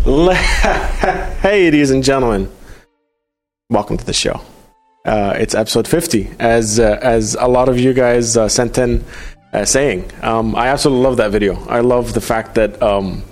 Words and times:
Hey 1.42 1.64
ladies 1.64 1.90
and 1.90 2.02
gentlemen, 2.02 2.50
welcome 3.68 3.98
to 3.98 4.04
the 4.06 4.14
show. 4.14 4.40
Uh, 5.04 5.34
it's 5.36 5.54
episode 5.54 5.86
50, 5.86 6.36
as 6.38 6.80
uh, 6.80 6.98
as 7.02 7.36
a 7.38 7.46
lot 7.46 7.68
of 7.68 7.78
you 7.78 7.92
guys 7.92 8.34
uh, 8.34 8.48
sent 8.48 8.78
in 8.78 9.04
uh, 9.52 9.66
saying. 9.66 10.10
Um, 10.22 10.56
I 10.56 10.68
absolutely 10.68 11.04
love 11.04 11.18
that 11.18 11.32
video. 11.32 11.62
I 11.66 11.80
love 11.80 12.14
the 12.14 12.22
fact 12.22 12.54
that 12.54 12.82
um, 12.82 13.22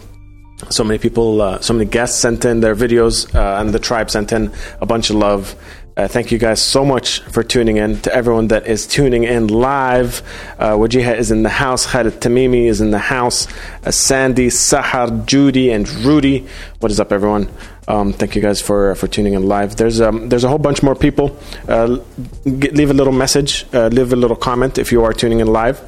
so 0.68 0.84
many 0.84 0.98
people, 0.98 1.40
uh, 1.40 1.58
so 1.60 1.72
many 1.72 1.88
guests 1.88 2.20
sent 2.20 2.44
in 2.44 2.60
their 2.60 2.76
videos, 2.76 3.34
uh, 3.34 3.62
and 3.62 3.72
the 3.72 3.78
tribe 3.78 4.10
sent 4.10 4.30
in 4.32 4.52
a 4.82 4.86
bunch 4.86 5.08
of 5.08 5.16
love. 5.16 5.54
Uh, 5.98 6.06
thank 6.06 6.30
you 6.30 6.38
guys 6.38 6.62
so 6.62 6.84
much 6.84 7.18
for 7.22 7.42
tuning 7.42 7.76
in. 7.76 8.00
To 8.02 8.14
everyone 8.14 8.46
that 8.48 8.68
is 8.68 8.86
tuning 8.86 9.24
in 9.24 9.48
live, 9.48 10.22
uh, 10.56 10.74
Wajiha 10.74 11.18
is 11.18 11.32
in 11.32 11.42
the 11.42 11.48
house. 11.48 11.86
Khalid 11.86 12.20
Tamimi 12.20 12.66
is 12.66 12.80
in 12.80 12.92
the 12.92 13.00
house. 13.00 13.48
Uh, 13.84 13.90
Sandy, 13.90 14.46
Sahar, 14.46 15.26
Judy, 15.26 15.72
and 15.72 15.90
Rudy. 16.04 16.46
What 16.78 16.92
is 16.92 17.00
up, 17.00 17.10
everyone? 17.10 17.48
Um, 17.88 18.12
thank 18.12 18.36
you 18.36 18.42
guys 18.42 18.62
for 18.62 18.94
for 18.94 19.08
tuning 19.08 19.34
in 19.34 19.48
live. 19.48 19.74
There's 19.74 20.00
um, 20.00 20.28
there's 20.28 20.44
a 20.44 20.48
whole 20.48 20.58
bunch 20.58 20.84
more 20.84 20.94
people. 20.94 21.36
Uh, 21.66 21.98
g- 22.44 22.70
leave 22.70 22.90
a 22.90 22.94
little 22.94 23.12
message, 23.12 23.66
uh, 23.74 23.88
leave 23.88 24.12
a 24.12 24.16
little 24.16 24.36
comment 24.36 24.78
if 24.78 24.92
you 24.92 25.02
are 25.02 25.12
tuning 25.12 25.40
in 25.40 25.48
live. 25.48 25.80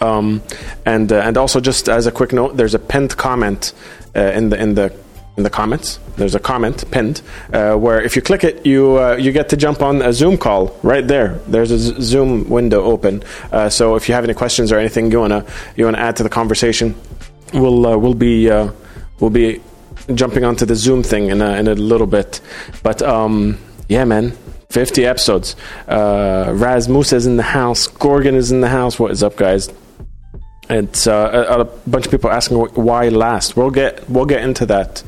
Um, 0.00 0.42
and 0.84 1.12
uh, 1.12 1.20
and 1.20 1.36
also 1.36 1.60
just 1.60 1.88
as 1.88 2.08
a 2.08 2.10
quick 2.10 2.32
note, 2.32 2.56
there's 2.56 2.74
a 2.74 2.80
pinned 2.80 3.16
comment 3.16 3.72
uh, 4.16 4.20
in 4.34 4.48
the 4.48 4.60
in 4.60 4.74
the 4.74 4.92
in 5.38 5.44
the 5.44 5.50
comments. 5.50 5.98
There's 6.16 6.34
a 6.34 6.40
comment 6.40 6.84
pinned 6.90 7.22
uh, 7.52 7.76
where 7.76 8.02
if 8.02 8.16
you 8.16 8.20
click 8.20 8.44
it, 8.44 8.66
you 8.66 8.98
uh, 8.98 9.16
you 9.16 9.32
get 9.32 9.48
to 9.50 9.56
jump 9.56 9.80
on 9.80 10.02
a 10.02 10.12
Zoom 10.12 10.36
call 10.36 10.76
right 10.82 11.06
there. 11.06 11.40
There's 11.46 11.70
a 11.70 11.78
Z- 11.78 12.00
Zoom 12.02 12.50
window 12.50 12.82
open. 12.82 13.22
Uh, 13.52 13.70
so 13.70 13.94
if 13.94 14.08
you 14.08 14.14
have 14.14 14.24
any 14.24 14.34
questions 14.34 14.70
or 14.72 14.78
anything 14.78 15.10
you 15.10 15.20
wanna 15.20 15.46
you 15.76 15.84
wanna 15.86 15.98
add 15.98 16.16
to 16.16 16.22
the 16.24 16.28
conversation, 16.28 16.94
we'll 17.54 17.86
uh, 17.86 17.96
we'll 17.96 18.14
be 18.14 18.50
uh, 18.50 18.70
we'll 19.20 19.30
be 19.30 19.62
jumping 20.14 20.44
onto 20.44 20.66
the 20.66 20.74
Zoom 20.74 21.02
thing 21.02 21.28
in 21.28 21.40
a, 21.40 21.52
in 21.56 21.68
a 21.68 21.74
little 21.74 22.06
bit. 22.06 22.40
But 22.82 23.00
um, 23.00 23.58
yeah, 23.88 24.04
man. 24.04 24.36
50 24.70 25.06
episodes. 25.06 25.56
Uh, 25.88 26.52
Raz 26.54 26.90
Musa 26.90 27.16
is 27.16 27.24
in 27.24 27.38
the 27.38 27.42
house. 27.42 27.86
Gorgon 27.86 28.34
is 28.34 28.52
in 28.52 28.60
the 28.60 28.68
house. 28.68 28.98
What 28.98 29.12
is 29.12 29.22
up, 29.22 29.34
guys? 29.34 29.70
It's 30.70 31.06
uh, 31.06 31.46
a, 31.48 31.60
a 31.60 31.64
bunch 31.64 32.04
of 32.04 32.10
people 32.10 32.30
asking 32.30 32.58
why 32.58 33.08
last. 33.08 33.56
We'll 33.56 33.70
get 33.70 34.08
we'll 34.10 34.26
get 34.26 34.42
into 34.42 34.66
that 34.66 35.02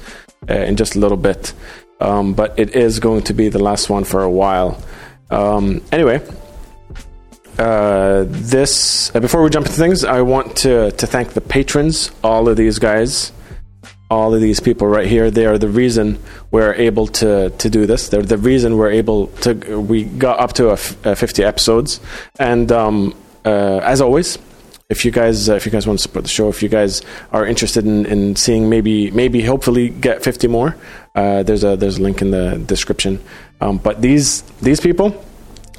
in 0.49 0.77
just 0.77 0.97
a 0.97 0.99
little 0.99 1.17
bit, 1.17 1.53
um, 2.01 2.35
but 2.35 2.59
it 2.59 2.75
is 2.75 2.99
going 2.99 3.23
to 3.25 3.35
be 3.35 3.49
the 3.49 3.59
last 3.59 3.91
one 3.91 4.05
for 4.05 4.23
a 4.23 4.31
while. 4.31 4.83
Um, 5.31 5.83
anyway, 5.93 6.21
uh, 7.59 8.25
this 8.27 9.15
uh, 9.15 9.21
before 9.21 9.43
we 9.43 9.51
jump 9.51 9.67
into 9.67 9.79
things, 9.79 10.05
I 10.05 10.23
want 10.23 10.57
to 10.59 10.91
to 10.93 11.07
thank 11.07 11.35
the 11.35 11.41
patrons, 11.41 12.11
all 12.25 12.49
of 12.49 12.57
these 12.57 12.79
guys, 12.79 13.33
all 14.11 14.35
of 14.35 14.41
these 14.41 14.61
people 14.61 14.89
right 14.89 15.07
here. 15.07 15.31
They 15.31 15.47
are 15.47 15.59
the 15.59 15.69
reason 15.69 16.19
we're 16.51 16.75
able 16.75 17.07
to 17.09 17.51
to 17.51 17.71
do 17.71 17.87
this. 17.87 18.09
They're 18.09 18.23
the 18.23 18.39
reason 18.39 18.79
we're 18.79 18.91
able 18.93 19.29
to. 19.43 19.79
We 19.79 20.05
got 20.05 20.41
up 20.41 20.55
to 20.55 20.71
a 20.71 20.73
f- 20.73 21.07
uh, 21.07 21.15
50 21.15 21.45
episodes, 21.45 22.01
and 22.39 22.73
um, 22.73 23.15
uh, 23.45 23.79
as 23.85 24.01
always, 24.01 24.39
if 24.91 25.05
you 25.05 25.13
guys 25.13 25.49
uh, 25.49 25.55
if 25.55 25.65
you 25.65 25.73
guys 25.73 25.87
want 25.87 25.99
to 25.99 26.03
support 26.03 26.25
the 26.25 26.31
show, 26.31 26.49
if 26.49 26.63
you 26.63 26.69
guys 26.69 27.01
are 27.33 27.47
interested 27.47 27.87
in, 27.87 28.05
in 28.07 28.37
seeing 28.37 28.69
maybe 28.69 29.11
maybe 29.13 29.41
hopefully 29.41 29.89
get 29.89 30.23
50 30.23 30.49
more, 30.49 30.77
uh, 31.15 31.43
there's 31.45 31.65
a 31.65 31.77
there's 31.77 31.99
a 31.99 32.03
link 32.03 32.21
in 32.21 32.33
the 32.33 32.59
description. 32.67 33.23
Um, 33.61 33.79
but 33.79 34.03
these 34.03 34.43
these 34.61 34.81
people, 34.81 35.25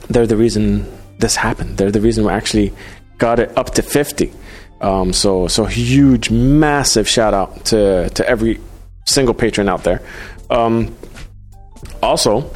they're 0.09 0.26
the 0.26 0.38
reason 0.38 0.89
this 1.20 1.36
happened. 1.36 1.78
They're 1.78 1.92
the 1.92 2.02
reason 2.02 2.26
we 2.26 2.32
actually 2.32 2.73
got 3.17 3.39
it 3.39 3.56
up 3.58 3.72
to 3.76 3.84
50. 3.84 4.32
Um, 4.80 5.14
so 5.14 5.48
so 5.48 5.66
huge, 5.66 6.32
massive 6.32 7.08
shout 7.08 7.34
out 7.34 7.66
to 7.66 8.09
to 8.12 8.28
every 8.28 8.59
single 9.06 9.36
patron 9.36 9.67
out 9.67 9.84
there. 9.84 10.02
Um, 10.50 10.95
also, 12.02 12.52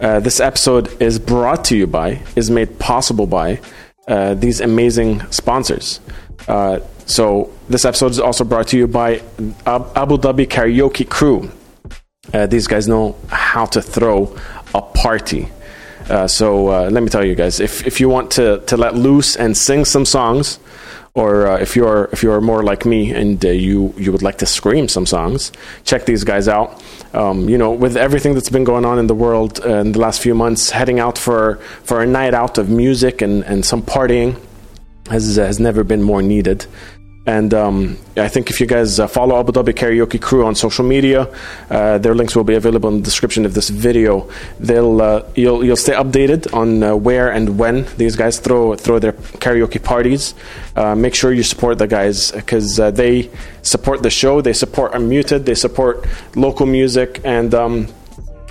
uh, 0.00 0.20
this 0.20 0.40
episode 0.40 1.02
is 1.02 1.18
brought 1.18 1.64
to 1.66 1.76
you 1.76 1.86
by, 1.86 2.22
is 2.36 2.50
made 2.50 2.78
possible 2.78 3.26
by 3.26 3.60
uh, 4.06 4.34
these 4.34 4.60
amazing 4.60 5.20
sponsors. 5.30 6.00
Uh, 6.48 6.80
so 7.06 7.52
this 7.68 7.84
episode 7.84 8.10
is 8.10 8.20
also 8.20 8.44
brought 8.44 8.68
to 8.68 8.76
you 8.76 8.86
by 8.86 9.22
Ab- 9.66 9.90
Abu 9.96 10.16
Dhabi 10.16 10.46
Karaoke 10.46 11.08
Crew. 11.08 11.50
Uh, 12.32 12.46
these 12.46 12.66
guys 12.66 12.88
know 12.88 13.16
how 13.28 13.64
to 13.66 13.80
throw 13.80 14.36
a 14.74 14.82
party. 14.82 15.48
Uh, 16.08 16.26
so 16.26 16.68
uh, 16.68 16.90
let 16.90 17.02
me 17.02 17.08
tell 17.08 17.24
you 17.24 17.34
guys, 17.34 17.58
if, 17.60 17.86
if 17.86 18.00
you 18.00 18.08
want 18.08 18.30
to, 18.32 18.58
to 18.66 18.76
let 18.76 18.94
loose 18.94 19.36
and 19.36 19.56
sing 19.56 19.84
some 19.84 20.04
songs, 20.04 20.58
or 21.16 21.46
uh, 21.46 21.56
if 21.56 21.74
you're 21.74 22.10
if 22.12 22.22
you're 22.22 22.42
more 22.42 22.62
like 22.62 22.84
me 22.84 23.10
and 23.10 23.42
uh, 23.44 23.48
you 23.48 23.92
you 23.96 24.12
would 24.12 24.22
like 24.22 24.36
to 24.38 24.46
scream 24.46 24.86
some 24.86 25.06
songs, 25.06 25.50
check 25.84 26.04
these 26.04 26.24
guys 26.24 26.46
out. 26.46 26.82
Um, 27.14 27.48
you 27.48 27.56
know, 27.56 27.72
with 27.72 27.96
everything 27.96 28.34
that's 28.34 28.50
been 28.50 28.64
going 28.64 28.84
on 28.84 28.98
in 28.98 29.06
the 29.06 29.14
world 29.14 29.58
uh, 29.64 29.76
in 29.76 29.92
the 29.92 29.98
last 29.98 30.20
few 30.20 30.34
months, 30.34 30.70
heading 30.70 31.00
out 31.00 31.16
for 31.16 31.56
for 31.84 32.02
a 32.02 32.06
night 32.06 32.34
out 32.34 32.58
of 32.58 32.68
music 32.68 33.22
and 33.22 33.42
and 33.44 33.64
some 33.64 33.82
partying 33.82 34.36
has 35.08 35.36
has 35.36 35.58
never 35.58 35.82
been 35.82 36.02
more 36.02 36.20
needed. 36.20 36.66
And 37.26 37.52
um, 37.52 37.98
I 38.16 38.28
think 38.28 38.50
if 38.50 38.60
you 38.60 38.66
guys 38.66 39.00
uh, 39.00 39.08
follow 39.08 39.38
Abu 39.40 39.50
Dhabi 39.50 39.74
Karaoke 39.74 40.22
Crew 40.22 40.46
on 40.46 40.54
social 40.54 40.84
media, 40.84 41.28
uh, 41.70 41.98
their 41.98 42.14
links 42.14 42.36
will 42.36 42.44
be 42.44 42.54
available 42.54 42.88
in 42.88 42.98
the 42.98 43.02
description 43.02 43.44
of 43.44 43.52
this 43.52 43.68
video. 43.68 44.30
They'll 44.60 45.02
uh, 45.02 45.24
you'll 45.34 45.64
you'll 45.64 45.76
stay 45.76 45.94
updated 45.94 46.54
on 46.54 46.84
uh, 46.84 46.94
where 46.94 47.32
and 47.32 47.58
when 47.58 47.86
these 47.96 48.14
guys 48.14 48.38
throw 48.38 48.76
throw 48.76 49.00
their 49.00 49.12
karaoke 49.12 49.82
parties. 49.82 50.34
Uh, 50.76 50.94
make 50.94 51.16
sure 51.16 51.32
you 51.32 51.42
support 51.42 51.78
the 51.78 51.88
guys 51.88 52.30
because 52.30 52.78
uh, 52.78 52.92
they 52.92 53.28
support 53.62 54.04
the 54.04 54.10
show, 54.10 54.40
they 54.40 54.52
support 54.52 54.92
Unmuted, 54.92 55.46
they 55.46 55.54
support 55.56 56.06
local 56.36 56.66
music, 56.66 57.20
and 57.24 57.52
um, 57.54 57.88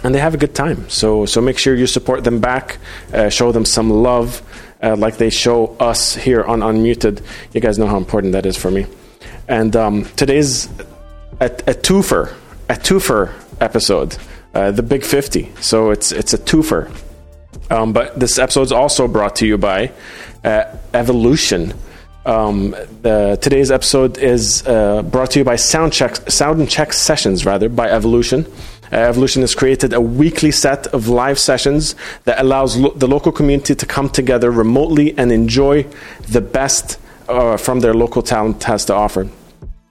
and 0.04 0.14
they 0.14 0.20
have 0.20 0.34
a 0.34 0.38
good 0.38 0.54
time. 0.54 0.90
So 0.90 1.26
so 1.26 1.40
make 1.40 1.58
sure 1.58 1.76
you 1.76 1.88
support 1.88 2.26
them 2.26 2.42
back, 2.42 2.78
uh, 3.14 3.30
show 3.30 3.54
them 3.54 3.64
some 3.64 3.90
love, 3.90 4.42
uh, 4.82 4.96
like 4.96 5.18
they 5.18 5.30
show 5.30 5.76
us 5.80 6.16
here 6.16 6.44
on 6.44 6.60
Unmuted. 6.60 7.22
You 7.54 7.62
guys 7.62 7.78
know 7.78 7.88
how 7.88 7.98
important 7.98 8.34
that 8.34 8.46
is 8.46 8.58
for 8.58 8.72
me. 8.72 8.86
And 9.48 9.76
um, 9.76 10.06
today's 10.16 10.68
a, 11.40 11.46
a 11.46 11.74
twofer, 11.74 12.34
a 12.70 12.74
twofer 12.74 13.34
episode, 13.60 14.18
uh, 14.54 14.72
the 14.72 14.84
Big 14.84 15.04
Fifty. 15.04 15.52
So 15.62 15.92
it's 15.92 16.12
it's 16.12 16.34
a 16.34 16.38
twofer. 16.38 16.92
Um, 17.70 17.94
but 17.94 18.20
this 18.20 18.38
episode 18.38 18.64
is 18.64 18.72
also 18.72 19.08
brought 19.08 19.38
to 19.38 19.48
you 19.48 19.58
by 19.58 19.92
uh, 20.44 20.66
Evolution. 20.94 21.74
Um, 22.26 22.76
today's 23.04 23.70
episode 23.70 24.18
is 24.18 24.66
uh, 24.66 25.04
brought 25.04 25.32
to 25.32 25.40
you 25.40 25.46
by 25.46 25.56
Soundcheck, 25.56 26.32
Sound 26.32 26.68
Check 26.70 26.92
Sessions, 26.94 27.46
rather, 27.46 27.70
by 27.70 27.88
Evolution. 27.90 28.46
Uh, 28.92 28.98
Evolution 28.98 29.42
has 29.42 29.56
created 29.56 29.94
a 29.94 30.02
weekly 30.02 30.52
set 30.52 30.88
of 30.88 31.08
live 31.08 31.40
sessions 31.40 31.96
that 32.26 32.40
allows 32.40 32.78
lo- 32.78 32.94
the 32.94 33.08
local 33.08 33.32
community 33.32 33.76
to 33.76 33.86
come 33.86 34.10
together 34.10 34.52
remotely 34.52 35.18
and 35.18 35.32
enjoy 35.32 35.84
the 36.30 36.42
best 36.42 37.00
uh, 37.28 37.58
from 37.58 37.80
their 37.80 37.94
local 37.94 38.22
talent 38.22 38.64
has 38.64 38.86
to 38.86 38.94
offer. 38.94 39.28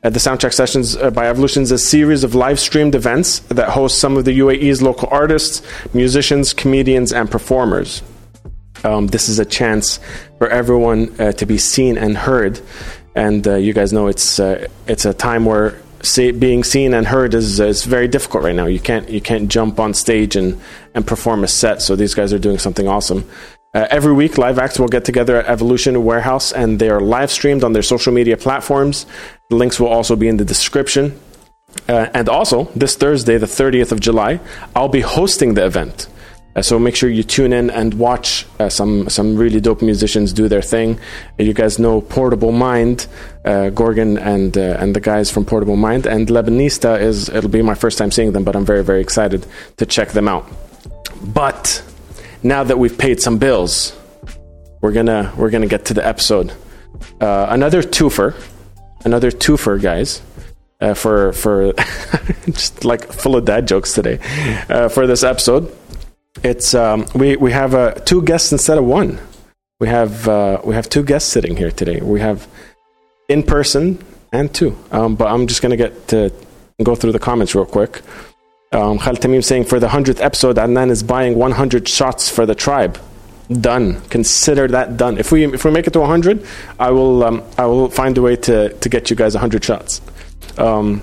Uh, 0.04 0.10
the 0.10 0.18
Soundtrack 0.18 0.52
Sessions 0.52 0.96
uh, 0.96 1.10
by 1.10 1.28
Evolution 1.28 1.62
is 1.62 1.70
a 1.70 1.78
series 1.78 2.24
of 2.24 2.34
live 2.34 2.60
streamed 2.60 2.94
events 2.94 3.40
that 3.48 3.70
host 3.70 3.98
some 3.98 4.16
of 4.16 4.24
the 4.24 4.38
UAE's 4.38 4.82
local 4.82 5.08
artists, 5.10 5.62
musicians, 5.94 6.52
comedians, 6.52 7.12
and 7.12 7.30
performers. 7.30 8.02
Um, 8.84 9.06
this 9.06 9.30
is 9.30 9.38
a 9.38 9.46
chance 9.46 9.98
for 10.36 10.48
everyone 10.48 11.18
uh, 11.18 11.32
to 11.32 11.46
be 11.46 11.56
seen 11.56 11.96
and 11.96 12.18
heard, 12.18 12.60
and 13.14 13.48
uh, 13.48 13.54
you 13.54 13.72
guys 13.72 13.94
know 13.94 14.08
it's 14.08 14.38
it's 14.38 15.06
a 15.06 15.14
time 15.14 15.46
where 15.46 15.80
see, 16.04 16.30
being 16.30 16.64
seen 16.64 16.94
and 16.94 17.06
heard 17.06 17.34
is 17.34 17.60
is 17.60 17.84
very 17.84 18.08
difficult 18.08 18.44
right 18.44 18.54
now. 18.54 18.66
You 18.66 18.80
can't 18.80 19.08
you 19.08 19.20
can't 19.20 19.48
jump 19.48 19.80
on 19.80 19.94
stage 19.94 20.36
and 20.36 20.60
and 20.94 21.06
perform 21.06 21.44
a 21.44 21.48
set. 21.48 21.82
So 21.82 21.96
these 21.96 22.14
guys 22.14 22.32
are 22.32 22.38
doing 22.38 22.58
something 22.58 22.86
awesome. 22.88 23.28
Uh, 23.74 23.88
every 23.90 24.12
week, 24.12 24.38
live 24.38 24.58
acts 24.58 24.78
will 24.78 24.88
get 24.88 25.04
together 25.04 25.36
at 25.36 25.46
Evolution 25.46 26.04
Warehouse, 26.04 26.52
and 26.52 26.78
they 26.78 26.88
are 26.88 27.00
live 27.00 27.30
streamed 27.32 27.64
on 27.64 27.72
their 27.72 27.82
social 27.82 28.12
media 28.12 28.36
platforms. 28.36 29.04
The 29.50 29.56
links 29.56 29.80
will 29.80 29.88
also 29.88 30.14
be 30.14 30.28
in 30.28 30.36
the 30.36 30.44
description. 30.44 31.18
Uh, 31.88 32.06
and 32.14 32.28
also, 32.28 32.64
this 32.76 32.94
Thursday, 32.94 33.36
the 33.36 33.46
30th 33.46 33.90
of 33.90 33.98
July, 33.98 34.38
I'll 34.76 34.88
be 34.88 35.00
hosting 35.00 35.54
the 35.54 35.66
event. 35.66 36.06
Uh, 36.56 36.62
so 36.62 36.78
make 36.78 36.94
sure 36.94 37.08
you 37.08 37.22
tune 37.22 37.52
in 37.52 37.70
and 37.70 37.94
watch 37.94 38.46
uh, 38.60 38.68
some 38.68 39.08
some 39.08 39.36
really 39.36 39.60
dope 39.60 39.82
musicians 39.82 40.32
do 40.32 40.48
their 40.48 40.62
thing. 40.62 40.98
You 41.38 41.52
guys 41.52 41.78
know 41.78 42.00
Portable 42.00 42.52
Mind, 42.52 43.06
uh, 43.44 43.70
Gorgon, 43.70 44.18
and 44.18 44.56
uh, 44.56 44.76
and 44.78 44.94
the 44.94 45.00
guys 45.00 45.30
from 45.30 45.44
Portable 45.44 45.76
Mind, 45.76 46.06
and 46.06 46.28
Lebanista 46.28 47.00
is. 47.00 47.28
It'll 47.28 47.50
be 47.50 47.62
my 47.62 47.74
first 47.74 47.98
time 47.98 48.10
seeing 48.10 48.32
them, 48.32 48.44
but 48.44 48.54
I'm 48.54 48.64
very 48.64 48.84
very 48.84 49.00
excited 49.00 49.46
to 49.78 49.86
check 49.86 50.10
them 50.10 50.28
out. 50.28 50.46
But 51.22 51.82
now 52.42 52.62
that 52.62 52.78
we've 52.78 52.96
paid 52.96 53.20
some 53.20 53.38
bills, 53.38 53.96
we're 54.80 54.92
gonna 54.92 55.32
we're 55.36 55.50
gonna 55.50 55.66
get 55.66 55.86
to 55.86 55.94
the 55.94 56.06
episode. 56.06 56.52
Uh, 57.20 57.46
another 57.50 57.82
twofer, 57.82 58.34
another 59.04 59.30
twofer, 59.32 59.80
guys. 59.80 60.22
Uh, 60.80 60.92
for 60.92 61.32
for 61.32 61.72
just 62.46 62.84
like 62.84 63.10
full 63.10 63.36
of 63.36 63.44
dad 63.44 63.66
jokes 63.66 63.94
today 63.94 64.18
for 64.90 65.06
this 65.06 65.22
episode 65.22 65.72
it's 66.42 66.74
um, 66.74 67.06
we 67.14 67.36
we 67.36 67.52
have 67.52 67.74
uh, 67.74 67.92
two 67.92 68.22
guests 68.22 68.52
instead 68.52 68.78
of 68.78 68.84
one. 68.84 69.20
We 69.80 69.88
have 69.88 70.28
uh, 70.28 70.60
we 70.64 70.74
have 70.74 70.88
two 70.88 71.02
guests 71.02 71.30
sitting 71.30 71.56
here 71.56 71.70
today. 71.70 72.00
We 72.00 72.20
have 72.20 72.48
in 73.28 73.42
person 73.42 74.04
and 74.32 74.52
two. 74.52 74.76
Um, 74.90 75.14
but 75.14 75.26
I'm 75.26 75.46
just 75.46 75.62
gonna 75.62 75.76
get 75.76 76.08
to 76.08 76.32
go 76.82 76.94
through 76.94 77.12
the 77.12 77.18
comments 77.18 77.54
real 77.54 77.66
quick. 77.66 78.02
Um, 78.72 78.98
Khalid 78.98 79.20
Tamim 79.20 79.44
saying 79.44 79.64
for 79.64 79.78
the 79.78 79.88
hundredth 79.88 80.20
episode, 80.20 80.56
Adnan 80.56 80.90
is 80.90 81.02
buying 81.02 81.36
100 81.36 81.88
shots 81.88 82.28
for 82.28 82.44
the 82.44 82.56
tribe. 82.56 82.98
Done. 83.60 84.00
Consider 84.08 84.66
that 84.68 84.96
done. 84.96 85.18
If 85.18 85.30
we 85.30 85.44
if 85.44 85.64
we 85.64 85.70
make 85.70 85.86
it 85.86 85.92
to 85.92 86.00
100, 86.00 86.44
I 86.80 86.90
will 86.90 87.22
um, 87.22 87.42
I 87.56 87.66
will 87.66 87.88
find 87.88 88.18
a 88.18 88.22
way 88.22 88.36
to 88.36 88.72
to 88.72 88.88
get 88.88 89.10
you 89.10 89.16
guys 89.16 89.34
100 89.34 89.62
shots. 89.62 90.00
Um, 90.58 91.02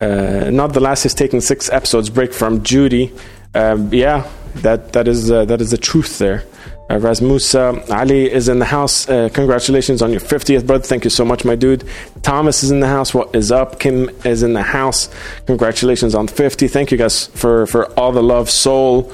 uh, 0.00 0.50
not 0.50 0.72
the 0.72 0.80
last 0.80 1.06
is 1.06 1.14
taking 1.14 1.40
six 1.40 1.70
episodes 1.70 2.10
break 2.10 2.32
from 2.32 2.62
Judy. 2.64 3.12
Um, 3.54 3.92
yeah, 3.92 4.28
that 4.56 4.92
that 4.92 5.08
is 5.08 5.30
uh, 5.30 5.44
that 5.46 5.60
is 5.60 5.70
the 5.70 5.78
truth 5.78 6.18
there. 6.18 6.44
Uh, 6.90 6.98
Rasmus 6.98 7.54
Ali 7.54 8.30
is 8.30 8.48
in 8.48 8.58
the 8.58 8.64
house. 8.66 9.08
Uh, 9.08 9.28
congratulations 9.32 10.02
on 10.02 10.10
your 10.10 10.20
50th 10.20 10.66
birthday. 10.66 10.88
Thank 10.88 11.04
you 11.04 11.10
so 11.10 11.24
much, 11.24 11.44
my 11.44 11.54
dude. 11.54 11.84
Thomas 12.22 12.62
is 12.62 12.70
in 12.70 12.80
the 12.80 12.86
house. 12.86 13.14
What 13.14 13.34
is 13.34 13.50
up? 13.50 13.78
Kim 13.80 14.10
is 14.24 14.42
in 14.42 14.52
the 14.52 14.62
house. 14.62 15.08
Congratulations 15.46 16.14
on 16.14 16.28
50. 16.28 16.68
Thank 16.68 16.90
you 16.90 16.98
guys 16.98 17.28
for, 17.28 17.66
for 17.66 17.86
all 17.98 18.12
the 18.12 18.22
love. 18.22 18.50
Soul 18.50 19.12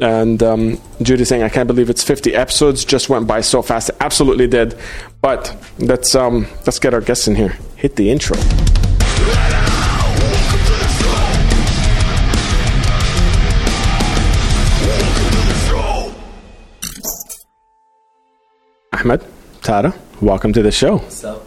and 0.00 0.42
um, 0.42 0.80
Judy 1.02 1.24
saying, 1.24 1.42
I 1.42 1.48
can't 1.48 1.66
believe 1.66 1.90
it's 1.90 2.02
50 2.02 2.34
episodes. 2.34 2.84
Just 2.84 3.08
went 3.08 3.26
by 3.26 3.42
so 3.42 3.62
fast. 3.62 3.90
It 3.90 3.96
absolutely 4.00 4.48
did. 4.48 4.76
But 5.20 5.54
let's 5.78 6.14
um, 6.14 6.46
let's 6.66 6.78
get 6.78 6.94
our 6.94 7.00
guests 7.02 7.28
in 7.28 7.36
here. 7.36 7.56
Hit 7.76 7.96
the 7.96 8.10
intro. 8.10 8.36
Ahmed, 19.00 19.24
Tara, 19.62 19.94
welcome 20.20 20.52
to 20.52 20.62
the 20.62 20.70
show. 20.70 20.98
So, 21.08 21.42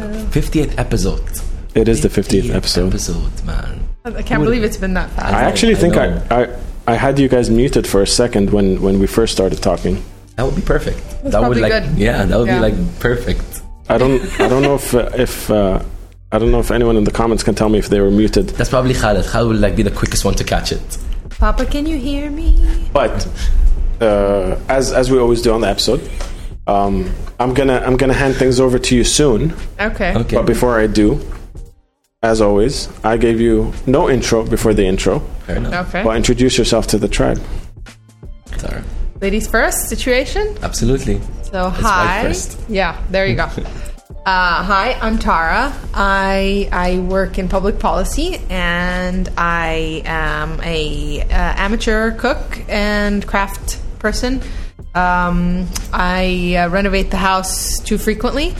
50th 0.00 0.78
episode. 0.78 1.22
It 1.74 1.88
is 1.88 2.00
the 2.02 2.08
50th 2.08 2.52
episode. 2.54 2.88
Episode, 2.88 3.44
man. 3.44 3.86
I 4.04 4.22
can't 4.22 4.42
believe 4.42 4.64
it's 4.64 4.76
been 4.76 4.94
that 4.94 5.10
fast. 5.10 5.32
I 5.32 5.42
actually 5.44 5.74
think 5.76 5.96
I. 5.96 6.20
I, 6.30 6.56
I 6.86 6.94
had 6.94 7.18
you 7.18 7.28
guys 7.28 7.48
muted 7.50 7.86
for 7.86 8.02
a 8.02 8.06
second 8.06 8.50
when, 8.50 8.80
when 8.82 8.98
we 8.98 9.06
first 9.06 9.32
started 9.32 9.62
talking. 9.62 10.02
That 10.36 10.46
would 10.46 10.56
be 10.56 10.62
perfect. 10.62 10.98
That's 10.98 11.30
that 11.32 11.40
would 11.42 11.58
probably 11.58 11.60
like 11.62 11.72
good. 11.84 11.98
yeah, 11.98 12.24
that 12.24 12.36
would 12.38 12.48
Yeah. 12.48 12.56
be 12.56 12.72
like 12.72 12.98
perfect. 13.00 13.62
I 13.88 13.98
don't 13.98 14.22
I 14.40 14.48
don't 14.48 14.62
know 14.62 14.74
if 14.76 14.94
uh, 14.94 15.10
if 15.14 15.50
uh, 15.50 15.82
I 16.32 16.38
don't 16.38 16.50
know 16.50 16.60
if 16.60 16.70
anyone 16.70 16.96
in 16.96 17.04
the 17.04 17.10
comments 17.10 17.42
can 17.44 17.54
tell 17.54 17.68
me 17.68 17.78
if 17.78 17.88
they 17.88 18.00
were 18.00 18.10
muted. 18.10 18.48
That's 18.50 18.70
probably 18.70 18.94
Khaled. 18.94 19.26
Khaled 19.26 19.48
will 19.48 19.56
like 19.60 19.76
be 19.76 19.82
the 19.82 19.90
quickest 19.90 20.24
one 20.24 20.34
to 20.36 20.44
catch 20.44 20.72
it. 20.72 20.98
Papa, 21.38 21.66
can 21.66 21.86
you 21.86 21.98
hear 21.98 22.30
me? 22.30 22.88
But 22.92 23.28
uh, 24.00 24.58
as 24.68 24.92
as 24.92 25.10
we 25.10 25.18
always 25.18 25.42
do 25.42 25.52
on 25.52 25.60
the 25.60 25.68
episode, 25.68 26.08
um, 26.66 27.12
I'm 27.38 27.54
gonna 27.54 27.82
I'm 27.84 27.96
gonna 27.96 28.14
hand 28.14 28.36
things 28.36 28.60
over 28.60 28.78
to 28.78 28.96
you 28.96 29.04
soon. 29.04 29.54
Okay. 29.78 30.14
Okay. 30.14 30.36
But 30.36 30.46
before 30.46 30.78
I 30.78 30.86
do, 30.86 31.20
as 32.22 32.40
always, 32.40 32.88
I 33.04 33.16
gave 33.16 33.40
you 33.40 33.72
no 33.86 34.10
intro 34.10 34.44
before 34.44 34.74
the 34.74 34.84
intro. 34.84 35.20
Fair 35.46 35.56
enough. 35.56 35.88
Okay. 35.88 36.02
But 36.02 36.16
introduce 36.16 36.58
yourself 36.58 36.86
to 36.88 36.98
the 36.98 37.08
tribe. 37.08 37.40
Tara. 38.58 38.84
Ladies 39.20 39.48
first 39.48 39.88
situation. 39.88 40.56
Absolutely. 40.62 41.20
So 41.42 41.64
wife 41.64 41.76
hi. 41.76 42.22
first. 42.22 42.58
Yeah, 42.68 43.02
there 43.10 43.26
you 43.26 43.36
go. 43.36 43.44
uh, 44.26 44.62
hi, 44.62 44.98
I'm 45.00 45.18
Tara. 45.18 45.74
I 45.94 46.68
I 46.72 46.98
work 47.00 47.38
in 47.38 47.48
public 47.48 47.78
policy 47.78 48.38
and 48.50 49.28
I 49.36 50.02
am 50.04 50.60
a 50.62 51.22
uh, 51.22 51.26
amateur 51.56 52.12
cook 52.12 52.62
and 52.68 53.26
craft 53.26 53.79
person. 54.00 54.40
Um, 54.94 55.68
I 55.92 56.56
uh, 56.56 56.68
renovate 56.70 57.10
the 57.12 57.16
house 57.18 57.78
too 57.78 57.98
frequently, 57.98 58.54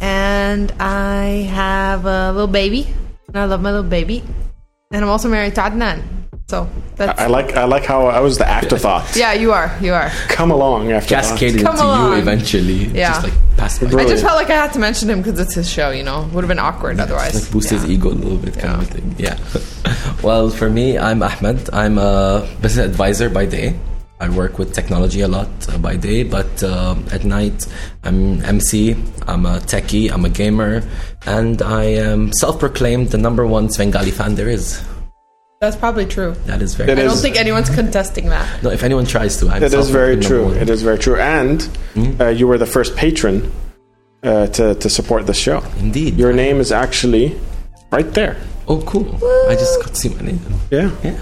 and 0.00 0.72
I 0.80 1.46
have 1.52 2.06
a 2.06 2.32
little 2.32 2.46
baby. 2.48 2.86
And 3.28 3.36
I 3.38 3.44
love 3.46 3.60
my 3.60 3.70
little 3.72 3.88
baby, 3.90 4.22
and 4.92 5.04
I'm 5.04 5.10
also 5.10 5.28
married 5.28 5.56
to 5.56 5.60
Adnan. 5.62 6.02
So 6.46 6.68
that's 6.96 7.18
I 7.20 7.26
like 7.26 7.56
I 7.56 7.64
like 7.64 7.84
how 7.84 8.06
I 8.06 8.20
was 8.20 8.36
the 8.38 8.46
afterthought. 8.46 9.16
yeah. 9.16 9.32
You 9.32 9.50
are. 9.52 9.76
You 9.80 9.92
are. 9.94 10.10
Come 10.28 10.50
along 10.52 10.92
after 10.92 11.14
Cascaded 11.16 11.62
Come 11.62 11.72
into 11.74 11.84
along. 11.86 12.12
you 12.12 12.18
eventually. 12.18 12.84
Yeah. 12.94 13.14
Just 13.14 13.24
like 13.24 13.56
past 13.56 13.80
by. 13.80 13.86
I 13.86 13.90
Brilliant. 13.90 14.10
just 14.10 14.24
felt 14.24 14.36
like 14.36 14.50
I 14.50 14.54
had 14.54 14.72
to 14.74 14.78
mention 14.78 15.08
him 15.10 15.22
because 15.22 15.40
it's 15.40 15.54
his 15.54 15.68
show. 15.68 15.90
You 15.90 16.04
know, 16.04 16.28
would 16.32 16.44
have 16.44 16.48
been 16.48 16.58
awkward 16.60 17.00
otherwise. 17.00 17.34
like 17.34 17.50
boost 17.50 17.70
his 17.70 17.84
Yeah. 17.84 17.92
ego 17.94 18.10
a 18.10 18.10
little 18.10 18.36
bit 18.38 18.54
kind 18.58 18.74
Yeah. 18.74 18.80
of 18.82 18.88
thing. 18.88 19.14
Yeah. 19.18 20.22
well, 20.22 20.50
for 20.50 20.68
me, 20.70 20.96
I'm 20.98 21.22
Ahmed. 21.22 21.70
I'm 21.72 21.96
a 21.98 22.46
business 22.60 22.86
advisor 22.86 23.28
by 23.30 23.46
day. 23.46 23.74
I 24.20 24.28
work 24.28 24.58
with 24.58 24.72
technology 24.72 25.20
a 25.22 25.28
lot 25.28 25.48
uh, 25.68 25.76
by 25.78 25.96
day, 25.96 26.22
but 26.22 26.62
um 26.62 27.04
at 27.12 27.24
night 27.24 27.66
I'm 28.04 28.40
MC. 28.42 28.96
I'm 29.26 29.44
a 29.46 29.58
techie. 29.60 30.10
I'm 30.10 30.24
a 30.24 30.28
gamer, 30.30 30.82
and 31.26 31.60
I 31.62 31.84
am 31.84 32.32
self-proclaimed 32.32 33.08
the 33.10 33.18
number 33.18 33.44
one 33.46 33.68
Svengali 33.70 34.10
fan 34.12 34.34
there 34.36 34.48
is. 34.48 34.80
That's 35.60 35.76
probably 35.76 36.06
true. 36.06 36.32
That 36.46 36.60
is 36.62 36.74
very. 36.74 36.90
It 36.92 36.98
I 36.98 37.02
is- 37.02 37.12
don't 37.12 37.22
think 37.22 37.36
anyone's 37.36 37.70
contesting 37.70 38.28
that. 38.28 38.62
No, 38.62 38.70
if 38.70 38.82
anyone 38.82 39.06
tries 39.06 39.36
to, 39.38 39.48
I'm 39.48 39.62
It 39.62 39.72
is 39.74 39.88
very 39.90 40.16
true. 40.20 40.52
It 40.52 40.68
is 40.70 40.82
very 40.82 40.98
true. 40.98 41.16
And 41.16 41.62
Hmm? 41.94 42.20
uh, 42.20 42.28
you 42.28 42.46
were 42.46 42.58
the 42.58 42.66
first 42.76 42.94
patron 42.96 43.50
uh, 44.22 44.46
to, 44.48 44.74
to 44.76 44.88
support 44.90 45.26
the 45.26 45.34
show. 45.34 45.62
Indeed. 45.80 46.16
Your 46.18 46.32
name 46.32 46.60
is 46.60 46.70
actually 46.72 47.36
right 47.90 48.10
there. 48.14 48.36
oh, 48.68 48.80
cool. 48.82 49.06
I 49.50 49.54
just 49.54 49.80
got 49.82 49.88
to 49.94 49.96
see 49.96 50.08
my 50.10 50.22
name. 50.22 50.40
Yeah. 50.70 50.90
Yeah. 51.02 51.18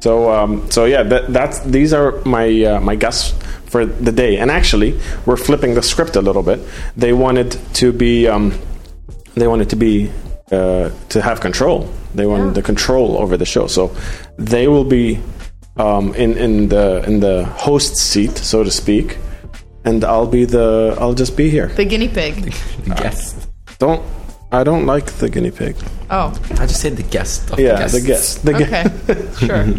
So 0.00 0.30
um, 0.30 0.70
so 0.70 0.84
yeah, 0.84 1.02
that, 1.02 1.32
that's 1.32 1.60
these 1.60 1.92
are 1.92 2.20
my 2.24 2.62
uh, 2.62 2.80
my 2.80 2.96
guests 2.96 3.34
for 3.66 3.84
the 3.84 4.12
day. 4.12 4.38
And 4.38 4.50
actually, 4.50 4.98
we're 5.24 5.36
flipping 5.36 5.74
the 5.74 5.82
script 5.82 6.16
a 6.16 6.20
little 6.20 6.42
bit. 6.42 6.60
They 6.96 7.12
wanted 7.12 7.52
to 7.74 7.92
be 7.92 8.28
um, 8.28 8.58
they 9.34 9.48
wanted 9.48 9.70
to 9.70 9.76
be 9.76 10.10
uh, 10.52 10.90
to 11.08 11.22
have 11.22 11.40
control. 11.40 11.90
They 12.14 12.26
wanted 12.26 12.54
the 12.54 12.62
control 12.62 13.18
over 13.18 13.36
the 13.36 13.44
show. 13.44 13.66
So 13.66 13.94
they 14.38 14.68
will 14.68 14.84
be 14.84 15.20
um, 15.76 16.14
in 16.14 16.36
in 16.38 16.68
the 16.68 17.02
in 17.06 17.20
the 17.20 17.44
host 17.44 17.96
seat, 17.96 18.36
so 18.38 18.64
to 18.64 18.70
speak. 18.70 19.18
And 19.84 20.04
I'll 20.04 20.26
be 20.26 20.44
the 20.44 20.96
I'll 21.00 21.14
just 21.14 21.36
be 21.36 21.48
here. 21.48 21.68
The 21.68 21.84
guinea 21.84 22.08
pig. 22.08 22.54
The 22.86 22.94
guest. 22.94 23.48
Don't 23.78 24.02
I 24.52 24.64
don't 24.64 24.86
like 24.86 25.06
the 25.06 25.28
guinea 25.28 25.50
pig. 25.50 25.76
Oh, 26.10 26.32
I 26.52 26.66
just 26.66 26.80
said 26.80 26.96
the 26.96 27.02
guest. 27.02 27.50
Of 27.50 27.58
Yeah, 27.58 27.86
the 27.86 27.98
the 27.98 28.06
guest. 28.06 28.44
The 28.44 28.52
guest. 28.52 29.10
okay, 29.10 29.46
sure. 29.46 29.66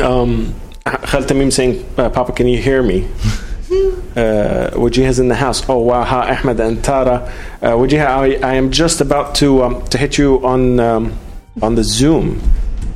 Um, 0.00 0.54
Khal 0.86 1.24
Tamim 1.26 1.52
saying, 1.52 1.84
uh, 1.98 2.08
Papa, 2.10 2.32
can 2.32 2.46
you 2.46 2.56
hear 2.62 2.80
me? 2.80 3.04
uh, 4.16 4.70
Wajiha 4.72 5.08
is 5.08 5.18
in 5.18 5.28
the 5.28 5.34
house. 5.34 5.68
Oh, 5.68 5.78
wow. 5.78 6.04
Hi, 6.04 6.36
Ahmed 6.36 6.60
and 6.60 6.82
Tara. 6.82 7.30
Uh, 7.60 7.72
Wajiha, 7.72 8.06
I, 8.06 8.34
I 8.36 8.54
am 8.54 8.70
just 8.70 9.00
about 9.00 9.34
to 9.36 9.64
um, 9.64 9.84
to 9.88 9.98
hit 9.98 10.16
you 10.16 10.44
on 10.46 10.78
um, 10.80 11.18
on 11.60 11.74
the 11.74 11.84
Zoom. 11.84 12.40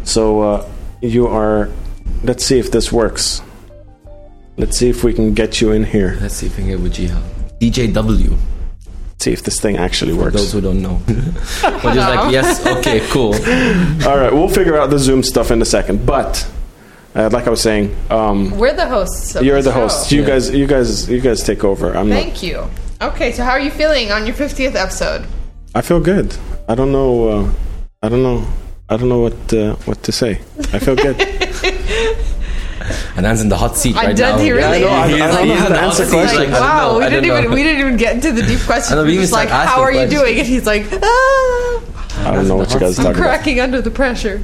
So 0.04 0.40
uh, 0.40 0.70
you 1.02 1.26
are. 1.26 1.68
Let's 2.23 2.44
see 2.44 2.58
if 2.58 2.70
this 2.70 2.92
works. 2.92 3.42
Let's 4.56 4.78
see 4.78 4.88
if 4.88 5.02
we 5.04 5.12
can 5.12 5.34
get 5.34 5.61
you 5.61 5.73
in 5.73 5.84
here. 5.84 6.16
Let's 6.20 6.37
see 6.37 6.46
if 6.46 6.56
we 6.56 6.62
can 6.62 6.70
get 6.70 6.80
with 6.80 6.94
Jiha. 6.94 7.20
DJW. 7.61 8.38
See 9.24 9.32
if 9.32 9.42
this 9.42 9.58
thing 9.58 9.76
actually 9.78 10.12
For 10.12 10.24
works. 10.24 10.36
those 10.36 10.52
who 10.52 10.60
don't 10.60 10.82
know. 10.82 11.00
We're 11.08 11.94
just 11.94 12.08
like, 12.14 12.30
yes, 12.30 12.66
okay, 12.76 13.00
cool. 13.08 13.32
All 14.06 14.18
right, 14.18 14.30
we'll 14.30 14.50
figure 14.60 14.76
out 14.76 14.90
the 14.90 14.98
Zoom 14.98 15.22
stuff 15.22 15.50
in 15.50 15.62
a 15.62 15.64
second. 15.64 16.04
But 16.04 16.46
uh, 17.14 17.30
like 17.32 17.46
I 17.46 17.50
was 17.50 17.62
saying, 17.62 17.96
um, 18.10 18.50
We're 18.58 18.74
the 18.74 18.86
hosts. 18.86 19.34
Of 19.34 19.42
you're 19.42 19.62
the 19.62 19.70
the 19.70 19.72
host. 19.72 20.10
show. 20.10 20.16
You 20.16 20.22
Yeah. 20.22 20.28
guys, 20.28 20.50
you 20.50 20.66
guys, 20.66 21.08
you 21.08 21.20
guys 21.22 21.42
take 21.42 21.64
over. 21.64 21.96
I'm 21.96 22.10
not. 22.10 22.16
Thank 22.22 22.42
you. 22.42 22.68
Okay, 23.00 23.32
so 23.32 23.42
how 23.44 23.52
are 23.52 23.60
you 23.60 23.70
feeling 23.70 24.12
on 24.12 24.26
your 24.26 24.34
50th 24.36 24.74
episode? 24.74 25.26
I 25.74 25.80
feel 25.80 26.00
good. 26.00 26.36
I 26.68 26.74
don't 26.74 26.92
know. 26.92 27.28
Uh, 27.28 27.50
I 28.02 28.10
don't 28.10 28.22
know. 28.22 28.46
I 28.90 28.98
don't 28.98 29.08
know 29.08 29.20
what 29.20 29.40
uh, 29.54 29.76
what 29.86 30.02
to 30.02 30.12
say. 30.12 30.32
I 30.74 30.78
feel 30.78 30.96
good. 30.96 31.16
And 33.16 33.25
Anne's 33.26 33.40
in 33.42 33.49
the 33.49 33.56
hot 33.56 33.76
seat 33.76 33.97
I 33.97 34.06
right 34.06 34.18
now. 34.18 34.37
he 34.38 34.50
really? 34.50 34.80
Yeah, 34.80 34.88
I 34.88 35.09
know, 35.09 35.09
He 35.09 35.14
is- 35.14 35.23
I 35.23 35.38
don't 35.38 35.49
know 35.49 35.54
how 35.54 35.68
to 35.68 35.80
answer 35.80 36.06
questions. 36.09 36.40
like, 36.50 36.61
wow, 36.61 36.99
we 36.99 37.04
didn't 37.04 37.25
even 37.26 37.50
we 37.52 37.62
didn't 37.62 37.80
even 37.80 37.97
get 37.97 38.14
into 38.16 38.33
the 38.33 38.42
deep 38.42 38.61
questions. 38.61 38.92
I 38.92 38.97
know, 38.97 39.04
we 39.04 39.14
We're 39.16 39.21
just 39.23 39.33
like, 39.33 39.49
how 39.50 39.80
are 39.83 39.92
you 39.92 40.06
doing? 40.09 40.38
And 40.38 40.47
he's 40.47 40.66
like, 40.66 40.87
ah, 40.92 41.80
I 42.26 42.35
don't 42.35 42.49
know 42.49 42.56
what 42.56 42.73
you 42.73 42.80
guys 42.80 42.99
are 42.99 43.02
talking 43.04 43.18
about. 43.21 43.23
cracking 43.23 43.61
under 43.61 43.80
the 43.80 43.90
pressure. 43.90 44.42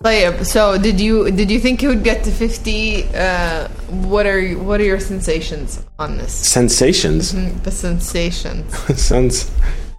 Like, 0.00 0.44
so 0.44 0.76
did 0.76 1.00
you 1.00 1.30
did 1.30 1.50
you 1.50 1.58
think 1.60 1.82
you 1.82 1.88
would 1.88 2.04
get 2.04 2.24
to 2.24 2.30
50? 2.30 3.04
Uh, 3.14 3.68
what 4.10 4.26
are 4.26 4.42
what 4.58 4.80
are 4.80 4.84
your 4.84 5.00
sensations 5.00 5.82
on 5.98 6.18
this? 6.18 6.32
Sensations 6.32 7.32
Mm, 7.32 7.62
The 7.62 7.70
sensations. 7.70 8.64
sounds. 9.00 9.50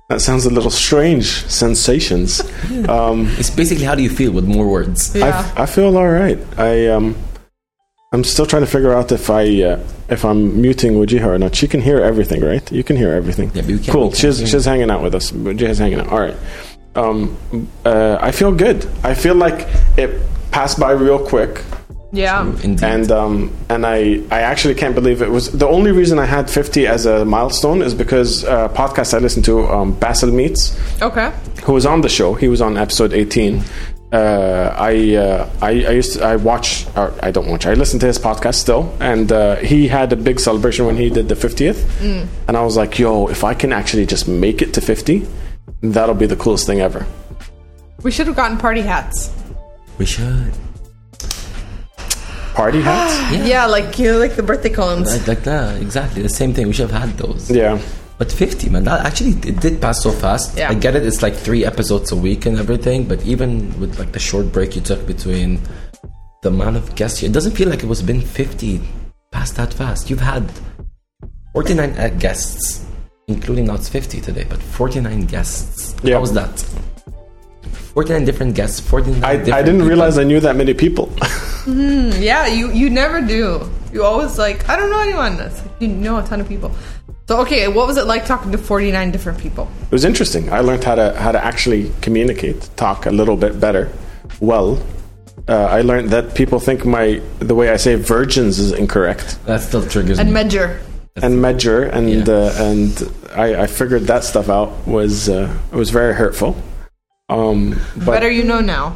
That 0.10 0.22
sounds 0.22 0.46
a 0.46 0.52
little 0.52 0.70
strange. 0.70 1.26
Sensations. 1.50 2.40
Um, 2.88 3.28
It's 3.40 3.50
basically 3.50 3.86
how 3.86 3.96
do 3.96 4.04
you 4.04 4.10
feel 4.12 4.32
with 4.32 4.46
more 4.46 4.68
words? 4.68 5.16
Yeah. 5.16 5.52
I, 5.58 5.64
I 5.64 5.66
feel 5.66 5.98
all 5.98 6.08
right. 6.08 6.38
I 6.60 6.88
um, 6.90 7.16
I'm 8.12 8.24
still 8.24 8.46
trying 8.46 8.62
to 8.64 8.68
figure 8.68 8.94
out 8.94 9.12
if 9.12 9.30
I 9.30 9.44
uh, 9.64 9.80
if 10.10 10.24
I'm 10.24 10.62
muting 10.62 10.94
Wajiha 10.94 11.26
or 11.26 11.38
not. 11.38 11.56
She 11.56 11.68
can 11.68 11.82
hear 11.82 12.00
everything, 12.00 12.42
right? 12.42 12.72
You 12.72 12.84
can 12.84 12.96
hear 12.96 13.12
everything. 13.12 13.50
Yeah, 13.54 13.62
but 13.64 13.72
we 13.72 13.78
can't- 13.80 13.90
cool. 13.90 14.04
we 14.10 14.16
can't 14.16 14.36
She's 14.36 14.50
she's 14.50 14.66
hanging 14.66 14.90
out 14.92 15.02
with 15.02 15.16
us. 15.16 15.32
Wajiha's 15.32 15.80
hanging 15.80 16.00
out. 16.00 16.10
All 16.10 16.20
right. 16.22 16.36
Um, 16.96 17.36
uh, 17.84 18.18
I 18.22 18.32
feel 18.32 18.54
good. 18.54 18.88
I 19.04 19.16
feel 19.16 19.36
like 19.36 19.68
it 19.98 20.22
passed 20.52 20.80
by 20.80 20.92
real 20.92 21.20
quick. 21.20 21.62
Yeah. 22.14 22.46
Indeed. 22.64 22.84
and 22.84 23.12
um, 23.12 23.54
and 23.70 23.86
I 23.86 24.22
I 24.32 24.42
actually 24.42 24.76
can't 24.76 24.96
believe 24.96 25.22
it 25.22 25.30
was 25.30 25.52
the 25.52 25.68
only 25.68 25.92
reason 25.92 26.18
I 26.18 26.26
had 26.26 26.50
50 26.50 26.88
as 26.88 27.06
a 27.06 27.26
milestone 27.26 27.82
is 27.82 27.94
because 27.94 28.46
uh, 28.46 28.70
podcast 28.70 29.14
I 29.14 29.18
listened 29.18 29.44
to 29.46 29.68
um, 29.68 29.94
Basil 30.00 30.32
Meets 30.32 30.78
Okay. 31.02 31.34
who 31.64 31.74
was 31.74 31.86
on 31.86 32.00
the 32.02 32.08
show. 32.10 32.34
He 32.36 32.48
was 32.48 32.62
on 32.62 32.78
episode 32.78 33.12
18. 33.12 33.62
Uh, 34.16 34.74
I, 34.92 34.94
uh, 35.26 35.50
I 35.62 35.72
I 35.92 35.94
used 36.02 36.14
to, 36.14 36.24
I 36.32 36.36
watch 36.50 36.70
or 36.96 37.08
I 37.28 37.32
don't 37.36 37.48
watch 37.54 37.66
I 37.66 37.74
listen 37.84 37.98
to 38.00 38.08
his 38.12 38.20
podcast 38.28 38.56
still 38.66 38.84
and 39.12 39.28
uh, 39.32 39.56
he 39.72 39.80
had 39.98 40.08
a 40.14 40.16
big 40.30 40.38
celebration 40.40 40.86
when 40.88 40.96
he 41.04 41.08
did 41.18 41.26
the 41.34 41.36
50th 41.46 41.80
and 42.48 42.56
I 42.60 42.62
was 42.70 42.76
like 42.82 43.00
yo 43.04 43.28
if 43.36 43.42
I 43.52 43.54
can 43.62 43.72
actually 43.80 44.06
just 44.06 44.26
make 44.28 44.62
it 44.66 44.74
to 44.76 44.82
50 44.82 45.28
that'll 45.82 46.16
be 46.26 46.28
the 46.28 46.40
coolest 46.44 46.66
thing 46.68 46.80
ever 46.90 47.02
We 48.04 48.12
should 48.12 48.28
have 48.28 48.36
gotten 48.42 48.58
party 48.58 48.82
hats. 48.92 49.18
we 50.00 50.06
should. 50.06 50.54
party 52.54 52.82
hats 52.82 53.14
Yeah, 53.52 53.66
like 53.66 54.00
you 54.00 54.12
know, 54.14 54.20
like 54.20 54.36
the 54.36 54.44
birthday 54.44 54.70
cones. 54.70 55.12
Like, 55.12 55.28
like 55.28 55.44
that, 55.44 55.82
exactly. 55.82 56.22
The 56.22 56.30
same 56.42 56.54
thing. 56.54 56.68
We 56.68 56.74
should 56.74 56.90
have 56.92 57.02
had 57.10 57.18
those. 57.18 57.50
yeah 57.52 57.80
But 58.18 58.32
50, 58.32 58.70
man, 58.70 58.86
that 58.86 59.06
actually 59.06 59.32
it 59.50 59.60
did 59.60 59.82
pass 59.82 60.02
so 60.02 60.12
fast. 60.12 60.58
Yeah. 60.58 60.70
I 60.70 60.74
get 60.74 60.96
it, 60.96 61.06
it's 61.06 61.22
like 61.22 61.34
three 61.36 61.66
episodes 61.66 62.12
a 62.12 62.16
week 62.16 62.46
and 62.46 62.58
everything, 62.58 63.06
but 63.08 63.22
even 63.26 63.78
with 63.80 64.00
like 64.00 64.14
the 64.14 64.20
short 64.20 64.52
break 64.54 64.76
you 64.76 64.82
took 64.82 65.06
between 65.06 65.60
the 66.42 66.50
amount 66.50 66.78
of 66.78 66.96
guests, 66.96 67.24
it 67.24 67.34
doesn't 67.34 67.52
feel 67.52 67.68
like 67.68 67.84
it 67.84 67.88
was 67.88 68.02
been 68.02 68.22
50 68.22 68.80
past 69.32 69.56
that 69.58 69.74
fast. 69.74 70.10
You've 70.10 70.22
had 70.22 70.50
49 71.54 71.90
uh, 71.98 72.08
guests, 72.18 72.86
including 73.28 73.66
not 73.66 73.84
50 73.84 74.22
today, 74.22 74.46
but 74.48 74.62
49 74.62 75.26
guests. 75.26 75.94
Yeah. 76.02 76.16
How 76.16 76.22
was 76.22 76.32
that? 76.34 76.64
49 77.96 78.26
different 78.26 78.56
guests, 78.56 78.80
49 78.80 79.24
I, 79.24 79.36
different 79.38 79.54
I 79.54 79.62
didn't 79.62 79.76
people. 79.80 79.88
realize 79.90 80.18
I 80.18 80.24
knew 80.24 80.40
that 80.42 80.56
many 80.56 80.74
people 80.74 81.12
Yeah, 81.68 82.46
you 82.48 82.72
you 82.72 82.90
never 82.90 83.22
do. 83.22 83.70
You 83.92 84.04
always 84.04 84.38
like 84.38 84.68
I 84.70 84.76
don't 84.76 84.90
know 84.92 85.00
anyone. 85.00 85.40
It's 85.40 85.62
like 85.62 85.72
you 85.82 85.88
know 85.88 86.18
a 86.20 86.24
ton 86.24 86.40
of 86.42 86.48
people. 86.48 86.72
So 87.28 87.40
okay, 87.42 87.68
what 87.68 87.88
was 87.88 87.98
it 87.98 88.06
like 88.06 88.26
talking 88.26 88.52
to 88.52 88.58
forty 88.58 88.92
nine 88.92 89.12
different 89.12 89.40
people? 89.40 89.68
it 89.86 89.92
was 89.92 90.06
interesting 90.06 90.52
I 90.52 90.60
learned 90.62 90.84
how 90.84 90.96
to 90.96 91.14
how 91.20 91.32
to 91.32 91.44
actually 91.44 91.92
communicate 92.02 92.70
talk 92.76 93.06
a 93.06 93.12
little 93.12 93.38
bit 93.38 93.60
better 93.60 93.90
well 94.40 94.78
uh, 95.48 95.66
I 95.78 95.82
learned 95.82 96.10
that 96.10 96.34
people 96.36 96.60
think 96.60 96.86
my 96.86 97.22
the 97.40 97.56
way 97.56 97.70
I 97.70 97.78
say 97.78 97.96
virgins 97.96 98.58
is 98.60 98.72
incorrect 98.72 99.38
That 99.46 99.62
still 99.62 99.84
triggers 99.88 100.20
And 100.20 100.30
me. 100.30 100.34
measure. 100.44 100.80
and 101.22 101.42
measure 101.42 101.84
and 101.84 102.10
Yeah. 102.28 102.34
uh, 102.34 102.68
and 102.70 102.92
I, 103.36 103.64
I 103.64 103.68
figured 103.68 104.04
that 104.08 104.24
stuff 104.24 104.48
out 104.50 104.70
was 104.88 105.30
uh, 105.30 105.48
was 105.72 105.90
very 105.90 106.14
hurtful. 106.14 106.56
Um, 107.30 107.80
but 108.06 108.12
Better 108.20 108.30
you 108.32 108.44
know 108.44 108.60
now. 108.62 108.96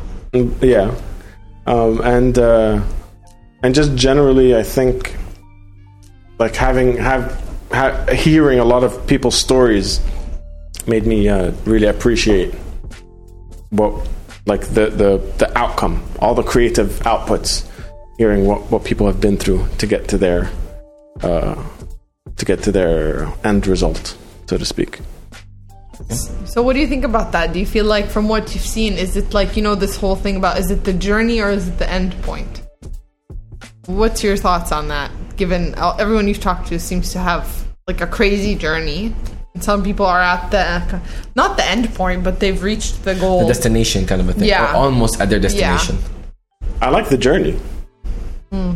yeah, 0.62 0.94
um, 1.66 2.00
and 2.02 2.38
uh, 2.38 2.82
and 3.64 3.74
just 3.74 3.96
generally, 3.96 4.56
I 4.56 4.64
think 4.64 5.16
like 6.40 6.56
having 6.56 6.98
have 6.98 7.24
ha- 7.72 8.06
hearing 8.14 8.60
a 8.60 8.66
lot 8.66 8.84
of 8.84 9.06
people's 9.08 9.36
stories 9.36 10.00
made 10.88 11.06
me 11.06 11.30
uh, 11.30 11.52
really 11.66 11.88
appreciate 11.88 12.54
what 13.70 14.08
like 14.46 14.62
the, 14.70 14.90
the 14.90 15.18
the 15.38 15.58
outcome, 15.58 16.04
all 16.20 16.34
the 16.34 16.44
creative 16.44 17.00
outputs, 17.02 17.68
hearing 18.18 18.46
what 18.46 18.62
what 18.72 18.84
people 18.84 19.06
have 19.08 19.22
been 19.22 19.38
through 19.38 19.68
to 19.78 19.88
get 19.88 20.08
to 20.08 20.18
their 20.18 20.50
uh, 21.22 21.56
to 22.36 22.46
get 22.46 22.64
to 22.64 22.72
their 22.72 23.32
end 23.44 23.68
result, 23.68 24.18
so 24.48 24.58
to 24.58 24.66
speak. 24.66 25.00
So 26.46 26.64
what 26.64 26.74
do 26.74 26.80
you 26.80 26.88
think 26.88 27.04
about 27.04 27.34
that? 27.34 27.54
Do 27.54 27.60
you 27.60 27.66
feel 27.66 27.86
like 27.86 28.08
from 28.08 28.28
what 28.28 28.56
you've 28.56 28.66
seen, 28.66 28.94
is 28.94 29.16
it 29.18 29.34
like 29.34 29.56
you 29.56 29.62
know 29.62 29.76
this 29.76 29.98
whole 29.98 30.16
thing 30.16 30.38
about 30.38 30.58
is 30.58 30.72
it 30.72 30.84
the 30.84 30.94
journey 30.94 31.42
or 31.42 31.52
is 31.52 31.68
it 31.68 31.78
the 31.78 31.90
end 31.90 32.20
point? 32.24 32.59
What's 33.90 34.24
your 34.24 34.38
thoughts 34.38 34.72
on 34.72 34.90
that? 34.90 35.10
Given 35.36 35.74
everyone 35.98 36.28
you've 36.28 36.40
talked 36.40 36.68
to 36.68 36.80
seems 36.80 37.12
to 37.14 37.20
have 37.20 37.66
like 37.88 38.02
a 38.02 38.08
crazy 38.08 38.54
journey, 38.54 39.16
and 39.56 39.64
some 39.64 39.84
people 39.84 40.06
are 40.06 40.22
at 40.22 40.52
the 40.52 41.02
not 41.36 41.58
the 41.58 41.66
end 41.66 41.92
point, 41.96 42.24
but 42.24 42.40
they've 42.40 42.62
reached 42.62 43.04
the 43.04 43.16
goal. 43.16 43.42
The 43.42 43.48
destination 43.48 44.06
kind 44.06 44.22
of 44.22 44.30
a 44.30 44.34
thing. 44.34 44.48
Yeah. 44.48 44.74
Or 44.74 44.76
almost 44.76 45.20
at 45.20 45.32
their 45.32 45.40
destination. 45.40 45.98
I 46.82 46.92
like 46.92 47.10
the 47.10 47.18
journey. 47.18 47.58
Hmm. 48.52 48.74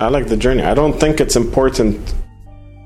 I 0.00 0.08
like 0.08 0.26
the 0.26 0.36
journey. 0.36 0.64
I 0.64 0.74
don't 0.74 0.98
think 0.98 1.20
it's 1.20 1.36
important. 1.36 2.14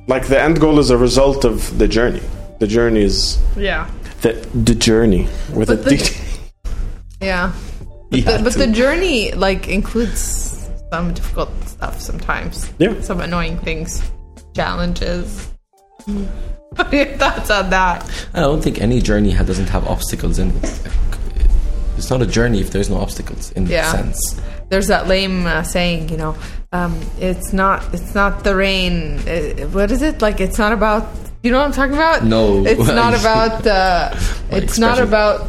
Like 0.09 0.27
the 0.29 0.39
end 0.39 0.61
goal 0.61 0.79
is 0.79 0.91
a 0.91 0.99
result 0.99 1.47
of 1.47 1.79
the 1.79 1.89
journey. 1.89 2.21
The 2.61 2.67
journey 2.67 3.01
is 3.03 3.39
yeah, 3.57 3.89
the 4.21 4.33
the 4.53 4.75
journey 4.75 5.27
with 5.55 5.69
But 5.69 5.79
a 5.79 5.83
the- 5.85 5.97
D. 5.97 6.05
yeah. 7.23 7.53
You 8.11 8.25
But, 8.25 8.33
had 8.35 8.45
but 8.45 8.53
the 8.55 8.67
journey 8.67 9.33
like 9.33 9.69
includes 9.69 10.48
some 10.91 11.15
difficult 11.15 11.51
stuff 11.69 12.01
sometimes. 12.01 12.73
Yeah. 12.79 13.01
Some 13.01 13.21
annoying 13.21 13.59
things, 13.59 14.03
challenges. 14.55 15.51
What 16.07 16.93
are 16.93 16.97
your 16.97 17.07
thoughts 17.17 17.51
on 17.51 17.71
that? 17.71 18.09
I 18.35 18.41
don't 18.41 18.63
think 18.63 18.81
any 18.81 19.01
journey 19.01 19.33
doesn't 19.35 19.69
have 19.69 19.87
obstacles 19.87 20.39
in 20.39 20.51
it. 20.51 20.81
It's 21.97 22.11
not 22.11 22.23
a 22.23 22.27
journey 22.27 22.61
if 22.61 22.71
there's 22.71 22.89
no 22.89 22.97
obstacles 22.97 23.51
in 23.53 23.67
Yeah. 23.67 23.83
that 23.91 23.97
sense. 24.05 24.41
There's 24.69 24.87
that 24.87 25.09
lame 25.09 25.47
uh, 25.47 25.63
saying, 25.63 26.11
you 26.11 26.17
know, 26.17 26.37
um, 26.73 26.99
it's 27.19 27.53
not 27.53 27.83
it's 27.95 28.15
not 28.15 28.45
the 28.45 28.55
rain. 28.55 29.19
Uh, 29.27 29.67
what 29.73 29.91
is 29.91 30.03
it 30.03 30.21
like? 30.23 30.41
It's 30.41 30.59
not 30.59 30.73
about. 30.73 31.09
You 31.43 31.51
know 31.53 31.59
what 31.59 31.67
I'm 31.67 31.73
talking 31.73 31.95
about? 31.95 32.25
No. 32.25 32.65
it's 32.67 32.87
not 32.87 33.15
about. 33.21 33.67
Uh, 33.67 34.15
My 34.51 34.59
it's 34.59 34.79
not 34.79 34.99
about. 35.01 35.49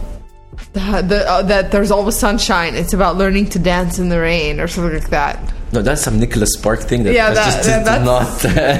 The, 0.74 1.01
the, 1.01 1.30
uh, 1.30 1.42
that 1.44 1.72
there's 1.72 1.89
always 1.92 2.16
sunshine. 2.16 2.75
It's 2.75 2.94
about 2.94 3.18
learning 3.18 3.50
to 3.51 3.60
dance 3.60 3.98
in 3.98 4.10
the 4.10 4.20
rain 4.20 4.60
or 4.60 4.68
something 4.68 4.94
like 5.00 5.10
that. 5.10 5.39
No, 5.74 5.82
that's 5.82 6.01
some 6.01 6.20
Nicholas 6.20 6.54
Spark 6.54 6.82
thing. 6.82 7.04
That, 7.04 7.13
Yeah, 7.13 7.32
that's 7.34 7.66
that- 7.68 7.84
just 7.84 7.86
that- 7.86 8.04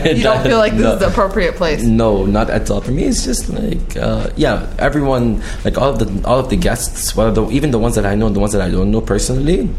not. 0.06 0.16
You 0.18 0.24
don't 0.24 0.44
feel 0.44 0.58
like 0.58 0.74
this 0.74 0.82
no. 0.90 0.94
is 0.94 1.00
the 1.00 1.08
appropriate 1.08 1.56
place. 1.56 1.84
No, 1.84 2.26
not 2.26 2.50
at 2.50 2.70
all. 2.70 2.82
For 2.82 2.92
me, 2.92 3.04
it's 3.06 3.24
just 3.26 3.50
like 3.50 3.98
uh, 3.98 4.30
yeah, 4.36 4.68
everyone, 4.80 5.42
like 5.66 5.78
all 5.78 5.90
of 5.90 6.00
the 6.00 6.28
all 6.28 6.40
of 6.40 6.50
the 6.50 6.58
guests, 6.58 7.16
well, 7.16 7.32
the, 7.32 7.48
even 7.50 7.72
the 7.72 7.80
ones 7.80 7.96
that 7.96 8.06
I 8.06 8.16
know, 8.16 8.28
and 8.28 8.36
the 8.36 8.40
ones 8.40 8.54
that 8.54 8.62
I 8.62 8.70
don't 8.70 8.92
know 8.92 9.02
personally, 9.02 9.70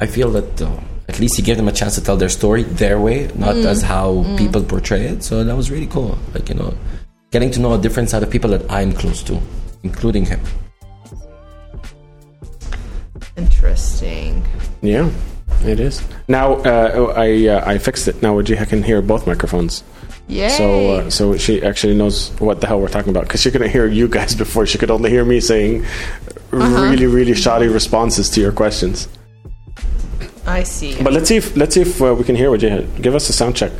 I 0.00 0.06
feel 0.06 0.30
that 0.32 0.62
uh, 0.62 0.70
at 1.08 1.18
least 1.20 1.36
you 1.38 1.44
gave 1.44 1.56
them 1.56 1.68
a 1.68 1.72
chance 1.72 1.94
to 1.96 2.02
tell 2.02 2.16
their 2.16 2.28
story 2.28 2.62
their 2.62 3.00
way, 3.00 3.28
not 3.34 3.54
Mm. 3.56 3.64
as 3.66 3.82
how 3.82 4.24
people 4.36 4.62
portray 4.62 5.02
it. 5.12 5.22
So 5.24 5.42
that 5.44 5.56
was 5.56 5.70
really 5.70 5.86
cool. 5.88 6.16
Like 6.34 6.48
you 6.48 6.54
know, 6.56 6.72
getting 7.32 7.50
to 7.52 7.60
know 7.60 7.72
a 7.74 7.78
different 7.78 8.08
side 8.10 8.22
of 8.22 8.30
people 8.30 8.50
that 8.50 8.70
I'm 8.70 8.92
close 8.92 9.22
to, 9.24 9.40
including 9.82 10.24
him. 10.26 10.40
Interesting. 13.36 14.44
Yeah, 14.82 15.10
it 15.64 15.80
is. 15.80 16.02
Now 16.28 16.54
uh, 16.54 17.12
I 17.16 17.46
uh, 17.48 17.62
I 17.70 17.78
fixed 17.78 18.08
it. 18.08 18.22
Now 18.22 18.34
Wajiha 18.34 18.68
can 18.68 18.82
hear 18.82 19.00
both 19.02 19.26
microphones. 19.26 19.82
Yeah. 20.28 20.48
So 20.48 20.94
uh, 20.94 21.10
so 21.10 21.36
she 21.36 21.62
actually 21.62 21.94
knows 21.94 22.30
what 22.40 22.60
the 22.60 22.66
hell 22.66 22.80
we're 22.80 22.88
talking 22.88 23.10
about 23.10 23.24
because 23.24 23.40
she 23.42 23.50
couldn't 23.50 23.70
hear 23.70 23.86
you 23.86 24.08
guys 24.08 24.34
before. 24.44 24.66
She 24.66 24.78
could 24.78 24.90
only 24.90 25.10
hear 25.10 25.24
me 25.24 25.40
saying 25.40 25.84
Uh-huh. 26.52 26.90
really 26.90 27.06
really 27.06 27.34
shoddy 27.34 27.68
responses 27.68 28.28
to 28.30 28.40
your 28.40 28.52
questions. 28.52 29.08
I 30.46 30.64
see. 30.64 31.00
But 31.02 31.12
let's 31.12 31.28
see 31.28 31.36
if 31.36 31.56
let's 31.56 31.74
see 31.74 31.82
if 31.82 32.00
uh, 32.02 32.14
we 32.14 32.24
can 32.24 32.34
hear 32.36 32.50
Wajiha. 32.50 33.02
Give 33.02 33.14
us 33.14 33.28
a 33.28 33.32
sound 33.32 33.54
check. 33.56 33.72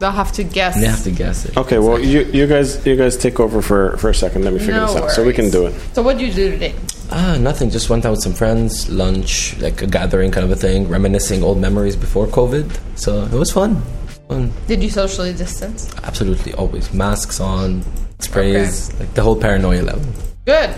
They'll 0.00 0.10
have 0.10 0.32
to 0.32 0.44
guess. 0.44 0.74
They 0.80 0.86
have 0.86 1.04
to 1.04 1.10
guess 1.10 1.44
it. 1.46 1.56
Okay, 1.56 1.78
well 1.78 1.98
you 2.00 2.24
you 2.32 2.46
guys 2.46 2.84
you 2.86 2.96
guys 2.96 3.16
take 3.16 3.38
over 3.40 3.60
for 3.62 3.96
for 3.98 4.10
a 4.10 4.14
second. 4.14 4.44
Let 4.44 4.52
me 4.54 4.58
figure 4.58 4.74
No 4.80 4.86
this 4.86 4.96
out 4.96 5.10
so 5.10 5.24
we 5.24 5.32
can 5.32 5.50
do 5.50 5.66
it. 5.66 5.74
So 5.94 6.02
what 6.02 6.18
did 6.18 6.26
you 6.28 6.32
do 6.34 6.50
today? 6.50 6.74
Ah, 7.10 7.36
nothing. 7.38 7.70
Just 7.70 7.90
went 7.90 8.04
out 8.04 8.12
with 8.12 8.22
some 8.22 8.32
friends, 8.32 8.88
lunch, 8.90 9.56
like 9.60 9.82
a 9.82 9.86
gathering 9.86 10.30
kind 10.30 10.44
of 10.44 10.50
a 10.50 10.56
thing, 10.56 10.88
reminiscing 10.88 11.42
old 11.42 11.58
memories 11.58 11.96
before 11.96 12.26
COVID. 12.26 12.98
So 12.98 13.24
it 13.24 13.32
was 13.32 13.50
fun. 13.52 13.82
Fun. 14.28 14.52
Did 14.66 14.82
you 14.82 14.90
socially 14.90 15.32
distance? 15.32 15.94
Absolutely, 16.02 16.54
always 16.54 16.92
masks 16.92 17.40
on, 17.40 17.82
sprays, 18.20 18.92
like 18.98 19.12
the 19.14 19.22
whole 19.22 19.36
paranoia 19.36 19.82
level. 19.82 20.12
Good. 20.46 20.74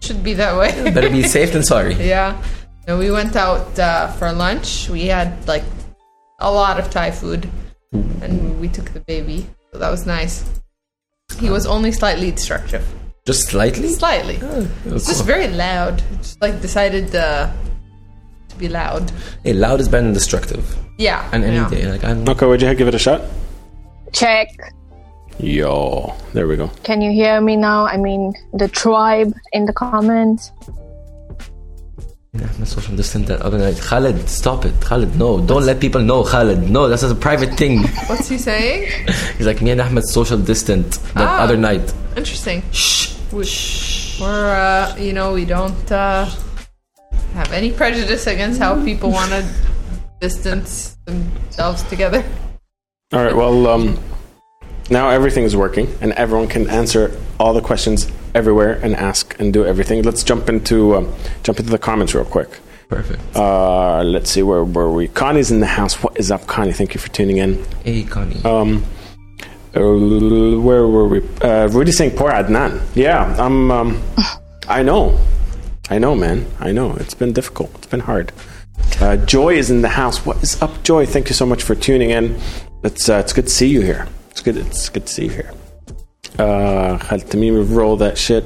Should 0.00 0.22
be 0.22 0.34
that 0.34 0.56
way. 0.56 0.92
Better 0.92 1.10
be 1.10 1.22
safe 1.36 1.52
than 1.52 1.62
sorry. 1.62 1.94
Yeah. 1.94 2.40
No, 2.86 2.98
we 2.98 3.10
went 3.10 3.34
out 3.36 3.78
uh, 3.78 4.08
for 4.12 4.30
lunch. 4.32 4.88
We 4.90 5.06
had 5.06 5.46
like 5.48 5.64
a 6.40 6.50
lot 6.52 6.78
of 6.78 6.90
Thai 6.90 7.10
food, 7.10 7.48
and 7.92 8.60
we 8.60 8.68
took 8.68 8.90
the 8.90 9.00
baby. 9.00 9.46
So 9.72 9.78
that 9.78 9.90
was 9.90 10.06
nice. 10.06 10.44
He 11.38 11.50
was 11.50 11.66
only 11.66 11.90
slightly 11.90 12.30
destructive. 12.30 12.86
Just 13.26 13.48
slightly. 13.48 13.88
Slightly. 13.88 14.38
Oh, 14.42 14.68
It's 14.84 15.06
just 15.06 15.20
cool. 15.20 15.26
very 15.26 15.48
loud. 15.48 16.02
Just 16.18 16.42
like 16.42 16.60
decided 16.60 17.14
uh, 17.16 17.50
to 18.50 18.56
be 18.56 18.68
loud. 18.68 19.10
Hey, 19.42 19.54
loud 19.54 19.80
is 19.80 19.88
better 19.88 20.04
than 20.04 20.12
destructive. 20.12 20.76
Yeah. 20.98 21.26
And 21.32 21.42
any 21.42 21.56
yeah. 21.56 21.70
day, 21.70 21.90
like 21.90 22.04
I'm. 22.04 22.28
Okay, 22.28 22.44
Wajiha, 22.44 22.76
give 22.76 22.86
it 22.86 22.94
a 22.94 22.98
shot. 22.98 23.22
Check. 24.12 24.48
Yo, 25.38 26.14
there 26.34 26.46
we 26.46 26.56
go. 26.56 26.68
Can 26.82 27.00
you 27.00 27.12
hear 27.12 27.40
me 27.40 27.56
now? 27.56 27.86
I 27.86 27.96
mean, 27.96 28.34
the 28.52 28.68
tribe 28.68 29.32
in 29.54 29.64
the 29.64 29.72
comments. 29.72 30.52
Yeah, 32.34 32.46
I'm 32.58 32.66
social 32.66 32.94
distant 32.94 33.26
that 33.28 33.40
other 33.40 33.56
night. 33.58 33.78
Khaled, 33.78 34.28
stop 34.28 34.66
it. 34.66 34.78
Khaled, 34.82 35.16
no. 35.16 35.40
Don't 35.40 35.64
let 35.64 35.80
people 35.80 36.02
know, 36.02 36.24
Khaled. 36.24 36.68
No, 36.68 36.88
that's 36.88 37.02
a 37.02 37.14
private 37.14 37.54
thing. 37.56 37.84
What's 38.06 38.28
he 38.28 38.36
saying? 38.36 38.90
He's 39.38 39.46
like, 39.46 39.62
me 39.62 39.70
and 39.70 39.80
Ahmed 39.80 40.04
social 40.04 40.36
distant 40.36 40.92
that 41.14 41.26
Ah. 41.26 41.42
other 41.42 41.56
night. 41.56 41.94
Interesting. 42.16 42.62
Shh. 42.70 43.13
We, 43.34 43.44
we're, 44.20 44.54
uh, 44.54 44.96
you 44.96 45.12
know, 45.12 45.32
we 45.32 45.44
don't 45.44 45.90
uh, 45.90 46.30
have 47.32 47.50
any 47.52 47.72
prejudice 47.72 48.28
against 48.28 48.60
how 48.60 48.80
people 48.84 49.10
want 49.10 49.32
to 49.32 49.44
distance 50.20 50.96
themselves 51.04 51.82
together. 51.82 52.24
All 53.12 53.24
right. 53.24 53.34
Well, 53.34 53.66
um, 53.66 53.98
now 54.88 55.08
everything 55.08 55.42
is 55.42 55.56
working, 55.56 55.92
and 56.00 56.12
everyone 56.12 56.46
can 56.46 56.70
answer 56.70 57.10
all 57.40 57.52
the 57.52 57.60
questions 57.60 58.06
everywhere 58.36 58.78
and 58.84 58.94
ask 58.94 59.34
and 59.40 59.52
do 59.52 59.66
everything. 59.66 60.04
Let's 60.04 60.22
jump 60.22 60.48
into 60.48 60.94
um, 60.94 61.12
jump 61.42 61.58
into 61.58 61.72
the 61.72 61.78
comments 61.78 62.14
real 62.14 62.24
quick. 62.24 62.60
Perfect. 62.88 63.20
Uh, 63.34 64.04
let's 64.04 64.30
see 64.30 64.44
where 64.44 64.62
were 64.62 64.92
we. 64.92 65.08
Connie's 65.08 65.50
in 65.50 65.58
the 65.58 65.66
house. 65.66 66.00
What 66.04 66.20
is 66.20 66.30
up, 66.30 66.46
Connie? 66.46 66.72
Thank 66.72 66.94
you 66.94 67.00
for 67.00 67.08
tuning 67.08 67.38
in. 67.38 67.64
Hey, 67.82 68.04
Connie. 68.04 68.40
Um, 68.44 68.84
where 69.80 70.86
were 70.86 71.08
we? 71.08 71.22
Uh, 71.40 71.68
saying 71.90 72.16
poor 72.16 72.30
Adnan. 72.30 72.80
Yeah, 72.94 73.34
I'm. 73.38 73.70
Um, 73.70 74.02
I 74.68 74.82
know, 74.82 75.18
I 75.90 75.98
know, 75.98 76.14
man. 76.14 76.46
I 76.58 76.72
know. 76.72 76.94
It's 76.94 77.14
been 77.14 77.32
difficult. 77.32 77.70
It's 77.76 77.86
been 77.88 78.00
hard. 78.00 78.32
Uh, 79.00 79.16
Joy 79.16 79.54
is 79.54 79.70
in 79.70 79.82
the 79.82 79.88
house. 79.88 80.24
What 80.24 80.42
is 80.42 80.60
up, 80.62 80.82
Joy? 80.82 81.06
Thank 81.06 81.28
you 81.28 81.34
so 81.34 81.44
much 81.44 81.62
for 81.62 81.74
tuning 81.74 82.10
in. 82.10 82.40
It's 82.82 83.08
uh, 83.08 83.14
it's 83.16 83.32
good 83.32 83.46
to 83.46 83.52
see 83.52 83.68
you 83.68 83.80
here. 83.80 84.06
It's 84.30 84.40
good. 84.40 84.56
It's 84.56 84.88
good 84.88 85.06
to 85.06 85.12
see 85.12 85.24
you 85.24 85.30
here. 85.30 85.52
Uh, 86.38 86.98
Khalid 86.98 87.26
Tamimi, 87.26 87.76
roll 87.76 87.96
that 87.96 88.16
shit. 88.16 88.44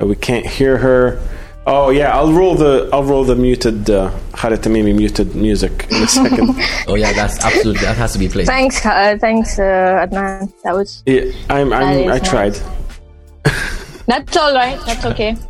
Uh, 0.00 0.06
we 0.06 0.16
can't 0.16 0.46
hear 0.46 0.78
her. 0.78 1.20
Oh 1.66 1.90
yeah, 1.90 2.16
I'll 2.16 2.32
roll 2.32 2.54
the 2.54 2.88
I'll 2.92 3.04
roll 3.04 3.22
the 3.24 3.36
muted 3.36 3.88
uh, 3.90 4.10
Khalid 4.32 4.60
Tamimi 4.60 4.94
muted 4.94 5.34
music 5.34 5.86
in 5.90 6.02
a 6.02 6.06
second. 6.20 6.54
oh 6.88 6.94
yeah, 6.94 7.12
that's 7.12 7.44
absolutely 7.44 7.82
that 7.82 7.96
has 7.96 8.12
to 8.14 8.18
be 8.18 8.28
played. 8.28 8.46
Thanks, 8.46 8.84
uh, 8.84 9.16
thanks, 9.20 9.58
uh, 9.58 10.06
Adnan. 10.08 10.52
That 10.64 10.74
was. 10.74 11.02
yeah, 11.06 11.30
I'm, 11.50 11.72
I'm 11.72 11.98
is 11.98 12.02
I 12.08 12.18
nice. 12.18 12.28
tried. 12.28 12.58
That's 14.06 14.36
all 14.36 14.54
right. 14.54 14.78
That's 14.86 15.04
okay. 15.06 15.36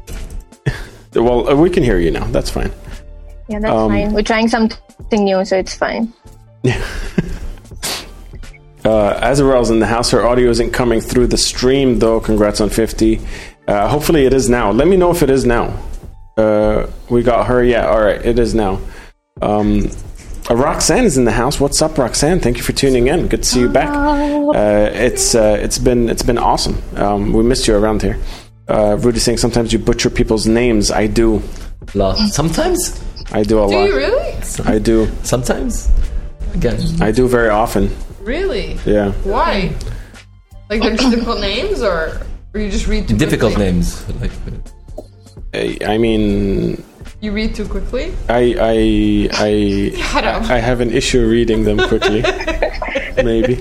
Well, 1.14 1.49
uh, 1.49 1.57
we 1.57 1.71
can 1.71 1.83
hear 1.83 1.99
you 1.99 2.12
now. 2.12 2.25
That's 2.26 2.50
fine. 2.50 2.71
Yeah, 3.49 3.59
that's 3.59 3.73
Um, 3.75 3.90
fine. 3.90 4.12
We're 4.12 4.23
trying 4.23 4.47
something 4.47 5.25
new, 5.25 5.45
so 5.45 5.57
it's 5.57 5.75
fine. 5.75 6.12
Uh, 8.83 9.12
Azarel's 9.23 9.69
in 9.71 9.79
the 9.79 9.87
house. 9.87 10.11
Her 10.11 10.25
audio 10.26 10.49
isn't 10.49 10.71
coming 10.71 11.02
through 11.02 11.26
the 11.26 11.37
stream, 11.37 11.99
though. 11.99 12.19
Congrats 12.19 12.62
on 12.62 12.71
50. 12.71 13.21
Uh, 13.69 13.87
hopefully, 13.88 14.25
it 14.25 14.33
is 14.33 14.49
now. 14.49 14.71
Let 14.71 14.88
me 14.88 14.97
know 14.97 15.11
if 15.11 15.23
it 15.23 15.29
is 15.29 15.45
now. 15.45 15.76
Uh, 16.40 16.90
we 17.11 17.23
got 17.23 17.47
her. 17.47 17.62
Yeah, 17.62 17.87
all 17.88 18.00
right. 18.00 18.25
It 18.25 18.38
is 18.38 18.54
now. 18.54 18.80
Um, 19.42 19.90
uh, 20.49 20.56
Roxanne 20.56 21.04
is 21.04 21.16
in 21.18 21.25
the 21.25 21.32
house. 21.32 21.61
What's 21.61 21.80
up, 21.82 21.99
Roxanne? 21.99 22.40
Thank 22.40 22.56
you 22.56 22.62
for 22.62 22.73
tuning 22.73 23.06
in. 23.09 23.28
Good 23.28 23.42
to 23.42 23.49
see 23.49 23.61
you 23.61 23.68
back. 23.68 23.90
Uh, 23.90 24.90
it's 24.94 25.35
uh, 25.35 25.59
it's 25.61 25.78
been 25.78 26.09
it's 26.09 26.23
been 26.23 26.38
awesome. 26.38 26.80
Um, 26.97 27.32
we 27.32 27.42
missed 27.42 27.68
you 27.68 27.76
around 27.76 28.02
here. 28.02 28.18
Uh, 28.68 28.97
Rudy 29.00 29.18
saying 29.18 29.38
sometimes 29.38 29.73
you 29.73 29.78
butcher 29.78 30.11
people's 30.11 30.47
names. 30.47 30.90
I 30.90 31.06
do. 31.06 31.42
Lot. 31.94 32.16
Sometimes, 32.30 33.00
I 33.32 33.42
do 33.42 33.62
a 33.62 33.66
Do 33.68 33.75
lot. 33.75 33.85
Do 33.85 33.90
you 33.90 33.97
really? 33.97 34.35
I 34.64 34.78
do. 34.78 35.09
sometimes, 35.23 35.88
again. 36.54 36.78
I 37.02 37.11
do 37.11 37.26
very 37.28 37.49
often. 37.49 37.90
Really? 38.23 38.78
Yeah. 38.87 39.12
Why? 39.25 39.73
Like 40.68 40.82
they're 40.82 40.97
difficult 40.97 41.40
names, 41.40 41.82
or 41.82 42.20
or 42.54 42.61
you 42.61 42.70
just 42.70 42.87
read 42.87 43.06
Difficult 43.06 43.54
quickly? 43.54 43.73
names. 43.73 44.09
Like, 44.20 44.30
I, 45.54 45.78
I 45.85 45.99
mean, 45.99 46.83
You 47.21 47.33
read 47.33 47.54
too 47.54 47.66
quickly. 47.66 48.12
I 48.28 48.42
I 48.61 48.76
I 49.35 49.52
Shut. 50.11 50.25
I 50.25 50.59
have 50.59 50.80
an 50.80 50.90
issue 50.92 51.26
reading 51.26 51.64
them 51.64 51.78
quickly. 51.88 52.23
Maybe. 53.30 53.61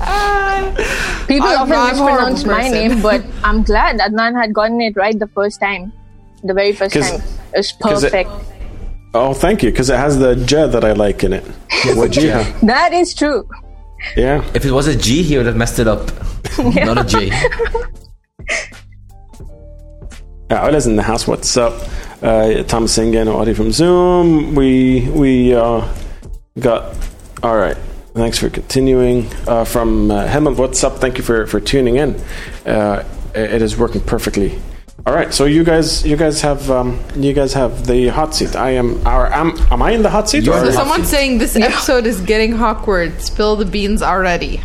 Uh, 0.00 0.74
People 1.28 1.48
I'm- 1.48 1.60
often 1.62 1.74
I'm 1.76 1.94
a 1.94 1.96
horrible 1.96 2.30
mispronounce 2.32 2.44
my 2.44 2.68
name, 2.68 3.00
but 3.02 3.24
I'm 3.44 3.62
glad 3.62 3.98
Adnan 4.00 4.34
had 4.40 4.52
gotten 4.54 4.80
it 4.80 4.96
right 4.96 5.18
the 5.18 5.28
first 5.28 5.60
time. 5.60 5.92
The 6.44 6.54
very 6.54 6.72
first 6.72 6.94
time. 6.94 7.20
It 7.54 7.56
was 7.56 7.72
'cause 7.72 8.04
it- 8.04 8.12
perfect. 8.12 8.30
Oh, 9.14 9.32
thank 9.32 9.62
you, 9.62 9.70
because 9.70 9.88
it 9.88 9.96
has 9.96 10.18
the 10.18 10.36
J 10.36 10.68
that 10.68 10.84
I 10.84 10.92
like 10.92 11.24
in 11.24 11.32
it. 11.32 11.44
Wajiha. 11.96 12.60
that 12.66 12.92
is 12.92 13.14
true. 13.14 13.48
Yeah. 14.16 14.44
if 14.54 14.64
it 14.66 14.70
was 14.70 14.86
a 14.86 14.94
G, 14.96 15.22
he 15.22 15.36
would 15.38 15.46
have 15.46 15.56
messed 15.56 15.78
it 15.78 15.88
up. 15.88 16.10
Not 16.58 16.98
a 16.98 17.04
J. 17.04 17.30
Yeah, 20.50 20.66
Ola's 20.66 20.86
in 20.86 20.96
the 20.96 21.02
house. 21.02 21.26
What's 21.26 21.56
up? 21.56 21.74
Uh, 22.22 22.62
Thomas 22.64 22.94
Singen, 22.94 23.28
Audie 23.28 23.54
from 23.54 23.70
Zoom. 23.70 24.54
We 24.54 25.08
we 25.10 25.54
uh, 25.54 25.86
got. 26.58 26.96
All 27.42 27.56
right. 27.56 27.76
Thanks 28.14 28.38
for 28.38 28.48
continuing. 28.48 29.28
Uh, 29.46 29.64
from 29.64 30.10
uh, 30.10 30.26
Hemel, 30.26 30.56
what's 30.56 30.82
up? 30.82 30.96
Thank 30.96 31.18
you 31.18 31.22
for, 31.24 31.46
for 31.46 31.60
tuning 31.60 31.96
in. 31.96 32.16
Uh, 32.66 33.04
it 33.34 33.62
is 33.62 33.76
working 33.76 34.00
perfectly. 34.00 34.58
All 35.06 35.14
right, 35.14 35.32
so 35.32 35.44
you 35.44 35.62
guys, 35.62 36.04
you 36.04 36.16
guys 36.16 36.40
have, 36.40 36.68
um, 36.70 36.98
you 37.14 37.32
guys 37.32 37.52
have 37.54 37.86
the 37.86 38.08
hot 38.08 38.34
seat. 38.34 38.56
I 38.56 38.70
am. 38.70 39.06
Our, 39.06 39.32
am, 39.32 39.56
am 39.70 39.80
I 39.82 39.92
in 39.92 40.02
the 40.02 40.10
hot 40.10 40.28
seat? 40.28 40.48
Or- 40.48 40.58
So 40.58 40.66
the 40.66 40.72
someone's 40.72 41.04
seat. 41.08 41.16
saying 41.16 41.38
this 41.38 41.54
episode 41.54 42.06
is 42.06 42.20
getting 42.22 42.54
awkward. 42.54 43.22
Spill 43.22 43.54
the 43.54 43.64
beans 43.64 44.02
already. 44.02 44.60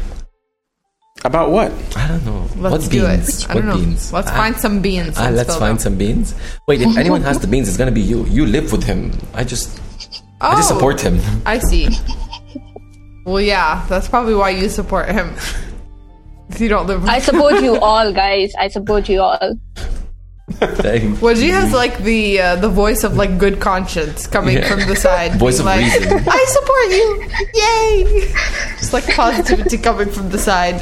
About 1.26 1.52
what? 1.52 1.72
I 1.96 2.08
don't 2.10 2.26
know. 2.26 2.42
Let's 2.58 2.84
what 2.86 2.92
do 2.92 3.02
beans? 3.08 3.44
it. 3.46 3.50
I 3.50 3.56
what 3.56 3.62
don't 3.62 3.70
know. 3.70 3.78
beans? 3.78 4.12
Let's 4.12 4.28
Ah, 4.30 4.36
find 4.36 4.56
some 4.58 4.82
beans. 4.82 5.18
and 5.18 5.36
let's 5.36 5.56
find 5.56 5.78
them. 5.78 5.80
some 5.80 5.98
beans. 5.98 6.36
Wait, 6.68 6.82
if 6.82 6.98
anyone 6.98 7.22
has 7.22 7.40
the 7.40 7.48
beans, 7.48 7.68
it's 7.70 7.78
gonna 7.78 7.92
be 7.92 8.02
you. 8.02 8.26
You 8.26 8.46
live 8.46 8.72
with 8.74 8.84
him. 8.84 9.12
I 9.34 9.44
just, 9.46 9.80
I 10.42 10.56
just 10.56 10.70
Oh, 10.72 10.76
support 10.76 11.00
him. 11.00 11.20
I 11.46 11.60
see. 11.60 11.88
Well, 13.26 13.40
yeah, 13.40 13.86
that's 13.88 14.10
probably 14.10 14.36
why 14.36 14.50
you 14.50 14.68
support 14.68 15.08
him. 15.10 15.34
If 16.50 16.60
you 16.60 16.68
don't 16.68 16.88
live 16.88 17.02
with 17.02 17.10
I 17.10 17.20
support 17.20 17.62
you 17.64 17.78
all, 17.82 18.12
guys. 18.12 18.52
I 18.60 18.68
support 18.68 19.08
you 19.08 19.22
all. 19.22 19.58
Thank- 20.52 21.22
Well, 21.22 21.36
she 21.36 21.48
has 21.50 21.72
like 21.72 22.00
the 22.04 22.42
uh, 22.42 22.56
the 22.58 22.68
voice 22.70 23.06
of 23.06 23.16
like 23.16 23.38
good 23.40 23.62
conscience 23.62 24.28
coming 24.28 24.58
Yeah. 24.58 24.68
from 24.68 24.80
the 24.90 24.96
side. 24.98 25.32
Voice 25.40 25.60
of 25.60 25.66
like, 25.66 25.80
reason. 25.80 26.20
I 26.28 26.46
support 26.52 26.88
you. 26.92 27.08
Yay! 27.56 28.28
Just 28.78 28.92
like 28.92 29.08
positivity 29.16 29.78
coming 29.78 30.10
from 30.10 30.30
the 30.30 30.38
side 30.38 30.82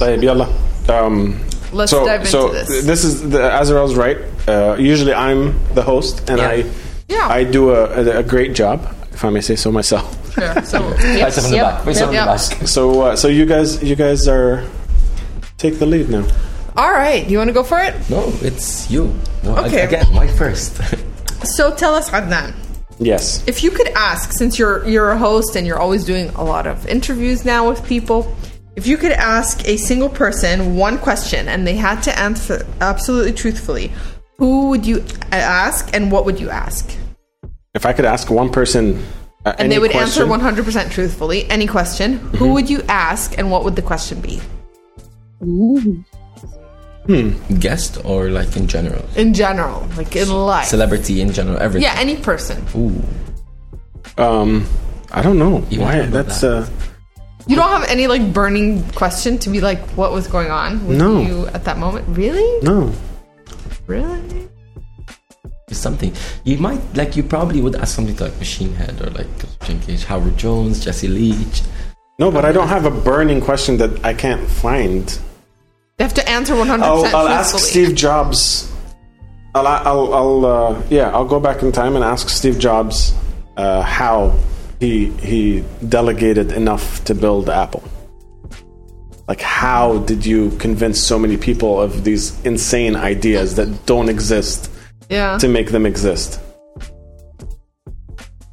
طيب 0.00 0.22
يلا. 0.22 0.46
Um, 0.88 1.40
Let's 1.72 1.90
so, 1.90 2.04
dive 2.06 2.20
into 2.20 2.30
so 2.30 2.48
this. 2.52 3.04
is 3.04 3.28
the 3.30 3.60
Azrael's 3.60 3.94
right. 3.96 4.18
Uh, 4.46 4.76
usually 4.78 5.12
I'm 5.14 5.54
the 5.74 5.82
host, 5.82 6.28
and 6.30 6.38
Yeah. 6.38 6.48
I 6.48 6.64
Yeah. 7.08 7.28
I 7.38 7.44
do 7.44 7.70
a, 7.70 7.84
a, 8.00 8.18
a 8.18 8.22
great 8.22 8.54
job, 8.54 8.78
if 9.12 9.24
I 9.24 9.30
may 9.30 9.40
say 9.40 9.56
so 9.56 9.70
myself. 9.72 10.06
Sure. 10.34 10.54
So 10.64 10.78
Right 10.80 11.32
from 11.32 11.44
the 11.50 11.56
Yep. 11.56 11.64
back. 11.66 11.86
Right 11.86 11.96
from 11.96 12.12
Yep. 12.12 12.24
the 12.26 12.56
back. 12.58 12.68
So 12.68 12.82
uh, 13.02 13.16
so 13.16 13.26
you 13.28 13.46
guys 13.46 13.82
you 13.82 13.96
guys 13.96 14.28
are 14.28 14.62
take 15.58 15.78
the 15.78 15.86
lead 15.86 16.08
now. 16.10 16.24
all 16.76 16.90
right, 16.92 17.22
you 17.30 17.38
want 17.38 17.48
to 17.48 17.54
go 17.60 17.62
for 17.62 17.78
it? 17.88 17.94
No, 18.10 18.20
it's 18.42 18.90
you. 18.90 19.02
Well, 19.44 19.64
Okay. 19.66 19.82
Again, 19.90 20.06
why 20.16 20.26
first? 20.28 20.72
So 21.56 21.62
tell 21.82 21.94
us, 21.94 22.08
Adnan. 22.10 22.52
Yes. 22.98 23.42
If 23.46 23.62
you 23.64 23.70
could 23.70 23.88
ask, 24.10 24.32
since 24.40 24.52
you're 24.58 24.78
you're 24.92 25.10
a 25.10 25.18
host 25.18 25.50
and 25.56 25.66
you're 25.68 25.78
always 25.84 26.02
doing 26.04 26.26
a 26.42 26.44
lot 26.44 26.64
of 26.66 26.76
interviews 26.96 27.44
now 27.44 27.68
with 27.70 27.80
people, 27.94 28.18
if 28.79 28.87
you 28.87 28.95
could 28.95 29.11
ask 29.11 29.67
a 29.67 29.75
single 29.75 30.07
person 30.07 30.75
one 30.77 30.97
question 30.97 31.49
and 31.49 31.67
they 31.67 31.75
had 31.75 31.99
to 32.07 32.11
answer 32.17 32.65
absolutely 32.79 33.33
truthfully, 33.33 33.91
who 34.37 34.69
would 34.69 34.85
you 34.85 35.03
ask 35.33 35.93
and 35.95 36.09
what 36.13 36.23
would 36.25 36.39
you 36.39 36.49
ask? 36.49 36.83
If 37.73 37.85
I 37.85 37.91
could 37.91 38.05
ask 38.05 38.31
one 38.31 38.49
person, 38.49 39.03
uh, 39.45 39.49
And 39.59 39.65
any 39.65 39.75
they 39.75 39.79
would 39.79 39.91
question, 39.91 40.23
answer 40.23 40.63
100% 40.63 40.91
truthfully. 40.91 41.39
Any 41.49 41.67
question, 41.67 42.09
Mm-hmm. 42.19 42.37
who 42.37 42.47
would 42.55 42.69
you 42.69 42.81
ask 42.87 43.37
and 43.37 43.51
what 43.51 43.61
would 43.65 43.75
the 43.75 43.81
question 43.91 44.21
be? 44.21 44.39
Hmm. 47.07 47.31
Guest 47.59 47.99
or 48.05 48.29
like 48.29 48.55
in 48.55 48.65
general? 48.67 49.03
In 49.17 49.33
general, 49.33 49.85
like 49.97 50.15
in 50.15 50.29
life. 50.29 50.67
Celebrity 50.67 51.19
in 51.21 51.33
general, 51.33 51.57
everything. 51.59 51.83
yeah, 51.89 51.95
any 51.99 52.15
person. 52.15 52.63
Ooh. 52.77 52.95
Um, 54.23 54.65
I 55.11 55.21
don't 55.21 55.37
know 55.39 55.65
Even 55.69 55.85
why. 55.85 56.01
That's 56.05 56.39
that. 56.41 56.63
uh, 56.63 56.67
You 57.47 57.55
don't 57.55 57.69
have 57.69 57.85
any 57.89 58.07
like 58.07 58.31
burning 58.33 58.83
question 58.91 59.37
to 59.39 59.49
be 59.49 59.61
like 59.61 59.79
what 59.97 60.11
was 60.11 60.27
going 60.27 60.51
on 60.51 60.85
with 60.87 60.97
No. 60.97 61.21
you 61.21 61.47
at 61.47 61.63
that 61.65 61.77
moment? 61.77 62.05
Really? 62.09 62.61
no. 62.63 62.91
Really? 63.87 64.47
something 65.71 66.11
you 66.43 66.57
might 66.57 66.81
like 66.97 67.15
you 67.15 67.21
probably 67.23 67.61
would 67.61 67.75
ask 67.75 67.95
something 67.95 68.15
to 68.15 68.23
like 68.23 68.37
machine 68.39 68.73
head 68.73 68.99
or 69.01 69.09
like 69.11 69.27
Jim 69.63 69.79
Cage, 69.79 70.03
howard 70.03 70.35
jones 70.35 70.83
jesse 70.83 71.07
leach 71.07 71.61
No, 72.17 72.31
but 72.31 72.43
I 72.43 72.51
don't 72.51 72.67
have 72.67 72.85
a 72.85 72.91
burning 72.91 73.39
question 73.39 73.77
that 73.77 74.03
I 74.03 74.13
can't 74.13 74.45
find. 74.49 75.07
They 75.97 76.03
have 76.03 76.13
to 76.15 76.27
answer 76.29 76.53
100% 76.55 76.81
I'll, 76.81 77.05
I'll 77.15 77.27
ask. 77.29 77.57
Steve 77.59 77.95
Jobs. 77.95 78.69
I'll, 79.55 79.65
I'll, 79.67 80.13
I'll 80.13 80.45
uh, 80.45 80.81
yeah, 80.89 81.11
I'll 81.11 81.25
go 81.35 81.39
back 81.39 81.61
in 81.63 81.71
time 81.71 81.95
and 81.95 82.03
ask 82.03 82.27
Steve 82.29 82.57
Jobs 82.59 83.13
uh, 83.55 83.81
how 83.83 84.35
he 84.79 85.07
he 85.21 85.63
delegated 85.87 86.51
enough 86.51 87.03
to 87.05 87.13
build 87.15 87.49
Apple. 87.49 87.83
Like, 89.27 89.41
how 89.41 89.99
did 89.99 90.25
you 90.25 90.49
convince 90.57 90.99
so 90.99 91.19
many 91.19 91.37
people 91.37 91.79
of 91.79 92.03
these 92.03 92.33
insane 92.45 92.95
ideas 92.95 93.55
that 93.55 93.85
don't 93.85 94.09
exist 94.09 94.71
Yeah. 95.09 95.37
to 95.37 95.47
make 95.47 95.69
them 95.71 95.85
exist? 95.85 96.39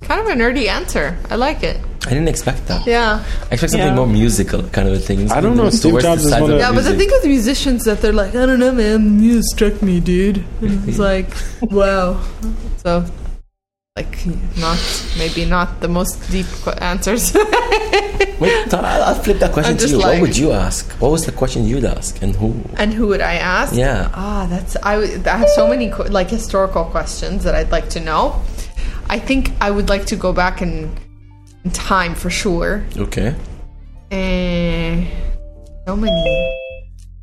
Kind 0.02 0.20
of 0.20 0.26
a 0.28 0.34
nerdy 0.34 0.68
answer. 0.68 1.16
I 1.30 1.36
like 1.36 1.62
it. 1.62 1.78
i 2.06 2.10
didn't 2.10 2.28
expect 2.28 2.60
that 2.68 2.86
Yeah. 2.86 3.18
i 3.50 3.54
expect 3.54 3.72
something 3.72 3.88
Yeah. 3.88 3.96
more 4.02 4.06
musical 4.06 4.62
kind 4.76 4.86
of 4.88 4.94
a 4.94 5.00
thing 5.08 5.18
I 5.32 5.40
don't 5.40 5.56
know, 5.56 5.62
Towards 5.70 5.78
Steve 5.80 5.94
the 5.94 6.00
Jobs 6.02 6.24
is 6.24 6.30
side 6.30 6.42
one 6.42 6.52
of- 6.52 6.58
Yeah, 6.60 6.70
but 6.76 6.84
the 6.84 6.90
music. 6.94 6.98
thing 7.00 7.10
with 7.16 7.26
musicians 7.36 7.80
that 7.88 8.00
they're 8.00 8.12
like, 8.22 8.32
I 8.42 8.46
don't 8.46 8.60
know, 8.60 8.70
man, 8.70 8.92
the 9.04 9.10
music 9.26 9.48
struck 9.56 9.76
me, 9.82 9.98
dude. 9.98 10.38
And 10.62 10.88
it's 10.88 11.00
like, 11.10 11.26
wow. 11.80 12.20
So 12.84 13.02
like 13.96 14.26
not 14.58 14.78
maybe 15.16 15.44
not 15.46 15.80
the 15.80 15.88
most 15.88 16.30
deep 16.30 16.46
answers. 16.82 17.34
Wait, 18.40 18.74
I'll 18.74 19.14
flip 19.14 19.38
that 19.38 19.52
question 19.52 19.76
to 19.78 19.88
you. 19.88 19.96
like- 19.96 20.06
what 20.06 20.20
would 20.20 20.36
you 20.36 20.52
ask? 20.52 20.90
What 21.00 21.10
was 21.10 21.24
the 21.24 21.32
question 21.32 21.64
you'd 21.66 21.84
ask, 21.84 22.20
and 22.22 22.36
who? 22.36 22.54
and 22.76 22.92
who 22.92 23.06
would 23.08 23.22
I 23.22 23.34
ask? 23.36 23.74
Yeah. 23.74 24.10
Ah, 24.12 24.46
that's 24.50 24.76
I. 24.82 24.96
I 25.24 25.36
have 25.38 25.48
so 25.50 25.66
many 25.66 25.90
like 25.92 26.28
historical 26.28 26.84
questions 26.84 27.44
that 27.44 27.54
I'd 27.54 27.70
like 27.72 27.88
to 27.90 28.00
know. 28.00 28.42
I 29.08 29.18
think 29.18 29.52
I 29.60 29.70
would 29.70 29.88
like 29.88 30.04
to 30.06 30.16
go 30.16 30.32
back 30.32 30.60
in, 30.60 30.90
in 31.64 31.70
time 31.70 32.14
for 32.14 32.28
sure. 32.28 32.84
Okay. 32.98 33.34
Eh, 34.10 35.06
so 35.86 35.96
many, 35.96 36.52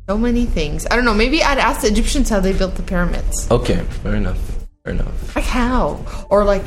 so 0.08 0.18
many 0.18 0.44
things. 0.46 0.86
I 0.90 0.96
don't 0.96 1.04
know. 1.04 1.14
Maybe 1.14 1.42
I'd 1.42 1.58
ask 1.58 1.82
the 1.82 1.88
Egyptians 1.88 2.30
how 2.30 2.40
they 2.40 2.52
built 2.52 2.74
the 2.74 2.82
pyramids. 2.82 3.48
Okay. 3.50 3.76
Fair 4.02 4.16
enough. 4.16 4.63
Fair 4.84 4.92
enough. 4.92 5.34
Like 5.34 5.46
how, 5.46 6.26
or 6.28 6.44
like, 6.44 6.66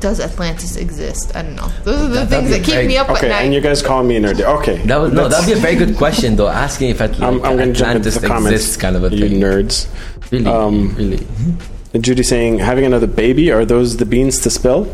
does 0.00 0.20
Atlantis 0.20 0.76
exist? 0.76 1.36
I 1.36 1.42
don't 1.42 1.54
know. 1.54 1.68
Those 1.84 2.00
are 2.00 2.08
the 2.08 2.14
That- 2.20 2.28
things 2.30 2.48
that 2.48 2.60
keep 2.64 2.72
very- 2.74 2.86
me 2.88 2.96
up 2.96 3.10
Okay, 3.10 3.30
at 3.30 3.44
and 3.44 3.52
you 3.52 3.60
guys 3.60 3.82
call 3.82 4.02
me 4.02 4.16
a 4.16 4.20
nerd. 4.22 4.40
Okay. 4.60 4.78
That 4.86 4.98
would 5.02 5.12
no. 5.12 5.28
That'd 5.28 5.44
be 5.44 5.52
a 5.52 5.56
very 5.56 5.74
good 5.76 5.98
question, 5.98 6.36
though. 6.36 6.48
Asking 6.48 6.88
if 6.88 6.98
Atl- 7.00 7.20
I'm, 7.20 7.44
I'm 7.44 7.58
going 7.58 7.74
jump 7.74 7.96
into 7.96 8.08
Atlantis 8.08 8.14
the 8.16 8.26
comments. 8.26 8.52
exists, 8.52 8.76
kind 8.78 8.96
of 8.96 9.04
a 9.04 9.14
you 9.14 9.28
thing. 9.28 9.38
nerds. 9.38 9.86
Really, 10.32 10.46
Um, 10.46 10.94
really. 10.96 11.26
Judy 12.00 12.22
saying, 12.22 12.58
having 12.58 12.86
another 12.86 13.06
baby, 13.06 13.52
are 13.52 13.66
those 13.66 13.98
the 13.98 14.06
beans 14.06 14.38
to 14.40 14.48
spill? 14.48 14.86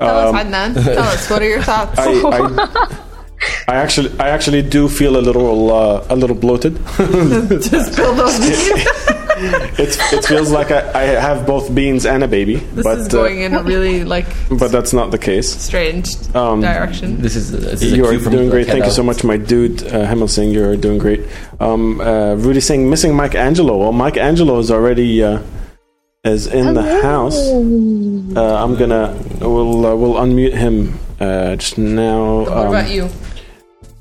Tell 0.00 0.34
us, 0.34 0.44
Adnan. 0.46 0.82
Tell 0.82 0.98
us. 1.04 1.28
What 1.28 1.42
are 1.42 1.48
your 1.48 1.60
thoughts? 1.62 1.98
I, 1.98 2.04
I, 2.08 3.02
I 3.68 3.76
actually, 3.76 4.18
I 4.18 4.30
actually 4.30 4.62
do 4.62 4.88
feel 4.88 5.18
a 5.18 5.20
little, 5.20 5.70
uh, 5.74 6.06
a 6.08 6.16
little 6.16 6.36
bloated. 6.36 6.76
Just 6.96 7.92
spill 7.92 8.14
those 8.14 8.38
beans. 8.40 8.80
It's, 9.78 9.96
it 10.12 10.24
feels 10.24 10.50
like 10.50 10.70
I, 10.70 10.80
I 11.02 11.02
have 11.20 11.46
both 11.46 11.74
beans 11.74 12.06
and 12.06 12.22
a 12.24 12.28
baby, 12.28 12.56
This 12.56 12.84
but 12.84 12.98
is 12.98 13.08
going 13.08 13.42
uh, 13.42 13.46
in 13.46 13.54
a 13.54 13.62
really 13.62 14.04
like 14.04 14.26
but 14.48 14.68
that's 14.72 14.92
not 14.94 15.10
the 15.10 15.18
case. 15.18 15.48
strange 15.60 16.08
Um, 16.34 16.60
direction. 16.62 17.20
This 17.20 17.36
is, 17.36 17.52
this 17.52 17.82
is 17.82 17.92
a 17.92 17.96
You 17.96 18.06
are 18.06 18.18
from 18.18 18.32
doing 18.32 18.46
the 18.46 18.50
great. 18.50 18.66
Thank 18.66 18.84
you 18.86 18.90
so 18.90 19.02
much, 19.02 19.24
my 19.24 19.36
dude. 19.36 19.82
Uh, 19.84 20.06
Himmel 20.06 20.28
saying 20.28 20.50
you're 20.52 20.76
doing 20.76 20.98
great. 20.98 21.20
Um, 21.60 22.00
uh, 22.00 22.34
Rudy 22.36 22.60
saying 22.60 22.88
missing 22.88 23.14
Mike 23.14 23.34
Angelo. 23.34 23.76
Well, 23.76 23.92
Mike 23.92 24.16
Angelo 24.16 24.58
is 24.58 24.70
already 24.70 25.22
uh, 25.22 25.40
is 26.24 26.46
in 26.46 26.72
the 26.74 26.82
house. 27.02 27.36
Uh, 27.36 28.56
I'm 28.64 28.74
gonna 28.76 29.12
we'll 29.40 29.84
uh, 29.86 29.94
we'll 29.94 30.14
unmute 30.14 30.54
him 30.56 30.98
uh, 31.20 31.56
just 31.56 31.76
now. 31.78 32.40
what 32.40 32.52
Um, 32.52 32.68
about 32.68 32.90
you? 32.90 33.08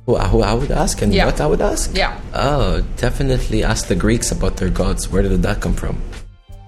Who, 0.05 0.15
who 0.17 0.41
I 0.41 0.53
would 0.53 0.71
ask 0.71 1.01
and 1.01 1.13
Yeah. 1.13 1.25
what 1.25 1.41
I 1.41 1.47
would 1.47 1.61
ask? 1.61 1.95
Yeah. 1.97 2.19
Oh, 2.33 2.81
definitely 2.97 3.63
ask 3.63 3.87
the 3.87 3.95
Greeks 3.95 4.31
about 4.31 4.57
their 4.57 4.69
gods. 4.69 5.09
Where 5.11 5.23
did 5.23 5.41
that 5.43 5.61
come 5.61 5.73
from? 5.73 5.97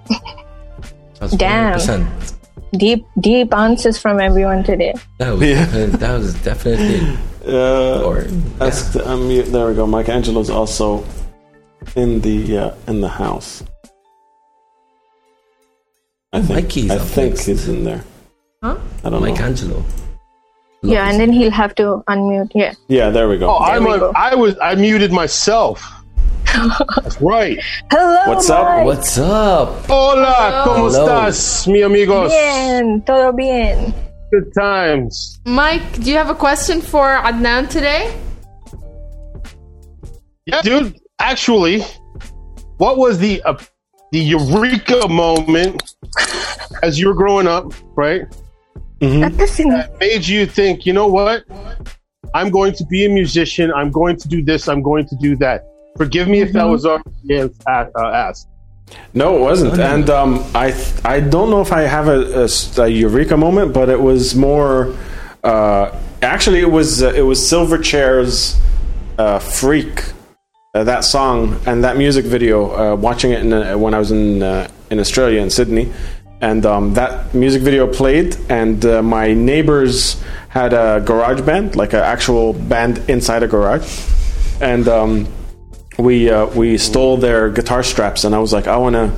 Damn. 1.37 1.77
100%. 1.79 2.33
Deep, 2.73 3.05
deep 3.19 3.53
answers 3.53 3.97
from 3.97 4.19
everyone 4.19 4.63
today. 4.63 4.93
That 5.19 5.31
was, 5.37 5.41
Yeah. 5.47 5.65
definitely, 5.65 5.97
that 5.97 6.13
was 6.19 6.33
definitely. 6.43 7.17
Uh, 7.47 8.01
Or 8.03 8.27
ask 8.59 8.91
to 8.91 8.99
unmute. 8.99 9.45
There 9.53 9.67
we 9.69 9.73
go. 9.73 9.87
Mike 9.87 10.09
Angelo's 10.09 10.49
also 10.49 11.05
in 11.95 12.19
the 12.19 12.57
uh, 12.57 12.71
in 12.91 12.99
the 12.99 13.07
house. 13.07 13.63
I 16.33 16.41
think, 16.41 16.49
Mikey's 16.65 16.91
I 16.91 16.97
think 16.97 17.31
next. 17.35 17.45
he's 17.45 17.69
in 17.69 17.85
there. 17.85 18.03
Huh? 18.61 18.75
I 19.05 19.09
don't 19.09 19.21
Mike 19.21 19.39
know. 19.39 19.45
Angelo. 19.45 19.83
Yeah, 20.87 21.09
and 21.09 21.19
then 21.19 21.33
he'll 21.33 21.51
have 21.51 21.75
to 21.75 22.03
unmute. 22.07 22.51
Yeah. 22.55 22.73
Yeah, 22.87 23.09
there 23.09 23.27
we 23.27 23.37
go. 23.37 23.49
Oh, 23.49 23.59
I'm 23.59 23.83
we 23.83 23.91
on, 23.91 23.99
go. 23.99 24.11
I 24.15 24.35
was 24.35 24.55
I 24.61 24.75
muted 24.75 25.11
myself. 25.11 25.83
That's 27.03 27.21
right. 27.21 27.59
Hello. 27.91 28.33
What's 28.33 28.49
up? 28.49 28.85
What's 28.85 29.17
up? 29.17 29.85
Hola, 29.89 30.63
¿cómo 30.65 30.87
estás, 30.89 31.67
mi 31.67 31.81
amigos? 31.81 32.31
Bien, 32.31 33.01
todo 33.01 33.33
bien. 33.33 33.93
Good 34.31 34.53
times. 34.53 35.39
Mike, 35.45 35.99
do 36.03 36.09
you 36.09 36.17
have 36.17 36.29
a 36.29 36.35
question 36.35 36.81
for 36.81 37.17
Adnan 37.17 37.69
today? 37.69 38.17
Yeah, 40.45 40.61
dude. 40.61 40.97
Actually, 41.19 41.83
what 42.77 42.97
was 42.97 43.19
the 43.19 43.41
uh, 43.43 43.57
the 44.11 44.19
eureka 44.19 45.07
moment 45.09 45.95
as 46.81 46.97
you 46.97 47.07
were 47.07 47.13
growing 47.13 47.47
up, 47.47 47.73
right? 47.95 48.23
That 48.99 49.37
doesn't. 49.37 49.69
That 49.69 49.99
made 49.99 50.27
you 50.27 50.45
think, 50.45 50.85
you 50.85 50.93
know 50.93 51.07
what? 51.07 51.43
I'm 52.33 52.49
going 52.49 52.73
to 52.73 52.85
be 52.85 53.05
a 53.05 53.09
musician. 53.09 53.71
I'm 53.73 53.91
going 53.91 54.17
to 54.17 54.27
do 54.27 54.43
this. 54.43 54.67
I'm 54.67 54.81
going 54.81 55.07
to 55.07 55.15
do 55.17 55.35
that. 55.37 55.65
Forgive 55.97 56.27
me 56.27 56.41
if 56.41 56.51
that 56.53 56.65
was 56.65 56.85
already 56.85 57.51
uh, 57.67 57.85
asked. 57.95 58.47
No, 59.13 59.35
it 59.37 59.41
wasn't. 59.41 59.79
And 59.79 60.09
um, 60.09 60.43
I 60.53 60.73
I 61.03 61.19
don't 61.19 61.49
know 61.49 61.61
if 61.61 61.73
I 61.73 61.81
have 61.81 62.07
a 62.07 62.89
eureka 62.89 63.35
moment, 63.35 63.73
but 63.73 63.89
it 63.89 63.99
was 63.99 64.35
more. 64.35 64.95
Uh, 65.43 65.97
actually, 66.21 66.59
it 66.59 66.71
was 66.71 67.03
uh, 67.03 67.13
it 67.13 67.21
was 67.21 67.39
Silverchair's 67.39 68.59
uh, 69.17 69.39
"Freak," 69.39 70.13
uh, 70.73 70.83
that 70.83 71.03
song 71.03 71.59
and 71.65 71.83
that 71.83 71.97
music 71.97 72.25
video. 72.25 72.93
Uh, 72.93 72.95
watching 72.95 73.31
it 73.31 73.41
in, 73.41 73.51
uh, 73.51 73.77
when 73.77 73.93
I 73.93 73.99
was 73.99 74.11
in 74.11 74.41
uh, 74.41 74.69
in 74.89 74.99
Australia 74.99 75.41
in 75.41 75.49
Sydney, 75.49 75.91
and 76.41 76.65
um, 76.65 76.93
that 76.93 77.33
music 77.33 77.61
video 77.61 77.87
played, 77.91 78.37
and 78.49 78.85
uh, 78.85 79.01
my 79.01 79.33
neighbors 79.33 80.21
had 80.49 80.73
a 80.73 81.01
garage 81.05 81.41
band, 81.41 81.75
like 81.75 81.93
an 81.93 81.99
actual 81.99 82.53
band 82.53 82.99
inside 83.09 83.43
a 83.43 83.47
garage, 83.47 83.87
and. 84.61 84.87
Um, 84.87 85.27
we 85.97 86.29
uh, 86.29 86.45
we 86.47 86.77
stole 86.77 87.17
their 87.17 87.49
guitar 87.49 87.83
straps, 87.83 88.23
and 88.23 88.35
I 88.35 88.39
was 88.39 88.53
like, 88.53 88.67
I 88.67 88.77
wanna, 88.77 89.17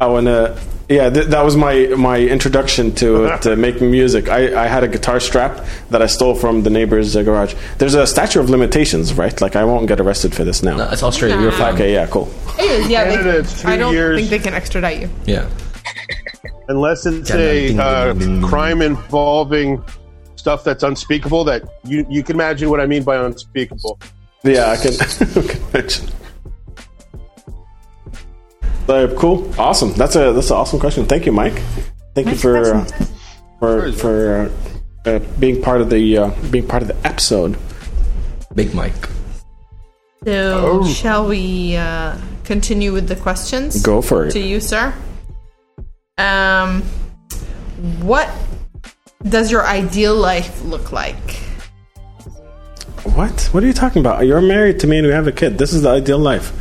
I 0.00 0.06
wanna, 0.06 0.58
yeah. 0.88 1.08
Th- 1.08 1.26
that 1.28 1.42
was 1.44 1.56
my 1.56 1.86
my 1.96 2.18
introduction 2.20 2.94
to 2.96 3.38
to 3.42 3.56
making 3.56 3.90
music. 3.90 4.28
I, 4.28 4.64
I 4.64 4.66
had 4.66 4.84
a 4.84 4.88
guitar 4.88 5.18
strap 5.20 5.64
that 5.90 6.02
I 6.02 6.06
stole 6.06 6.34
from 6.34 6.62
the 6.62 6.70
neighbor's 6.70 7.16
uh, 7.16 7.22
garage. 7.22 7.54
There's 7.78 7.94
a 7.94 8.06
statute 8.06 8.40
of 8.40 8.50
limitations, 8.50 9.14
right? 9.14 9.38
Like 9.40 9.56
I 9.56 9.64
won't 9.64 9.88
get 9.88 10.00
arrested 10.00 10.34
for 10.34 10.44
this 10.44 10.62
now. 10.62 10.76
No, 10.76 10.90
it's 10.90 11.02
Australia. 11.02 11.40
You're 11.40 11.52
fine. 11.52 11.74
Okay, 11.74 11.94
yeah, 11.94 12.06
cool. 12.06 12.28
Anyways, 12.58 12.88
yeah, 12.88 13.04
they, 13.04 13.64
I 13.64 13.76
don't 13.76 13.94
years. 13.94 14.18
think 14.18 14.30
they 14.30 14.38
can 14.38 14.54
extradite 14.54 15.00
you. 15.00 15.10
Yeah. 15.24 15.48
Unless 16.68 17.06
it's 17.06 17.30
a 17.30 17.76
uh, 17.78 18.14
crime 18.46 18.82
involving 18.82 19.82
stuff 20.36 20.64
that's 20.64 20.82
unspeakable, 20.82 21.44
that 21.44 21.62
you 21.84 22.06
you 22.10 22.22
can 22.22 22.36
imagine 22.36 22.70
what 22.70 22.80
I 22.80 22.86
mean 22.86 23.02
by 23.04 23.16
unspeakable. 23.16 23.98
Yeah, 24.44 24.70
I 24.70 24.76
can, 24.76 24.92
I 25.00 25.46
can 25.46 25.60
imagine. 25.72 26.08
Cool, 29.16 29.52
awesome. 29.58 29.92
That's 29.94 30.16
a 30.16 30.32
that's 30.32 30.50
an 30.50 30.56
awesome 30.56 30.78
question. 30.78 31.06
Thank 31.06 31.26
you, 31.26 31.32
Mike. 31.32 31.60
Thank 32.14 32.28
you 32.28 32.36
for 32.36 32.74
uh, 32.74 32.84
for 33.58 33.92
for 33.92 34.50
uh, 35.06 35.10
uh, 35.10 35.18
being 35.38 35.62
part 35.62 35.80
of 35.80 35.90
the 35.90 36.18
uh, 36.18 36.30
being 36.50 36.66
part 36.66 36.82
of 36.82 36.88
the 36.88 36.96
episode. 37.06 37.56
Big 38.54 38.74
Mike. 38.74 39.08
So, 40.24 40.84
shall 40.84 41.28
we 41.28 41.76
uh, 41.76 42.16
continue 42.44 42.92
with 42.92 43.08
the 43.08 43.16
questions? 43.16 43.82
Go 43.82 44.02
for 44.02 44.26
it. 44.26 44.32
To 44.32 44.40
you, 44.40 44.60
sir. 44.60 44.92
Um, 46.18 46.82
what 48.02 48.28
does 49.22 49.50
your 49.50 49.66
ideal 49.66 50.14
life 50.16 50.62
look 50.64 50.92
like? 50.92 51.16
What? 53.14 53.40
What 53.52 53.62
are 53.62 53.66
you 53.66 53.72
talking 53.72 54.00
about? 54.00 54.26
You're 54.26 54.40
married 54.42 54.80
to 54.80 54.86
me 54.86 54.98
and 54.98 55.06
we 55.06 55.12
have 55.12 55.26
a 55.26 55.32
kid. 55.32 55.58
This 55.58 55.72
is 55.72 55.82
the 55.82 55.90
ideal 55.90 56.18
life. 56.18 56.52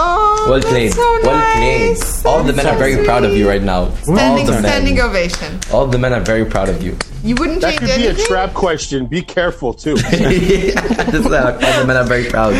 Oh, 0.00 0.46
Well 0.48 0.54
that's 0.60 0.70
played. 0.70 0.92
so 0.92 1.00
well 1.22 1.36
nice. 1.36 2.22
played. 2.22 2.26
All 2.32 2.42
the 2.44 2.52
men 2.52 2.66
are 2.66 2.76
very 2.78 3.04
proud 3.04 3.24
of 3.24 3.36
you 3.36 3.48
right 3.48 3.62
now. 3.62 3.80
All 3.80 3.96
Standing, 3.96 4.46
the 4.46 4.58
standing 4.60 4.94
men. 4.96 5.04
ovation. 5.04 5.60
All 5.72 5.86
the 5.86 5.98
men 5.98 6.12
are 6.12 6.20
very 6.20 6.44
proud 6.44 6.68
of 6.68 6.82
you. 6.82 6.96
You 7.24 7.34
wouldn't 7.34 7.60
That 7.62 7.78
change 7.78 7.90
could 7.92 7.96
be 7.96 8.06
a 8.06 8.14
trap 8.26 8.54
question. 8.54 9.06
Be 9.06 9.22
careful 9.22 9.74
too. 9.74 9.96
Just 9.96 10.14
all 10.14 11.20
the 11.22 11.84
men 11.86 11.96
are 11.96 12.04
very 12.04 12.26
proud. 12.26 12.54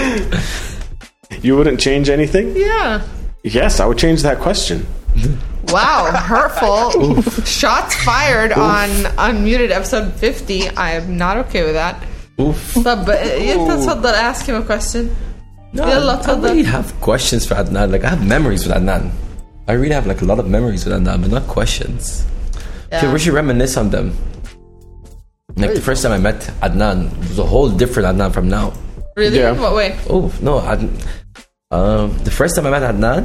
You 1.43 1.57
wouldn't 1.57 1.79
change 1.81 2.09
anything? 2.11 2.57
Yeah. 2.57 3.07
Yes, 3.45 3.79
I 3.81 3.87
would 3.87 3.99
change 3.99 4.23
that 4.23 4.39
question. 4.41 4.85
Wow, 5.70 6.12
hurtful. 6.12 7.22
Shots 7.46 7.96
fired 8.04 8.52
on 8.52 8.90
unmuted 9.28 9.72
episode 9.72 10.14
50. 10.14 10.70
I 10.70 10.92
am 10.94 11.18
not 11.18 11.38
okay 11.48 11.64
with 11.64 11.74
that. 11.74 11.96
Oof. 12.42 12.78
طب 12.86 13.10
انت 13.10 13.72
تفضل 13.72 14.14
ask 14.14 14.46
him 14.46 14.56
a 14.62 14.66
question. 14.66 15.10
No, 15.74 15.84
يلا 15.84 16.20
I 16.22 16.26
تفضل. 16.26 16.44
really 16.50 16.64
have 16.64 16.94
questions 17.02 17.46
for 17.46 17.56
Adnan. 17.56 17.92
Like 17.92 18.04
I 18.04 18.10
have 18.10 18.26
memories 18.26 18.68
with 18.68 18.76
Adnan. 18.76 19.10
I 19.68 19.74
really 19.74 19.94
have 19.96 20.06
like 20.08 20.22
a 20.22 20.26
lot 20.26 20.40
of 20.40 20.48
memories 20.48 20.86
with 20.86 20.94
Adnan, 20.94 21.22
but 21.22 21.32
not 21.32 21.48
questions. 21.48 22.24
Okay, 22.88 23.06
Yeah. 23.08 23.14
we 23.14 23.20
should 23.20 23.34
reminisce 23.34 23.76
on 23.78 23.90
them. 23.90 24.08
Like 25.56 25.74
the 25.76 25.82
first 25.90 26.02
time 26.04 26.12
I 26.12 26.18
met 26.30 26.40
Adnan, 26.68 26.98
it 27.24 27.30
was 27.30 27.40
a 27.40 27.46
whole 27.54 27.70
different 27.70 28.06
Adnan 28.12 28.32
from 28.34 28.50
now. 28.50 28.74
Really? 29.16 29.38
Yeah. 29.40 29.52
What 29.66 29.74
way? 29.80 29.90
Oh 30.10 30.32
no! 30.42 30.54
Adn- 30.72 30.98
um, 31.78 32.08
the 32.28 32.32
first 32.40 32.52
time 32.56 32.66
I 32.70 32.72
met 32.78 32.84
Adnan, 32.94 33.24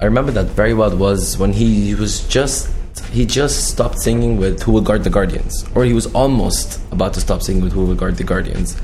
I 0.00 0.06
remember 0.06 0.32
that 0.32 0.46
very 0.46 0.74
well. 0.74 0.96
Was 0.96 1.38
when 1.38 1.52
he 1.52 1.94
was 1.94 2.26
just 2.26 2.68
he 3.12 3.24
just 3.24 3.68
stopped 3.68 4.00
singing 4.00 4.38
with 4.38 4.60
"Who 4.64 4.72
Will 4.72 4.80
Guard 4.80 5.04
the 5.04 5.10
Guardians," 5.10 5.64
or 5.76 5.84
he 5.84 5.92
was 5.92 6.12
almost 6.14 6.80
about 6.90 7.14
to 7.14 7.20
stop 7.20 7.42
singing 7.42 7.62
with 7.62 7.72
"Who 7.72 7.84
Will 7.84 7.94
Guard 7.94 8.16
the 8.16 8.24
Guardians." 8.24 8.76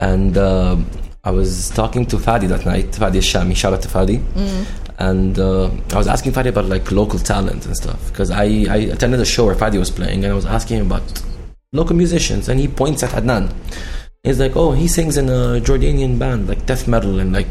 And 0.00 0.36
um 0.36 0.90
I 1.22 1.30
was 1.30 1.70
talking 1.70 2.04
to 2.06 2.16
Fadi 2.16 2.48
that 2.48 2.66
night, 2.66 2.90
Fadi 2.90 3.22
Shami, 3.22 3.54
shout 3.54 3.74
out 3.74 3.82
to 3.82 3.88
Fadi, 3.88 4.20
and 4.98 5.38
uh, 5.38 5.70
I 5.92 5.96
was 5.96 6.08
asking 6.08 6.32
Fadi 6.32 6.48
about 6.48 6.66
like 6.66 6.90
local 6.90 7.18
talent 7.20 7.64
and 7.64 7.76
stuff 7.76 8.08
because 8.08 8.30
I, 8.30 8.44
I 8.68 8.76
attended 8.92 9.20
a 9.20 9.24
show 9.24 9.46
where 9.46 9.54
Fadi 9.54 9.78
was 9.78 9.90
playing 9.90 10.24
and 10.24 10.32
I 10.32 10.36
was 10.36 10.44
asking 10.44 10.80
him 10.80 10.86
about 10.86 11.22
local 11.72 11.96
musicians 11.96 12.48
and 12.50 12.60
he 12.60 12.68
points 12.68 13.02
at 13.02 13.10
Adnan. 13.10 13.54
He's 14.22 14.38
like, 14.38 14.54
oh, 14.54 14.72
he 14.72 14.86
sings 14.86 15.16
in 15.16 15.28
a 15.30 15.60
Jordanian 15.60 16.18
band 16.18 16.46
like 16.48 16.66
death 16.66 16.86
metal 16.88 17.20
and 17.20 17.32
like 17.32 17.46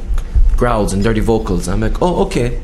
growls 0.55 0.93
and 0.93 1.01
dirty 1.01 1.21
vocals. 1.21 1.67
I'm 1.67 1.79
like, 1.79 1.99
oh, 2.01 2.25
okay. 2.25 2.59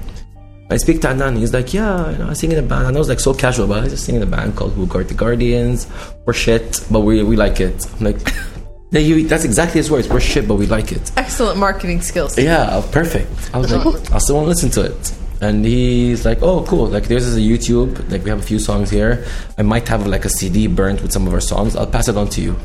I 0.72 0.78
speak 0.78 1.02
to 1.02 1.08
Adnan. 1.08 1.38
He's 1.38 1.54
like, 1.54 1.74
yeah, 1.74 2.12
you 2.12 2.18
know, 2.20 2.30
I 2.30 2.34
sing 2.34 2.52
in 2.52 2.60
a 2.60 2.62
band. 2.62 2.88
And 2.88 2.96
I 2.96 3.00
was 3.00 3.10
like 3.10 3.20
so 3.20 3.34
casual, 3.34 3.66
but 3.68 3.84
I 3.84 3.88
just 3.88 4.06
sing 4.06 4.16
in 4.16 4.22
a 4.22 4.26
band 4.28 4.56
called 4.56 4.74
Who 4.74 4.86
Guard 4.86 5.08
the 5.08 5.16
Guardians. 5.16 5.88
We're 6.26 6.34
shit, 6.34 6.86
but 6.92 7.00
we 7.02 7.24
we 7.24 7.36
like 7.36 7.60
it. 7.60 7.86
I'm 7.98 8.06
like, 8.06 8.20
yeah, 8.92 9.00
you, 9.00 9.28
that's 9.28 9.46
exactly 9.46 9.80
his 9.80 9.90
words. 9.90 10.08
We're 10.08 10.20
shit, 10.20 10.48
but 10.48 10.56
we 10.56 10.68
like 10.68 10.92
it. 10.92 11.12
Excellent 11.18 11.58
marketing 11.58 12.02
skills. 12.02 12.38
Yeah, 12.38 12.84
perfect. 12.92 13.50
I 13.54 13.58
was 13.58 13.72
like, 13.74 14.12
I 14.14 14.20
still 14.20 14.36
want 14.36 14.46
to 14.46 14.50
listen 14.50 14.70
to 14.72 14.82
it. 14.86 15.14
And 15.42 15.66
he's 15.66 16.26
like, 16.26 16.42
oh, 16.44 16.64
cool. 16.66 16.88
Like, 16.88 17.08
there's 17.08 17.34
a 17.34 17.40
YouTube. 17.40 18.12
Like, 18.12 18.24
we 18.26 18.30
have 18.30 18.40
a 18.40 18.44
few 18.44 18.60
songs 18.60 18.90
here. 18.90 19.26
I 19.58 19.62
might 19.64 19.88
have 19.88 20.06
like 20.06 20.26
a 20.26 20.30
CD 20.30 20.68
burnt 20.68 21.02
with 21.02 21.14
some 21.14 21.26
of 21.28 21.34
our 21.34 21.40
songs. 21.40 21.78
I'll 21.78 21.88
pass 21.88 22.10
it 22.10 22.18
on 22.18 22.28
to 22.32 22.42
you. 22.42 22.58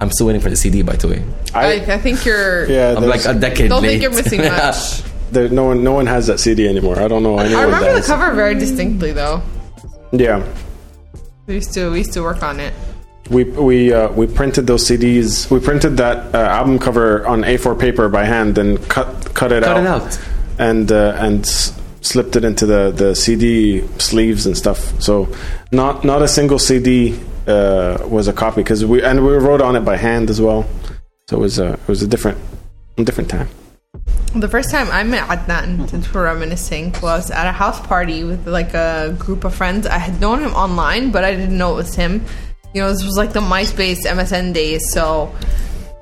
I'm 0.00 0.10
still 0.12 0.26
waiting 0.26 0.42
for 0.42 0.50
the 0.50 0.56
CD, 0.56 0.82
by 0.82 0.94
the 0.96 1.08
way. 1.08 1.24
I, 1.54 1.80
I 1.94 1.98
think 1.98 2.24
you're. 2.26 2.70
yeah, 2.70 2.94
I'm 2.96 3.04
like 3.06 3.24
a 3.24 3.34
decade 3.34 3.70
Don't 3.70 3.82
late. 3.82 3.88
think 4.00 4.02
you're 4.02 4.14
missing 4.14 4.40
much. 4.44 5.02
There, 5.32 5.48
no 5.48 5.64
one 5.64 5.82
no 5.84 5.92
one 5.92 6.06
has 6.06 6.26
that 6.26 6.38
CD 6.40 6.68
anymore. 6.68 6.98
I 6.98 7.08
don't 7.08 7.22
know 7.22 7.38
anyone 7.38 7.60
I 7.60 7.64
remember 7.64 7.84
that 7.86 7.90
the 7.92 7.96
has- 7.98 8.06
cover 8.06 8.34
very 8.34 8.54
distinctly, 8.54 9.12
though. 9.12 9.42
Yeah, 10.12 10.42
We 11.46 11.54
used 11.54 11.72
to 11.74 11.90
we 11.90 11.98
used 11.98 12.12
to 12.14 12.22
work 12.22 12.42
on 12.42 12.60
it. 12.60 12.72
we 13.30 13.44
we 13.44 13.92
uh, 13.92 14.08
we 14.12 14.26
printed 14.26 14.66
those 14.66 14.84
CDs. 14.88 15.50
We 15.50 15.60
printed 15.60 15.96
that 15.98 16.34
uh, 16.34 16.38
album 16.38 16.78
cover 16.78 17.26
on 17.26 17.42
A4 17.42 17.78
paper 17.78 18.08
by 18.08 18.24
hand 18.24 18.56
and 18.58 18.78
cut 18.88 19.34
cut 19.34 19.52
it 19.52 19.62
Cut 19.64 19.76
out, 19.76 19.82
it 19.82 19.86
out. 19.86 20.20
and 20.58 20.90
uh, 20.90 21.14
and 21.18 21.40
s- 21.44 21.72
slipped 22.00 22.36
it 22.36 22.44
into 22.44 22.64
the, 22.64 22.90
the 22.90 23.14
CD 23.14 23.82
sleeves 23.98 24.46
and 24.46 24.56
stuff. 24.56 24.80
So 25.00 25.28
not 25.72 26.04
not 26.04 26.22
a 26.22 26.28
single 26.28 26.58
CD 26.58 27.18
uh, 27.46 27.98
was 28.08 28.28
a 28.28 28.32
copy 28.32 28.62
because 28.62 28.84
we 28.86 29.02
and 29.02 29.24
we 29.26 29.32
wrote 29.34 29.60
on 29.60 29.76
it 29.76 29.84
by 29.84 29.96
hand 29.96 30.30
as 30.30 30.40
well. 30.40 30.64
So 31.28 31.36
it 31.36 31.40
was 31.40 31.58
a 31.58 31.72
it 31.74 31.88
was 31.88 32.02
a 32.02 32.06
different 32.06 32.38
a 32.96 33.04
different 33.04 33.28
time. 33.28 33.48
The 34.34 34.48
first 34.48 34.70
time 34.70 34.88
I 34.90 35.02
met 35.04 35.26
Adnan, 35.28 35.88
since 35.88 36.12
we're 36.12 36.24
reminiscing, 36.24 36.94
was 37.02 37.30
at 37.30 37.46
a 37.48 37.52
house 37.52 37.84
party 37.86 38.24
with 38.24 38.46
like 38.46 38.74
a 38.74 39.16
group 39.18 39.44
of 39.44 39.54
friends. 39.54 39.86
I 39.86 39.98
had 39.98 40.20
known 40.20 40.40
him 40.40 40.52
online, 40.52 41.10
but 41.10 41.24
I 41.24 41.34
didn't 41.34 41.56
know 41.56 41.72
it 41.72 41.76
was 41.76 41.94
him. 41.94 42.24
You 42.74 42.82
know, 42.82 42.92
this 42.92 43.04
was 43.04 43.16
like 43.16 43.32
the 43.32 43.40
MySpace 43.40 44.04
MSN 44.04 44.52
days, 44.52 44.92
so 44.92 45.34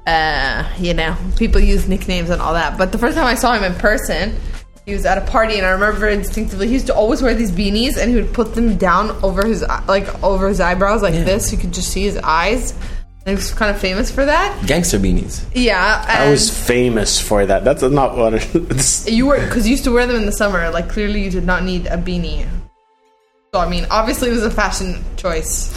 uh, 0.06 0.68
you 0.78 0.92
know, 0.92 1.16
people 1.36 1.60
use 1.60 1.88
nicknames 1.88 2.30
and 2.30 2.42
all 2.42 2.52
that. 2.54 2.76
But 2.76 2.92
the 2.92 2.98
first 2.98 3.16
time 3.16 3.26
I 3.26 3.36
saw 3.36 3.54
him 3.54 3.64
in 3.64 3.74
person, 3.78 4.36
he 4.84 4.92
was 4.92 5.06
at 5.06 5.18
a 5.18 5.22
party, 5.22 5.56
and 5.56 5.64
I 5.66 5.70
remember 5.70 6.08
instinctively. 6.08 6.66
He 6.66 6.74
used 6.74 6.86
to 6.88 6.94
always 6.94 7.22
wear 7.22 7.34
these 7.34 7.52
beanies, 7.52 7.96
and 7.96 8.10
he 8.10 8.16
would 8.16 8.34
put 8.34 8.54
them 8.56 8.76
down 8.76 9.10
over 9.22 9.46
his 9.46 9.62
like 9.86 10.22
over 10.22 10.48
his 10.48 10.60
eyebrows 10.60 11.00
like 11.00 11.14
Yeah. 11.14 11.24
this. 11.24 11.52
You 11.52 11.58
could 11.58 11.72
just 11.72 11.90
see 11.90 12.02
his 12.02 12.18
eyes. 12.18 12.74
And 13.26 13.36
he 13.36 13.42
was 13.42 13.52
kind 13.52 13.74
of 13.74 13.80
famous 13.80 14.08
for 14.08 14.24
that. 14.24 14.66
Gangster 14.68 15.00
beanies. 15.00 15.44
Yeah, 15.52 16.04
I 16.06 16.30
was 16.30 16.48
famous 16.48 17.20
for 17.20 17.44
that. 17.44 17.64
That's 17.64 17.82
not 17.82 18.16
what 18.16 18.34
it, 18.34 18.54
it's. 18.54 19.10
You 19.10 19.26
were 19.26 19.44
because 19.44 19.66
you 19.66 19.72
used 19.72 19.82
to 19.82 19.90
wear 19.90 20.06
them 20.06 20.14
in 20.14 20.26
the 20.26 20.32
summer. 20.32 20.70
Like 20.70 20.88
clearly, 20.88 21.24
you 21.24 21.30
did 21.30 21.44
not 21.44 21.64
need 21.64 21.86
a 21.86 21.96
beanie. 21.96 22.46
So 23.52 23.58
I 23.58 23.68
mean, 23.68 23.84
obviously, 23.90 24.28
it 24.28 24.32
was 24.32 24.44
a 24.44 24.50
fashion 24.50 25.04
choice. 25.16 25.74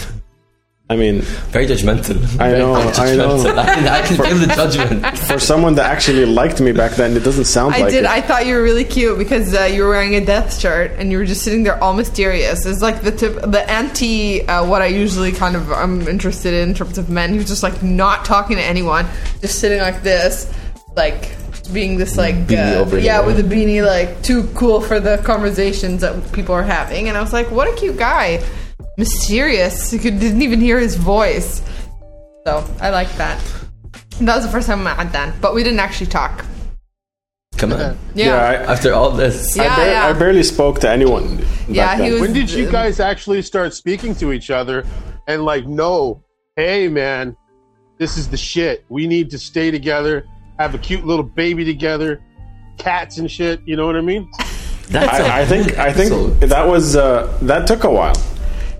I 0.91 0.95
mean, 0.95 1.21
Very 1.51 1.67
judgmental. 1.67 2.17
I 2.39 2.49
Very 2.49 2.59
know, 2.59 2.73
I 2.73 2.83
know. 3.15 3.37
judgmental. 3.37 3.57
I 3.59 3.75
can, 3.75 3.87
I 3.87 4.01
can 4.01 4.17
feel 4.17 4.37
the 4.37 4.47
judgment. 4.55 5.17
for 5.19 5.37
someone 5.39 5.75
that 5.75 5.85
actually 5.85 6.25
liked 6.25 6.59
me 6.61 6.71
back 6.71 6.93
then, 6.93 7.15
it 7.15 7.23
doesn't 7.23 7.45
sound 7.45 7.73
like 7.73 7.81
I 7.81 7.83
like 7.83 7.91
did. 7.93 8.05
it. 8.05 8.09
I 8.09 8.21
thought 8.21 8.47
you 8.47 8.55
were 8.55 8.63
really 8.63 8.83
cute 8.85 9.19
because 9.19 9.53
uh, 9.53 9.65
you 9.65 9.83
were 9.83 9.89
wearing 9.89 10.15
a 10.15 10.25
death 10.25 10.59
shirt 10.59 10.91
and 10.97 11.11
you 11.11 11.19
were 11.19 11.25
just 11.25 11.43
sitting 11.43 11.61
there 11.61 11.81
all 11.83 11.93
mysterious. 11.93 12.65
It's 12.65 12.81
like 12.81 13.03
the 13.03 13.11
tip, 13.11 13.35
the 13.35 13.69
anti 13.69 14.47
uh, 14.47 14.65
what 14.65 14.81
I 14.81 14.87
usually 14.87 15.31
kind 15.31 15.55
of 15.55 15.71
I'm 15.71 16.07
interested 16.07 16.55
in 16.55 16.69
in 16.69 16.75
terms 16.75 16.97
of 16.97 17.07
men 17.09 17.35
who's 17.35 17.47
just 17.47 17.61
like 17.61 17.83
not 17.83 18.25
talking 18.25 18.57
to 18.57 18.63
anyone, 18.63 19.05
just 19.41 19.59
sitting 19.59 19.79
like 19.79 20.01
this, 20.01 20.51
like 20.95 21.35
being 21.71 21.97
this 21.99 22.17
like 22.17 22.35
uh, 22.51 22.79
over 22.79 22.97
yeah 22.97 23.17
here. 23.17 23.27
with 23.27 23.39
a 23.39 23.43
beanie 23.43 23.85
like 23.85 24.23
too 24.23 24.43
cool 24.55 24.81
for 24.81 24.99
the 24.99 25.17
conversations 25.19 26.01
that 26.01 26.31
people 26.33 26.55
are 26.55 26.63
having. 26.63 27.09
And 27.09 27.15
I 27.15 27.21
was 27.21 27.31
like, 27.31 27.51
what 27.51 27.67
a 27.71 27.75
cute 27.75 27.97
guy, 27.97 28.43
mysterious. 28.99 29.91
You 29.93 29.99
could 29.99 30.19
didn't 30.19 30.41
even 30.41 30.59
hear 30.59 30.77
his 30.79 30.95
voice. 30.95 31.61
So 32.45 32.63
I 32.79 32.89
like 32.91 33.11
that. 33.15 33.41
And 34.19 34.27
that 34.27 34.35
was 34.35 34.45
the 34.45 34.51
first 34.51 34.67
time 34.67 34.85
I 34.85 34.93
met 34.95 35.07
Adnan, 35.13 35.39
but 35.41 35.55
we 35.55 35.63
didn't 35.63 35.79
actually 35.79 36.07
talk. 36.07 36.45
Come 37.57 37.73
on. 37.73 37.97
Yeah. 38.13 38.35
I, 38.35 38.53
After 38.73 38.93
all 38.93 39.11
this. 39.11 39.55
Yeah, 39.55 39.63
I, 39.63 39.75
bar- 39.75 39.85
yeah. 39.87 40.07
I 40.07 40.13
barely 40.13 40.43
spoke 40.43 40.79
to 40.81 40.89
anyone. 40.89 41.39
Yeah, 41.67 41.95
he 41.95 42.03
then. 42.03 42.11
was- 42.13 42.21
When 42.21 42.33
did 42.33 42.49
you 42.51 42.69
guys 42.71 42.99
actually 42.99 43.41
start 43.41 43.73
speaking 43.73 44.13
to 44.15 44.31
each 44.31 44.49
other 44.49 44.85
and 45.27 45.43
like, 45.43 45.65
no, 45.67 46.23
hey 46.55 46.87
man, 46.87 47.35
this 47.97 48.17
is 48.17 48.27
the 48.29 48.37
shit. 48.37 48.85
We 48.89 49.07
need 49.07 49.29
to 49.31 49.39
stay 49.39 49.71
together, 49.71 50.25
have 50.57 50.73
a 50.75 50.77
cute 50.77 51.05
little 51.05 51.23
baby 51.23 51.63
together, 51.65 52.21
cats 52.77 53.17
and 53.17 53.29
shit. 53.29 53.61
You 53.65 53.75
know 53.75 53.85
what 53.85 53.95
I 53.97 54.01
mean? 54.01 54.29
That's 54.89 55.19
a 55.19 55.23
I, 55.25 55.41
I 55.41 55.45
think 55.45 55.77
I 55.77 55.91
think 55.93 56.09
So- 56.09 56.27
that 56.47 56.65
was 56.67 56.95
uh, 56.95 57.37
that 57.43 57.67
took 57.67 57.83
a 57.83 57.89
while. 57.91 58.15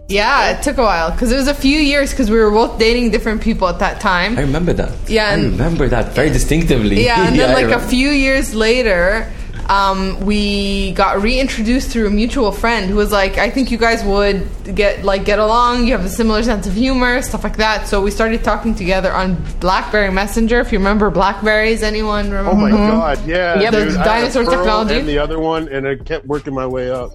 Yeah, 0.10 0.58
it 0.58 0.63
took 0.63 0.78
a 0.78 0.84
while 0.84 1.12
because 1.12 1.32
it 1.32 1.36
was 1.36 1.48
a 1.48 1.54
few 1.54 1.78
years 1.78 2.10
because 2.10 2.32
we 2.32 2.39
were 2.39 2.50
both 2.50 2.80
dating 2.80 3.12
different 3.12 3.41
people 3.41 3.67
at 3.67 3.78
that 3.78 4.02
time. 4.02 4.38
I 4.39 4.41
remember 4.41 4.74
that. 4.74 4.91
Yeah, 5.08 5.30
I 5.30 5.36
remember 5.36 5.88
that 5.88 6.13
very 6.13 6.32
distinctively. 6.32 7.06
Yeah, 7.06 7.28
and 7.28 7.36
then 7.39 7.52
I 7.52 7.62
like 7.62 7.72
a 7.72 7.80
few 7.80 8.10
years 8.10 8.56
later, 8.56 9.32
um, 9.69 10.19
we 10.22 10.93
got 10.93 11.22
reintroduced 11.22 11.91
through 11.91 12.08
a 12.08 12.10
mutual 12.10 12.52
friend 12.52 12.89
who 12.89 12.95
was 12.95 13.12
like, 13.12 13.38
"I 13.38 13.52
think 13.52 13.69
you 13.69 13.78
guys 13.78 14.04
would 14.04 14.48
get 14.74 15.06
like 15.06 15.26
get 15.26 15.38
along. 15.38 15.86
You 15.86 15.91
have 15.91 16.06
a 16.06 16.10
similar 16.10 16.41
sense 16.41 16.65
of 16.65 16.74
humor, 16.74 17.22
stuff 17.22 17.43
like 17.43 17.58
that." 17.58 17.88
So 17.88 18.02
we 18.02 18.10
started 18.10 18.43
talking 18.43 18.74
together 18.74 19.13
on 19.13 19.38
BlackBerry 19.60 20.12
Messenger. 20.12 20.60
If 20.62 20.72
you 20.72 20.80
remember 20.80 21.12
Blackberries, 21.12 21.84
anyone 21.84 22.32
remember? 22.32 22.50
Oh 22.50 22.56
my 22.56 22.72
god, 22.72 23.24
yeah, 23.28 23.60
yeah, 23.60 23.69
dude. 23.69 23.91
The 23.91 23.93
I 23.93 23.98
had 23.98 24.06
dinosaur 24.06 24.43
Pearl 24.45 24.56
technology? 24.56 25.00
and 25.02 25.08
the 25.08 25.19
other 25.19 25.39
one, 25.39 25.67
and 25.67 25.88
I 25.88 25.98
kept 25.98 26.26
working 26.26 26.56
my 26.56 26.65
way 26.65 26.89
up. 26.89 27.12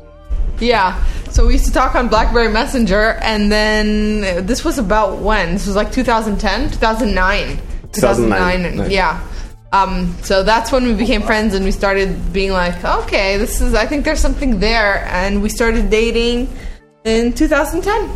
Yeah. 0.60 1.02
So 1.30 1.46
we 1.46 1.54
used 1.54 1.66
to 1.66 1.72
talk 1.72 1.94
on 1.94 2.08
BlackBerry 2.08 2.48
Messenger, 2.48 3.18
and 3.20 3.50
then 3.50 4.46
this 4.46 4.64
was 4.64 4.78
about 4.78 5.18
when? 5.18 5.52
This 5.52 5.66
was 5.66 5.76
like 5.76 5.90
2010, 5.90 6.70
2009. 6.70 7.60
2009. 7.92 8.90
Yeah. 8.90 9.20
Um, 9.72 10.14
so 10.22 10.44
that's 10.44 10.70
when 10.70 10.84
we 10.84 10.94
became 10.94 11.22
friends, 11.22 11.54
and 11.54 11.64
we 11.64 11.72
started 11.72 12.32
being 12.32 12.52
like, 12.52 12.84
okay, 12.84 13.36
this 13.36 13.60
is. 13.60 13.74
I 13.74 13.86
think 13.86 14.04
there's 14.04 14.20
something 14.20 14.60
there, 14.60 15.04
and 15.06 15.42
we 15.42 15.48
started 15.48 15.90
dating 15.90 16.48
in 17.04 17.32
2010. 17.32 18.10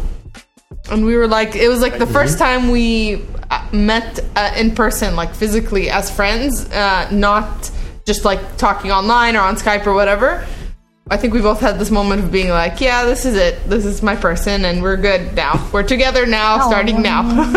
And 0.90 1.04
we 1.04 1.16
were 1.16 1.26
like, 1.26 1.56
it 1.56 1.68
was 1.68 1.80
like 1.80 1.98
the 1.98 2.06
first 2.06 2.38
time 2.38 2.70
we 2.70 3.26
uh, 3.50 3.66
met 3.72 4.20
uh, 4.36 4.52
in 4.56 4.74
person, 4.74 5.16
like 5.16 5.34
physically 5.34 5.90
as 5.90 6.10
friends, 6.10 6.70
uh, 6.70 7.08
not 7.10 7.70
just 8.06 8.24
like 8.24 8.56
talking 8.56 8.90
online 8.90 9.36
or 9.36 9.40
on 9.40 9.56
Skype 9.56 9.86
or 9.86 9.92
whatever. 9.92 10.46
I 11.10 11.16
think 11.16 11.32
we 11.32 11.40
both 11.40 11.60
had 11.60 11.78
this 11.78 11.90
moment 11.90 12.22
of 12.24 12.30
being 12.30 12.50
like, 12.50 12.80
yeah, 12.80 13.04
this 13.04 13.24
is 13.24 13.34
it. 13.34 13.64
This 13.68 13.86
is 13.86 14.02
my 14.02 14.14
person, 14.14 14.66
and 14.66 14.82
we're 14.82 14.96
good 14.98 15.34
now. 15.34 15.66
We're 15.72 15.82
together 15.82 16.26
now, 16.26 16.66
starting 16.68 17.00
now. 17.00 17.22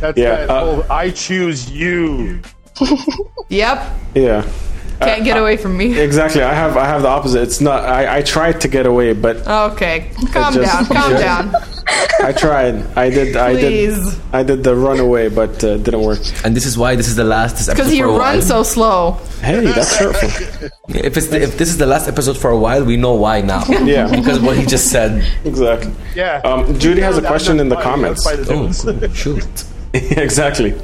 That's 0.00 0.16
Yeah, 0.16 0.46
that 0.46 0.50
uh, 0.50 0.60
whole 0.64 0.84
I 0.90 1.10
choose 1.10 1.70
you. 1.70 2.40
yep. 3.48 3.92
Yeah, 4.14 4.48
Can't 5.00 5.24
get 5.24 5.36
away 5.38 5.56
from 5.56 5.76
me. 5.76 5.98
exactly. 6.08 6.42
I 6.42 6.52
have 6.54 6.76
I 6.76 6.84
have 6.86 7.02
the 7.02 7.08
opposite. 7.08 7.42
It's 7.42 7.60
not. 7.60 7.84
I, 7.84 8.18
I 8.18 8.22
tried 8.22 8.60
to 8.62 8.68
get 8.68 8.86
away, 8.86 9.12
but 9.14 9.36
Okay, 9.72 10.10
calm 10.32 10.54
just- 10.54 10.72
down, 10.72 10.84
calm 10.86 11.10
just- 11.16 11.22
down. 11.22 11.54
I 12.22 12.32
tried. 12.32 12.74
I 12.96 13.10
did. 13.10 13.36
I 13.36 13.54
did. 13.54 13.98
I 14.32 14.42
did 14.42 14.62
the 14.62 14.76
runaway, 14.76 15.28
but 15.28 15.62
uh, 15.64 15.78
didn't 15.78 16.02
work. 16.02 16.20
And 16.44 16.54
this 16.54 16.66
is 16.66 16.76
why 16.78 16.94
this 16.94 17.08
is 17.08 17.16
the 17.16 17.24
last 17.24 17.56
this 17.56 17.68
episode 17.68 17.82
Because 17.82 17.92
he 17.92 17.98
for 18.00 18.06
a 18.06 18.12
while. 18.12 18.18
runs 18.20 18.46
so 18.46 18.62
slow. 18.62 19.12
Hey, 19.40 19.64
that's 19.66 19.96
hurtful. 19.96 20.68
If 20.90 21.16
it's 21.16 21.28
the, 21.28 21.40
if 21.40 21.56
this 21.56 21.68
is 21.68 21.78
the 21.78 21.86
last 21.86 22.08
episode 22.08 22.36
for 22.36 22.50
a 22.50 22.58
while, 22.58 22.84
we 22.84 22.96
know 22.96 23.14
why 23.14 23.40
now. 23.42 23.64
Yeah. 23.68 24.10
because 24.14 24.38
what 24.40 24.56
he 24.56 24.66
just 24.66 24.90
said. 24.90 25.24
Exactly. 25.44 25.92
Yeah. 26.14 26.40
Um, 26.44 26.78
Judy 26.78 27.00
has 27.00 27.16
a 27.16 27.22
question 27.22 27.58
in 27.60 27.68
the 27.68 27.76
comments. 27.76 28.24
That's 28.24 28.48
fine. 28.48 29.00
Oh, 29.00 29.08
shoot. 29.14 29.64
exactly. 29.94 30.74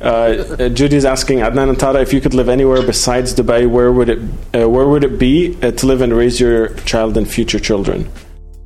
Uh, 0.00 0.04
uh, 0.04 0.68
Judy's 0.68 1.04
asking 1.04 1.38
Adnan 1.38 1.70
and 1.70 1.78
Tara 1.78 2.00
if 2.00 2.12
you 2.12 2.20
could 2.20 2.34
live 2.34 2.48
anywhere 2.48 2.82
besides 2.86 3.34
Dubai, 3.34 3.68
where 3.68 3.90
would 3.90 4.08
it 4.08 4.18
uh, 4.54 4.68
where 4.68 4.86
would 4.86 5.02
it 5.02 5.18
be 5.18 5.58
uh, 5.60 5.72
to 5.72 5.86
live 5.86 6.00
and 6.02 6.12
raise 6.14 6.38
your 6.38 6.68
child 6.84 7.16
and 7.16 7.28
future 7.28 7.58
children? 7.58 8.08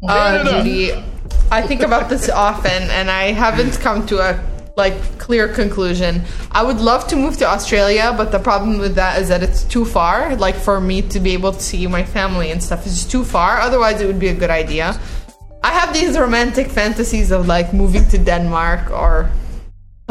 Uh, 0.07 0.45
Judy, 0.45 0.93
I 1.51 1.63
think 1.63 1.81
about 1.81 2.11
this 2.11 2.29
often, 2.29 2.83
and 2.91 3.11
I 3.11 3.33
haven't 3.33 3.81
come 3.81 4.05
to 4.07 4.19
a 4.19 4.45
like 4.77 4.95
clear 5.19 5.49
conclusion. 5.49 6.23
I 6.51 6.63
would 6.63 6.81
love 6.81 7.07
to 7.09 7.17
move 7.17 7.39
to 7.39 7.47
Australia, 7.47 8.13
but 8.17 8.31
the 8.31 8.39
problem 8.39 8.79
with 8.79 8.95
that 8.97 9.21
is 9.21 9.29
that 9.29 9.43
it's 9.43 9.65
too 9.65 9.85
far. 9.85 10.37
Like 10.37 10.55
for 10.55 10.81
me 10.81 11.01
to 11.03 11.21
be 11.21 11.33
able 11.33 11.53
to 11.53 11.61
see 11.61 11.87
my 11.87 12.05
family 12.05 12.51
and 12.51 12.63
stuff 12.63 12.87
is 12.87 13.07
too 13.07 13.25
far. 13.25 13.61
Otherwise, 13.61 14.01
it 14.01 14.07
would 14.07 14.21
be 14.21 14.29
a 14.29 14.35
good 14.35 14.51
idea. 14.51 14.99
I 15.63 15.71
have 15.71 15.95
these 15.95 16.19
romantic 16.19 16.69
fantasies 16.69 17.31
of 17.31 17.47
like 17.47 17.73
moving 17.73 18.07
to 18.09 18.19
Denmark, 18.19 18.91
or 18.91 19.31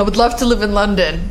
I 0.02 0.04
would 0.04 0.18
love 0.18 0.36
to 0.38 0.46
live 0.46 0.64
in 0.64 0.74
London. 0.74 1.22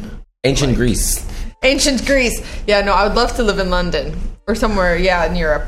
Ancient 0.45 0.77
Greece. 0.77 1.27
Ancient 1.65 2.07
Greece. 2.07 2.41
Yeah, 2.69 2.83
no, 2.83 2.93
I 2.93 3.05
would 3.05 3.17
love 3.17 3.35
to 3.35 3.43
live 3.43 3.59
in 3.59 3.69
London 3.69 4.17
or 4.47 4.55
somewhere. 4.55 4.97
Yeah, 4.97 5.27
in 5.27 5.35
Europe. 5.35 5.65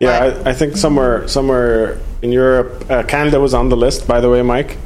Yeah, 0.00 0.40
I, 0.46 0.48
I 0.48 0.52
think 0.54 0.78
somewhere 0.78 1.28
somewhere 1.28 1.98
in 2.22 2.32
Europe, 2.32 2.90
uh, 2.90 3.02
Canada 3.02 3.38
was 3.38 3.52
on 3.52 3.68
the 3.68 3.76
list. 3.76 4.08
By 4.08 4.22
the 4.22 4.30
way, 4.30 4.40
Mike, 4.40 4.78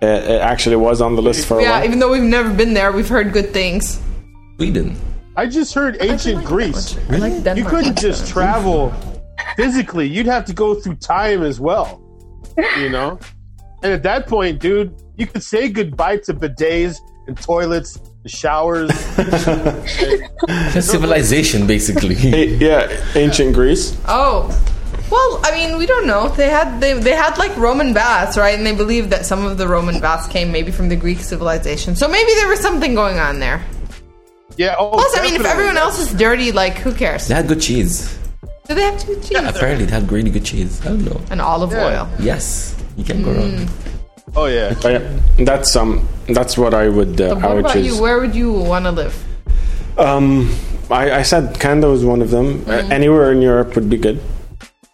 uh, 0.00 0.06
it 0.06 0.40
actually 0.40 0.76
was 0.76 1.00
on 1.00 1.16
the 1.16 1.22
list 1.22 1.48
for 1.48 1.58
a 1.58 1.62
Yeah, 1.62 1.70
while. 1.72 1.84
even 1.86 1.98
though 1.98 2.12
we've 2.12 2.22
never 2.22 2.54
been 2.54 2.72
there, 2.72 2.92
we've 2.92 3.08
heard 3.08 3.32
good 3.32 3.50
things. 3.52 4.00
Sweden. 4.54 4.94
I 5.34 5.46
just 5.46 5.74
heard 5.74 5.96
ancient 6.00 6.44
Greece. 6.44 6.96
I 7.10 7.16
like 7.16 7.42
Denmark. 7.42 7.56
You 7.58 7.64
couldn't 7.64 7.98
just 7.98 8.28
travel 8.34 8.94
physically. 9.56 10.06
You'd 10.06 10.26
have 10.26 10.44
to 10.44 10.52
go 10.54 10.76
through 10.76 10.98
time 11.02 11.42
as 11.42 11.58
well. 11.58 12.00
You 12.78 12.90
know? 12.90 13.18
And 13.82 13.92
at 13.92 14.04
that 14.04 14.28
point, 14.28 14.60
dude, 14.60 14.94
you 15.16 15.26
could 15.26 15.42
say 15.42 15.68
goodbye 15.68 16.18
to 16.18 16.34
bidets 16.34 17.00
and 17.26 17.36
toilets, 17.40 17.98
the 18.22 18.28
showers. 18.28 18.92
Civilization, 20.84 21.66
basically. 21.66 22.14
Yeah, 22.56 22.90
ancient 23.14 23.54
Greece. 23.54 23.96
Oh. 24.06 24.48
Well, 25.10 25.40
I 25.44 25.52
mean, 25.52 25.78
we 25.78 25.86
don't 25.86 26.06
know. 26.06 26.28
They 26.30 26.48
had 26.48 26.80
they, 26.80 26.92
they 26.94 27.14
had 27.14 27.38
like 27.38 27.56
Roman 27.56 27.92
baths, 27.94 28.36
right? 28.36 28.56
And 28.56 28.66
they 28.66 28.74
believe 28.74 29.08
that 29.10 29.24
some 29.24 29.44
of 29.44 29.56
the 29.56 29.68
Roman 29.68 30.00
baths 30.00 30.26
came 30.26 30.50
maybe 30.50 30.72
from 30.72 30.88
the 30.88 30.96
Greek 30.96 31.18
civilization. 31.18 31.94
So 31.94 32.08
maybe 32.08 32.32
there 32.34 32.48
was 32.48 32.58
something 32.60 32.94
going 32.94 33.18
on 33.18 33.38
there. 33.38 33.64
Yeah. 34.56 34.74
Oh, 34.78 34.90
Plus, 34.90 35.16
I 35.16 35.22
mean, 35.22 35.34
if 35.36 35.44
everyone 35.44 35.76
else 35.76 36.00
is 36.00 36.12
dirty, 36.12 36.50
like 36.50 36.74
who 36.78 36.92
cares? 36.92 37.28
They 37.28 37.34
had 37.34 37.46
good 37.46 37.60
cheese. 37.60 38.18
Do 38.66 38.74
they 38.74 38.82
have 38.82 39.06
good 39.06 39.22
cheese 39.22 39.38
Apparently, 39.38 39.84
they 39.84 39.92
had 39.92 40.10
really 40.10 40.30
good 40.30 40.44
cheese. 40.44 40.80
I 40.84 40.88
don't 40.88 41.04
know. 41.04 41.20
and 41.30 41.40
olive 41.40 41.70
Yeah. 41.70 41.86
oil? 41.86 42.08
Yes, 42.18 42.74
you 42.96 43.04
can't 43.04 43.22
go 43.24 43.30
mm. 43.30 43.58
wrong. 43.58 43.68
Oh 44.34 44.46
yeah. 44.46 44.74
But 44.82 44.92
yeah, 44.92 45.20
that's 45.44 45.76
um, 45.76 46.06
that's 46.26 46.58
what 46.58 46.74
I 46.74 46.88
would 46.88 47.20
uh, 47.20 47.30
So 47.30 47.36
I 47.38 47.46
what 47.46 47.54
would 47.56 47.60
about 47.60 47.72
choose. 47.74 47.86
you? 47.96 48.02
Where 48.02 48.20
would 48.20 48.34
you 48.34 48.52
want 48.52 48.84
to 48.86 48.90
live? 48.90 49.14
Um, 49.98 50.54
I, 50.90 51.10
I 51.20 51.22
said 51.22 51.58
Canada 51.58 51.88
was 51.88 52.04
one 52.04 52.20
of 52.22 52.30
them. 52.30 52.64
Uh, 52.66 52.72
anywhere 52.90 53.32
in 53.32 53.40
Europe 53.40 53.74
would 53.76 53.88
be 53.88 53.96
good. 53.96 54.20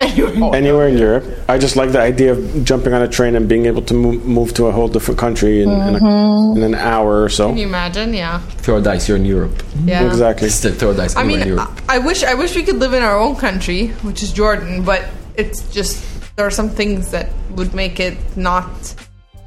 Anywhere 0.01 0.89
in 0.89 0.99
Europe. 0.99 1.25
I 1.49 1.59
just 1.59 1.77
like 1.77 1.93
the 1.93 2.01
idea 2.01 2.33
of 2.33 2.65
jumping 2.65 2.93
on 2.93 3.03
a 3.03 3.09
train 3.09 3.37
and 3.37 3.49
being 3.49 3.67
able 3.67 3.83
to 3.83 3.95
move, 3.95 4.25
move 4.27 4.53
to 4.55 4.67
a 4.67 4.73
whole 4.73 4.89
different 4.89 5.19
country 5.19 5.63
in, 5.63 5.71
in, 5.71 5.95
a, 5.95 6.53
in 6.57 6.63
an 6.65 6.75
hour 6.75 7.23
or 7.23 7.29
so. 7.29 7.49
Can 7.51 7.59
you 7.59 7.67
imagine? 7.69 8.13
Yeah, 8.13 8.41
Throw 8.59 8.79
a 8.79 8.83
dice, 8.83 9.09
you're 9.09 9.17
in 9.17 9.25
Europe. 9.25 9.63
yeah. 9.85 10.05
Exactly. 10.07 10.49
Still 10.49 10.75
throw 10.75 10.91
a 10.91 10.95
dice 10.95 11.15
I 11.17 11.21
anywhere 11.23 11.43
in 11.43 11.49
mean, 11.51 11.57
Europe. 11.57 11.81
I, 11.89 11.97
I 11.97 11.99
wish 11.99 12.25
I 12.25 12.35
wish 12.35 12.57
we 12.57 12.65
could 12.65 12.77
live 12.77 12.95
in 12.95 13.03
our 13.05 13.17
own 13.19 13.37
country, 13.37 13.89
which 14.03 14.23
is 14.25 14.33
Jordan, 14.33 14.83
but 14.85 15.05
it's 15.37 15.63
just 15.73 16.03
there 16.37 16.47
are 16.47 16.51
some 16.51 16.69
things 16.69 17.13
that 17.13 17.31
would 17.53 17.73
make 17.73 18.01
it 18.01 18.19
not 18.37 18.67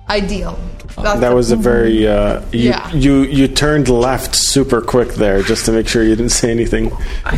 ideal. 0.09 0.57
That's 0.97 1.19
That 1.19 1.33
was 1.33 1.51
a 1.51 1.55
very 1.57 2.07
uh, 2.07 2.41
you, 2.51 2.69
Yeah. 2.69 2.89
you 2.93 3.23
you 3.23 3.47
turned 3.47 3.89
left 3.89 4.33
super 4.35 4.79
quick 4.81 5.09
there 5.15 5.41
just 5.41 5.65
to 5.65 5.71
make 5.73 5.87
sure 5.87 6.03
you 6.03 6.15
didn't 6.15 6.31
say 6.31 6.51
anything. 6.51 6.85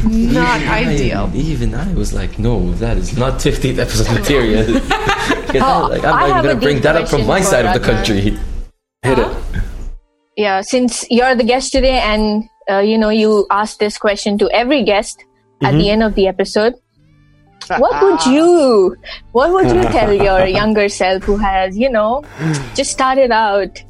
not 0.06 0.62
I- 0.62 0.86
ideal. 0.86 1.32
even 1.34 1.74
I 1.74 1.92
was 1.94 2.14
like, 2.14 2.38
no, 2.38 2.72
that 2.74 2.98
is 2.98 3.18
not 3.18 3.40
15th 3.40 3.80
episode 3.80 4.12
material. 4.14 4.66
Because 5.48 5.64
Oh, 5.64 5.88
like, 5.90 6.04
I 6.04 6.12
I'm 6.12 6.14
not 6.14 6.20
have 6.30 6.30
even 6.30 6.44
going 6.46 6.60
to 6.60 6.66
bring 6.66 6.82
that 6.82 6.96
up 6.98 7.08
from 7.08 7.26
my 7.26 7.40
for 7.40 7.48
side 7.48 7.66
of 7.66 7.74
the 7.74 7.80
Adnan. 7.80 7.96
country. 7.96 8.20
Hit 9.02 9.18
it. 9.20 9.38
Yeah, 10.36 10.62
since 10.62 11.06
you're 11.10 11.36
the 11.36 11.44
guest 11.46 11.72
today, 11.72 12.00
and 12.00 12.44
uh, 12.70 12.80
you 12.80 12.98
know 12.98 13.10
you 13.10 13.48
ask 13.50 13.80
this 13.80 13.98
question 13.98 14.38
to 14.40 14.50
every 14.52 14.84
guest 14.84 15.24
at 15.64 15.72
the 15.72 15.90
end 15.90 16.04
of 16.04 16.16
the 16.16 16.28
episode. 16.28 16.76
What 17.78 18.02
would 18.04 18.26
you, 18.34 18.96
what 19.32 19.52
would 19.52 19.68
you 19.76 19.84
tell 19.92 20.12
your 20.14 20.46
younger 20.60 20.90
self 20.90 21.24
who 21.24 21.38
has, 21.38 21.78
you 21.78 21.90
know, 21.90 22.24
just 22.76 22.92
started 22.92 23.32
out 23.32 23.82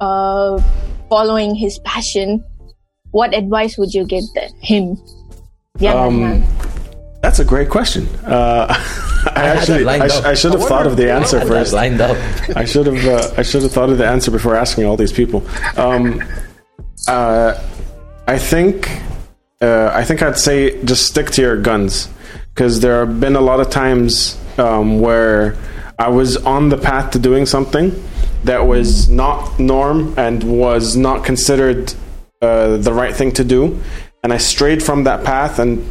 uh, 0.00 0.62
following 1.08 1.54
his 1.54 1.78
passion? 1.80 2.44
What 3.10 3.34
advice 3.34 3.76
would 3.76 3.92
you 3.92 4.06
give 4.06 4.24
the, 4.34 4.50
him? 4.60 4.96
Young 5.78 5.96
Um, 5.96 6.20
man. 6.20 6.46
That's 7.22 7.38
a 7.38 7.44
great 7.44 7.70
question. 7.70 8.06
Uh, 8.26 8.66
I, 8.68 8.74
had 8.74 9.34
that 9.34 9.56
actually 9.58 9.86
I, 9.86 10.08
sh- 10.08 10.24
I 10.24 10.34
should 10.34 10.52
have 10.52 10.62
I 10.62 10.66
thought 10.66 10.86
of 10.88 10.96
the 10.96 11.12
answer 11.12 11.38
I 11.38 11.44
first. 11.44 11.72
lined 11.72 12.00
up. 12.00 12.16
I 12.56 12.64
should 12.64 12.86
have 12.86 13.04
uh, 13.06 13.34
I 13.36 13.42
should 13.42 13.62
have 13.62 13.70
thought 13.70 13.90
of 13.90 13.98
the 13.98 14.06
answer 14.06 14.30
before 14.32 14.56
asking 14.56 14.86
all 14.86 14.96
these 14.96 15.12
people. 15.12 15.46
Um, 15.76 16.20
uh, 17.06 17.54
I 18.26 18.38
think 18.38 18.90
uh, 19.60 19.90
I 19.94 20.02
think 20.02 20.22
I'd 20.22 20.36
say 20.38 20.82
just 20.84 21.06
stick 21.06 21.30
to 21.32 21.42
your 21.42 21.56
guns 21.60 22.08
because 22.54 22.80
there 22.80 23.04
have 23.04 23.20
been 23.20 23.36
a 23.36 23.40
lot 23.40 23.60
of 23.60 23.70
times 23.70 24.38
um, 24.58 25.00
where 25.00 25.56
I 25.98 26.08
was 26.08 26.36
on 26.36 26.68
the 26.68 26.76
path 26.76 27.12
to 27.12 27.18
doing 27.18 27.46
something 27.46 28.02
that 28.44 28.66
was 28.66 29.08
not 29.08 29.58
norm 29.58 30.14
and 30.18 30.42
was 30.42 30.96
not 30.96 31.24
considered 31.24 31.94
uh, 32.40 32.76
the 32.76 32.92
right 32.92 33.14
thing 33.14 33.32
to 33.32 33.44
do, 33.44 33.80
and 34.22 34.32
I 34.32 34.38
strayed 34.38 34.82
from 34.82 35.04
that 35.04 35.24
path 35.24 35.58
and 35.58 35.86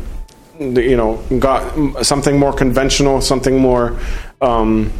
you 0.59 0.97
know 0.97 1.17
got 1.39 2.05
something 2.05 2.37
more 2.37 2.53
conventional, 2.53 3.21
something 3.21 3.57
more. 3.57 3.97
Um, 4.41 4.91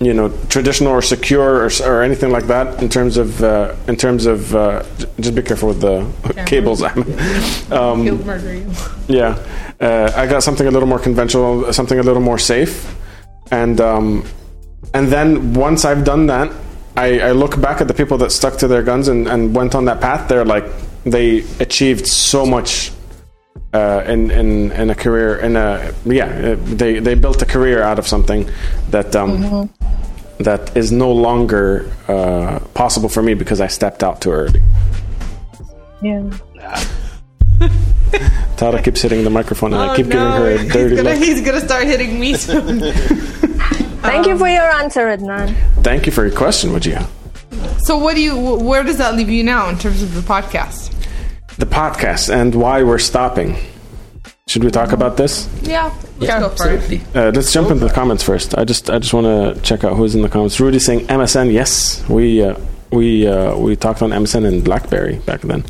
you 0.00 0.12
know 0.12 0.28
traditional 0.48 0.90
or 0.92 1.00
secure 1.02 1.64
or, 1.64 1.70
or 1.86 2.02
anything 2.02 2.30
like 2.32 2.46
that 2.48 2.82
in 2.82 2.88
terms 2.88 3.16
of 3.16 3.42
uh, 3.44 3.74
in 3.86 3.96
terms 3.96 4.26
of 4.26 4.54
uh, 4.54 4.82
j- 4.98 5.06
just 5.20 5.34
be 5.36 5.42
careful 5.42 5.68
with 5.68 5.80
the 5.80 6.04
cables 6.46 6.82
um, 6.82 8.02
He'll 8.02 8.18
murder 8.18 8.54
you. 8.54 8.66
yeah 9.08 9.38
uh, 9.80 10.12
I 10.16 10.26
got 10.26 10.42
something 10.42 10.66
a 10.66 10.70
little 10.70 10.88
more 10.88 10.98
conventional 10.98 11.72
something 11.72 11.98
a 11.98 12.02
little 12.02 12.22
more 12.22 12.38
safe 12.38 12.94
and 13.52 13.80
um, 13.80 14.24
and 14.94 15.08
then 15.08 15.54
once 15.54 15.84
I've 15.84 16.04
done 16.04 16.26
that 16.26 16.50
I, 16.96 17.20
I 17.20 17.32
look 17.32 17.60
back 17.60 17.80
at 17.80 17.86
the 17.88 17.94
people 17.94 18.18
that 18.18 18.30
stuck 18.32 18.56
to 18.58 18.68
their 18.68 18.82
guns 18.82 19.06
and, 19.08 19.28
and 19.28 19.54
went 19.54 19.74
on 19.76 19.84
that 19.84 20.00
path 20.00 20.28
they're 20.28 20.44
like 20.44 20.64
they 21.04 21.44
achieved 21.60 22.06
so 22.08 22.44
much 22.44 22.90
uh, 23.74 24.02
in, 24.06 24.30
in 24.30 24.72
in 24.72 24.88
a 24.90 24.94
career 24.94 25.36
in 25.46 25.56
a 25.56 25.92
yeah 26.06 26.26
uh, 26.26 26.56
they 26.76 27.00
they 27.00 27.14
built 27.14 27.42
a 27.42 27.46
career 27.46 27.82
out 27.82 27.98
of 27.98 28.06
something 28.06 28.48
that 28.90 29.14
um 29.16 29.68
that 30.38 30.76
is 30.76 30.90
no 30.92 31.10
longer 31.12 31.90
uh, 32.08 32.58
possible 32.74 33.08
for 33.08 33.22
me 33.22 33.34
because 33.34 33.60
I 33.60 33.68
stepped 33.68 34.02
out 34.02 34.20
too 34.20 34.30
early. 34.32 34.62
Yeah. 36.02 36.22
Tara 38.56 38.80
keeps 38.82 39.02
hitting 39.02 39.24
the 39.24 39.30
microphone 39.30 39.72
and 39.72 39.82
I 39.82 39.92
Oh, 39.92 39.96
keep 39.96 40.06
giving 40.06 40.18
her 40.20 40.50
a 40.54 40.58
he's 40.58 40.72
dirty 40.72 40.96
gonna, 40.96 41.10
look. 41.10 41.18
he's 41.18 41.40
gonna 41.40 41.60
start 41.60 41.84
hitting 41.84 42.18
me 42.20 42.34
soon. 42.34 42.80
Thank 44.02 44.26
you 44.26 44.36
for 44.38 44.48
your 44.48 44.70
answer, 44.70 45.06
Adnan. 45.06 45.54
Thank 45.82 46.06
you 46.06 46.12
for 46.12 46.26
your 46.26 46.36
question, 46.36 46.70
Wajia. 46.70 47.06
so, 47.82 47.98
what 47.98 48.14
do 48.14 48.20
you? 48.20 48.36
Where 48.36 48.82
does 48.84 48.98
that 48.98 49.14
leave 49.16 49.30
you 49.30 49.42
now 49.42 49.68
in 49.68 49.78
terms 49.78 50.02
of 50.02 50.14
the 50.14 50.20
podcast? 50.20 50.92
The 51.64 51.70
podcast 51.70 52.28
and 52.28 52.54
why 52.54 52.82
we're 52.82 52.98
stopping. 52.98 53.56
Should 54.48 54.64
we 54.64 54.70
talk 54.70 54.92
about 54.92 55.16
this? 55.16 55.48
Yeah, 55.62 55.84
let's 56.18 56.28
Yeah, 56.28 56.40
go 56.40 56.50
for 56.50 56.68
it. 56.68 57.16
Uh, 57.16 57.32
let's 57.34 57.50
jump 57.54 57.70
into 57.70 57.86
the 57.88 57.94
comments 57.94 58.22
first. 58.22 58.58
I 58.58 58.64
just 58.64 58.90
I 58.90 58.98
just 58.98 59.14
want 59.14 59.24
to 59.24 59.58
check 59.62 59.82
out 59.82 59.96
who's 59.96 60.14
in 60.14 60.20
the 60.20 60.28
comments. 60.28 60.60
Rudy 60.60 60.78
saying 60.78 61.06
MSN. 61.06 61.54
Yes, 61.54 62.06
we 62.06 62.42
uh, 62.42 62.60
we 62.92 63.26
uh, 63.26 63.56
we 63.56 63.76
talked 63.76 64.02
on 64.02 64.10
MSN 64.10 64.44
and 64.46 64.62
BlackBerry 64.62 65.16
back 65.24 65.40
then. 65.40 65.64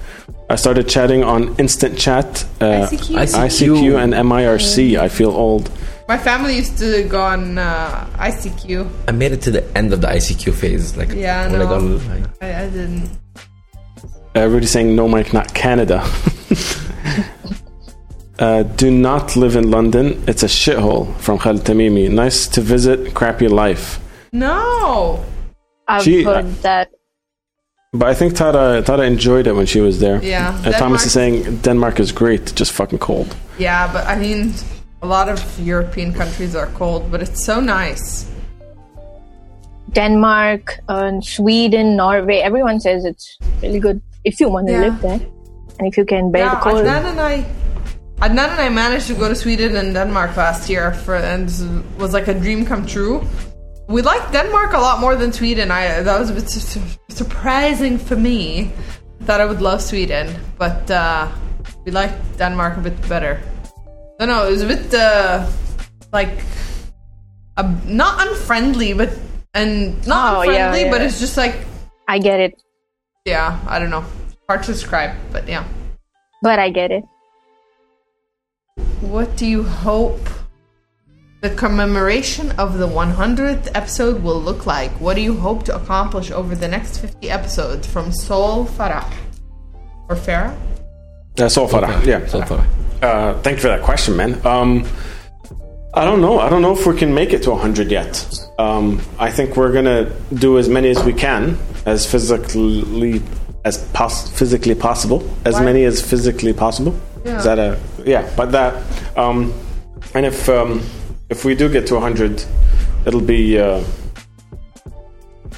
I 0.50 0.56
started 0.56 0.88
chatting 0.88 1.22
on 1.22 1.54
Instant 1.58 1.96
Chat, 1.96 2.44
uh, 2.60 2.88
ICQ. 2.90 3.46
ICQ 3.46 4.02
and 4.02 4.14
MIRC. 4.14 4.98
I 4.98 5.08
feel 5.08 5.30
old. 5.30 5.70
My 6.08 6.18
family 6.18 6.56
used 6.56 6.76
to 6.78 7.04
go 7.04 7.22
on 7.22 7.56
uh, 7.56 8.10
ICQ. 8.18 8.90
I 9.06 9.12
made 9.12 9.30
it 9.30 9.42
to 9.42 9.52
the 9.52 9.62
end 9.78 9.92
of 9.92 10.00
the 10.00 10.08
ICQ 10.08 10.54
phase. 10.54 10.96
Like, 10.96 11.12
Yeah, 11.12 11.42
I 11.42 11.52
when 11.52 11.62
I 11.62 11.64
got, 11.64 11.82
like, 11.82 12.42
I, 12.42 12.64
I 12.64 12.68
didn't. 12.68 13.23
Uh, 14.36 14.48
Rudy 14.48 14.66
saying 14.66 14.96
no, 14.96 15.06
Mike, 15.08 15.32
not 15.32 15.54
Canada. 15.54 16.02
uh, 18.38 18.64
do 18.64 18.90
not 18.90 19.36
live 19.36 19.54
in 19.56 19.70
London. 19.70 20.22
It's 20.26 20.42
a 20.42 20.46
shithole. 20.46 21.14
From 21.18 21.38
Khalid 21.38 21.62
Tamimi. 21.62 22.10
Nice 22.10 22.48
to 22.48 22.60
visit. 22.60 23.14
Crappy 23.14 23.46
life. 23.48 24.00
No. 24.32 25.24
I've 25.86 26.02
She- 26.02 26.24
heard 26.24 26.52
that. 26.62 26.90
But 27.92 28.08
I 28.08 28.14
think 28.14 28.34
Tara 28.34 28.82
Tara 28.82 29.02
enjoyed 29.06 29.46
it 29.46 29.52
when 29.54 29.66
she 29.66 29.80
was 29.80 30.00
there. 30.00 30.20
Yeah, 30.20 30.60
Uh, 30.66 30.72
Thomas 30.72 31.06
is 31.06 31.12
saying 31.12 31.58
Denmark 31.62 32.00
is 32.00 32.10
great, 32.10 32.52
just 32.56 32.72
fucking 32.72 32.98
cold. 32.98 33.36
Yeah, 33.56 33.86
but 33.92 34.04
I 34.08 34.16
mean, 34.16 34.52
a 35.00 35.06
lot 35.06 35.28
of 35.28 35.38
European 35.60 36.12
countries 36.12 36.56
are 36.56 36.66
cold, 36.74 37.08
but 37.12 37.22
it's 37.22 37.44
so 37.44 37.60
nice. 37.60 38.26
Denmark, 39.92 40.80
uh, 40.88 41.20
Sweden, 41.20 41.94
Norway. 41.94 42.38
Everyone 42.38 42.80
says 42.80 43.04
it's 43.04 43.38
really 43.62 43.78
good 43.78 44.00
if 44.24 44.40
you 44.40 44.48
want 44.48 44.66
to 44.68 44.72
Yeah. 44.72 44.80
live 44.86 45.00
there 45.02 45.20
and 45.78 45.84
if 45.90 45.96
you 45.96 46.04
can 46.04 46.30
bear 46.30 46.44
Yeah, 46.46 46.54
the 46.54 46.60
cold. 46.60 46.84
Adnan 46.84 47.04
and 47.12 47.20
I, 47.20 47.44
Adnan 48.20 48.48
and 48.54 48.60
I 48.60 48.68
managed 48.68 49.06
to 49.08 49.14
go 49.14 49.28
to 49.28 49.34
Sweden 49.34 49.76
and 49.76 49.94
Denmark 49.94 50.36
last 50.36 50.70
year 50.70 50.92
for, 51.04 51.16
and 51.16 51.48
it 51.48 51.98
was 51.98 52.12
like 52.14 52.28
a 52.28 52.34
dream 52.34 52.64
come 52.64 52.86
true. 52.86 53.22
We 53.88 54.00
liked 54.02 54.32
Denmark 54.32 54.72
a 54.72 54.78
lot 54.78 55.00
more 55.00 55.14
than 55.16 55.30
Sweden. 55.32 55.70
I 55.70 56.00
that 56.02 56.18
was 56.20 56.30
a 56.30 56.32
bit 56.32 56.48
su- 56.48 56.60
su- 56.60 56.80
surprising 57.10 57.98
for 57.98 58.16
me. 58.16 58.70
Thought 59.26 59.40
I 59.40 59.46
would 59.46 59.60
love 59.60 59.80
Sweden, 59.82 60.26
but 60.58 60.90
uh, 60.90 61.28
we 61.84 61.92
liked 61.92 62.16
Denmark 62.38 62.76
a 62.78 62.80
bit 62.80 62.96
better. 63.08 63.40
I 64.20 64.26
don't 64.26 64.28
know. 64.34 64.46
It 64.48 64.52
was 64.56 64.62
a 64.62 64.70
bit 64.74 64.94
uh, 64.94 65.44
like 66.16 66.32
uh, 67.58 67.68
not 67.84 68.26
unfriendly, 68.26 68.94
but 68.94 69.10
and 69.52 70.00
not 70.06 70.22
Oh, 70.24 70.42
yeah, 70.42 70.50
unfriendly, 70.72 70.84
but 70.90 71.00
it's 71.02 71.20
just 71.20 71.36
like 71.36 71.54
I 72.08 72.18
get 72.18 72.40
it. 72.40 72.52
Yeah, 73.24 73.58
I 73.66 73.78
don't 73.78 73.90
know. 73.90 74.04
Hard 74.48 74.62
to 74.64 74.72
describe, 74.72 75.16
but 75.32 75.48
yeah. 75.48 75.64
but 76.42 76.58
I 76.58 76.68
get 76.68 76.90
it. 76.90 77.04
What 79.00 79.34
do 79.36 79.46
you 79.46 79.62
hope 79.62 80.20
the 81.40 81.50
commemoration 81.50 82.50
of 82.52 82.78
the 82.78 82.86
100th 82.86 83.70
episode 83.74 84.22
will 84.22 84.40
look 84.40 84.66
like? 84.66 84.90
What 85.00 85.14
do 85.14 85.22
you 85.22 85.34
hope 85.34 85.64
to 85.64 85.76
accomplish 85.76 86.30
over 86.30 86.54
the 86.54 86.68
next 86.68 86.98
50 86.98 87.30
episodes 87.30 87.86
from 87.86 88.12
Sol 88.12 88.66
Farah? 88.66 89.10
Or 90.08 90.16
Farah? 90.16 90.54
Uh, 91.38 91.48
Sol 91.48 91.66
Farah, 91.66 92.04
yeah. 92.04 92.26
So 92.26 92.42
far. 92.42 92.66
Uh, 93.00 93.40
thank 93.40 93.56
you 93.56 93.62
for 93.62 93.68
that 93.68 93.82
question, 93.82 94.16
man. 94.16 94.46
Um, 94.46 94.86
I 95.96 96.04
don't 96.04 96.20
know. 96.20 96.40
I 96.40 96.48
don't 96.48 96.62
know 96.62 96.72
if 96.72 96.86
we 96.86 96.96
can 96.96 97.14
make 97.14 97.32
it 97.32 97.42
to 97.44 97.50
100 97.50 97.90
yet. 97.90 98.26
Um, 98.58 99.00
I 99.18 99.30
think 99.30 99.56
we're 99.56 99.72
gonna 99.72 100.10
do 100.34 100.58
as 100.58 100.68
many 100.68 100.88
as 100.90 101.02
we 101.04 101.12
can, 101.12 101.56
as 101.86 102.04
physically 102.10 103.22
as 103.64 103.78
pos- 103.92 104.28
physically 104.30 104.74
possible, 104.74 105.22
as 105.44 105.54
Why? 105.54 105.64
many 105.64 105.84
as 105.84 106.00
physically 106.02 106.52
possible. 106.52 106.94
Yeah. 107.24 107.38
Is 107.38 107.44
that 107.44 107.58
a 107.58 107.78
yeah? 108.04 108.28
But 108.36 108.52
that, 108.52 108.82
um, 109.16 109.52
and 110.14 110.26
if 110.26 110.48
um, 110.48 110.82
if 111.30 111.44
we 111.44 111.54
do 111.54 111.68
get 111.68 111.86
to 111.88 111.94
100, 111.94 112.44
it'll 113.06 113.20
be. 113.20 113.58
Uh, 113.58 113.82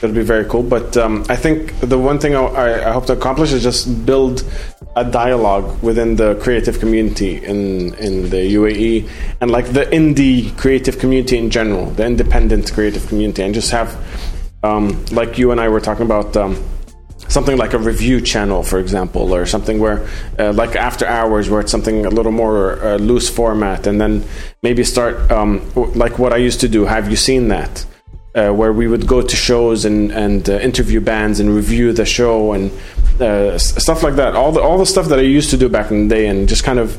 It'll 0.03 0.15
be 0.15 0.21
very 0.23 0.45
cool, 0.45 0.63
but 0.63 0.95
um, 0.99 1.25
I 1.31 1.37
think 1.37 1.73
the 1.81 1.97
one 1.99 2.19
thing 2.19 2.37
I, 2.37 2.87
I 2.87 2.93
hope 2.93 3.07
to 3.07 3.15
accomplish 3.15 3.51
is 3.55 3.63
just 3.63 4.05
build 4.05 4.45
a 4.97 5.05
dialogue 5.05 5.83
within 5.83 6.17
the 6.17 6.35
creative 6.37 6.81
community 6.81 7.45
in 7.45 7.95
in 7.97 8.31
the 8.31 8.55
UAE 8.55 9.09
and 9.41 9.51
like 9.51 9.67
the 9.67 9.85
indie 9.87 10.57
creative 10.57 10.99
community 10.99 11.37
in 11.37 11.51
general, 11.51 11.87
the 11.91 12.05
independent 12.07 12.73
creative 12.73 13.07
community, 13.07 13.43
and 13.43 13.55
just 13.55 13.71
have 13.71 13.95
um, 14.63 15.05
like 15.13 15.39
you 15.39 15.53
and 15.53 15.61
I 15.61 15.69
were 15.69 15.81
talking 15.81 16.07
about. 16.07 16.37
Um, 16.37 16.57
something 17.29 17.57
like 17.57 17.75
a 17.75 17.79
review 17.79 18.21
channel, 18.21 18.63
for 18.63 18.79
example, 18.79 19.35
or 19.35 19.47
something 19.47 19.81
where, 19.81 20.07
uh, 20.39 20.53
like 20.53 20.77
after 20.77 21.05
hours, 21.05 21.51
where 21.51 21.61
it's 21.61 21.73
something 21.73 22.07
a 22.07 22.09
little 22.09 22.31
more 22.31 22.81
uh, 22.81 22.97
loose 22.99 23.29
format, 23.29 23.89
and 23.89 24.01
then 24.01 24.25
maybe 24.63 24.85
start 24.85 25.31
um, 25.33 25.61
like 25.97 26.21
what 26.21 26.33
I 26.33 26.37
used 26.37 26.61
to 26.61 26.69
do. 26.69 26.85
Have 26.85 27.11
you 27.11 27.17
seen 27.17 27.49
that? 27.49 27.85
Uh, 28.37 28.53
where 28.53 28.71
we 28.71 28.87
would 28.87 29.07
go 29.07 29.23
to 29.23 29.35
shows 29.35 29.87
and 29.87 30.13
and 30.13 30.51
uh, 30.51 30.59
interview 30.59 31.01
bands 31.01 31.41
and 31.41 31.49
review 31.57 31.91
the 31.91 32.05
show 32.05 32.53
and 32.53 32.71
uh, 33.19 33.57
stuff 33.57 34.03
like 34.03 34.17
that. 34.17 34.37
All 34.37 34.53
the 34.53 34.61
all 34.61 34.77
the 34.77 34.85
stuff 34.85 35.07
that 35.09 35.19
I 35.19 35.23
used 35.23 35.49
to 35.51 35.57
do 35.57 35.71
back 35.71 35.91
in 35.91 36.07
the 36.07 36.15
day, 36.15 36.27
and 36.27 36.47
just 36.47 36.63
kind 36.63 36.79
of 36.79 36.99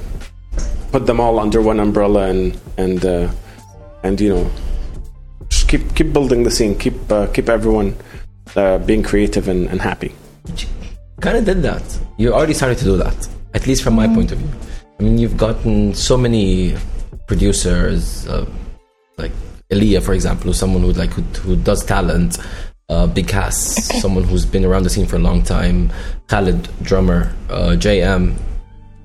put 0.92 1.06
them 1.06 1.20
all 1.20 1.40
under 1.40 1.62
one 1.62 1.80
umbrella 1.80 2.28
and 2.28 2.60
and 2.78 3.06
uh, 3.06 3.30
and 4.02 4.20
you 4.20 4.30
know 4.30 4.52
just 5.48 5.70
keep 5.70 5.94
keep 5.96 6.12
building 6.12 6.44
the 6.44 6.50
scene, 6.50 6.76
keep 6.76 6.98
uh, 7.12 7.28
keep 7.28 7.50
everyone 7.50 7.96
uh, 8.56 8.80
being 8.80 9.04
creative 9.04 9.48
and, 9.48 9.68
and 9.70 9.82
happy. 9.82 10.14
kind 11.22 11.38
of 11.38 11.46
did 11.46 11.62
that. 11.62 11.84
You 12.18 12.34
already 12.34 12.54
started 12.54 12.78
to 12.80 12.86
do 12.86 12.98
that, 12.98 13.30
at 13.54 13.68
least 13.68 13.84
from 13.84 13.94
my 13.94 14.08
point 14.08 14.32
of 14.32 14.40
view. 14.40 14.50
I 15.00 15.04
mean, 15.04 15.18
you've 15.18 15.38
gotten 15.38 15.94
so 15.94 16.18
many 16.18 16.76
producers, 17.28 18.28
uh, 18.28 18.46
like 19.18 19.32
Elia, 19.70 20.02
for 20.02 20.14
example, 20.14 20.46
who's 20.46 20.58
someone 20.58 20.82
who 20.82 20.94
like 20.94 21.12
who, 21.12 21.22
who 21.42 21.56
does 21.56 21.84
talent. 21.86 22.38
Uh, 22.90 23.06
Big 23.06 23.28
Cass, 23.28 23.56
someone 24.02 24.24
who's 24.24 24.46
been 24.46 24.64
around 24.64 24.84
the 24.84 24.90
scene 24.90 25.06
for 25.06 25.18
a 25.18 25.20
long 25.20 25.44
time. 25.44 25.92
Khaled, 26.28 26.70
drummer. 26.84 27.36
Uh, 27.50 27.76
JM, 27.76 28.34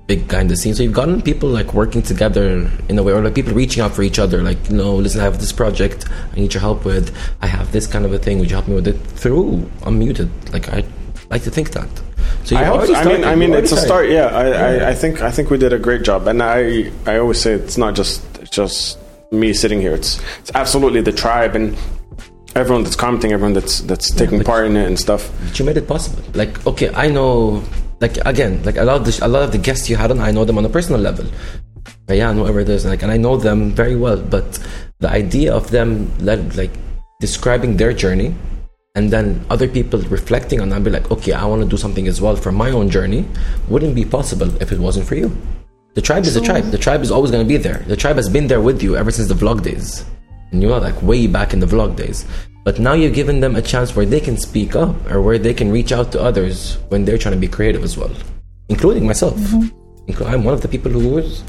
big 0.07 0.27
guy 0.27 0.41
in 0.41 0.47
the 0.47 0.55
scene. 0.55 0.73
So 0.73 0.83
you've 0.83 0.93
gotten 0.93 1.21
people 1.21 1.49
like 1.49 1.73
working 1.73 2.01
together 2.01 2.69
in 2.87 2.97
a 2.97 3.03
way, 3.03 3.11
or 3.11 3.21
like 3.21 3.35
people 3.35 3.53
reaching 3.53 3.83
out 3.83 3.93
for 3.93 4.03
each 4.03 4.19
other. 4.19 4.41
Like, 4.41 4.69
you 4.69 4.77
know, 4.77 4.95
listen, 4.95 5.21
I 5.21 5.25
have 5.25 5.39
this 5.39 5.51
project 5.51 6.05
I 6.31 6.35
need 6.35 6.53
your 6.53 6.61
help 6.61 6.85
with. 6.85 7.15
I 7.41 7.47
have 7.47 7.71
this 7.71 7.87
kind 7.87 8.05
of 8.05 8.13
a 8.13 8.19
thing. 8.19 8.39
Would 8.39 8.49
you 8.49 8.55
help 8.55 8.67
me 8.67 8.75
with 8.75 8.87
it? 8.87 8.97
Through 9.19 9.69
unmuted. 9.81 10.29
Like 10.53 10.69
I 10.69 10.85
like 11.29 11.43
to 11.43 11.51
think 11.51 11.71
that. 11.71 11.89
So 12.45 12.55
I 12.55 12.63
hope. 12.63 12.89
I 12.89 13.03
mean. 13.03 13.23
I 13.23 13.35
mean, 13.35 13.53
it's 13.53 13.71
a 13.71 13.77
start. 13.77 14.09
Yeah, 14.09 14.27
I, 14.27 14.45
I, 14.45 14.89
I 14.89 14.93
think 14.93 15.21
I 15.21 15.31
think 15.31 15.49
we 15.49 15.57
did 15.57 15.73
a 15.73 15.79
great 15.79 16.03
job, 16.03 16.27
and 16.27 16.41
I 16.41 16.91
I 17.05 17.17
always 17.17 17.39
say 17.39 17.53
it's 17.53 17.77
not 17.77 17.95
just 17.95 18.23
just 18.51 18.97
me 19.33 19.53
sitting 19.53 19.81
here. 19.81 19.93
It's 19.93 20.21
it's 20.39 20.51
absolutely 20.53 21.01
the 21.01 21.11
tribe 21.11 21.55
and 21.55 21.75
everyone 22.55 22.83
that's 22.83 22.95
commenting, 22.95 23.31
everyone 23.31 23.53
that's 23.53 23.81
that's 23.81 24.13
taking 24.13 24.43
part 24.43 24.67
in 24.67 24.77
it 24.77 24.85
and 24.85 24.99
stuff. 24.99 25.31
But 25.45 25.59
you 25.59 25.65
made 25.65 25.77
it 25.77 25.87
possible. 25.87 26.23
Like, 26.33 26.65
okay, 26.65 26.93
I 26.93 27.09
know. 27.09 27.63
Like 27.99 28.17
again, 28.25 28.61
like 28.63 28.77
a 28.77 28.83
lot 28.83 28.97
of 28.97 29.05
the, 29.05 29.25
a 29.25 29.29
lot 29.29 29.43
of 29.43 29.51
the 29.51 29.57
guests 29.57 29.89
you 29.89 29.95
had 29.95 30.11
on, 30.11 30.19
I 30.19 30.31
know 30.31 30.43
them 30.45 30.57
on 30.57 30.65
a 30.65 30.69
personal 30.69 30.99
level. 30.99 31.25
Yeah, 32.09 32.29
and 32.29 32.39
whoever 32.39 32.59
it 32.59 32.69
is, 32.69 32.85
like, 32.85 33.01
and 33.01 33.11
I 33.11 33.17
know 33.17 33.37
them 33.37 33.71
very 33.71 33.95
well. 33.95 34.17
But 34.17 34.59
the 34.99 35.09
idea 35.09 35.53
of 35.53 35.71
them, 35.71 36.11
like, 36.19 36.71
describing 37.21 37.77
their 37.77 37.93
journey, 37.93 38.35
and 38.95 39.09
then 39.09 39.45
other 39.49 39.67
people 39.67 40.01
reflecting 40.01 40.59
on 40.59 40.69
that, 40.69 40.75
and 40.75 40.85
be 40.85 40.91
like, 40.91 41.09
okay, 41.11 41.31
I 41.31 41.45
want 41.45 41.63
to 41.63 41.67
do 41.67 41.77
something 41.77 42.07
as 42.07 42.19
well 42.19 42.35
for 42.35 42.51
my 42.51 42.71
own 42.71 42.89
journey, 42.89 43.25
wouldn't 43.69 43.95
be 43.95 44.03
possible 44.03 44.53
if 44.61 44.71
it 44.71 44.79
wasn't 44.79 45.07
for 45.07 45.15
you. 45.15 45.35
The 45.93 46.01
tribe 46.01 46.23
is 46.25 46.35
a 46.35 46.41
tribe. 46.41 46.71
The 46.71 46.77
tribe 46.77 47.01
is 47.01 47.11
always 47.11 47.29
going 47.29 47.45
to 47.45 47.47
be 47.47 47.57
there. 47.57 47.83
The 47.87 47.95
tribe 47.95 48.15
has 48.15 48.27
been 48.27 48.47
there 48.47 48.61
with 48.61 48.81
you 48.81 48.95
ever 48.95 49.11
since 49.11 49.27
the 49.27 49.35
vlog 49.35 49.61
days. 49.61 50.03
And 50.51 50.61
you 50.61 50.69
know, 50.69 50.79
like 50.79 50.99
way 51.03 51.27
back 51.27 51.53
in 51.53 51.59
the 51.59 51.67
vlog 51.67 51.95
days. 51.95 52.25
But 52.63 52.79
now 52.79 52.93
you've 52.93 53.13
given 53.13 53.41
them 53.41 53.55
a 53.55 53.61
chance 53.61 53.95
where 53.95 54.05
they 54.05 54.19
can 54.19 54.37
speak 54.37 54.75
up 54.75 54.95
or 55.11 55.21
where 55.21 55.37
they 55.37 55.53
can 55.53 55.71
reach 55.71 55.91
out 55.91 56.11
to 56.13 56.21
others 56.21 56.77
when 56.89 57.05
they're 57.05 57.17
trying 57.17 57.35
to 57.35 57.39
be 57.39 57.47
creative 57.47 57.83
as 57.83 57.97
well, 57.97 58.11
including 58.69 59.05
myself. 59.05 59.35
Inclu- 60.07 60.25
I'm 60.25 60.43
one 60.43 60.53
of 60.53 60.61
the 60.61 60.67
people 60.67 60.91
who 60.91 61.09
was, 61.09 61.43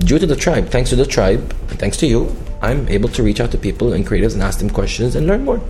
due 0.00 0.18
to 0.18 0.26
the 0.26 0.34
tribe, 0.34 0.68
thanks 0.68 0.90
to 0.90 0.96
the 0.96 1.06
tribe, 1.06 1.52
thanks 1.78 1.96
to 1.98 2.06
you, 2.06 2.34
I'm 2.62 2.88
able 2.88 3.08
to 3.10 3.22
reach 3.22 3.40
out 3.40 3.50
to 3.52 3.58
people 3.58 3.92
and 3.92 4.06
creatives 4.06 4.32
and 4.32 4.42
ask 4.42 4.58
them 4.58 4.70
questions 4.70 5.14
and 5.14 5.26
learn 5.26 5.44
more. 5.44 5.60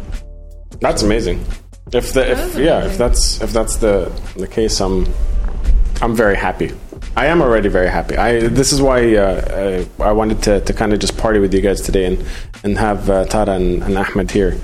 That's 0.81 1.03
amazing. 1.03 1.45
If 1.93 2.13
the 2.13 2.31
if 2.31 2.39
is 2.39 2.57
yeah 2.57 2.85
if 2.85 2.99
that's 2.99 3.41
if 3.41 3.53
that's 3.53 3.77
the 3.77 4.11
the 4.37 4.49
case, 4.49 4.81
I'm 4.81 5.07
I'm 6.03 6.17
very 6.17 6.37
happy. 6.37 6.73
I 7.17 7.27
am 7.27 7.41
already 7.41 7.71
very 7.71 7.89
happy. 7.89 8.17
I 8.19 8.49
this 8.49 8.73
is 8.73 8.83
why 8.83 9.17
uh, 9.17 9.23
uh, 9.23 10.03
I 10.03 10.13
wanted 10.13 10.43
to, 10.43 10.61
to 10.61 10.73
kind 10.75 10.93
of 10.93 10.99
just 10.99 11.17
party 11.17 11.39
with 11.39 11.55
you 11.55 11.63
guys 11.63 11.81
today 11.81 12.05
and 12.05 12.23
and 12.63 12.77
have 12.77 13.09
uh, 13.09 13.25
Tara 13.25 13.55
and, 13.55 13.83
and 13.83 13.97
Ahmed 13.97 14.31
here 14.31 14.61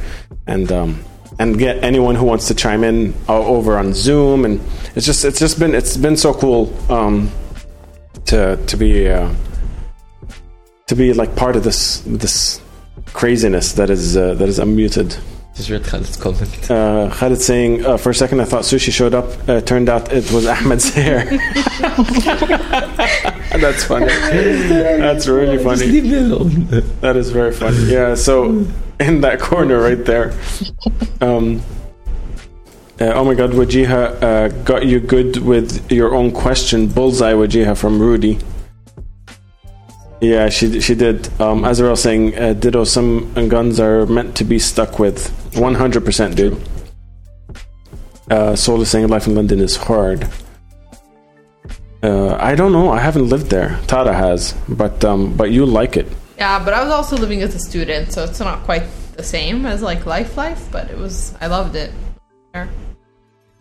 and 0.46 0.70
um, 0.70 1.03
and 1.38 1.59
get 1.59 1.82
anyone 1.82 2.14
who 2.14 2.26
wants 2.26 2.48
to 2.48 2.55
chime 2.55 2.84
in 2.84 3.14
over 3.26 3.78
on 3.78 3.94
Zoom 3.94 4.44
and 4.44 4.61
it's 4.94 5.07
just 5.07 5.24
it's 5.24 5.38
just 5.38 5.59
been 5.59 5.74
it's 5.74 5.96
been 5.96 6.16
so 6.16 6.34
cool 6.34 6.70
um, 6.92 7.30
to 8.26 8.59
to 8.66 8.76
be 8.76 9.09
uh, 9.09 9.32
to 10.88 10.94
be 10.94 11.14
like 11.14 11.34
part 11.34 11.57
of 11.57 11.64
this 11.64 12.03
this 12.07 12.61
craziness 13.14 13.72
that 13.72 13.88
is 13.88 14.14
uh, 14.14 14.34
that 14.34 14.48
is 14.48 14.59
unmuted. 14.59 15.18
Just 15.62 15.70
read 15.70 15.84
Khalid's 15.84 16.16
comment. 16.16 16.68
Uh, 16.68 17.08
Khalid 17.14 17.40
saying, 17.40 17.86
uh, 17.86 17.96
for 17.96 18.10
a 18.10 18.14
second 18.14 18.40
I 18.40 18.44
thought 18.46 18.62
sushi 18.64 18.90
showed 18.90 19.14
up. 19.14 19.26
Uh, 19.48 19.60
turned 19.60 19.88
out 19.88 20.12
it 20.12 20.28
was 20.32 20.44
Ahmed's 20.44 20.92
hair. 20.94 21.24
That's 23.60 23.84
funny. 23.84 24.06
That's 24.06 25.28
really 25.28 25.58
Just 25.58 25.64
funny. 25.64 25.86
leave 25.86 26.02
me 26.02 26.16
alone. 26.16 26.66
That 27.00 27.14
is 27.16 27.30
very 27.30 27.52
funny. 27.52 27.76
Yeah, 27.84 28.16
so 28.16 28.66
in 28.98 29.20
that 29.20 29.38
corner 29.38 29.78
right 29.80 30.04
there. 30.04 30.32
Um, 31.20 31.62
uh, 33.00 33.12
oh 33.14 33.24
my 33.24 33.34
god, 33.34 33.50
Wajiha 33.50 34.20
uh, 34.20 34.48
got 34.64 34.86
you 34.86 34.98
good 34.98 35.36
with 35.36 35.92
your 35.92 36.12
own 36.12 36.32
question. 36.32 36.88
Bullseye 36.88 37.34
Wajiha 37.34 37.76
from 37.78 38.00
Rudy. 38.00 38.36
Yeah, 40.20 40.48
she 40.48 40.80
she 40.80 40.96
did. 40.96 41.28
Um, 41.40 41.64
Azrael 41.64 41.94
saying, 41.94 42.36
uh, 42.36 42.52
"Ditto. 42.54 42.82
Some 42.82 43.32
guns 43.48 43.78
are 43.78 44.06
meant 44.06 44.34
to 44.38 44.44
be 44.44 44.58
stuck 44.58 44.98
with. 44.98 45.30
One 45.55 45.74
hundred 45.74 46.05
percent, 46.05 46.36
dude." 46.36 46.57
Uh, 48.30 48.57
Soul 48.57 48.80
is 48.80 48.90
saying, 48.90 49.09
"Life 49.09 49.26
in 49.26 49.34
London 49.34 49.61
is 49.61 49.76
hard." 49.76 50.28
Uh, 52.03 52.34
I 52.34 52.55
don't 52.55 52.72
know. 52.72 52.90
I 52.90 52.98
haven't 52.98 53.28
lived 53.28 53.50
there. 53.50 53.78
Tara 53.86 54.12
has, 54.12 54.55
but 54.68 55.05
um, 55.05 55.36
but 55.36 55.50
you 55.50 55.64
like 55.64 55.96
it. 55.96 56.07
Yeah, 56.38 56.59
but 56.64 56.74
I 56.74 56.82
was 56.82 56.92
also 56.92 57.16
living 57.16 57.42
as 57.42 57.55
a 57.55 57.61
student, 57.61 58.12
so 58.12 58.24
it's 58.24 58.40
not 58.40 58.64
quite 58.64 58.82
the 59.16 59.22
same 59.22 59.66
as 59.66 59.82
like 59.82 60.07
life 60.07 60.36
life, 60.36 60.68
but 60.72 60.90
it 60.90 60.98
was 60.98 61.34
I 61.40 61.46
loved 61.46 61.76
it. 61.76 61.92
There. 62.53 62.68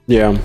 Yeah. 0.07 0.37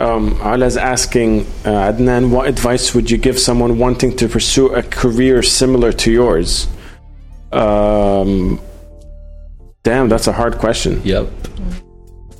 Um, 0.00 0.36
Ala's 0.42 0.76
asking, 0.76 1.42
uh, 1.64 1.92
Adnan, 1.92 2.30
what 2.30 2.48
advice 2.48 2.92
would 2.92 3.08
you 3.08 3.18
give 3.18 3.38
someone 3.38 3.78
wanting 3.78 4.16
to 4.16 4.26
pursue 4.28 4.74
a 4.74 4.82
career 4.82 5.44
similar 5.44 5.92
to 5.92 6.10
yours? 6.10 6.66
Um, 7.52 8.60
damn, 9.82 10.08
that's 10.08 10.26
a 10.26 10.32
hard 10.32 10.58
question. 10.58 11.00
Yep. 11.04 11.28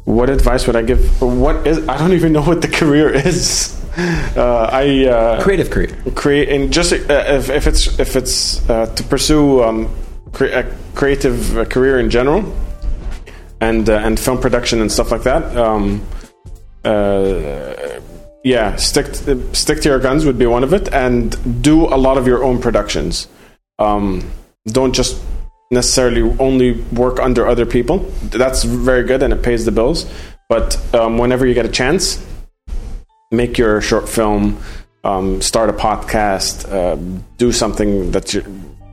What 0.05 0.31
advice 0.31 0.67
would 0.67 0.77
I 0.77 0.83
give? 0.83 1.21
What 1.23 1.67
is? 1.67 1.87
I 1.89 1.97
don't 1.99 2.13
even 2.13 2.33
know 2.33 2.43
what 2.43 2.63
the 2.63 2.69
career 2.69 3.11
is. 3.11 3.79
Uh, 3.95 4.71
I 4.73 5.05
uh, 5.07 5.43
Creative 5.43 5.69
career. 5.71 5.89
create 6.15 6.49
and 6.49 6.73
just 6.73 6.95
uh, 6.95 6.97
if, 7.29 7.51
if 7.51 7.67
it's 7.67 7.99
if 8.01 8.17
it's 8.17 8.67
uh, 8.71 8.87
to 8.87 9.03
pursue 9.05 9.63
um, 9.63 9.95
cre- 10.33 10.47
a 10.47 10.65
creative 10.95 11.59
uh, 11.59 11.67
career 11.67 12.01
in 12.01 12.09
general 12.09 12.41
and 13.61 13.91
uh, 13.91 13.99
and 13.99 14.19
film 14.19 14.41
production 14.41 14.81
and 14.81 14.91
stuff 14.91 15.13
like 15.13 15.25
that 15.25 15.45
um, 15.59 16.01
uh, 16.87 17.75
yeah 18.45 18.75
stick 18.77 19.15
stick 19.53 19.83
to 19.83 19.91
your 19.91 19.99
guns 20.01 20.25
would 20.25 20.39
be 20.39 20.47
one 20.47 20.65
of 20.65 20.73
it 20.73 20.91
and 20.95 21.37
do 21.63 21.85
a 21.85 21.99
lot 22.07 22.17
of 22.17 22.27
your 22.27 22.43
own 22.43 22.59
productions 22.63 23.29
um, 23.79 24.23
don't 24.69 24.95
just 24.95 25.21
necessarily 25.73 26.23
only 26.39 26.73
work 26.93 27.19
under 27.19 27.47
other 27.47 27.67
people 27.67 27.99
that's 28.31 28.63
very 28.63 29.03
good 29.03 29.23
and 29.23 29.33
it 29.33 29.43
pays 29.43 29.65
the 29.65 29.73
bills 29.73 30.07
but 30.49 30.79
um, 30.95 31.19
whenever 31.19 31.47
you 31.47 31.55
get 31.55 31.67
a 31.67 31.71
chance 31.71 32.25
make 33.33 33.59
your 33.59 33.81
short 33.81 34.09
film 34.09 34.63
um, 35.05 35.41
start 35.41 35.69
a 35.69 35.73
podcast, 35.73 36.71
uh, 36.71 36.97
do 37.39 37.51
something 37.51 38.11
that's 38.11 38.35
your, 38.35 38.45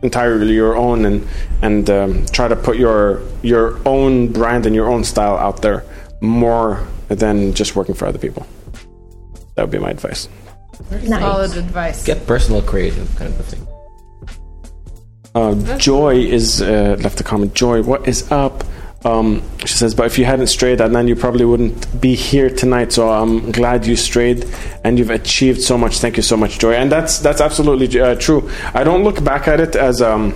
entirely 0.01 0.53
your 0.53 0.75
own, 0.75 1.05
and 1.05 1.27
and 1.61 1.89
um, 1.89 2.25
try 2.27 2.47
to 2.47 2.55
put 2.55 2.77
your 2.77 3.21
your 3.43 3.79
own 3.87 4.31
brand 4.31 4.65
and 4.65 4.73
your 4.73 4.89
own 4.89 5.03
style 5.03 5.37
out 5.37 5.61
there 5.61 5.85
more 6.21 6.87
than 7.09 7.53
just 7.53 7.75
working 7.75 7.95
for 7.95 8.07
other 8.07 8.19
people. 8.19 8.45
That 9.55 9.63
would 9.63 9.71
be 9.71 9.79
my 9.79 9.91
advice. 9.91 10.29
Nice. 10.89 11.07
Solid 11.07 11.57
advice. 11.57 12.05
Get 12.05 12.25
personal, 12.25 12.61
creative 12.61 13.13
kind 13.17 13.33
of 13.33 13.39
a 13.39 13.43
thing. 13.43 13.67
Uh, 15.39 15.77
Joy 15.77 16.15
is 16.17 16.61
uh, 16.61 16.97
left 16.99 17.19
a 17.21 17.23
comment. 17.23 17.53
Joy, 17.53 17.81
what 17.81 18.07
is 18.07 18.29
up? 18.31 18.63
Um, 19.05 19.41
she 19.61 19.75
says, 19.81 19.95
but 19.95 20.05
if 20.07 20.19
you 20.19 20.25
hadn't 20.25 20.47
strayed, 20.47 20.79
Adnan, 20.79 21.07
you 21.07 21.15
probably 21.15 21.45
wouldn't 21.45 22.01
be 22.01 22.15
here 22.15 22.49
tonight. 22.49 22.91
So 22.91 23.09
I'm 23.09 23.51
glad 23.53 23.85
you 23.85 23.95
strayed, 23.95 24.45
and 24.83 24.99
you've 24.99 25.09
achieved 25.09 25.61
so 25.61 25.77
much. 25.77 25.99
Thank 25.99 26.17
you 26.17 26.23
so 26.23 26.35
much, 26.35 26.59
Joy. 26.59 26.73
And 26.73 26.91
that's 26.91 27.19
that's 27.19 27.39
absolutely 27.39 27.87
uh, 28.01 28.15
true. 28.15 28.49
I 28.73 28.83
don't 28.83 29.03
look 29.05 29.23
back 29.23 29.47
at 29.47 29.59
it 29.61 29.75
as 29.77 30.01
um 30.01 30.33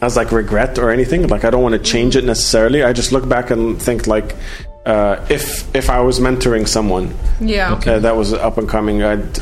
as 0.00 0.16
like 0.16 0.30
regret 0.30 0.78
or 0.78 0.90
anything. 0.90 1.26
Like 1.26 1.44
I 1.44 1.50
don't 1.50 1.62
want 1.64 1.72
to 1.72 1.80
change 1.92 2.14
it 2.14 2.24
necessarily. 2.24 2.84
I 2.84 2.92
just 2.92 3.10
look 3.12 3.28
back 3.28 3.50
and 3.50 3.80
think 3.82 4.06
like. 4.06 4.36
Uh, 4.86 5.16
if 5.28 5.72
if 5.74 5.90
I 5.90 6.00
was 6.00 6.20
mentoring 6.20 6.66
someone 6.66 7.14
Yeah. 7.38 7.74
uh, 7.86 7.98
that 7.98 8.16
was 8.16 8.32
up 8.32 8.56
and 8.56 8.66
coming, 8.66 9.02
I'd 9.02 9.38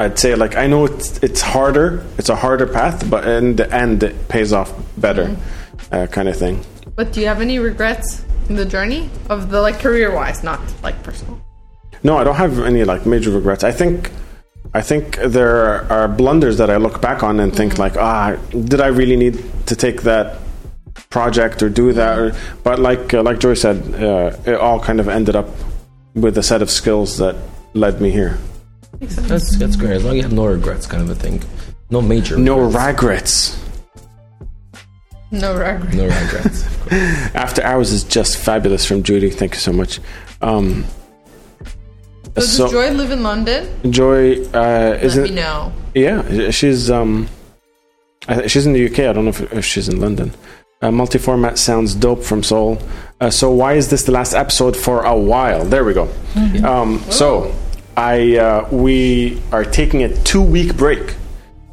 I'd 0.00 0.18
say 0.18 0.34
like 0.34 0.56
I 0.56 0.66
know 0.66 0.86
it's 0.86 1.18
it's 1.18 1.42
harder, 1.42 2.02
it's 2.16 2.30
a 2.30 2.34
harder 2.34 2.66
path, 2.66 3.08
but 3.10 3.28
in 3.28 3.56
the 3.56 3.70
end 3.70 4.02
it 4.02 4.28
pays 4.28 4.50
off 4.50 4.72
better, 4.96 5.36
uh, 5.92 6.06
kind 6.06 6.26
of 6.26 6.38
thing. 6.38 6.64
But 6.96 7.12
do 7.12 7.20
you 7.20 7.26
have 7.26 7.42
any 7.42 7.58
regrets 7.58 8.24
in 8.48 8.56
the 8.56 8.64
journey 8.64 9.10
of 9.28 9.50
the 9.50 9.60
like 9.60 9.78
career 9.78 10.10
wise, 10.14 10.42
not 10.42 10.58
like 10.82 11.02
personal? 11.02 11.38
No, 12.02 12.16
I 12.16 12.24
don't 12.24 12.36
have 12.36 12.60
any 12.60 12.82
like 12.82 13.04
major 13.04 13.30
regrets. 13.30 13.62
I 13.62 13.72
think 13.72 14.10
I 14.72 14.80
think 14.80 15.16
there 15.18 15.84
are 15.92 16.08
blunders 16.08 16.56
that 16.56 16.70
I 16.70 16.78
look 16.78 17.02
back 17.02 17.22
on 17.22 17.38
and 17.38 17.54
think 17.54 17.76
like, 17.76 17.98
ah, 17.98 18.36
did 18.52 18.80
I 18.80 18.86
really 18.86 19.16
need 19.16 19.44
to 19.66 19.76
take 19.76 20.00
that 20.02 20.38
project 21.10 21.62
or 21.62 21.68
do 21.68 21.92
that? 21.92 22.18
Or, 22.18 22.32
but 22.64 22.78
like 22.78 23.12
uh, 23.12 23.22
like 23.22 23.38
Joy 23.38 23.52
said, 23.52 24.02
uh, 24.02 24.34
it 24.46 24.54
all 24.54 24.80
kind 24.80 24.98
of 24.98 25.08
ended 25.08 25.36
up 25.36 25.50
with 26.14 26.38
a 26.38 26.42
set 26.42 26.62
of 26.62 26.70
skills 26.70 27.18
that 27.18 27.36
led 27.74 28.00
me 28.00 28.10
here. 28.10 28.38
That's 28.98 29.56
that's 29.56 29.76
great. 29.76 29.92
As 29.92 30.04
long 30.04 30.12
as 30.12 30.16
you 30.16 30.22
have 30.22 30.32
no 30.32 30.46
regrets, 30.46 30.86
kind 30.86 31.02
of 31.02 31.10
a 31.10 31.14
thing. 31.14 31.42
No 31.90 32.00
major. 32.02 32.36
No 32.38 32.58
regrets. 32.58 32.92
regrets. 32.92 33.56
No 35.32 35.54
regrets. 35.54 35.94
No 35.94 36.04
regrets. 36.04 36.64
After 37.34 37.62
Hours 37.62 37.92
is 37.92 38.04
just 38.04 38.36
fabulous 38.36 38.84
from 38.84 39.02
Judy. 39.02 39.30
Thank 39.30 39.54
you 39.54 39.60
so 39.60 39.72
much. 39.72 40.00
Um, 40.42 40.84
So 42.24 42.32
does 42.34 42.56
so 42.56 42.68
Joy 42.70 42.90
live 42.90 43.10
in 43.10 43.22
London? 43.22 43.68
Joy 43.92 44.42
uh, 44.46 44.50
Let 44.52 45.00
me 45.00 45.06
isn't 45.06 45.34
know. 45.34 45.72
yeah 45.94 46.50
she's 46.50 46.90
um 46.90 47.28
I 48.28 48.34
th- 48.36 48.50
she's 48.50 48.66
in 48.66 48.72
the 48.72 48.86
UK. 48.86 49.00
I 49.00 49.12
don't 49.12 49.24
know 49.24 49.30
if, 49.30 49.52
if 49.52 49.64
she's 49.64 49.88
in 49.88 49.98
London. 50.00 50.32
Uh, 50.82 50.90
multi-format 50.90 51.58
sounds 51.58 51.94
dope 51.94 52.22
from 52.22 52.42
Soul. 52.42 52.80
Uh, 53.20 53.30
so 53.30 53.50
why 53.50 53.74
is 53.74 53.88
this 53.90 54.04
the 54.04 54.12
last 54.12 54.32
episode 54.34 54.76
for 54.76 55.02
a 55.04 55.16
while? 55.16 55.64
There 55.64 55.84
we 55.84 55.92
go. 55.92 56.08
Um, 56.64 57.00
so 57.10 57.54
I 57.96 58.36
uh, 58.38 58.68
we 58.70 59.40
are 59.52 59.64
taking 59.64 60.02
a 60.02 60.14
two-week 60.24 60.76
break 60.76 61.16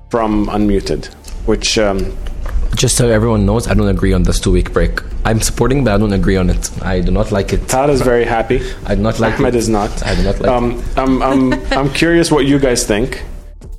from 0.10 0.48
Unmuted, 0.48 1.06
which 1.46 1.78
um, 1.78 2.16
Just 2.76 2.96
so 2.98 3.10
everyone 3.10 3.46
knows, 3.46 3.68
I 3.68 3.74
don't 3.74 3.88
agree 3.88 4.14
on 4.14 4.24
this 4.24 4.40
two-week 4.40 4.72
break. 4.74 5.00
I'm 5.26 5.42
supporting, 5.42 5.84
but 5.84 5.94
I 5.94 5.98
don't 5.98 6.14
agree 6.14 6.38
on 6.38 6.50
it. 6.50 6.70
I 6.84 7.02
do 7.02 7.12
not 7.12 7.32
like 7.32 7.52
it. 7.54 7.68
Todd 7.68 7.90
is 7.90 8.02
very 8.02 8.24
happy. 8.26 8.62
I 8.86 8.96
do 8.96 9.02
not 9.02 9.20
like 9.20 9.40
Ahmed 9.40 9.56
it. 9.56 9.58
is 9.58 9.68
not. 9.70 9.92
I 10.04 10.16
do 10.16 10.24
not 10.24 10.40
like 10.40 10.44
it. 10.44 10.50
Um, 10.50 10.84
I'm, 10.96 11.22
I'm, 11.22 11.54
I'm 11.80 11.90
curious 11.94 12.32
what 12.32 12.46
you 12.46 12.60
guys 12.60 12.86
think. 12.86 13.24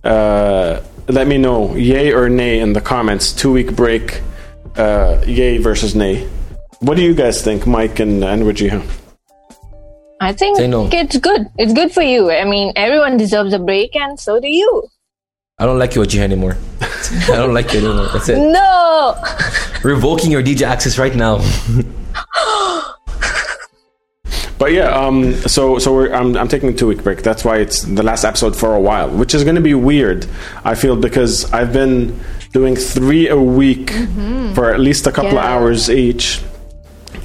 Uh, 0.05 0.81
let 1.09 1.27
me 1.27 1.39
know, 1.39 1.75
yay 1.75 2.13
or 2.13 2.29
nay, 2.29 2.61
in 2.61 2.73
the 2.75 2.81
comments. 2.81 3.33
Two 3.33 3.53
week 3.53 3.75
break, 3.75 4.21
uh, 4.77 5.23
yay 5.27 5.59
versus 5.59 5.95
nay. 5.95 6.29
What 6.81 6.97
do 6.97 7.03
you 7.03 7.15
guys 7.15 7.43
think, 7.43 7.67
Mike 7.67 7.99
and, 8.01 8.23
and 8.23 8.43
Wajiha? 8.43 8.83
I 10.21 10.33
think 10.33 10.57
Say 10.59 10.67
no. 10.67 10.89
it's 10.93 11.17
good. 11.19 11.47
It's 11.59 11.73
good 11.73 11.93
for 11.93 12.03
you. 12.03 12.31
I 12.31 12.45
mean, 12.45 12.73
everyone 12.77 13.17
deserves 13.17 13.53
a 13.53 13.59
break, 13.59 13.95
and 13.95 14.19
so 14.19 14.41
do 14.41 14.49
you. 14.49 14.89
I 15.59 15.67
don't 15.67 15.79
like 15.79 15.95
you, 15.95 16.03
Wajiha, 16.03 16.21
anymore. 16.21 16.57
I 16.81 17.37
don't 17.37 17.55
like 17.55 17.73
you 17.73 17.81
anymore. 17.81 18.09
That's 18.13 18.29
it. 18.29 18.39
No. 18.39 19.15
Revoking 19.83 20.31
your 20.31 20.43
DJ 20.43 20.63
access 20.63 20.99
right 20.99 21.15
now. 21.15 21.39
But 24.59 24.73
yeah, 24.73 24.89
um, 24.89 25.35
so 25.47 25.79
so 25.79 25.95
we're, 25.95 26.13
I'm, 26.13 26.37
I'm 26.37 26.49
taking 26.49 26.69
a 26.69 26.73
two 26.73 26.89
week 26.89 27.05
break. 27.05 27.23
That's 27.23 27.45
why 27.45 27.59
it's 27.59 27.83
the 27.83 28.03
last 28.03 28.25
episode 28.25 28.57
for 28.57 28.75
a 28.75 28.81
while, 28.81 29.09
which 29.09 29.33
is 29.33 29.45
going 29.45 29.55
to 29.55 29.63
be 29.63 29.75
weird. 29.75 30.27
I 30.65 30.75
feel 30.75 30.97
because 30.97 31.51
I've 31.53 31.73
been 31.73 32.19
doing 32.53 32.75
three 32.75 33.29
a 33.29 33.37
week 33.41 33.91
for 34.57 34.73
at 34.75 34.81
least 34.81 35.07
a 35.07 35.13
couple 35.13 35.39
of 35.39 35.45
hours 35.45 35.89
each. 35.89 36.43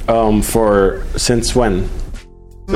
Um, 0.08 0.44
for 0.44 1.04
since 1.18 1.56
when? 1.56 1.90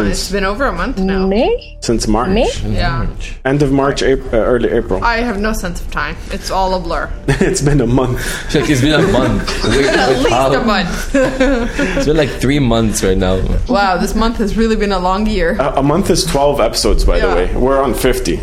It's 0.05 0.31
been 0.31 0.43
over 0.45 0.65
a 0.65 0.71
month 0.71 0.99
now. 0.99 1.25
May? 1.27 1.77
Since 1.81 2.07
March. 2.07 2.29
May? 2.29 2.49
Yeah. 2.63 3.07
End 3.45 3.63
of 3.63 3.71
March, 3.71 4.03
April, 4.03 4.29
uh, 4.33 4.37
early 4.45 4.69
April. 4.69 5.03
I 5.03 5.17
have 5.17 5.39
no 5.39 5.53
sense 5.53 5.81
of 5.81 5.89
time. 5.91 6.15
It's 6.31 6.51
all 6.51 6.75
a 6.75 6.79
blur. 6.79 7.11
it's 7.27 7.61
been 7.61 7.81
a 7.81 7.87
month. 7.87 8.19
It's 8.45 8.55
like 8.55 8.69
it's 8.69 8.81
been 8.81 8.99
a 8.99 9.07
month. 9.11 9.49
Wait, 9.65 9.85
At 9.87 10.17
least 10.19 10.29
how? 10.29 10.53
a 10.53 10.63
month. 10.63 11.15
It's 11.97 12.05
been 12.05 12.17
like 12.17 12.29
three 12.29 12.59
months 12.59 13.03
right 13.03 13.17
now. 13.17 13.41
Wow, 13.67 13.97
this 13.97 14.13
month 14.15 14.37
has 14.37 14.55
really 14.55 14.75
been 14.75 14.91
a 14.91 14.99
long 14.99 15.25
year. 15.25 15.57
A, 15.59 15.79
a 15.79 15.83
month 15.83 16.09
is 16.09 16.25
12 16.25 16.59
episodes, 16.59 17.03
by 17.05 17.19
the 17.19 17.27
way. 17.27 17.55
We're 17.55 17.81
on 17.81 17.93
50. 17.93 18.39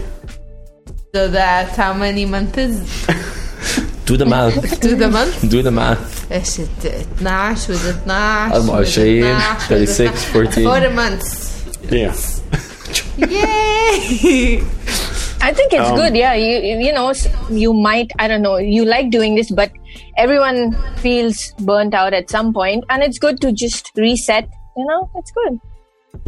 So 1.14 1.28
that's 1.28 1.76
how 1.76 1.94
many 1.94 2.24
months 2.24 2.58
is 2.58 3.06
Do 4.05 4.17
the 4.17 4.25
math. 4.25 4.79
to 4.81 4.95
the 4.95 5.09
month? 5.17 5.35
Do 5.53 5.61
the 5.67 5.71
math. 5.71 6.31
ايش 6.31 6.55
12 6.55 7.69
و 7.69 7.73
12 8.05 8.65
24 8.65 9.33
36 9.67 10.23
14 10.23 10.63
Four 10.69 10.89
months. 11.01 11.29
Yeah. 11.91 12.13
Yay! 13.17 14.63
I 15.47 15.51
think 15.57 15.69
it's 15.77 15.89
Um, 15.89 15.95
good. 16.01 16.13
Yeah, 16.23 16.33
you 16.45 16.55
you 16.85 16.91
know 16.97 17.09
s- 17.09 17.27
you 17.63 17.71
might 17.87 18.09
I 18.23 18.27
don't 18.29 18.43
know 18.47 18.57
you 18.57 18.83
like 18.95 19.07
doing 19.17 19.35
this, 19.39 19.49
but 19.59 19.69
everyone 20.23 20.59
feels 21.03 21.37
burnt 21.69 21.93
out 22.01 22.13
at 22.19 22.25
some 22.35 22.49
point, 22.59 22.81
and 22.89 22.99
it's 23.07 23.19
good 23.25 23.37
to 23.43 23.49
just 23.63 23.83
reset. 24.05 24.45
You 24.79 24.85
know, 24.89 25.01
it's 25.19 25.31
good. 25.39 25.53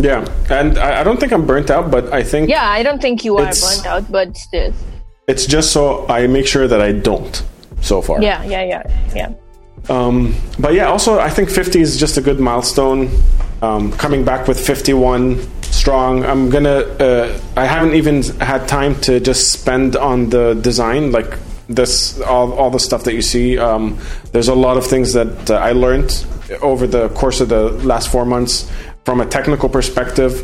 Yeah. 0.08 0.22
And 0.60 0.78
I, 0.78 0.90
I 1.02 1.04
don't 1.08 1.20
think 1.22 1.32
I'm 1.38 1.46
burnt 1.52 1.70
out, 1.76 1.86
but 1.96 2.04
I 2.20 2.22
think 2.32 2.44
Yeah, 2.50 2.68
I 2.80 2.82
don't 2.88 3.02
think 3.06 3.18
you 3.28 3.34
are 3.38 3.48
It's- 3.52 3.62
burnt 3.66 3.86
out, 3.94 4.06
but 4.18 4.30
still, 4.46 4.72
it's 5.28 5.46
just 5.56 5.68
so 5.78 5.84
I 6.18 6.20
make 6.38 6.48
sure 6.54 6.68
that 6.74 6.82
I 6.90 6.92
don't 7.10 7.36
so 7.87 8.03
far. 8.03 8.23
yeah, 8.23 8.43
yeah, 8.45 8.63
yeah, 8.65 8.83
yeah. 9.15 9.35
Um, 9.89 10.35
but 10.59 10.75
yeah, 10.75 10.87
also 10.89 11.19
I 11.19 11.31
think 11.31 11.49
50 11.51 11.81
is 11.81 11.99
just 11.99 12.19
a 12.19 12.21
good 12.21 12.41
milestone. 12.41 13.11
Um, 13.63 13.93
coming 13.93 14.25
back 14.25 14.49
with 14.49 14.59
51 14.61 15.41
strong. 15.63 16.25
I'm 16.25 16.51
gonna. 16.51 16.79
Uh, 16.99 17.41
I 17.57 17.65
haven't 17.65 17.95
even 17.95 18.23
had 18.41 18.67
time 18.69 19.01
to 19.03 19.21
just 19.21 19.53
spend 19.53 19.97
on 19.97 20.29
the 20.31 20.55
design, 20.55 21.13
like 21.13 21.39
this, 21.69 22.21
all, 22.21 22.53
all 22.53 22.71
the 22.71 22.81
stuff 22.81 23.05
that 23.05 23.15
you 23.15 23.23
see. 23.23 23.57
Um, 23.59 23.99
there's 24.33 24.49
a 24.49 24.55
lot 24.55 24.77
of 24.77 24.87
things 24.87 25.13
that 25.13 25.51
uh, 25.51 25.55
I 25.55 25.73
learned 25.73 26.27
over 26.61 26.87
the 26.87 27.09
course 27.11 27.41
of 27.41 27.49
the 27.49 27.71
last 27.87 28.11
four 28.11 28.25
months 28.25 28.71
from 29.05 29.21
a 29.21 29.27
technical 29.27 29.69
perspective. 29.69 30.43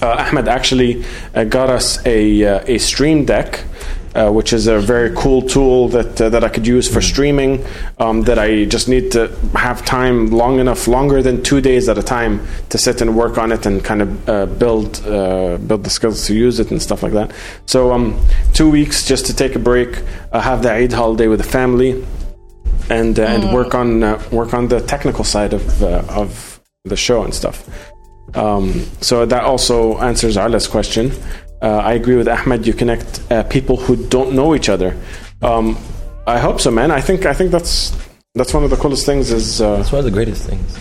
Uh, 0.00 0.26
Ahmed 0.28 0.46
actually 0.48 1.04
uh, 1.34 1.44
got 1.44 1.70
us 1.70 2.04
a 2.06 2.44
uh, 2.44 2.64
a 2.66 2.78
Stream 2.78 3.24
Deck, 3.24 3.64
uh, 4.14 4.30
which 4.30 4.52
is 4.52 4.66
a 4.66 4.78
very 4.78 5.14
cool 5.14 5.42
tool 5.42 5.88
that 5.88 6.20
uh, 6.20 6.28
that 6.28 6.44
I 6.44 6.48
could 6.48 6.66
use 6.66 6.88
for 6.88 7.00
streaming. 7.00 7.64
Um, 7.98 8.22
that 8.22 8.38
I 8.38 8.64
just 8.64 8.88
need 8.88 9.12
to 9.12 9.28
have 9.54 9.84
time 9.84 10.30
long 10.30 10.58
enough, 10.58 10.86
longer 10.88 11.22
than 11.22 11.42
two 11.42 11.60
days 11.60 11.88
at 11.88 11.98
a 11.98 12.02
time, 12.02 12.46
to 12.70 12.78
sit 12.78 13.00
and 13.00 13.16
work 13.16 13.38
on 13.38 13.52
it 13.52 13.66
and 13.66 13.84
kind 13.84 14.02
of 14.02 14.28
uh, 14.28 14.46
build 14.46 15.06
uh, 15.06 15.58
build 15.58 15.84
the 15.84 15.90
skills 15.90 16.26
to 16.26 16.34
use 16.34 16.60
it 16.60 16.70
and 16.70 16.80
stuff 16.80 17.02
like 17.02 17.12
that. 17.12 17.32
So 17.66 17.92
um, 17.92 18.20
two 18.54 18.70
weeks 18.70 19.06
just 19.06 19.26
to 19.26 19.34
take 19.34 19.54
a 19.54 19.58
break, 19.58 20.02
uh, 20.32 20.40
have 20.40 20.62
the 20.62 20.72
Eid 20.72 20.92
holiday 20.92 21.28
with 21.28 21.40
the 21.40 21.50
family, 21.50 22.04
and 22.90 23.18
uh, 23.18 23.24
and 23.24 23.52
work 23.52 23.74
on 23.74 24.02
uh, 24.02 24.22
work 24.30 24.54
on 24.54 24.68
the 24.68 24.80
technical 24.80 25.24
side 25.24 25.52
of 25.52 25.82
uh, 25.82 26.02
of 26.08 26.60
the 26.84 26.96
show 26.96 27.22
and 27.24 27.34
stuff. 27.34 27.68
Um, 28.34 28.86
so 29.00 29.24
that 29.26 29.44
also 29.44 29.98
answers 29.98 30.36
Ala's 30.36 30.66
question. 30.66 31.12
Uh, 31.60 31.78
I 31.78 31.94
agree 31.94 32.16
with 32.16 32.28
Ahmed. 32.28 32.66
You 32.66 32.72
connect 32.72 33.20
uh, 33.32 33.42
people 33.44 33.76
who 33.76 33.96
don't 34.08 34.32
know 34.34 34.54
each 34.54 34.68
other. 34.68 34.96
Um, 35.42 35.76
I 36.26 36.38
hope 36.38 36.60
so, 36.60 36.70
man. 36.70 36.90
I 36.90 37.00
think 37.00 37.26
I 37.26 37.34
think 37.34 37.50
that's 37.50 37.92
that's 38.34 38.54
one 38.54 38.62
of 38.64 38.70
the 38.70 38.76
coolest 38.76 39.06
things. 39.06 39.30
Is 39.30 39.60
uh, 39.60 39.78
It's 39.80 39.90
one 39.92 39.98
of 40.00 40.04
the 40.04 40.10
greatest 40.10 40.46
things. 40.48 40.78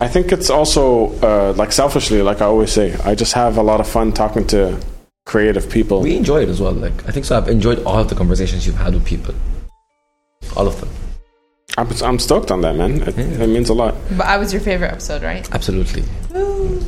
I 0.00 0.08
think 0.08 0.32
it's 0.32 0.50
also 0.50 1.12
uh, 1.22 1.52
like 1.56 1.72
selfishly, 1.72 2.22
like 2.22 2.40
I 2.40 2.46
always 2.46 2.72
say, 2.72 2.94
I 3.04 3.14
just 3.14 3.32
have 3.34 3.56
a 3.56 3.62
lot 3.62 3.80
of 3.80 3.88
fun 3.88 4.12
talking 4.12 4.46
to 4.48 4.78
creative 5.26 5.70
people. 5.70 6.00
We 6.02 6.16
enjoy 6.16 6.42
it 6.42 6.48
as 6.48 6.60
well. 6.60 6.72
Like 6.72 7.08
I 7.08 7.12
think 7.12 7.24
so. 7.26 7.36
I've 7.36 7.48
enjoyed 7.48 7.82
all 7.84 7.98
of 7.98 8.08
the 8.08 8.14
conversations 8.16 8.66
you've 8.66 8.76
had 8.76 8.94
with 8.94 9.04
people. 9.04 9.34
All 10.56 10.66
of 10.66 10.80
them. 10.80 10.88
I'm, 11.78 11.88
I'm 12.02 12.18
stoked 12.18 12.50
on 12.50 12.60
that, 12.62 12.76
man. 12.76 13.00
It, 13.02 13.16
it 13.18 13.46
means 13.48 13.70
a 13.70 13.74
lot. 13.74 13.94
But 14.18 14.26
I 14.26 14.36
was 14.36 14.52
your 14.52 14.60
favorite 14.60 14.92
episode, 14.92 15.22
right? 15.22 15.48
Absolutely. 15.54 16.02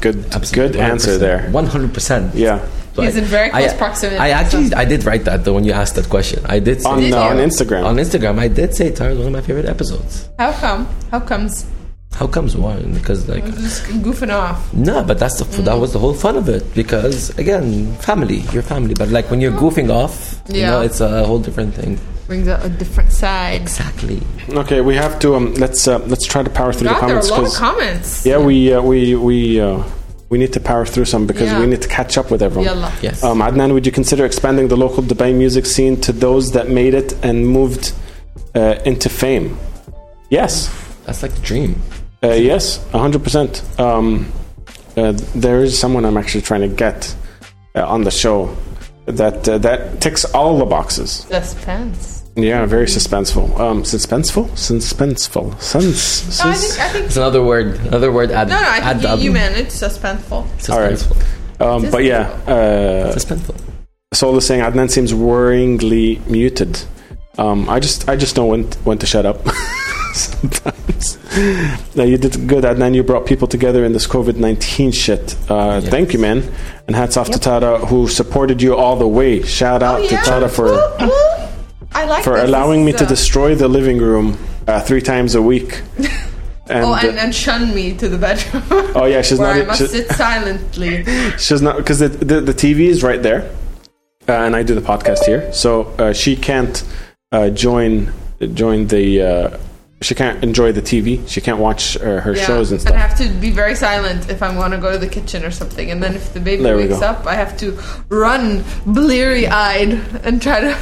Good, 0.01 0.27
Absolutely. 0.35 0.73
good 0.73 0.77
answer 0.77 1.17
there. 1.17 1.49
One 1.51 1.67
hundred 1.67 1.95
percent. 1.95 2.35
Yeah. 2.35 2.67
He's 2.97 3.17
in 3.17 3.25
very 3.25 3.51
close 3.51 3.73
I, 3.73 3.77
proximity, 3.77 4.19
I 4.19 4.31
actually, 4.31 4.73
I 4.75 4.85
did 4.85 5.05
write 5.05 5.25
that 5.25 5.45
though 5.45 5.55
when 5.55 5.65
you 5.65 5.73
asked 5.73 5.97
that 5.97 6.09
question. 6.09 6.45
I 6.47 6.59
did 6.61 6.81
say 6.83 6.89
on, 6.89 7.01
Did 7.01 7.13
uh, 7.13 7.23
on 7.23 7.37
Instagram. 7.39 7.85
on 7.85 7.97
Instagram. 7.97 8.39
I 8.39 8.49
did 8.49 8.75
say 8.75 8.91
Tara 8.93 9.13
is 9.13 9.19
one 9.19 9.27
of 9.29 9.33
my 9.33 9.41
favorite 9.41 9.67
episodes. 9.67 10.29
How 10.39 10.53
come? 10.53 10.87
How 11.11 11.21
comes? 11.21 11.67
How 12.13 12.29
comes? 12.29 12.57
Why? 12.57 12.77
Because 12.81 13.29
like 13.29 13.45
Just 13.45 13.83
goofing 14.07 14.33
off. 14.33 14.73
no, 14.73 15.03
but 15.03 15.19
that's 15.19 15.39
the 15.43 15.63
that 15.63 15.75
was 15.75 15.93
the 15.93 15.99
whole 15.99 16.15
fun 16.15 16.37
of 16.37 16.49
it. 16.49 16.63
Because 16.75 17.37
again, 17.39 17.93
family, 17.97 18.39
your 18.55 18.63
family. 18.63 18.95
But 18.95 19.09
like 19.09 19.29
when 19.31 19.41
you're 19.41 19.51
goofing 19.65 19.91
off, 19.91 20.41
you 20.49 20.61
Yeah. 20.61 20.71
know, 20.71 20.81
it's 20.83 21.01
a 21.01 21.25
whole 21.27 21.41
different 21.41 21.75
thing. 21.75 21.99
Brings 22.29 22.47
out 22.47 22.65
a 22.65 22.69
different 22.69 23.11
side. 23.13 23.61
Exactly. 23.61 24.23
okay, 24.51 24.81
we 24.81 24.95
have 24.95 25.19
to 25.19 25.35
um, 25.35 25.53
let's 25.55 25.89
uh, 25.89 25.99
let's 26.07 26.25
try 26.27 26.43
to 26.45 26.51
power 26.51 26.73
through 26.73 26.89
God, 26.89 27.03
the 27.03 27.07
there 27.09 27.17
are 27.17 27.19
a 27.19 27.23
comments 27.23 27.31
lot 27.31 27.39
of 27.41 27.45
'cause- 27.47 27.59
comments. 27.59 28.25
yeah, 28.27 28.39
we 28.39 28.73
uh, 28.73 28.81
we 28.81 29.17
we 29.17 29.61
uh, 29.61 29.83
we 30.35 30.39
need 30.45 30.53
to 30.53 30.63
power 30.73 30.85
through 30.85 31.05
some 31.15 31.25
because 31.31 31.49
Yeah. 31.51 31.61
we 31.61 31.67
need 31.73 31.83
to 31.89 31.93
catch 31.99 32.19
up 32.21 32.29
with 32.33 32.43
everyone. 32.43 32.93
Yes. 33.09 33.23
Um, 33.23 33.39
Adnan, 33.47 33.73
would 33.75 33.87
you 33.87 33.93
consider 34.01 34.25
expanding 34.31 34.67
the 34.67 34.77
local 34.85 35.01
Dubai 35.11 35.33
music 35.33 35.65
scene 35.65 35.95
to 36.07 36.13
those 36.13 36.45
that 36.57 36.67
made 36.81 36.93
it 37.03 37.11
and 37.23 37.37
moved 37.59 37.85
uh, 38.57 38.91
into 38.91 39.09
fame? 39.09 39.57
Yes. 40.31 40.53
That's 41.07 41.23
like 41.23 41.35
the 41.39 41.45
dream. 41.51 41.71
Uh, 42.25 42.33
yes, 42.53 42.65
100%. 42.93 43.79
Um, 43.79 44.27
uh, 44.97 45.13
there 45.37 45.61
is 45.63 45.79
someone 45.79 46.05
I'm 46.05 46.17
actually 46.17 46.43
trying 46.51 46.63
to 46.69 46.75
get 46.85 47.15
uh, 47.77 47.87
on 47.95 48.03
the 48.03 48.11
show 48.11 48.57
that 49.07 49.49
uh, 49.49 49.59
that 49.59 50.01
ticks 50.01 50.25
all 50.35 50.59
the 50.59 50.67
boxes. 50.77 51.11
Suspense. 51.31 52.24
Yeah, 52.37 52.67
very 52.67 52.87
suspenseful. 52.87 53.59
Um, 53.61 53.83
suspenseful? 53.85 54.49
Suspenseful. 54.57 55.61
Sens- 55.61 56.45
No, 56.45 56.51
I 56.51 56.55
think 56.55 56.81
I 56.81 56.89
think 56.89 57.07
It's 57.07 57.17
another 57.17 57.43
word. 57.45 57.79
Another 57.87 58.11
word. 58.11 58.33
Add, 58.33 58.49
no, 58.49 58.61
no. 58.61 58.67
I 58.69 58.79
add 58.79 59.01
think 59.01 59.03
the 59.03 59.17
you, 59.17 59.23
you 59.25 59.31
other- 59.31 59.39
meant 59.39 59.57
it's 59.57 59.81
suspenseful. 59.81 60.43
All 60.71 60.81
right. 60.81 60.95
Suspenseful. 60.95 61.61
um, 61.61 61.91
but 61.91 62.03
yeah, 62.05 62.23
uh, 62.47 63.15
Suspenseful. 63.15 63.55
Soul 64.13 64.37
is 64.37 64.47
saying 64.47 64.63
Adnan 64.63 64.91
seems 64.91 65.13
worryingly 65.13 66.25
muted. 66.29 66.81
Um, 67.39 67.69
I 67.69 67.79
just 67.81 68.09
I 68.09 68.17
just 68.17 68.37
know 68.37 68.47
when 68.47 68.65
when 68.85 68.99
to 68.99 69.07
shut 69.07 69.27
up. 69.27 69.39
Sometimes. 70.15 71.19
now 71.97 72.05
you 72.05 72.17
did 72.17 72.47
good, 72.47 72.63
Adnan. 72.65 72.95
You 72.95 73.03
brought 73.03 73.27
people 73.27 73.49
together 73.49 73.85
in 73.85 73.93
this 73.93 74.07
COVID 74.07 74.37
nineteen 74.37 74.93
shit. 74.93 75.37
Uh, 75.51 75.81
Yes. 75.83 75.89
Thank 75.91 76.13
you, 76.13 76.19
man. 76.21 76.45
And 76.87 76.95
hats 76.95 77.17
off 77.17 77.31
to 77.31 77.39
Tara, 77.39 77.79
who 77.87 78.07
supported 78.09 78.63
you 78.63 78.77
all 78.77 78.97
the 78.97 79.09
way. 79.09 79.43
Shout 79.43 79.83
out 79.83 80.01
Oh, 80.01 80.07
to 80.09 80.15
yeah. 80.15 80.23
Tara 80.23 80.49
for 80.49 80.67
Woo, 80.67 80.81
woo. 81.01 81.11
I 81.95 82.05
like 82.07 82.25
for 82.25 82.35
this. 82.35 82.49
allowing 82.49 82.85
me 82.85 82.93
to 82.93 83.05
uh, 83.05 83.09
destroy 83.09 83.55
the 83.55 83.69
living 83.69 83.99
room 83.99 84.37
uh, 84.67 84.81
three 84.81 85.01
times 85.03 85.35
a 85.35 85.43
week. 85.43 85.83
And, 86.67 86.83
Oh, 86.83 86.95
and, 86.95 87.19
uh, 87.19 87.21
and 87.21 87.35
shun 87.35 87.75
me 87.75 87.95
to 87.99 88.09
the 88.09 88.17
bedroom. 88.17 88.63
oh 88.97 89.05
yeah, 89.05 89.21
she's 89.21 89.39
not. 89.39 89.55
I 89.55 89.65
must 89.67 89.83
she- 89.83 89.87
sit 89.87 90.09
silently. 90.13 91.05
She's 91.39 91.61
not 91.61 91.77
because 91.77 91.99
the, 91.99 92.09
the 92.09 92.41
the 92.41 92.55
TV 92.55 92.87
is 92.89 93.03
right 93.03 93.23
there, 93.23 93.51
uh, 94.27 94.33
and 94.33 94.57
I 94.57 94.63
do 94.63 94.75
the 94.75 94.81
podcast 94.81 95.27
here, 95.27 95.53
so 95.53 95.83
uh, 95.99 96.15
she 96.15 96.37
can't 96.37 96.83
uh, 97.33 97.51
join 97.51 98.11
join 98.55 98.87
the. 98.87 99.21
Uh, 99.21 99.59
she 100.01 100.15
can't 100.15 100.43
enjoy 100.43 100.73
the 100.73 100.81
TV. 100.81 101.29
She 101.29 101.43
can't 101.43 101.59
watch 101.59 101.99
her 101.99 102.33
Yeah. 102.35 102.47
shows 102.47 102.73
and 102.73 102.81
stuff. 102.81 102.95
I 102.95 102.99
have 102.99 103.17
to 103.19 103.29
be 103.29 103.51
very 103.51 103.75
silent 103.75 104.31
if 104.31 104.43
I 104.43 104.49
want 104.57 104.73
to 104.73 104.81
go 104.81 104.91
to 104.91 104.99
the 104.99 105.07
kitchen 105.09 105.45
or 105.45 105.51
something. 105.51 105.91
And 105.91 106.03
then 106.03 106.15
if 106.15 106.33
the 106.33 106.41
baby 106.41 106.63
wakes 106.65 107.01
go. 107.01 107.07
up, 107.07 107.27
I 107.27 107.35
have 107.35 107.59
to 107.59 107.79
run 108.09 108.65
bleary 108.87 109.47
eyed 109.49 110.01
and 110.25 110.41
try 110.41 110.61
to. 110.61 110.77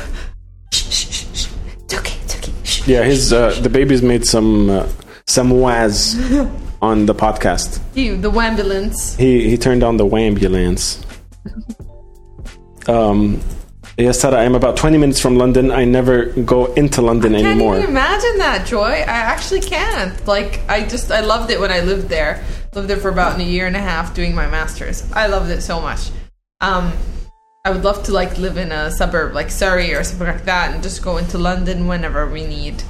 Shh, 0.72 0.90
shh, 0.90 1.06
shh, 1.10 1.26
shh. 1.34 1.48
It's 1.84 1.94
okay, 1.94 2.18
it's 2.24 2.36
okay. 2.36 2.52
Shh. 2.64 2.88
Yeah, 2.88 3.02
his 3.04 3.32
uh, 3.32 3.58
the 3.60 3.68
baby's 3.68 4.02
made 4.02 4.24
some 4.26 4.70
uh, 4.70 4.88
some 5.26 5.50
waz 5.50 6.16
on 6.82 7.06
the 7.06 7.14
podcast. 7.14 7.80
You, 7.94 8.16
the 8.16 8.30
ambulance. 8.30 9.14
He 9.16 9.48
he 9.50 9.56
turned 9.56 9.82
on 9.82 9.96
the 9.96 10.06
wambulance. 10.06 11.04
Um, 12.88 13.40
yes, 13.96 14.20
Tara, 14.20 14.38
I'm 14.38 14.54
about 14.54 14.76
20 14.76 14.98
minutes 14.98 15.20
from 15.20 15.36
London. 15.36 15.70
I 15.70 15.84
never 15.84 16.26
go 16.26 16.72
into 16.74 17.02
London 17.02 17.34
anymore. 17.34 17.44
Can't 17.44 17.60
anymore. 17.60 17.78
even 17.78 17.90
imagine 17.90 18.38
that, 18.38 18.66
Joy. 18.66 18.90
I 18.90 19.04
actually 19.04 19.60
can't. 19.60 20.26
Like, 20.26 20.60
I 20.68 20.86
just, 20.86 21.10
I 21.10 21.20
loved 21.20 21.50
it 21.50 21.60
when 21.60 21.70
I 21.70 21.80
lived 21.80 22.08
there. 22.08 22.44
Lived 22.74 22.88
there 22.88 22.96
for 22.96 23.10
about 23.10 23.38
a 23.38 23.44
year 23.44 23.66
and 23.66 23.76
a 23.76 23.80
half 23.80 24.14
doing 24.14 24.34
my 24.34 24.48
master's. 24.48 25.10
I 25.12 25.26
loved 25.26 25.50
it 25.50 25.60
so 25.60 25.80
much. 25.80 26.10
Um, 26.60 26.92
I 27.64 27.70
would 27.70 27.84
love 27.84 28.02
to 28.04 28.12
like 28.12 28.38
live 28.38 28.56
in 28.56 28.72
a 28.72 28.90
suburb 28.90 29.34
like 29.34 29.48
Surrey 29.48 29.94
or 29.94 30.02
something 30.02 30.26
like 30.26 30.44
that, 30.46 30.74
and 30.74 30.82
just 30.82 31.00
go 31.00 31.18
into 31.18 31.38
London 31.38 31.86
whenever 31.86 32.26
we 32.26 32.44
need. 32.44 32.82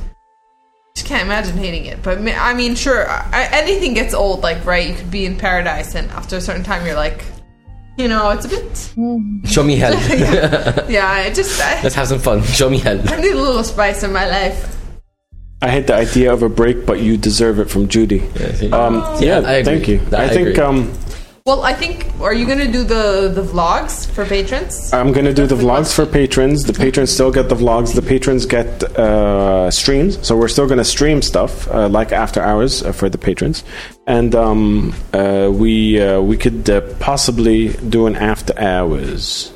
Just 0.94 1.06
can't 1.06 1.24
imagine 1.24 1.58
hating 1.58 1.84
it. 1.84 2.02
But 2.02 2.18
I 2.26 2.54
mean, 2.54 2.74
sure, 2.74 3.06
I, 3.08 3.48
anything 3.52 3.92
gets 3.92 4.14
old. 4.14 4.40
Like, 4.40 4.64
right? 4.64 4.88
You 4.88 4.94
could 4.94 5.10
be 5.10 5.26
in 5.26 5.36
paradise, 5.36 5.94
and 5.94 6.10
after 6.12 6.36
a 6.36 6.40
certain 6.40 6.64
time, 6.64 6.86
you're 6.86 6.94
like, 6.94 7.22
you 7.98 8.08
know, 8.08 8.30
it's 8.30 8.46
a 8.46 8.48
bit. 8.48 9.46
Show 9.46 9.62
me 9.62 9.76
hell. 9.76 9.92
Yeah, 10.88 11.06
I 11.06 11.30
just, 11.34 11.60
I, 11.60 11.82
Let's 11.82 11.94
have 11.94 12.08
some 12.08 12.18
fun. 12.18 12.42
Show 12.42 12.70
me 12.70 12.78
hell. 12.78 12.98
I 13.10 13.20
need 13.20 13.32
a 13.32 13.36
little 13.36 13.64
spice 13.64 14.02
in 14.02 14.12
my 14.12 14.26
life. 14.26 14.78
I 15.60 15.68
hate 15.68 15.86
the 15.86 15.94
idea 15.94 16.32
of 16.32 16.42
a 16.42 16.48
break, 16.48 16.86
but 16.86 17.00
you 17.00 17.18
deserve 17.18 17.58
it 17.58 17.68
from 17.70 17.88
Judy. 17.88 18.28
Yeah, 18.40 18.54
see? 18.54 18.72
Um, 18.72 18.94
yeah, 19.20 19.40
I 19.40 19.52
agree. 19.52 19.62
thank 19.64 19.88
you. 19.88 20.00
I, 20.16 20.24
I 20.24 20.28
think 20.30 20.48
agree. 20.48 20.64
um, 20.64 20.92
Well, 21.44 21.64
I 21.64 21.72
think. 21.72 22.06
Are 22.20 22.32
you 22.32 22.46
gonna 22.46 22.70
do 22.70 22.84
the 22.84 23.28
the 23.34 23.42
vlogs 23.42 24.08
for 24.08 24.24
patrons? 24.24 24.92
I'm 24.92 25.10
going 25.10 25.24
to 25.24 25.34
do 25.34 25.44
the 25.44 25.56
vlogs 25.56 25.92
for 25.92 26.06
patrons. 26.06 26.62
The 26.62 26.72
patrons 26.72 27.10
still 27.10 27.32
get 27.32 27.48
the 27.48 27.56
vlogs. 27.56 27.96
The 27.96 28.02
patrons 28.02 28.46
get 28.46 28.68
uh, 28.96 29.68
streams. 29.72 30.24
So 30.24 30.36
we're 30.36 30.46
still 30.46 30.68
going 30.68 30.78
to 30.78 30.84
stream 30.84 31.20
stuff 31.20 31.66
uh, 31.68 31.88
like 31.88 32.12
after 32.12 32.40
hours 32.40 32.84
uh, 32.84 32.92
for 32.92 33.08
the 33.08 33.18
patrons, 33.18 33.64
and 34.06 34.36
um, 34.36 34.94
uh, 35.12 35.50
we 35.52 36.00
uh, 36.00 36.20
we 36.20 36.36
could 36.36 36.70
uh, 36.70 36.80
possibly 37.00 37.70
do 37.88 38.06
an 38.06 38.14
after 38.14 38.56
hours. 38.56 39.52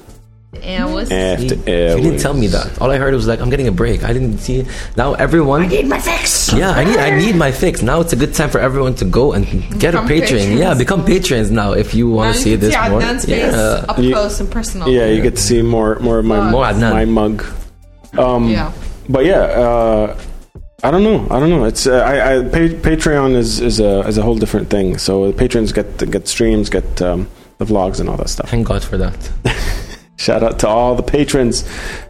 And 0.62 0.94
was 0.94 1.10
After 1.10 1.54
He 1.54 1.90
hours. 1.92 2.02
didn't 2.02 2.18
tell 2.20 2.34
me 2.34 2.46
that. 2.48 2.80
All 2.80 2.90
I 2.90 2.96
heard 2.98 3.14
was 3.14 3.26
like, 3.26 3.40
I'm 3.40 3.50
getting 3.50 3.68
a 3.68 3.72
break. 3.72 4.04
I 4.04 4.12
didn't 4.12 4.38
see. 4.38 4.64
Now 4.96 5.14
everyone. 5.14 5.62
I 5.62 5.66
need 5.68 5.86
my 5.88 5.98
fix. 5.98 6.52
Yeah, 6.52 6.70
I 6.70 6.84
need. 6.84 6.96
I 6.96 7.10
need 7.18 7.36
my 7.36 7.50
fix. 7.52 7.82
Now 7.82 8.00
it's 8.00 8.12
a 8.12 8.16
good 8.16 8.34
time 8.34 8.50
for 8.50 8.58
everyone 8.60 8.94
to 8.96 9.04
go 9.04 9.32
and 9.32 9.44
get 9.80 9.92
Become 9.92 10.04
a 10.04 10.08
patron. 10.08 10.38
patrons. 10.40 10.60
Yeah, 10.60 10.74
become 10.74 11.04
patrons 11.04 11.50
now 11.50 11.72
if 11.72 11.94
you 11.94 12.08
want 12.10 12.34
to 12.36 12.40
see 12.42 12.50
can 12.52 12.60
this 12.60 12.74
see 12.74 12.88
more. 12.88 13.00
Adnan's 13.00 13.24
face 13.24 13.52
Yeah. 13.54 13.84
up 13.88 13.98
You- 13.98 14.12
close 14.12 14.40
and 14.40 14.50
personal. 14.50 14.88
Yeah, 14.88 15.06
you 15.06 15.22
get 15.22 15.36
to 15.36 15.42
see 15.42 15.62
more 15.62 15.98
more 16.00 16.18
of 16.18 16.24
my 16.24 16.50
More 16.50 16.64
Adnan. 16.64 16.92
my 16.92 17.04
mug. 17.04 17.44
Um, 18.18 18.48
Yeah. 18.48 18.72
But 19.08 19.24
yeah, 19.24 19.42
uh, 19.64 20.16
I 20.82 20.90
don't 20.90 21.02
know. 21.04 21.26
I 21.30 21.38
don't 21.40 21.50
know. 21.50 21.64
It's 21.64 21.86
uh, 21.86 21.98
I, 22.00 22.14
I 22.38 22.42
pa- 22.42 22.76
Patreon 22.88 23.34
is 23.34 23.60
is 23.60 23.80
a 23.80 24.00
is 24.08 24.18
a 24.18 24.22
whole 24.22 24.36
different 24.36 24.68
thing. 24.70 24.98
So 24.98 25.26
the 25.28 25.32
patrons 25.32 25.72
get 25.72 25.88
get 26.10 26.28
streams, 26.28 26.68
get 26.70 27.00
um, 27.02 27.28
the 27.58 27.64
vlogs 27.64 27.98
and 28.00 28.08
all 28.10 28.16
that 28.18 28.28
stuff. 28.28 28.50
Thank 28.50 28.66
God 28.68 28.82
for 28.84 28.96
that. 28.98 29.16
Shout 30.16 30.42
out 30.42 30.58
to 30.60 30.68
all 30.68 30.94
the 30.94 31.02
patrons. 31.02 31.64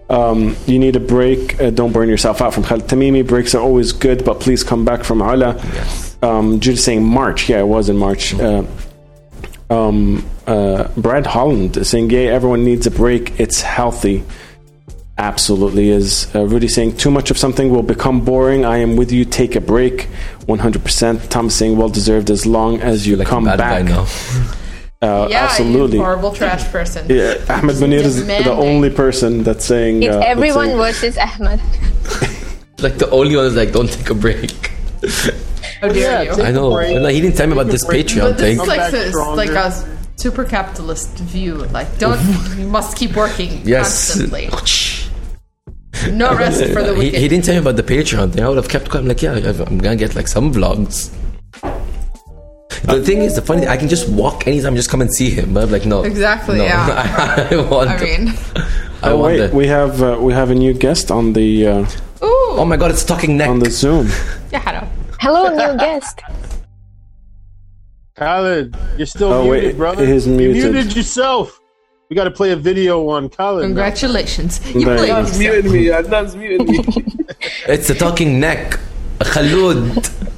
Um, 0.08 0.56
you 0.66 0.78
need 0.78 0.94
a 0.94 1.00
break. 1.00 1.60
Uh, 1.60 1.70
don't 1.70 1.92
burn 1.92 2.08
yourself 2.08 2.40
out 2.40 2.54
from 2.54 2.62
Khalid 2.62 2.84
Tamimi. 2.86 3.26
Breaks 3.26 3.54
are 3.54 3.62
always 3.62 3.92
good, 3.92 4.24
but 4.24 4.38
please 4.40 4.62
come 4.62 4.84
back 4.84 5.02
from 5.02 5.20
Ala. 5.20 5.56
Yes. 5.56 6.16
Um, 6.22 6.60
Judy 6.60 6.76
saying 6.76 7.02
March. 7.04 7.48
Yeah, 7.48 7.60
it 7.60 7.66
was 7.66 7.88
in 7.88 7.96
March. 7.96 8.32
Uh, 8.34 8.64
um, 9.68 10.24
uh, 10.46 10.88
Brad 10.96 11.26
Holland 11.26 11.76
is 11.76 11.88
saying, 11.88 12.10
"Yeah, 12.10 12.30
everyone 12.30 12.64
needs 12.64 12.86
a 12.86 12.90
break. 12.90 13.40
It's 13.40 13.60
healthy." 13.60 14.22
Absolutely 15.18 15.88
is. 15.90 16.28
Uh, 16.34 16.46
Rudy 16.46 16.68
saying, 16.68 16.96
"Too 16.98 17.10
much 17.10 17.30
of 17.32 17.38
something 17.38 17.70
will 17.70 17.82
become 17.82 18.20
boring." 18.20 18.64
I 18.64 18.78
am 18.78 18.94
with 18.96 19.10
you. 19.10 19.24
Take 19.24 19.56
a 19.56 19.60
break. 19.60 20.02
One 20.46 20.60
hundred 20.60 20.84
percent. 20.84 21.28
Tom 21.30 21.50
saying, 21.50 21.76
"Well 21.76 21.88
deserved." 21.88 22.30
As 22.30 22.46
long 22.46 22.80
as 22.80 23.08
you 23.08 23.16
Like 23.16 23.26
come 23.26 23.44
back. 23.44 23.86
now. 25.02 25.24
Uh, 25.24 25.28
yeah, 25.28 25.44
absolutely. 25.44 25.98
You 25.98 26.04
horrible 26.04 26.32
trash 26.32 26.64
person. 26.70 27.06
Yeah, 27.08 27.34
Ahmed 27.48 27.76
Munir 27.76 28.00
is 28.04 28.24
the 28.26 28.50
only 28.52 28.90
person 28.90 29.42
that's 29.42 29.64
saying. 29.64 30.02
It's 30.02 30.14
uh, 30.14 30.20
everyone 30.20 30.66
saying- 30.66 30.76
versus 30.78 31.18
Ahmed. 31.18 31.60
Like 32.78 32.98
the 32.98 33.08
only 33.10 33.34
one 33.34 33.46
is 33.46 33.56
like, 33.56 33.72
don't 33.72 33.90
take 33.90 34.10
a 34.10 34.14
break. 34.14 34.50
How 35.80 35.88
dare 35.88 35.96
Yeah, 35.96 36.22
you? 36.24 36.36
take 36.36 36.44
I 36.44 36.50
know. 36.50 36.76
a. 36.78 36.84
And, 36.84 37.04
like, 37.04 37.14
he 37.14 37.22
didn't 37.22 37.34
tell 37.36 37.46
me 37.46 37.54
about 37.54 37.68
this. 37.68 37.86
Patreon 37.86 38.20
But 38.20 38.36
this 38.36 38.40
thing. 38.58 38.60
is 38.60 38.66
like 38.68 38.90
this, 38.90 39.08
stronger. 39.12 39.36
like 39.36 39.48
a 39.50 39.98
super 40.16 40.44
capitalist 40.44 41.08
view. 41.20 41.54
Like, 41.72 41.98
don't 41.98 42.20
you 42.58 42.66
must 42.66 42.98
keep 42.98 43.16
working 43.16 43.62
Yes. 43.64 44.12
constantly. 44.12 44.50
No 46.12 46.36
rest 46.36 46.62
for 46.74 46.82
the 46.82 46.92
he, 46.92 46.98
wicked. 46.98 47.20
he 47.20 47.28
didn't 47.28 47.44
tell 47.46 47.54
me 47.54 47.60
about 47.60 47.76
the 47.76 47.82
Patreon 47.82 48.32
thing. 48.34 48.44
I 48.44 48.48
would 48.48 48.58
have 48.58 48.68
kept 48.68 48.90
quiet. 48.90 49.04
I'm 49.04 49.08
like, 49.08 49.22
yeah, 49.22 49.32
I'm 49.66 49.78
gonna 49.78 49.96
get 49.96 50.14
like 50.14 50.28
some 50.28 50.52
vlogs. 50.52 51.10
The 52.86 53.02
thing 53.02 53.18
is, 53.22 53.34
the 53.34 53.42
funny 53.42 53.60
thing, 53.62 53.68
I 53.68 53.76
can 53.76 53.88
just 53.88 54.08
walk 54.08 54.46
anytime, 54.46 54.76
just 54.76 54.90
come 54.90 55.00
and 55.02 55.12
see 55.12 55.30
him. 55.30 55.52
But 55.54 55.64
I'm 55.64 55.70
like, 55.72 55.86
no, 55.86 56.02
Exactly, 56.04 56.58
no. 56.58 56.64
yeah. 56.64 57.48
I 57.50 57.56
want. 57.70 57.90
I 57.90 58.00
mean, 58.00 58.28
I 59.02 59.10
Oh 59.10 59.16
want 59.16 59.22
wait, 59.34 59.40
it. 59.40 59.52
we 59.54 59.66
have 59.66 60.02
uh, 60.02 60.16
we 60.20 60.32
have 60.32 60.50
a 60.50 60.54
new 60.54 60.72
guest 60.72 61.10
on 61.10 61.32
the 61.32 61.66
uh, 61.66 61.80
ooh, 62.22 62.58
Oh 62.60 62.64
my 62.64 62.76
god, 62.76 62.90
it's 62.92 63.04
talking 63.04 63.36
neck. 63.36 63.48
on 63.50 63.58
the 63.58 63.70
Zoom. 63.70 64.06
yeah, 64.52 64.60
hello. 64.60 64.88
Hello, 65.20 65.48
new 65.72 65.78
guest. 65.78 66.20
Khalid, 68.16 68.74
you're 68.96 69.06
still 69.06 69.32
Oh, 69.32 69.44
muted, 69.44 69.64
wait, 69.64 69.76
brother. 69.76 70.02
it 70.02 70.08
is 70.08 70.26
You 70.26 70.32
muted. 70.36 70.72
muted 70.72 70.96
yourself. 70.96 71.60
We 72.08 72.14
got 72.16 72.24
to 72.24 72.30
play 72.30 72.52
a 72.52 72.56
video 72.56 73.08
on 73.08 73.28
Khalid. 73.28 73.62
now. 73.62 73.66
Congratulations. 73.68 74.60
You 74.74 74.84
There 74.84 74.96
played 74.96 75.08
you 75.08 75.14
go. 75.14 75.18
yourself. 75.20 75.38
muting 75.38 75.72
me. 75.72 75.84
Adnan's 75.88 76.36
muting 76.36 76.66
me. 76.66 77.24
It's 77.68 77.90
a 77.90 77.94
talking 77.94 78.38
neck. 78.40 78.78
Khalud. 79.18 80.32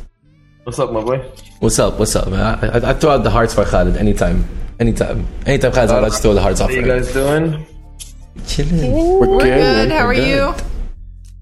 What's 0.68 0.78
up, 0.80 0.92
my 0.92 1.00
boy? 1.00 1.24
What's 1.60 1.78
up? 1.78 1.98
What's 1.98 2.14
up? 2.14 2.28
man? 2.28 2.40
I, 2.42 2.66
I, 2.68 2.90
I 2.90 2.92
throw 2.92 3.12
out 3.12 3.24
the 3.24 3.30
hearts 3.30 3.54
for 3.54 3.64
Khalid 3.64 3.96
anytime. 3.96 4.44
Anytime. 4.78 5.26
Anytime 5.46 5.72
Khalid's 5.72 5.92
on, 5.92 6.04
I 6.04 6.08
just 6.10 6.20
throw 6.20 6.34
the 6.34 6.42
hearts 6.42 6.60
off. 6.60 6.68
How 6.68 6.76
you 6.76 6.82
for 6.82 6.88
him. 6.92 6.98
guys 6.98 7.12
doing? 7.14 7.66
Chilling. 8.46 8.92
We're, 8.92 9.18
We're 9.28 9.38
good. 9.38 9.48
man. 9.48 9.90
How 9.90 10.04
are 10.06 10.14
good. 10.14 10.28
you? 10.28 10.54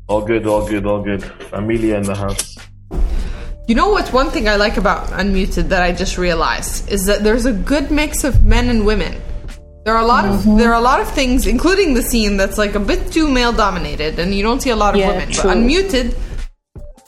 All 0.06 0.22
good, 0.22 0.46
all 0.46 0.64
good, 0.68 0.86
all 0.86 1.02
good. 1.02 1.28
Amelia 1.52 1.96
in 1.96 2.04
the 2.04 2.14
house. 2.14 2.56
You 3.66 3.74
know 3.74 3.88
what's 3.88 4.12
one 4.12 4.30
thing 4.30 4.48
I 4.48 4.54
like 4.54 4.76
about 4.76 5.08
Unmuted 5.08 5.70
that 5.70 5.82
I 5.82 5.90
just 5.90 6.18
realized 6.18 6.88
is 6.88 7.06
that 7.06 7.24
there's 7.24 7.46
a 7.46 7.52
good 7.52 7.90
mix 7.90 8.22
of 8.22 8.44
men 8.44 8.68
and 8.68 8.86
women. 8.86 9.20
There 9.84 9.96
are 9.96 10.02
a 10.04 10.06
lot 10.06 10.24
Mm-hmm. 10.24 10.52
of 10.52 10.58
there 10.58 10.70
are 10.70 10.78
a 10.78 10.84
lot 10.92 11.00
of 11.00 11.10
things, 11.10 11.48
including 11.48 11.94
the 11.94 12.02
scene 12.02 12.36
that's 12.36 12.58
like 12.58 12.76
a 12.76 12.80
bit 12.80 13.10
too 13.10 13.28
male 13.28 13.52
dominated, 13.52 14.20
and 14.20 14.32
you 14.32 14.44
don't 14.44 14.62
see 14.62 14.70
a 14.70 14.76
lot 14.76 14.94
of 14.94 15.00
Yeah, 15.00 15.08
women. 15.10 15.32
true. 15.32 15.50
But 15.50 15.56
Unmuted, 15.56 16.14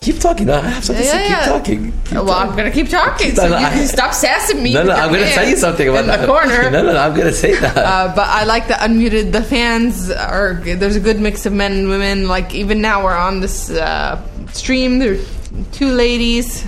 Keep 0.01 0.21
talking. 0.21 0.49
I 0.49 0.61
have 0.61 0.85
something 0.85 1.03
to 1.05 1.11
say. 1.11 1.29
Yeah, 1.29 1.39
Keep 1.45 1.49
talking. 1.53 1.93
Keep 2.05 2.13
well, 2.13 2.27
talking. 2.27 2.51
I'm 2.51 2.57
gonna 2.57 2.71
keep 2.71 2.89
talking, 2.89 3.35
so 3.35 3.45
you 3.47 3.67
can 3.67 3.87
stop 3.89 4.15
sassing 4.15 4.63
me. 4.63 4.73
No, 4.73 4.85
no, 4.85 4.93
I'm 4.93 5.13
gonna 5.13 5.27
tell 5.33 5.47
you 5.49 5.57
something 5.57 5.89
about 5.89 6.03
in 6.03 6.07
that. 6.07 6.21
the 6.21 6.27
corner. 6.27 6.71
No, 6.71 6.83
no, 6.83 6.93
no, 6.93 6.99
I'm 6.99 7.17
gonna 7.17 7.33
say 7.33 7.59
that. 7.59 7.77
Uh, 7.77 8.13
but 8.15 8.29
I 8.29 8.45
like 8.45 8.69
the 8.69 8.75
unmuted. 8.75 9.33
The 9.33 9.43
fans 9.43 10.11
are. 10.11 10.55
There's 10.55 10.97
a 10.97 11.01
good 11.01 11.19
mix 11.21 11.47
of 11.47 11.53
men 11.53 11.73
and 11.73 11.89
women. 11.89 12.29
Like 12.29 12.55
even 12.55 12.81
now, 12.81 13.03
we're 13.05 13.17
on 13.17 13.41
this 13.41 13.71
uh, 13.71 14.23
stream. 14.53 14.99
There 15.01 15.15
are 15.15 15.25
two 15.73 15.89
ladies. 15.91 16.65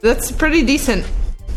That's 0.00 0.32
pretty 0.32 0.62
decent. 0.64 1.06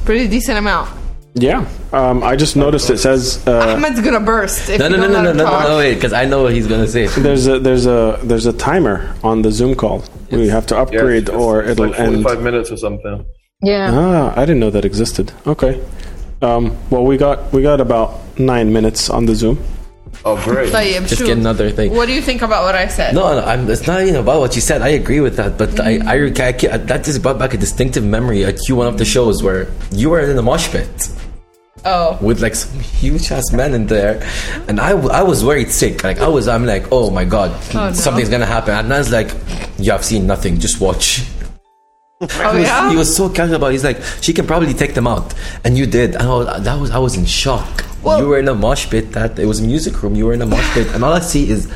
Pretty 0.04 0.28
decent 0.28 0.58
amount. 0.58 0.90
Yeah. 1.36 1.68
Um, 1.92 2.24
I 2.24 2.36
just 2.36 2.56
noticed 2.56 2.90
it 2.92 3.00
says 3.00 3.46
uh, 3.48 3.76
Ahmed's 3.76 4.02
gonna 4.02 4.20
burst. 4.20 4.70
If 4.70 4.78
no, 4.80 4.88
no, 4.88 4.96
you 4.98 5.02
no, 5.02 5.08
don't 5.08 5.14
no, 5.14 5.18
let 5.18 5.24
no, 5.24 5.32
him 5.32 5.38
no, 5.38 5.44
no, 5.46 5.50
talk. 5.50 5.64
no, 5.70 5.78
wait, 5.78 5.96
because 5.96 6.14
I 6.14 6.26
know 6.26 6.44
what 6.44 6.54
he's 6.54 6.68
gonna 6.68 6.88
say. 6.88 7.08
there's 7.08 7.48
a 7.48 7.58
there's 7.60 7.88
a 7.88 8.20
there's 8.24 8.46
a 8.46 8.54
timer 8.54 9.16
on 9.24 9.42
the 9.42 9.52
Zoom 9.52 9.74
call. 9.76 10.04
We 10.32 10.48
have 10.50 10.66
to 10.68 10.76
Yeah, 10.76 10.82
upgrade 10.82 11.24
it's- 11.24 11.36
or 11.36 11.62
it's 11.62 11.72
it'll 11.72 11.88
like 11.88 12.00
end. 12.00 12.22
45 12.24 12.44
minutes 12.44 12.72
or 12.72 12.78
something. 12.78 13.26
Yeah. 13.62 13.90
Ah, 13.94 14.34
I 14.40 14.42
didn't 14.46 14.60
know 14.60 14.70
that 14.72 14.86
existed. 14.86 15.32
Okay. 15.48 15.82
Um, 16.42 16.76
well, 16.92 17.04
we 17.06 17.18
got 17.18 17.52
we 17.52 17.62
got 17.64 17.82
about 17.82 18.20
nine 18.38 18.72
minutes 18.72 19.10
on 19.10 19.26
the 19.26 19.34
Zoom. 19.36 19.58
Oh, 20.26 20.36
great. 20.44 20.72
Tayyib, 20.72 21.08
Just 21.08 21.18
shoot. 21.18 21.26
get 21.26 21.38
another 21.38 21.72
thing. 21.72 21.94
What 21.96 22.06
do 22.06 22.14
you 22.14 22.22
think 22.22 22.44
about 22.44 22.64
what 22.64 22.76
I 22.76 22.88
said? 22.88 23.16
No, 23.16 23.34
no, 23.40 23.44
I'm, 23.46 23.68
it's 23.70 23.88
not 23.88 24.02
even 24.02 24.16
about 24.16 24.40
what 24.40 24.56
you 24.56 24.62
said. 24.62 24.82
I 24.82 24.90
agree 24.90 25.20
with 25.20 25.36
that, 25.38 25.58
but 25.58 25.80
I, 25.80 25.98
I, 26.06 26.26
I, 26.48 26.54
can't- 26.54 26.88
that 26.88 27.04
just 27.04 27.22
brought 27.24 27.40
back 27.40 27.54
a 27.56 27.58
distinctive 27.58 28.04
memory 28.06 28.46
at 28.46 28.56
Q1 28.56 28.88
of 28.88 28.98
the 29.00 29.06
shows 29.06 29.42
where 29.44 29.68
you 29.92 30.12
were 30.12 30.22
in 30.22 30.36
the 30.36 30.42
mosh 30.44 30.70
pit 30.70 30.88
Oh, 31.86 32.18
with 32.22 32.42
like 32.42 32.56
some 32.56 32.80
huge 32.80 33.30
ass 33.32 33.52
men 33.52 33.74
in 33.74 33.88
there, 33.88 34.22
and 34.70 34.80
I, 34.80 34.92
I 34.92 35.22
was 35.24 35.44
worried 35.44 35.70
sick. 35.70 36.04
Like 36.04 36.20
I 36.20 36.28
was, 36.30 36.48
I'm 36.48 36.66
like, 36.66 36.86
oh 36.92 37.10
my 37.10 37.26
god, 37.26 37.52
Oh, 37.76 37.90
no. 37.90 37.94
something's 37.94 38.30
gonna 38.30 38.46
happen. 38.46 38.74
And 38.74 38.88
Adnan's 38.90 39.12
like, 39.12 39.32
you 39.78 39.92
have 39.92 40.06
seen 40.06 40.26
nothing, 40.26 40.60
just 40.60 40.80
watch. 40.80 41.24
oh 42.22 42.28
He 42.28 42.60
was, 42.60 42.68
yeah. 42.68 42.90
he 42.90 42.96
was 42.96 43.14
so 43.14 43.28
casual 43.30 43.58
about. 43.58 43.68
it. 43.68 43.74
He's 43.74 43.84
like, 43.84 44.02
she 44.22 44.32
can 44.32 44.48
probably 44.48 44.74
take 44.74 44.94
them 44.94 45.08
out, 45.08 45.34
and 45.66 45.78
you 45.78 45.86
did. 45.86 46.14
And 46.16 46.24
I 46.24 46.34
was, 46.34 46.64
that 46.64 46.80
was, 46.80 46.92
I 46.92 47.00
was 47.00 47.16
in 47.18 47.26
shock. 47.26 47.84
Well- 48.02 48.20
you 48.20 48.28
were 48.30 48.40
in 48.40 48.48
a 48.48 48.56
mosh 48.56 48.90
pit. 48.90 49.12
That 49.12 49.38
it 49.38 49.46
was 49.46 49.60
a 49.60 49.64
music 49.64 50.02
room. 50.04 50.16
You 50.16 50.26
were 50.28 50.34
in 50.34 50.42
a 50.42 50.46
mosh 50.46 50.74
pit, 50.74 50.88
and 50.94 51.04
all 51.04 51.12
I 51.14 51.20
see 51.20 51.50
is 51.50 51.70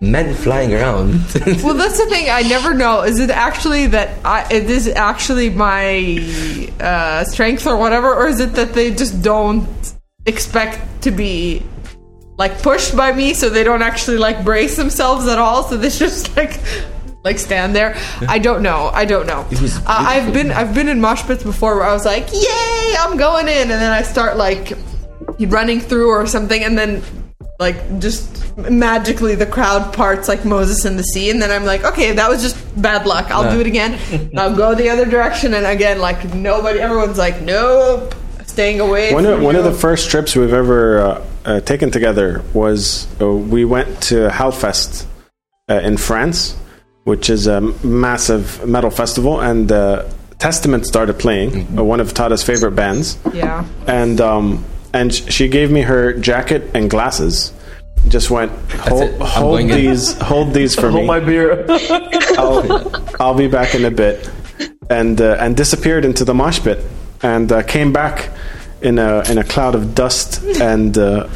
men 0.00 0.34
flying 0.34 0.72
around. 0.74 1.20
Well, 1.62 1.74
that's 1.74 1.98
the 1.98 2.06
thing. 2.06 2.30
I 2.30 2.42
never 2.42 2.74
know. 2.74 3.02
Is 3.02 3.20
it 3.20 3.30
actually 3.30 3.88
that 3.88 4.24
I, 4.24 4.46
it 4.50 4.70
is 4.70 4.88
actually 4.88 5.50
my 5.50 6.72
uh, 6.80 7.24
strength 7.24 7.66
or 7.66 7.76
whatever, 7.76 8.14
or 8.14 8.28
is 8.28 8.40
it 8.40 8.54
that 8.54 8.72
they 8.72 8.94
just 8.94 9.22
don't 9.22 9.68
expect 10.26 11.02
to 11.02 11.10
be 11.10 11.62
like 12.38 12.62
pushed 12.62 12.96
by 12.96 13.12
me, 13.12 13.34
so 13.34 13.50
they 13.50 13.64
don't 13.64 13.82
actually 13.82 14.16
like 14.16 14.44
brace 14.44 14.76
themselves 14.76 15.26
at 15.26 15.38
all? 15.38 15.64
So 15.64 15.76
they 15.76 15.90
just 16.06 16.36
like 16.36 16.60
like 17.24 17.38
stand 17.38 17.74
there. 17.76 17.96
I 18.26 18.38
don't 18.38 18.62
know. 18.62 18.90
I 18.92 19.04
don't 19.04 19.26
know. 19.26 19.46
Uh, 19.50 19.82
I've 19.86 20.32
been 20.32 20.50
I've 20.50 20.74
been 20.74 20.88
in 20.88 21.00
mosh 21.00 21.22
pits 21.24 21.42
before 21.42 21.76
where 21.76 21.84
I 21.84 21.92
was 21.92 22.06
like, 22.06 22.32
"Yay, 22.32 22.94
I'm 22.98 23.16
going 23.18 23.48
in," 23.48 23.70
and 23.70 23.70
then 23.70 23.92
I 23.92 24.02
start 24.02 24.36
like 24.36 24.72
running 25.38 25.80
through 25.80 26.08
or 26.08 26.26
something, 26.26 26.64
and 26.64 26.78
then 26.78 27.02
like 27.58 27.98
just 28.00 28.56
magically 28.56 29.34
the 29.34 29.46
crowd 29.46 29.92
parts 29.92 30.28
like 30.28 30.44
Moses 30.44 30.84
in 30.84 30.96
the 30.96 31.02
sea, 31.02 31.30
and 31.30 31.40
then 31.40 31.50
I'm 31.50 31.64
like, 31.64 31.84
okay, 31.84 32.12
that 32.12 32.28
was 32.28 32.42
just 32.42 32.56
bad 32.80 33.06
luck. 33.06 33.30
I'll 33.30 33.44
Yeah. 33.44 33.54
do 33.54 33.60
it 33.60 33.66
again. 33.66 34.30
I'll 34.36 34.54
go 34.56 34.74
the 34.74 34.88
other 34.88 35.04
direction, 35.06 35.54
and 35.54 35.66
again, 35.66 35.98
like 36.00 36.34
nobody, 36.34 36.80
everyone's 36.80 37.18
like, 37.18 37.40
nope, 37.42 38.14
staying 38.46 38.80
away. 38.80 39.12
One 39.12 39.26
of, 39.26 39.42
one 39.42 39.56
of 39.56 39.64
the 39.64 39.72
first 39.72 40.10
trips 40.10 40.34
we've 40.36 40.52
ever 40.52 41.00
uh, 41.00 41.24
uh, 41.44 41.60
taken 41.60 41.90
together 41.90 42.42
was 42.54 43.06
uh, 43.20 43.28
we 43.30 43.64
went 43.64 44.02
to 44.04 44.28
Hellfest 44.28 45.06
uh, 45.68 45.74
in 45.74 45.96
France, 45.96 46.56
which 47.04 47.30
is 47.30 47.46
a 47.46 47.60
massive 47.84 48.66
metal 48.66 48.90
festival, 48.90 49.40
and 49.40 49.70
uh, 49.70 50.04
Testament 50.38 50.86
started 50.86 51.18
playing, 51.18 51.78
uh, 51.78 51.84
one 51.84 52.00
of 52.00 52.14
Tara's 52.14 52.42
favorite 52.42 52.72
bands, 52.72 53.18
yeah. 53.34 53.64
and 53.86 54.20
um, 54.22 54.64
and 54.92 55.12
she 55.12 55.48
gave 55.48 55.70
me 55.70 55.82
her 55.82 56.12
jacket 56.14 56.70
and 56.74 56.90
glasses. 56.90 57.52
Just 58.08 58.30
went 58.30 58.50
hold, 58.72 59.12
hold 59.20 59.52
going 59.52 59.70
in." 59.70 59.76
these 59.76 60.12
hold 60.18 60.54
these 60.54 60.74
for 60.74 60.90
Hold 60.90 60.94
me. 60.94 61.06
Hold 61.06 61.06
my 61.06 61.20
beer. 61.20 61.66
I'll, 62.38 63.16
I'll 63.20 63.34
be 63.34 63.48
back 63.48 63.74
in 63.74 63.84
a 63.84 63.90
bit, 63.90 64.30
and 64.88 65.20
uh, 65.20 65.36
and 65.38 65.56
disappeared 65.56 66.04
into 66.04 66.24
the 66.24 66.34
mosh 66.34 66.60
pit, 66.60 66.84
and 67.22 67.52
uh, 67.52 67.62
came 67.62 67.92
back 67.92 68.30
in 68.82 68.98
a 68.98 69.22
in 69.30 69.38
a 69.38 69.44
cloud 69.44 69.74
of 69.74 69.94
dust 69.94 70.42
and 70.60 70.96
uh, 70.96 71.28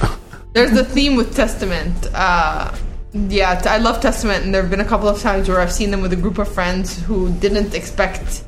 There's 0.55 0.73
the 0.73 0.85
theme 0.85 1.17
with 1.17 1.35
Testament. 1.35 2.09
Uh, 2.15 2.75
yeah, 3.13 3.63
I 3.67 3.79
love 3.79 4.01
Testament, 4.01 4.45
and 4.45 4.55
there 4.55 4.63
have 4.63 4.71
been 4.71 4.81
a 4.81 4.85
couple 4.85 5.09
of 5.09 5.21
times 5.21 5.49
where 5.49 5.61
I've 5.61 5.73
seen 5.73 5.91
them 5.91 6.01
with 6.01 6.13
a 6.13 6.17
group 6.17 6.39
of 6.39 6.53
friends 6.53 7.01
who 7.03 7.33
didn't 7.35 7.75
expect. 7.75 8.45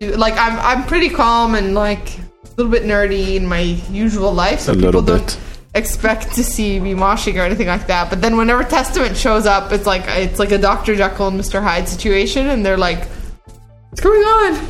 To, 0.00 0.16
like, 0.16 0.34
I'm 0.34 0.58
I'm 0.60 0.86
pretty 0.86 1.08
calm 1.08 1.54
and 1.54 1.74
like 1.74 2.18
a 2.18 2.27
little 2.58 2.72
bit 2.72 2.82
nerdy 2.82 3.36
in 3.36 3.46
my 3.46 3.60
usual 3.90 4.32
life, 4.32 4.58
so 4.60 4.72
A 4.72 4.76
people 4.76 5.00
don't 5.00 5.24
bit. 5.24 5.38
expect 5.76 6.34
to 6.34 6.42
see 6.42 6.80
me 6.80 6.92
moshing 6.92 7.36
or 7.36 7.42
anything 7.42 7.68
like 7.68 7.86
that. 7.86 8.10
But 8.10 8.20
then 8.20 8.36
whenever 8.36 8.64
Testament 8.64 9.16
shows 9.16 9.46
up, 9.46 9.70
it's 9.70 9.86
like 9.86 10.02
it's 10.08 10.40
like 10.40 10.50
a 10.50 10.58
Dr. 10.58 10.96
Jekyll 10.96 11.28
and 11.28 11.38
Mr. 11.38 11.62
Hyde 11.62 11.88
situation, 11.88 12.48
and 12.48 12.66
they're 12.66 12.76
like, 12.76 13.06
"What's 13.90 14.00
going 14.00 14.22
on?" 14.22 14.66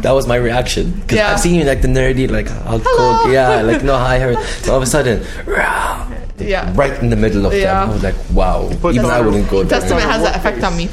that 0.00 0.12
was 0.12 0.26
my 0.26 0.36
reaction 0.36 0.92
because 0.92 1.16
Yeah. 1.18 1.32
I've 1.32 1.40
seen 1.40 1.54
you 1.56 1.64
like 1.64 1.82
the 1.82 1.88
nerdy, 1.88 2.30
like 2.30 2.50
I'll 2.66 2.78
Hello. 2.82 3.22
cook, 3.24 3.32
yeah, 3.32 3.60
like 3.62 3.82
no 3.82 3.96
hi, 3.98 4.18
her. 4.18 4.34
So 4.62 4.72
all 4.72 4.76
of 4.78 4.82
a 4.82 4.86
sudden, 4.86 5.22
rah, 5.46 6.06
Yeah. 6.38 6.72
right 6.76 6.92
in 7.02 7.10
the 7.10 7.16
middle 7.16 7.44
of 7.46 7.52
Yeah. 7.52 7.80
them, 7.80 7.90
I 7.90 7.92
was 7.92 8.02
like, 8.02 8.14
wow. 8.32 8.68
Even 8.90 9.06
I 9.06 9.20
wouldn't 9.20 9.48
go 9.50 9.62
there. 9.62 9.78
Testament 9.80 10.04
has 10.08 10.22
that 10.22 10.36
effect 10.36 10.62
on 10.64 10.74
me. 10.76 10.88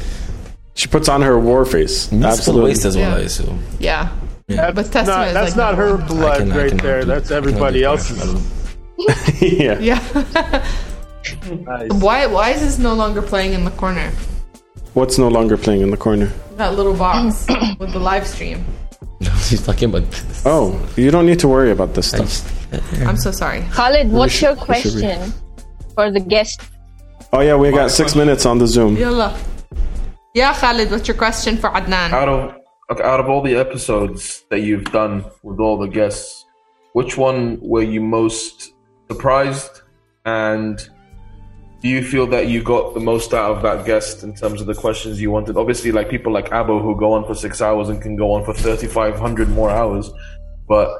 she 0.74 0.88
puts 0.88 1.08
on 1.08 1.22
her 1.22 1.38
war 1.38 1.64
face. 1.64 2.12
Absolutely. 2.12 2.70
waste 2.70 2.84
as 2.84 2.96
well, 2.96 3.10
Yeah. 3.10 3.16
I 3.16 3.20
assume. 3.20 3.62
Yeah. 3.78 4.08
That's 4.48 4.74
But 4.74 5.06
not, 5.06 5.32
that's 5.34 5.50
like 5.50 5.56
not 5.56 5.76
number 5.78 5.86
her 5.88 5.96
one. 5.96 6.06
blood 6.06 6.38
can- 6.38 6.50
right 6.52 6.82
there. 6.82 7.00
do- 7.02 7.06
That's 7.06 7.30
everybody 7.30 7.84
else's. 7.84 8.18
yeah. 9.42 9.78
Yeah. 9.78 10.00
Nice. 11.66 11.92
why 12.00 12.26
why 12.26 12.50
is 12.50 12.60
this 12.60 12.78
no 12.78 12.94
longer 12.94 13.20
playing 13.22 13.52
in 13.52 13.64
the 13.64 13.70
corner? 13.72 14.10
What's 14.94 15.18
no 15.18 15.28
longer 15.28 15.56
playing 15.58 15.82
in 15.82 15.90
the 15.90 15.96
corner? 15.96 16.32
That 16.56 16.74
little 16.74 16.94
box 16.94 17.46
with 17.78 17.92
the 17.92 17.98
live 18.00 18.26
stream. 18.26 18.64
No 19.20 19.30
he's 19.50 19.64
talking 19.64 19.90
about. 19.90 20.04
Oh, 20.46 20.64
you 20.96 21.10
don't 21.10 21.26
need 21.26 21.38
to 21.40 21.48
worry 21.48 21.70
about 21.70 21.94
this 21.94 22.08
stuff. 22.08 22.20
just- 22.28 22.46
uh, 22.72 22.76
uh. 23.04 23.08
I'm 23.08 23.16
so 23.16 23.30
sorry. 23.30 23.62
Khalid, 23.70 24.10
what's 24.10 24.32
should- 24.32 24.56
your 24.56 24.66
we 24.66 24.80
should 24.80 24.94
be- 24.94 25.00
question 25.02 25.32
for 25.94 26.10
the 26.10 26.20
guest? 26.20 26.60
Oh 27.32 27.40
yeah, 27.40 27.56
we 27.56 27.70
got 27.70 27.90
six 27.90 28.14
minutes 28.16 28.46
on 28.46 28.58
the 28.58 28.66
Zoom. 28.66 28.96
Yalla. 28.96 29.38
Yeah, 30.34 30.54
Khalid, 30.54 30.90
what's 30.90 31.06
your 31.06 31.16
question 31.16 31.58
for 31.58 31.68
Adnan? 31.70 32.12
out 32.12 32.28
of 32.28 32.54
okay, 32.90 33.02
out 33.02 33.20
of 33.20 33.28
all 33.28 33.42
the 33.42 33.56
episodes 33.56 34.44
that 34.50 34.60
you've 34.60 34.84
done 34.84 35.24
with 35.42 35.60
all 35.60 35.78
the 35.78 35.88
guests, 35.88 36.44
which 36.92 37.16
one 37.16 37.58
were 37.60 37.82
you 37.82 38.00
most 38.00 38.74
surprised? 39.10 39.82
And 40.24 40.78
do 41.80 41.88
you 41.88 42.02
feel 42.02 42.26
that 42.28 42.48
you 42.48 42.62
got 42.62 42.94
the 42.94 43.00
most 43.00 43.32
out 43.32 43.56
of 43.56 43.62
that 43.62 43.86
guest 43.86 44.24
in 44.24 44.34
terms 44.34 44.60
of 44.60 44.66
the 44.66 44.74
questions 44.74 45.20
you 45.20 45.30
wanted? 45.30 45.56
Obviously, 45.56 45.92
like 45.92 46.08
people 46.08 46.32
like 46.32 46.48
Abo 46.50 46.82
who 46.82 46.96
go 46.98 47.12
on 47.12 47.24
for 47.24 47.34
six 47.34 47.62
hours 47.62 47.88
and 47.88 48.02
can 48.02 48.16
go 48.16 48.32
on 48.32 48.44
for 48.44 48.52
thirty 48.52 48.86
five 48.86 49.18
hundred 49.18 49.48
more 49.48 49.70
hours, 49.70 50.10
but 50.66 50.90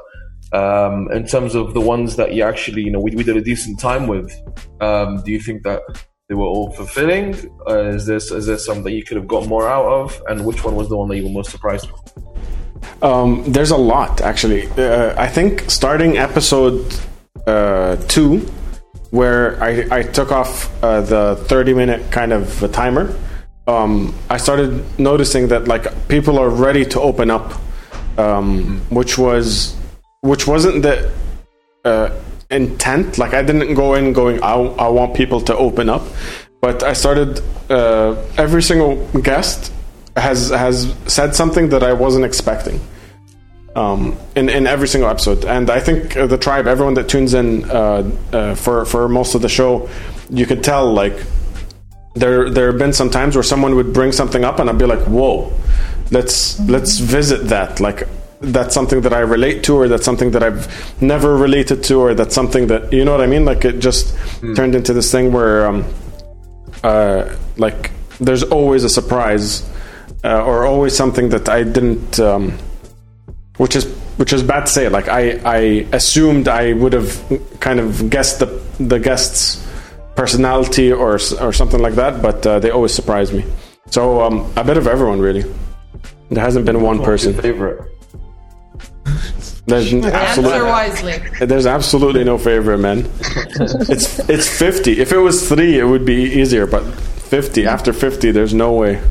um, 0.53 1.11
in 1.11 1.27
terms 1.27 1.53
of 1.53 1.73
the 1.73 1.81
ones 1.81 2.15
that 2.15 2.33
you 2.33 2.43
actually, 2.43 2.81
you 2.81 2.91
know, 2.91 2.99
we, 2.99 3.11
we 3.11 3.23
did 3.23 3.37
a 3.37 3.41
decent 3.41 3.79
time 3.79 4.07
with, 4.07 4.33
um, 4.81 5.21
do 5.23 5.31
you 5.31 5.39
think 5.39 5.63
that 5.63 5.81
they 6.29 6.35
were 6.35 6.45
all 6.45 6.71
fulfilling? 6.71 7.35
Uh, 7.67 7.95
is 7.95 8.05
this 8.05 8.31
is 8.31 8.45
there 8.45 8.57
some 8.57 8.83
that 8.83 8.91
you 8.91 9.03
could 9.03 9.17
have 9.17 9.27
got 9.27 9.47
more 9.47 9.67
out 9.67 9.85
of? 9.85 10.21
And 10.27 10.45
which 10.45 10.63
one 10.63 10.75
was 10.75 10.87
the 10.87 10.95
one 10.95 11.09
that 11.09 11.17
you 11.17 11.23
were 11.23 11.31
most 11.31 11.49
surprised 11.49 11.89
with? 11.91 13.03
Um, 13.03 13.43
there's 13.47 13.71
a 13.71 13.77
lot 13.77 14.21
actually. 14.21 14.67
Uh, 14.67 15.19
I 15.19 15.27
think 15.27 15.69
starting 15.69 16.17
episode 16.17 16.95
uh, 17.47 17.95
two, 18.07 18.39
where 19.09 19.61
I, 19.61 19.87
I 19.91 20.03
took 20.03 20.31
off 20.31 20.71
uh, 20.83 21.01
the 21.01 21.35
30 21.47 21.73
minute 21.73 22.11
kind 22.11 22.31
of 22.31 22.71
timer, 22.71 23.15
um, 23.67 24.13
I 24.29 24.37
started 24.37 24.99
noticing 24.99 25.47
that 25.47 25.67
like 25.67 26.07
people 26.09 26.37
are 26.37 26.49
ready 26.49 26.85
to 26.85 27.01
open 27.01 27.31
up, 27.31 27.53
um, 28.19 28.81
which 28.89 29.17
was 29.17 29.75
which 30.21 30.45
wasn't 30.45 30.83
the 30.83 31.11
intent. 32.49 33.17
Like 33.17 33.33
I 33.33 33.41
didn't 33.43 33.73
go 33.75 33.93
in 33.95 34.13
going 34.13 34.41
I, 34.43 34.53
I 34.55 34.87
want 34.89 35.13
people 35.15 35.41
to 35.41 35.55
open 35.57 35.89
up, 35.89 36.03
but 36.61 36.83
I 36.83 36.93
started 36.93 37.41
uh, 37.69 38.15
every 38.37 38.61
single 38.63 39.05
guest 39.21 39.71
has 40.15 40.49
has 40.49 40.93
said 41.07 41.35
something 41.35 41.69
that 41.69 41.83
I 41.83 41.93
wasn't 41.93 42.25
expecting. 42.25 42.79
um, 43.75 44.17
in 44.35 44.49
in 44.49 44.67
every 44.67 44.87
single 44.87 45.09
episode. 45.09 45.45
And 45.45 45.69
I 45.69 45.79
think 45.79 46.13
the 46.13 46.37
tribe, 46.37 46.67
everyone 46.67 46.95
that 46.95 47.07
tunes 47.07 47.33
in 47.33 47.69
uh, 47.69 48.09
uh, 48.33 48.55
for 48.55 48.85
for 48.85 49.07
most 49.07 49.35
of 49.35 49.41
the 49.41 49.49
show, 49.49 49.89
you 50.29 50.45
could 50.45 50.63
tell 50.63 50.91
like 50.91 51.15
there 52.15 52.49
there 52.49 52.67
have 52.71 52.79
been 52.79 52.93
some 52.93 53.09
times 53.09 53.35
where 53.35 53.43
someone 53.43 53.75
would 53.75 53.93
bring 53.93 54.11
something 54.11 54.43
up, 54.43 54.59
and 54.59 54.69
I'd 54.69 54.77
be 54.77 54.85
like, 54.85 55.05
"Whoa, 55.07 55.53
let's 56.11 56.59
let's 56.61 56.97
visit 56.99 57.47
that." 57.49 57.79
Like 57.79 58.07
that's 58.41 58.73
something 58.73 59.01
that 59.01 59.13
I 59.13 59.19
relate 59.19 59.63
to, 59.63 59.75
or 59.75 59.87
that's 59.87 60.05
something 60.05 60.31
that 60.31 60.43
I've 60.43 61.01
never 61.01 61.35
related 61.35 61.83
to, 61.85 61.99
or 61.99 62.13
that's 62.13 62.33
something 62.33 62.67
that 62.67 62.91
you 62.93 63.03
know 63.03 63.11
what 63.11 63.21
I 63.21 63.27
mean. 63.27 63.45
Like 63.45 63.65
it 63.65 63.79
just 63.79 64.15
turned 64.55 64.75
into 64.75 64.93
this 64.93 65.11
thing 65.11 65.31
where, 65.33 65.67
um, 65.67 65.85
uh, 66.83 67.35
like, 67.57 67.91
there's 68.19 68.43
always 68.43 68.83
a 68.83 68.89
surprise, 68.89 69.69
uh, 70.23 70.43
or 70.43 70.65
always 70.65 70.95
something 70.95 71.29
that 71.29 71.49
I 71.49 71.63
didn't, 71.63 72.19
um, 72.19 72.57
which 73.57 73.75
is 73.75 73.85
which 74.17 74.33
is 74.33 74.43
bad 74.43 74.65
to 74.65 74.71
say. 74.71 74.89
Like 74.89 75.07
I 75.09 75.39
I 75.43 75.57
assumed 75.91 76.47
I 76.47 76.73
would 76.73 76.93
have 76.93 77.11
kind 77.59 77.79
of 77.79 78.09
guessed 78.09 78.39
the 78.39 78.47
the 78.79 78.99
guest's 78.99 79.65
personality 80.15 80.91
or 80.91 81.19
or 81.41 81.53
something 81.53 81.81
like 81.81 81.95
that, 81.95 82.21
but 82.21 82.45
uh, 82.47 82.59
they 82.59 82.69
always 82.69 82.93
surprise 82.93 83.33
me. 83.33 83.43
So 83.89 84.21
um, 84.21 84.51
a 84.55 84.63
bit 84.63 84.77
of 84.77 84.87
everyone 84.87 85.19
really. 85.19 85.43
There 86.29 86.43
hasn't 86.43 86.65
been 86.65 86.81
one 86.81 87.03
person. 87.03 87.33
Favorite. 87.33 87.98
There's 89.65 89.93
Answer 89.93 90.09
absolutely 90.11 90.61
wisely. 90.61 91.45
there's 91.45 91.65
absolutely 91.65 92.23
no 92.23 92.37
favorite, 92.37 92.79
man. 92.79 92.99
It's 93.93 94.19
it's 94.29 94.47
fifty. 94.49 94.99
If 94.99 95.11
it 95.11 95.17
was 95.17 95.47
three, 95.47 95.77
it 95.79 95.83
would 95.85 96.05
be 96.05 96.23
easier. 96.41 96.65
But 96.67 96.83
fifty 97.33 97.65
after 97.65 97.93
fifty, 97.93 98.31
there's 98.31 98.53
no 98.53 98.73
way. 98.73 99.01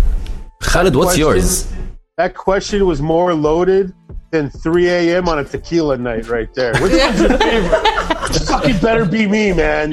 Khalid, 0.63 0.95
what's 0.97 1.15
Question- 1.17 1.21
yours? 1.21 1.73
That 2.17 2.35
question 2.35 2.85
was 2.87 3.01
more 3.01 3.33
loaded 3.33 3.95
than 4.33 4.51
3 4.51 4.89
a.m. 4.89 5.29
on 5.29 5.39
a 5.39 5.45
tequila 5.45 5.97
night 5.97 6.29
right 6.29 6.53
there. 6.53 6.73
Which 6.83 6.93
one's 6.93 7.21
your 7.21 7.39
favorite? 7.47 8.43
fucking 8.51 8.79
better 8.81 9.05
be 9.07 9.29
me, 9.29 9.53
man. 9.53 9.93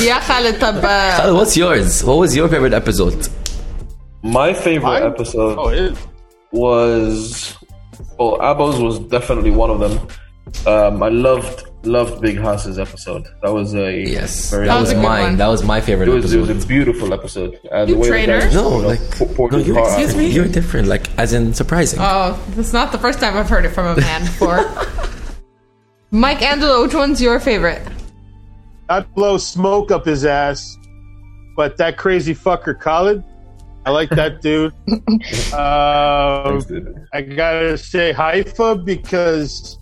Yeah, 0.00 0.20
Khalid, 0.28 0.60
طب, 0.60 0.76
uh, 0.84 1.16
Khalid, 1.18 1.34
what's 1.34 1.56
yours? 1.56 2.04
What 2.04 2.18
was 2.18 2.36
your 2.36 2.48
favorite 2.48 2.72
episode? 2.72 3.18
My 4.22 4.54
favorite 4.54 5.00
Mine? 5.00 5.10
episode 5.12 5.58
Oh, 5.58 5.68
it, 5.70 5.96
was 6.52 7.56
well, 8.18 8.38
Abos 8.38 8.82
was 8.82 8.98
definitely 9.00 9.50
one 9.50 9.70
of 9.70 9.80
them. 9.80 10.08
Um, 10.66 11.02
I 11.02 11.08
loved 11.08 11.64
loved 11.84 12.20
Big 12.20 12.36
Haas's 12.38 12.78
episode. 12.78 13.26
That 13.42 13.52
was 13.52 13.74
a 13.74 13.92
Yes, 14.06 14.50
very 14.50 14.66
that 14.66 14.74
was 14.80 14.88
was 14.88 14.92
good 14.94 15.02
mine. 15.02 15.22
one. 15.22 15.36
That 15.36 15.46
was 15.48 15.62
my 15.64 15.80
favorite 15.80 16.08
It 16.08 16.14
was, 16.14 16.32
it 16.32 16.38
was 16.40 16.64
a 16.64 16.66
beautiful 16.66 17.12
episode. 17.12 17.58
And 17.70 17.88
You 17.88 17.94
the 17.96 18.00
way 18.00 18.06
the 18.08 18.12
traitor. 18.12 18.40
guys, 18.40 18.54
No, 18.54 18.76
you 18.76 18.82
know, 18.82 18.88
like 18.88 19.10
pou- 19.36 19.48
no, 19.50 19.58
you're. 19.58 19.78
Excuse 19.78 20.16
me? 20.16 20.26
you're 20.28 20.48
different. 20.48 20.88
Like 20.88 21.06
as 21.18 21.32
in 21.32 21.52
surprising. 21.54 21.98
oh, 22.02 22.40
that's 22.50 22.72
not 22.72 22.90
the 22.92 22.98
first 22.98 23.18
time 23.20 23.36
I've 23.36 23.48
heard 23.48 23.64
it 23.64 23.70
from 23.70 23.86
a 23.86 23.96
man 24.00 24.22
before. 24.22 24.60
Mike 26.10 26.42
Angelo, 26.42 26.82
which 26.82 26.94
one's 26.94 27.20
your 27.20 27.40
favorite? 27.40 27.82
not 28.88 29.12
blow 29.14 29.36
smoke 29.36 29.90
up 29.90 30.06
his 30.06 30.24
ass, 30.24 30.76
but 31.56 31.76
that 31.78 31.96
crazy 31.96 32.32
fucker 32.34 32.78
Khalid, 32.78 33.22
I 33.86 33.90
like 33.90 34.10
that 34.10 34.42
dude. 34.42 34.72
um, 35.54 36.60
Thanks, 36.60 36.64
dude. 36.66 37.06
I 37.12 37.22
gotta 37.22 37.78
say 37.78 38.12
Haifa 38.12 38.84
because 38.84 39.78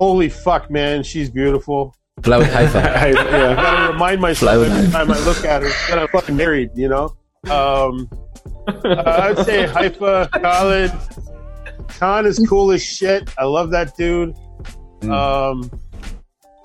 holy 0.00 0.28
fuck, 0.28 0.72
man, 0.72 1.04
she's 1.04 1.30
beautiful. 1.30 1.94
Fly 2.24 2.38
with 2.38 2.52
Haifa. 2.52 2.78
I, 2.78 2.82
I 3.00 3.06
yeah. 3.10 3.54
gotta 3.54 3.92
remind 3.92 4.20
myself 4.20 4.58
with 4.58 4.72
every 4.72 4.90
time 4.90 5.08
I 5.08 5.18
look 5.20 5.44
at 5.44 5.62
her 5.62 5.68
that 5.68 5.98
I'm 6.00 6.08
fucking 6.08 6.36
married, 6.36 6.70
you 6.74 6.88
know. 6.88 7.16
Um, 7.48 8.10
uh, 8.66 9.34
I'd 9.36 9.46
say 9.46 9.68
Haifa, 9.68 10.28
Khalid, 10.32 10.92
Khan 12.00 12.26
is 12.26 12.44
cool 12.48 12.72
as 12.72 12.82
shit. 12.82 13.32
I 13.38 13.44
love 13.44 13.70
that 13.70 13.96
dude. 13.96 14.34
Um, 15.08 15.70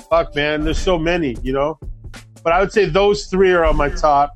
fuck, 0.09 0.35
man, 0.35 0.63
there's 0.63 0.79
so 0.79 0.97
many, 0.97 1.37
you 1.43 1.53
know. 1.53 1.77
But 2.43 2.53
I 2.53 2.61
would 2.61 2.71
say 2.71 2.85
those 2.85 3.27
three 3.27 3.51
are 3.51 3.63
on 3.63 3.77
my 3.77 3.89
top. 3.89 4.33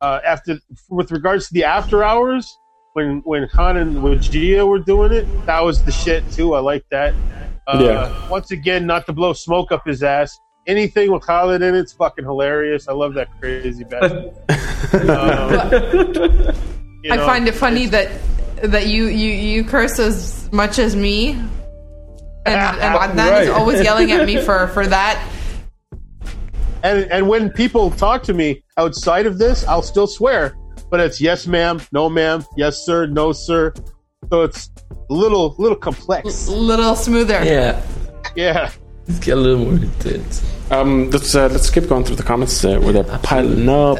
Uh, 0.00 0.20
after, 0.24 0.58
with 0.90 1.10
regards 1.10 1.48
to 1.48 1.54
the 1.54 1.64
after 1.64 2.04
hours, 2.04 2.58
when 2.94 3.20
when 3.24 3.48
Khan 3.48 3.76
and 3.76 3.96
Wajia 3.96 4.66
were 4.66 4.78
doing 4.78 5.12
it, 5.12 5.26
that 5.46 5.60
was 5.64 5.82
the 5.84 5.92
shit 5.92 6.28
too. 6.32 6.54
I 6.54 6.60
like 6.60 6.84
that. 6.90 7.14
Uh, 7.66 7.80
Yeah. 7.82 8.28
Once 8.28 8.50
again, 8.50 8.86
not 8.86 9.06
to 9.06 9.12
blow 9.12 9.32
smoke 9.32 9.72
up 9.72 9.86
his 9.86 10.02
ass. 10.02 10.38
Anything 10.66 11.12
with 11.12 11.22
Khalid 11.26 11.60
in 11.62 11.74
it's 11.74 11.92
fucking 11.92 12.24
hilarious. 12.24 12.88
I 12.88 12.92
love 12.92 13.14
that 13.14 13.28
crazy 13.40 13.84
bastard. 13.84 14.32
Um, 14.94 15.50
you 17.02 17.12
I 17.12 17.16
find 17.18 17.48
it 17.48 17.54
funny 17.54 17.86
that 17.86 18.10
that 18.62 18.86
you 18.86 19.06
you 19.06 19.30
you 19.30 19.64
curse 19.64 19.98
as 19.98 20.50
much 20.52 20.78
as 20.78 20.94
me, 20.94 21.30
and 21.32 21.48
and 22.46 22.54
Adnan 23.18 23.42
is 23.42 23.48
always 23.48 23.82
yelling 23.82 24.12
at 24.12 24.24
me 24.26 24.40
for 24.40 24.68
for 24.68 24.86
that. 24.86 25.18
And 26.84 27.10
and 27.10 27.26
when 27.28 27.50
people 27.50 27.90
talk 27.90 28.22
to 28.24 28.34
me 28.34 28.62
outside 28.76 29.26
of 29.26 29.38
this, 29.38 29.66
I'll 29.66 29.82
still 29.82 30.06
swear, 30.06 30.54
but 30.90 31.00
it's 31.00 31.20
yes, 31.20 31.46
ma'am, 31.46 31.80
no, 31.90 32.08
ma'am, 32.08 32.44
yes, 32.56 32.84
sir, 32.84 33.06
no, 33.06 33.32
sir. 33.32 33.72
So 34.30 34.42
it's 34.42 34.70
a 35.10 35.12
little 35.12 35.56
little 35.58 35.76
complex. 35.76 36.46
A 36.46 36.52
little 36.52 36.94
smoother. 36.94 37.44
yeah, 37.44 37.82
Yeah. 38.36 38.70
Let's 39.06 39.20
get 39.20 39.36
a 39.36 39.40
little 39.40 39.64
more 39.64 39.74
intense. 39.74 40.42
Um, 40.70 41.10
let's 41.10 41.34
uh, 41.34 41.48
let's 41.48 41.68
keep 41.70 41.88
going 41.88 42.04
through 42.04 42.16
the 42.16 42.22
comments 42.22 42.64
uh, 42.64 42.78
where 42.78 42.92
they're 42.92 43.18
piling 43.18 43.68
up. 43.68 43.98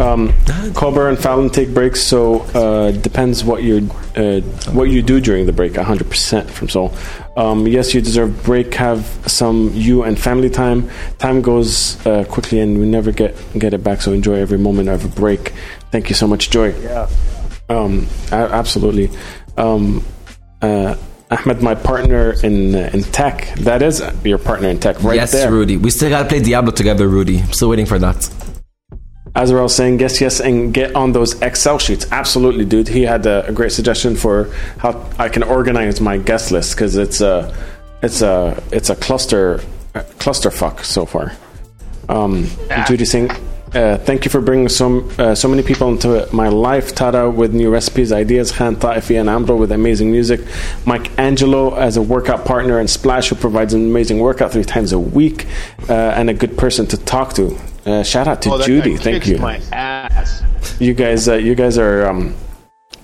Um, 0.00 0.32
Colbert 0.74 1.08
and 1.08 1.18
Fallon 1.18 1.48
take 1.48 1.72
breaks, 1.72 2.02
so 2.02 2.40
uh, 2.54 2.90
depends 2.90 3.44
what 3.44 3.62
you 3.62 3.88
uh, 4.16 4.40
what 4.72 4.84
you 4.84 5.00
do 5.00 5.20
during 5.20 5.46
the 5.46 5.52
break. 5.52 5.76
hundred 5.76 6.10
percent 6.10 6.50
from 6.50 6.68
Soul. 6.68 6.92
Um, 7.36 7.66
yes, 7.68 7.94
you 7.94 8.00
deserve 8.00 8.42
break. 8.42 8.74
Have 8.74 9.06
some 9.26 9.70
you 9.74 10.02
and 10.02 10.18
family 10.18 10.50
time. 10.50 10.90
Time 11.18 11.40
goes 11.40 12.04
uh, 12.04 12.24
quickly, 12.24 12.58
and 12.58 12.80
we 12.80 12.86
never 12.86 13.12
get 13.12 13.36
get 13.56 13.72
it 13.72 13.84
back. 13.84 14.02
So 14.02 14.12
enjoy 14.12 14.34
every 14.34 14.58
moment 14.58 14.88
of 14.88 15.04
a 15.04 15.08
break. 15.08 15.52
Thank 15.92 16.08
you 16.08 16.16
so 16.16 16.26
much, 16.26 16.50
Joy. 16.50 16.74
Yeah. 16.80 17.08
Um, 17.68 18.08
absolutely. 18.32 19.10
Um, 19.56 20.04
uh, 20.60 20.96
Ahmed, 21.32 21.62
my 21.62 21.74
partner 21.74 22.34
in 22.42 22.74
uh, 22.74 22.90
in 22.92 23.02
tech. 23.04 23.54
That 23.60 23.80
is 23.80 24.02
your 24.22 24.38
partner 24.38 24.68
in 24.68 24.78
tech, 24.78 25.02
right 25.02 25.16
yes, 25.16 25.32
there. 25.32 25.50
Rudy. 25.50 25.76
We 25.78 25.90
still 25.90 26.10
gotta 26.10 26.28
play 26.28 26.40
Diablo 26.40 26.72
together, 26.72 27.08
Rudy. 27.08 27.38
I'm 27.40 27.52
still 27.52 27.70
waiting 27.70 27.86
for 27.86 27.98
that. 27.98 28.28
Azrael 29.34 29.70
saying 29.70 30.00
yes, 30.00 30.20
yes, 30.20 30.40
and 30.40 30.74
get 30.74 30.94
on 30.94 31.12
those 31.12 31.40
Excel 31.40 31.78
sheets. 31.78 32.06
Absolutely, 32.12 32.66
dude. 32.66 32.88
He 32.88 33.02
had 33.02 33.24
a, 33.24 33.46
a 33.46 33.52
great 33.52 33.72
suggestion 33.72 34.14
for 34.14 34.52
how 34.76 35.08
I 35.18 35.30
can 35.30 35.42
organize 35.42 36.02
my 36.02 36.18
guest 36.18 36.52
list 36.52 36.74
because 36.74 36.96
it's 36.96 37.22
a, 37.22 37.54
it's 38.02 38.20
a, 38.20 38.62
it's 38.70 38.90
a 38.90 38.96
cluster, 38.96 39.60
uh, 39.94 40.02
clusterfuck 40.18 40.84
so 40.84 41.06
far. 41.06 41.32
Um, 42.10 42.46
Judy 42.86 43.06
saying, 43.06 43.30
uh, 43.74 43.96
thank 43.98 44.24
you 44.24 44.30
for 44.30 44.40
bringing 44.40 44.68
so 44.68 45.08
uh, 45.18 45.34
so 45.34 45.48
many 45.48 45.62
people 45.62 45.88
into 45.90 46.28
my 46.32 46.48
life. 46.48 46.94
Tara 46.94 47.30
with 47.30 47.54
new 47.54 47.70
recipes, 47.70 48.12
ideas. 48.12 48.52
Khan 48.52 48.76
Taifi 48.76 49.18
and 49.20 49.28
Amro 49.30 49.56
with 49.56 49.72
amazing 49.72 50.10
music. 50.12 50.40
Mike 50.84 51.10
Angelo 51.18 51.74
as 51.74 51.96
a 51.96 52.02
workout 52.02 52.44
partner, 52.44 52.78
and 52.78 52.88
Splash 52.90 53.28
who 53.28 53.34
provides 53.36 53.72
an 53.74 53.80
amazing 53.82 54.18
workout 54.18 54.52
three 54.52 54.64
times 54.64 54.92
a 54.92 54.98
week, 54.98 55.46
uh, 55.88 55.92
and 55.92 56.28
a 56.30 56.34
good 56.34 56.56
person 56.58 56.86
to 56.88 56.96
talk 56.96 57.34
to. 57.34 57.58
Uh, 57.86 58.02
shout 58.02 58.28
out 58.28 58.42
to 58.42 58.50
Oh, 58.52 58.58
that 58.58 58.66
Judy. 58.66 58.96
Thank 58.96 59.26
you. 59.26 59.38
My 59.38 59.60
ass. 59.72 60.42
You 60.78 60.94
guys, 60.94 61.28
uh, 61.28 61.34
you 61.34 61.54
guys 61.54 61.78
are 61.78 62.06
um, 62.06 62.34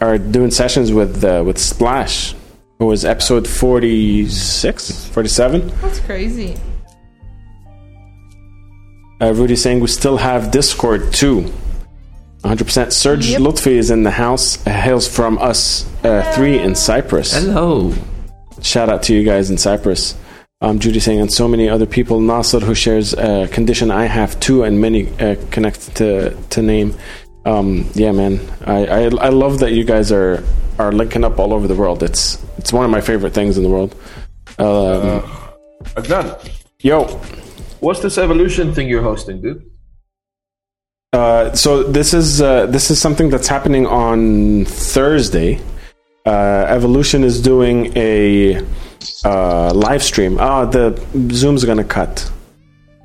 are 0.00 0.18
doing 0.18 0.50
sessions 0.50 0.92
with 0.92 1.24
uh, 1.24 1.42
with 1.46 1.58
Splash. 1.58 2.34
It 2.80 2.84
was 2.84 3.04
episode 3.04 3.48
46, 3.48 5.06
47. 5.06 5.68
That's 5.80 5.98
crazy. 6.00 6.56
Uh, 9.20 9.32
Rudy 9.34 9.56
saying 9.56 9.80
we 9.80 9.88
still 9.88 10.16
have 10.16 10.50
Discord 10.50 11.12
too. 11.12 11.50
100%. 12.44 12.92
Serge 12.92 13.30
Yep. 13.30 13.40
Lutfi 13.40 13.72
is 13.72 13.90
in 13.90 14.04
the 14.04 14.10
house. 14.12 14.64
Uh, 14.66 14.70
hails 14.70 15.08
from 15.08 15.38
us 15.38 15.84
uh, 16.04 16.22
three 16.36 16.58
in 16.58 16.74
Cyprus. 16.74 17.32
Hello. 17.34 17.92
Shout 18.62 18.88
out 18.88 19.02
to 19.04 19.14
you 19.14 19.24
guys 19.24 19.50
in 19.50 19.58
Cyprus. 19.58 20.14
Um, 20.60 20.78
Judy 20.78 20.98
saying, 21.00 21.20
and 21.20 21.32
so 21.32 21.46
many 21.48 21.68
other 21.68 21.86
people. 21.86 22.20
Nasser, 22.20 22.58
who 22.60 22.74
shares 22.74 23.12
a 23.12 23.48
condition 23.48 23.90
I 23.90 24.06
have 24.06 24.38
too, 24.40 24.64
and 24.64 24.80
many 24.80 25.08
uh, 25.20 25.36
connect 25.50 25.94
to 25.96 26.34
to 26.50 26.62
name. 26.62 26.94
Um, 27.44 27.88
yeah, 27.94 28.10
man, 28.10 28.40
I, 28.66 28.86
I 28.86 29.02
I 29.04 29.28
love 29.28 29.60
that 29.60 29.70
you 29.72 29.84
guys 29.84 30.10
are 30.10 30.42
are 30.80 30.90
linking 30.90 31.22
up 31.22 31.38
all 31.38 31.52
over 31.54 31.68
the 31.68 31.76
world. 31.76 32.02
It's 32.02 32.44
it's 32.56 32.72
one 32.72 32.84
of 32.84 32.90
my 32.90 33.00
favorite 33.00 33.34
things 33.34 33.56
in 33.56 33.62
the 33.62 33.68
world. 33.68 33.94
Um, 34.58 35.22
Adnan, 35.94 36.50
yo, 36.80 37.04
what's 37.80 38.00
this 38.00 38.18
evolution 38.18 38.74
thing 38.74 38.88
you're 38.88 39.02
hosting, 39.02 39.40
dude? 39.40 39.62
Uh, 41.12 41.52
so 41.54 41.82
this 41.82 42.12
is 42.12 42.42
uh, 42.42 42.66
this 42.66 42.90
is 42.90 43.00
something 43.00 43.30
that's 43.30 43.48
happening 43.48 43.86
on 43.86 44.64
Thursday. 44.66 45.60
Uh, 46.26 46.66
Evolution 46.68 47.24
is 47.24 47.40
doing 47.40 47.90
a 47.96 48.62
uh, 49.24 49.72
live 49.72 50.02
stream. 50.02 50.36
Ah, 50.38 50.66
the 50.66 50.92
Zoom's 51.32 51.64
gonna 51.64 51.84
cut. 51.84 52.30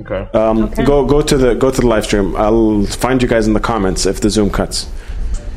Okay. 0.01 0.27
Um, 0.37 0.69
Go 0.83 1.05
go 1.05 1.21
to 1.21 1.37
the 1.37 1.53
go 1.55 1.71
to 1.71 1.79
the 1.81 1.87
live 1.87 2.03
stream. 2.03 2.35
I'll 2.35 2.83
find 2.85 3.21
you 3.21 3.27
guys 3.29 3.47
in 3.47 3.53
the 3.53 3.61
comments 3.61 4.05
if 4.05 4.19
the 4.19 4.29
Zoom 4.29 4.49
cuts. 4.49 4.89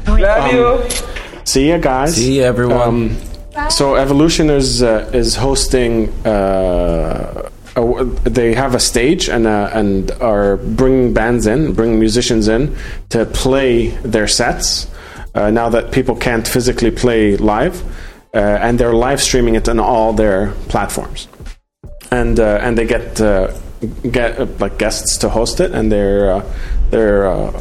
Love 0.06 0.52
you. 0.52 1.44
See 1.44 1.68
ya, 1.68 1.78
guys. 1.78 2.14
See 2.14 2.36
you, 2.36 2.42
everyone. 2.44 3.16
Um, 3.56 3.70
so 3.70 3.96
Evolution 3.96 4.50
is 4.50 4.84
uh, 4.84 5.10
is 5.12 5.34
hosting. 5.34 6.12
They 7.76 8.54
have 8.54 8.74
a 8.74 8.80
stage 8.80 9.28
and 9.28 9.46
and 9.46 10.10
are 10.12 10.56
bringing 10.56 11.12
bands 11.12 11.46
in, 11.46 11.74
bringing 11.74 11.98
musicians 11.98 12.48
in 12.48 12.74
to 13.10 13.26
play 13.26 13.88
their 14.02 14.26
sets. 14.26 14.90
Uh, 15.34 15.50
now 15.50 15.68
that 15.68 15.92
people 15.92 16.16
can't 16.16 16.48
physically 16.48 16.90
play 16.90 17.36
live, 17.36 17.82
uh, 18.34 18.38
and 18.38 18.80
they're 18.80 18.94
live 18.94 19.20
streaming 19.20 19.56
it 19.56 19.68
on 19.68 19.78
all 19.78 20.14
their 20.14 20.52
platforms, 20.68 21.28
and 22.10 22.40
uh, 22.40 22.58
and 22.62 22.78
they 22.78 22.86
get 22.86 23.20
uh, 23.20 23.52
get 24.10 24.40
uh, 24.40 24.46
like 24.58 24.78
guests 24.78 25.18
to 25.18 25.28
host 25.28 25.60
it, 25.60 25.72
and 25.72 25.92
they're 25.92 26.32
uh, 26.36 26.44
they're 26.88 27.52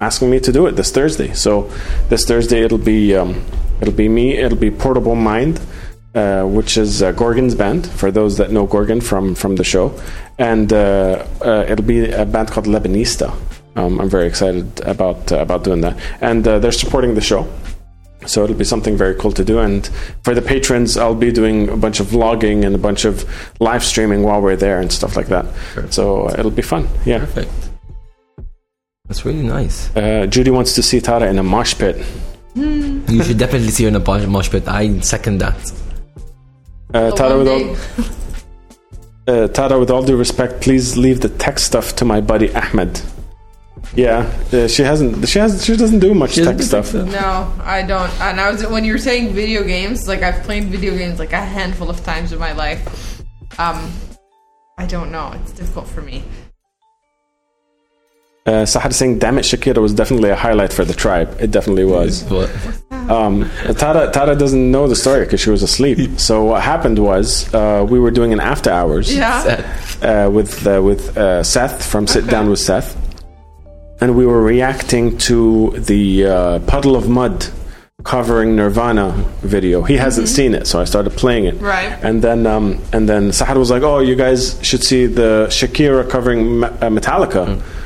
asking 0.00 0.30
me 0.30 0.40
to 0.40 0.52
do 0.52 0.66
it 0.66 0.72
this 0.72 0.90
Thursday. 0.90 1.34
So 1.34 1.70
this 2.08 2.24
Thursday 2.24 2.62
it'll 2.62 2.78
be 2.78 3.14
um, 3.14 3.44
it'll 3.82 3.92
be 3.94 4.08
me. 4.08 4.38
It'll 4.38 4.58
be 4.58 4.70
Portable 4.70 5.14
Mind, 5.14 5.60
uh, 6.14 6.44
which 6.44 6.76
is 6.76 7.02
uh, 7.02 7.12
Gorgon's 7.12 7.54
band 7.54 7.86
for 7.86 8.10
those 8.10 8.36
that 8.36 8.50
know 8.50 8.66
Gorgon 8.66 9.00
from 9.00 9.34
from 9.34 9.56
the 9.56 9.64
show, 9.64 9.98
and 10.38 10.72
uh, 10.72 11.24
uh, 11.40 11.64
it'll 11.68 11.84
be 11.84 12.10
a 12.10 12.24
band 12.26 12.50
called 12.50 12.66
Lebanista. 12.66 13.34
Um, 13.76 14.00
I'm 14.00 14.10
very 14.10 14.26
excited 14.26 14.80
about 14.80 15.32
uh, 15.32 15.38
about 15.38 15.64
doing 15.64 15.80
that, 15.80 15.98
and 16.20 16.46
uh, 16.46 16.58
they're 16.58 16.72
supporting 16.72 17.14
the 17.14 17.20
show. 17.20 17.48
So 18.26 18.44
it'll 18.44 18.56
be 18.56 18.64
something 18.64 18.96
very 18.96 19.16
cool 19.16 19.32
to 19.32 19.44
do. 19.44 19.58
And 19.58 19.84
for 20.22 20.32
the 20.32 20.42
patrons, 20.42 20.96
I'll 20.96 21.14
be 21.14 21.32
doing 21.32 21.68
a 21.68 21.76
bunch 21.76 21.98
of 21.98 22.06
vlogging 22.06 22.64
and 22.64 22.72
a 22.72 22.78
bunch 22.78 23.04
of 23.04 23.24
live 23.58 23.82
streaming 23.82 24.22
while 24.22 24.40
we're 24.40 24.54
there 24.54 24.80
and 24.80 24.92
stuff 24.92 25.16
like 25.16 25.26
that. 25.26 25.46
So 25.90 26.28
uh, 26.28 26.36
it'll 26.38 26.52
be 26.52 26.62
fun. 26.62 26.86
Yeah. 27.04 27.18
Perfect. 27.18 27.50
That's 29.08 29.24
really 29.24 29.42
nice. 29.42 29.90
Uh, 29.96 30.26
Judy 30.26 30.52
wants 30.52 30.74
to 30.76 30.82
see 30.82 31.00
Tara 31.00 31.28
in 31.28 31.38
a 31.38 31.42
mosh 31.42 31.74
pit. 31.76 31.96
You 32.54 33.24
should 33.24 33.38
definitely 33.38 33.70
see 33.70 33.84
her 33.84 33.88
in 33.88 33.96
a 33.96 34.00
bo- 34.00 34.24
mosh 34.26 34.50
pit. 34.50 34.68
I 34.68 35.00
second 35.00 35.38
that. 35.38 35.81
Uh, 36.94 37.10
Tara, 37.12 37.38
with 37.38 37.48
all, 37.48 38.14
uh, 39.34 39.48
Tara, 39.48 39.78
with 39.78 39.90
all 39.90 40.02
due 40.02 40.16
respect, 40.16 40.60
please 40.60 40.96
leave 40.98 41.20
the 41.20 41.28
tech 41.28 41.58
stuff 41.58 41.96
to 41.96 42.04
my 42.04 42.20
buddy 42.20 42.54
Ahmed. 42.54 43.00
Yeah, 43.94 44.30
uh, 44.52 44.68
she 44.68 44.82
hasn't. 44.82 45.28
She 45.28 45.38
has. 45.38 45.64
She 45.64 45.76
doesn't 45.76 46.00
do 46.00 46.14
much 46.14 46.36
tech 46.36 46.60
stuff. 46.60 46.94
No, 46.94 47.52
I 47.62 47.82
don't. 47.82 48.10
And 48.20 48.40
I 48.40 48.50
was 48.50 48.66
when 48.66 48.84
you 48.84 48.92
were 48.92 48.98
saying 48.98 49.32
video 49.34 49.64
games, 49.64 50.08
like 50.08 50.22
I've 50.22 50.42
played 50.44 50.64
video 50.64 50.96
games 50.96 51.18
like 51.18 51.32
a 51.32 51.40
handful 51.40 51.90
of 51.90 52.02
times 52.02 52.32
in 52.32 52.38
my 52.38 52.52
life. 52.52 53.22
Um, 53.58 53.92
I 54.78 54.86
don't 54.86 55.12
know. 55.12 55.32
It's 55.42 55.52
difficult 55.52 55.88
for 55.88 56.00
me. 56.00 56.24
Uh, 58.44 58.64
Sahar 58.66 58.92
saying, 58.92 59.18
"Damn 59.20 59.38
it, 59.38 59.44
Shakira 59.44 59.78
was 59.80 59.94
definitely 59.94 60.30
a 60.30 60.34
highlight 60.34 60.72
for 60.72 60.84
the 60.84 60.94
tribe. 60.94 61.28
It 61.40 61.50
definitely 61.52 61.84
was." 61.84 62.22
But 62.24 62.50
Um, 63.08 63.48
Tara, 63.76 64.10
Tara 64.12 64.34
doesn't 64.36 64.70
know 64.70 64.86
the 64.88 64.96
story 64.96 65.24
because 65.24 65.40
she 65.40 65.50
was 65.50 65.62
asleep. 65.62 65.98
So 66.18 66.44
what 66.44 66.62
happened 66.62 66.98
was 66.98 67.52
uh, 67.54 67.86
we 67.88 67.98
were 68.00 68.10
doing 68.10 68.32
an 68.32 68.40
after 68.40 68.70
hours 68.70 69.14
Yeah. 69.14 69.62
uh, 70.02 70.30
with 70.30 70.66
uh, 70.66 70.80
with 70.82 71.16
uh, 71.16 71.42
Seth 71.44 71.84
from 71.86 72.06
Sit 72.06 72.26
Down 72.26 72.50
with 72.50 72.58
Seth, 72.58 72.96
and 74.00 74.16
we 74.16 74.24
were 74.26 74.42
reacting 74.42 75.16
to 75.28 75.70
the 75.90 76.26
uh, 76.26 76.58
Puddle 76.72 76.96
of 76.96 77.08
Mudd 77.08 77.46
covering 78.04 78.56
Nirvana 78.56 79.12
video. 79.42 79.82
He 79.82 79.96
hasn't 79.96 80.26
seen 80.28 80.54
it, 80.54 80.66
so 80.66 80.80
I 80.80 80.84
started 80.84 81.12
playing 81.12 81.44
it. 81.44 81.56
Right. 81.60 81.92
And 82.02 82.22
then 82.22 82.46
um, 82.46 82.80
and 82.92 83.08
then 83.08 83.30
Sahar 83.30 83.56
was 83.56 83.70
like, 83.70 83.82
"Oh, 83.84 84.00
you 84.00 84.16
guys 84.16 84.58
should 84.62 84.82
see 84.82 85.06
the 85.06 85.46
Shakira 85.50 86.08
covering 86.10 86.60
Me- 86.60 86.66
uh, 86.66 86.90
Metallica 86.90 87.44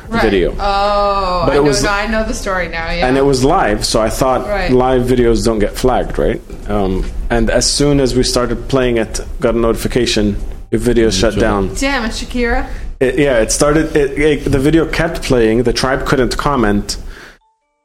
Right. 0.08 0.22
video." 0.22 0.50
Oh, 0.52 1.42
But 1.46 1.52
I 1.52 1.56
it 1.56 1.56
know, 1.56 1.62
was- 1.62 1.82
no, 1.82 1.90
I 1.90 2.06
know 2.06 2.24
the 2.24 2.34
story 2.34 2.68
now. 2.68 2.90
Yeah. 2.90 3.06
and 3.06 3.16
it 3.16 3.24
was 3.24 3.44
live, 3.44 3.84
so 3.84 4.00
I 4.00 4.08
thought 4.10 4.46
Right. 4.48 4.70
live 4.70 5.02
videos 5.02 5.44
don't 5.44 5.58
get 5.58 5.74
flagged, 5.76 6.18
right? 6.18 6.40
Um, 6.68 7.04
and 7.30 7.50
as 7.50 7.66
soon 7.70 8.00
as 8.00 8.14
we 8.14 8.22
started 8.22 8.68
playing 8.68 8.96
it, 8.98 9.20
got 9.40 9.54
a 9.54 9.58
notification 9.58 10.36
your 10.70 10.80
video 10.80 11.10
shut 11.10 11.38
down. 11.38 11.70
Damn 11.78 12.04
it, 12.04 12.10
Shakira. 12.12 12.66
It, 12.98 13.18
yeah, 13.18 13.38
it 13.38 13.52
started. 13.52 13.94
It, 13.94 14.18
it, 14.18 14.50
the 14.50 14.58
video 14.58 14.84
kept 14.86 15.22
playing. 15.22 15.62
The 15.64 15.72
tribe 15.72 16.06
couldn't 16.06 16.36
comment, 16.36 16.96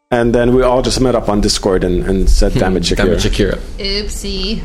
and 0.09 0.34
then 0.34 0.55
we 0.55 0.61
all 0.63 0.82
just 0.82 0.99
met 1.01 1.15
up 1.15 1.28
on 1.30 1.41
Discord 1.41 1.84
and, 1.84 2.03
and 2.09 2.30
said, 2.30 2.53
"Damn 2.53 2.78
it, 2.78 2.84
Shakira." 2.84 2.95
damn 2.97 3.11
it, 3.11 3.19
Shakira. 3.19 3.57
Oopsie. 3.78 4.61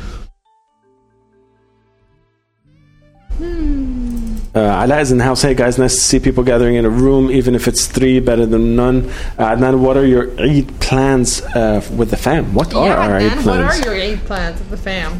Uh, 4.56 4.82
Ala 4.82 5.00
is 5.00 5.12
in 5.12 5.18
the 5.18 5.24
house. 5.24 5.42
Hey 5.42 5.52
guys, 5.52 5.76
nice 5.76 5.94
to 5.96 6.00
see 6.00 6.18
people 6.18 6.42
gathering 6.42 6.76
in 6.76 6.86
a 6.86 6.88
room, 6.88 7.30
even 7.30 7.54
if 7.54 7.68
it's 7.68 7.86
three, 7.86 8.20
better 8.20 8.46
than 8.46 8.74
none. 8.74 9.10
Uh, 9.36 9.54
Adnan, 9.54 9.80
what 9.80 9.98
are 9.98 10.06
your 10.06 10.30
Eid 10.40 10.80
plans 10.80 11.42
uh, 11.42 11.86
with 11.94 12.08
the 12.08 12.16
fam? 12.16 12.54
What 12.54 12.72
are 12.72 12.86
yeah, 12.86 12.96
our 12.96 13.16
Eid 13.16 13.44
man. 13.44 13.44
What 13.44 13.60
are 13.60 13.78
your 13.84 13.94
eight 13.94 14.20
plans 14.20 14.58
with 14.58 14.70
the 14.70 14.78
fam? 14.78 15.12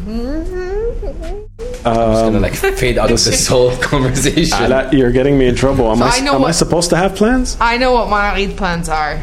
Just 1.59 1.83
gonna 1.83 2.39
like 2.39 2.55
fade 2.55 2.97
out 2.97 3.11
of 3.11 3.23
this 3.23 3.45
whole 3.53 3.77
conversation. 3.77 4.57
Ala, 4.59 4.89
you're 4.91 5.11
getting 5.11 5.37
me 5.37 5.45
in 5.45 5.55
trouble. 5.55 5.91
Am, 5.91 5.99
So 5.99 6.05
I, 6.05 6.17
I 6.17 6.19
know 6.21 6.33
am 6.33 6.43
I 6.43 6.49
supposed 6.49 6.89
to 6.89 6.97
have 6.97 7.15
plans? 7.15 7.57
I 7.61 7.77
know 7.77 7.91
what 7.91 8.09
my 8.09 8.31
Eid 8.31 8.57
plans 8.57 8.89
are, 8.89 9.21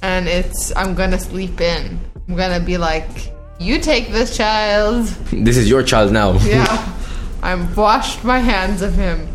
and 0.00 0.26
it's 0.26 0.74
I'm 0.74 0.94
gonna 0.94 1.20
sleep 1.20 1.60
in. 1.60 2.00
I'm 2.28 2.34
gonna 2.34 2.64
be 2.64 2.78
like, 2.78 3.30
you 3.58 3.78
take 3.78 4.08
this 4.08 4.34
child. 4.34 5.04
This 5.30 5.58
is 5.58 5.68
your 5.68 5.82
child 5.82 6.12
now. 6.12 6.32
Yeah, 6.38 6.96
I'm 7.42 7.74
washed 7.74 8.24
my 8.24 8.38
hands 8.38 8.80
of 8.80 8.94
him. 8.94 9.28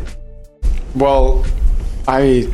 Well, 0.96 1.44
I, 2.08 2.48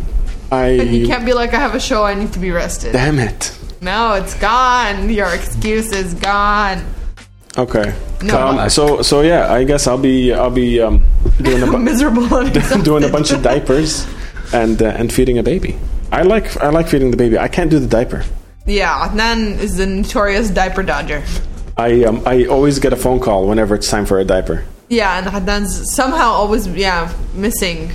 And 0.51 0.95
you 0.95 1.05
I, 1.05 1.07
can't 1.07 1.25
be 1.25 1.33
like, 1.33 1.55
I 1.55 1.59
have 1.59 1.75
a 1.75 1.81
show, 1.81 2.05
I 2.05 2.15
need 2.15 2.33
to 2.33 2.39
be 2.39 2.51
rested. 2.51 2.93
damn 2.93 3.19
it. 3.19 3.57
No, 3.81 4.15
it's 4.15 4.35
gone. 4.35 5.09
Your 5.11 5.33
excuse 5.35 5.93
is 5.93 6.15
gone. 6.15 6.85
Okay. 7.59 7.95
No. 8.23 8.39
Um, 8.49 8.71
so 8.71 9.03
so 9.03 9.21
yeah, 9.21 9.53
I 9.53 9.65
guess 9.65 9.87
I'll 9.87 9.99
be 9.99 10.33
I'll 10.33 10.51
be 10.51 10.81
um, 10.81 11.05
doing 11.43 11.63
a 11.63 11.79
Miserable. 11.79 12.29
doing 12.83 13.05
a 13.05 13.09
bunch 13.09 13.31
of 13.33 13.43
diapers 13.43 14.07
and 14.55 14.81
uh, 14.81 14.87
and 14.97 15.13
feeding 15.13 15.39
a 15.39 15.43
baby. 15.43 15.77
I 16.13 16.23
like 16.23 16.57
I 16.63 16.71
like 16.71 16.87
feeding 16.89 17.11
the 17.11 17.17
baby. 17.17 17.39
I 17.39 17.49
can't 17.49 17.71
do 17.71 17.79
the 17.79 17.87
diaper. 17.89 18.25
Yeah, 18.67 19.09
Adnan 19.09 19.59
is 19.59 19.77
the 19.77 19.87
notorious 19.87 20.49
diaper 20.51 20.83
dodger. 20.85 21.23
I 21.77 22.05
um, 22.05 22.23
I 22.25 22.45
always 22.47 22.79
get 22.79 22.93
a 22.93 22.97
phone 22.97 23.19
call 23.21 23.49
whenever 23.49 23.75
it's 23.75 23.91
time 23.91 24.07
for 24.07 24.19
a 24.21 24.25
diaper. 24.25 24.65
Yeah, 24.89 25.19
and 25.19 25.27
Adnan's 25.27 25.93
somehow 25.93 26.31
always 26.31 26.67
yeah 26.69 27.13
missing. 27.35 27.91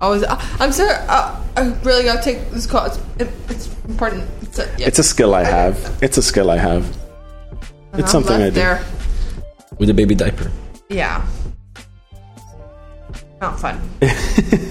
Always, 0.00 0.22
uh, 0.22 0.40
I'm 0.58 0.72
sorry. 0.72 0.94
Uh, 1.08 1.40
I 1.56 1.72
really 1.84 2.04
gotta 2.04 2.22
take 2.22 2.50
this 2.50 2.66
call. 2.66 2.86
It's, 2.86 2.98
it, 3.18 3.28
it's 3.48 3.66
important. 3.84 4.28
It's 4.42 4.58
a, 4.58 4.64
yeah. 4.78 4.86
It's 4.86 4.98
a 4.98 5.02
skill 5.02 5.34
I 5.34 5.44
have. 5.44 5.98
It's 6.02 6.16
a 6.16 6.22
skill 6.22 6.50
I 6.50 6.56
have. 6.56 6.84
And 7.92 8.00
It's 8.00 8.14
I'm 8.14 8.22
something 8.22 8.40
I 8.40 8.48
do. 8.48 8.52
There. 8.52 8.84
With 9.78 9.90
a 9.90 9.94
baby 9.94 10.14
diaper. 10.14 10.50
Yeah. 10.88 11.26
Not 13.40 13.58
fun. 13.60 13.80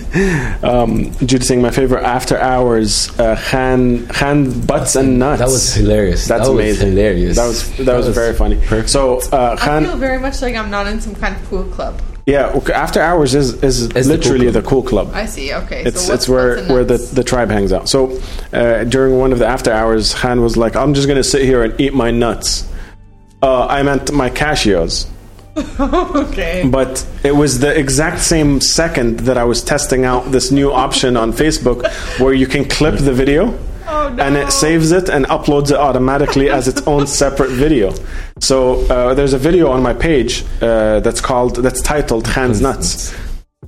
Um, 0.63 1.11
Judy 1.19 1.45
saying 1.45 1.61
my 1.61 1.69
favorite 1.69 2.03
after 2.03 2.35
hours 2.37 3.09
uh, 3.19 3.39
Khan 3.49 4.07
Khan 4.07 4.59
butts 4.61 4.95
and 4.95 5.19
nuts. 5.19 5.39
That 5.39 5.47
was 5.47 5.75
hilarious. 5.75 6.27
That's 6.27 6.47
that 6.47 6.51
amazing. 6.51 6.87
Was 6.87 6.95
hilarious. 6.95 7.35
That 7.37 7.45
was 7.47 7.77
that, 7.77 7.95
was, 7.95 8.07
very 8.09 8.33
funny. 8.33 8.59
So 8.87 9.19
uh, 9.31 9.55
I 9.59 9.83
feel 9.85 9.97
very 9.97 10.17
much 10.17 10.41
like 10.41 10.55
I'm 10.55 10.71
not 10.71 10.87
in 10.87 10.99
some 10.99 11.13
kind 11.13 11.35
of 11.35 11.47
cool 11.47 11.63
club. 11.65 12.01
Yeah, 12.25 12.47
okay, 12.55 12.73
after 12.73 13.01
hours 13.01 13.33
is 13.33 13.63
is 13.63 13.89
the 13.89 14.03
literally 14.03 14.45
cool 14.45 14.53
the 14.53 14.61
cool 14.61 14.83
club. 14.83 15.11
I 15.13 15.25
see. 15.25 15.53
Okay. 15.53 15.83
It's 15.83 16.05
so 16.05 16.13
it's 16.13 16.29
where 16.29 16.57
what's 16.57 16.69
where 16.69 16.83
the, 16.83 16.97
the 16.97 17.23
tribe 17.23 17.49
hangs 17.49 17.73
out. 17.73 17.89
So 17.89 18.19
uh, 18.53 18.83
during 18.83 19.17
one 19.17 19.31
of 19.31 19.39
the 19.39 19.47
after 19.47 19.71
hours, 19.71 20.13
Khan 20.13 20.41
was 20.41 20.55
like, 20.55 20.75
"I'm 20.75 20.93
just 20.93 21.07
gonna 21.07 21.23
sit 21.23 21.43
here 21.43 21.63
and 21.63 21.79
eat 21.79 21.93
my 21.93 22.11
nuts." 22.11 22.67
Uh, 23.41 23.65
I 23.65 23.83
meant 23.83 24.11
my 24.11 24.29
cashews, 24.29 25.07
okay. 25.79 26.67
but 26.69 27.05
it 27.23 27.31
was 27.31 27.59
the 27.59 27.77
exact 27.77 28.19
same 28.19 28.59
second 28.61 29.21
that 29.21 29.37
I 29.37 29.45
was 29.45 29.63
testing 29.63 30.05
out 30.05 30.31
this 30.31 30.51
new 30.51 30.71
option 30.71 31.15
on 31.17 31.31
Facebook 31.31 31.87
where 32.19 32.33
you 32.33 32.47
can 32.47 32.65
clip 32.65 32.95
the 32.97 33.13
video. 33.13 33.57
Oh, 33.91 34.09
no. 34.15 34.23
And 34.23 34.35
it 34.37 34.51
saves 34.51 34.91
it 34.91 35.09
and 35.09 35.25
uploads 35.25 35.71
it 35.71 35.77
automatically 35.77 36.49
as 36.49 36.67
its 36.67 36.81
own 36.87 37.07
separate 37.21 37.49
video. 37.51 37.93
So 38.39 38.85
uh, 38.89 39.13
there's 39.15 39.33
a 39.33 39.37
video 39.39 39.69
on 39.71 39.81
my 39.81 39.93
page 39.93 40.43
uh, 40.61 40.99
that's 41.01 41.21
called 41.21 41.55
that's 41.57 41.81
titled 41.81 42.25
"Khan's 42.25 42.61
Nuts," 42.61 43.13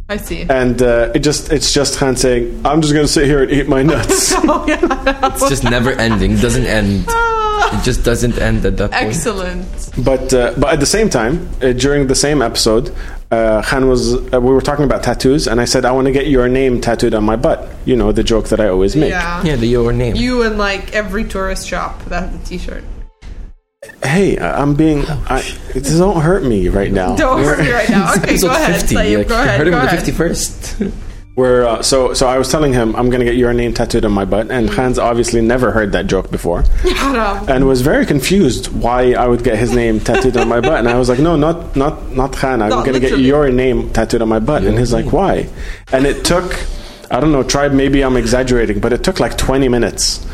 I 0.10 0.18
see. 0.18 0.46
and 0.50 0.82
uh, 0.82 1.12
it 1.16 1.20
just 1.20 1.52
it's 1.52 1.74
just 1.74 1.98
Khan 1.98 2.16
saying, 2.16 2.62
"I'm 2.66 2.82
just 2.82 2.94
gonna 2.94 3.08
sit 3.08 3.26
here 3.26 3.42
and 3.44 3.52
eat 3.52 3.68
my 3.68 3.82
nuts." 3.84 4.34
oh 4.36 4.66
yeah. 4.68 4.80
It's 5.34 5.50
just 5.50 5.64
never 5.64 5.92
ending. 5.92 6.36
Doesn't 6.38 6.66
end. 6.66 7.06
It 7.74 7.84
just 7.84 8.04
doesn't 8.04 8.38
end 8.38 8.66
at 8.66 8.78
that 8.78 8.92
point. 8.92 9.04
Excellent. 9.08 9.90
But 10.04 10.34
uh, 10.34 10.54
but 10.58 10.74
at 10.74 10.80
the 10.80 10.86
same 10.86 11.10
time, 11.10 11.50
uh, 11.62 11.72
during 11.74 12.08
the 12.08 12.16
same 12.16 12.42
episode, 12.42 12.94
uh, 13.32 13.62
Khan 13.64 13.88
was 13.88 14.14
uh, 14.34 14.40
we 14.42 14.52
were 14.52 14.62
talking 14.62 14.86
about 14.86 15.04
tattoos, 15.04 15.48
and 15.48 15.60
I 15.62 15.66
said 15.66 15.86
I 15.86 15.92
want 15.92 16.06
to 16.08 16.12
get 16.12 16.28
your 16.28 16.48
name 16.50 16.82
tattooed 16.82 17.14
on 17.14 17.24
my 17.24 17.36
butt. 17.36 17.68
You 17.86 17.96
know 17.96 18.12
the 18.12 18.24
joke 18.24 18.50
that 18.50 18.60
I 18.60 18.68
always 18.68 18.96
make. 18.96 19.10
Yeah. 19.12 19.44
Yeah, 19.44 19.56
the 19.56 19.68
your 19.68 19.92
name. 19.94 20.16
You 20.16 20.44
and 20.44 20.58
like 20.58 20.94
every 20.94 21.24
tourist 21.24 21.68
shop 21.68 22.04
that 22.06 22.30
has 22.30 22.42
a 22.42 22.46
T-shirt. 22.46 22.84
Hey, 24.04 24.38
I- 24.38 24.62
I'm 24.62 24.76
being. 24.76 25.04
I, 25.08 25.42
don't 25.74 26.22
hurt 26.22 26.44
me 26.44 26.68
right 26.70 26.92
now. 26.92 27.16
Don't 27.16 27.44
hurt 27.44 27.60
me 27.60 27.72
right 27.72 27.90
now. 27.90 28.12
It's 28.14 28.20
Okay, 28.20 28.30
episode 28.34 28.48
go 28.48 28.54
ahead. 28.54 28.76
50. 28.82 28.96
Say, 28.96 29.18
like, 29.18 29.28
go 29.28 29.36
you 29.38 29.42
ahead. 29.44 29.58
heard 29.58 29.68
him 29.68 29.74
Go 29.74 29.80
in 29.80 29.86
the 29.86 29.92
51st. 30.12 30.92
Where 31.36 31.66
uh, 31.66 31.82
so 31.82 32.14
so 32.14 32.28
I 32.28 32.38
was 32.38 32.50
telling 32.52 32.74
him 32.74 32.94
I'm 32.96 33.10
gonna 33.10 33.24
get 33.24 33.36
your 33.36 33.54
name 33.54 33.74
tattooed 33.74 34.04
on 34.04 34.12
my 34.12 34.26
butt, 34.26 34.52
and 34.52 34.70
Khan's 34.70 35.00
obviously 35.00 35.40
never 35.42 35.72
heard 35.72 35.94
that 35.94 36.08
joke 36.08 36.30
before, 36.30 36.62
Haram. 36.84 37.48
and 37.50 37.66
was 37.68 37.82
very 37.82 38.06
confused 38.06 38.68
why 38.68 39.14
I 39.14 39.28
would 39.28 39.42
get 39.44 39.58
his 39.58 39.72
name 39.74 40.02
tattooed 40.02 40.36
on 40.36 40.50
my 40.50 40.60
butt. 40.60 40.80
And 40.80 40.90
I 40.90 40.98
was 40.98 41.08
like, 41.08 41.20
no, 41.20 41.38
not 41.38 41.74
not 41.78 42.12
not 42.12 42.34
Khan. 42.36 42.62
I'm 42.62 42.70
No, 42.70 42.84
gonna 42.84 43.00
get 43.00 43.18
your 43.20 43.50
name 43.50 43.90
tattooed 43.92 44.22
on 44.22 44.28
my 44.28 44.40
butt. 44.40 44.64
And 44.64 44.78
he's 44.78 44.92
like, 44.92 45.14
why? 45.14 45.48
And 45.94 46.06
it 46.06 46.26
took 46.26 46.54
I 47.10 47.22
don't 47.22 47.32
know. 47.32 47.44
Tribe 47.44 47.72
maybe 47.72 48.04
I'm 48.04 48.18
exaggerating, 48.18 48.80
but 48.82 48.92
it 48.92 49.02
took 49.04 49.20
like 49.22 49.38
20 49.38 49.70
minutes. 49.70 50.26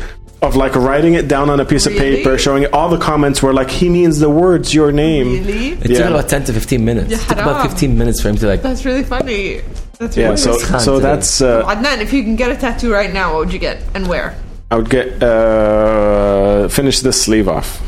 Of 0.42 0.54
like 0.54 0.76
writing 0.76 1.14
it 1.14 1.26
down 1.26 1.50
on 1.50 1.58
a 1.58 1.64
piece 1.64 1.86
Really? 1.88 1.96
of 1.98 2.02
paper, 2.24 2.38
showing 2.38 2.62
it. 2.62 2.72
all 2.72 2.88
the 2.88 2.98
comments 2.98 3.42
were 3.42 3.52
like, 3.52 3.68
he 3.70 3.88
means 3.88 4.20
the 4.20 4.30
words, 4.30 4.72
your 4.72 4.92
name. 4.92 5.32
Really? 5.32 5.68
It 5.70 5.90
Yeah. 5.90 5.98
took 5.98 6.10
about 6.10 6.28
10 6.28 6.44
to 6.44 6.52
15 6.52 6.84
minutes. 6.84 7.12
It 7.12 7.18
took 7.20 7.38
about 7.38 7.62
15 7.68 7.98
minutes 7.98 8.20
for 8.22 8.28
him 8.28 8.36
to 8.36 8.46
like. 8.46 8.62
That's 8.62 8.84
really 8.84 9.02
funny. 9.02 9.62
That's 9.98 10.16
Yeah, 10.16 10.34
so 10.36 10.58
Khan 10.64 10.80
so 10.80 10.96
today. 10.96 11.02
that's 11.08 11.40
uh, 11.40 11.64
Adnan, 11.66 12.00
if 12.00 12.12
you 12.12 12.22
can 12.22 12.36
get 12.36 12.50
a 12.52 12.56
tattoo 12.56 12.92
right 12.92 13.12
now, 13.12 13.32
what 13.32 13.40
would 13.46 13.52
you 13.52 13.58
get 13.58 13.82
and 13.94 14.06
where? 14.08 14.36
I 14.70 14.76
would 14.76 14.90
get 14.90 15.20
uh, 15.22 16.68
finish 16.68 17.00
this 17.00 17.20
sleeve 17.20 17.48
off. 17.48 17.78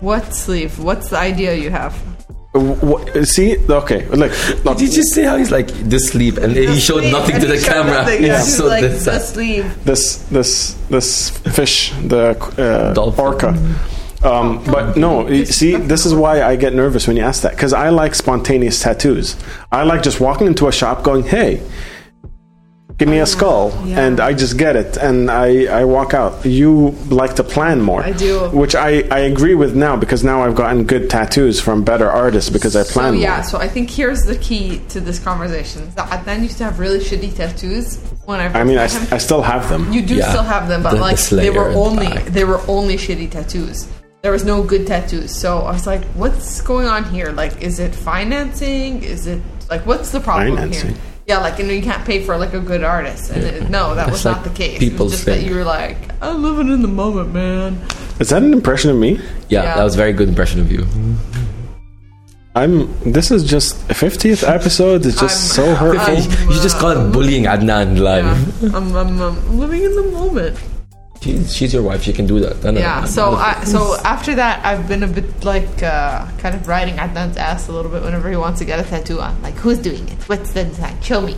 What 0.00 0.34
sleeve? 0.34 0.78
What's 0.78 1.10
the 1.10 1.18
idea 1.18 1.54
you 1.54 1.70
have? 1.70 1.92
W- 2.54 2.74
w- 2.76 3.24
see, 3.24 3.58
okay, 3.68 4.06
look, 4.08 4.32
look. 4.64 4.78
Did 4.78 4.96
you 4.96 5.02
see 5.04 5.22
how 5.22 5.36
he's 5.36 5.50
like 5.52 5.68
this 5.92 6.08
sleeve 6.08 6.38
and 6.38 6.52
he 6.56 6.66
The 6.66 6.80
showed 6.80 7.00
sleeve, 7.02 7.12
nothing 7.12 7.38
to 7.40 7.46
the 7.46 7.58
camera? 7.58 7.92
nothing. 8.02 8.22
Yeah, 8.22 8.28
Yeah, 8.38 8.40
so 8.42 8.66
like 8.66 8.82
this- 8.82 9.04
the 9.04 9.18
sleeve. 9.20 9.84
this 9.84 10.16
this 10.30 10.74
this 10.88 11.30
fish, 11.54 11.92
the 12.08 12.34
uh, 12.58 12.94
Dolphin. 12.94 13.24
orca. 13.24 13.50
Um, 14.22 14.62
but 14.64 14.96
no, 14.96 15.26
see, 15.44 15.76
this 15.76 16.04
is 16.04 16.14
why 16.14 16.42
I 16.42 16.56
get 16.56 16.74
nervous 16.74 17.08
when 17.08 17.16
you 17.16 17.22
ask 17.22 17.42
that 17.42 17.52
because 17.52 17.72
I 17.72 17.88
like 17.88 18.14
spontaneous 18.14 18.82
tattoos. 18.82 19.36
I 19.72 19.82
like 19.84 20.02
just 20.02 20.20
walking 20.20 20.46
into 20.46 20.68
a 20.68 20.72
shop, 20.72 21.02
going, 21.02 21.22
"Hey, 21.24 21.62
give 22.98 23.08
me 23.08 23.18
a 23.20 23.24
skull," 23.26 23.72
yeah. 23.86 24.00
and 24.04 24.20
I 24.20 24.34
just 24.34 24.58
get 24.58 24.76
it, 24.76 24.98
and 24.98 25.30
I 25.30 25.64
I 25.80 25.84
walk 25.86 26.12
out. 26.12 26.44
You 26.44 26.90
like 27.08 27.34
to 27.36 27.42
plan 27.44 27.80
more, 27.80 28.02
I 28.02 28.12
do. 28.12 28.50
which 28.50 28.74
I 28.74 29.04
I 29.10 29.20
agree 29.20 29.54
with 29.54 29.74
now 29.74 29.96
because 29.96 30.22
now 30.22 30.42
I've 30.42 30.54
gotten 30.54 30.84
good 30.84 31.08
tattoos 31.08 31.58
from 31.58 31.82
better 31.82 32.10
artists 32.10 32.50
because 32.50 32.76
I 32.76 32.82
plan 32.82 32.92
So 32.92 33.12
more. 33.12 33.22
yeah, 33.22 33.40
so 33.40 33.56
I 33.58 33.68
think 33.68 33.88
here's 33.88 34.20
the 34.24 34.36
key 34.36 34.82
to 34.90 35.00
this 35.00 35.18
conversation. 35.18 35.82
is 35.84 35.94
that 35.94 36.10
Adnan 36.10 36.42
used 36.42 36.58
to 36.58 36.64
have 36.64 36.78
really 36.78 36.98
shitty 36.98 37.34
tattoos 37.34 37.96
when 38.26 38.38
I. 38.38 38.46
I 38.60 38.64
mean, 38.64 38.76
I. 38.76 38.84
I 38.84 39.16
still 39.18 39.40
have 39.40 39.70
them. 39.70 39.90
You 39.90 40.02
do 40.02 40.16
Yeah. 40.16 40.28
still 40.28 40.42
have 40.42 40.68
them, 40.68 40.82
but 40.82 40.90
The- 40.90 40.96
the 40.96 41.02
like 41.02 41.18
they 41.30 41.48
were 41.48 41.70
only 41.70 42.08
they 42.28 42.44
were 42.44 42.60
only 42.68 42.96
shitty 42.98 43.30
tattoos. 43.30 43.86
There 44.22 44.32
was 44.32 44.44
no 44.44 44.62
good 44.62 44.86
tattoos. 44.86 45.34
So 45.34 45.60
I 45.60 45.72
was 45.72 45.86
like, 45.86 46.04
"What's 46.14 46.60
going 46.60 46.86
on 46.86 47.04
here? 47.04 47.32
Like, 47.32 47.62
is 47.62 47.78
it 47.80 47.94
financing? 47.94 49.02
Is 49.02 49.26
it 49.26 49.40
like 49.70 49.86
what's 49.86 50.10
the 50.10 50.20
problem 50.20 50.56
Financing? 50.56 50.90
here?" 50.90 50.98
Yeah, 51.26 51.38
like 51.38 51.58
you 51.58 51.64
know, 51.64 51.72
you 51.72 51.82
can't 51.82 52.04
pay 52.04 52.22
for 52.22 52.36
like 52.36 52.52
a 52.52 52.60
good 52.60 52.82
artist, 52.84 53.30
and 53.30 53.42
it, 53.42 53.70
no, 53.70 53.94
that 53.94 54.10
was 54.10 54.22
That's 54.22 54.36
not 54.36 54.44
the 54.44 54.50
case. 54.50 54.76
it 54.76 54.80
people's 54.80 55.12
was 55.12 55.24
just 55.24 55.26
that 55.26 55.42
you 55.42 55.54
were 55.54 55.64
like, 55.64 55.96
"I'm 56.20 56.42
living 56.42 56.68
in 56.72 56.82
the 56.82 56.88
moment, 56.88 57.32
man." 57.32 57.78
Is 58.18 58.28
that 58.28 58.42
an 58.42 58.52
impression 58.52 58.90
of 58.90 58.96
me? 58.98 59.12
Yeah, 59.48 59.62
Yeah. 59.62 59.76
that 59.76 59.84
was 59.84 59.94
a 59.94 59.96
very 59.96 60.12
good 60.12 60.28
impression 60.28 60.60
of 60.60 60.70
you. 60.70 60.86
I'm. 62.54 62.92
This 63.10 63.30
is 63.30 63.44
just 63.44 63.76
fiftieth 63.94 64.42
episode. 64.44 65.06
It's 65.06 65.18
just 65.20 65.56
I'm- 65.58 65.66
so 65.66 65.74
hurtful. 65.74 66.16
I'm, 66.16 66.48
you 66.52 66.60
just 66.60 66.76
call 66.78 66.90
it 66.90 67.10
bullying 67.12 67.44
Adnan 67.44 67.98
live. 68.00 68.26
Yeah, 68.62 68.76
I'm, 68.76 68.94
I'm, 68.96 69.20
I'm 69.22 69.58
living 69.58 69.82
in 69.82 69.94
the 69.96 70.02
moment. 70.12 70.58
She's, 71.20 71.54
she's 71.54 71.74
your 71.74 71.82
wife. 71.82 72.02
She 72.02 72.12
can 72.12 72.26
do 72.26 72.40
that. 72.40 72.64
No, 72.64 72.70
no, 72.70 72.80
Yeah. 72.80 73.00
I'm 73.00 73.06
So 73.06 73.32
I, 73.32 73.62
so 73.64 73.96
after 74.04 74.34
that, 74.36 74.64
I've 74.64 74.88
been 74.88 75.02
a 75.02 75.06
bit 75.06 75.44
like 75.44 75.82
uh, 75.82 76.26
kind 76.38 76.54
of 76.54 76.66
riding 76.66 76.96
Adnan's 76.96 77.36
ass 77.36 77.68
a 77.68 77.72
little 77.72 77.90
bit 77.90 78.02
whenever 78.02 78.30
he 78.30 78.36
wants 78.36 78.58
to 78.60 78.64
get 78.64 78.80
a 78.80 78.88
tattoo 78.88 79.20
on. 79.20 79.40
Like, 79.42 79.54
who's 79.54 79.78
doing 79.78 80.08
it? 80.08 80.28
What's 80.28 80.52
the 80.52 80.64
design? 80.64 81.00
Show 81.02 81.20
me. 81.20 81.36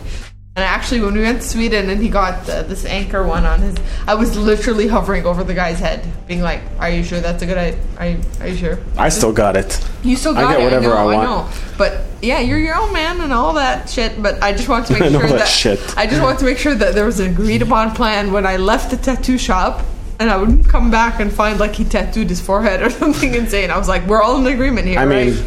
And 0.55 0.63
actually, 0.63 1.01
when 1.01 1.15
we 1.15 1.21
went 1.21 1.41
to 1.41 1.47
Sweden 1.47 1.89
and 1.89 1.99
he 1.99 2.09
got 2.09 2.47
uh, 2.47 2.61
this 2.61 2.85
anchor 2.85 3.25
one 3.25 3.43
on 3.43 3.59
his, 3.61 3.75
I 4.05 4.13
was 4.13 4.37
literally 4.37 4.87
hovering 4.87 5.25
over 5.25 5.43
the 5.43 5.55
guy's 5.55 5.79
head, 5.79 6.05
being 6.27 6.41
like, 6.43 6.61
"Are 6.77 6.91
you 6.91 7.03
sure 7.03 7.19
that's 7.19 7.41
a 7.41 7.47
good 7.47 7.57
idea? 7.57 7.79
Are 7.97 8.07
you, 8.09 8.19
are 8.39 8.47
you 8.49 8.55
sure?" 8.55 8.77
I 8.95 9.09
still 9.09 9.33
got 9.33 9.55
it. 9.55 9.83
You 10.03 10.15
still 10.15 10.37
I 10.37 10.41
got 10.41 10.51
get 10.51 10.61
it. 10.61 10.63
whatever 10.65 10.91
I 10.91 10.93
know, 10.93 10.97
I 10.97 11.01
I, 11.01 11.15
want. 11.15 11.49
know. 11.49 11.57
But 11.75 12.01
yeah, 12.21 12.39
you're 12.39 12.59
your 12.59 12.75
own 12.75 12.93
man 12.93 13.21
and 13.21 13.33
all 13.33 13.53
that 13.53 13.89
shit. 13.89 14.21
But 14.21 14.43
I 14.43 14.51
just 14.51 14.69
want 14.69 14.85
to 14.87 14.93
make 14.93 15.01
sure 15.11 15.21
that 15.21 15.39
that, 15.39 15.47
shit. 15.47 15.97
I 15.97 16.05
just 16.05 16.21
want 16.21 16.37
to 16.37 16.45
make 16.45 16.59
sure 16.59 16.75
that 16.75 16.93
there 16.93 17.05
was 17.05 17.19
an 17.19 17.31
agreed 17.31 17.63
upon 17.63 17.95
plan 17.95 18.31
when 18.31 18.45
I 18.45 18.57
left 18.57 18.91
the 18.91 18.97
tattoo 18.97 19.39
shop. 19.39 19.83
And 20.19 20.29
I 20.29 20.37
wouldn't 20.37 20.69
come 20.69 20.91
back 20.91 21.19
and 21.19 21.33
find 21.33 21.59
like 21.59 21.73
he 21.73 21.83
tattooed 21.83 22.29
his 22.29 22.39
forehead 22.39 22.83
or 22.83 22.89
something 23.01 23.33
insane. 23.33 23.71
I 23.71 23.77
was 23.79 23.89
like, 23.89 24.05
we're 24.05 24.21
all 24.21 24.37
in 24.37 24.45
agreement 24.53 24.85
here, 24.87 24.99
I 24.99 25.05
mean, 25.05 25.33
right? 25.33 25.45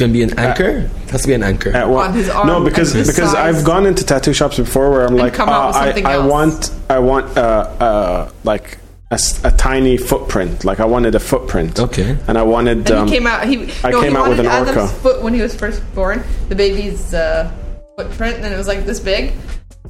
It's 0.00 0.12
gonna 0.12 0.12
be 0.12 0.22
an 0.22 0.38
anchor. 0.38 0.90
it 1.04 1.10
has 1.10 1.22
to 1.22 1.28
be 1.28 1.34
an 1.34 1.42
anchor. 1.42 1.70
at 1.70 1.88
what? 1.88 2.08
On 2.10 2.14
his 2.14 2.28
arm 2.28 2.46
no, 2.46 2.64
because 2.64 2.92
because 2.94 3.16
size. 3.32 3.34
I've 3.34 3.64
gone 3.64 3.86
into 3.86 4.04
tattoo 4.04 4.32
shops 4.32 4.56
before 4.56 4.90
where 4.90 5.06
I'm 5.06 5.16
like, 5.16 5.34
come 5.34 5.48
out 5.48 5.68
with 5.68 6.04
uh, 6.04 6.08
I, 6.08 6.14
I 6.14 6.26
want 6.26 6.74
I 6.88 6.98
want 6.98 7.36
uh, 7.36 7.40
uh, 7.40 8.30
like 8.44 8.78
a, 9.10 9.14
s- 9.14 9.44
a 9.44 9.50
tiny 9.50 9.96
footprint. 9.96 10.64
Like 10.64 10.80
I 10.80 10.84
wanted 10.86 11.14
a 11.14 11.20
footprint. 11.20 11.78
Okay. 11.80 12.16
And 12.28 12.38
I 12.38 12.42
wanted. 12.42 12.78
And 12.78 12.90
um, 12.92 13.08
he 13.08 13.14
came 13.14 13.26
out. 13.26 13.46
He 13.46 13.70
I 13.84 13.90
no, 13.90 14.00
came 14.00 14.12
he 14.12 14.16
out 14.16 14.28
with 14.28 14.38
wanted 14.38 14.46
an 14.46 14.46
Adam's 14.46 14.76
orca. 14.76 14.88
foot 14.88 15.22
when 15.22 15.34
he 15.34 15.42
was 15.42 15.54
first 15.54 15.82
born. 15.94 16.22
The 16.48 16.54
baby's 16.54 17.12
uh, 17.12 17.50
footprint, 17.96 18.36
and 18.36 18.46
it 18.54 18.56
was 18.56 18.68
like 18.68 18.86
this 18.86 19.00
big. 19.00 19.32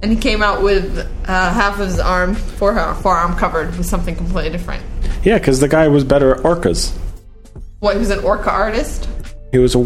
And 0.02 0.10
he 0.10 0.16
came 0.16 0.42
out 0.42 0.62
with 0.62 0.98
uh, 0.98 1.52
half 1.52 1.78
of 1.78 1.86
his 1.86 2.00
arm, 2.00 2.34
forearm, 2.34 2.96
forearm 3.02 3.36
covered 3.36 3.76
with 3.76 3.86
something 3.86 4.16
completely 4.16 4.50
different. 4.50 4.82
yeah, 5.22 5.36
because 5.38 5.60
the 5.60 5.68
guy 5.68 5.88
was 5.88 6.04
better 6.04 6.34
at 6.36 6.40
orcas. 6.42 6.96
What? 7.80 7.94
He 7.94 7.98
was 8.00 8.08
an 8.10 8.20
orca 8.24 8.50
artist. 8.50 9.08
He 9.52 9.58
was 9.58 9.74
a 9.74 9.78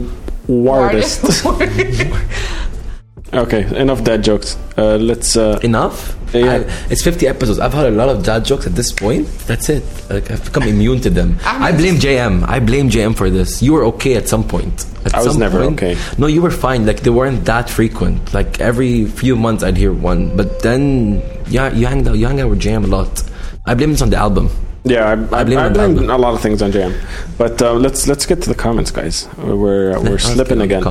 wardist. 0.48 1.24
okay, 3.32 3.80
enough 3.80 4.04
dad 4.04 4.22
jokes. 4.22 4.56
Uh, 4.76 4.96
let's. 4.96 5.36
Uh, 5.36 5.58
Enough. 5.62 6.18
Yeah. 6.34 6.54
I- 6.66 6.90
it's 6.90 7.02
50 7.02 7.28
episodes. 7.28 7.60
I've 7.60 7.72
had 7.72 7.86
a 7.86 7.90
lot 7.92 8.08
of 8.08 8.24
dad 8.24 8.44
jokes 8.44 8.66
at 8.66 8.74
this 8.74 8.90
point. 8.92 9.26
That's 9.46 9.68
it. 9.68 9.84
Like 10.10 10.30
I've 10.32 10.44
become 10.44 10.64
immune 10.64 11.00
to 11.02 11.10
them. 11.10 11.38
I 11.44 11.68
I 11.68 11.72
blame 11.72 11.94
JM. 11.94 12.42
I 12.48 12.58
blame 12.58 12.90
JM 12.90 13.14
for 13.16 13.30
this. 13.30 13.62
You 13.62 13.72
were 13.72 13.84
okay 13.86 14.16
at 14.16 14.28
some 14.28 14.42
point. 14.46 14.84
At 15.04 15.14
I 15.14 15.18
was 15.22 15.32
some 15.32 15.40
never 15.40 15.60
point- 15.62 15.80
okay. 15.82 15.96
No, 16.18 16.26
you 16.26 16.42
were 16.42 16.50
fine. 16.50 16.86
Like 16.86 17.00
they 17.02 17.10
weren't 17.10 17.44
that 17.44 17.70
frequent. 17.70 18.34
Like 18.34 18.60
every 18.60 19.06
few 19.06 19.36
months 19.36 19.62
I'd 19.62 19.76
hear 19.76 19.92
one. 19.92 20.36
But 20.36 20.60
then 20.62 21.22
yeah, 21.46 21.72
you 21.72 21.86
hang 21.86 22.06
out. 22.08 22.16
You 22.18 22.26
hang 22.26 22.40
out 22.40 22.50
with 22.50 22.60
JM 22.60 22.84
a 22.84 22.88
lot. 22.88 23.22
I 23.64 23.74
blame 23.74 23.92
this 23.92 24.02
on 24.02 24.10
the 24.10 24.16
album. 24.18 24.50
Yeah, 24.84 25.04
I, 25.04 25.36
I, 25.36 25.40
I 25.40 25.44
blame 25.44 25.72
blame, 25.72 25.98
on 25.98 26.06
the 26.06 26.16
a 26.16 26.18
lot 26.18 26.34
of 26.34 26.40
things 26.40 26.60
on 26.60 26.70
JM, 26.70 26.94
but 27.38 27.60
uh, 27.62 27.72
let's 27.74 28.06
let's 28.06 28.26
get 28.26 28.42
to 28.42 28.48
the 28.48 28.54
comments, 28.54 28.90
guys. 28.90 29.28
We're 29.38 29.98
we're 30.00 30.18
slipping 30.18 30.60
again. 30.60 30.84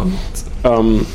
Um, 0.66 1.06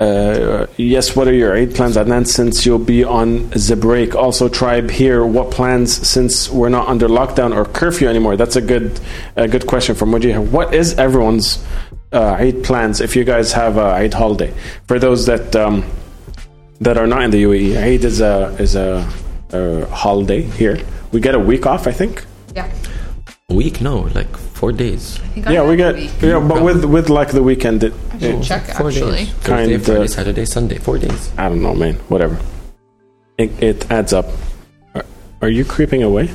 uh, 0.00 0.66
yes, 0.76 1.16
what 1.16 1.26
are 1.26 1.32
your 1.32 1.56
eight 1.56 1.74
plans, 1.74 1.96
Adnan, 1.96 2.26
since 2.26 2.64
you'll 2.64 2.78
be 2.78 3.02
on 3.02 3.50
the 3.50 3.76
break? 3.76 4.14
Also, 4.14 4.48
Tribe 4.48 4.90
here, 4.90 5.26
what 5.26 5.50
plans 5.50 6.06
since 6.06 6.48
we're 6.48 6.68
not 6.68 6.88
under 6.88 7.08
lockdown 7.08 7.54
or 7.54 7.64
curfew 7.64 8.08
anymore? 8.08 8.36
That's 8.36 8.54
a 8.56 8.60
good 8.60 9.00
a 9.36 9.48
good 9.48 9.66
question 9.66 9.96
from 9.96 10.10
Mujih. 10.12 10.50
What 10.50 10.72
is 10.72 10.94
everyone's 10.94 11.64
uh, 12.12 12.36
Eid 12.38 12.62
plans 12.62 13.00
if 13.00 13.16
you 13.16 13.24
guys 13.24 13.52
have 13.52 13.76
a 13.76 13.94
Eid 13.94 14.14
holiday? 14.14 14.54
For 14.86 15.00
those 15.00 15.26
that 15.26 15.56
um, 15.56 15.84
that 16.80 16.96
are 16.96 17.08
not 17.08 17.22
in 17.22 17.30
the 17.32 17.42
UAE, 17.42 17.76
Eid 17.76 18.04
is 18.04 18.20
a 18.20 18.54
is 18.60 18.76
a, 18.76 19.08
a 19.50 19.86
holiday 19.86 20.42
here. 20.42 20.78
We 21.12 21.20
get 21.20 21.34
a 21.34 21.38
week 21.38 21.66
off, 21.66 21.86
I 21.86 21.92
think. 21.92 22.24
yeah. 22.54 22.70
A 23.50 23.54
week? 23.54 23.80
No, 23.80 24.00
like 24.14 24.36
four 24.36 24.72
days. 24.72 25.18
I 25.24 25.26
think 25.28 25.46
I 25.46 25.52
Yeah, 25.52 25.66
we 25.66 25.76
get 25.76 25.94
week. 25.94 26.10
yeah, 26.20 26.38
but 26.38 26.62
with 26.62 26.84
with 26.84 27.08
like 27.08 27.30
the 27.30 27.42
weekend, 27.42 27.82
it, 27.82 27.94
I 28.12 28.18
should 28.18 28.42
check 28.42 28.64
Four 28.76 28.88
actually. 28.88 29.24
days. 29.24 29.32
Kind 29.42 29.70
Thursday, 29.70 29.74
of- 29.74 29.84
Friday, 29.86 30.06
Saturday, 30.08 30.44
Sunday. 30.44 30.78
Four 30.78 30.98
days. 30.98 31.32
I 31.38 31.48
don't 31.48 31.62
know, 31.62 31.74
man. 31.74 31.94
Whatever. 32.12 32.36
It, 33.38 33.50
it 33.62 33.90
adds 33.90 34.12
up. 34.12 34.26
Are, 34.94 35.04
are 35.40 35.48
you 35.48 35.64
creeping 35.64 36.02
away? 36.02 36.28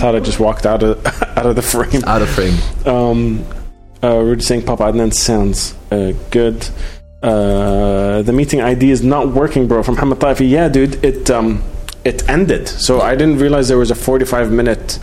Thought 0.00 0.16
I 0.16 0.20
just 0.20 0.40
walked 0.40 0.66
out 0.66 0.82
of 0.82 1.06
out 1.38 1.46
of 1.46 1.54
the 1.54 1.62
frame. 1.62 2.02
Out 2.04 2.22
of 2.22 2.28
frame. 2.28 2.58
Um, 2.86 3.44
uh, 4.02 4.18
Rudy 4.18 4.42
saying 4.42 4.62
Papa 4.64 4.82
Adnan 4.84 5.12
sounds 5.14 5.74
uh, 5.92 6.12
good. 6.32 6.68
Uh, 7.22 8.22
the 8.22 8.32
meeting 8.32 8.60
ID 8.60 8.90
is 8.90 9.02
not 9.04 9.28
working, 9.32 9.68
bro. 9.68 9.82
From 9.84 9.96
Hamad 9.96 10.18
Taifi. 10.18 10.48
Yeah, 10.50 10.68
dude. 10.68 11.04
It 11.04 11.30
um, 11.30 11.62
it 12.06 12.28
ended. 12.28 12.68
So 12.68 13.00
I 13.00 13.16
didn't 13.16 13.38
realize 13.38 13.66
there 13.68 13.78
was 13.78 13.90
a 13.90 13.94
45 13.94 14.52
minute 14.52 14.98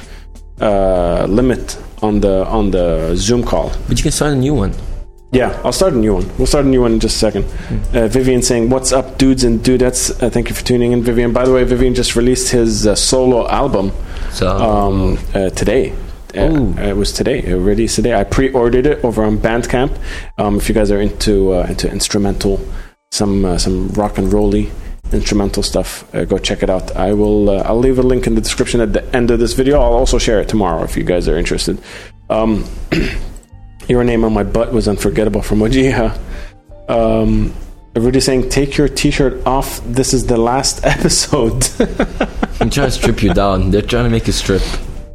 uh, 0.61 1.25
limit 1.25 1.77
on 2.01 2.21
the 2.21 2.45
on 2.47 2.71
the 2.71 3.15
Zoom 3.15 3.43
call. 3.43 3.71
But 3.87 3.97
you 3.97 4.03
can 4.03 4.11
start 4.11 4.33
a 4.33 4.35
new 4.35 4.53
one. 4.53 4.73
Yeah, 5.31 5.59
I'll 5.63 5.73
start 5.73 5.93
a 5.93 5.97
new 5.97 6.13
one. 6.13 6.29
We'll 6.37 6.47
start 6.47 6.65
a 6.65 6.67
new 6.67 6.81
one 6.81 6.93
in 6.93 6.99
just 6.99 7.15
a 7.15 7.19
second. 7.19 7.45
Uh, 7.93 8.07
Vivian 8.07 8.41
saying, 8.41 8.69
"What's 8.69 8.91
up, 8.93 9.17
dudes 9.17 9.43
and 9.43 9.59
dudettes?" 9.61 10.11
Uh, 10.21 10.29
thank 10.29 10.49
you 10.49 10.55
for 10.55 10.63
tuning 10.63 10.91
in, 10.91 11.01
Vivian. 11.01 11.33
By 11.33 11.45
the 11.45 11.53
way, 11.53 11.63
Vivian 11.63 11.95
just 11.95 12.15
released 12.15 12.51
his 12.51 12.85
uh, 12.85 12.95
solo 12.95 13.47
album 13.49 13.91
So 14.31 14.47
um, 14.47 15.17
uh, 15.33 15.49
today. 15.49 15.93
Uh, 16.35 16.89
it 16.91 16.97
was 16.97 17.11
today. 17.11 17.39
It 17.43 17.55
released 17.55 17.95
today. 17.95 18.13
I 18.13 18.23
pre-ordered 18.23 18.85
it 18.87 19.03
over 19.03 19.23
on 19.23 19.37
Bandcamp. 19.37 19.91
Um, 20.37 20.57
if 20.57 20.67
you 20.69 20.75
guys 20.75 20.89
are 20.89 21.01
into 21.01 21.53
uh, 21.53 21.67
into 21.67 21.89
instrumental, 21.91 22.59
some 23.11 23.45
uh, 23.45 23.57
some 23.57 23.89
rock 23.89 24.17
and 24.19 24.31
rolly 24.31 24.71
instrumental 25.11 25.61
stuff, 25.63 26.03
uh, 26.15 26.25
go 26.25 26.37
check 26.37 26.63
it 26.63 26.69
out. 26.69 26.95
I 26.95 27.13
will. 27.13 27.49
Uh, 27.49 27.63
I'll 27.63 27.77
leave 27.79 27.99
a 27.99 28.03
link 28.03 28.25
in 28.27 28.35
the 28.35 28.41
description 28.41 28.81
at 28.81 28.93
the 28.93 29.03
end 29.15 29.31
of 29.31 29.39
this 29.39 29.53
video. 29.53 29.79
I'll 29.81 29.93
also 29.93 30.17
share 30.17 30.39
it 30.39 30.47
tomorrow 30.49 30.83
if 30.83 30.95
you 30.97 31.03
guys 31.03 31.27
are 31.27 31.37
interested. 31.37 31.77
Um, 32.29 32.65
your 33.87 34.03
name 34.03 34.23
on 34.23 34.33
my 34.33 34.43
butt 34.43 34.71
was 34.73 34.87
unforgettable 34.87 35.41
from 35.41 35.59
Wajiha. 35.59 36.17
Um, 36.89 37.53
Rudy 37.95 38.19
saying, 38.19 38.49
"Take 38.49 38.77
your 38.77 38.87
T-shirt 38.87 39.45
off. 39.45 39.81
This 39.85 40.13
is 40.13 40.25
the 40.25 40.37
last 40.37 40.83
episode." 40.95 41.67
I'm 42.59 42.69
trying 42.69 42.87
to 42.87 42.91
strip 42.91 43.21
you 43.21 43.33
down. 43.33 43.71
They're 43.71 43.81
trying 43.81 44.05
to 44.05 44.09
make 44.09 44.25
you 44.25 44.33
strip. 44.33 44.61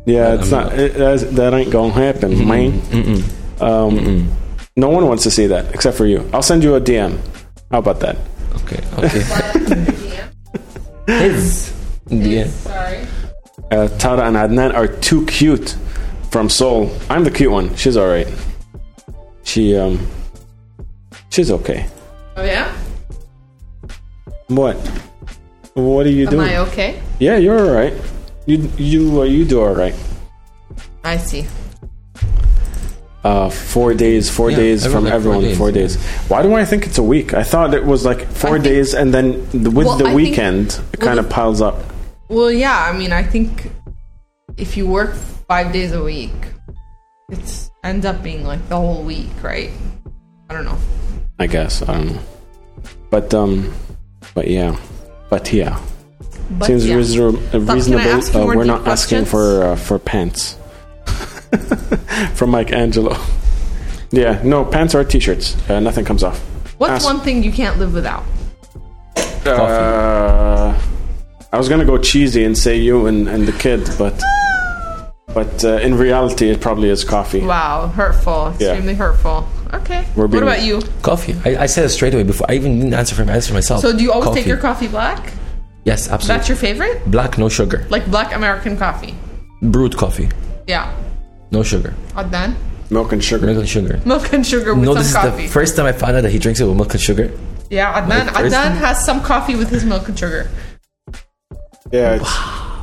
yeah, 0.07 0.35
it's 0.35 0.53
I'm 0.53 0.65
not. 0.69 0.79
It, 0.79 0.95
that's- 0.95 1.25
that 1.35 1.55
ain't 1.55 1.71
gonna 1.73 1.93
happen, 1.93 2.47
man. 2.47 3.25
Um, 3.61 4.31
no 4.77 4.91
one 4.91 5.07
wants 5.09 5.25
to 5.25 5.31
see 5.33 5.49
that 5.49 5.75
except 5.75 5.97
for 5.97 6.07
you. 6.07 6.29
I'll 6.33 6.43
send 6.43 6.63
you 6.63 6.77
a 6.77 6.81
DM. 6.81 7.19
How 7.73 7.79
about 7.81 7.99
that? 8.01 8.17
Okay, 8.65 8.83
okay. 8.99 9.23
His. 11.07 11.73
Yeah. 12.09 12.47
Sorry. 12.47 13.07
Uh, 13.71 13.89
Tara 13.99 14.25
and 14.27 14.37
Adnan 14.37 14.75
are 14.75 14.87
too 14.89 15.27
cute 15.27 15.77
from 16.31 16.49
Soul. 16.49 16.91
I'm 17.11 17.25
the 17.25 17.31
cute 17.31 17.51
one. 17.51 17.75
She's 17.77 17.97
all 17.97 18.09
right. 18.09 18.29
She 19.43 19.77
um, 19.77 20.07
she's 21.31 21.51
okay. 21.51 21.87
Oh 22.37 22.45
yeah. 22.45 22.73
What? 24.49 24.77
What 25.75 26.07
are 26.07 26.11
you 26.11 26.27
Am 26.27 26.31
doing? 26.31 26.49
Am 26.49 26.55
I 26.55 26.69
okay? 26.69 27.03
Yeah, 27.19 27.37
you're 27.37 27.59
all 27.59 27.75
right. 27.75 27.95
You 28.47 28.71
you 28.77 29.21
uh, 29.21 29.25
you 29.25 29.45
do 29.45 29.61
all 29.61 29.75
right. 29.75 29.95
I 31.05 31.17
see. 31.17 31.47
Uh, 33.29 33.51
four 33.51 33.93
days, 33.93 34.31
four 34.31 34.51
Yeah, 34.51 34.57
days 34.57 34.87
from 34.87 35.07
everyone 35.07 35.43
four 35.43 35.49
days, 35.49 35.59
four 35.59 35.73
days. 35.73 35.97
Why 36.31 36.41
do 36.43 36.55
I 36.55 36.65
think 36.65 36.87
it's 36.87 36.97
a 36.97 37.03
week? 37.03 37.35
I 37.35 37.43
thought 37.43 37.75
it 37.75 37.85
was 37.85 38.03
like 38.11 38.21
four 38.43 38.53
think- 38.53 38.65
days, 38.65 38.95
and 38.95 39.13
then 39.13 39.47
the, 39.51 39.71
with 39.71 39.87
Well, 39.87 39.99
the 39.99 40.05
I 40.05 40.15
think- 40.15 40.17
weekend, 40.17 40.67
it 40.69 41.01
well, 41.01 41.09
kind 41.09 41.19
of 41.21 41.29
the- 41.29 41.35
piles 41.35 41.61
up. 41.61 41.77
Well, 42.31 42.51
yeah. 42.51 42.89
I 42.89 42.97
mean, 42.97 43.13
I 43.13 43.23
think 43.23 43.71
if 44.57 44.79
you 44.79 44.87
work 44.87 45.13
five 45.47 45.73
days 45.77 45.93
a 45.93 46.03
week, 46.03 46.33
it's 47.29 47.71
ends 47.85 48.07
up 48.07 48.23
being 48.23 48.45
like 48.49 48.67
the 48.71 48.77
whole 48.77 49.03
week, 49.03 49.29
right? 49.43 49.71
I 50.49 50.55
don't 50.55 50.65
know. 50.65 50.79
I 51.39 51.47
guess 51.49 51.83
I 51.83 51.93
don't 51.99 52.07
know, 52.15 52.21
but 53.11 53.35
um, 53.35 53.75
but 54.35 54.49
yeah, 54.49 54.73
but 55.29 55.53
yeah, 55.53 55.79
But 56.51 56.67
seems 56.67 56.87
yeah. 56.89 56.97
reasonable. 56.97 57.39
Uh, 57.53 57.61
reasonable. 57.61 58.09
Uh, 58.09 58.47
we're 58.47 58.65
deep 58.65 58.73
not 58.73 58.89
asking 58.89 59.27
for 59.27 59.65
uh, 59.65 59.77
for 59.77 59.99
pants 59.99 60.57
from 62.35 62.51
Mike 62.51 62.73
Angelo. 62.73 63.17
Yeah, 64.11 64.41
no 64.43 64.65
pants 64.65 64.95
or 64.95 65.05
t-shirts. 65.05 65.57
Uh, 65.69 65.81
nothing 65.81 66.05
comes 66.05 66.23
off. 66.23 66.39
What's 66.79 66.93
ask- 66.93 67.05
one 67.05 67.21
thing 67.21 67.43
you 67.43 67.53
can't 67.53 67.79
live 67.79 67.93
without? 67.95 68.25
Uh, 69.47 70.79
I 71.53 71.57
was 71.57 71.69
gonna 71.69 71.85
go 71.85 71.99
cheesy 71.99 72.45
and 72.45 72.57
say 72.57 72.77
you 72.77 73.07
and, 73.07 73.29
and 73.29 73.47
the 73.47 73.53
kid, 73.53 73.89
but 73.99 74.21
but 75.35 75.65
uh, 75.65 75.77
in 75.79 75.97
reality, 75.97 76.51
it 76.51 76.61
probably 76.61 76.89
is 76.89 77.05
coffee. 77.05 77.41
Wow, 77.41 77.89
hurtful. 77.89 78.55
Yeah. 78.59 78.71
Extremely 78.73 78.95
hurtful. 78.95 79.47
Okay. 79.73 80.03
What 80.15 80.35
about 80.35 80.63
you? 80.63 80.81
Coffee. 81.03 81.35
I, 81.45 81.63
I 81.65 81.67
said 81.67 81.85
it 81.85 81.91
straight 81.91 82.15
away 82.15 82.23
before. 82.23 82.47
I 82.51 82.55
even 82.55 82.79
didn't 82.79 82.95
answer 82.95 83.15
for 83.15 83.25
my 83.25 83.35
answer 83.35 83.53
myself. 83.53 83.83
So, 83.83 83.97
do 83.97 84.03
you 84.03 84.11
always 84.13 84.29
Coffee. 84.29 84.41
take 84.41 84.47
your 84.47 84.57
coffee 84.57 84.89
black? 84.89 85.33
Yes, 85.85 86.09
absolutely. 86.09 86.37
That's 86.39 86.49
your 86.49 86.57
favorite? 86.57 87.11
Black, 87.11 87.39
no 87.39 87.49
sugar. 87.49 87.87
Like 87.89 88.07
black 88.11 88.35
American 88.35 88.77
coffee? 88.77 89.15
Brewed 89.63 89.97
coffee, 89.97 90.29
Yeah. 90.67 90.95
No 91.51 91.63
sugar. 91.63 91.95
Adnan? 92.15 92.55
Milk 92.91 93.13
and 93.13 93.23
sugar. 93.23 93.47
Milk 93.47 93.59
and 93.59 93.69
sugar. 93.69 94.01
Milk 94.05 94.33
and 94.33 94.47
sugar 94.47 94.75
with 94.75 94.85
no, 94.85 94.95
some 94.95 95.03
this 95.03 95.13
coffee. 95.15 95.45
is 95.45 95.51
the 95.51 95.55
first 95.55 95.77
time 95.77 95.87
I 95.87 95.93
found 95.93 96.17
out 96.17 96.23
that 96.23 96.31
he 96.33 96.39
drinks 96.39 96.61
it 96.61 96.65
with 96.67 96.77
milk 96.77 96.93
and 96.95 97.01
sugar. 97.01 97.31
yeah, 97.71 98.01
Adnan. 98.01 98.27
Like, 98.33 98.47
Adnan 98.47 98.51
time? 98.51 98.77
has 98.77 99.05
some 99.05 99.21
coffee 99.23 99.57
with 99.57 99.69
his 99.71 99.85
milk 99.85 100.09
and 100.09 100.19
sugar. 100.19 100.49
Yeah, 101.93 102.17
it's, 102.17 102.25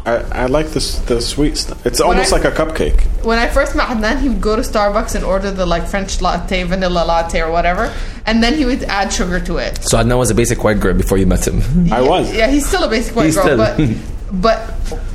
I, 0.08 0.24
I 0.32 0.46
like 0.46 0.68
this 0.68 1.00
the 1.00 1.20
sweet 1.22 1.58
stuff. 1.58 1.86
It's 1.86 2.00
When 2.00 2.10
almost 2.10 2.34
I- 2.34 2.38
like 2.38 2.46
a 2.46 2.52
cupcake. 2.52 3.02
When 3.26 3.40
I 3.40 3.48
first 3.48 3.76
met 3.76 3.88
Adnan, 3.88 4.20
he 4.22 4.30
would 4.30 4.42
go 4.42 4.56
to 4.56 4.62
Starbucks 4.62 5.16
and 5.16 5.24
order 5.26 5.50
the 5.52 5.66
like 5.66 5.88
French 5.88 6.22
latte, 6.22 6.64
vanilla 6.64 7.04
latte, 7.06 7.42
or 7.42 7.52
whatever, 7.52 7.92
and 8.28 8.42
then 8.44 8.54
he 8.56 8.66
would 8.66 8.84
add 8.84 9.12
sugar 9.12 9.40
to 9.40 9.58
it. 9.58 9.80
So 9.84 9.98
Adnan 9.98 10.18
was 10.20 10.30
a 10.30 10.36
basic 10.36 10.64
white 10.64 10.80
girl 10.80 10.94
before 10.94 11.18
you 11.18 11.26
met 11.26 11.48
him. 11.48 11.62
I 11.92 12.02
was. 12.02 12.32
Yeah, 12.34 12.48
he's 12.48 12.66
still 12.68 12.84
a 12.84 12.90
basic 12.90 13.16
white 13.16 13.26
He's 13.26 13.36
girl, 13.36 13.44
still- 13.46 13.58
but 13.58 13.78
but 14.42 14.58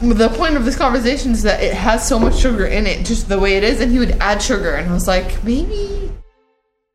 the 0.03 0.29
point 0.31 0.57
of 0.57 0.65
this 0.65 0.77
conversation 0.77 1.33
is 1.33 1.43
that 1.43 1.63
it 1.63 1.75
has 1.75 2.07
so 2.07 2.19
much 2.19 2.37
sugar 2.39 2.67
in 2.67 2.87
it, 2.87 3.05
just 3.07 3.29
the 3.29 3.39
way 3.39 3.57
it 3.57 3.65
is, 3.65 3.81
and 3.81 3.91
he 3.93 3.99
would 3.99 4.13
add 4.21 4.41
sugar, 4.43 4.73
and 4.75 4.89
I 4.89 4.93
was 4.93 5.07
like, 5.09 5.43
maybe, 5.45 6.11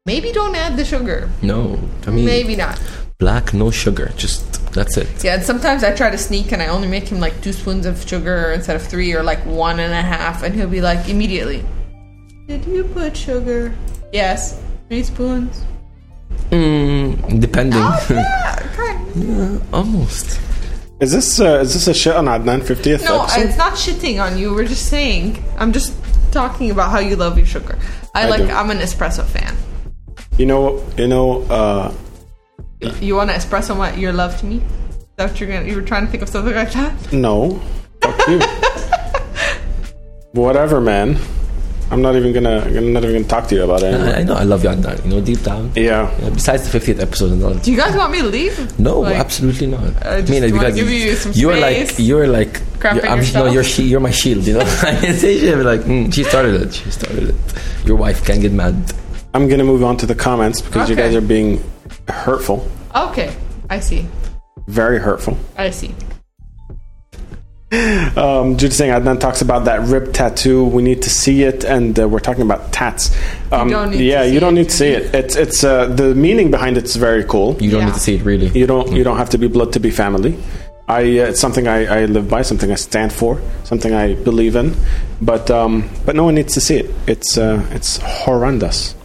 maybe 0.06 0.32
don't 0.32 0.56
add 0.56 0.78
the 0.78 0.86
sugar, 0.86 1.30
no, 1.42 1.80
I 2.08 2.12
mean 2.12 2.26
maybe 2.26 2.56
not. 2.56 2.80
black, 3.18 3.54
no 3.54 3.72
sugar. 3.72 4.12
Just 4.18 4.44
that's 4.74 4.98
it. 4.98 5.08
Yeah, 5.24 5.36
and 5.36 5.44
sometimes 5.44 5.84
I 5.84 5.94
try 5.96 6.10
to 6.10 6.18
sneak, 6.18 6.52
and 6.52 6.62
I 6.62 6.68
only 6.68 6.88
make 6.88 7.08
him 7.08 7.20
like 7.20 7.40
two 7.42 7.54
spoons 7.54 7.86
of 7.86 8.02
sugar 8.08 8.52
instead 8.54 8.76
of 8.76 8.84
three, 8.86 9.14
or 9.14 9.24
like 9.24 9.40
one 9.46 9.80
and 9.80 9.94
a 9.94 10.02
half, 10.02 10.44
and 10.44 10.54
he'll 10.56 10.68
be 10.70 10.82
like 10.82 11.08
immediately, 11.08 11.64
"Did 12.48 12.66
you 12.66 12.84
put 12.86 13.16
sugar?" 13.16 13.74
Yes, 14.12 14.62
three 14.90 15.04
spoons. 15.04 15.64
Mm, 16.52 17.40
depending. 17.40 17.80
Oh, 17.82 18.06
yeah, 18.10 18.56
kind 18.76 19.08
of. 19.08 19.16
yeah, 19.18 19.60
Almost. 19.72 20.40
Is 21.02 21.12
this 21.12 21.40
uh, 21.42 21.60
is 21.60 21.74
this 21.74 21.88
a 21.88 21.94
shit 21.94 22.16
on 22.16 22.26
Adnan 22.26 22.62
50th 22.62 23.04
No, 23.04 23.24
episode? 23.24 23.42
it's 23.42 23.58
not 23.58 23.74
shitting 23.74 24.22
on 24.24 24.38
you. 24.38 24.54
We're 24.54 24.66
just 24.68 24.88
saying. 24.90 25.44
I'm 25.58 25.74
just 25.74 25.94
talking 26.32 26.72
about 26.72 26.90
how 26.92 27.00
you 27.00 27.16
love 27.18 27.38
your 27.38 27.46
sugar. 27.48 27.78
I, 28.14 28.24
I 28.24 28.30
like. 28.30 28.42
do. 28.44 28.50
I'm 28.50 28.72
an 28.72 28.78
espresso 28.78 29.26
fan. 29.26 29.56
You 30.38 30.46
know, 30.46 30.82
you 30.98 31.08
know. 31.08 31.42
Uh, 31.44 31.94
You 33.02 33.16
want 33.16 33.30
to 33.30 33.36
espresso 33.36 33.76
my 33.76 33.94
your 33.96 34.14
love 34.14 34.38
to 34.40 34.46
me? 34.46 34.58
Is 34.58 34.98
that 35.18 35.32
what 35.32 35.40
you're 35.40 35.50
gonna? 35.52 35.66
You 35.68 35.76
were 35.76 35.82
trying 35.82 36.06
to 36.06 36.12
think 36.12 36.24
of 36.24 36.30
something 36.30 36.56
like 36.56 36.72
that? 36.74 37.12
no, 37.12 37.60
fuck 38.02 38.28
you. 38.30 38.40
Whatever, 40.32 40.80
man. 40.82 41.18
I'm 41.92 42.02
not 42.02 42.16
even 42.16 42.34
gonna. 42.34 42.62
I'm 42.66 42.94
not 42.94 43.04
even 43.04 43.16
gonna 43.16 43.28
talk 43.28 43.48
to 43.50 43.56
you 43.56 43.64
about 43.64 43.84
it. 43.84 43.94
I, 43.94 43.98
Anymore. 43.98 44.16
I 44.16 44.24
know 44.24 44.34
I 44.36 44.44
love 44.44 44.64
you, 44.64 44.70
Adnan. 44.70 45.04
You 45.06 45.12
know, 45.12 45.22
deep 45.22 45.42
down. 45.44 45.72
Yeah. 45.76 46.10
Yeah, 46.20 46.30
besides 46.32 46.70
the 46.70 46.80
50th 46.80 47.00
episode 47.00 47.32
and 47.34 47.44
all. 47.44 47.54
Do 47.54 47.72
you 47.72 47.78
guys 47.78 47.96
want 47.96 48.12
me 48.12 48.20
to 48.22 48.28
leave? 48.28 48.80
No, 48.80 49.02
Like, 49.02 49.18
absolutely 49.18 49.68
not. 49.68 50.06
I 50.06 50.22
just 50.22 50.34
wanna 50.34 50.52
because 50.52 50.76
give 50.76 50.90
you 50.90 51.16
some 51.16 51.32
you're 51.36 51.58
like 51.58 51.94
you're 52.00 52.28
like 52.28 52.60
you're, 52.84 53.06
I'm, 53.06 53.20
yourself. 53.20 53.46
no, 53.46 53.52
you're 53.52 53.64
she, 53.64 53.84
you're 53.84 54.00
my 54.00 54.10
shield. 54.12 54.46
You 54.48 54.54
know, 54.56 54.62
I 54.62 54.98
can 55.00 55.14
say 55.16 55.40
shit, 55.40 55.58
like 55.60 55.82
mm, 55.82 56.12
she 56.14 56.24
started 56.24 56.60
it. 56.62 56.74
She 56.74 56.90
started 56.92 57.30
it. 57.30 57.36
Your 57.86 57.98
wife 57.98 58.26
can't 58.26 58.42
get 58.42 58.52
mad. 58.52 58.74
I'm 59.36 59.48
gonna 59.48 59.64
move 59.64 59.84
on 59.84 59.96
to 59.98 60.06
the 60.08 60.16
comments 60.16 60.62
because 60.62 60.90
you 60.90 60.96
guys 60.96 61.14
are 61.16 61.22
being 61.22 61.62
hurtful, 62.08 62.68
Okay, 62.96 63.36
I 63.70 63.80
see. 63.80 64.08
very 64.68 64.98
hurtful. 64.98 65.38
I 65.58 65.70
see. 65.70 65.94
Um, 67.72 68.58
Jude 68.58 68.72
saying 68.74 68.92
Adnan 68.92 69.20
talks 69.20 69.42
about 69.42 69.66
that 69.66 69.82
rib 69.88 70.14
tattoo. 70.14 70.64
We 70.66 70.82
need 70.84 71.02
to 71.02 71.10
see 71.10 71.44
it, 71.44 71.64
and 71.66 72.00
uh, 72.00 72.08
we're 72.08 72.20
talking 72.20 72.44
about 72.44 72.72
tats. 72.72 73.16
Um, 73.52 73.70
don't 73.70 73.90
need 73.92 73.98
to 73.98 74.04
yeah, 74.04 74.24
see 74.24 74.34
you 74.34 74.40
don't 74.40 74.54
it. 74.56 74.62
need 74.62 74.70
to 74.70 74.76
see 74.76 74.88
it. 74.90 75.14
It's 75.16 75.36
it's 75.36 75.64
uh, 75.64 75.88
the 75.88 76.14
meaning 76.16 76.52
behind 76.52 76.78
it's 76.78 76.96
very 76.96 77.24
cool. 77.26 77.58
You 77.62 77.72
don't 77.72 77.82
Yeah. 77.82 77.86
need 77.88 77.94
to 77.96 78.00
see 78.00 78.16
it 78.16 78.24
really. 78.24 78.48
You 78.58 78.68
don't 78.68 78.92
you 78.94 79.04
don't 79.04 79.18
have 79.18 79.32
to 79.32 79.38
be 79.38 79.48
blood 79.48 79.74
to 79.74 79.80
be 79.80 79.90
family. 79.92 80.38
I 80.88 81.02
uh, 81.20 81.30
it's 81.30 81.40
something 81.42 81.68
I, 81.68 82.04
I 82.04 82.06
live 82.06 82.30
by, 82.30 82.44
something 82.44 82.72
I 82.72 82.76
stand 82.76 83.12
for, 83.12 83.42
something 83.64 83.94
I 83.94 84.14
believe 84.14 84.56
in. 84.56 84.76
But 85.22 85.50
um, 85.50 85.90
but 86.06 86.16
no 86.16 86.24
one 86.24 86.36
needs 86.36 86.54
to 86.54 86.62
see 86.62 86.76
it. 86.78 86.92
It's 87.08 87.38
uh, 87.38 87.66
it's 87.72 87.98
horrendous. 87.98 88.96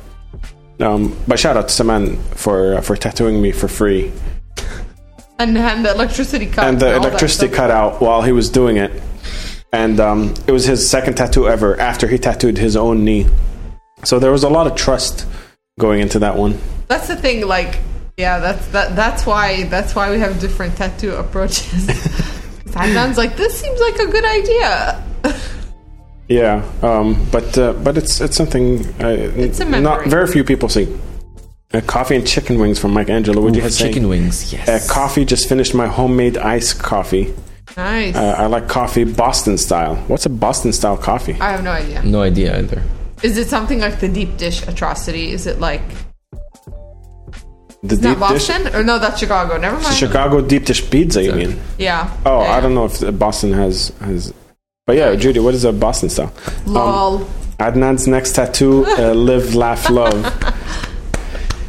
Um, 0.79 1.17
but 1.27 1.39
shout 1.39 1.57
out 1.57 1.69
to 1.69 1.75
Saman 1.75 2.17
for 2.37 2.77
uh, 2.77 2.81
for 2.83 2.95
tattooing 2.97 3.41
me 3.43 3.53
for 3.53 3.69
free, 3.69 4.13
And 5.41 5.57
and 5.57 5.85
the 5.85 5.91
electricity 5.93 6.47
cut. 6.47 6.67
and 6.67 6.79
the 6.79 6.87
that 6.87 6.97
electricity 6.97 7.49
cut 7.49 7.71
out 7.71 8.01
while 8.01 8.21
he 8.21 8.31
was 8.31 8.51
doing 8.51 8.77
it, 8.77 8.93
and 9.73 9.99
um, 9.99 10.35
it 10.47 10.53
was 10.53 10.65
his 10.65 10.89
second 10.89 11.17
tattoo 11.17 11.49
ever 11.49 11.81
after 11.81 12.07
he 12.07 12.19
tattooed 12.19 12.59
his 12.59 12.77
own 12.77 13.05
knee. 13.05 13.27
So 14.05 14.19
there 14.19 14.31
was 14.31 14.45
a 14.45 14.51
lot 14.51 14.67
of 14.67 14.77
trust 14.77 15.27
going 15.79 16.01
into 16.01 16.19
that 16.19 16.37
one. 16.37 16.59
That's 16.89 17.09
the 17.09 17.17
thing. 17.17 17.47
Like, 17.47 17.79
yeah, 18.19 18.39
that's 18.39 18.67
that. 18.69 18.95
That's 18.95 19.25
why. 19.25 19.65
That's 19.65 19.95
why 19.95 20.11
we 20.11 20.19
have 20.19 20.41
different 20.41 20.77
tattoo 20.77 21.15
approaches. 21.15 21.87
Adnan's 22.77 23.17
like, 23.17 23.37
this 23.37 23.59
seems 23.59 23.81
like 23.81 23.97
a 23.97 24.07
good 24.07 24.25
idea. 24.25 25.05
Yeah, 26.31 26.65
um, 26.81 27.27
but 27.33 27.59
uh, 27.59 27.73
but 27.73 27.99
it's 27.99 28.21
it's 28.21 28.37
something 28.37 28.87
uh, 29.03 29.09
It's 29.35 29.59
a 29.59 29.65
not 29.65 30.07
very 30.07 30.29
few 30.29 30.45
people 30.45 30.69
see. 30.69 30.87
Uh, 31.73 31.81
coffee 31.83 32.17
and 32.17 32.27
chicken 32.27 32.59
wings 32.59 32.79
from 32.81 32.93
Mike 32.93 33.09
Angelo. 33.11 33.41
Would 33.43 33.55
you 33.55 33.61
Ooh, 33.61 33.65
have 33.65 33.77
chicken 33.77 34.09
wings, 34.09 34.53
yes. 34.53 34.69
Uh, 34.69 34.93
coffee 34.93 35.25
just 35.25 35.49
finished 35.49 35.73
my 35.73 35.87
homemade 35.87 36.37
iced 36.37 36.81
coffee. 36.81 37.33
Nice. 37.77 38.17
Uh, 38.17 38.35
I 38.37 38.47
like 38.47 38.69
coffee 38.69 39.05
Boston 39.05 39.57
style. 39.57 39.95
What's 40.09 40.27
a 40.27 40.31
Boston 40.31 40.73
style 40.73 40.97
coffee? 40.97 41.35
I 41.41 41.53
have 41.53 41.63
no 41.63 41.71
idea. 41.71 42.03
No 42.03 42.23
idea 42.23 42.59
either. 42.59 42.83
Is 43.23 43.39
it 43.39 43.47
something 43.49 43.79
like 43.79 44.01
the 44.01 44.09
deep 44.09 44.37
dish 44.37 44.67
atrocity? 44.67 45.31
Is 45.31 45.47
it 45.47 45.61
like 45.61 45.83
The 47.83 47.95
is 47.95 48.01
that 48.01 48.19
Boston 48.19 48.75
or 48.75 48.83
no? 48.83 48.99
That's 48.99 49.21
Chicago. 49.21 49.57
Never 49.57 49.79
mind. 49.79 49.95
Chicago 49.95 50.41
deep 50.41 50.65
dish 50.65 50.91
pizza. 50.91 51.23
You 51.23 51.35
mean? 51.35 51.61
Yeah. 51.79 52.13
Oh, 52.27 52.43
Yeah. 52.43 52.53
I 52.53 52.61
don't 52.61 52.75
know 52.75 52.87
if 52.87 53.17
Boston 53.19 53.53
has 53.53 53.93
has. 54.01 54.35
But 54.87 54.97
yeah, 54.97 55.15
Judy, 55.15 55.39
what 55.39 55.55
is 55.55 55.65
a 55.65 55.73
Boston 55.73 56.09
style? 56.11 56.33
Lol. 56.67 57.21
Adnan's 57.61 58.09
next 58.09 58.33
tattoo: 58.33 58.85
uh, 58.87 59.13
live, 59.15 59.55
laugh, 59.55 59.89
love. 59.91 60.25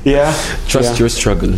Yeah, 0.03 0.32
Trust 0.68 0.94
yeah. 0.94 0.99
your 0.99 1.10
struggle. 1.10 1.53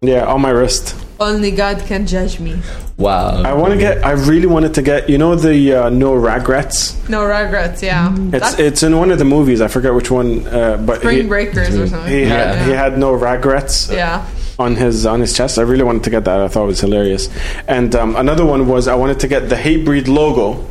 Yeah, 0.00 0.26
on 0.26 0.40
my 0.40 0.50
wrist. 0.50 0.94
Only 1.20 1.50
God 1.50 1.80
can 1.86 2.06
judge 2.06 2.38
me. 2.38 2.60
Wow. 2.96 3.42
I 3.42 3.52
want 3.52 3.72
to 3.72 3.78
get. 3.78 4.04
I 4.04 4.12
really 4.12 4.46
wanted 4.46 4.74
to 4.74 4.82
get. 4.82 5.08
You 5.10 5.18
know 5.18 5.34
the 5.34 5.74
uh, 5.74 5.88
no 5.88 6.14
regrets. 6.14 6.96
No 7.08 7.24
regrets. 7.24 7.82
Yeah. 7.82 8.14
It's 8.14 8.30
That's 8.30 8.58
it's 8.60 8.82
in 8.84 8.96
one 8.96 9.10
of 9.10 9.18
the 9.18 9.24
movies. 9.24 9.60
I 9.60 9.66
forget 9.66 9.92
which 9.94 10.10
one. 10.10 10.46
Uh, 10.46 10.76
but 10.76 11.00
Spring 11.00 11.22
he, 11.22 11.28
Breakers 11.28 11.74
or 11.76 11.88
something. 11.88 12.12
he 12.12 12.22
yeah. 12.22 12.28
had 12.28 12.54
yeah. 12.54 12.64
he 12.66 12.70
had 12.70 12.98
no 12.98 13.12
regrets. 13.12 13.90
Yeah. 13.90 14.24
on 14.60 14.76
his 14.76 15.06
on 15.06 15.20
his 15.20 15.36
chest. 15.36 15.58
I 15.58 15.62
really 15.62 15.82
wanted 15.82 16.04
to 16.04 16.10
get 16.10 16.24
that. 16.24 16.40
I 16.40 16.46
thought 16.48 16.64
it 16.64 16.66
was 16.66 16.80
hilarious. 16.80 17.28
And 17.66 17.94
um, 17.96 18.14
another 18.14 18.44
one 18.44 18.68
was 18.68 18.86
I 18.86 18.94
wanted 18.94 19.18
to 19.20 19.28
get 19.28 19.48
the 19.48 19.56
Hatebreed 19.56 20.06
logo 20.06 20.64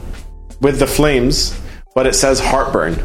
with 0.61 0.79
the 0.79 0.87
flames, 0.87 1.59
but 1.93 2.07
it 2.07 2.13
says 2.13 2.39
heartburn. 2.39 2.97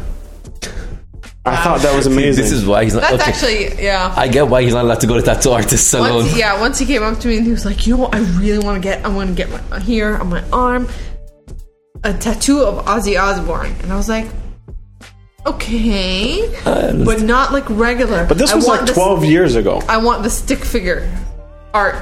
I 1.45 1.57
thought 1.63 1.81
that 1.81 1.95
was 1.95 2.07
amazing. 2.13 2.41
This 2.43 2.51
is 2.53 2.65
why 2.65 2.83
he's 2.85 2.93
not. 2.93 3.01
That's 3.01 3.21
okay. 3.21 3.31
actually 3.31 3.83
yeah. 3.83 4.13
I 4.15 4.27
get 4.27 4.47
why 4.47 4.61
he's 4.63 4.73
not 4.73 4.85
allowed 4.85 5.01
to 5.01 5.07
go 5.07 5.15
to 5.15 5.21
tattoo 5.21 5.51
artist 5.51 5.89
salon. 5.89 6.15
Once, 6.23 6.37
yeah, 6.37 6.59
once 6.59 6.79
he 6.79 6.85
came 6.85 7.03
up 7.03 7.19
to 7.19 7.27
me 7.27 7.37
and 7.37 7.45
he 7.45 7.51
was 7.51 7.65
like, 7.65 7.85
"You 7.85 7.95
know, 7.97 8.03
what 8.03 8.15
I 8.15 8.19
really 8.39 8.63
want 8.63 8.81
to 8.81 8.87
get. 8.87 9.03
I 9.05 9.09
want 9.09 9.29
to 9.29 9.35
get 9.35 9.49
my 9.49 9.79
here 9.79 10.15
on 10.17 10.29
my 10.29 10.43
arm 10.51 10.87
a 12.05 12.13
tattoo 12.13 12.61
of 12.61 12.85
Ozzy 12.85 13.19
Osbourne." 13.21 13.75
And 13.83 13.91
I 13.91 13.97
was 13.97 14.07
like, 14.07 14.27
"Okay, 15.45 16.47
but 16.63 17.21
not 17.21 17.51
like 17.51 17.69
regular." 17.69 18.25
but 18.25 18.37
this 18.37 18.51
I 18.51 18.55
was 18.55 18.65
want 18.65 18.81
like 18.81 18.87
the- 18.87 18.93
12 18.93 19.25
years 19.25 19.55
ago. 19.55 19.81
I 19.89 19.97
want 19.97 20.23
the 20.23 20.29
stick 20.29 20.59
figure 20.63 21.09
art. 21.73 21.95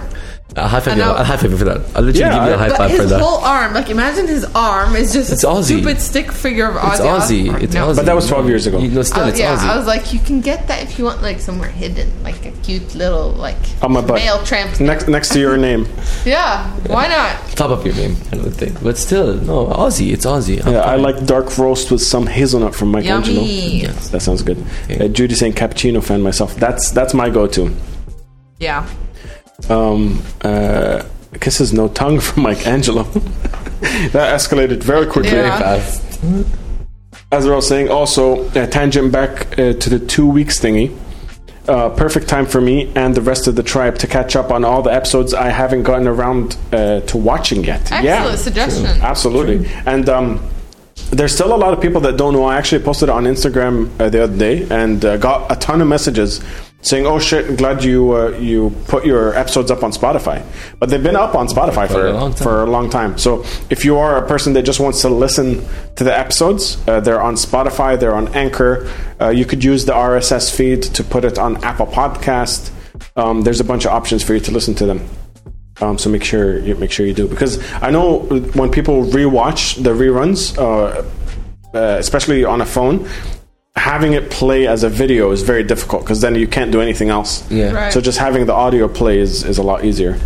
I'll 0.57 0.67
high 0.67 0.81
five 0.81 0.93
I 0.95 0.97
you. 0.97 1.03
know. 1.03 1.13
I'll 1.13 1.23
high 1.23 1.37
five 1.37 1.49
you 1.51 1.57
for 1.57 1.63
that. 1.63 1.77
I'll 1.95 2.03
literally 2.03 2.19
Yeah, 2.19 2.33
give 2.39 2.43
you 2.47 2.51
a 2.51 2.55
I- 2.55 2.57
high 2.57 2.69
But 2.69 2.77
five 2.77 2.91
for 2.91 3.01
his 3.03 3.09
that. 3.11 3.21
whole 3.21 3.37
arm, 3.37 3.73
like 3.73 3.89
imagine 3.89 4.27
his 4.27 4.43
arm 4.53 4.95
is 4.97 5.13
just 5.13 5.31
It's 5.31 5.45
a 5.45 5.47
Ozzy. 5.47 5.63
stupid 5.63 6.01
stick 6.01 6.29
figure 6.31 6.67
of 6.67 6.75
Ozzy. 6.75 6.91
It's 6.91 6.99
Ozzy. 7.01 7.41
Osbourne. 7.47 7.63
It's 7.63 7.73
No. 7.73 7.87
Ozzy. 7.87 7.95
But 7.95 8.05
that 8.05 8.15
was 8.15 8.27
12 8.27 8.47
years 8.49 8.67
ago. 8.67 8.77
You 8.79 8.89
know, 8.89 9.01
still, 9.01 9.23
I- 9.23 9.29
it's 9.29 9.39
yeah, 9.39 9.55
Ozzy. 9.55 9.69
I 9.69 9.77
was 9.77 9.87
like, 9.87 10.11
you 10.11 10.19
can 10.19 10.41
get 10.41 10.67
that 10.67 10.83
if 10.83 10.99
you 10.99 11.05
want, 11.05 11.21
like 11.21 11.39
somewhere 11.39 11.69
hidden, 11.69 12.11
like 12.23 12.45
a 12.45 12.51
cute 12.63 12.93
little 12.95 13.29
like 13.31 13.55
On 13.81 13.93
my 13.93 14.01
butt. 14.01 14.15
male 14.17 14.43
tramp. 14.43 14.77
Next, 14.81 15.07
next 15.07 15.29
to 15.29 15.39
your 15.39 15.55
name. 15.57 15.87
Yeah, 16.25 16.67
why 16.87 17.07
not? 17.07 17.37
Top 17.55 17.71
up 17.71 17.83
your 17.85 17.95
name, 17.95 18.15
kind 18.29 18.41
of 18.41 18.47
a 18.47 18.51
thing. 18.51 18.75
But 18.83 18.97
still, 18.97 19.35
no, 19.35 19.67
Ozzy. 19.67 20.11
It's 20.13 20.25
Ozzy. 20.25 20.63
I'm 20.65 20.73
Yeah, 20.73 20.81
I 20.81 20.95
fine. 20.97 21.01
like 21.01 21.25
dark 21.25 21.57
roast 21.57 21.89
with 21.91 22.01
some 22.01 22.27
hazelnut 22.27 22.75
from 22.75 22.91
Michelangelo. 22.91 23.39
Yummy. 23.41 23.81
Yes. 23.83 24.09
That 24.09 24.21
sounds 24.21 24.43
good. 24.43 24.63
Okay. 24.83 25.05
Uh, 25.05 25.07
Judy 25.07 25.33
saying 25.33 25.53
cappuccino 25.53 26.03
fan 26.03 26.21
myself. 26.21 26.55
That's 26.57 26.91
that's 26.91 27.13
my 27.13 27.29
go-to. 27.29 27.73
Yeah. 28.59 28.85
Um, 29.69 30.21
uh, 30.41 31.03
kisses 31.39 31.73
no 31.73 31.88
tongue 31.88 32.19
from 32.19 32.43
Mike 32.43 32.67
Angelo. 32.67 33.03
that 34.11 34.35
escalated 34.35 34.83
very 34.83 35.07
quickly. 35.07 35.38
Yeah. 35.38 35.59
fast. 35.59 36.23
As 37.31 37.47
I 37.47 37.55
was 37.55 37.67
saying, 37.67 37.89
also 37.89 38.47
uh, 38.49 38.67
tangent 38.67 39.11
back 39.11 39.57
uh, 39.57 39.73
to 39.73 39.89
the 39.89 39.99
two 39.99 40.27
weeks 40.27 40.59
thingy. 40.59 40.97
Uh, 41.67 41.89
perfect 41.89 42.27
time 42.27 42.45
for 42.45 42.59
me 42.59 42.91
and 42.95 43.13
the 43.13 43.21
rest 43.21 43.47
of 43.47 43.55
the 43.55 43.63
tribe 43.63 43.97
to 43.99 44.07
catch 44.07 44.35
up 44.35 44.51
on 44.51 44.65
all 44.65 44.81
the 44.81 44.91
episodes 44.91 45.33
I 45.33 45.49
haven't 45.49 45.83
gotten 45.83 46.07
around 46.07 46.57
uh, 46.73 47.01
to 47.01 47.17
watching 47.17 47.63
yet. 47.63 47.81
Excellent 47.91 48.03
yeah, 48.03 48.35
suggestion. 48.35 48.85
absolutely. 49.01 49.69
And 49.85 50.09
um, 50.09 50.49
there's 51.11 51.33
still 51.33 51.53
a 51.53 51.57
lot 51.57 51.73
of 51.73 51.79
people 51.79 52.01
that 52.01 52.17
don't 52.17 52.33
know. 52.33 52.45
I 52.45 52.57
actually 52.57 52.83
posted 52.83 53.09
it 53.09 53.11
on 53.11 53.25
Instagram 53.25 53.91
uh, 53.99 54.09
the 54.09 54.23
other 54.23 54.38
day 54.38 54.67
and 54.69 55.05
uh, 55.05 55.17
got 55.17 55.51
a 55.51 55.55
ton 55.55 55.81
of 55.81 55.88
messages 55.88 56.41
saying, 56.81 57.05
"Oh 57.05 57.19
shit, 57.19 57.57
glad 57.57 57.83
you 57.83 58.11
uh, 58.13 58.29
you 58.37 58.71
put 58.87 59.05
your 59.05 59.33
episodes 59.35 59.71
up 59.71 59.83
on 59.83 59.91
Spotify." 59.91 60.43
But 60.79 60.89
they've 60.89 61.03
been 61.03 61.15
up 61.15 61.35
on 61.35 61.47
Spotify 61.47 61.87
for 61.87 62.07
a 62.07 62.13
long 62.13 62.33
time. 62.33 62.43
for 62.43 62.63
a 62.63 62.65
long 62.69 62.89
time. 62.89 63.17
So 63.17 63.43
if 63.69 63.85
you 63.85 63.97
are 63.97 64.23
a 64.23 64.27
person 64.27 64.53
that 64.53 64.63
just 64.63 64.79
wants 64.79 65.01
to 65.01 65.09
listen 65.09 65.65
to 65.95 66.03
the 66.03 66.17
episodes, 66.17 66.77
uh, 66.87 66.99
they're 66.99 67.21
on 67.21 67.35
Spotify, 67.35 67.99
they're 67.99 68.15
on 68.15 68.27
Anchor. 68.35 68.91
Uh, 69.19 69.29
you 69.29 69.45
could 69.45 69.63
use 69.63 69.85
the 69.85 69.93
RSS 69.93 70.55
feed 70.55 70.83
to 70.83 71.03
put 71.03 71.23
it 71.25 71.37
on 71.37 71.63
Apple 71.63 71.87
Podcast. 71.87 72.71
Um, 73.15 73.41
there's 73.41 73.59
a 73.59 73.63
bunch 73.63 73.85
of 73.85 73.91
options 73.91 74.23
for 74.23 74.33
you 74.33 74.39
to 74.41 74.51
listen 74.51 74.75
to 74.75 74.85
them. 74.85 75.07
Um, 75.81 75.97
so 75.97 76.09
make 76.09 76.23
sure 76.23 76.59
you 76.59 76.75
make 76.75 76.91
sure 76.91 77.05
you 77.07 77.13
do 77.13 77.27
because 77.27 77.57
I 77.81 77.89
know 77.89 78.19
when 78.53 78.69
people 78.69 79.03
rewatch 79.05 79.81
the 79.81 79.91
reruns, 79.91 80.55
uh, 80.57 81.03
uh, 81.73 81.97
especially 81.97 82.43
on 82.43 82.61
a 82.61 82.65
phone, 82.65 83.07
having 83.76 84.14
it 84.14 84.30
play 84.30 84.68
as 84.68 84.84
a 84.84 84.89
video 84.89 85.31
is 85.31 85.41
very 85.43 85.64
difficult 85.64 86.03
because 86.03 86.22
then 86.22 86.35
you 86.35 86.48
can't 86.48 86.72
do 86.72 86.81
anything 86.81 87.10
else. 87.10 87.49
Yeah. 87.52 87.72
Right. 87.72 87.93
So 87.93 88.02
just 88.02 88.18
having 88.18 88.45
the 88.45 88.53
audio 88.53 88.88
play 88.88 89.19
is, 89.19 89.43
is 89.43 89.57
a 89.57 89.64
lot 89.64 89.85
easier. 89.85 90.19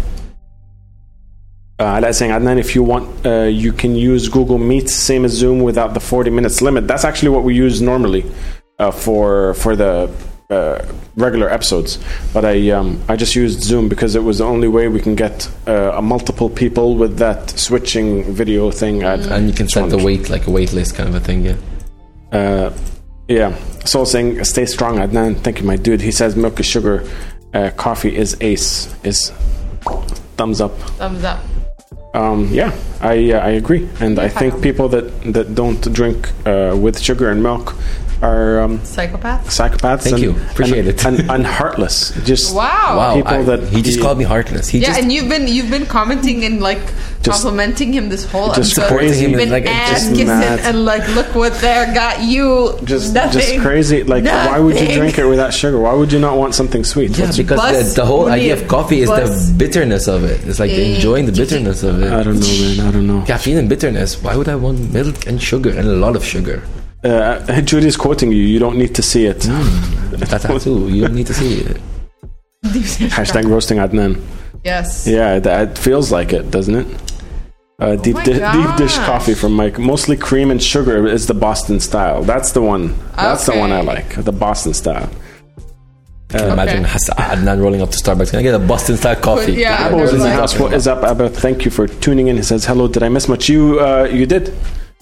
Uh, 1.78 2.00
that's 2.00 2.18
saying, 2.18 2.32
Adnan, 2.32 2.58
if 2.58 2.74
you 2.74 2.82
want, 2.84 3.26
uh, 3.26 3.44
you 3.44 3.74
can 3.74 3.96
use 3.96 4.30
Google 4.30 4.58
Meet, 4.58 4.90
same 4.90 5.26
as 5.26 5.32
Zoom, 5.34 5.60
without 5.62 5.94
the 5.94 6.00
40 6.00 6.30
minutes 6.32 6.62
limit. 6.62 6.88
That's 6.88 7.04
actually 7.04 7.30
what 7.30 7.44
we 7.44 7.54
use 7.54 7.82
normally 7.82 8.24
uh, 8.80 8.92
for 8.92 9.54
for 9.56 9.76
the 9.76 10.10
uh, 10.50 10.86
regular 11.18 11.50
episodes. 11.50 12.00
But 12.34 12.46
I 12.46 12.70
um, 12.70 13.02
I 13.10 13.18
just 13.18 13.36
used 13.36 13.62
Zoom 13.62 13.90
because 13.90 14.16
it 14.16 14.24
was 14.24 14.38
the 14.38 14.46
only 14.46 14.70
way 14.70 14.88
we 14.88 15.02
can 15.02 15.16
get 15.16 15.50
uh, 15.68 16.00
multiple 16.02 16.50
people 16.50 16.96
with 16.96 17.18
that 17.18 17.50
switching 17.50 18.24
video 18.34 18.72
thing. 18.72 19.04
I- 19.04 19.16
And 19.36 19.48
you 19.50 19.54
can 19.54 19.68
set 19.68 19.90
the 19.90 19.98
wanted- 19.98 20.06
weight 20.06 20.30
like 20.30 20.48
a 20.48 20.52
wait 20.52 20.72
list 20.72 20.96
kind 20.96 21.10
of 21.10 21.16
a 21.16 21.20
thing. 21.20 21.44
Yeah. 21.44 21.58
uh, 22.32 22.72
yeah. 23.27 23.56
So 23.85 24.03
saying, 24.03 24.43
stay 24.43 24.65
strong, 24.65 24.97
Adnan. 24.97 25.38
Thank 25.38 25.60
you, 25.60 25.65
my 25.65 25.76
dude. 25.76 26.02
He 26.02 26.11
says 26.11 26.35
milk 26.35 26.60
is 26.60 26.65
sugar, 26.65 27.07
uh, 27.53 27.72
coffee 27.72 28.15
is 28.15 28.38
ace. 28.41 28.93
Is 29.03 29.31
thumbs 30.38 30.61
up. 30.61 30.77
Thumbs 30.97 31.23
up. 31.23 31.39
Um, 32.14 32.47
yeah, 32.52 32.73
I 33.02 33.34
uh, 33.34 33.39
I 33.39 33.49
agree, 33.49 33.89
and 33.99 34.19
I 34.19 34.30
think 34.30 34.61
people 34.61 34.88
that 34.89 35.34
that 35.34 35.53
don't 35.53 35.81
drink 35.93 36.31
uh, 36.45 36.73
with 36.80 36.97
sugar 36.97 37.30
and 37.30 37.43
milk 37.43 37.76
are 38.22 38.62
um, 38.62 38.84
Psychopath. 38.86 39.46
psychopaths. 39.48 40.02
Thank 40.04 40.16
and, 40.16 40.24
you. 40.24 40.32
Appreciate 40.52 40.80
and, 40.80 40.88
it. 40.90 41.06
And, 41.06 41.30
and 41.32 41.46
heartless. 41.46 42.12
Just 42.24 42.56
Wow. 42.56 42.98
Wow. 42.98 43.16
People 43.16 43.34
I- 43.34 43.42
that 43.44 43.64
he 43.70 43.82
just 43.82 43.98
he- 43.98 44.02
called 44.04 44.18
me 44.18 44.24
heartless. 44.24 44.68
He 44.70 44.80
Yeah, 44.80 44.88
just 44.88 45.02
and 45.02 45.12
you've 45.12 45.30
been 45.30 45.48
you've 45.48 45.70
been 45.70 45.86
commenting 45.86 46.44
and 46.46 46.62
like 46.62 46.80
Just- 47.22 47.44
complimenting 47.44 47.92
him 47.94 48.10
this 48.10 48.24
whole 48.26 48.54
just 48.54 48.78
episode. 48.78 48.96
crazy. 48.98 49.22
You've 49.24 49.32
Him 49.34 49.38
been 49.40 49.50
like- 49.52 49.66
ass 49.66 49.90
just 49.92 50.10
kissing 50.12 50.28
mad. 50.28 50.60
and 50.60 50.86
like 50.86 51.08
look 51.16 51.34
what 51.36 51.54
there 51.60 51.94
got 51.94 52.22
you. 52.22 52.78
just 52.86 53.14
Nothing. 53.14 53.40
just 53.42 53.60
crazy. 53.60 54.04
Like, 54.04 54.24
why 54.24 54.60
would 54.60 54.80
you 54.80 54.88
drink 54.94 55.18
it 55.20 55.26
without 55.26 55.54
sugar? 55.54 55.80
Why 55.80 55.94
would 55.94 56.12
you 56.12 56.20
not 56.20 56.38
want 56.38 56.56
something 56.56 56.84
sweet? 56.84 57.18
Yeah, 57.18 57.26
What's- 57.26 57.38
because 57.38 57.60
the, 57.96 58.02
the 58.02 58.06
whole 58.06 58.28
idea 58.30 58.54
of 58.54 58.68
coffee 58.68 59.02
is 59.02 59.10
bus. 59.10 59.50
the 59.50 59.54
bitterness 59.56 60.08
of 60.08 60.24
it. 60.24 60.40
It's 60.48 60.60
like 60.60 60.72
enjoying 60.72 61.26
the 61.26 61.32
bitterness 61.34 61.84
of 61.84 62.02
it. 62.02 62.12
I 62.14 62.24
don't 62.24 62.40
know, 62.40 62.48
man. 62.48 62.80
I 62.88 62.92
don't 62.92 63.08
know. 63.08 63.22
Caffeine 63.26 63.58
and 63.58 63.68
bitterness. 63.70 64.22
Why 64.24 64.36
would 64.36 64.48
I 64.50 64.56
want 64.56 64.92
milk 64.94 65.28
and 65.28 65.42
sugar 65.42 65.70
and 65.72 65.88
a 65.88 65.96
lot 65.98 66.16
of 66.16 66.24
sugar? 66.24 66.64
Uh, 67.06 67.61
Judy's 67.61 67.98
quoting 67.98 68.32
you. 68.32 68.41
You 68.44 68.60
don't 68.60 68.77
need 68.77 68.95
to 68.95 69.02
see 69.02 69.26
it. 69.26 69.48
That 70.15 70.61
too. 70.61 70.88
You 70.90 71.02
don't 71.02 71.15
need 71.15 71.27
to 71.27 71.34
see 71.34 71.60
it. 71.60 71.77
Hashtag 72.64 73.45
roasting 73.49 73.80
Adnan. 73.80 74.22
Yes. 74.64 75.06
Yeah, 75.06 75.40
that 75.40 75.77
feels 75.77 76.11
like 76.11 76.32
it, 76.32 76.49
doesn't 76.52 76.76
it? 76.76 76.88
Uh, 77.77 77.95
deep, 77.98 78.15
Oh 78.15 78.23
di- 78.23 78.40
deep 78.40 78.77
dish 78.77 78.98
coffee 78.99 79.34
from 79.34 79.52
Mike. 79.53 79.77
Mostly 79.77 80.15
cream 80.15 80.49
and 80.52 80.64
sugar 80.64 81.06
is 81.06 81.27
the 81.27 81.34
Boston 81.34 81.80
style. 81.82 82.23
That's 82.23 82.53
the 82.53 82.61
one. 82.61 82.95
That's 83.18 83.45
the 83.45 83.57
one 83.57 83.72
I 83.73 83.82
like. 83.82 84.15
The 84.23 84.32
Boston 84.32 84.73
style. 84.73 85.10
Can 86.30 86.48
you 86.48 86.53
imagine 86.53 86.84
Adnan 86.86 87.61
rolling 87.61 87.82
up 87.82 87.91
to 87.91 87.98
Starbucks? 87.98 88.32
Can 88.32 88.40
I 88.40 88.44
get 88.44 88.56
a 88.56 88.60
Boston 88.60 88.95
style 88.98 89.18
coffee? 89.18 89.53
yeah, 89.53 89.76
Abba 89.88 89.98
was 89.98 90.14
in 90.14 90.19
the 90.19 90.32
house. 90.32 90.57
What 90.57 90.73
is 90.73 90.88
up, 90.88 91.03
Abba? 91.03 91.30
Thank 91.30 91.65
you 91.65 91.72
for 91.72 91.88
tuning 91.88 92.27
in. 92.27 92.38
He 92.38 92.44
says, 92.44 92.64
"Hello. 92.65 92.88
Did 92.88 93.03
I 93.03 93.10
miss 93.10 93.27
much? 93.27 93.49
You, 93.49 93.80
uh, 93.80 94.06
you 94.11 94.26
did. 94.26 94.53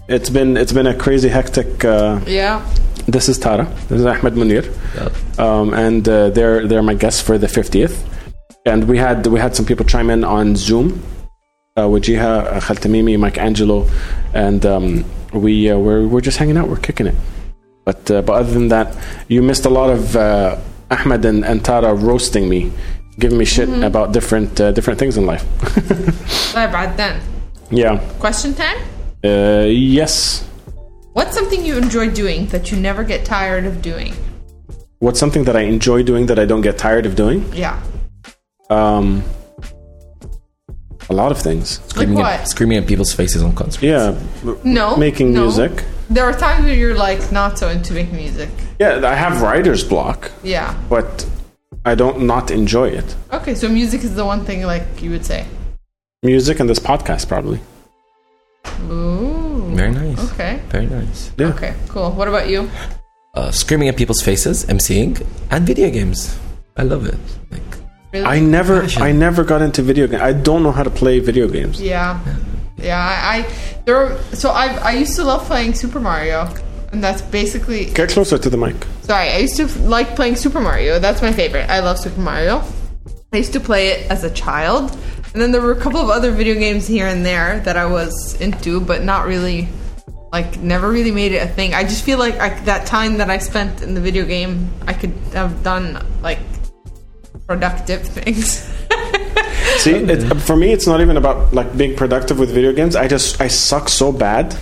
It's 0.08 0.30
been 0.30 0.58
it's 0.58 0.74
been 0.74 0.88
a 0.88 0.94
crazy 0.94 1.30
hectic. 1.30 1.84
Uh, 1.86 2.20
Yeah. 2.28 2.62
this 3.08 3.30
is 3.30 3.38
Tara. 3.38 3.66
This 3.90 4.00
is 4.00 4.06
Ahmed 4.06 4.34
Munir, 4.34 4.66
Yeah. 4.96 5.10
um, 5.46 5.74
and 5.74 6.08
uh, 6.08 6.30
they're 6.30 6.68
they're 6.68 6.84
my 6.84 6.94
guests 6.94 7.22
for 7.22 7.38
the 7.38 7.48
fiftieth. 7.48 7.96
And 8.66 8.88
we 8.88 8.98
had 8.98 9.26
we 9.28 9.40
had 9.40 9.56
some 9.56 9.66
people 9.66 9.86
chime 9.86 10.10
in 10.10 10.24
on 10.24 10.56
Zoom. 10.56 11.02
Uh, 11.76 11.88
Wajiha, 11.88 12.22
uh, 12.46 12.60
Khaltamimi, 12.60 13.18
Mike 13.18 13.38
Angelo, 13.40 13.88
and 14.34 14.64
um, 14.66 15.06
we 15.34 15.72
uh, 15.72 15.78
we're 15.78 16.06
we're 16.06 16.22
just 16.22 16.38
hanging 16.38 16.58
out. 16.58 16.68
We're 16.70 16.78
kicking 16.90 17.08
it. 17.08 17.16
But 17.86 18.12
uh, 18.12 18.22
but 18.22 18.34
other 18.34 18.52
than 18.54 18.68
that, 18.70 18.96
you 19.28 19.42
missed 19.42 19.66
a 19.66 19.70
lot 19.70 19.90
of 19.90 20.16
uh, 20.16 20.58
Ahmed 20.92 21.26
and, 21.26 21.44
and 21.44 21.64
Tara 21.66 21.94
roasting 21.94 22.48
me, 22.48 22.72
giving 23.20 23.38
me 23.38 23.46
shit 23.46 23.70
about 23.84 24.14
different 24.14 24.60
uh, 24.62 24.72
different 24.72 25.00
things 25.00 25.18
in 25.18 25.26
life. 25.26 25.44
Right, 26.56 27.22
yeah. 27.72 27.98
Question 28.20 28.54
time. 28.54 28.78
Uh, 29.24 29.66
yes. 29.70 30.44
What's 31.14 31.34
something 31.36 31.64
you 31.66 31.78
enjoy 31.78 32.10
doing 32.12 32.48
that 32.48 32.72
you 32.72 32.78
never 32.78 33.04
get 33.04 33.24
tired 33.26 33.66
of 33.66 33.82
doing? 33.82 34.14
What's 35.00 35.20
something 35.20 35.44
that 35.46 35.56
I 35.56 35.62
enjoy 35.62 36.04
doing 36.04 36.26
that 36.28 36.40
I 36.40 36.46
don't 36.46 36.62
get 36.62 36.78
tired 36.78 37.06
of 37.06 37.16
doing? 37.16 37.46
Yeah. 37.54 37.82
Um, 38.70 39.24
a 41.10 41.14
lot 41.14 41.32
of 41.32 41.42
things. 41.42 41.80
Screaming, 41.90 42.16
Like 42.16 42.26
at, 42.36 42.40
what? 42.42 42.48
screaming 42.50 42.78
at 42.78 42.88
people's 42.88 43.14
faces 43.14 43.44
on 43.44 43.54
concerts. 43.54 43.84
Yeah. 43.84 44.18
No. 44.64 44.96
Making 44.98 45.34
no. 45.34 45.42
music. 45.44 45.84
There 46.10 46.26
are 46.26 46.34
times 46.34 46.66
where 46.66 46.74
you're 46.76 46.96
like 46.96 47.32
not 47.32 47.58
so 47.58 47.70
into 47.70 47.94
making 47.94 48.16
music. 48.16 48.50
Yeah, 48.80 49.02
I 49.06 49.16
have 49.16 49.42
writer's 49.42 49.84
block, 49.84 50.32
Yeah. 50.44 50.78
but 50.90 51.26
I 51.86 51.96
don't 51.96 52.24
not 52.28 52.52
enjoy 52.52 52.90
it. 52.90 53.16
Okay, 53.32 53.56
so 53.56 53.70
music 53.70 54.04
is 54.04 54.16
the 54.16 54.26
one 54.26 54.44
thing 54.46 54.64
like 54.64 55.02
you 55.02 55.12
would 55.12 55.26
say. 55.26 55.46
Music 56.24 56.60
and 56.60 56.70
this 56.70 56.80
podcast, 56.80 57.28
probably. 57.28 57.60
Ooh. 58.90 59.72
Very 59.76 59.92
nice. 59.92 60.32
Okay. 60.34 60.60
Very 60.70 60.86
nice. 60.88 61.32
Yeah. 61.38 61.48
Okay. 61.48 61.74
Cool. 61.90 62.12
What 62.12 62.28
about 62.28 62.50
you? 62.50 62.70
Uh, 63.34 63.52
screaming 63.52 63.88
at 63.88 63.98
people's 63.98 64.22
faces, 64.22 64.66
emceeing, 64.66 65.26
and 65.50 65.66
video 65.66 65.90
games. 65.90 66.38
I 66.78 66.84
love 66.84 67.06
it. 67.06 67.18
Like, 67.52 67.62
Really? 68.14 68.26
I 68.26 68.40
never, 68.40 68.82
Passion. 68.82 69.02
I 69.02 69.12
never 69.12 69.44
got 69.44 69.64
into 69.64 69.82
video 69.82 70.06
games. 70.06 70.22
I 70.22 70.34
don't 70.34 70.62
know 70.62 70.72
how 70.72 70.84
to 70.84 70.92
play 70.92 71.20
video 71.20 71.48
games. 71.48 71.82
Yeah. 71.82 72.20
Yeah. 72.78 73.00
I, 73.00 73.38
I 73.40 73.82
there. 73.86 73.96
Are, 73.98 74.18
so 74.36 74.50
I 74.52 74.68
I 74.76 74.92
used 74.92 75.16
to 75.16 75.24
love 75.24 75.46
playing 75.48 75.74
Super 75.74 76.00
Mario, 76.00 76.48
and 76.92 77.04
that's 77.04 77.24
basically 77.24 77.86
Get 77.86 78.10
closer 78.10 78.38
to 78.38 78.50
the 78.52 78.58
mic. 78.58 78.76
sorry. 79.02 79.30
I 79.30 79.38
used 79.40 79.58
to 79.58 79.66
like 79.90 80.16
playing 80.16 80.36
Super 80.36 80.60
Mario. 80.60 81.00
That's 81.00 81.24
my 81.24 81.32
favorite. 81.32 81.68
I 81.72 81.80
love 81.80 81.98
Super 81.98 82.22
Mario. 82.22 82.62
I 83.34 83.38
used 83.38 83.54
to 83.54 83.60
play 83.60 83.88
it 83.88 84.12
as 84.12 84.24
a 84.24 84.30
child, 84.30 84.96
and 85.34 85.42
then 85.42 85.52
there 85.52 85.62
were 85.62 85.72
a 85.72 85.80
couple 85.80 86.00
of 86.00 86.10
other 86.10 86.32
video 86.32 86.56
games 86.56 86.88
here 86.88 87.08
and 87.08 87.26
there 87.26 87.60
that 87.62 87.76
I 87.78 87.86
was 87.86 88.40
into, 88.40 88.80
but 88.80 89.04
not 89.04 89.26
really. 89.26 89.68
Like, 90.32 90.58
never 90.60 90.90
really 90.90 91.12
made 91.12 91.32
it 91.32 91.44
a 91.44 91.48
thing. 91.48 91.76
I 91.76 91.84
just 91.84 92.04
feel 92.04 92.18
like 92.18 92.40
I, 92.40 92.60
that 92.62 92.88
time 92.88 93.18
that 93.18 93.30
I 93.30 93.38
spent 93.38 93.84
in 93.84 93.94
the 93.94 94.02
video 94.02 94.26
game, 94.26 94.72
I 94.88 94.94
could 94.94 95.12
have 95.34 95.62
done 95.62 96.04
like 96.24 96.40
productive 97.46 98.02
things. 98.18 98.68
See, 99.78 99.92
it, 99.92 100.42
for 100.42 100.56
me, 100.56 100.72
it's 100.72 100.88
not 100.88 101.02
even 101.02 101.18
about 101.18 101.54
like 101.54 101.78
being 101.78 101.96
productive 101.96 102.40
with 102.40 102.50
video 102.52 102.74
games. 102.74 102.96
I 102.96 103.08
just 103.08 103.40
I 103.42 103.48
suck 103.48 103.90
so 103.90 104.12
bad, 104.12 104.56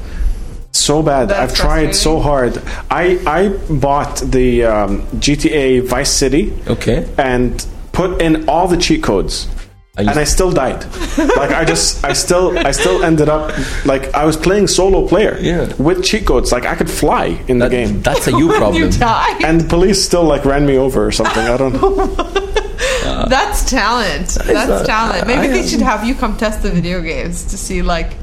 so 0.73 1.01
bad. 1.01 1.29
That's 1.29 1.53
I've 1.53 1.57
tried 1.57 1.95
so 1.95 2.19
hard. 2.19 2.61
I 2.89 3.19
I 3.25 3.49
bought 3.73 4.17
the 4.17 4.65
um, 4.65 5.01
GTA 5.19 5.87
Vice 5.87 6.11
City 6.11 6.53
Okay. 6.67 7.07
and 7.17 7.65
put 7.93 8.21
in 8.21 8.49
all 8.49 8.67
the 8.67 8.77
cheat 8.77 9.03
codes. 9.03 9.47
I 9.97 10.01
and 10.01 10.11
I 10.11 10.23
still 10.23 10.51
died. 10.51 10.85
like 11.17 11.51
I 11.51 11.65
just, 11.65 12.03
I 12.05 12.13
still, 12.13 12.57
I 12.57 12.71
still 12.71 13.03
ended 13.03 13.27
up 13.27 13.51
like 13.85 14.13
I 14.13 14.23
was 14.23 14.37
playing 14.37 14.67
solo 14.67 15.05
player 15.05 15.37
Yeah. 15.41 15.73
with 15.77 16.03
cheat 16.05 16.25
codes. 16.25 16.51
Like 16.53 16.65
I 16.65 16.75
could 16.75 16.89
fly 16.89 17.37
in 17.49 17.59
the 17.59 17.67
game, 17.67 18.01
That's 18.01 18.25
a 18.27 18.31
you 18.39 18.51
you 18.53 18.57
problem. 18.57 18.89
die. 18.91 19.39
and 19.43 19.59
the 19.59 19.67
police 19.67 20.01
still 20.03 20.23
like 20.23 20.45
ran 20.45 20.65
me 20.65 20.77
over 20.77 21.05
or 21.05 21.11
something. 21.11 21.43
I 21.45 21.57
don't 21.57 21.73
know. 21.81 22.05
That's 23.27 23.69
talent. 23.69 24.27
That's 24.45 24.69
not- 24.69 24.85
talent. 24.85 25.27
Maybe 25.27 25.39
I 25.41 25.47
they 25.47 25.59
am- 25.61 25.67
should 25.67 25.81
have 25.81 26.05
you 26.05 26.15
come 26.15 26.37
test 26.37 26.61
the 26.63 26.69
video 26.71 27.01
games 27.01 27.43
to 27.51 27.57
see 27.57 27.81
like 27.81 28.13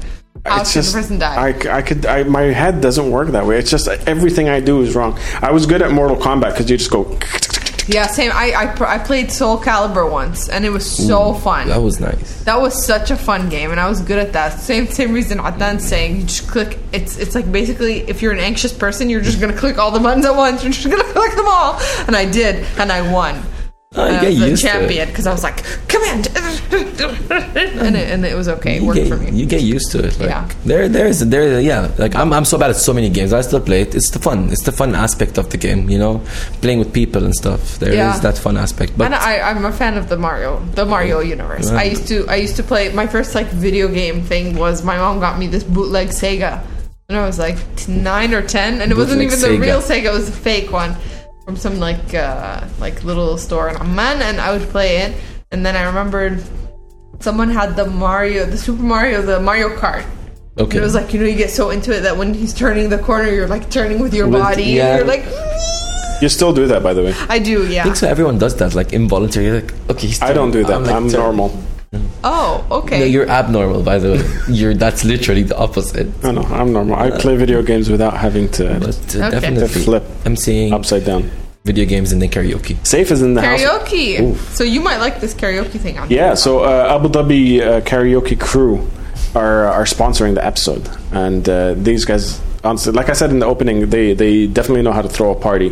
how 0.45 0.61
it's 0.61 0.73
just 0.73 0.91
the 0.93 0.99
person 1.01 1.19
die. 1.19 1.35
I, 1.49 1.77
I 1.77 1.81
could 1.83 2.05
I, 2.07 2.23
my 2.23 2.43
head 2.43 2.81
doesn't 2.81 3.11
work 3.11 3.27
that 3.29 3.45
way. 3.45 3.59
It's 3.59 3.69
just 3.69 3.87
everything 4.07 4.49
I 4.49 4.59
do 4.59 4.81
is 4.81 4.95
wrong. 4.95 5.19
I 5.41 5.51
was 5.51 5.67
good 5.67 5.83
at 5.83 5.91
Mortal 5.91 6.17
Kombat 6.17 6.53
because 6.53 6.67
you 6.69 6.77
just 6.77 6.89
go. 6.89 7.03
Yeah, 7.89 8.05
same. 8.07 8.31
I, 8.33 8.51
I 8.51 8.95
I 8.95 8.97
played 8.99 9.31
Soul 9.31 9.57
Calibur 9.57 10.09
once, 10.09 10.47
and 10.47 10.63
it 10.63 10.69
was 10.69 10.89
so 10.89 11.33
fun. 11.33 11.67
That 11.67 11.81
was 11.81 11.99
nice. 11.99 12.43
That 12.43 12.61
was 12.61 12.85
such 12.85 13.09
a 13.09 13.17
fun 13.17 13.49
game, 13.49 13.71
and 13.71 13.79
I 13.79 13.89
was 13.89 14.01
good 14.01 14.19
at 14.19 14.33
that. 14.33 14.59
Same 14.59 14.85
same 14.87 15.11
reason 15.11 15.39
Adnan's 15.39 15.87
saying. 15.87 16.17
You 16.17 16.23
just 16.23 16.47
click. 16.47 16.77
It's 16.91 17.17
it's 17.17 17.33
like 17.33 17.51
basically 17.51 18.01
if 18.01 18.21
you're 18.21 18.31
an 18.31 18.39
anxious 18.39 18.71
person, 18.71 19.09
you're 19.09 19.21
just 19.21 19.41
gonna 19.41 19.57
click 19.57 19.79
all 19.79 19.89
the 19.91 19.99
buttons 19.99 20.25
at 20.25 20.35
once. 20.35 20.63
You're 20.63 20.71
just 20.71 20.89
gonna 20.89 21.03
click 21.13 21.35
them 21.35 21.47
all, 21.47 21.79
and 22.05 22.15
I 22.15 22.29
did, 22.29 22.63
and 22.77 22.91
I 22.91 23.11
won. 23.11 23.41
I 23.95 24.17
uh, 24.17 24.21
get 24.21 24.39
was 24.51 24.61
the 24.61 24.67
champion 24.67 25.07
because 25.09 25.25
I 25.25 25.31
was 25.31 25.41
like, 25.41 25.63
command, 25.87 26.27
and 26.37 27.95
it, 27.97 28.11
and 28.11 28.23
it 28.23 28.35
was 28.35 28.47
okay. 28.47 28.75
It 28.75 28.81
You 28.81 28.87
worked 28.87 28.99
get, 28.99 29.07
for 29.07 29.17
me. 29.17 29.31
you 29.31 29.47
get 29.47 29.63
used 29.63 29.91
to 29.93 30.05
it. 30.05 30.19
Like, 30.19 30.29
Yeah. 30.29 30.47
There, 30.63 30.87
there's, 30.87 31.21
there, 31.21 31.59
yeah. 31.59 31.91
Like 31.97 32.13
I'm, 32.13 32.31
I'm 32.31 32.45
so 32.45 32.59
bad 32.59 32.69
at 32.69 32.75
so 32.75 32.93
many 32.93 33.09
games. 33.09 33.33
I 33.33 33.41
still 33.41 33.59
play 33.59 33.81
it. 33.81 33.95
It's 33.95 34.11
the 34.11 34.19
fun. 34.19 34.51
It's 34.51 34.61
the 34.61 34.71
fun 34.71 34.93
aspect 34.93 35.39
of 35.39 35.49
the 35.49 35.57
game. 35.57 35.89
You 35.89 35.97
know, 35.97 36.21
playing 36.61 36.77
with 36.77 36.93
people 36.93 37.25
and 37.25 37.33
stuff. 37.33 37.79
There 37.79 37.89
is 37.89 37.95
Yeah. 37.95 38.19
that 38.19 38.37
fun 38.37 38.57
aspect. 38.57 38.95
But 38.95 39.05
and 39.05 39.15
I, 39.15 39.39
I'm 39.39 39.65
a 39.65 39.71
fan 39.71 39.97
of 39.97 40.07
the 40.07 40.17
Mario, 40.17 40.59
the 40.75 40.85
Mario 40.85 41.21
universe. 41.21 41.71
I 41.71 41.85
used 41.85 42.07
to, 42.09 42.27
I 42.27 42.35
used 42.35 42.57
to 42.57 42.63
play. 42.63 42.93
My 42.93 43.07
first 43.07 43.33
like 43.33 43.47
video 43.47 43.87
game 43.87 44.21
thing 44.21 44.55
was 44.55 44.83
my 44.83 44.97
mom 44.97 45.19
got 45.19 45.39
me 45.39 45.47
this 45.47 45.63
bootleg 45.63 46.09
Sega, 46.09 46.63
and 47.07 47.17
I 47.17 47.25
was 47.25 47.39
like 47.39 47.57
nine 47.87 48.35
or 48.35 48.43
ten, 48.43 48.81
and 48.81 48.91
it 48.91 48.95
wasn't 48.95 49.21
Bootleg 49.21 49.39
even 49.39 49.61
the 49.61 49.65
real 49.65 49.81
Sega; 49.81 50.05
it 50.05 50.13
was 50.13 50.29
a 50.29 50.31
fake 50.31 50.71
one 50.71 50.95
from 51.49 51.57
some 51.57 51.79
like 51.79 52.13
uh, 52.13 52.61
like 52.79 53.03
little 53.03 53.35
store 53.35 53.69
in 53.69 53.75
Amman, 53.77 54.21
and 54.21 54.39
I 54.39 54.55
would 54.55 54.69
play 54.69 54.97
it. 54.97 55.17
And 55.51 55.65
then 55.65 55.75
I 55.75 55.81
remembered 55.91 56.43
someone 57.19 57.49
had 57.49 57.75
the 57.75 57.87
Mario, 57.87 58.45
the 58.45 58.55
Super 58.57 58.83
Mario, 58.83 59.23
the 59.23 59.39
Mario 59.39 59.69
Kart. 59.75 60.05
Okay. 60.05 60.13
And 60.57 60.67
okay, 60.67 60.77
it 60.77 60.81
was 60.81 60.93
like 60.93 61.11
you 61.11 61.19
know 61.19 61.25
you 61.25 61.35
get 61.35 61.49
so 61.49 61.71
into 61.71 61.89
it 61.95 62.01
that 62.01 62.15
when 62.17 62.35
he's 62.35 62.53
turning 62.53 62.89
the 62.89 62.99
corner, 62.99 63.29
you're 63.33 63.47
like 63.47 63.71
turning 63.71 63.97
with 63.99 64.13
your 64.13 64.27
With- 64.27 64.41
body. 64.43 64.63
yeah. 64.77 64.89
And 64.89 64.97
you're 64.99 65.07
like, 65.15 65.25
You 66.21 66.29
still 66.29 66.53
do 66.53 66.67
that, 66.67 66.83
by 66.83 66.93
the 66.93 67.01
way. 67.01 67.13
I 67.29 67.39
do, 67.39 67.65
yeah. 67.65 67.81
I 67.81 67.83
think 67.85 67.95
so. 67.95 68.07
Everyone 68.07 68.37
does 68.37 68.55
that, 68.57 68.75
like 68.75 68.93
involuntary. 68.93 69.45
You're 69.47 69.61
like, 69.61 69.73
okay, 69.89 70.07
he's 70.07 70.21
I 70.21 70.33
don't 70.33 70.51
do 70.51 70.61
that. 70.65 70.75
I'm, 70.75 70.83
like, 70.83 71.11
turn- 71.11 71.21
normal. 71.25 71.49
Oh, 72.23 72.65
okay. 72.71 72.99
No, 72.99 73.05
you're 73.05 73.29
abnormal, 73.29 73.81
by 73.83 73.97
the 73.99 74.09
way. 74.13 74.53
You're 74.53 74.73
that's 74.73 75.03
literally 75.05 75.43
the 75.43 75.57
opposite. 75.57 76.07
No, 76.23 76.31
no, 76.31 76.41
I'm 76.43 76.73
normal. 76.73 76.95
I 76.95 77.11
play 77.11 77.37
video 77.37 77.61
games 77.61 77.89
without 77.89 78.15
having 78.17 78.49
to 78.53 78.63
But 78.79 79.15
uh, 79.15 79.27
Okay. 79.27 79.29
definitely, 79.39 79.67
To 79.67 79.79
flip 79.85 80.03
I'm 80.25 80.35
seeing 80.35 80.73
upside 80.73 81.05
down. 81.05 81.29
video 81.65 81.85
games 81.85 82.11
and 82.11 82.21
then 82.21 82.29
karaoke. 82.29 82.75
Safe 82.85 83.11
is 83.11 83.21
in 83.21 83.33
the 83.35 83.41
house. 83.41 83.61
Karaoke. 83.61 84.35
So 84.57 84.63
you 84.63 84.81
might 84.81 84.97
like 84.97 85.21
this 85.21 85.33
karaoke 85.33 85.79
thing 85.79 85.97
on 85.99 86.09
Yeah, 86.09 86.33
so 86.33 86.59
uh, 86.63 86.95
Abu 86.95 87.07
Dhabi 87.09 87.61
uh, 87.61 87.81
karaoke 87.81 88.37
crew 88.39 88.87
are 89.35 89.65
are 89.67 89.85
sponsoring 89.85 90.33
the 90.33 90.43
episode, 90.45 90.89
and 91.11 91.47
uh, 91.47 91.73
these 91.75 92.03
guys, 92.05 92.41
honestly, 92.63 92.91
like 92.93 93.09
I 93.09 93.13
said 93.13 93.29
in 93.29 93.39
the 93.39 93.45
opening, 93.45 93.89
they 93.89 94.13
they 94.15 94.47
definitely 94.47 94.81
know 94.81 94.91
how 94.93 95.03
to 95.03 95.09
throw 95.09 95.29
a 95.31 95.35
party, 95.35 95.71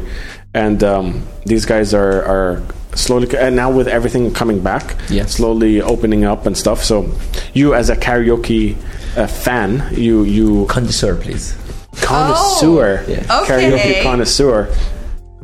and 0.53 0.84
um, 0.84 1.24
these 1.45 1.65
guys 1.65 1.94
are 1.94 2.22
are 2.34 2.61
slowly 2.98 3.28
and 3.38 3.56
now 3.56 3.69
with 3.72 3.88
everything 3.88 4.34
coming 4.34 4.60
back, 4.60 4.95
Yes. 5.10 5.34
slowly 5.38 5.82
opening 5.82 6.26
up 6.26 6.45
and 6.45 6.57
stuff. 6.57 6.84
So 6.84 7.10
you 7.53 7.74
as 7.74 7.90
a 7.90 7.95
karaoke 7.95 8.76
uh, 9.15 9.28
fan, 9.28 9.88
you 9.94 10.24
you 10.24 10.65
Connoisseur, 10.68 11.15
please. 11.15 11.56
connoisseur, 12.02 13.03
Yeah. 13.07 13.24
karaoke 13.48 14.02
connoisseur. 14.03 14.68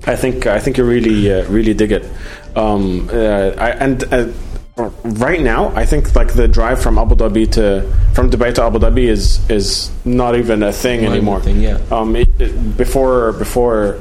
I 0.05 0.15
think 0.15 0.47
I 0.47 0.59
think 0.59 0.77
you 0.77 0.83
really 0.83 1.31
uh, 1.31 1.45
really 1.47 1.73
dig 1.73 1.91
it. 1.91 2.03
Um, 2.55 3.09
uh, 3.11 3.55
I, 3.57 3.69
and 3.85 4.03
uh, 4.11 4.27
right 5.25 5.41
now, 5.41 5.71
I 5.75 5.85
think 5.85 6.13
like 6.15 6.33
the 6.33 6.47
drive 6.47 6.81
from 6.81 6.97
Abu 6.97 7.15
Dhabi 7.15 7.49
to 7.53 7.81
from 8.13 8.29
Dubai 8.29 8.53
to 8.55 8.63
Abu 8.63 8.79
Dhabi 8.79 9.07
is 9.07 9.39
is 9.49 9.89
not 10.05 10.35
even 10.35 10.61
a 10.63 10.73
thing 10.73 11.03
Not 11.03 11.11
anymore. 11.13 11.39
thing, 11.41 11.61
yeah. 11.61 11.79
Um, 11.91 12.15
it, 12.15 12.27
it- 12.39 12.77
before 12.77 13.31
before 13.33 13.97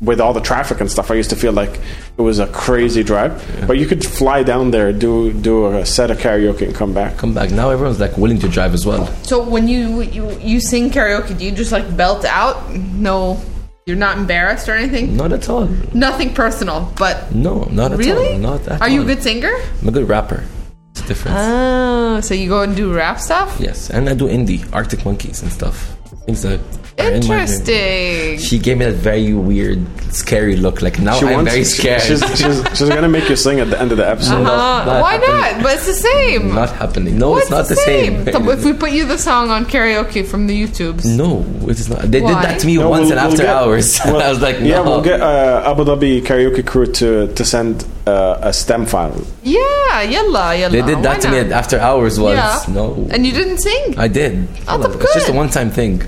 with 0.00 0.20
all 0.20 0.32
the 0.32 0.40
traffic 0.40 0.80
and 0.80 0.90
stuff, 0.90 1.10
I 1.10 1.14
used 1.14 1.30
to 1.30 1.36
feel 1.36 1.52
like 1.52 1.80
it 2.18 2.22
was 2.22 2.38
a 2.38 2.46
crazy 2.48 3.02
drive. 3.02 3.32
But 3.66 3.78
you 3.78 3.86
could 3.86 4.04
fly 4.04 4.42
down 4.42 4.70
there, 4.70 4.92
do 4.92 5.32
do 5.32 5.66
a 5.66 5.86
set 5.86 6.10
of 6.10 6.18
karaoke, 6.18 6.62
and 6.62 6.74
come 6.74 6.92
back. 6.92 7.16
Come 7.16 7.32
back 7.34 7.50
now. 7.50 7.70
Everyone's 7.70 8.00
like 8.00 8.16
willing 8.16 8.38
to 8.40 8.48
drive 8.48 8.74
as 8.74 8.84
well. 8.86 9.06
So 9.22 9.42
when 9.42 9.68
you 9.68 10.02
you 10.02 10.30
you 10.40 10.60
sing 10.60 10.90
karaoke, 10.90 11.36
do 11.38 11.44
you 11.44 11.52
just 11.52 11.72
like 11.72 11.96
belt 11.96 12.24
out? 12.24 12.70
No, 12.74 13.40
you're 13.86 13.96
not 13.96 14.18
embarrassed 14.18 14.68
or 14.68 14.72
anything. 14.74 15.16
Not 15.16 15.32
at 15.32 15.48
all. 15.48 15.66
Nothing 15.94 16.34
personal, 16.34 16.92
but 16.98 17.34
No, 17.34 17.64
not 17.70 17.92
at 17.92 17.98
really, 17.98 18.32
all. 18.34 18.38
Not 18.38 18.68
at 18.68 18.80
are 18.82 18.88
you 18.88 19.02
a 19.02 19.04
good 19.04 19.22
singer? 19.22 19.52
I'm 19.80 19.88
a 19.88 19.92
good 19.92 20.08
rapper. 20.08 20.44
It's 20.92 21.04
a 21.04 21.08
difference. 21.08 21.36
Oh, 21.40 22.20
so 22.20 22.34
you 22.34 22.48
go 22.48 22.62
and 22.62 22.74
do 22.74 22.92
rap 22.92 23.20
stuff? 23.20 23.56
yes, 23.60 23.90
and 23.90 24.08
I 24.08 24.14
do 24.14 24.26
indie, 24.28 24.64
Arctic 24.72 25.04
Monkeys 25.04 25.42
and 25.42 25.52
stuff. 25.52 25.94
Things 26.26 26.42
that 26.42 26.52
are 26.52 26.54
in 26.54 26.60
my- 26.60 26.85
Interesting. 26.98 28.38
She 28.38 28.58
gave 28.58 28.78
me 28.78 28.86
that 28.86 28.94
very 28.94 29.32
weird, 29.32 29.78
scary 30.12 30.56
look. 30.56 30.82
Like 30.82 30.98
now 30.98 31.18
I'm 31.18 31.44
very 31.44 31.64
scared. 31.64 32.02
She's, 32.02 32.20
she's, 32.38 32.64
she's 32.76 32.88
gonna 32.88 33.08
make 33.08 33.28
you 33.28 33.36
sing 33.36 33.60
at 33.60 33.70
the 33.70 33.80
end 33.80 33.92
of 33.92 33.98
the 33.98 34.08
episode. 34.08 34.36
Uh, 34.38 34.42
not 34.42 34.86
why 35.02 35.12
happening. 35.14 35.30
not? 35.56 35.62
But 35.62 35.74
it's 35.74 35.86
the 35.86 35.92
same. 35.94 36.54
not 36.54 36.70
happening. 36.72 37.18
No, 37.18 37.30
What's 37.30 37.42
it's 37.44 37.50
not 37.50 37.68
the 37.68 37.76
same. 37.76 38.24
So 38.26 38.50
if 38.50 38.64
we 38.64 38.72
put 38.72 38.90
you 38.92 39.06
the 39.06 39.18
song 39.18 39.50
on 39.50 39.64
karaoke 39.66 40.26
from 40.26 40.46
the 40.46 40.60
YouTubes, 40.62 41.04
no, 41.16 41.44
it 41.68 41.78
is 41.78 41.88
not. 41.88 42.02
They 42.10 42.20
Why? 42.20 42.34
did 42.34 42.42
that 42.50 42.60
to 42.60 42.66
me 42.66 42.76
No, 42.76 42.90
once 42.90 43.08
we'll- 43.10 43.18
and 43.18 43.20
we'll 43.20 43.30
after 43.32 43.42
get- 43.42 43.56
hours. 43.56 44.00
well, 44.04 44.22
I 44.22 44.28
was 44.30 44.40
like, 44.40 44.60
no. 44.60 44.66
yeah, 44.66 44.80
we'll 44.80 45.02
get 45.02 45.20
uh, 45.20 45.62
Abu 45.70 45.84
Dhabi 45.84 46.22
karaoke 46.22 46.66
crew 46.66 46.86
to 46.86 47.32
to 47.34 47.44
send 47.44 47.84
uh, 48.06 48.38
a 48.42 48.52
stem 48.52 48.86
file. 48.86 49.20
yeah, 49.42 50.02
yalla, 50.02 50.54
yalla. 50.56 50.70
They 50.72 50.82
did 50.82 50.96
Why 50.96 51.02
that 51.02 51.20
to 51.22 51.30
me 51.30 51.38
after 51.52 51.78
hours 51.78 52.18
once. 52.18 52.36
Yeah. 52.38 52.74
No. 52.74 53.06
And 53.10 53.26
you 53.26 53.32
didn't 53.32 53.58
sing. 53.58 53.98
I 53.98 54.08
did. 54.08 54.48
Oh, 54.68 54.78
that's 54.78 54.94
it's 54.94 55.14
just 55.14 55.28
a 55.28 55.32
one-time 55.32 55.70
thing. 55.70 56.02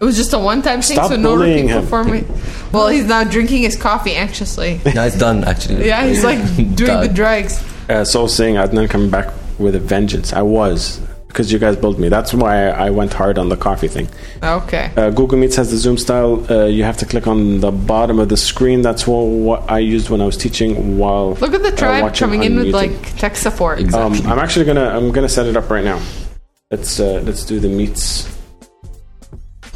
It 0.00 0.04
was 0.04 0.16
just 0.16 0.32
a 0.34 0.38
one-time 0.38 0.82
thing, 0.82 0.96
Stop 0.96 1.08
so 1.10 1.16
no 1.16 1.34
bullying 1.36 1.66
repeat 1.66 1.70
him. 1.76 1.82
performing. 1.82 2.26
Well, 2.72 2.88
he's 2.88 3.04
now 3.06 3.24
drinking 3.24 3.62
his 3.62 3.76
coffee 3.76 4.14
anxiously. 4.14 4.80
Yeah, 4.84 5.04
it's 5.06 5.16
done, 5.18 5.44
actually. 5.44 5.86
Yeah, 5.86 6.04
he's 6.06 6.24
like 6.24 6.38
doing 6.56 7.00
the 7.00 7.06
Done. 7.06 7.14
drugs. 7.14 7.64
Uh, 7.88 8.04
so 8.04 8.26
saying 8.26 8.56
Adnan 8.56 8.90
coming 8.90 9.08
back 9.10 9.32
with 9.58 9.74
a 9.76 9.78
vengeance. 9.80 10.32
I 10.32 10.42
was 10.42 11.00
because 11.28 11.50
you 11.52 11.58
guys 11.58 11.76
built 11.76 11.98
me. 11.98 12.08
That's 12.08 12.32
why 12.32 12.68
I 12.68 12.90
went 12.90 13.12
hard 13.12 13.38
on 13.38 13.48
the 13.48 13.56
coffee 13.56 13.88
thing. 13.88 14.08
Okay. 14.42 14.90
Uh, 14.96 15.10
Google 15.10 15.36
Meets 15.38 15.56
has 15.56 15.70
the 15.70 15.76
Zoom 15.76 15.96
style. 15.98 16.44
Uh, 16.50 16.66
you 16.66 16.84
have 16.84 16.96
to 16.98 17.06
click 17.06 17.26
on 17.26 17.60
the 17.60 17.72
bottom 17.72 18.18
of 18.20 18.28
the 18.28 18.36
screen. 18.36 18.82
That's 18.82 19.06
what, 19.06 19.22
what 19.24 19.68
I 19.70 19.78
used 19.80 20.10
when 20.10 20.20
I 20.20 20.26
was 20.26 20.36
teaching. 20.36 20.96
While 20.98 21.34
Look 21.34 21.54
at 21.54 21.62
the 21.62 21.72
uh, 21.72 21.76
tribe 21.76 22.02
watching 22.04 22.26
coming 22.26 22.40
on 22.40 22.46
in 22.46 22.56
with 22.56 22.66
YouTube. 22.66 22.72
like 22.72 23.16
tech 23.18 23.36
support. 23.36 23.80
Exactly. 23.80 24.20
Um, 24.20 24.26
I'm 24.32 24.38
actually 24.38 24.64
gonna 24.64 24.88
I'm 24.88 25.10
gonna 25.12 25.28
set 25.28 25.46
it 25.46 25.56
up 25.56 25.70
right 25.70 25.84
now. 25.84 26.00
Let's 26.70 27.00
uh, 27.00 27.20
let's 27.24 27.44
do 27.44 27.58
the 27.60 27.68
meets. 27.68 28.28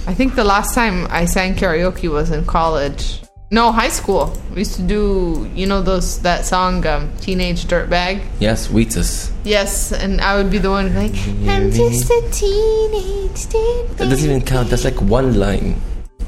I 0.09 0.15
think 0.15 0.37
the 0.37 0.45
last 0.45 0.75
time 0.75 1.07
I 1.11 1.27
sang 1.27 1.55
karaoke 1.55 2.11
was 2.11 2.31
in 2.31 2.47
college. 2.47 3.21
No, 3.51 3.71
high 3.73 3.91
school. 3.91 4.33
We 4.53 4.61
used 4.65 4.77
to 4.77 4.83
do, 4.83 5.51
you 5.55 5.67
know, 5.67 5.83
those 5.83 6.23
that 6.23 6.47
song, 6.47 6.87
um, 6.87 7.13
"Teenage 7.21 7.67
Dirtbag." 7.67 8.25
Yes, 8.41 8.69
Wheatus. 8.73 9.31
Yes, 9.45 9.93
and 9.93 10.23
I 10.23 10.37
would 10.37 10.51
be 10.51 10.57
the 10.57 10.71
one 10.71 10.95
like, 10.95 11.13
"I'm 11.45 11.71
just 11.71 12.09
a 12.09 12.21
teenage 12.33 13.53
dirtbag." 13.53 13.97
That 13.99 14.09
doesn't 14.09 14.31
even 14.31 14.41
count. 14.41 14.71
That's 14.71 14.85
like 14.89 14.97
one 15.03 15.37
line. 15.39 15.77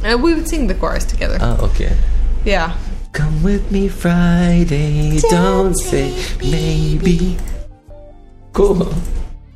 And 0.05 0.23
we 0.23 0.35
would 0.35 0.47
sing 0.47 0.66
the 0.66 0.74
chorus 0.74 1.07
together. 1.07 1.39
Ah, 1.40 1.57
okay. 1.69 1.97
yeah. 2.44 2.77
Come 3.12 3.43
with 3.43 3.65
me 3.73 3.89
Friday. 3.89 5.20
Don't 5.31 5.74
say 5.74 6.12
maybe. 6.44 7.39
Cool. 8.52 8.93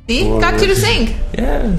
See, 0.07 0.23
got 0.39 0.61
you 0.61 0.67
to 0.67 0.75
sing. 0.75 1.17
Yeah. 1.33 1.75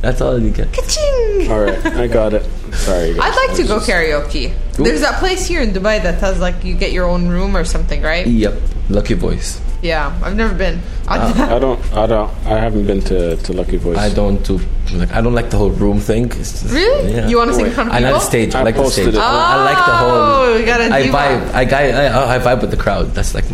That's 0.00 0.20
all 0.20 0.38
you 0.38 0.50
get. 0.50 0.70
Ka-ching! 0.72 1.50
All 1.50 1.60
right, 1.64 1.84
I 1.86 2.06
got 2.06 2.34
it. 2.34 2.44
Sorry. 2.74 3.14
Guys. 3.14 3.20
I'd 3.22 3.48
like 3.48 3.56
to 3.56 3.64
go 3.66 3.78
karaoke. 3.80 4.52
There's 4.76 5.00
that 5.00 5.18
place 5.18 5.46
here 5.46 5.62
in 5.62 5.70
Dubai 5.70 6.02
that 6.02 6.20
has 6.20 6.38
like 6.40 6.62
you 6.62 6.74
get 6.74 6.92
your 6.92 7.06
own 7.08 7.26
room 7.28 7.56
or 7.56 7.64
something, 7.64 8.02
right? 8.02 8.26
Yep. 8.26 8.54
Lucky 8.90 9.14
voice. 9.14 9.60
Yeah, 9.80 10.14
I've 10.22 10.36
never 10.36 10.54
been. 10.54 10.78
Uh, 11.08 11.34
I, 11.36 11.56
I 11.56 11.58
don't. 11.64 11.80
I 11.94 12.06
don't. 12.06 12.30
I 12.46 12.58
haven't 12.58 12.86
been 12.86 13.00
to, 13.02 13.36
to 13.36 13.52
Lucky 13.52 13.76
Voice. 13.76 13.98
I 13.98 14.08
don't 14.12 14.42
do 14.44 14.58
like 14.94 15.12
I 15.12 15.20
don't 15.20 15.34
like 15.34 15.50
the 15.50 15.56
whole 15.58 15.70
room 15.70 16.00
thing. 16.00 16.26
It's 16.26 16.62
just- 16.62 16.72
really? 16.72 17.12
Yeah. 17.14 17.28
You 17.28 17.36
want 17.38 17.50
to 17.50 17.56
sing 17.56 17.66
in 17.66 17.72
front 17.72 17.88
of 17.90 17.94
I 17.94 17.98
like 18.00 18.12
the 18.14 18.20
stage. 18.20 18.54
I, 18.54 18.60
I 18.60 18.62
like 18.62 18.76
the 18.76 18.82
posted 18.82 19.04
stage. 19.04 19.14
it. 19.14 19.20
I 19.20 19.64
like 19.64 19.76
the 19.84 19.92
Oh, 19.92 20.46
whole. 20.46 20.58
you 20.60 20.66
got 20.66 20.80
a 20.80 20.84
I 20.94 21.02
diva. 21.02 21.16
vibe. 21.16 21.54
I, 21.54 21.64
guy, 21.64 21.82
I, 21.90 22.36
I 22.36 22.38
vibe 22.38 22.60
with 22.60 22.70
the 22.70 22.76
crowd. 22.78 23.06
That's 23.14 23.34
like. 23.34 23.44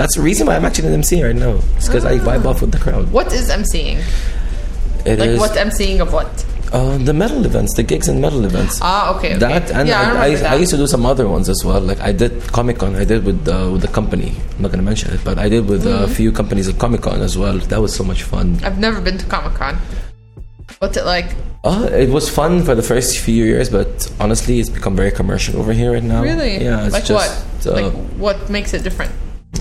That's 0.00 0.16
the 0.16 0.22
reason 0.22 0.46
why 0.48 0.54
I'm 0.56 0.64
actually 0.68 0.88
an 0.88 0.94
MC 0.94 1.22
right 1.28 1.36
now. 1.46 1.54
It's 1.76 1.88
because 1.88 2.04
I 2.12 2.16
vibe 2.28 2.44
off 2.50 2.60
with 2.62 2.72
the 2.76 2.78
crowd. 2.86 3.06
What 3.12 3.28
is 3.38 3.50
emceeing? 3.50 3.98
It 5.04 5.18
Like 5.18 5.30
is, 5.30 5.38
what's 5.42 5.56
emceeing 5.64 6.00
of 6.00 6.12
what? 6.16 6.30
uh, 6.72 6.96
the 7.08 7.12
metal 7.22 7.44
events, 7.50 7.74
the 7.74 7.82
gigs 7.82 8.06
and 8.08 8.20
metal 8.20 8.44
events. 8.50 8.78
Ah, 8.80 9.14
okay. 9.16 9.30
okay. 9.30 9.38
That 9.38 9.70
and 9.78 9.88
yeah, 9.88 10.00
I, 10.00 10.04
I, 10.04 10.24
I, 10.24 10.34
that. 10.36 10.52
I 10.52 10.56
used 10.64 10.70
to 10.70 10.76
do 10.76 10.86
some 10.86 11.04
other 11.12 11.26
ones 11.36 11.48
as 11.54 11.60
well. 11.64 11.80
Like 11.90 12.00
I 12.00 12.12
did 12.12 12.32
Comic 12.58 12.78
Con. 12.78 12.94
I 12.94 13.04
did 13.04 13.24
with 13.24 13.40
uh, 13.48 13.68
with 13.72 13.82
the 13.82 13.88
company. 13.98 14.30
I'm 14.56 14.62
not 14.62 14.70
gonna 14.72 14.88
mention 14.92 15.12
it, 15.12 15.20
but 15.24 15.36
I 15.38 15.48
did 15.54 15.66
with 15.72 15.84
Mm-hmm. 15.84 16.04
a 16.04 16.08
few 16.18 16.30
companies 16.40 16.66
at 16.68 16.78
Comic 16.78 17.02
Con 17.02 17.20
as 17.28 17.36
well. 17.36 17.58
That 17.72 17.80
was 17.80 17.92
so 18.00 18.04
much 18.04 18.22
fun. 18.22 18.46
I've 18.62 18.78
never 18.78 19.00
been 19.00 19.18
to 19.18 19.26
Comic 19.26 19.54
Con. 19.60 19.74
What's 20.78 20.96
it 20.96 21.04
like? 21.04 21.28
Uh, 21.64 21.88
it 21.92 22.08
was 22.08 22.30
fun 22.30 22.62
for 22.62 22.74
the 22.74 22.82
first 22.92 23.18
few 23.18 23.44
years, 23.44 23.68
but 23.68 23.90
honestly, 24.20 24.60
it's 24.60 24.70
become 24.70 24.94
very 24.96 25.10
commercial 25.20 25.58
over 25.60 25.72
here 25.74 25.92
right 25.92 26.02
now. 26.14 26.22
Really? 26.22 26.54
Yeah, 26.64 26.84
it's 26.86 26.94
like 26.94 27.04
just. 27.04 27.20
what? 27.66 27.66
Uh, 27.66 27.82
like 27.82 27.92
what 28.16 28.48
makes 28.48 28.72
it 28.72 28.82
different? 28.82 29.12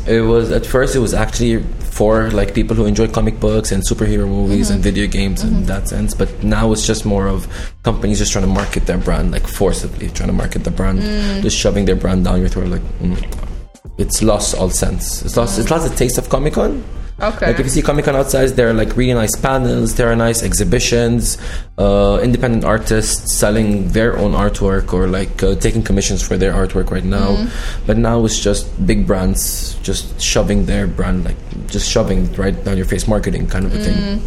It 0.07 0.21
was 0.21 0.51
at 0.51 0.65
first. 0.65 0.95
It 0.95 0.99
was 0.99 1.13
actually 1.13 1.63
for 1.97 2.29
like 2.31 2.53
people 2.53 2.75
who 2.75 2.85
enjoy 2.85 3.07
comic 3.07 3.39
books 3.39 3.71
and 3.71 3.83
superhero 3.83 4.27
movies 4.27 4.67
Mm-hmm. 4.67 4.75
and 4.75 4.83
video 4.83 5.07
games 5.07 5.43
in 5.43 5.65
that 5.65 5.87
sense. 5.87 6.13
But 6.13 6.43
now 6.43 6.71
it's 6.71 6.85
just 6.85 7.05
more 7.05 7.27
of 7.27 7.47
companies 7.83 8.19
just 8.19 8.31
trying 8.31 8.45
to 8.45 8.51
market 8.51 8.85
their 8.85 8.97
brand, 8.97 9.31
like 9.31 9.47
forcibly 9.47 10.09
trying 10.09 10.29
to 10.29 10.33
market 10.33 10.63
the 10.63 10.71
brand, 10.71 10.99
Mm. 10.99 11.41
just 11.41 11.57
shoving 11.57 11.85
their 11.85 11.95
brand 11.95 12.23
down 12.25 12.39
your 12.39 12.49
throat. 12.49 12.67
Like 12.67 12.81
mm, 13.01 13.17
it's 13.97 14.21
lost 14.21 14.55
all 14.55 14.69
sense. 14.69 15.23
It's 15.23 15.35
lost. 15.35 15.57
It's 15.59 15.69
lost 15.71 15.89
the 15.89 15.95
taste 15.95 16.17
of 16.17 16.29
Comic 16.29 16.53
Con. 16.53 16.83
Okay. 17.21 17.47
Like 17.47 17.59
if 17.59 17.65
you 17.65 17.69
see 17.71 17.81
Comic 17.81 18.05
Con 18.05 18.15
outside, 18.15 18.47
there 18.55 18.69
are 18.69 18.73
like 18.73 18.95
really 18.95 19.13
nice 19.13 19.35
panels, 19.35 19.95
there 19.95 20.09
are 20.11 20.15
nice 20.15 20.41
exhibitions, 20.43 21.37
uh, 21.77 22.19
independent 22.23 22.63
artists 22.63 23.33
selling 23.35 23.89
their 23.89 24.17
own 24.17 24.31
artwork 24.31 24.93
or 24.93 25.07
like 25.07 25.43
uh, 25.43 25.55
taking 25.55 25.83
commissions 25.83 26.21
for 26.21 26.37
their 26.37 26.53
artwork 26.53 26.91
right 26.91 27.03
now. 27.03 27.35
Mm-hmm. 27.35 27.85
But 27.85 27.97
now 27.97 28.23
it's 28.25 28.39
just 28.39 28.63
big 28.85 29.05
brands 29.05 29.75
just 29.83 30.19
shoving 30.21 30.65
their 30.65 30.87
brand, 30.87 31.25
like 31.25 31.37
just 31.67 31.89
shoving 31.89 32.31
right 32.35 32.55
down 32.63 32.77
your 32.77 32.85
face, 32.85 33.07
marketing 33.07 33.47
kind 33.47 33.65
of 33.65 33.73
a 33.75 33.77
Mm. 33.79 33.83
thing. 33.83 34.21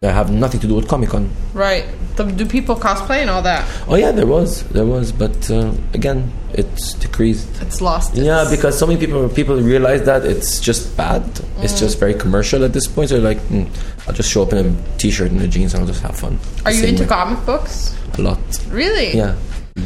That 0.00 0.12
have 0.14 0.30
nothing 0.30 0.60
to 0.60 0.68
do 0.68 0.76
with 0.76 0.86
Comic 0.86 1.10
Con. 1.10 1.28
right. 1.54 1.84
Do 2.16 2.46
people 2.46 2.74
cosplay 2.74 3.18
and 3.18 3.30
all 3.30 3.42
that? 3.42 3.64
Oh 3.86 3.94
yeah, 3.94 4.10
there 4.10 4.26
was, 4.26 4.64
there 4.70 4.84
was, 4.84 5.12
but 5.12 5.48
uh, 5.52 5.72
again, 5.94 6.32
it's 6.52 6.94
decreased. 6.94 7.48
It's 7.62 7.80
lost. 7.80 8.14
Yeah, 8.14 8.42
its- 8.42 8.50
because 8.50 8.76
so 8.76 8.86
many 8.88 8.98
people 8.98 9.28
people 9.28 9.56
realize 9.60 10.02
that 10.04 10.24
it's 10.24 10.60
just 10.60 10.96
bad. 10.96 11.22
It's 11.62 11.78
just 11.78 11.98
very 12.00 12.14
commercial 12.14 12.64
at 12.64 12.72
this 12.72 12.88
point. 12.88 13.10
So 13.10 13.20
they're 13.20 13.34
like, 13.34 13.42
mm, 13.48 13.68
I'll 14.08 14.14
just 14.14 14.30
show 14.30 14.42
up 14.42 14.52
in 14.52 14.66
a 14.66 14.98
t-shirt 14.98 15.30
and 15.30 15.40
a 15.42 15.46
jeans 15.46 15.74
and 15.74 15.82
I'll 15.82 15.86
just 15.86 16.02
have 16.02 16.16
fun. 16.18 16.38
Are 16.64 16.72
you 16.72 16.84
into 16.84 17.02
way. 17.04 17.08
comic 17.08 17.44
books? 17.46 17.96
a 18.18 18.22
lot? 18.22 18.38
Really? 18.68 19.16
Yeah. 19.16 19.36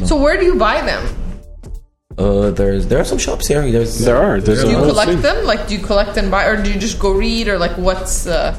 So 0.05 0.19
where 0.19 0.37
do 0.39 0.45
you 0.45 0.55
buy 0.55 0.81
them? 0.81 1.03
Uh, 2.17 2.51
there's 2.51 2.87
there 2.87 2.99
are 2.99 3.05
some 3.05 3.17
shops 3.17 3.47
here. 3.47 3.61
There's 3.71 3.99
There 3.99 4.17
are. 4.17 4.39
There's 4.39 4.63
Do 4.63 4.69
you 4.69 4.77
collect 4.77 5.21
them? 5.21 5.45
Like, 5.45 5.67
do 5.67 5.75
you 5.75 5.83
collect 5.83 6.17
and 6.17 6.29
buy, 6.29 6.45
or 6.45 6.61
do 6.61 6.71
you 6.71 6.79
just 6.79 6.99
go 6.99 7.11
read, 7.11 7.47
or 7.47 7.57
like, 7.57 7.75
what's 7.77 8.27
uh, 8.27 8.53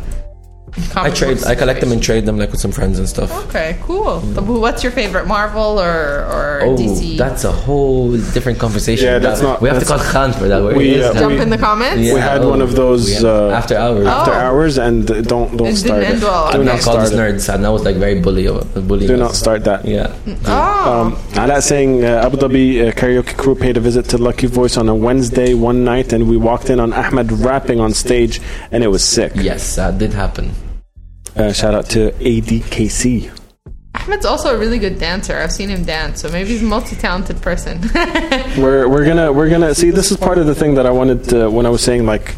I 0.96 1.10
trade. 1.10 1.38
book 1.38 1.46
I 1.46 1.54
collect 1.54 1.80
them 1.80 1.92
and 1.92 2.02
trade 2.02 2.26
them 2.26 2.36
like 2.38 2.50
with 2.50 2.60
some 2.60 2.72
friends 2.72 2.98
and 2.98 3.08
stuff. 3.08 3.30
Okay, 3.48 3.78
cool. 3.82 4.18
The- 4.20 4.42
What's 4.42 4.82
your 4.82 4.92
favorite 4.92 5.26
Marvel 5.26 5.78
or 5.80 6.26
or 6.34 6.60
Oh, 6.64 6.76
DC? 6.76 7.16
that's 7.16 7.44
a 7.44 7.52
whole 7.52 8.10
different 8.34 8.58
conversation. 8.58 9.06
Yeah, 9.06 9.18
that's 9.18 9.40
That- 9.40 9.46
not- 9.46 9.60
We 9.62 9.68
have 9.68 9.78
to 9.78 9.84
call 9.84 9.98
that's- 9.98 10.12
Khan 10.12 10.32
for 10.32 10.46
that. 10.48 10.62
Where 10.64 10.74
We, 10.76 10.94
he 10.94 11.02
uh. 11.02 11.14
Jump 11.14 11.32
we- 11.36 11.40
in 11.40 11.50
the 11.50 11.58
comments. 11.58 12.00
Yeah, 12.02 12.14
We 12.14 12.20
had 12.20 12.42
oh, 12.42 12.48
one 12.50 12.62
of 12.62 12.74
those, 12.74 13.06
we 13.22 13.26
uh, 13.28 13.50
after 13.60 13.76
hours. 13.76 14.06
after 14.06 14.32
Oh. 14.32 14.46
hours, 14.46 14.78
and 14.78 15.08
uh, 15.10 15.20
don't 15.22 15.56
don't 15.56 15.68
It 15.68 15.76
start 15.76 16.00
didn't 16.00 16.10
it. 16.10 16.14
end 16.14 16.22
well. 16.22 16.50
Do 16.52 16.58
Okay. 16.58 16.66
not 16.72 16.80
called 16.80 16.98
us 17.06 17.12
nerds, 17.12 17.44
and 17.54 17.60
I 17.66 17.70
was 17.70 17.82
like 17.84 17.96
very 17.96 18.18
bully, 18.20 18.46
bullying. 18.88 19.08
Do 19.08 19.14
us. 19.14 19.20
not 19.26 19.34
start 19.36 19.62
that. 19.64 19.84
Yeah. 19.86 20.08
Oh, 20.46 20.90
Um, 20.90 21.16
Ala 21.38 21.62
saying 21.62 22.04
uh, 22.04 22.26
Abu 22.26 22.36
Dhabi 22.36 22.66
uh, 22.88 22.92
karaoke 22.92 23.36
crew 23.36 23.54
paid 23.54 23.76
a 23.76 23.80
visit 23.80 24.04
to 24.12 24.18
Lucky 24.18 24.46
Voice 24.48 24.76
on 24.76 24.88
a 24.88 24.94
Wednesday 24.94 25.54
one 25.54 25.84
night, 25.84 26.12
and 26.12 26.28
we 26.28 26.36
walked 26.36 26.68
in 26.68 26.78
on 26.80 26.92
Ahmed 26.92 27.30
rapping 27.32 27.78
on 27.80 27.92
stage, 27.94 28.40
and 28.72 28.82
it 28.84 28.88
was 28.90 29.02
sick. 29.04 29.32
Yes, 29.36 29.76
that 29.76 29.98
did 29.98 30.12
happen. 30.12 30.50
Uh, 31.36 31.52
shout 31.52 31.74
out 31.74 31.86
to 31.90 32.10
ADKC. 32.12 33.30
Ahmed's 33.96 34.26
also 34.26 34.54
a 34.54 34.58
really 34.58 34.78
good 34.78 34.98
dancer. 34.98 35.36
I've 35.36 35.52
seen 35.52 35.68
him 35.68 35.84
dance, 35.84 36.20
so 36.22 36.28
maybe 36.30 36.50
he's 36.50 36.62
a 36.62 36.66
multi-talented 36.66 37.40
person. 37.40 37.80
We're 38.60 38.88
we're 38.88 39.04
gonna 39.06 39.32
we're 39.32 39.48
gonna 39.48 39.74
see. 39.74 39.90
This 39.90 40.10
is 40.10 40.16
part 40.16 40.38
of 40.38 40.46
the 40.46 40.54
thing 40.54 40.74
that 40.74 40.86
I 40.86 40.90
wanted 40.90 41.24
to, 41.30 41.48
when 41.50 41.64
I 41.66 41.70
was 41.70 41.82
saying 41.82 42.04
like, 42.04 42.34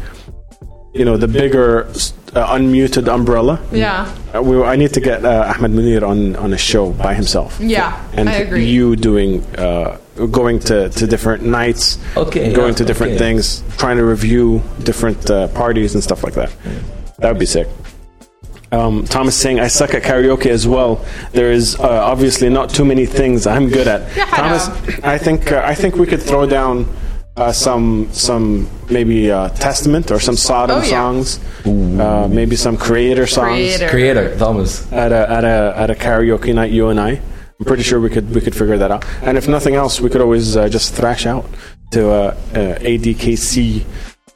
you 0.93 1.03
know, 1.05 1.17
the 1.17 1.27
bigger 1.27 1.85
uh, 2.33 2.55
unmuted 2.55 3.07
umbrella. 3.07 3.59
yeah, 3.71 4.13
Uh, 4.33 4.41
we, 4.41 4.61
I 4.63 4.75
need 4.75 4.93
to 4.93 4.99
get 5.01 5.25
uh, 5.25 5.53
Ahmed 5.55 5.71
Munir 5.71 6.07
on 6.07 6.35
on 6.37 6.53
a 6.53 6.57
show 6.57 6.91
by 6.93 7.13
himself. 7.13 7.59
yeah, 7.59 8.01
and 8.13 8.29
I 8.29 8.33
agree. 8.35 8.65
you 8.65 8.95
doing 8.95 9.43
uh, 9.57 9.97
going 10.31 10.59
to, 10.59 10.89
to 10.89 11.05
different 11.07 11.43
nights 11.43 11.97
Okay, 12.15 12.53
going 12.53 12.69
yeah, 12.69 12.75
to 12.77 12.85
different 12.85 13.13
okay. 13.13 13.19
things 13.19 13.63
trying 13.77 13.97
to 13.97 14.05
review 14.05 14.61
different 14.83 15.29
uh, 15.29 15.47
parties 15.49 15.93
and 15.95 16.03
stuff 16.03 16.23
like 16.23 16.33
that 16.33 16.51
that 17.19 17.29
would 17.29 17.39
be 17.39 17.45
sick 17.45 17.67
um, 18.71 19.05
Thomas 19.05 19.35
saying 19.35 19.59
I 19.59 19.67
suck 19.67 19.93
at 19.93 20.03
karaoke 20.03 20.47
as 20.47 20.67
well. 20.67 21.03
There 21.31 21.51
is 21.51 21.75
uh, 21.79 21.83
obviously 22.03 22.49
not 22.49 22.69
too 22.69 22.85
many 22.85 23.05
things 23.05 23.47
I'm 23.47 23.69
good 23.69 23.87
at. 23.87 24.15
Yeah, 24.15 24.25
Thomas, 24.25 24.67
I 25.03 25.17
think 25.17 25.51
uh, 25.51 25.61
I 25.65 25.73
think 25.75 25.95
we 25.95 26.05
could 26.05 26.21
throw 26.21 26.45
down 26.45 26.85
uh, 27.37 27.51
some 27.51 28.09
some 28.11 28.67
maybe 28.89 29.31
uh, 29.31 29.49
Testament 29.49 30.11
or 30.11 30.19
some 30.19 30.35
Sodom 30.35 30.77
Oh, 30.79 30.81
yeah. 30.83 30.89
songs, 30.89 31.39
uh, 31.65 32.27
maybe 32.29 32.55
some 32.55 32.75
Creator 32.77 33.27
songs 33.27 33.47
Creator. 33.77 33.89
Creator 33.89 34.37
Thomas. 34.37 34.91
at 34.91 35.11
a 35.11 35.29
at 35.29 35.43
a 35.45 35.73
at 35.77 35.89
a 35.89 35.95
karaoke 35.95 36.53
night, 36.53 36.71
you 36.71 36.89
and 36.89 36.99
I. 36.99 37.21
I'm 37.59 37.65
pretty 37.65 37.83
sure 37.83 37.99
we 37.99 38.09
could 38.09 38.33
we 38.35 38.41
could 38.41 38.55
figure 38.55 38.77
that 38.77 38.91
out. 38.91 39.05
And 39.23 39.37
if 39.37 39.47
nothing 39.47 39.75
else, 39.75 39.99
we 40.01 40.09
could 40.09 40.21
always 40.21 40.55
uh, 40.57 40.67
just 40.69 40.93
thrash 40.93 41.25
out 41.25 41.45
to 41.91 42.09
uh, 42.11 42.37
uh, 42.53 42.79
ADKC 42.79 43.83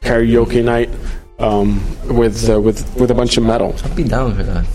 karaoke 0.01 0.63
night 0.63 0.89
um, 1.41 1.79
with 2.07 2.49
uh, 2.49 2.59
with 2.61 2.79
with 2.99 3.11
a 3.11 3.15
bunch 3.15 3.37
of 3.37 3.43
metal. 3.43 3.75
I'd 3.83 3.95
be 3.95 4.03
down 4.03 4.35
for 4.35 4.43
that. 4.43 4.65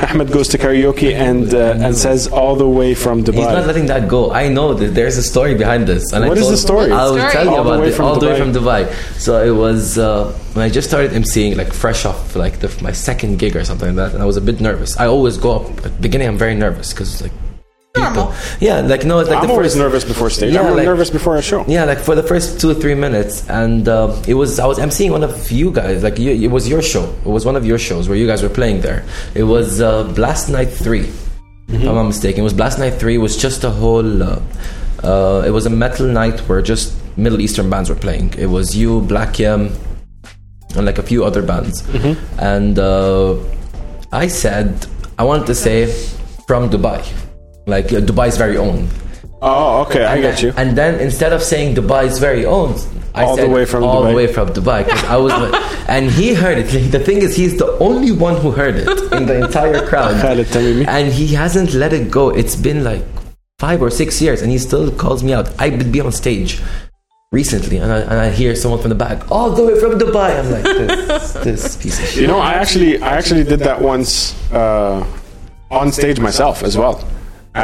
Ahmed 0.00 0.30
goes 0.30 0.46
to 0.48 0.58
karaoke 0.58 1.12
and 1.12 1.52
uh, 1.52 1.74
and 1.84 1.96
says 1.96 2.28
all 2.28 2.54
the 2.54 2.68
way 2.68 2.94
from 2.94 3.24
Dubai. 3.24 3.34
He's 3.34 3.46
not 3.58 3.66
letting 3.66 3.86
that 3.86 4.08
go. 4.08 4.30
I 4.30 4.48
know 4.48 4.72
that 4.72 4.94
there's 4.94 5.16
a 5.16 5.24
story 5.24 5.54
behind 5.56 5.88
this. 5.88 6.12
And 6.12 6.24
I 6.24 6.28
What 6.28 6.38
is 6.38 6.44
told- 6.44 6.52
the 6.52 6.58
story? 6.68 6.92
I 6.92 7.04
will 7.06 7.16
Story. 7.18 7.32
tell 7.32 7.44
you 7.46 7.50
All 7.56 7.66
about 7.66 7.80
way 7.80 7.88
it. 7.88 7.94
from 7.94 8.04
All 8.06 8.16
the 8.20 8.26
way 8.28 8.38
from 8.38 8.52
Dubai. 8.52 8.82
So 9.18 9.42
it 9.42 9.50
was 9.50 9.98
uh, 9.98 10.30
when 10.54 10.64
I 10.64 10.68
just 10.68 10.86
started 10.88 11.10
emceeing, 11.12 11.56
like 11.56 11.72
fresh 11.72 12.04
off 12.04 12.36
like 12.36 12.60
the, 12.60 12.68
my 12.80 12.92
second 12.92 13.40
gig 13.40 13.56
or 13.56 13.64
something 13.64 13.88
like 13.88 13.96
that, 13.96 14.14
and 14.14 14.22
I 14.22 14.26
was 14.26 14.36
a 14.36 14.40
bit 14.40 14.60
nervous. 14.60 14.96
I 14.98 15.06
always 15.06 15.36
go 15.36 15.50
up 15.58 15.66
at 15.78 15.82
the 15.82 16.00
beginning. 16.06 16.28
I'm 16.28 16.38
very 16.38 16.54
nervous 16.54 16.92
because 16.92 17.20
like 17.20 17.32
people, 17.32 17.47
Normal. 17.96 18.32
yeah, 18.60 18.80
like 18.80 19.04
no, 19.04 19.18
it's 19.18 19.28
like 19.30 19.40
I'm 19.40 19.46
the 19.48 19.52
always 19.54 19.72
first 19.72 19.78
nervous 19.78 20.04
before 20.04 20.30
stage. 20.30 20.52
Yeah, 20.54 20.62
I'm 20.62 20.76
like- 20.76 20.84
nervous 20.84 21.10
before 21.10 21.36
a 21.36 21.42
show. 21.42 21.64
yeah, 21.66 21.84
like 21.84 21.98
for 21.98 22.14
the 22.14 22.22
first 22.22 22.60
two 22.60 22.70
or 22.70 22.74
three 22.74 22.94
minutes, 22.94 23.48
and 23.48 23.88
uh, 23.88 24.14
it 24.28 24.34
was 24.34 24.58
I 24.60 24.66
was 24.66 24.78
emceeing 24.78 25.10
one 25.10 25.24
of 25.24 25.50
you 25.50 25.70
guys. 25.72 26.02
Like 26.02 26.18
you, 26.18 26.30
it 26.32 26.50
was 26.50 26.68
your 26.68 26.82
show. 26.82 27.04
It 27.24 27.28
was 27.28 27.44
one 27.44 27.56
of 27.56 27.64
your 27.66 27.78
shows 27.78 28.08
where 28.08 28.16
you 28.18 28.26
guys 28.26 28.42
were 28.42 28.50
playing 28.50 28.82
there. 28.82 29.04
It 29.34 29.44
was 29.44 29.80
uh, 29.80 30.04
Blast 30.14 30.48
Night 30.50 30.68
3 30.70 31.00
if 31.00 31.80
I'm 31.86 31.94
not 31.96 32.04
mistaken. 32.04 32.40
It 32.40 32.44
was 32.44 32.54
Blast 32.54 32.78
Night 32.78 32.94
Three. 32.94 33.16
It 33.16 33.18
was 33.18 33.36
just 33.36 33.64
a 33.64 33.70
whole. 33.70 34.22
Uh, 34.22 34.40
uh, 35.02 35.42
it 35.46 35.50
was 35.50 35.66
a 35.66 35.70
metal 35.70 36.06
night 36.06 36.38
where 36.48 36.62
just 36.62 36.94
Middle 37.18 37.40
Eastern 37.40 37.68
bands 37.70 37.88
were 37.90 37.96
playing. 37.96 38.32
It 38.38 38.46
was 38.46 38.76
you, 38.76 39.00
Black 39.02 39.38
Yam, 39.38 39.70
and 40.76 40.86
like 40.86 40.98
a 40.98 41.02
few 41.02 41.24
other 41.24 41.42
bands. 41.42 41.82
And 42.38 42.78
uh, 42.78 43.36
I 44.12 44.28
said 44.28 44.86
I 45.18 45.24
wanted 45.24 45.46
to 45.48 45.54
say 45.54 45.86
from 46.46 46.70
Dubai, 46.70 47.04
like 47.68 47.86
uh, 47.86 48.00
Dubai's 48.00 48.36
very 48.36 48.56
own. 48.56 48.88
Oh, 49.40 49.82
okay, 49.82 50.04
I 50.04 50.20
get 50.20 50.42
you. 50.42 50.52
And 50.56 50.76
then 50.76 50.98
instead 51.00 51.32
of 51.32 51.42
saying 51.42 51.76
Dubai's 51.76 52.18
very 52.18 52.44
own, 52.44 52.74
I 53.14 53.22
All 53.24 53.36
the 53.36 53.48
way 53.48 53.64
from 53.64 53.84
all 53.84 54.02
Dubai. 54.02 54.10
the 54.10 54.16
way 54.16 54.26
from 54.26 54.48
Dubai. 54.48 54.88
I 55.04 55.16
was, 55.16 55.32
and 55.88 56.10
he 56.10 56.34
heard 56.34 56.58
it. 56.58 56.90
The 56.90 56.98
thing 56.98 57.18
is, 57.18 57.36
he's 57.36 57.56
the 57.56 57.70
only 57.78 58.10
one 58.10 58.36
who 58.40 58.50
heard 58.50 58.74
it 58.76 58.88
in 59.12 59.26
the 59.26 59.44
entire 59.44 59.86
crowd, 59.86 60.14
and 60.88 61.12
he 61.12 61.28
hasn't 61.28 61.74
let 61.74 61.92
it 61.92 62.10
go. 62.10 62.30
It's 62.30 62.56
been 62.56 62.82
like 62.82 63.04
five 63.58 63.80
or 63.80 63.90
six 63.90 64.20
years, 64.20 64.42
and 64.42 64.50
he 64.50 64.58
still 64.58 64.90
calls 64.90 65.22
me 65.22 65.32
out. 65.32 65.48
I 65.60 65.68
would 65.70 65.92
be 65.92 66.00
on 66.00 66.10
stage 66.12 66.60
recently, 67.30 67.76
and 67.78 67.92
I, 67.92 67.98
and 68.00 68.14
I 68.14 68.30
hear 68.30 68.56
someone 68.56 68.80
from 68.80 68.88
the 68.90 68.96
back, 69.06 69.30
all 69.30 69.50
the 69.50 69.64
way 69.64 69.78
from 69.78 69.98
Dubai. 69.98 70.38
I'm 70.38 70.50
like, 70.50 70.64
this, 70.64 71.32
this 71.46 71.76
piece 71.76 71.98
of 72.00 72.06
shit. 72.06 72.22
You 72.22 72.26
know, 72.26 72.40
I 72.40 72.54
actually 72.54 73.00
I 73.00 73.16
actually 73.16 73.44
did 73.44 73.60
that 73.60 73.80
once 73.80 74.34
uh, 74.52 75.06
on 75.70 75.92
stage 75.92 76.18
myself 76.18 76.64
as 76.64 76.76
well 76.76 77.04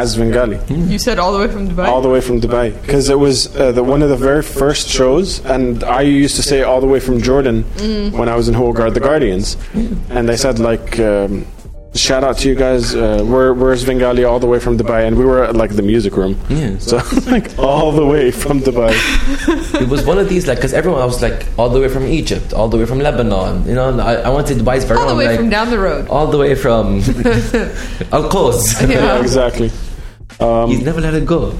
as 0.00 0.12
Svengali. 0.14 0.58
You 0.92 0.98
said 0.98 1.18
all 1.18 1.32
the 1.32 1.38
way 1.42 1.48
from 1.54 1.64
Dubai. 1.68 1.86
all 1.88 2.02
the 2.06 2.08
way 2.14 2.20
from 2.28 2.36
Dubai 2.40 2.66
because 2.82 3.08
it 3.14 3.18
was 3.26 3.36
uh, 3.56 3.72
the 3.78 3.84
one 3.94 4.02
of 4.06 4.10
the 4.14 4.20
very 4.30 4.42
first 4.42 4.88
shows, 4.88 5.28
and 5.54 5.84
I 5.84 6.02
used 6.24 6.36
to 6.40 6.42
say 6.50 6.58
all 6.62 6.80
the 6.80 6.90
way 6.94 7.00
from 7.06 7.16
Jordan 7.28 7.62
when 8.18 8.28
I 8.28 8.36
was 8.40 8.46
in 8.50 8.54
Whole 8.54 8.72
Guard 8.78 8.92
the 8.94 9.00
Guardians, 9.10 9.56
and 10.16 10.22
they 10.28 10.36
said 10.44 10.58
like 10.70 10.98
um, 11.00 11.46
shout 11.94 12.24
out 12.24 12.36
to 12.38 12.48
you 12.50 12.56
guys. 12.66 12.84
Uh, 12.94 13.22
we're 13.32 13.52
we're 13.60 13.76
Svengali 13.76 14.24
all 14.30 14.40
the 14.44 14.50
way 14.52 14.58
from 14.66 14.74
Dubai, 14.80 15.00
and 15.06 15.12
we 15.20 15.24
were 15.30 15.42
at 15.48 15.54
like 15.62 15.72
the 15.80 15.86
music 15.92 16.16
room. 16.20 16.34
Yeah. 16.48 16.78
So 16.88 16.96
like 17.34 17.46
all 17.58 17.92
the 18.00 18.06
way 18.14 18.26
from 18.42 18.56
Dubai. 18.68 18.90
it 19.82 19.88
was 19.94 20.00
one 20.12 20.18
of 20.18 20.28
these 20.32 20.44
like 20.48 20.58
because 20.58 20.74
everyone 20.80 21.00
I 21.06 21.08
was 21.14 21.20
like 21.22 21.38
all 21.58 21.68
the 21.74 21.80
way 21.82 21.88
from 21.96 22.04
Egypt, 22.20 22.52
all 22.52 22.68
the 22.72 22.78
way 22.80 22.86
from 22.92 22.98
Lebanon. 22.98 23.52
You 23.68 23.74
know, 23.78 23.86
I, 24.00 24.14
I 24.26 24.30
went 24.36 24.46
to 24.48 24.54
Dubai 24.54 24.82
for 24.88 24.96
All 24.98 25.14
the 25.14 25.14
everyone, 25.14 25.18
way 25.18 25.26
like, 25.30 25.38
from 25.40 25.50
down 25.56 25.70
the 25.70 25.78
road. 25.88 26.08
all 26.08 26.26
the 26.34 26.38
way 26.44 26.52
from 26.64 26.84
Al 28.16 28.24
Quds. 28.32 28.64
yeah, 28.82 28.88
Yeah. 28.98 29.20
exactly. 29.26 29.70
Um, 30.40 30.70
He's 30.70 30.84
never 30.84 31.00
let 31.00 31.14
it 31.14 31.26
go. 31.26 31.56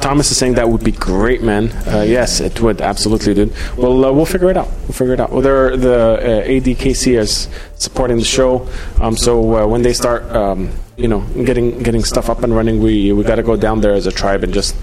Thomas 0.00 0.30
is 0.30 0.38
saying 0.38 0.54
that 0.54 0.68
would 0.68 0.82
be 0.82 0.92
great, 0.92 1.42
man. 1.42 1.70
Uh, 1.86 2.00
yes, 2.00 2.40
it 2.40 2.60
would 2.60 2.80
absolutely, 2.80 3.34
dude. 3.34 3.52
Well, 3.76 4.04
uh, 4.04 4.12
we'll 4.12 4.24
figure 4.24 4.50
it 4.50 4.56
out. 4.56 4.68
We'll 4.82 4.92
figure 4.92 5.12
it 5.12 5.20
out. 5.20 5.30
Well, 5.30 5.42
there, 5.42 5.76
the 5.76 6.42
uh, 6.42 6.48
ADKC 6.48 7.18
is 7.18 7.48
supporting 7.74 8.16
the 8.16 8.24
show, 8.24 8.66
um, 9.00 9.16
so 9.16 9.56
uh, 9.56 9.66
when 9.66 9.82
they 9.82 9.92
start, 9.92 10.24
um, 10.32 10.70
you 10.96 11.08
know, 11.08 11.20
getting 11.44 11.82
getting 11.82 12.02
stuff 12.02 12.30
up 12.30 12.42
and 12.42 12.54
running, 12.56 12.80
we 12.80 13.12
we 13.12 13.24
got 13.24 13.36
to 13.36 13.42
go 13.42 13.56
down 13.56 13.82
there 13.82 13.92
as 13.92 14.06
a 14.06 14.12
tribe 14.12 14.42
and 14.42 14.54
just 14.54 14.74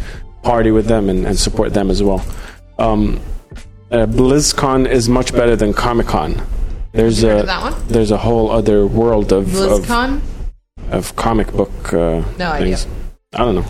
party 0.43 0.71
with 0.71 0.85
them 0.85 1.09
and, 1.09 1.25
and 1.25 1.37
support 1.37 1.73
them 1.73 1.89
as 1.89 2.03
well. 2.03 2.23
Um, 2.77 3.19
uh, 3.91 4.05
BlizzCon 4.05 4.87
is 4.87 5.09
much 5.09 5.33
better 5.33 5.55
than 5.55 5.73
Comic 5.73 6.07
Con. 6.07 6.41
There's 6.93 7.23
a 7.23 7.39
of 7.39 7.45
that 7.47 7.61
one? 7.71 7.87
there's 7.87 8.11
a 8.11 8.17
whole 8.17 8.51
other 8.51 8.85
world 8.85 9.31
of 9.31 9.47
of, 9.55 9.81
BlizzCon? 9.81 10.17
of 10.17 10.30
comic 11.15 11.51
book 11.53 11.93
uh, 11.93 12.23
No 12.38 12.51
idea. 12.51 12.77
I 13.34 13.45
don't 13.45 13.55
know 13.55 13.65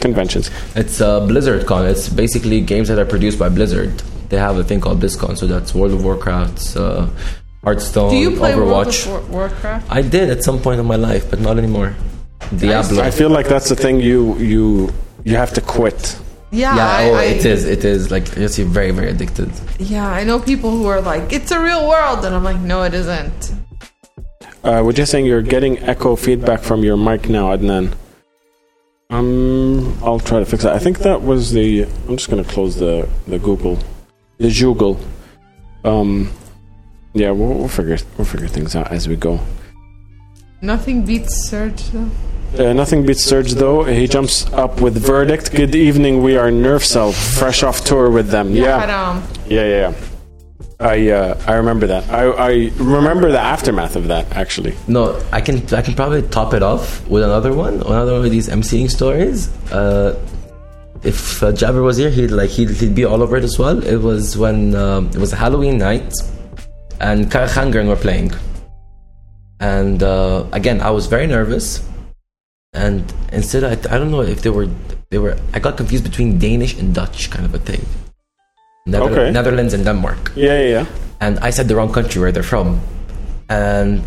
conventions. 0.00 0.50
It's 0.74 1.00
uh, 1.00 1.26
Blizzard 1.26 1.66
Con. 1.66 1.86
It's 1.86 2.08
basically 2.08 2.60
games 2.60 2.88
that 2.88 2.98
are 2.98 3.04
produced 3.04 3.38
by 3.38 3.48
Blizzard. 3.48 3.90
They 4.28 4.36
have 4.36 4.56
a 4.56 4.64
thing 4.64 4.80
called 4.80 5.00
BlizzCon, 5.00 5.36
so 5.36 5.46
that's 5.46 5.74
World 5.74 5.92
of 5.94 6.04
Warcraft, 6.04 6.76
uh, 6.76 7.08
Hearthstone, 7.64 8.10
Do 8.10 8.16
you 8.16 8.36
play 8.36 8.54
World 8.54 8.86
Overwatch. 8.86 9.06
of 9.06 9.30
War- 9.30 9.48
Warcraft? 9.48 9.90
I 9.90 10.02
did 10.02 10.30
at 10.30 10.44
some 10.44 10.60
point 10.60 10.80
in 10.80 10.86
my 10.86 10.96
life, 10.96 11.28
but 11.30 11.40
not 11.40 11.58
anymore. 11.58 11.94
Diablo. 12.56 13.02
I 13.02 13.10
feel 13.10 13.30
like 13.30 13.48
that's 13.48 13.68
the 13.68 13.76
thing 13.76 14.00
you 14.00 14.36
you 14.38 14.92
you 15.24 15.36
have 15.36 15.52
to 15.54 15.60
quit. 15.60 16.16
Yeah, 16.50 16.76
yeah, 16.76 16.86
I, 16.86 17.10
oh, 17.10 17.14
I, 17.14 17.24
it 17.24 17.44
is. 17.44 17.64
It 17.66 17.84
is 17.84 18.10
like 18.10 18.36
yes, 18.36 18.58
you're 18.58 18.68
very, 18.68 18.92
very 18.92 19.10
addicted. 19.10 19.50
Yeah, 19.78 20.08
I 20.08 20.24
know 20.24 20.38
people 20.38 20.70
who 20.70 20.86
are 20.86 21.00
like, 21.00 21.32
it's 21.32 21.50
a 21.50 21.60
real 21.60 21.88
world, 21.88 22.24
and 22.24 22.34
I'm 22.34 22.44
like, 22.44 22.60
no, 22.60 22.84
it 22.84 22.94
isn't. 22.94 23.52
Uh, 24.64 24.82
we're 24.84 24.92
just 24.92 25.12
saying 25.12 25.24
you're 25.24 25.42
getting 25.42 25.78
echo 25.78 26.16
feedback 26.16 26.60
from 26.60 26.82
your 26.82 26.96
mic 26.96 27.28
now, 27.28 27.56
Adnan. 27.56 27.94
Um, 29.10 29.96
I'll 30.02 30.20
try 30.20 30.40
to 30.40 30.44
fix 30.44 30.64
that. 30.64 30.74
I 30.74 30.78
think 30.78 30.98
that 30.98 31.22
was 31.22 31.52
the. 31.52 31.84
I'm 32.08 32.16
just 32.16 32.28
gonna 32.28 32.44
close 32.44 32.76
the 32.76 33.08
the 33.26 33.38
Google, 33.38 33.78
the 34.36 34.50
Google. 34.52 35.00
Um, 35.84 36.30
yeah, 37.14 37.30
we'll, 37.30 37.54
we'll 37.54 37.68
figure 37.68 37.96
we'll 38.18 38.26
figure 38.26 38.48
things 38.48 38.76
out 38.76 38.90
as 38.92 39.08
we 39.08 39.16
go. 39.16 39.40
Nothing 40.60 41.06
beats 41.06 41.48
Surge 41.48 41.82
though. 41.90 42.10
Uh, 42.58 42.72
nothing 42.72 43.06
beats 43.06 43.24
Surge 43.24 43.52
though. 43.52 43.84
He 43.84 44.06
jumps 44.06 44.52
up 44.52 44.80
with 44.80 44.96
verdict. 44.96 45.52
Good 45.52 45.74
evening. 45.74 46.22
We 46.22 46.36
are 46.36 46.50
Nervecell, 46.50 47.14
fresh 47.38 47.62
off 47.62 47.84
tour 47.84 48.10
with 48.10 48.28
them. 48.28 48.50
Yeah, 48.50 48.84
yeah, 49.46 49.64
yeah. 49.64 49.90
yeah. 49.90 49.94
I 50.80 51.10
uh, 51.10 51.40
I 51.46 51.54
remember 51.54 51.88
that. 51.88 52.08
I, 52.08 52.30
I 52.30 52.70
remember 52.76 53.32
the 53.32 53.40
aftermath 53.40 53.96
of 53.96 54.08
that 54.08 54.30
actually. 54.36 54.76
No, 54.86 55.20
I 55.32 55.40
can 55.40 55.56
I 55.74 55.82
can 55.82 55.94
probably 55.94 56.22
top 56.22 56.54
it 56.54 56.62
off 56.62 57.06
with 57.08 57.24
another 57.24 57.52
one, 57.52 57.74
another 57.74 58.12
one 58.12 58.24
of 58.24 58.30
these 58.30 58.48
emceeing 58.48 58.88
stories. 58.88 59.48
Uh, 59.72 60.16
if 61.02 61.42
uh, 61.42 61.50
Jabber 61.50 61.82
was 61.82 61.96
here, 61.96 62.10
he'd 62.10 62.30
like 62.30 62.50
he'd, 62.50 62.70
he'd 62.70 62.94
be 62.94 63.04
all 63.04 63.22
over 63.22 63.36
it 63.36 63.44
as 63.44 63.58
well. 63.58 63.82
It 63.84 63.96
was 63.96 64.38
when 64.38 64.76
um, 64.76 65.08
it 65.08 65.18
was 65.18 65.32
Halloween 65.32 65.78
night, 65.78 66.12
and 67.00 67.26
Karachangern 67.26 67.88
were 67.88 67.96
playing, 67.96 68.32
and 69.58 70.00
uh, 70.00 70.46
again 70.52 70.80
I 70.80 70.90
was 70.90 71.08
very 71.08 71.26
nervous, 71.26 71.84
and 72.72 73.12
instead 73.32 73.64
I, 73.64 73.72
I 73.92 73.98
don't 73.98 74.12
know 74.12 74.22
if 74.22 74.42
they 74.42 74.50
were 74.50 74.68
they 75.10 75.18
were 75.18 75.36
I 75.52 75.58
got 75.58 75.76
confused 75.76 76.04
between 76.04 76.38
Danish 76.38 76.78
and 76.78 76.94
Dutch 76.94 77.30
kind 77.30 77.44
of 77.44 77.52
a 77.52 77.58
thing. 77.58 77.84
Nether- 78.92 79.10
Okay. 79.12 79.30
Netherlands 79.38 79.72
and 79.76 79.84
Denmark 79.84 80.32
Yeah, 80.34 80.56
yeah, 80.62 80.68
yeah. 80.76 80.84
and 81.24 81.34
I 81.48 81.50
said 81.56 81.64
the 81.70 81.76
wrong 81.78 81.92
country 81.98 82.18
where 82.22 82.32
they're 82.34 82.50
from. 82.54 82.68
And 83.50 84.00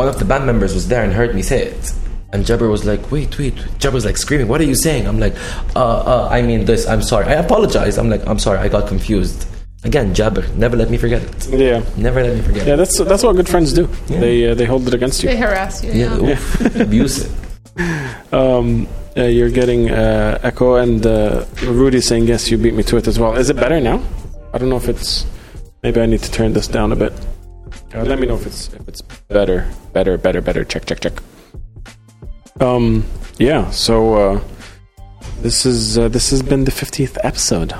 one 0.00 0.08
of 0.12 0.16
the 0.20 0.24
band 0.24 0.44
members 0.46 0.72
was 0.78 0.84
there 0.88 1.02
and 1.06 1.12
heard 1.12 1.34
me 1.34 1.42
say 1.42 1.60
it. 1.72 1.92
And 2.32 2.44
Jabber 2.48 2.68
was 2.68 2.84
like, 2.84 3.02
wait, 3.14 3.38
wait. 3.38 3.54
Jabber 3.78 3.94
was 3.94 4.04
like 4.04 4.16
screaming, 4.16 4.48
what 4.48 4.60
are 4.60 4.68
you 4.72 4.74
saying? 4.86 5.06
I'm 5.06 5.20
like, 5.26 5.34
uh, 5.76 5.80
uh, 6.14 6.28
I 6.30 6.42
mean 6.42 6.64
this, 6.64 6.86
I'm 6.92 7.02
sorry. 7.02 7.26
I 7.26 7.34
apologize. 7.46 7.94
I'm 8.00 8.10
like, 8.10 8.22
I'm 8.30 8.38
sorry, 8.38 8.58
I 8.58 8.68
got 8.68 8.88
confused. 8.88 9.46
Again, 9.84 10.14
Jabber, 10.14 10.44
never 10.56 10.76
let 10.76 10.88
me 10.90 10.96
forget 10.96 11.22
it. 11.22 11.48
Yeah. 11.50 11.82
Never 11.96 12.22
let 12.26 12.34
me 12.34 12.42
forget 12.42 12.66
Yeah, 12.66 12.74
it. 12.74 12.76
that's 12.78 12.96
that's 13.10 13.22
what 13.22 13.36
good 13.36 13.48
friends 13.54 13.72
do. 13.72 13.84
Yeah. 14.08 14.20
They 14.24 14.34
uh, 14.50 14.54
they 14.58 14.64
hold 14.64 14.88
it 14.88 14.94
against 14.94 15.22
you. 15.22 15.28
They 15.28 15.36
harass 15.36 15.84
you. 15.84 15.92
Yeah, 15.92 16.16
Yeah. 16.16 16.32
oof, 16.32 16.76
abuse 16.86 17.16
it. 17.24 17.30
Um, 18.32 18.86
uh, 19.16 19.22
you're 19.36 19.50
getting 19.50 19.90
uh, 19.90 20.38
echo, 20.42 20.76
and 20.76 21.04
uh, 21.06 21.44
Rudy 21.62 22.00
saying 22.00 22.26
yes, 22.26 22.50
you 22.50 22.56
beat 22.58 22.74
me 22.74 22.82
to 22.84 22.96
it 22.96 23.06
as 23.06 23.18
well. 23.18 23.36
Is 23.36 23.48
it 23.50 23.56
better 23.56 23.80
now? 23.80 24.00
I 24.54 24.58
don't 24.58 24.68
know 24.70 24.76
if 24.76 24.88
it's. 24.88 25.26
Maybe 25.82 26.00
I 26.00 26.06
need 26.06 26.20
to 26.20 26.30
turn 26.30 26.52
this 26.54 26.68
down 26.68 26.92
a 26.92 26.96
bit. 26.96 27.12
Uh, 27.94 28.04
let 28.04 28.18
me 28.18 28.26
know 28.26 28.36
if 28.36 28.46
it's 28.46 28.72
if 28.72 28.88
it's 28.88 29.02
better, 29.02 29.68
better, 29.92 30.16
better, 30.16 30.40
better. 30.40 30.64
Check, 30.64 30.86
check, 30.86 31.00
check. 31.00 31.12
Um, 32.60 33.04
yeah. 33.38 33.68
So 33.70 34.14
uh, 34.14 34.40
this 35.42 35.66
is 35.66 35.98
uh, 35.98 36.08
this 36.08 36.30
has 36.30 36.42
been 36.42 36.64
the 36.64 36.70
fiftieth 36.70 37.18
episode. 37.24 37.72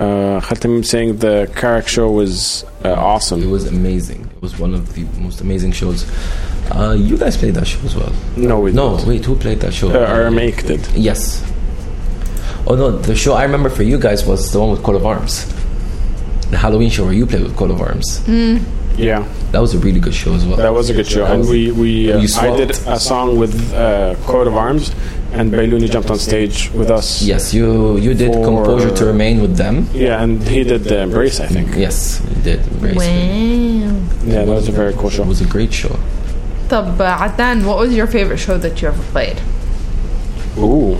Uh, 0.00 0.40
Khatim 0.40 0.84
saying 0.84 1.16
the 1.18 1.48
Karak 1.54 1.88
show 1.88 2.10
was 2.10 2.64
uh, 2.84 3.18
It 3.32 3.46
was 3.46 3.66
amazing. 3.66 4.30
It 4.36 4.42
was 4.42 4.58
one 4.58 4.74
of 4.74 4.94
the 4.94 5.04
most 5.20 5.40
amazing 5.40 5.72
shows. 5.72 6.04
Uh, 6.70 6.94
you 6.98 7.16
guys 7.16 7.36
played 7.36 7.54
that 7.54 7.66
show 7.66 7.80
as 7.84 7.96
well. 7.96 8.12
No, 8.36 8.60
we 8.60 8.70
No, 8.72 8.96
didn't. 8.96 9.08
wait, 9.08 9.24
who 9.24 9.34
played 9.36 9.60
that 9.60 9.72
show? 9.72 9.88
Uh, 9.90 10.06
Aramaic 10.06 10.64
did. 10.66 10.86
Yes. 10.94 11.42
Oh 12.66 12.74
no, 12.76 12.90
the 12.98 13.16
show 13.16 13.32
I 13.34 13.42
remember 13.44 13.70
for 13.70 13.82
you 13.82 13.98
guys 13.98 14.24
was 14.26 14.52
the 14.52 14.60
one 14.60 14.70
with 14.70 14.82
Coat 14.82 14.96
of 14.96 15.06
Arms. 15.06 15.46
The 16.50 16.56
Halloween 16.56 16.90
show 16.90 17.04
where 17.04 17.12
you 17.12 17.26
played 17.26 17.42
with 17.42 17.56
Coat 17.56 17.70
of 17.70 17.80
Arms. 17.80 18.22
Yeah. 18.96 19.26
That 19.52 19.60
was 19.60 19.74
a 19.74 19.78
really 19.78 20.00
good 20.00 20.14
show 20.14 20.34
as 20.34 20.44
well. 20.46 20.56
That 20.56 20.72
was 20.74 20.90
a 20.90 20.94
good 20.94 21.06
show, 21.06 21.24
and 21.24 21.48
we 21.48 21.70
we 21.72 22.12
uh, 22.12 22.20
I 22.40 22.56
did 22.56 22.70
a 22.70 22.98
song 22.98 23.38
with 23.38 23.54
uh, 23.72 24.14
Coat 24.26 24.46
of 24.46 24.56
Arms, 24.56 24.92
and 25.32 25.52
Bailuni 25.52 25.88
jumped 25.90 26.10
on 26.10 26.18
stage 26.18 26.70
with 26.72 26.90
us. 26.90 27.22
yes, 27.22 27.54
you 27.54 27.96
you 27.96 28.12
did 28.14 28.32
Composure 28.32 28.92
to 29.00 29.04
Remain 29.06 29.40
with 29.40 29.56
them. 29.56 29.86
Yeah, 29.94 30.22
and 30.22 30.42
he 30.42 30.64
did 30.64 30.82
the 30.84 30.98
Embrace, 31.06 31.38
I 31.40 31.46
think. 31.46 31.68
Yes, 31.76 32.20
you 32.28 32.42
did. 32.42 32.60
Embrace 32.72 32.96
it. 33.00 33.84
Wow. 33.86 34.32
Yeah, 34.32 34.44
that 34.44 34.54
was 34.60 34.68
a 34.68 34.72
very 34.72 34.92
cool 34.94 35.10
show. 35.10 35.22
It 35.22 35.28
was 35.28 35.40
a 35.40 35.46
great 35.46 35.72
show. 35.72 35.94
طب 36.68 36.98
Adnan, 36.98 37.64
what 37.64 37.78
was 37.78 37.94
your 37.94 38.06
favorite 38.06 38.38
show 38.46 38.58
that 38.58 38.82
you 38.82 38.88
ever 38.88 39.02
played? 39.12 39.38
Ooh, 40.58 40.96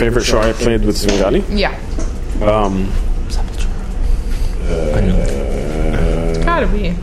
favorite 0.00 0.24
show 0.24 0.40
I 0.40 0.52
played 0.52 0.84
with 0.84 0.96
Svengali. 0.98 1.42
Yeah. 1.50 1.72
Um, 2.42 2.92
I 4.96 5.00
know. 5.00 5.16
It's 6.30 6.44
gotta 6.44 6.66
be. 6.66 6.94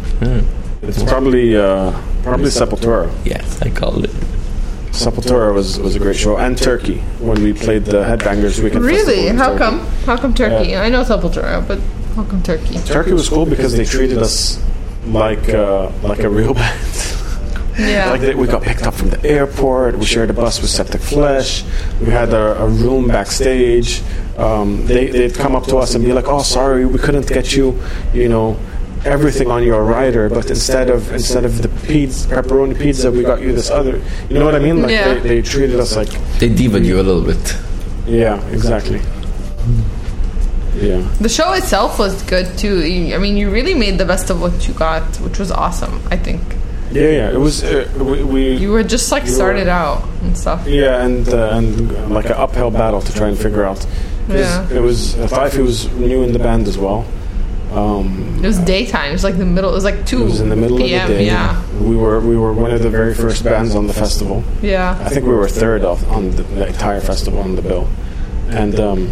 it's 0.81 1.03
probably 1.03 1.55
uh, 1.57 1.91
probably 2.23 2.49
Sepultura. 2.49 3.11
Yes, 3.25 3.61
I 3.61 3.69
called 3.69 4.05
it. 4.05 4.11
Sepultura 4.91 5.53
was 5.53 5.77
was 5.79 5.95
a 5.95 5.99
great 5.99 6.15
show, 6.15 6.37
and 6.37 6.57
Turkey 6.57 6.99
when 7.19 7.41
we 7.43 7.51
played 7.53 7.85
the 7.85 8.03
Headbangers 8.03 8.63
Weekend. 8.63 8.85
Really? 8.85 9.27
Festival 9.27 9.37
How 9.37 9.47
Turkey. 9.49 9.59
come? 9.59 9.79
How 10.05 10.17
come 10.17 10.33
Turkey? 10.33 10.75
I 10.77 10.89
know 10.89 11.03
Sepultura, 11.03 11.67
but 11.67 11.79
how 12.15 12.23
come 12.23 12.41
Turkey? 12.43 12.77
Turkey 12.85 13.11
was 13.13 13.27
cool 13.29 13.45
because 13.45 13.75
they 13.75 13.83
treated 13.85 14.19
us 14.19 14.63
like 15.07 15.49
uh, 15.49 15.91
like 16.01 16.19
a 16.19 16.29
real 16.29 16.53
band. 16.61 16.81
Yeah. 17.77 18.09
Like 18.11 18.21
they, 18.21 18.35
we 18.35 18.47
got 18.47 18.61
picked 18.63 18.83
up 18.83 18.93
from 18.93 19.09
the 19.09 19.23
airport. 19.25 19.97
We 19.97 20.05
shared 20.05 20.29
a 20.29 20.33
bus 20.33 20.61
with 20.61 20.69
Septic 20.69 21.01
Flesh. 21.01 21.63
We 21.99 22.07
had 22.07 22.33
a, 22.33 22.61
a 22.63 22.67
room 22.67 23.07
backstage. 23.07 24.01
Um, 24.37 24.85
they 24.87 25.07
they'd 25.07 25.33
come 25.33 25.55
up 25.55 25.65
to 25.67 25.77
us 25.77 25.95
and 25.95 26.03
be 26.03 26.13
like, 26.13 26.27
"Oh, 26.27 26.41
sorry, 26.41 26.85
we 26.85 26.99
couldn't 26.99 27.27
get 27.27 27.55
you, 27.55 27.79
you 28.13 28.29
know, 28.29 28.57
everything 29.05 29.49
on 29.51 29.63
your 29.63 29.83
rider, 29.83 30.29
but 30.29 30.49
instead 30.49 30.89
of 30.89 31.11
instead 31.11 31.43
of 31.45 31.61
the 31.61 31.69
pizza, 31.87 32.27
pepperoni 32.29 32.77
pizza, 32.77 33.11
we 33.11 33.23
got 33.23 33.41
you 33.41 33.53
this 33.53 33.69
other." 33.69 34.01
You 34.29 34.39
know 34.39 34.45
what 34.45 34.55
I 34.55 34.59
mean? 34.59 34.81
Like 34.81 34.91
Yeah. 34.91 35.13
they, 35.15 35.19
they 35.19 35.41
treated 35.41 35.79
us 35.79 35.95
like, 35.95 36.09
They 36.39 36.49
diva'd 36.49 36.85
you 36.85 36.99
a 36.99 37.03
little 37.03 37.23
bit. 37.23 37.57
yeah, 38.07 38.41
exactly. 38.51 39.01
Yeah, 40.75 41.07
The 41.21 41.29
show 41.29 41.53
itself 41.53 41.97
was 41.99 42.21
good 42.23 42.57
too. 42.57 42.81
I 43.15 43.17
mean, 43.17 43.37
you 43.37 43.49
really 43.49 43.73
made 43.73 43.97
the 43.97 44.03
best 44.05 44.29
of 44.29 44.41
what 44.41 44.67
you 44.67 44.73
got, 44.73 45.03
which 45.21 45.39
was 45.39 45.49
awesome. 45.49 46.01
I 46.11 46.17
think 46.17 46.41
yeah, 46.91 47.09
yeah. 47.09 47.31
It 47.31 47.39
was 47.39 47.63
uh, 47.63 47.87
we. 47.99 48.23
we 48.23 48.55
you 48.57 48.71
were 48.71 48.83
just 48.83 49.11
like 49.11 49.23
You 49.25 49.31
were- 49.31 49.35
started 49.35 49.67
out 49.67 50.03
and 50.21 50.37
stuff. 50.37 50.65
Yeah, 50.67 51.03
and 51.05 51.27
uh, 51.29 51.57
and 51.57 52.13
like 52.13 52.25
an 52.25 52.33
uphill 52.33 52.71
battle 52.71 53.01
to 53.01 53.13
try 53.13 53.27
and 53.27 53.37
figure 53.37 53.63
out. 53.63 53.85
Yeah. 54.29 54.67
It 54.71 54.79
was 54.81 55.15
uh, 55.17 55.27
Taifi 55.27 55.63
was 55.63 55.87
new 55.93 56.23
in 56.23 56.31
the 56.33 56.39
band 56.39 56.67
as 56.67 56.77
well. 56.77 57.05
Um, 57.73 58.39
It 58.43 58.47
was 58.47 58.59
daytime. 58.59 59.09
It 59.09 59.13
was 59.13 59.23
like 59.23 59.37
the 59.37 59.45
middle. 59.45 59.69
It 59.71 59.73
was 59.73 59.83
like 59.83 60.05
two 60.05 60.21
it 60.21 60.25
was 60.25 60.39
in 60.39 60.49
the 60.49 60.55
middle 60.55 60.77
p.m. 60.77 61.03
of 61.03 61.09
the 61.09 61.15
day. 61.15 61.25
Yeah, 61.25 61.61
We 61.79 61.95
were 61.95 62.19
we 62.21 62.37
were 62.37 62.53
one 62.53 62.71
of 62.71 62.81
the 62.81 62.89
very 62.89 63.13
first 63.13 63.43
bands 63.43 63.75
on 63.75 63.87
the 63.87 63.93
festival. 63.93 64.43
yeah. 64.61 64.97
I 65.05 65.09
think 65.09 65.25
we 65.25 65.33
were 65.33 65.49
third 65.49 65.83
off 65.83 66.01
on 66.09 66.31
the, 66.31 66.43
the 66.43 66.67
entire 66.67 67.01
festival 67.01 67.39
on 67.39 67.55
the 67.55 67.61
bill, 67.61 67.87
and 68.49 68.79
um, 68.79 69.11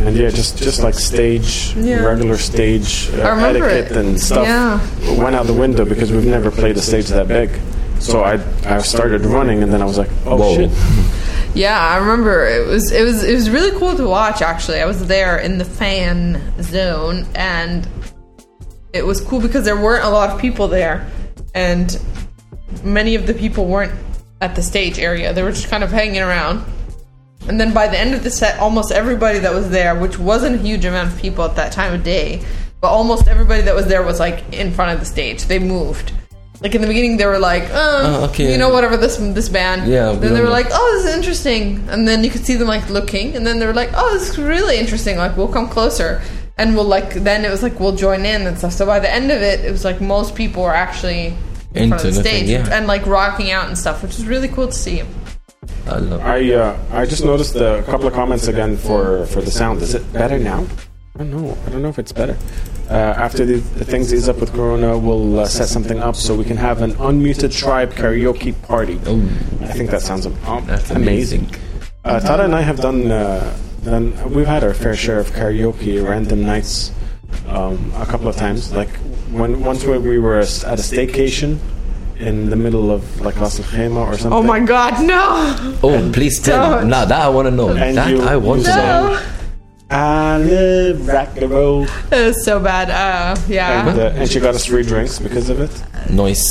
and 0.00 0.14
yeah, 0.16 0.28
just 0.30 0.58
just 0.58 0.82
like 0.82 0.94
stage 0.94 1.74
Yeah. 1.76 2.04
regular 2.04 2.36
stage 2.36 3.10
uh, 3.14 3.22
I 3.22 3.48
etiquette 3.50 3.90
it. 3.92 3.96
and 3.96 4.20
stuff 4.20 4.46
Yeah. 4.46 4.80
went 5.22 5.34
out 5.36 5.46
the 5.46 5.52
window 5.54 5.84
because 5.84 6.12
we've 6.12 6.26
never 6.26 6.50
played 6.50 6.76
a 6.76 6.82
stage 6.82 7.06
that 7.08 7.28
big. 7.28 7.50
So 7.98 8.22
I 8.22 8.38
I 8.66 8.78
started 8.82 9.24
running, 9.24 9.62
and 9.62 9.72
then 9.72 9.80
I 9.80 9.86
was 9.86 9.96
like, 9.98 10.10
oh 10.26 10.36
Whoa. 10.36 10.54
shit. 10.54 10.70
Yeah, 11.54 11.78
I 11.80 11.96
remember 11.96 12.46
it 12.46 12.66
was 12.66 12.92
it 12.92 13.02
was 13.04 13.22
it 13.24 13.34
was 13.34 13.48
really 13.48 13.76
cool 13.78 13.96
to 13.96 14.06
watch. 14.06 14.42
Actually, 14.42 14.80
I 14.80 14.86
was 14.86 15.06
there 15.06 15.38
in 15.38 15.56
the 15.58 15.64
fan 15.64 16.40
zone, 16.62 17.26
and 17.34 17.88
it 18.92 19.04
was 19.06 19.20
cool 19.22 19.40
because 19.40 19.64
there 19.64 19.76
weren't 19.80 20.04
a 20.04 20.10
lot 20.10 20.28
of 20.30 20.38
people 20.40 20.68
there, 20.68 21.06
and 21.54 21.98
many 22.84 23.14
of 23.14 23.26
the 23.26 23.32
people 23.34 23.64
weren't 23.66 23.92
at 24.42 24.54
the 24.54 24.62
stage 24.62 24.98
area. 24.98 25.32
They 25.32 25.42
were 25.42 25.52
just 25.52 25.70
kind 25.70 25.82
of 25.82 25.90
hanging 25.90 26.20
around. 26.20 26.62
And 27.48 27.60
then 27.60 27.72
by 27.72 27.86
the 27.88 27.98
end 27.98 28.14
of 28.14 28.22
the 28.24 28.30
set, 28.30 28.58
almost 28.58 28.90
everybody 28.92 29.38
that 29.40 29.52
was 29.54 29.70
there, 29.70 29.94
which 29.94 30.18
wasn't 30.18 30.56
a 30.56 30.58
huge 30.58 30.84
amount 30.84 31.12
of 31.12 31.18
people 31.20 31.44
at 31.44 31.54
that 31.56 31.72
time 31.72 31.94
of 31.94 32.02
day, 32.02 32.42
but 32.80 32.88
almost 32.88 33.28
everybody 33.28 33.62
that 33.62 33.74
was 33.74 33.86
there 33.86 34.02
was 34.02 34.18
like 34.20 34.42
in 34.52 34.72
front 34.72 34.92
of 34.92 35.00
the 35.00 35.06
stage. 35.06 35.44
They 35.44 35.58
moved. 35.58 36.12
Like 36.60 36.74
in 36.74 36.80
the 36.80 36.86
beginning, 36.86 37.18
they 37.18 37.26
were 37.26 37.38
like, 37.38 37.64
"Uh, 37.64 38.00
Oh, 38.04 38.24
okay. 38.30 38.50
you 38.50 38.56
know, 38.56 38.70
whatever 38.70 38.96
this 38.96 39.16
this 39.18 39.48
band." 39.48 39.90
Yeah, 39.90 40.12
we 40.12 40.18
Then 40.18 40.32
they 40.32 40.40
were 40.40 40.46
know. 40.46 40.52
like, 40.52 40.68
"Oh, 40.72 40.94
this 40.96 41.04
is 41.10 41.14
interesting," 41.16 41.86
and 41.90 42.08
then 42.08 42.24
you 42.24 42.30
could 42.30 42.46
see 42.46 42.54
them 42.54 42.66
like 42.68 42.88
looking, 42.88 43.36
and 43.36 43.46
then 43.46 43.58
they 43.58 43.66
were 43.66 43.74
like, 43.74 43.90
"Oh, 43.94 44.14
this 44.18 44.30
is 44.30 44.38
really 44.38 44.78
interesting." 44.78 45.18
Like, 45.18 45.36
we'll 45.36 45.48
come 45.52 45.68
closer, 45.68 46.22
and 46.56 46.74
we'll 46.74 46.84
like. 46.86 47.12
Then 47.12 47.44
it 47.44 47.50
was 47.50 47.62
like 47.62 47.78
we'll 47.78 47.94
join 47.94 48.24
in 48.24 48.46
and 48.46 48.56
stuff. 48.56 48.72
So 48.72 48.86
by 48.86 49.00
the 49.00 49.12
end 49.12 49.30
of 49.30 49.42
it, 49.42 49.66
it 49.66 49.70
was 49.70 49.84
like 49.84 50.00
most 50.00 50.34
people 50.34 50.62
were 50.62 50.74
actually 50.74 51.34
in 51.74 51.90
front 51.90 52.04
of 52.04 52.14
the 52.14 52.22
the 52.22 52.22
thing, 52.22 52.44
stage 52.46 52.48
yeah. 52.48 52.74
and 52.74 52.86
like 52.86 53.04
rocking 53.06 53.50
out 53.50 53.68
and 53.68 53.76
stuff, 53.76 54.02
which 54.02 54.16
was 54.16 54.24
really 54.26 54.48
cool 54.48 54.66
to 54.68 54.72
see. 54.72 55.02
I 55.86 55.98
love 55.98 56.20
I 56.22 56.52
uh, 56.52 56.78
I 56.92 57.06
just 57.06 57.24
noticed 57.24 57.54
a 57.56 57.82
couple 57.86 58.06
of 58.06 58.12
comments 58.12 58.48
again 58.48 58.76
for 58.76 59.26
for 59.26 59.40
the 59.40 59.50
sound. 59.50 59.82
Is 59.82 59.94
it 59.94 60.12
better 60.12 60.38
now? 60.38 60.66
I 61.14 61.18
don't 61.20 61.30
know. 61.30 61.56
I 61.66 61.70
don't 61.70 61.82
know 61.82 61.88
if 61.88 61.98
it's 61.98 62.12
better. 62.12 62.36
Uh, 62.90 62.94
after 62.94 63.44
the, 63.44 63.56
the 63.78 63.84
things 63.84 64.12
ease 64.12 64.28
up 64.28 64.38
with 64.38 64.52
Corona, 64.52 64.98
we'll 64.98 65.40
uh, 65.40 65.46
set 65.46 65.68
something 65.68 65.98
up 65.98 66.14
so 66.14 66.34
we 66.34 66.44
can 66.44 66.56
have 66.56 66.82
an 66.82 66.92
unmuted 66.94 67.56
tribe 67.56 67.92
karaoke 67.92 68.52
party. 68.62 69.00
Oh, 69.06 69.20
I 69.62 69.72
think 69.72 69.90
that 69.90 70.02
sounds 70.02 70.26
um, 70.26 70.66
that's 70.66 70.90
amazing. 70.90 71.46
amazing. 71.46 71.62
Uh, 72.04 72.20
Tara 72.20 72.44
and 72.44 72.54
I 72.54 72.60
have 72.60 72.80
done, 72.80 73.10
uh, 73.10 73.56
done. 73.82 74.12
We've 74.32 74.46
had 74.46 74.62
our 74.62 74.74
fair 74.74 74.94
share 74.94 75.18
of 75.18 75.30
karaoke 75.30 76.06
random 76.06 76.42
nights 76.42 76.92
um, 77.48 77.92
a 77.96 78.06
couple 78.06 78.28
of 78.28 78.36
times. 78.36 78.72
Like 78.72 78.90
when 79.32 79.64
once 79.64 79.84
when 79.84 80.02
we 80.02 80.18
were 80.18 80.38
at 80.38 80.62
a 80.64 80.76
staycation 80.76 81.58
in 82.18 82.50
the 82.50 82.56
middle 82.56 82.90
of 82.90 83.20
like 83.20 83.36
Ras 83.36 83.58
Al 83.60 83.66
Khaimah 83.66 84.06
or 84.08 84.16
something. 84.16 84.32
Oh 84.32 84.42
my 84.42 84.60
god, 84.60 85.04
no! 85.04 85.78
Oh, 85.82 86.10
please 86.12 86.40
tell. 86.40 86.80
Don't. 86.80 86.90
That 86.90 87.12
I 87.12 87.28
want 87.28 87.46
to 87.46 87.50
know. 87.50 87.70
And 87.70 87.96
That 87.96 88.10
you- 88.10 88.22
I 88.22 88.36
want 88.36 88.64
to 88.64 88.70
know. 88.70 89.22
I 89.88 90.38
live 90.38 91.06
rock 91.06 91.36
and 91.36 91.48
roll. 91.48 91.84
It 91.84 92.26
was 92.26 92.44
so 92.44 92.58
bad. 92.58 92.90
Uh, 92.90 93.40
yeah. 93.46 93.88
And, 93.88 93.98
uh, 94.00 94.02
and 94.16 94.28
she 94.28 94.40
got 94.40 94.56
us 94.56 94.66
free 94.66 94.82
drinks 94.82 95.20
because 95.20 95.48
of 95.48 95.60
it. 95.60 95.70
Noise. 96.10 96.42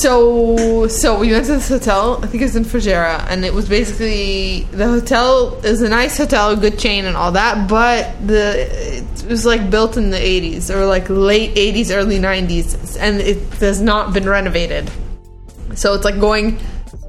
So, 0.00 0.86
so 0.86 1.18
we 1.18 1.32
went 1.32 1.46
to 1.46 1.52
this 1.54 1.68
hotel. 1.68 2.20
I 2.22 2.28
think 2.28 2.42
it 2.42 2.46
was 2.46 2.54
in 2.54 2.62
Fujairah, 2.64 3.26
and 3.30 3.44
it 3.44 3.52
was 3.52 3.68
basically 3.68 4.62
the 4.70 4.86
hotel 4.86 5.56
is 5.64 5.82
a 5.82 5.88
nice 5.88 6.16
hotel, 6.18 6.50
a 6.50 6.56
good 6.56 6.78
chain, 6.78 7.04
and 7.04 7.16
all 7.16 7.32
that. 7.32 7.68
But 7.68 8.14
the 8.24 8.68
it 8.70 9.26
was 9.28 9.44
like 9.44 9.70
built 9.70 9.96
in 9.96 10.10
the 10.10 10.16
'80s 10.18 10.70
or 10.70 10.86
like 10.86 11.08
late 11.10 11.56
'80s, 11.56 11.90
early 11.92 12.20
'90s, 12.20 12.96
and 13.00 13.20
it 13.20 13.38
has 13.54 13.80
not 13.80 14.12
been 14.14 14.28
renovated. 14.28 14.88
So 15.76 15.94
it's 15.94 16.04
like 16.04 16.18
going 16.20 16.58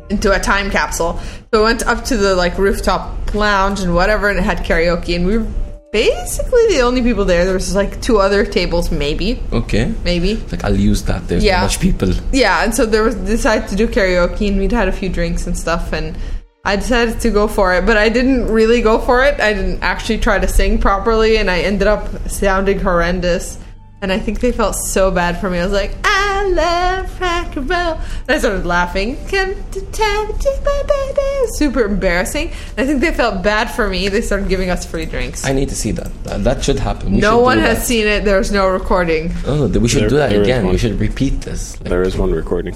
into 0.10 0.32
a 0.32 0.40
time 0.40 0.70
capsule. 0.70 1.20
So 1.54 1.60
we 1.60 1.64
went 1.64 1.84
up 1.88 2.04
to 2.06 2.18
the 2.18 2.36
like 2.36 2.58
rooftop 2.58 3.34
lounge 3.34 3.80
and 3.82 3.94
whatever, 3.96 4.30
and 4.30 4.38
it 4.40 4.44
had 4.44 4.60
karaoke, 4.60 5.16
and 5.16 5.26
we 5.26 5.38
were 5.38 5.48
basically 5.92 6.68
the 6.68 6.82
only 6.82 7.02
people 7.02 7.26
there. 7.26 7.46
There 7.46 7.54
was 7.54 7.74
like 7.74 8.02
two 8.02 8.18
other 8.20 8.46
tables, 8.46 8.92
maybe, 8.92 9.42
Okay. 9.54 9.94
maybe. 10.04 10.36
Like 10.52 10.64
I'll 10.66 10.76
use 10.76 11.04
that. 11.04 11.28
There's 11.28 11.44
Yeah. 11.44 11.58
not 11.58 11.64
much 11.64 11.80
people. 11.80 12.12
Yeah, 12.34 12.64
and 12.64 12.76
so 12.76 12.86
there 12.86 13.04
was 13.04 13.16
decided 13.16 13.70
to 13.70 13.76
do 13.76 13.88
karaoke, 13.88 14.48
and 14.50 14.58
we'd 14.60 14.72
had 14.74 14.88
a 14.88 14.92
few 14.92 15.10
drinks 15.10 15.48
and 15.48 15.58
stuff, 15.58 15.94
and 15.94 16.18
I 16.66 16.76
decided 16.76 17.20
to 17.22 17.30
go 17.30 17.48
for 17.48 17.74
it, 17.76 17.86
but 17.86 17.96
I 17.96 18.10
didn't 18.10 18.48
really 18.52 18.82
go 18.82 19.00
for 19.00 19.24
it. 19.24 19.40
I 19.40 19.54
didn't 19.54 19.82
actually 19.84 20.18
try 20.18 20.38
to 20.40 20.48
sing 20.48 20.80
properly, 20.80 21.38
and 21.38 21.50
I 21.50 21.60
ended 21.60 21.88
up 21.88 22.08
sounding 22.30 22.80
horrendous. 22.80 23.58
And 24.06 24.12
I 24.14 24.20
think 24.20 24.40
they 24.40 24.52
felt 24.52 24.76
so 24.76 25.10
bad 25.10 25.42
for 25.42 25.50
me. 25.50 25.58
I 25.58 25.64
was 25.64 25.74
like, 25.74 25.96
I 26.04 26.44
love 26.50 27.20
rock 27.20 27.56
and 27.56 27.68
roll. 27.68 27.94
And 28.28 28.30
I 28.30 28.38
started 28.38 28.64
laughing. 28.64 29.16
Come 29.30 29.56
to 29.72 29.82
town, 29.82 30.38
take 30.38 30.64
my 30.64 30.84
baby. 30.88 31.48
Super 31.54 31.82
embarrassing. 31.86 32.50
And 32.78 32.82
I 32.82 32.86
think 32.86 33.02
they 33.02 33.12
felt 33.12 33.42
bad 33.42 33.72
for 33.72 33.90
me. 33.90 34.08
They 34.10 34.22
started 34.22 34.48
giving 34.48 34.70
us 34.70 34.86
free 34.86 35.08
drinks. 35.08 35.44
I 35.44 35.54
need 35.54 35.70
to 35.70 35.76
see 35.76 35.90
that. 35.94 36.12
That, 36.24 36.44
that 36.44 36.64
should 36.64 36.78
happen. 36.78 37.14
We 37.14 37.20
no 37.20 37.38
should 37.40 37.44
one 37.46 37.58
has 37.58 37.80
that. 37.80 37.86
seen 37.88 38.06
it. 38.06 38.26
There's 38.26 38.52
no 38.52 38.68
recording. 38.68 39.32
Oh, 39.48 39.68
th- 39.68 39.80
we 39.82 39.88
should 39.88 40.04
There- 40.04 40.10
do 40.10 40.18
that 40.18 40.34
again. 40.34 40.68
We 40.68 40.78
should 40.78 41.00
repeat 41.00 41.42
this. 41.42 41.80
Like, 41.82 41.90
There 41.90 42.04
is 42.04 42.16
one 42.16 42.30
recording. 42.32 42.76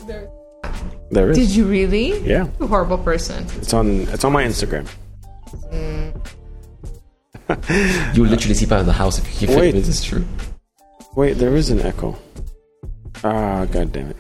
There 1.11 1.29
is. 1.29 1.37
Did 1.37 1.51
you 1.51 1.65
really? 1.65 2.17
Yeah, 2.21 2.47
You 2.59 2.65
horrible 2.65 2.97
person. 2.97 3.45
it's 3.61 3.71
on. 3.75 4.07
It's 4.09 4.23
on 4.23 4.31
my 4.33 4.45
Instagram. 4.45 4.87
Mm. 5.71 6.15
you 8.15 8.23
will 8.23 8.29
literally 8.31 8.55
see 8.55 8.65
part 8.65 8.81
of 8.81 8.87
the 8.87 8.93
house 8.93 9.19
if 9.19 9.27
you 9.41 9.47
keep 9.47 9.55
Wait. 9.55 9.69
it. 9.75 9.77
This 9.77 9.87
is 9.89 10.03
true. 10.03 10.25
Wait, 11.15 11.33
there 11.33 11.55
is 11.55 11.69
an 11.69 11.81
echo. 11.81 12.15
Ah, 13.23 13.65
god 13.65 13.91
damn 13.91 14.09
it! 14.09 14.17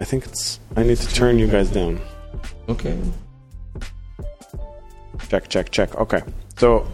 I 0.00 0.04
think 0.04 0.24
it's. 0.24 0.58
I 0.76 0.82
need 0.82 0.98
to 0.98 1.14
turn 1.14 1.38
you 1.38 1.46
guys 1.46 1.70
down. 1.70 2.00
Okay. 2.68 2.98
Check, 5.28 5.48
check, 5.48 5.70
check. 5.70 5.94
Okay, 5.96 6.22
so 6.56 6.86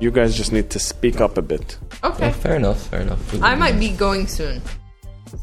you 0.00 0.10
guys 0.10 0.36
just 0.36 0.52
need 0.52 0.70
to 0.70 0.78
speak 0.78 1.20
up 1.20 1.38
a 1.38 1.42
bit. 1.42 1.78
Okay. 2.04 2.26
Yeah, 2.26 2.32
fair 2.32 2.56
enough. 2.56 2.86
Fair 2.88 3.00
enough. 3.00 3.42
I 3.42 3.54
might 3.54 3.78
be 3.78 3.90
going 3.90 4.26
soon. 4.26 4.60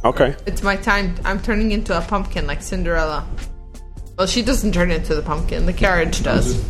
Okay. 0.05 0.35
It's 0.45 0.61
my 0.61 0.75
time. 0.75 1.15
I'm 1.25 1.39
turning 1.41 1.71
into 1.71 1.97
a 1.97 2.01
pumpkin 2.01 2.45
like 2.45 2.61
Cinderella. 2.61 3.27
Well, 4.17 4.27
she 4.27 4.41
doesn't 4.41 4.73
turn 4.73 4.91
into 4.91 5.15
the 5.15 5.21
pumpkin. 5.21 5.65
The 5.65 5.73
carriage 5.73 6.21
does. 6.23 6.63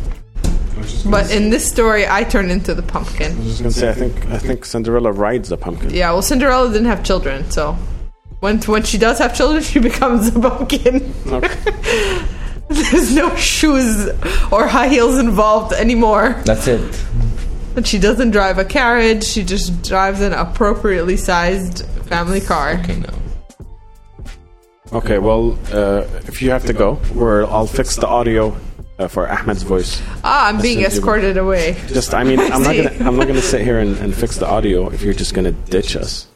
But 1.06 1.30
in 1.30 1.50
this 1.50 1.68
story, 1.68 2.06
I 2.08 2.24
turn 2.24 2.50
into 2.50 2.74
the 2.74 2.82
pumpkin. 2.82 3.32
I 3.32 3.36
was 3.36 3.46
just 3.46 3.62
gonna 3.62 3.72
say, 3.72 3.90
I 3.90 3.94
think 3.94 4.26
I 4.26 4.38
think 4.38 4.64
Cinderella 4.64 5.12
rides 5.12 5.52
a 5.52 5.56
pumpkin. 5.56 5.90
Yeah. 5.90 6.12
Well, 6.12 6.22
Cinderella 6.22 6.68
didn't 6.70 6.86
have 6.86 7.02
children, 7.02 7.50
so 7.50 7.76
when 8.40 8.58
when 8.62 8.82
she 8.82 8.98
does 8.98 9.18
have 9.18 9.34
children, 9.34 9.62
she 9.72 9.78
becomes 9.78 10.28
a 10.28 10.40
pumpkin. 10.40 11.14
Okay. 11.26 12.24
There's 12.68 13.14
no 13.14 13.34
shoes 13.34 14.08
or 14.52 14.68
high 14.68 14.88
heels 14.88 15.18
involved 15.18 15.72
anymore. 15.72 16.40
That's 16.44 16.68
it. 16.68 17.04
And 17.74 17.86
she 17.86 17.98
doesn't 17.98 18.30
drive 18.30 18.58
a 18.58 18.64
carriage. 18.64 19.24
She 19.24 19.42
just 19.42 19.82
drives 19.82 20.20
an 20.20 20.32
appropriately 20.32 21.16
sized 21.16 21.84
family 22.06 22.40
car. 22.40 22.74
Okay, 22.74 23.00
now. 23.00 23.14
Okay. 24.92 25.18
Well, 25.18 25.58
uh, 25.72 26.04
if 26.26 26.42
you 26.42 26.50
have 26.50 26.64
to 26.66 26.72
go, 26.72 27.00
we're, 27.12 27.44
I'll 27.44 27.66
fix 27.66 27.96
the 27.96 28.06
audio 28.06 28.56
uh, 29.00 29.08
for 29.08 29.28
Ahmed's 29.30 29.62
voice. 29.62 30.00
Ah, 30.22 30.48
I'm 30.48 30.60
being 30.60 30.82
That's 30.82 30.96
escorted 30.96 31.36
away. 31.36 31.76
Just, 31.88 32.14
I 32.14 32.22
mean, 32.24 32.38
I'm 32.54 32.62
not 32.62 32.74
see. 32.74 32.82
gonna, 32.84 33.08
I'm 33.08 33.16
not 33.16 33.26
gonna 33.26 33.40
sit 33.42 33.62
here 33.62 33.78
and, 33.78 33.96
and 33.98 34.14
fix 34.14 34.36
the 34.36 34.46
audio 34.46 34.88
if 34.90 35.02
you're 35.02 35.14
just 35.14 35.34
gonna 35.34 35.52
ditch 35.52 35.96
us. 35.96 36.26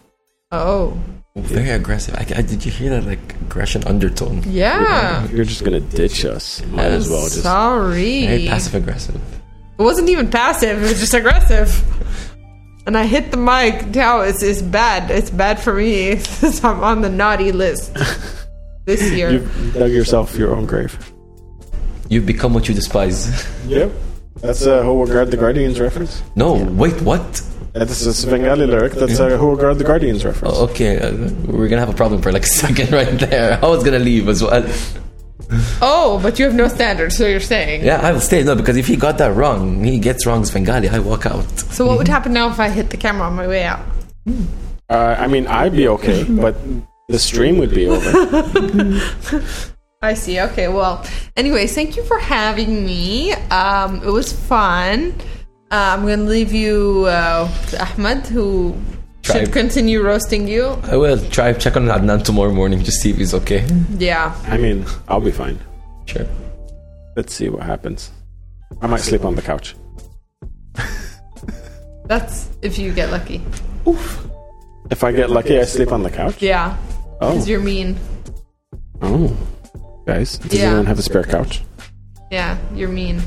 Oh, 0.50 0.98
Very 1.36 1.70
aggressive. 1.70 2.14
I, 2.14 2.20
I- 2.38 2.42
did 2.42 2.64
you 2.64 2.70
hear 2.72 2.90
that 2.90 3.04
like 3.04 3.34
aggression 3.42 3.84
undertone? 3.84 4.42
yeah. 4.46 5.24
If 5.24 5.32
you're 5.32 5.44
just 5.44 5.64
gonna 5.64 5.80
ditch 5.80 6.24
us, 6.24 6.64
might 6.66 6.86
as 6.86 7.08
well 7.10 7.22
just. 7.22 7.42
Sorry. 7.42 8.26
Very 8.26 8.46
passive 8.46 8.74
aggressive. 8.76 9.20
It 9.78 9.82
wasn't 9.82 10.08
even 10.08 10.30
passive. 10.30 10.78
It 10.78 10.88
was 10.88 11.00
just 11.00 11.14
aggressive. 11.14 11.82
And 12.86 12.96
I 12.98 13.06
hit 13.06 13.30
the 13.30 13.36
mic. 13.38 13.94
Now 13.94 14.20
it's, 14.20 14.42
it's 14.42 14.60
bad. 14.62 15.10
It's 15.10 15.30
bad 15.30 15.58
for 15.58 15.72
me. 15.74 16.12
I'm 16.62 16.84
on 16.84 17.00
the 17.00 17.08
naughty 17.08 17.50
list 17.50 17.92
this 18.84 19.02
year. 19.10 19.32
You've 19.32 19.74
dug 19.74 19.90
yourself 19.90 20.36
your 20.36 20.54
own 20.54 20.66
grave. 20.66 20.96
You've 22.08 22.26
become 22.26 22.54
what 22.54 22.68
you 22.68 22.74
despise. 22.74 23.46
Yep. 23.66 23.90
That's 24.40 24.66
a 24.66 24.82
Who 24.82 24.94
Will 24.98 25.06
Guard 25.06 25.30
the 25.30 25.36
Guardians 25.38 25.80
reference. 25.80 26.22
no, 26.36 26.54
wait, 26.54 27.00
what? 27.02 27.40
That's 27.72 28.04
a 28.04 28.12
Svengali 28.12 28.66
lyric. 28.66 28.92
That's 28.92 29.18
a 29.18 29.36
Who 29.38 29.46
Will 29.48 29.56
Guard 29.56 29.78
the 29.78 29.84
Guardians 29.84 30.24
reference. 30.24 30.54
Oh, 30.56 30.64
okay, 30.64 30.98
uh, 30.98 31.12
we're 31.46 31.68
gonna 31.68 31.80
have 31.80 31.88
a 31.88 31.94
problem 31.96 32.20
for 32.20 32.30
like 32.30 32.42
a 32.52 32.54
second 32.64 32.92
right 32.92 33.18
there. 33.18 33.58
I 33.64 33.66
was 33.66 33.82
gonna 33.82 33.98
leave 33.98 34.28
as 34.28 34.42
well. 34.42 34.62
oh, 35.80 36.20
but 36.22 36.38
you 36.38 36.44
have 36.44 36.54
no 36.54 36.68
standards, 36.68 37.16
so 37.16 37.26
you're 37.26 37.40
saying. 37.40 37.84
Yeah, 37.84 38.00
I 38.00 38.12
will 38.12 38.20
stay. 38.20 38.42
No, 38.42 38.54
because 38.54 38.76
if 38.76 38.86
he 38.86 38.96
got 38.96 39.18
that 39.18 39.34
wrong, 39.34 39.82
he 39.82 39.98
gets 39.98 40.26
wrong 40.26 40.44
Svengali, 40.44 40.88
I 40.88 40.98
walk 40.98 41.26
out. 41.26 41.48
So 41.72 41.86
what 41.86 41.96
would 41.98 42.08
happen 42.08 42.32
now 42.32 42.50
if 42.50 42.60
I 42.60 42.68
hit 42.68 42.90
the 42.90 42.96
camera 42.98 43.26
on 43.26 43.34
my 43.34 43.46
way 43.48 43.64
out? 43.64 43.80
Uh, 44.90 45.16
I 45.18 45.26
mean, 45.26 45.46
I'd 45.46 45.72
be 45.72 45.88
okay, 45.88 46.24
but 46.24 46.54
the 47.08 47.18
stream 47.18 47.58
would 47.58 47.70
be 47.74 47.86
over. 47.88 48.10
I 50.04 50.14
see. 50.14 50.40
Okay. 50.40 50.68
Well, 50.68 51.04
anyways, 51.36 51.74
thank 51.74 51.96
you 51.96 52.04
for 52.04 52.18
having 52.18 52.84
me. 52.84 53.32
Um, 53.50 54.02
it 54.02 54.10
was 54.10 54.32
fun. 54.32 55.14
Uh, 55.70 55.96
I'm 55.96 56.02
going 56.02 56.20
to 56.20 56.24
leave 56.26 56.52
you 56.52 57.06
uh, 57.08 57.48
to 57.70 57.82
Ahmed, 57.82 58.26
who 58.26 58.76
Try- 59.22 59.40
should 59.44 59.52
continue 59.52 60.02
roasting 60.02 60.46
you. 60.46 60.66
I 60.84 60.96
will 60.96 61.18
try 61.30 61.52
check 61.54 61.76
on 61.76 61.86
Adnan 61.86 62.22
tomorrow 62.24 62.52
morning 62.52 62.82
just 62.84 63.00
see 63.00 63.10
if 63.10 63.16
he's 63.16 63.34
okay. 63.34 63.66
Yeah. 63.98 64.36
I 64.46 64.56
mean, 64.58 64.84
I'll 65.08 65.20
be 65.20 65.32
fine. 65.32 65.58
Sure. 66.06 66.26
Let's 67.16 67.34
see 67.34 67.48
what 67.48 67.62
happens. 67.62 68.10
I 68.82 68.86
might 68.86 69.00
sleep 69.00 69.24
on 69.24 69.34
the 69.34 69.42
couch. 69.42 69.74
That's 72.06 72.50
if 72.62 72.78
you 72.78 72.92
get 72.92 73.10
lucky. 73.10 73.40
If 74.90 75.02
I 75.02 75.12
get 75.12 75.30
lucky, 75.30 75.58
I 75.58 75.64
sleep 75.64 75.92
on 75.92 76.02
the 76.02 76.10
couch. 76.10 76.42
Yeah. 76.42 76.76
Oh, 77.20 77.30
Because 77.32 77.48
you're 77.48 77.60
mean. 77.60 77.96
oh. 79.02 79.34
Guys, 80.06 80.38
does 80.38 80.58
Yeah. 80.58 80.66
anyone 80.66 80.86
have 80.86 80.98
a 80.98 81.02
spare 81.02 81.22
couch? 81.24 81.62
Yeah, 82.30 82.56
you're 82.74 82.88
mean. 82.88 83.22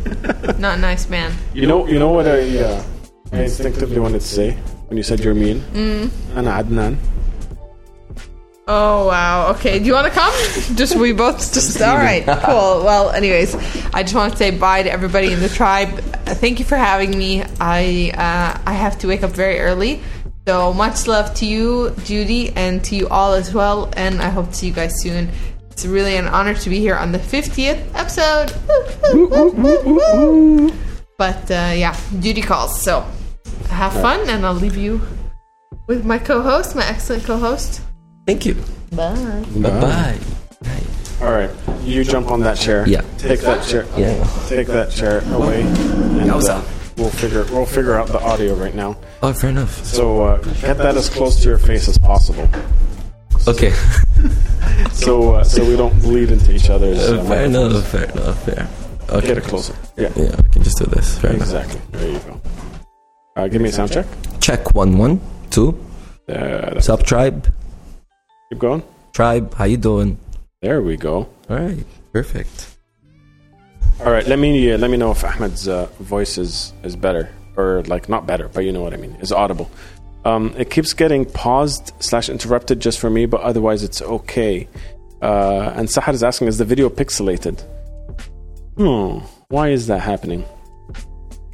Not 0.59 0.77
a 0.77 0.81
nice, 0.81 1.09
man. 1.09 1.31
You 1.53 1.65
know, 1.67 1.87
you 1.87 1.97
know 1.99 2.09
what 2.09 2.27
I, 2.27 2.59
uh, 2.59 2.83
I 3.31 3.43
instinctively 3.43 3.99
wanted 3.99 4.21
to 4.21 4.27
say 4.27 4.51
when 4.87 4.97
you 4.97 5.03
said 5.03 5.19
you're 5.21 5.33
mean. 5.33 5.61
Mm. 5.73 6.09
Ana 6.35 6.51
Adnan. 6.63 6.97
Oh 8.69 9.07
wow. 9.07 9.51
Okay. 9.51 9.79
Do 9.79 9.85
you 9.85 9.93
want 9.93 10.07
to 10.07 10.19
come? 10.19 10.33
just 10.75 10.95
we 10.97 11.13
both 11.13 11.37
just 11.53 11.81
all 11.87 11.95
right. 11.95 12.25
Cool. 12.25 12.83
Well, 12.83 13.11
anyways, 13.11 13.55
I 13.93 14.03
just 14.03 14.13
want 14.13 14.33
to 14.33 14.37
say 14.37 14.51
bye 14.51 14.83
to 14.83 14.91
everybody 14.91 15.31
in 15.31 15.39
the 15.39 15.47
tribe. 15.47 15.89
Uh, 16.27 16.35
Thank 16.35 16.59
you 16.59 16.65
for 16.65 16.75
having 16.75 17.17
me. 17.17 17.43
I 17.61 18.11
uh, 18.13 18.59
I 18.65 18.73
have 18.73 18.99
to 18.99 19.07
wake 19.07 19.23
up 19.23 19.31
very 19.31 19.59
early. 19.61 20.01
So 20.45 20.73
much 20.73 21.07
love 21.07 21.33
to 21.35 21.45
you, 21.45 21.93
Judy, 22.03 22.51
and 22.57 22.83
to 22.85 22.95
you 22.95 23.07
all 23.07 23.33
as 23.33 23.53
well. 23.53 23.89
And 23.95 24.21
I 24.21 24.29
hope 24.29 24.49
to 24.49 24.53
see 24.53 24.67
you 24.67 24.73
guys 24.73 24.99
soon. 25.01 25.29
It's 25.77 25.85
really 25.85 26.15
an 26.17 26.25
honor 26.25 26.55
to 26.55 26.69
be 26.71 26.79
here 26.79 26.95
on 26.95 27.11
the 27.11 27.19
50th 27.19 27.77
episode. 27.93 28.51
but 31.19 31.51
uh, 31.51 31.71
yeah, 31.77 31.95
duty 32.19 32.41
calls. 32.41 32.81
So 32.81 33.05
have 33.69 33.93
fun, 33.93 34.27
and 34.27 34.43
I'll 34.43 34.55
leave 34.55 34.75
you 34.75 34.99
with 35.85 36.03
my 36.03 36.17
co-host, 36.17 36.75
my 36.75 36.83
excellent 36.83 37.25
co-host. 37.25 37.81
Thank 38.25 38.47
you. 38.47 38.55
Bye. 38.91 39.45
Bye 39.57 39.69
bye. 39.79 40.19
All 41.21 41.31
right, 41.31 41.51
you 41.83 42.03
jump 42.03 42.31
on 42.31 42.39
that 42.39 42.57
chair. 42.57 42.89
Yeah. 42.89 43.03
Take 43.19 43.41
that 43.41 43.63
chair. 43.63 43.85
Yeah. 43.95 44.27
Take 44.47 44.65
that 44.69 44.89
chair 44.89 45.19
away, 45.31 45.61
and 45.61 46.31
uh, 46.31 46.63
we'll 46.97 47.11
figure 47.11 47.45
we'll 47.51 47.67
figure 47.67 47.93
out 47.93 48.07
the 48.07 48.19
audio 48.19 48.55
right 48.55 48.73
now. 48.73 48.97
Oh, 49.21 49.31
fair 49.31 49.51
enough. 49.51 49.85
So 49.85 50.23
uh, 50.23 50.37
get 50.59 50.79
that 50.79 50.97
as 50.97 51.07
close 51.07 51.39
to 51.43 51.49
your 51.49 51.59
face 51.59 51.87
as 51.87 51.99
possible, 51.99 52.49
Okay. 53.47 53.71
so 54.91 55.35
uh, 55.35 55.43
so 55.43 55.63
we 55.65 55.75
don't 55.77 55.97
bleed 56.01 56.31
into 56.31 56.51
each 56.53 56.69
other's. 56.69 56.99
Uh, 56.99 57.23
fair 57.23 57.45
enough. 57.45 57.87
Fair 57.87 58.03
enough. 58.11 58.43
Fair. 58.43 58.67
Okay. 59.09 59.27
Get 59.27 59.37
it 59.37 59.43
closer. 59.45 59.73
Yeah, 59.95 60.11
Yeah, 60.17 60.35
I 60.37 60.41
can 60.51 60.63
just 60.63 60.77
do 60.77 60.85
this. 60.85 61.17
Fair 61.17 61.31
enough. 61.31 61.47
exactly. 61.47 61.79
There 61.91 62.11
you 62.11 62.19
go. 62.19 62.41
Uh, 63.37 63.47
give 63.47 63.61
me 63.61 63.69
a 63.69 63.71
sound 63.71 63.91
check. 63.91 64.05
Check 64.41 64.73
one 64.75 64.97
one 64.97 65.21
two. 65.49 65.77
Uh, 66.27 66.79
Sup 66.81 67.03
tribe? 67.03 67.47
keep 68.49 68.59
going. 68.59 68.83
Tribe, 69.13 69.53
how 69.53 69.63
you 69.65 69.77
doing? 69.77 70.17
There 70.61 70.81
we 70.81 70.97
go. 70.97 71.29
All 71.49 71.55
right. 71.57 71.85
Perfect. 72.11 72.75
All 74.01 74.11
right, 74.11 74.27
let 74.27 74.37
me 74.39 74.71
uh, 74.71 74.77
let 74.77 74.91
me 74.91 74.97
know 74.97 75.11
if 75.11 75.23
Ahmed's 75.23 75.67
uh, 75.67 75.87
voice 75.99 76.37
is 76.37 76.73
is 76.83 76.95
better 76.95 77.29
or 77.55 77.81
like 77.87 78.09
not 78.09 78.27
better, 78.27 78.47
but 78.49 78.63
you 78.65 78.71
know 78.73 78.81
what 78.83 78.93
I 78.93 78.97
mean, 78.97 79.15
is 79.21 79.31
audible. 79.31 79.71
Um, 80.27 80.53
it 80.57 80.69
keeps 80.69 80.91
getting 80.93 81.23
paused 81.25 81.85
slash 81.99 82.27
interrupted 82.29 82.79
just 82.81 82.99
for 82.99 83.09
me, 83.09 83.25
but 83.33 83.41
otherwise 83.49 83.81
it's 83.87 84.01
okay. 84.01 84.67
Uh, 85.21 85.71
and 85.77 85.87
Sahar 85.87 86.13
is 86.13 86.21
asking, 86.23 86.47
is 86.49 86.57
the 86.57 86.65
video 86.65 86.89
pixelated? 86.89 87.57
Hmm, 88.77 89.19
why 89.55 89.69
is 89.69 89.87
that 89.87 90.01
happening? 90.01 90.43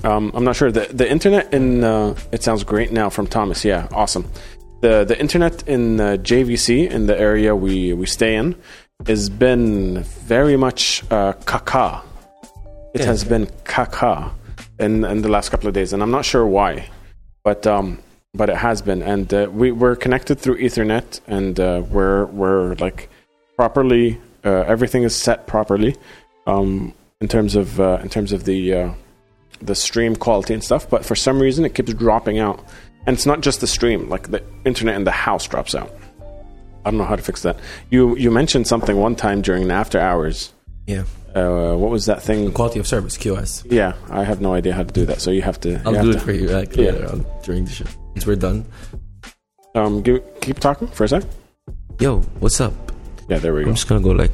Um, 0.04 0.32
I'm 0.34 0.44
not 0.44 0.56
sure. 0.58 0.70
The 0.72 0.86
the 1.02 1.10
internet 1.10 1.54
in 1.54 1.84
uh, 1.84 2.16
it 2.36 2.44
sounds 2.44 2.64
great 2.66 2.92
now 2.92 3.10
from 3.10 3.26
Thomas. 3.28 3.64
Yeah, 3.64 3.88
awesome. 3.94 4.26
The 4.82 5.06
the 5.06 5.18
internet 5.26 5.56
in 5.76 6.00
uh, 6.02 6.18
JVC 6.30 6.90
in 6.92 7.06
the 7.08 7.18
area 7.30 7.56
we 7.56 7.94
we 7.94 8.06
stay 8.06 8.36
in 8.36 8.56
has 9.08 9.30
been 9.30 10.04
very 10.28 10.58
much 10.58 11.04
uh, 11.10 11.34
caca. 11.52 12.02
It 12.94 13.00
Yeah. 13.02 13.06
has 13.12 13.24
been 13.24 13.46
caca 13.74 14.32
in 14.80 15.06
in 15.06 15.22
the 15.22 15.30
last 15.30 15.48
couple 15.52 15.68
of 15.70 15.74
days, 15.74 15.94
and 15.94 16.04
I'm 16.04 16.12
not 16.12 16.26
sure 16.26 16.46
why, 16.46 16.72
but 17.46 17.66
um, 17.66 18.00
but 18.36 18.50
it 18.50 18.56
has 18.58 18.82
been, 18.82 19.02
and 19.04 19.32
uh, 19.34 19.48
we 19.52 19.72
we're 19.72 19.96
connected 19.96 20.40
through 20.40 20.58
Ethernet, 20.58 21.20
and 21.28 21.60
uh, 21.60 21.84
we're 21.90 22.26
we're 22.26 22.74
like 22.76 23.10
properly. 23.56 24.20
Uh, 24.44 24.50
everything 24.68 25.04
is 25.04 25.16
set 25.16 25.46
properly 25.48 25.96
um, 26.48 26.94
in 27.22 27.28
terms 27.28 27.56
of 27.56 27.80
uh, 27.80 28.00
in 28.02 28.10
terms 28.10 28.32
of 28.32 28.46
the 28.46 28.74
uh, 28.74 28.94
the 29.62 29.76
stream 29.76 30.16
quality 30.16 30.54
and 30.54 30.64
stuff. 30.64 30.90
But 30.90 31.06
for 31.06 31.16
some 31.16 31.40
reason, 31.40 31.64
it 31.64 31.76
keeps 31.76 31.94
dropping 31.94 32.40
out, 32.40 32.64
and 33.06 33.14
it's 33.16 33.26
not 33.28 33.42
just 33.42 33.62
the 33.62 33.68
stream; 33.68 34.10
like 34.10 34.32
the 34.32 34.44
internet 34.66 34.96
in 34.96 35.04
the 35.04 35.12
house 35.12 35.48
drops 35.48 35.76
out. 35.76 35.92
I 36.86 36.90
don't 36.90 36.98
know 36.98 37.06
how 37.06 37.16
to 37.16 37.24
fix 37.24 37.44
that. 37.44 37.58
You 37.92 38.18
you 38.18 38.32
mentioned 38.32 38.68
something 38.68 38.98
one 38.98 39.16
time 39.16 39.42
during 39.44 39.68
the 39.68 39.76
after 39.76 40.00
hours. 40.00 40.52
Yeah. 40.88 41.04
Uh, 41.36 41.74
what 41.76 41.90
was 41.90 42.06
that 42.08 42.22
thing? 42.22 42.52
Quality 42.52 42.80
of 42.80 42.88
service, 42.88 43.18
QS. 43.18 43.66
Yeah, 43.72 43.94
I 44.10 44.24
have 44.24 44.40
no 44.42 44.54
idea 44.54 44.74
how 44.74 44.84
to 44.84 44.94
do 44.94 45.06
that. 45.06 45.20
So 45.22 45.32
you 45.32 45.42
have 45.44 45.60
to. 45.62 45.82
I'll 45.86 45.94
do 46.04 46.10
it 46.12 46.14
to- 46.14 46.20
for 46.20 46.32
you 46.32 46.48
like, 46.48 46.76
Yeah. 46.76 46.92
later 46.92 47.10
on 47.10 47.26
during 47.44 47.66
the 47.66 47.72
show. 47.72 47.86
Once 48.14 48.26
we're 48.26 48.36
done. 48.36 48.66
Um, 49.76 50.02
give, 50.02 50.22
keep 50.42 50.60
talking 50.60 50.88
for 50.88 51.06
a 51.06 51.08
sec. 51.08 51.24
Yo, 52.00 52.22
what's 52.40 52.62
up? 52.62 52.74
Yeah, 53.30 53.40
there 53.40 53.54
we 53.54 53.64
go. 53.64 53.70
I'm 53.70 53.76
just 53.76 53.88
gonna 53.88 54.02
go 54.02 54.12
like 54.12 54.32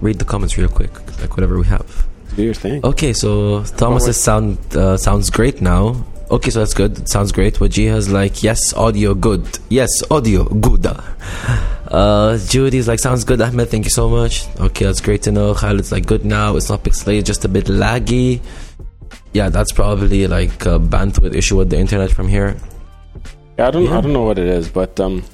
read 0.00 0.18
the 0.18 0.24
comments 0.24 0.56
real 0.58 0.68
quick, 0.68 0.92
like 1.20 1.30
whatever 1.36 1.58
we 1.58 1.66
have. 1.66 2.06
Do 2.36 2.42
your 2.42 2.54
thing. 2.54 2.84
Okay, 2.84 3.12
so 3.12 3.64
Thomas's 3.64 4.20
sound 4.20 4.58
uh, 4.76 4.96
sounds 4.96 5.30
great 5.30 5.60
now. 5.60 6.04
Okay, 6.30 6.50
so 6.50 6.58
that's 6.58 6.74
good. 6.74 6.98
It 6.98 7.08
sounds 7.08 7.32
great. 7.32 7.54
Wajiha's 7.54 8.10
like, 8.10 8.42
yes, 8.42 8.74
audio 8.74 9.14
good. 9.14 9.46
Yes, 9.68 9.90
audio 10.10 10.44
good. 10.44 10.86
Uh, 11.88 12.36
Judy's 12.36 12.86
like, 12.86 12.98
sounds 12.98 13.24
good, 13.24 13.40
Ahmed. 13.40 13.70
Thank 13.70 13.86
you 13.86 13.90
so 13.90 14.10
much. 14.10 14.46
Okay, 14.60 14.84
that's 14.84 15.00
great 15.00 15.22
to 15.22 15.32
know. 15.32 15.54
Khalid's 15.54 15.90
like, 15.90 16.04
good 16.04 16.22
now. 16.22 16.56
It's 16.56 16.68
not 16.68 16.84
pixelated, 16.84 17.24
just 17.24 17.46
a 17.46 17.48
bit 17.48 17.64
laggy. 17.64 18.42
Yeah, 19.32 19.48
that's 19.48 19.72
probably 19.72 20.26
like 20.26 20.66
a 20.66 20.78
bandwidth 20.78 21.34
issue 21.34 21.56
with 21.56 21.70
the 21.70 21.78
internet 21.78 22.10
from 22.10 22.28
here. 22.28 22.58
Yeah, 23.58 23.68
I 23.68 23.70
don't. 23.70 23.84
Yeah. 23.84 23.98
I 23.98 24.00
don't 24.00 24.12
know 24.12 24.22
what 24.24 24.38
it 24.38 24.46
is, 24.46 24.68
but 24.68 24.98
um, 25.00 25.24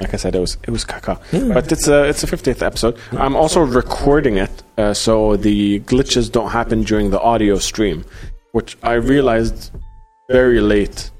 like 0.00 0.14
I 0.14 0.16
said, 0.16 0.34
it 0.34 0.40
was 0.40 0.56
it 0.62 0.70
was 0.70 0.84
caca. 0.84 1.20
Yeah. 1.32 1.54
But 1.54 1.70
it's 1.72 1.88
a 1.88 2.04
it's 2.04 2.22
a 2.22 2.26
50th 2.26 2.62
episode. 2.62 2.96
I'm 3.12 3.36
also 3.36 3.60
recording 3.62 4.36
it, 4.38 4.62
uh, 4.78 4.94
so 4.94 5.36
the 5.36 5.80
glitches 5.80 6.30
don't 6.30 6.50
happen 6.50 6.82
during 6.82 7.10
the 7.10 7.20
audio 7.20 7.58
stream, 7.58 8.04
which 8.52 8.76
I 8.82 8.94
realized 8.94 9.70
very 10.30 10.60
late 10.60 11.10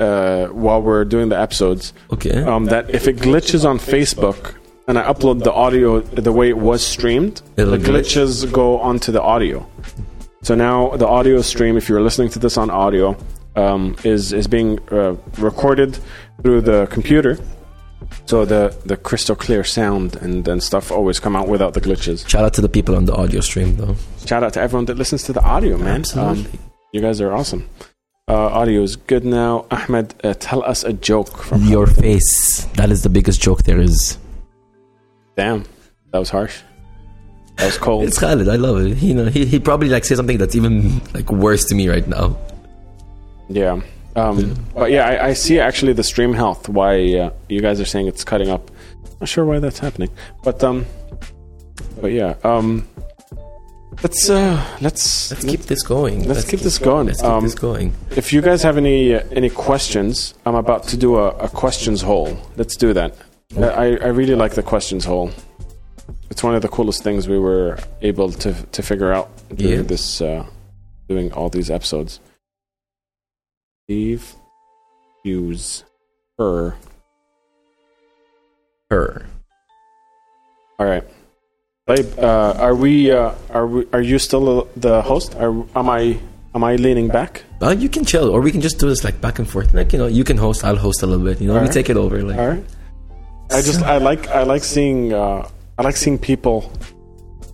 uh, 0.00 0.46
while 0.46 0.80
we're 0.82 1.04
doing 1.04 1.28
the 1.28 1.38
episodes. 1.38 1.92
Okay. 2.12 2.42
Um, 2.42 2.66
that 2.66 2.90
if 2.90 3.06
it 3.08 3.16
glitches 3.16 3.64
on 3.68 3.78
Facebook 3.78 4.54
and 4.88 4.98
I 4.98 5.02
upload 5.12 5.42
the 5.44 5.52
audio 5.52 6.00
the 6.00 6.32
way 6.32 6.48
it 6.48 6.58
was 6.58 6.84
streamed, 6.84 7.42
It'll 7.56 7.72
the 7.72 7.78
glitch. 7.78 8.14
glitches 8.14 8.52
go 8.52 8.78
onto 8.80 9.12
the 9.12 9.22
audio. 9.22 9.66
So 10.42 10.54
now 10.54 10.96
the 10.96 11.06
audio 11.06 11.40
stream, 11.42 11.76
if 11.76 11.88
you're 11.88 12.02
listening 12.02 12.28
to 12.30 12.38
this 12.38 12.56
on 12.58 12.68
audio, 12.70 13.16
um, 13.56 13.96
is 14.04 14.32
is 14.32 14.46
being 14.46 14.78
uh, 14.90 15.16
recorded 15.38 15.98
through 16.42 16.62
the 16.62 16.86
computer. 16.90 17.38
So 18.26 18.44
the 18.44 18.76
the 18.84 18.96
crystal 18.96 19.36
clear 19.36 19.64
sound 19.64 20.16
and, 20.16 20.46
and 20.46 20.62
stuff 20.62 20.90
always 20.90 21.20
come 21.20 21.36
out 21.36 21.48
without 21.48 21.74
the 21.74 21.80
glitches. 21.80 22.28
Shout 22.28 22.44
out 22.44 22.54
to 22.54 22.60
the 22.60 22.68
people 22.68 22.96
on 22.96 23.04
the 23.06 23.14
audio 23.14 23.40
stream, 23.40 23.76
though. 23.76 23.96
Shout 24.26 24.42
out 24.42 24.52
to 24.54 24.60
everyone 24.60 24.86
that 24.86 24.96
listens 24.96 25.22
to 25.24 25.32
the 25.32 25.42
audio, 25.42 25.76
man. 25.78 26.00
Absolutely. 26.00 26.44
Um, 26.44 26.58
you 26.92 27.00
guys 27.00 27.20
are 27.20 27.32
awesome. 27.32 27.68
Uh, 28.26 28.34
audio 28.34 28.82
is 28.82 28.96
good 28.96 29.24
now. 29.24 29.66
Ahmed, 29.70 30.14
uh, 30.24 30.32
tell 30.38 30.62
us 30.64 30.82
a 30.84 30.92
joke 30.94 31.36
from 31.36 31.62
Your 31.64 31.86
face. 31.86 32.64
That 32.76 32.90
is 32.90 33.02
the 33.02 33.10
biggest 33.10 33.40
joke 33.42 33.64
there 33.64 33.78
is. 33.80 34.16
Damn, 35.36 35.64
that 36.10 36.18
was 36.18 36.30
harsh. 36.30 36.62
That 37.56 37.66
was 37.66 37.78
cold. 37.78 38.04
It's 38.08 38.18
Khalid. 38.18 38.48
I 38.48 38.56
love 38.56 38.78
it. 38.80 38.98
You 39.02 39.14
know, 39.14 39.26
he 39.26 39.44
he 39.44 39.58
probably 39.58 39.88
like 39.88 40.04
say 40.04 40.14
something 40.14 40.38
that's 40.38 40.54
even 40.56 41.00
like 41.12 41.30
worse 41.30 41.64
to 41.66 41.74
me 41.74 41.88
right 41.88 42.06
now. 42.06 42.36
Yeah. 43.48 43.80
Um, 44.16 44.54
but 44.74 44.90
yeah, 44.92 45.06
I, 45.08 45.28
I 45.28 45.32
see 45.32 45.58
actually 45.58 45.92
the 45.92 46.04
stream 46.04 46.34
health. 46.34 46.68
Why 46.68 47.14
uh, 47.16 47.30
you 47.48 47.60
guys 47.60 47.80
are 47.80 47.84
saying 47.84 48.06
it's 48.06 48.22
cutting 48.24 48.48
up? 48.48 48.70
Not 49.20 49.28
sure 49.28 49.44
why 49.44 49.58
that's 49.58 49.78
happening, 49.80 50.10
but 50.44 50.62
um, 50.62 50.86
but 52.00 52.12
yeah, 52.12 52.34
um, 52.44 52.86
let's 54.02 54.28
uh, 54.30 54.62
let's 54.80 55.30
Let's 55.30 55.44
keep 55.44 55.60
this 55.62 55.82
going. 55.82 56.28
let's 56.28 56.44
keep 56.44 56.60
this 56.60 56.78
going. 56.78 57.06
Let's 57.08 57.22
keep 57.22 57.30
Um, 57.30 57.42
this 57.44 57.54
going. 57.54 57.92
If 58.16 58.32
you 58.32 58.40
guys 58.40 58.62
have 58.62 58.76
any 58.76 59.14
uh, 59.14 59.22
any 59.32 59.50
questions, 59.50 60.34
I'm 60.46 60.54
about 60.54 60.84
to 60.88 60.96
do 60.96 61.16
a, 61.16 61.28
a 61.30 61.48
questions 61.48 62.02
hole. 62.02 62.36
Let's 62.56 62.76
do 62.76 62.92
that. 62.92 63.16
Uh, 63.56 63.66
I 63.66 63.84
I 63.96 64.08
really 64.08 64.34
like 64.36 64.54
the 64.54 64.62
questions 64.62 65.04
hole. 65.04 65.30
It's 66.30 66.42
one 66.42 66.54
of 66.54 66.62
the 66.62 66.68
coolest 66.68 67.02
things 67.02 67.28
we 67.28 67.38
were 67.38 67.78
able 68.02 68.30
to 68.32 68.52
to 68.72 68.82
figure 68.82 69.12
out 69.12 69.28
during 69.54 69.76
Yeah. 69.78 69.82
this 69.82 70.20
uh, 70.20 70.44
doing 71.08 71.32
all 71.32 71.48
these 71.48 71.70
episodes. 71.70 72.20
Steve 73.84 74.34
Hughes 75.22 75.84
her. 76.38 76.74
Her. 78.90 79.26
All 80.78 80.86
right. 80.86 81.04
Babe, 81.86 82.06
uh, 82.18 82.54
are 82.56 82.74
we? 82.74 83.10
Uh, 83.10 83.32
are 83.50 83.66
we? 83.66 83.86
Are 83.92 84.00
you 84.00 84.18
still 84.18 84.68
the 84.76 85.02
host? 85.02 85.34
Are, 85.36 85.52
am 85.76 85.90
I? 85.90 86.18
Am 86.54 86.64
I 86.64 86.76
leaning 86.76 87.08
back? 87.08 87.42
Uh, 87.60 87.70
you 87.70 87.88
can 87.88 88.04
chill, 88.04 88.30
or 88.30 88.40
we 88.40 88.50
can 88.52 88.60
just 88.60 88.78
do 88.78 88.88
this 88.88 89.04
like 89.04 89.20
back 89.20 89.38
and 89.38 89.48
forth. 89.48 89.74
Like 89.74 89.92
you 89.92 89.98
know, 89.98 90.06
you 90.06 90.24
can 90.24 90.38
host, 90.38 90.64
I'll 90.64 90.76
host 90.76 91.02
a 91.02 91.06
little 91.06 91.24
bit. 91.24 91.40
You 91.40 91.48
know, 91.48 91.54
we 91.54 91.58
Alright. 91.58 91.72
take 91.72 91.90
it 91.90 91.96
over. 91.96 92.22
Like 92.22 92.38
All 92.38 92.48
right. 92.48 92.64
I 93.50 93.60
just 93.60 93.82
I 93.82 93.98
like 93.98 94.28
I 94.28 94.44
like 94.44 94.64
seeing 94.64 95.12
uh, 95.12 95.48
I 95.76 95.82
like 95.82 95.96
seeing 95.96 96.18
people 96.18 96.72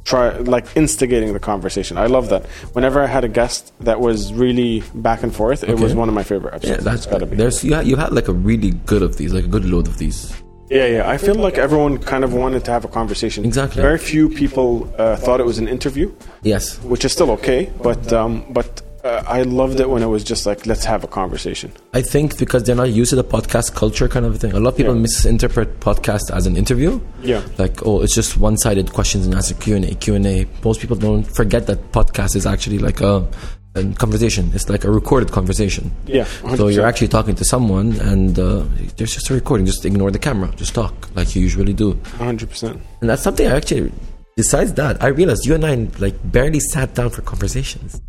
try 0.04 0.30
like 0.38 0.66
instigating 0.76 1.32
the 1.32 1.40
conversation. 1.40 1.98
I 1.98 2.06
love 2.06 2.28
that. 2.30 2.46
Whenever 2.74 3.00
I 3.02 3.06
had 3.06 3.24
a 3.24 3.28
guest 3.28 3.72
that 3.80 4.00
was 4.00 4.32
really 4.32 4.82
back 4.94 5.22
and 5.22 5.34
forth, 5.34 5.62
it 5.64 5.78
was 5.78 5.94
one 5.94 6.08
of 6.08 6.14
my 6.14 6.22
favorite 6.22 6.50
yeah, 6.52 6.56
episodes. 6.56 6.84
that's 6.84 6.96
It's 7.04 7.06
gotta 7.06 7.26
be. 7.26 7.36
There's 7.36 7.62
you 7.64 7.74
had, 7.74 7.86
you 7.86 7.96
had 7.96 8.12
like 8.12 8.28
a 8.28 8.32
really 8.32 8.70
good 8.86 9.02
of 9.02 9.16
these, 9.16 9.32
like 9.32 9.44
a 9.44 9.48
good 9.48 9.64
load 9.64 9.86
of 9.86 9.98
these. 9.98 10.32
Yeah, 10.70 10.86
yeah. 10.86 11.10
I 11.10 11.16
feel 11.18 11.34
like 11.34 11.58
everyone 11.58 11.98
kind 11.98 12.22
of 12.22 12.32
wanted 12.32 12.64
to 12.66 12.70
have 12.70 12.84
a 12.84 12.88
conversation. 12.88 13.44
Exactly. 13.44 13.82
Very 13.82 13.98
few 13.98 14.28
people 14.28 14.92
uh, 14.98 15.16
thought 15.16 15.40
it 15.40 15.46
was 15.46 15.58
an 15.58 15.66
interview, 15.66 16.14
Yes. 16.42 16.78
which 16.84 17.04
is 17.04 17.10
still 17.12 17.30
okay. 17.32 17.72
But 17.82 18.12
um, 18.12 18.44
but 18.50 18.80
uh, 19.04 19.22
I 19.26 19.42
loved 19.42 19.80
it 19.80 19.88
when 19.88 20.02
it 20.02 20.06
was 20.06 20.22
just 20.24 20.46
like 20.46 20.66
let's 20.66 20.84
have 20.84 21.04
a 21.04 21.06
conversation. 21.08 21.72
I 21.94 22.02
think 22.02 22.38
because 22.38 22.64
they're 22.64 22.76
not 22.76 22.90
used 22.90 23.10
to 23.10 23.16
the 23.16 23.24
podcast 23.24 23.74
culture 23.74 24.08
kind 24.08 24.26
of 24.26 24.38
thing. 24.38 24.52
A 24.52 24.60
lot 24.60 24.70
of 24.70 24.76
people 24.76 24.94
Yeah. 24.94 25.00
misinterpret 25.02 25.80
podcast 25.80 26.30
as 26.32 26.46
an 26.46 26.56
interview. 26.56 27.00
Yeah. 27.22 27.42
Like, 27.58 27.86
oh, 27.86 28.02
it's 28.02 28.14
just 28.14 28.36
one-sided 28.36 28.92
questions 28.92 29.26
and 29.26 29.34
answer 29.34 29.54
Q&A, 29.54 29.94
Q&A. 29.94 30.46
Most 30.64 30.80
people 30.80 30.96
don't 30.96 31.24
forget 31.24 31.66
that 31.66 31.92
podcast 31.92 32.36
is 32.36 32.46
actually 32.46 32.78
like 32.78 33.00
a, 33.00 33.26
a 33.74 33.84
conversation. 33.94 34.50
It's 34.54 34.68
like 34.68 34.84
a 34.84 34.90
recorded 34.90 35.30
conversation. 35.32 35.90
Yeah. 36.06 36.24
So 36.24 36.66
100%. 36.66 36.74
you're 36.74 36.86
actually 36.86 37.08
talking 37.08 37.34
to 37.36 37.44
someone 37.44 37.92
and 38.00 38.38
uh, 38.38 38.64
there's 38.96 39.14
just 39.14 39.30
a 39.30 39.34
recording. 39.34 39.66
Just 39.66 39.84
ignore 39.84 40.10
the 40.10 40.18
camera. 40.18 40.50
Just 40.56 40.74
talk 40.74 40.92
like 41.16 41.34
you 41.34 41.42
usually 41.42 41.72
do. 41.72 41.94
100%. 42.18 42.80
And 43.00 43.08
that's 43.10 43.22
something 43.22 43.46
I 43.46 43.56
actually, 43.56 43.92
besides 44.36 44.74
that, 44.74 45.02
I 45.02 45.08
realized 45.08 45.46
you 45.46 45.54
and 45.54 45.64
I 45.64 45.74
like 45.98 46.16
barely 46.30 46.60
sat 46.60 46.94
down 46.94 47.10
for 47.10 47.22
conversations. 47.22 48.00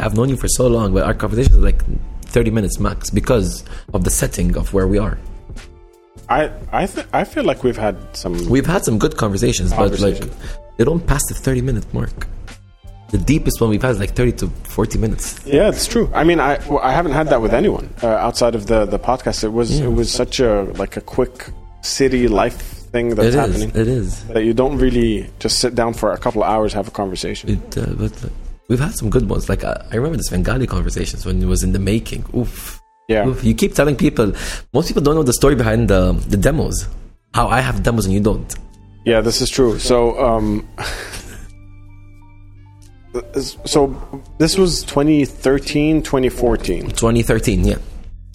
I've 0.00 0.14
known 0.16 0.28
you 0.28 0.36
for 0.36 0.48
so 0.48 0.66
long, 0.66 0.92
but 0.94 1.02
our 1.04 1.14
conversations 1.14 1.56
are 1.56 1.60
like 1.60 1.82
30 2.26 2.50
minutes 2.50 2.78
max 2.78 3.10
because 3.10 3.64
of 3.94 4.04
the 4.04 4.10
setting 4.10 4.56
of 4.56 4.72
where 4.72 4.86
we 4.88 4.98
are. 4.98 5.18
I 6.28 6.50
I 6.72 6.86
th- 6.86 7.06
I 7.12 7.24
feel 7.24 7.44
like 7.44 7.62
we've 7.64 7.76
had 7.76 7.96
some. 8.16 8.48
We've 8.48 8.66
had 8.66 8.84
some 8.84 8.98
good 8.98 9.16
conversations, 9.16 9.72
but 9.72 9.98
like 10.00 10.22
they 10.76 10.84
don't 10.84 11.06
pass 11.06 11.24
the 11.26 11.34
30 11.34 11.62
minute 11.62 11.92
mark. 11.92 12.26
The 13.10 13.18
deepest 13.18 13.60
one 13.60 13.68
we've 13.70 13.82
had 13.82 13.90
is 13.90 14.00
like 14.00 14.14
30 14.14 14.32
to 14.32 14.46
40 14.64 14.98
minutes. 14.98 15.40
yeah, 15.44 15.68
it's 15.68 15.86
true. 15.86 16.10
I 16.14 16.24
mean, 16.24 16.40
I 16.40 16.58
well, 16.68 16.78
I 16.78 16.92
haven't 16.92 17.12
had 17.12 17.28
that 17.28 17.42
with 17.42 17.52
anyone 17.52 17.92
uh, 18.02 18.06
outside 18.08 18.54
of 18.54 18.66
the 18.66 18.86
the 18.86 18.98
podcast. 18.98 19.44
It 19.44 19.48
was 19.52 19.78
it 19.80 19.88
was 19.92 20.10
such 20.10 20.40
a 20.40 20.62
like 20.78 20.96
a 20.96 21.02
quick 21.02 21.50
city 21.82 22.28
life 22.28 22.56
thing 22.92 23.08
that's 23.10 23.20
It 23.20 23.28
is. 23.28 23.34
happening 23.34 23.68
It 23.70 23.88
is. 23.88 24.24
that 24.28 24.44
you 24.44 24.54
don't 24.54 24.78
really 24.78 25.28
just 25.40 25.58
sit 25.58 25.74
down 25.74 25.92
for 25.94 26.12
a 26.12 26.18
couple 26.18 26.42
of 26.42 26.48
hours 26.48 26.72
have 26.72 26.88
a 26.88 26.92
conversation. 26.92 27.50
It, 27.50 27.78
uh, 27.78 27.86
but 27.98 28.12
we've 28.68 28.80
had 28.80 28.94
some 28.94 29.10
good 29.10 29.28
ones. 29.28 29.48
Like 29.48 29.64
uh, 29.64 29.74
I 29.90 29.96
remember 29.96 30.16
the 30.16 30.24
Svengali 30.24 30.66
conversations 30.66 31.24
when 31.26 31.42
it 31.42 31.46
was 31.46 31.62
in 31.62 31.72
the 31.72 31.78
making. 31.78 32.24
Oof. 32.36 32.80
Yeah. 33.08 33.26
Oof. 33.28 33.42
You 33.44 33.54
keep 33.54 33.74
telling 33.74 33.96
people. 33.96 34.32
Most 34.72 34.88
people 34.88 35.02
don't 35.02 35.14
know 35.14 35.22
the 35.22 35.32
story 35.32 35.54
behind 35.54 35.88
the 35.88 36.12
the 36.28 36.36
demos. 36.36 36.86
How 37.34 37.48
I 37.48 37.60
have 37.60 37.82
demos 37.82 38.04
and 38.06 38.14
you 38.14 38.20
don't. 38.20 38.54
Yeah, 39.04 39.20
this 39.20 39.40
is 39.40 39.50
true. 39.50 39.78
So, 39.80 40.18
um, 40.24 40.68
so 43.64 43.94
this 44.38 44.56
was 44.56 44.82
2013, 44.84 46.02
2014, 46.02 46.88
2013. 46.90 47.64
Yeah. 47.64 47.76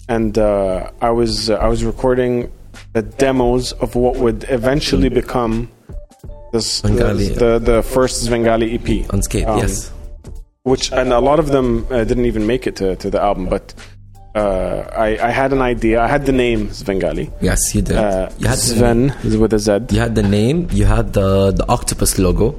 and 0.08 0.38
uh, 0.38 0.90
I 1.00 1.10
was 1.10 1.50
uh, 1.50 1.54
I 1.56 1.68
was 1.68 1.84
recording 1.84 2.52
the 2.92 3.02
demos 3.02 3.72
of 3.72 3.94
what 3.94 4.16
would 4.16 4.44
eventually 4.48 5.08
become 5.08 5.70
this, 6.52 6.70
Svengali. 6.74 7.28
the 7.28 7.58
the 7.58 7.82
first 7.82 8.22
Svengali 8.24 8.74
EP, 8.74 9.10
Unscathed. 9.12 9.48
Um, 9.48 9.58
yes. 9.58 9.90
Which 10.68 10.92
and 10.92 11.12
a 11.12 11.20
lot 11.20 11.38
of 11.38 11.48
them 11.48 11.86
uh, 11.90 12.04
didn't 12.04 12.26
even 12.26 12.46
make 12.46 12.66
it 12.66 12.76
to, 12.76 12.96
to 12.96 13.10
the 13.10 13.20
album, 13.20 13.48
but. 13.48 13.74
Uh, 14.34 14.86
I, 15.06 15.08
I 15.28 15.30
had 15.30 15.52
an 15.52 15.62
idea. 15.62 16.00
I 16.00 16.06
had 16.06 16.24
the 16.24 16.32
name 16.32 16.70
Svengali. 16.70 17.26
Yes, 17.40 17.74
you 17.74 17.82
did. 17.82 17.96
Uh, 17.96 18.30
you 18.38 18.46
had 18.46 18.58
Sven 18.58 19.02
with 19.24 19.52
a 19.52 19.58
Z. 19.58 19.70
You 19.90 20.00
had 20.06 20.14
the 20.14 20.22
name. 20.22 20.68
You 20.70 20.84
had 20.84 21.12
the 21.12 21.50
the 21.50 21.66
octopus 21.68 22.18
logo. 22.20 22.54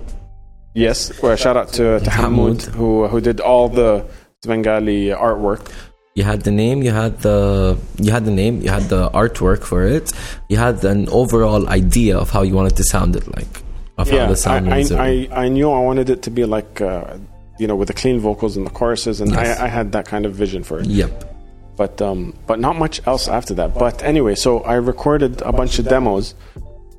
Yes, 0.74 1.22
well, 1.22 1.36
shout 1.38 1.56
out 1.56 1.70
to, 1.74 2.00
to 2.00 2.10
Hamoud, 2.10 2.66
who 2.76 3.08
who 3.08 3.22
did 3.22 3.40
all 3.40 3.70
the 3.70 4.04
Svengali 4.44 5.08
artwork. 5.28 5.72
You 6.16 6.24
had 6.24 6.42
the 6.42 6.52
name. 6.52 6.82
You 6.82 6.92
had 6.92 7.22
the 7.22 7.78
you 7.98 8.12
had 8.12 8.26
the 8.26 8.32
name. 8.32 8.62
You 8.62 8.70
had 8.70 8.90
the 8.90 9.10
artwork 9.12 9.64
for 9.64 9.86
it. 9.86 10.12
You 10.50 10.58
had 10.58 10.84
an 10.84 11.08
overall 11.10 11.70
idea 11.70 12.18
of 12.18 12.30
how 12.30 12.42
you 12.42 12.56
wanted 12.56 12.76
to 12.78 12.84
sound 12.84 13.16
it 13.16 13.26
like. 13.38 13.64
Of 13.98 14.10
how 14.10 14.26
the 14.26 14.32
I, 14.32 14.34
sound 14.34 14.74
I, 14.74 14.78
was. 14.80 14.92
uh, 14.92 14.98
I, 14.98 15.28
I 15.32 15.50
knew 15.50 15.72
I 15.72 15.80
wanted 15.80 16.10
it 16.10 16.24
to 16.24 16.32
be 16.32 16.46
like, 16.46 16.82
uh, 16.82 17.18
you 17.60 17.68
know, 17.68 17.76
with 17.76 17.88
the 17.90 17.94
clean 17.94 18.20
vocals 18.20 18.58
and 18.58 18.66
the 18.66 18.72
choruses, 18.72 19.22
and 19.22 19.32
Yes. 19.32 19.60
I, 19.60 19.66
I 19.66 19.68
had 19.68 19.92
that 19.92 20.06
kind 20.06 20.26
of 20.26 20.34
vision 20.34 20.64
for 20.64 20.80
it. 20.80 20.88
Yep. 20.88 21.12
But 21.78 22.02
um, 22.02 22.34
but 22.48 22.60
not 22.60 22.76
much 22.78 23.00
else 23.08 23.28
after 23.28 23.54
that. 23.56 23.74
But 23.74 24.04
anyway, 24.04 24.36
so 24.36 24.60
I 24.62 24.76
recorded 24.76 25.42
a 25.44 25.52
bunch 25.54 25.80
of 25.80 25.86
demos, 25.88 26.36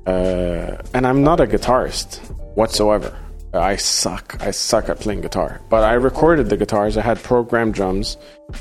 uh, 0.07 0.77
and 0.93 1.05
I'm 1.05 1.23
not 1.23 1.39
a 1.39 1.45
guitarist 1.47 2.17
whatsoever. 2.55 3.15
I 3.53 3.75
suck. 3.75 4.37
I 4.39 4.51
suck 4.51 4.87
at 4.89 4.99
playing 4.99 5.21
guitar. 5.21 5.59
But 5.69 5.83
I 5.83 5.93
recorded 5.93 6.49
the 6.49 6.57
guitars. 6.57 6.95
I 6.97 7.01
had 7.01 7.21
programmed 7.21 7.73
drums. 7.73 8.17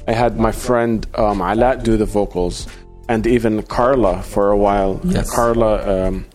I 0.09 0.12
had 0.12 0.36
my 0.39 0.52
friend 0.52 1.06
um, 1.14 1.39
Alat 1.39 1.85
do 1.85 1.97
the 1.97 2.06
vocals, 2.06 2.66
and 3.09 3.27
even 3.27 3.62
Carla 3.62 4.20
for 4.22 4.51
a 4.51 4.56
while. 4.56 5.01
Yes. 5.05 5.31
Carla 5.35 6.09
um, 6.09 6.27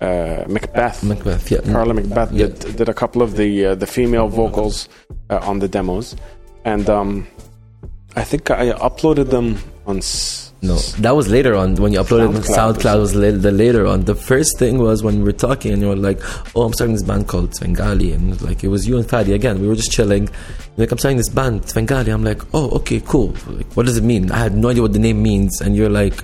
uh, 0.00 0.44
Macbeth. 0.48 1.02
Macbeth. 1.04 1.50
Yeah. 1.50 1.60
Carla 1.60 1.94
Macbeth 1.94 2.32
Yeah. 2.32 2.46
did, 2.46 2.76
did 2.76 2.88
a 2.88 2.94
couple 2.94 3.22
of 3.22 3.36
the 3.36 3.66
uh, 3.66 3.74
the 3.74 3.86
female 3.86 4.28
vocals 4.28 4.88
uh, 5.30 5.38
on 5.42 5.60
the 5.60 5.68
demos, 5.68 6.16
and 6.64 6.88
um, 6.90 7.26
I 8.16 8.24
think 8.24 8.50
I 8.50 8.72
uploaded 8.72 9.30
them 9.30 9.58
on. 9.86 9.98
S- 9.98 10.46
No, 10.60 10.74
that 11.06 11.14
was 11.14 11.28
later 11.30 11.54
on 11.54 11.76
when 11.78 11.92
you 11.94 12.00
uploaded 12.02 12.34
SoundCloud. 12.34 12.82
SoundCloud. 12.82 12.98
Was 12.98 13.14
later, 13.14 13.38
the 13.38 13.52
later 13.52 13.86
on. 13.86 14.02
The 14.10 14.16
first 14.16 14.58
thing 14.58 14.78
was 14.78 15.04
when 15.06 15.18
we 15.18 15.22
were 15.22 15.38
talking 15.48 15.70
and 15.72 15.80
you 15.80 15.86
were 15.94 16.02
like, 16.10 16.18
"Oh, 16.56 16.62
I'm 16.66 16.72
starting 16.74 16.96
this 16.98 17.04
band 17.06 17.28
called 17.28 17.54
Svengali," 17.54 18.10
and 18.10 18.34
like 18.42 18.64
it 18.66 18.68
was 18.74 18.82
you 18.88 18.98
and 18.98 19.06
Fadi 19.06 19.32
again. 19.34 19.60
We 19.62 19.68
were 19.70 19.76
just 19.78 19.92
chilling. 19.92 20.28
Like, 20.76 20.90
"I'm 20.90 20.98
starting 20.98 21.18
this 21.22 21.28
band 21.30 21.68
Svengali." 21.70 22.10
I'm 22.10 22.24
like, 22.24 22.42
"Oh, 22.52 22.70
okay, 22.82 22.98
cool. 23.06 23.30
Like, 23.46 23.70
what 23.76 23.86
does 23.86 23.96
it 23.96 24.02
mean?" 24.02 24.32
I 24.32 24.38
had 24.38 24.56
no 24.56 24.70
idea 24.70 24.82
what 24.82 24.94
the 24.98 24.98
name 24.98 25.22
means, 25.22 25.60
and 25.62 25.76
you're 25.76 25.94
like, 26.02 26.18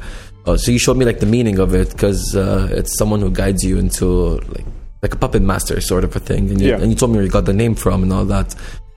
"Oh, 0.46 0.56
so 0.56 0.70
you 0.72 0.78
showed 0.78 0.96
me 0.96 1.04
like 1.04 1.20
the 1.20 1.26
meaning 1.26 1.58
of 1.58 1.74
it 1.74 1.90
because 1.90 2.34
uh, 2.36 2.68
it's 2.70 2.96
someone 2.98 3.20
who 3.20 3.30
guides 3.30 3.62
you 3.64 3.78
into 3.78 4.06
like 4.54 4.66
like 5.02 5.14
a 5.14 5.16
puppet 5.18 5.42
master 5.42 5.80
sort 5.80 6.04
of 6.04 6.14
a 6.16 6.20
thing." 6.20 6.50
And 6.50 6.60
you, 6.60 6.68
Yeah. 6.68 6.80
and 6.80 6.90
you 6.90 6.96
told 6.96 7.10
me 7.12 7.16
where 7.16 7.24
you 7.24 7.30
got 7.30 7.44
the 7.46 7.52
name 7.52 7.74
from 7.74 8.02
and 8.02 8.12
all 8.12 8.24
that. 8.26 8.54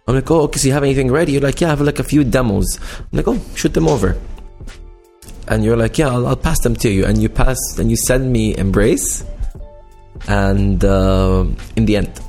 I'm 0.07 0.15
like, 0.15 0.29
"Oh, 0.31 0.41
okay. 0.43 0.59
So 0.59 0.67
you 0.67 0.73
have 0.73 0.83
anything 0.83 1.11
ready?" 1.11 1.31
You're 1.33 1.41
like, 1.41 1.59
"Yeah, 1.61 1.67
I 1.67 1.71
have 1.71 1.81
like 1.81 1.99
a 1.99 2.03
few 2.03 2.23
demos." 2.23 2.79
I'm 2.99 3.17
like, 3.19 3.27
"Oh, 3.27 3.39
shoot 3.55 3.73
them 3.73 3.87
over." 3.87 4.15
and 5.49 5.63
you're 5.63 5.77
like, 5.77 5.97
yeah, 5.97 6.09
I'll, 6.09 6.27
I'll 6.27 6.35
pass 6.35 6.59
them 6.59 6.75
to 6.83 6.89
you, 6.89 7.05
and 7.05 7.21
you 7.23 7.29
pass, 7.29 7.57
and 7.79 7.89
you 7.89 7.95
send 7.95 8.33
me 8.33 8.53
embrace, 8.57 9.23
and 10.27 10.83
uh, 10.83 11.45
in 11.77 11.85
the 11.85 11.95
end, 11.97 12.19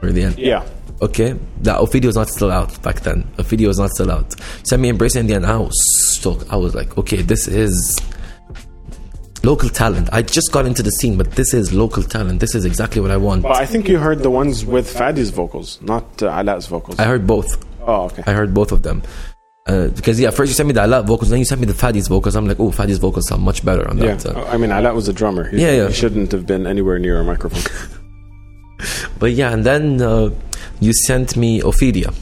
or 0.00 0.10
the 0.12 0.22
end, 0.22 0.38
yeah, 0.38 0.64
okay, 1.02 1.34
that 1.62 1.80
was 1.80 2.14
not 2.14 2.28
still 2.28 2.52
out 2.52 2.80
back 2.82 3.00
then. 3.00 3.24
Ophidia 3.36 3.66
was 3.66 3.78
not 3.80 3.90
still 3.90 4.10
out. 4.12 4.32
Send 4.64 4.82
me 4.82 4.88
embrace 4.90 5.16
in 5.16 5.26
the 5.26 5.34
end. 5.34 5.44
I 5.46 5.56
was 5.56 5.74
stoked. 6.14 6.44
I 6.52 6.56
was 6.56 6.74
like, 6.76 6.96
okay, 6.98 7.20
this 7.22 7.48
is 7.48 7.98
local 9.44 9.68
talent. 9.68 10.08
I 10.12 10.22
just 10.22 10.52
got 10.52 10.66
into 10.66 10.82
the 10.82 10.90
scene, 10.90 11.16
but 11.16 11.32
this 11.32 11.54
is 11.54 11.72
local 11.72 12.02
talent. 12.02 12.40
This 12.40 12.54
is 12.54 12.64
exactly 12.64 13.00
what 13.00 13.10
I 13.10 13.16
want. 13.16 13.42
but 13.42 13.56
I 13.56 13.66
think 13.66 13.88
you 13.88 13.98
heard 13.98 14.20
the 14.20 14.30
ones 14.30 14.64
with 14.64 14.92
Fadi's 14.92 15.30
vocals, 15.30 15.80
not 15.82 16.22
uh, 16.22 16.30
Alat's 16.30 16.66
vocals. 16.66 16.98
I 16.98 17.04
heard 17.04 17.26
both. 17.26 17.64
oh, 17.86 18.04
okay. 18.04 18.22
I 18.26 18.32
heard 18.32 18.52
both 18.54 18.72
of 18.72 18.82
them. 18.82 19.02
Uh, 19.66 19.88
because 19.88 20.18
yeah, 20.18 20.30
first 20.30 20.48
you 20.48 20.54
sent 20.54 20.66
me 20.66 20.72
the 20.72 20.80
Alat 20.80 21.06
vocals, 21.06 21.28
then 21.28 21.38
you 21.38 21.44
sent 21.44 21.60
me 21.60 21.66
the 21.66 21.74
Fadi's 21.74 22.08
vocals. 22.08 22.34
I'm 22.36 22.46
like, 22.48 22.58
oh, 22.58 22.70
Fadi's 22.70 22.96
vocals 22.98 23.28
sound 23.28 23.42
much 23.42 23.62
better 23.64 23.86
on 23.90 23.98
Yeah, 23.98 24.14
that. 24.14 24.34
uh, 24.34 24.44
I 24.44 24.56
mean, 24.56 24.70
Alat 24.70 24.94
was 24.94 25.08
a 25.08 25.12
drummer. 25.12 25.48
He, 25.50 25.60
Yeah, 25.60 25.72
yeah. 25.72 25.88
He 25.88 25.92
shouldn't 25.94 26.32
have 26.32 26.46
been 26.46 26.66
anywhere 26.66 26.98
near 26.98 27.20
a 27.20 27.24
microphone. 27.24 27.62
But 29.18 29.32
yeah, 29.32 29.52
and 29.52 29.64
then 29.64 30.00
uh, 30.00 30.30
you 30.80 30.92
sent 30.92 31.36
me 31.36 31.60
Ophidia. 31.60 32.14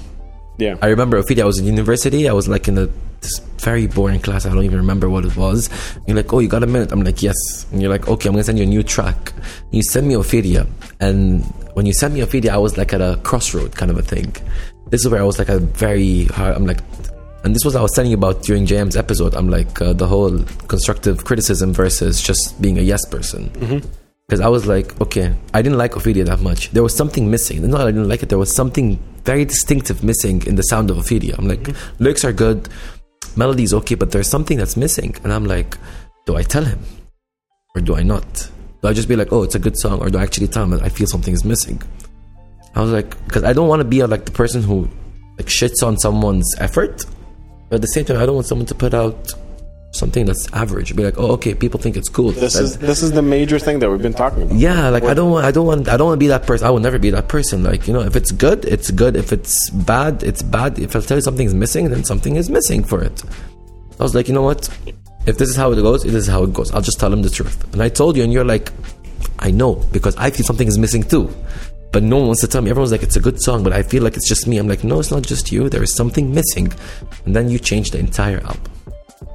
Yeah, 0.59 0.77
I 0.81 0.89
remember 0.89 1.23
Ophidia. 1.23 1.43
I 1.43 1.45
was 1.47 1.59
in 1.59 1.67
university. 1.67 2.29
I 2.29 2.33
was 2.33 2.49
like 2.49 2.67
in 2.67 2.79
a 2.79 2.89
this 3.21 3.39
very 3.59 3.87
boring 3.87 4.21
class. 4.21 4.47
I 4.47 4.55
don't 4.55 4.65
even 4.65 4.79
remember 4.79 5.09
what 5.09 5.25
it 5.25 5.37
was. 5.37 5.69
You're 6.07 6.17
like, 6.17 6.33
oh, 6.33 6.39
you 6.39 6.49
got 6.49 6.63
a 6.63 6.67
minute? 6.67 6.93
I'm 6.93 7.03
like, 7.03 7.23
yes. 7.23 7.35
And 7.73 7.81
you're 7.81 7.91
like, 7.91 8.09
okay, 8.09 8.29
I'm 8.29 8.35
gonna 8.35 8.45
send 8.45 8.59
you 8.59 8.65
a 8.65 8.69
new 8.69 8.83
track. 8.83 9.33
You 9.73 9.83
send 9.83 10.07
me 10.07 10.15
Ophidia, 10.15 10.67
and 11.01 11.45
when 11.75 11.87
you 11.87 11.93
sent 11.93 12.15
me 12.15 12.21
Ophidia, 12.21 12.51
I 12.51 12.59
was 12.59 12.77
like 12.79 12.93
at 12.93 13.01
a 13.01 13.21
crossroad 13.23 13.75
kind 13.75 13.91
of 13.91 13.99
a 13.99 14.03
thing. 14.03 14.35
This 14.91 15.05
is 15.05 15.11
where 15.11 15.21
I 15.21 15.25
was 15.25 15.39
like 15.39 15.49
a 15.49 15.59
very 15.59 16.25
hard. 16.27 16.55
I'm 16.57 16.67
like, 16.67 16.79
and 17.45 17.55
this 17.55 17.65
was 17.65 17.75
what 17.75 17.81
I 17.81 17.83
was 17.83 17.93
telling 17.93 18.11
you 18.11 18.17
about 18.17 18.43
during 18.43 18.67
JM's 18.67 18.97
episode. 18.97 19.35
I'm 19.35 19.49
like 19.49 19.81
uh, 19.81 19.93
the 19.93 20.07
whole 20.07 20.39
constructive 20.69 21.25
criticism 21.25 21.73
versus 21.73 22.23
just 22.23 22.61
being 22.61 22.79
a 22.79 22.83
yes 22.83 23.05
person. 23.09 23.51
Because 24.29 24.41
I 24.41 24.49
was 24.49 24.67
like, 24.67 25.01
okay, 25.01 25.33
I 25.55 25.63
didn't 25.63 25.79
like 25.79 25.93
Ophidia 25.93 26.25
that 26.27 26.41
much. 26.41 26.71
There 26.71 26.83
was 26.83 26.95
something 26.95 27.31
missing. 27.31 27.63
Not 27.63 27.79
that 27.79 27.87
I 27.87 27.93
didn't 27.93 28.09
like 28.09 28.25
it. 28.25 28.29
There 28.29 28.39
was 28.39 28.53
something 28.53 28.99
very 29.25 29.45
distinctive 29.45 30.03
missing 30.03 30.45
in 30.47 30.57
the 30.57 30.63
sound 30.63 30.91
of 30.91 30.97
Ophidia. 30.97 31.39
I'm 31.39 31.47
like, 31.47 31.69
lyrics 32.01 32.25
are 32.25 32.33
good, 32.33 32.69
melody's 33.37 33.75
okay, 33.75 33.95
but 33.95 34.11
there's 34.11 34.29
something 34.29 34.59
that's 34.59 34.77
missing. 34.77 35.15
And 35.23 35.33
I'm 35.33 35.45
like, 35.45 35.77
do 36.27 36.37
I 36.37 36.43
tell 36.43 36.65
him 36.65 36.81
or 37.75 37.81
do 37.81 37.95
I 37.95 38.03
not? 38.03 38.51
Do 38.83 38.89
I 38.89 38.93
just 38.93 39.09
be 39.09 39.17
like, 39.17 39.33
oh, 39.33 39.43
it's 39.43 39.55
a 39.55 39.59
good 39.59 39.79
song, 39.79 40.01
or 40.01 40.11
do 40.11 40.19
I 40.19 40.23
actually 40.23 40.49
tell 40.49 40.65
him 40.65 40.71
that 40.71 40.83
I 40.83 40.89
feel 40.89 41.07
something 41.07 41.33
is 41.33 41.45
missing? 41.45 41.81
I 42.75 42.81
was 42.83 42.91
like, 42.91 43.11
because 43.25 43.45
I 43.45 43.53
don't 43.53 43.69
want 43.69 43.81
to 43.81 43.85
be 43.85 44.03
like 44.05 44.27
the 44.27 44.33
person 44.33 44.63
who 44.63 44.89
like 45.39 45.47
shits 45.47 45.83
on 45.83 45.99
someone's 45.99 46.55
effort, 46.59 47.05
but 47.69 47.77
at 47.77 47.81
the 47.81 47.89
same 47.89 48.05
time, 48.05 48.19
I 48.19 48.27
don't 48.27 48.35
want 48.35 48.47
someone 48.47 48.67
to 48.67 48.75
put 48.75 48.95
out 48.95 49.33
something 49.99 50.25
that's 50.27 50.47
average. 50.53 50.95
Be 50.95 51.05
like, 51.05 51.19
oh, 51.19 51.33
okay, 51.33 51.55
people 51.55 51.81
think 51.81 51.97
it's 51.97 52.09
cool. 52.09 52.31
this 52.33 52.55
That- 52.55 52.63
is 52.65 52.79
this 52.79 53.03
is 53.03 53.13
the 53.13 53.23
major 53.23 53.59
thing 53.59 53.79
that 53.81 53.91
we've 53.91 54.03
been 54.03 54.15
talking 54.15 54.43
about. 54.43 54.57
yeah, 54.57 54.89
like 54.91 55.05
I 55.05 55.15
don't 55.15 55.31
want, 55.31 55.45
I 55.47 55.51
don't 55.51 55.67
want, 55.67 55.89
I 55.89 55.97
don't 55.97 56.07
want 56.09 56.19
to 56.19 56.25
be 56.25 56.29
that 56.29 56.47
person. 56.47 56.67
I 56.67 56.71
will 56.71 56.81
never 56.81 56.99
be 56.99 57.11
that 57.11 57.29
person. 57.29 57.63
Like 57.63 57.87
you 57.89 57.93
know, 57.95 58.01
if 58.01 58.15
it's 58.17 58.31
good, 58.33 58.65
it's 58.65 58.91
good. 58.91 59.17
If 59.17 59.33
it's 59.33 59.71
bad, 59.71 60.23
it's 60.23 60.43
bad. 60.43 60.79
If 60.79 60.95
I 60.97 61.01
tell 61.01 61.17
you 61.19 61.23
something's 61.23 61.55
missing, 61.55 61.89
then 61.91 62.05
something 62.05 62.37
is 62.37 62.49
missing 62.51 62.85
for 62.85 63.03
it. 63.03 63.23
I 63.99 64.03
was 64.03 64.15
like, 64.15 64.29
you 64.29 64.35
know 64.35 64.43
what? 64.43 64.69
If 65.27 65.39
this 65.39 65.49
is 65.49 65.57
how 65.57 65.73
it 65.73 65.77
goes, 65.77 66.05
it 66.05 66.15
is 66.15 66.27
how 66.29 66.45
it 66.45 66.53
goes. 66.53 66.71
I'll 66.73 66.83
just 66.83 67.01
tell 67.01 67.13
him 67.13 67.23
the 67.23 67.31
truth. 67.31 67.57
And 67.73 67.83
I 67.83 67.89
told 67.89 68.17
you, 68.17 68.23
and 68.23 68.33
you're 68.33 68.45
like, 68.45 68.71
I 69.39 69.51
know 69.51 69.75
because 69.93 70.15
I 70.17 70.31
feel 70.31 70.45
something 70.47 70.69
is 70.69 70.79
missing 70.79 71.03
too. 71.03 71.29
But 71.93 72.03
no 72.03 72.17
one 72.19 72.27
wants 72.27 72.43
to 72.43 72.47
tell 72.49 72.61
me. 72.63 72.69
Everyone's 72.69 72.93
like, 72.93 73.03
it's 73.03 73.17
a 73.17 73.21
good 73.21 73.41
song, 73.41 73.65
but 73.65 73.73
I 73.73 73.83
feel 73.83 74.03
like 74.03 74.17
it's 74.17 74.29
just 74.29 74.47
me. 74.47 74.59
I'm 74.59 74.69
like, 74.69 74.85
no, 74.85 74.99
it's 75.01 75.11
not 75.11 75.23
just 75.23 75.51
you. 75.51 75.69
There 75.71 75.83
is 75.83 75.95
something 75.97 76.35
missing. 76.35 76.71
And 77.25 77.35
then 77.35 77.49
you 77.49 77.59
change 77.59 77.91
the 77.93 77.99
entire 77.99 78.41
album. 78.41 78.61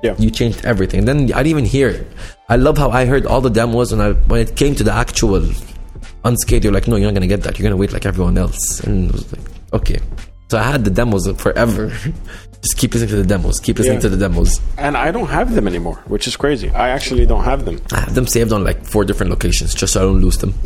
Yeah. 0.04 0.16
You 0.18 0.30
changed 0.30 0.66
everything. 0.66 1.06
Then 1.06 1.32
I 1.34 1.44
didn't 1.44 1.48
even 1.48 1.66
hear 1.66 1.90
it. 1.90 2.08
I 2.50 2.56
love 2.56 2.78
how 2.78 2.90
I 2.90 3.06
heard 3.06 3.26
all 3.26 3.42
the 3.42 3.50
demos, 3.50 3.92
and 3.92 4.02
I, 4.02 4.14
when 4.14 4.42
it 4.42 4.56
came 4.56 4.76
to 4.76 4.84
the 4.84 4.94
actual 4.94 5.44
unscathed, 6.24 6.64
you're 6.64 6.74
like, 6.74 6.88
no, 6.88 6.96
you're 6.96 7.08
not 7.08 7.14
gonna 7.14 7.28
get 7.28 7.44
that. 7.44 7.58
You're 7.58 7.64
gonna 7.64 7.78
wait 7.78 7.94
like 7.94 8.06
everyone 8.06 8.38
else. 8.38 8.80
And 8.82 9.10
it 9.10 9.14
was 9.14 9.32
like, 9.32 9.42
okay. 9.74 10.00
So 10.50 10.58
I 10.58 10.64
had 10.64 10.84
the 10.84 10.92
demos 10.92 11.30
forever. 11.42 11.92
Just 12.62 12.78
keep 12.78 12.94
listening 12.94 13.10
to 13.10 13.16
the 13.16 13.26
demos. 13.26 13.60
Keep 13.60 13.80
listening 13.80 13.96
Yeah. 13.98 14.02
to 14.02 14.10
the 14.10 14.18
demos. 14.18 14.62
And 14.78 14.96
I 14.96 15.10
don't 15.12 15.28
have 15.30 15.56
them 15.56 15.68
anymore, 15.68 15.96
which 16.06 16.28
is 16.28 16.38
crazy. 16.38 16.70
I 16.70 16.90
actually 16.90 17.26
don't 17.26 17.44
have 17.44 17.66
them. 17.66 17.82
I 17.92 18.02
have 18.02 18.14
them 18.14 18.28
saved 18.28 18.54
on 18.54 18.64
like 18.64 18.86
four 18.86 19.04
different 19.04 19.32
locations, 19.32 19.74
just 19.74 19.94
so 19.94 20.02
I 20.02 20.04
don't 20.04 20.22
lose 20.22 20.38
them. 20.38 20.54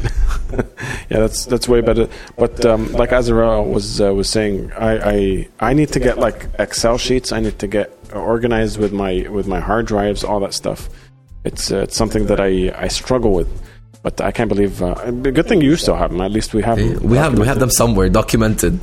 Yeah, 1.09 1.19
that's 1.19 1.45
that's 1.45 1.67
way 1.67 1.81
better. 1.81 2.07
But 2.37 2.65
um, 2.65 2.91
like 2.93 3.11
Azrael 3.11 3.63
was 3.65 4.01
uh, 4.01 4.13
was 4.13 4.27
saying, 4.29 4.71
I, 4.77 4.91
I 5.13 5.47
I 5.69 5.73
need 5.73 5.89
to 5.89 5.99
get 5.99 6.17
like 6.17 6.47
Excel 6.57 6.97
sheets. 6.97 7.31
I 7.31 7.39
need 7.41 7.59
to 7.59 7.67
get 7.67 7.87
organized 8.13 8.79
with 8.79 8.91
my 8.91 9.27
with 9.29 9.47
my 9.47 9.59
hard 9.59 9.85
drives, 9.85 10.23
all 10.23 10.39
that 10.39 10.53
stuff. 10.53 10.89
It's 11.43 11.71
uh, 11.71 11.77
it's 11.85 11.95
something 11.95 12.25
that 12.27 12.39
I 12.39 12.73
I 12.85 12.87
struggle 12.87 13.31
with. 13.33 13.47
But 14.01 14.19
I 14.21 14.31
can't 14.31 14.49
believe. 14.49 14.81
Uh, 14.81 14.95
a 15.05 15.11
good 15.11 15.47
thing 15.47 15.61
you 15.61 15.75
still 15.75 15.95
have 15.95 16.11
them. 16.11 16.21
At 16.21 16.31
least 16.31 16.53
we 16.53 16.61
have. 16.63 16.77
them 16.77 17.07
We 17.11 17.17
have 17.17 17.37
we 17.37 17.45
have 17.45 17.59
them 17.59 17.71
somewhere 17.71 18.09
documented. 18.09 18.79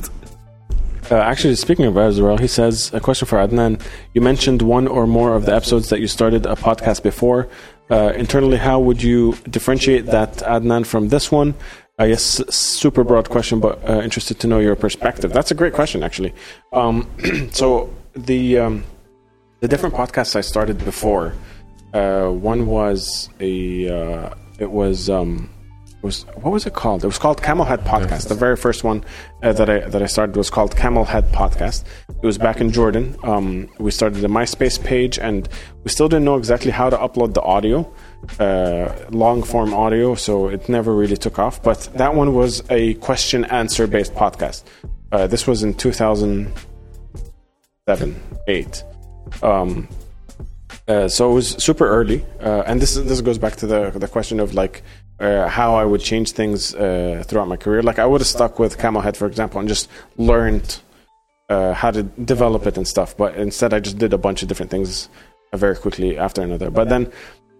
Uh, 1.11 1.15
actually, 1.15 1.55
speaking 1.55 1.85
of 1.85 1.97
Azrael, 1.97 2.37
he 2.37 2.47
says 2.47 2.93
a 2.93 2.99
question 2.99 3.27
for 3.27 3.37
Adnan. 3.37 3.81
You 4.13 4.21
mentioned 4.21 4.61
one 4.61 4.87
or 4.87 5.05
more 5.05 5.35
of 5.35 5.45
the 5.45 5.55
episodes 5.55 5.89
that 5.89 5.99
you 5.99 6.07
started 6.07 6.45
a 6.45 6.55
podcast 6.55 7.03
before. 7.03 7.49
Uh, 7.89 8.13
internally, 8.15 8.57
how 8.57 8.79
would 8.79 9.03
you 9.03 9.33
differentiate 9.49 10.05
that 10.07 10.37
Adnan 10.37 10.85
from 10.85 11.09
this 11.09 11.31
one? 11.31 11.53
I 11.99 12.07
guess 12.07 12.41
super 12.49 13.03
broad 13.03 13.29
question, 13.29 13.59
but 13.59 13.87
uh, 13.87 14.01
interested 14.01 14.39
to 14.39 14.47
know 14.47 14.59
your 14.59 14.75
perspective. 14.75 15.31
That's 15.31 15.51
a 15.51 15.55
great 15.55 15.73
question, 15.73 16.01
actually. 16.01 16.33
Um, 16.71 17.07
so 17.51 17.93
the 18.15 18.57
um, 18.57 18.83
the 19.59 19.67
different 19.67 19.93
podcasts 19.93 20.35
I 20.35 20.41
started 20.41 20.83
before, 20.83 21.35
uh, 21.93 22.29
one 22.29 22.65
was 22.65 23.29
a 23.39 23.89
uh, 23.89 24.33
it 24.57 24.71
was 24.71 25.09
um, 25.09 25.49
was 26.03 26.25
what 26.35 26.51
was 26.51 26.65
it 26.65 26.73
called? 26.73 27.01
It 27.03 27.07
was 27.07 27.17
called 27.17 27.41
Camelhead 27.41 27.85
Podcast. 27.85 28.27
The 28.27 28.35
very 28.35 28.57
first 28.57 28.83
one 28.83 29.03
uh, 29.41 29.53
that 29.53 29.69
I 29.69 29.79
that 29.79 30.03
I 30.03 30.05
started 30.05 30.35
was 30.35 30.49
called 30.49 30.75
Camelhead 30.75 31.31
Podcast. 31.31 31.85
It 32.09 32.25
was 32.25 32.37
back 32.37 32.59
in 32.61 32.71
Jordan. 32.71 33.15
Um, 33.23 33.69
we 33.79 33.91
started 33.91 34.23
a 34.23 34.27
MySpace 34.27 34.83
page, 34.83 35.17
and 35.17 35.49
we 35.83 35.89
still 35.89 36.09
didn't 36.09 36.25
know 36.25 36.35
exactly 36.35 36.71
how 36.71 36.89
to 36.89 36.97
upload 36.97 37.33
the 37.33 37.41
audio, 37.41 37.89
uh, 38.39 38.93
long 39.11 39.43
form 39.43 39.73
audio. 39.73 40.15
So 40.15 40.49
it 40.49 40.67
never 40.69 40.93
really 40.93 41.17
took 41.17 41.39
off. 41.39 41.63
But 41.63 41.89
that 41.95 42.13
one 42.13 42.35
was 42.35 42.61
a 42.69 42.93
question 42.95 43.45
answer 43.45 43.87
based 43.87 44.13
podcast. 44.13 44.63
Uh, 45.11 45.25
this 45.27 45.47
was 45.47 45.63
in 45.63 45.73
2007, 45.73 48.21
eight. 48.47 48.83
Um, 49.41 49.87
uh, 50.87 51.07
so 51.07 51.31
it 51.31 51.33
was 51.33 51.49
super 51.63 51.87
early, 51.87 52.25
uh, 52.41 52.63
and 52.65 52.81
this 52.81 52.95
this 52.95 53.21
goes 53.21 53.37
back 53.37 53.55
to 53.55 53.67
the 53.67 53.91
the 53.91 54.07
question 54.07 54.41
of 54.41 54.53
like 54.53 54.83
uh, 55.19 55.47
how 55.47 55.75
I 55.75 55.85
would 55.85 56.01
change 56.01 56.31
things 56.31 56.73
uh, 56.75 57.23
throughout 57.25 57.47
my 57.47 57.57
career. 57.57 57.81
Like 57.83 57.99
I 57.99 58.05
would 58.05 58.21
have 58.21 58.27
stuck 58.27 58.59
with 58.59 58.77
Camelhead, 58.77 59.15
for 59.15 59.27
example, 59.27 59.59
and 59.59 59.69
just 59.69 59.89
learned 60.17 60.79
uh, 61.49 61.73
how 61.73 61.91
to 61.91 62.03
develop 62.03 62.65
it 62.67 62.77
and 62.77 62.87
stuff. 62.87 63.15
But 63.15 63.35
instead, 63.35 63.73
I 63.73 63.79
just 63.79 63.97
did 63.97 64.13
a 64.13 64.17
bunch 64.17 64.41
of 64.41 64.47
different 64.47 64.71
things 64.71 65.09
uh, 65.51 65.57
very 65.57 65.75
quickly 65.75 66.17
after 66.17 66.41
another. 66.41 66.69
But 66.69 66.89
then 66.89 67.11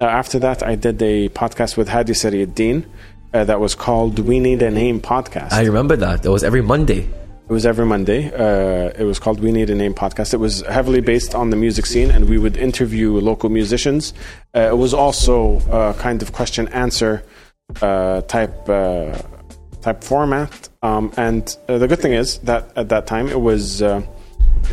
uh, 0.02 0.06
after 0.06 0.40
that, 0.40 0.64
I 0.64 0.76
did 0.76 1.02
a 1.02 1.30
podcast 1.30 1.78
with 1.78 1.88
Hadi 1.90 2.14
Sariuddin 2.14 2.86
uh, 3.34 3.44
that 3.46 3.60
was 3.60 3.76
called 3.76 4.20
"We 4.20 4.40
Need 4.40 4.62
a 4.62 4.72
Name" 4.72 5.00
podcast. 5.00 5.52
I 5.52 5.64
remember 5.64 5.96
that. 5.98 6.26
It 6.26 6.30
was 6.30 6.44
every 6.44 6.62
Monday. 6.62 7.08
It 7.50 7.52
was 7.52 7.66
every 7.66 7.86
Monday. 7.86 8.32
Uh, 8.34 8.94
it 8.98 9.04
was 9.04 9.20
called 9.20 9.42
We 9.42 9.52
Need 9.52 9.70
a 9.70 9.76
Name 9.76 9.94
podcast. 9.94 10.34
It 10.34 10.38
was 10.38 10.62
heavily 10.62 11.02
based 11.02 11.36
on 11.36 11.50
the 11.50 11.58
music 11.58 11.86
scene, 11.86 12.10
and 12.10 12.30
we 12.30 12.38
would 12.38 12.56
interview 12.56 13.12
local 13.20 13.50
musicians. 13.50 14.14
Uh, 14.56 14.62
it 14.72 14.78
was 14.78 14.94
also 14.94 15.60
a 15.70 15.94
kind 15.94 16.22
of 16.22 16.32
question 16.32 16.70
answer 16.70 17.22
uh, 17.22 17.43
type 17.74 18.70
uh, 18.70 19.18
type 19.82 20.04
format. 20.04 20.70
Um, 20.82 21.14
and 21.18 21.56
uh, 21.68 21.78
the 21.78 21.88
good 21.88 22.00
thing 22.00 22.14
is 22.14 22.40
that 22.40 22.72
at 22.76 22.90
that 22.90 23.06
time 23.06 23.28
it 23.28 23.40
was 23.40 23.82
uh, 23.82 24.02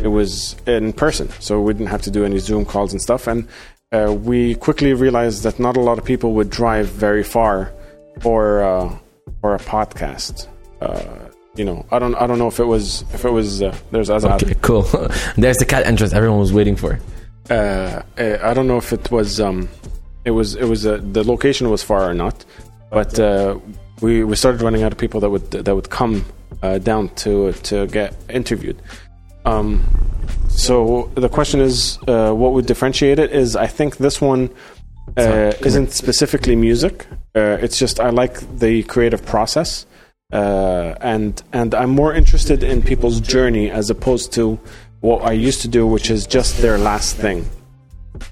it 0.01 0.07
was 0.07 0.55
in 0.65 0.93
person, 0.93 1.29
so 1.39 1.61
we 1.61 1.73
didn't 1.73 1.87
have 1.87 2.01
to 2.03 2.11
do 2.11 2.25
any 2.25 2.39
Zoom 2.39 2.65
calls 2.65 2.91
and 2.93 3.01
stuff. 3.01 3.27
And 3.27 3.47
uh, 3.91 4.13
we 4.13 4.55
quickly 4.55 4.93
realized 4.93 5.43
that 5.43 5.59
not 5.59 5.77
a 5.77 5.81
lot 5.81 5.97
of 5.97 6.05
people 6.05 6.33
would 6.33 6.49
drive 6.49 6.87
very 6.87 7.23
far 7.23 7.71
for 8.21 8.63
uh, 8.63 8.97
for 9.41 9.55
a 9.55 9.59
podcast. 9.59 10.47
Uh, 10.81 11.29
you 11.55 11.65
know, 11.65 11.85
I 11.91 11.99
don't 11.99 12.15
I 12.15 12.25
don't 12.27 12.39
know 12.39 12.47
if 12.47 12.59
it 12.59 12.65
was 12.65 13.03
if 13.13 13.25
it 13.25 13.31
was 13.31 13.61
uh, 13.61 13.75
there's 13.91 14.09
Azad. 14.09 14.41
Okay, 14.41 14.55
cool. 14.61 14.83
There's 15.37 15.57
the 15.57 15.65
cat 15.65 15.85
entrance 15.85 16.13
everyone 16.13 16.39
was 16.39 16.53
waiting 16.53 16.77
for. 16.77 16.99
Uh, 17.49 18.01
uh, 18.17 18.37
I 18.41 18.53
don't 18.53 18.67
know 18.67 18.77
if 18.77 18.93
it 18.93 19.11
was 19.11 19.41
um, 19.41 19.67
it 20.23 20.31
was 20.31 20.55
it 20.55 20.65
was 20.65 20.85
uh, 20.85 21.01
the 21.11 21.23
location 21.23 21.69
was 21.69 21.83
far 21.83 22.09
or 22.09 22.13
not, 22.13 22.45
but 22.91 23.19
uh, 23.19 23.57
we 24.01 24.23
we 24.23 24.35
started 24.35 24.61
running 24.61 24.83
out 24.83 24.91
of 24.91 24.97
people 24.97 25.19
that 25.21 25.29
would 25.29 25.49
that 25.51 25.73
would 25.73 25.89
come 25.89 26.23
uh, 26.61 26.77
down 26.77 27.09
to 27.15 27.53
to 27.53 27.87
get 27.87 28.15
interviewed. 28.29 28.79
Um, 29.45 29.83
so 30.49 31.09
the 31.15 31.29
question 31.29 31.61
is, 31.61 31.97
uh, 32.07 32.31
what 32.33 32.53
would 32.53 32.67
differentiate 32.67 33.17
it? 33.17 33.31
Is 33.31 33.55
I 33.55 33.67
think 33.67 33.97
this 33.97 34.21
one 34.21 34.49
uh, 35.17 35.53
isn't 35.61 35.91
specifically 35.93 36.55
music. 36.55 37.07
Uh, 37.35 37.57
it's 37.61 37.79
just 37.79 37.99
I 37.99 38.09
like 38.09 38.39
the 38.59 38.83
creative 38.83 39.25
process, 39.25 39.85
uh, 40.33 40.95
and 41.01 41.41
and 41.53 41.73
I'm 41.73 41.89
more 41.89 42.13
interested 42.13 42.63
in 42.63 42.81
people's 42.81 43.19
journey 43.21 43.71
as 43.71 43.89
opposed 43.89 44.33
to 44.33 44.59
what 44.99 45.23
I 45.23 45.31
used 45.31 45.61
to 45.61 45.67
do, 45.67 45.87
which 45.87 46.11
is 46.11 46.27
just 46.27 46.57
their 46.61 46.77
last 46.77 47.15
thing. 47.15 47.45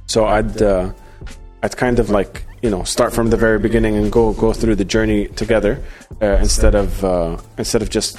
So 0.07 0.25
I'd 0.25 0.61
uh, 0.61 0.91
I'd 1.63 1.75
kind 1.77 1.99
of 1.99 2.09
like 2.09 2.43
you 2.61 2.69
know 2.69 2.83
start 2.83 3.13
from 3.13 3.29
the 3.29 3.37
very 3.37 3.59
beginning 3.59 3.95
and 3.95 4.11
go 4.11 4.33
go 4.33 4.53
through 4.53 4.75
the 4.75 4.85
journey 4.85 5.27
together 5.27 5.83
uh, 6.21 6.37
instead 6.41 6.75
of 6.75 7.03
uh, 7.03 7.37
instead 7.57 7.81
of 7.81 7.89
just 7.89 8.17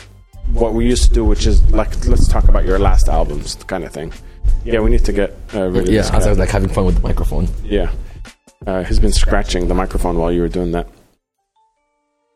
what 0.52 0.74
we 0.74 0.86
used 0.86 1.04
to 1.08 1.14
do, 1.14 1.24
which 1.24 1.46
is 1.46 1.62
like 1.72 2.06
let's 2.06 2.28
talk 2.28 2.48
about 2.48 2.64
your 2.64 2.78
last 2.78 3.08
albums 3.08 3.54
kind 3.66 3.84
of 3.84 3.92
thing. 3.92 4.12
Yeah, 4.64 4.80
we 4.80 4.90
need 4.90 5.04
to 5.04 5.12
get 5.12 5.36
uh, 5.54 5.66
rid 5.68 5.88
of 5.88 5.94
Yeah, 5.94 6.00
as. 6.00 6.26
I 6.26 6.28
was 6.30 6.38
like 6.38 6.50
having 6.50 6.68
fun 6.68 6.84
with 6.84 6.96
the 6.96 7.02
microphone. 7.02 7.48
Yeah. 7.64 7.92
Uh, 8.66 8.84
he's 8.84 8.98
been 8.98 9.12
scratching 9.12 9.68
the 9.68 9.74
microphone 9.74 10.18
while 10.18 10.30
you 10.30 10.42
were 10.42 10.48
doing 10.48 10.72
that. 10.72 10.86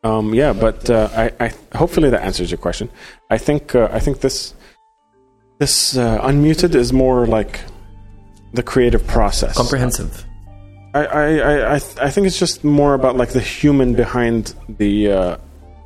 Um, 0.03 0.33
yeah, 0.33 0.53
but 0.53 0.89
uh, 0.89 1.09
I, 1.15 1.31
I 1.39 1.53
hopefully 1.75 2.09
that 2.11 2.21
answers 2.21 2.51
your 2.51 2.57
question. 2.57 2.89
I 3.29 3.37
think 3.37 3.75
uh, 3.75 3.89
I 3.91 3.99
think 3.99 4.21
this 4.21 4.53
this 5.59 5.97
uh, 5.97 6.19
unmuted 6.21 6.75
is 6.75 6.93
more 6.93 7.25
like 7.25 7.61
the 8.53 8.63
creative 8.63 9.05
process. 9.07 9.55
Comprehensive. 9.57 10.25
I 10.95 11.05
I, 11.05 11.73
I, 11.73 11.75
I, 11.75 12.09
think 12.09 12.25
it's 12.27 12.39
just 12.39 12.63
more 12.63 12.93
about 12.93 13.17
like 13.17 13.29
the 13.29 13.41
human 13.41 13.93
behind 13.93 14.55
the 14.69 15.11
uh, 15.11 15.37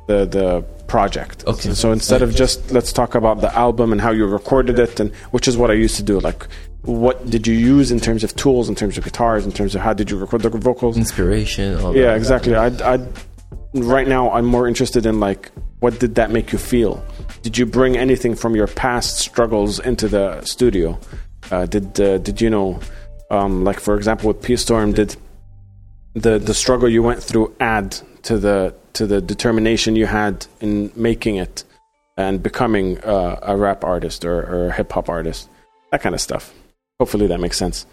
the 0.06 0.24
the 0.24 0.64
project. 0.86 1.44
Okay. 1.46 1.74
So 1.74 1.92
instead 1.92 2.22
of 2.22 2.34
just 2.34 2.70
let's 2.70 2.92
talk 2.92 3.14
about 3.14 3.40
the 3.40 3.54
album 3.56 3.92
and 3.92 4.00
how 4.00 4.10
you 4.10 4.26
recorded 4.26 4.78
it, 4.78 5.00
and 5.00 5.14
which 5.32 5.46
is 5.48 5.56
what 5.56 5.70
I 5.70 5.74
used 5.74 5.96
to 5.96 6.02
do. 6.02 6.20
Like, 6.20 6.46
what 6.82 7.28
did 7.28 7.46
you 7.46 7.54
use 7.54 7.90
in 7.90 8.00
terms 8.00 8.24
of 8.24 8.34
tools, 8.36 8.68
in 8.68 8.74
terms 8.74 8.96
of 8.98 9.04
guitars, 9.04 9.44
in 9.44 9.52
terms 9.52 9.74
of 9.74 9.80
how 9.80 9.92
did 9.92 10.10
you 10.10 10.16
record 10.16 10.42
the 10.42 10.50
vocals? 10.50 10.96
Inspiration. 10.96 11.78
All 11.80 11.96
Yeah, 11.96 12.14
exactly. 12.14 12.54
I 12.54 12.68
I 12.94 12.98
right 13.74 14.08
now 14.08 14.30
I'm 14.30 14.46
more 14.46 14.66
interested 14.66 15.06
in 15.06 15.20
like 15.20 15.50
what 15.80 15.98
did 15.98 16.14
that 16.16 16.30
make 16.30 16.52
you 16.52 16.58
feel? 16.58 17.02
Did 17.42 17.56
you 17.58 17.66
bring 17.66 17.96
anything 17.96 18.34
from 18.34 18.54
your 18.54 18.66
past 18.66 19.18
struggles 19.18 19.80
into 19.80 20.08
the 20.08 20.42
studio? 20.42 20.98
Uh, 21.50 21.66
did 21.66 22.00
uh, 22.00 22.18
did 22.18 22.40
you 22.40 22.50
know, 22.50 22.78
um, 23.30 23.64
like 23.64 23.80
for 23.80 23.96
example 23.96 24.28
with 24.28 24.42
P 24.42 24.56
Storm, 24.56 24.92
did 24.92 25.16
the 26.14 26.38
the 26.38 26.54
struggle 26.54 26.88
you 26.88 27.02
went 27.02 27.22
through 27.22 27.54
add 27.60 27.96
to 28.22 28.38
the 28.38 28.74
to 28.94 29.06
the 29.06 29.20
determination 29.20 29.96
you 29.96 30.06
had 30.06 30.46
in 30.60 30.90
making 30.96 31.36
it 31.36 31.64
and 32.16 32.42
becoming 32.42 32.98
uh, 33.00 33.38
a 33.42 33.56
rap 33.56 33.84
artist 33.84 34.24
or, 34.24 34.40
or 34.40 34.68
a 34.68 34.72
hip 34.72 34.92
hop 34.92 35.08
artist? 35.08 35.48
That 35.92 36.02
kind 36.02 36.14
of 36.14 36.20
stuff. 36.20 36.52
Hopefully 36.98 37.26
that 37.28 37.40
makes 37.40 37.56
sense. 37.56 37.86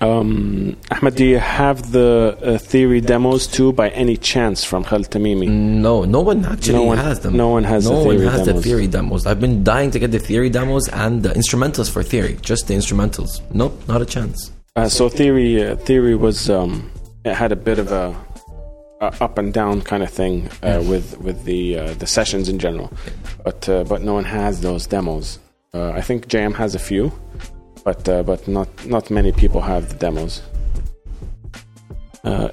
Um, 0.00 0.76
Ahmed, 0.92 1.16
do 1.16 1.24
you 1.24 1.38
have 1.38 1.90
the 1.90 2.38
uh, 2.40 2.58
theory 2.58 3.00
demos 3.00 3.46
too 3.48 3.72
by 3.72 3.88
any 3.90 4.16
chance 4.16 4.62
from 4.62 4.84
Khal 4.84 5.04
Tamimi? 5.08 5.48
No, 5.48 6.04
no 6.04 6.20
one 6.20 6.44
actually 6.44 6.74
No 6.74 6.82
one- 6.84 6.98
has 6.98 7.20
them. 7.20 7.36
no 7.36 7.48
one 7.48 7.64
has 7.64 7.84
No 7.84 7.90
the 8.00 8.06
one 8.06 8.16
theory 8.16 8.28
has 8.30 8.46
the 8.46 8.62
theory 8.62 8.86
demos. 8.86 9.26
I've 9.26 9.40
been 9.40 9.64
dying 9.64 9.90
to 9.90 9.98
get 9.98 10.12
the 10.12 10.20
theory 10.20 10.50
demos 10.50 10.88
and 10.88 11.22
the 11.24 11.30
instrumentals 11.30 11.90
for 11.90 12.02
theory. 12.04 12.38
Just 12.42 12.68
the 12.68 12.74
instrumentals. 12.74 13.40
Nope, 13.52 13.74
not 13.88 14.00
a 14.00 14.06
chance. 14.06 14.52
Uh, 14.76 14.88
so 14.88 15.08
theory, 15.08 15.64
uh, 15.64 15.74
theory 15.76 16.14
was 16.14 16.48
um, 16.48 16.90
it 17.24 17.34
had 17.34 17.50
a 17.50 17.56
bit 17.56 17.80
of 17.80 17.90
a, 17.90 18.14
a 19.00 19.06
up 19.20 19.36
and 19.38 19.52
down 19.52 19.82
kind 19.82 20.04
of 20.04 20.10
thing 20.10 20.48
uh, 20.62 20.80
with 20.88 21.18
with 21.18 21.42
the 21.44 21.76
uh, 21.76 21.94
the 21.94 22.06
sessions 22.06 22.48
in 22.48 22.60
general, 22.60 22.92
but 23.42 23.68
uh, 23.68 23.82
but 23.82 24.02
no 24.02 24.14
one 24.14 24.24
has 24.24 24.60
those 24.60 24.86
demos. 24.86 25.40
Uh, 25.74 25.90
I 25.90 26.00
think 26.02 26.28
JM 26.28 26.54
has 26.54 26.76
a 26.76 26.78
few, 26.78 27.12
but 27.88 28.06
uh, 28.08 28.22
but 28.22 28.46
not 28.46 28.68
not 28.94 29.10
many 29.10 29.32
people 29.32 29.60
have 29.62 29.82
the 29.88 29.96
demos. 30.04 30.42
Uh, 32.22 32.48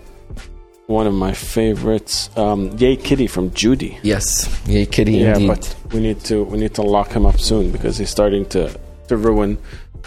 one 0.88 1.08
of 1.08 1.14
my 1.14 1.34
favorites, 1.34 2.30
um, 2.38 2.62
Yay 2.78 2.96
Kitty 2.96 3.28
from 3.28 3.46
Judy. 3.52 3.98
Yes, 4.04 4.48
Yay 4.68 4.86
kitty 4.86 5.14
Yeah, 5.14 5.34
indeed. 5.34 5.48
but 5.48 5.76
we 5.92 6.00
need 6.00 6.20
to 6.30 6.36
we 6.52 6.58
need 6.58 6.74
to 6.76 6.84
lock 6.84 7.10
him 7.18 7.26
up 7.26 7.40
soon 7.40 7.72
because 7.76 7.98
he's 7.98 8.10
starting 8.18 8.46
to 8.56 8.62
to 9.10 9.18
ruin 9.18 9.58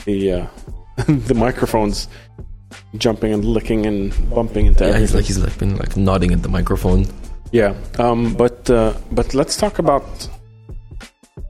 the 0.07 0.19
uh, 0.33 0.47
the 1.31 1.35
microphones, 1.35 2.09
jumping 2.97 3.33
and 3.35 3.45
licking 3.45 3.85
and 3.87 4.01
bumping 4.31 4.65
into 4.67 4.85
yeah, 4.87 4.99
he's 4.99 5.15
like 5.15 5.27
he's 5.27 5.39
like 5.47 5.59
been 5.59 5.77
like 5.77 5.95
nodding 5.97 6.33
at 6.33 6.43
the 6.43 6.53
microphone. 6.59 7.05
Yeah, 7.53 7.75
um, 7.99 8.35
but 8.35 8.71
uh, 8.71 8.95
but 9.13 9.35
let's 9.35 9.57
talk 9.59 9.79
about 9.79 10.07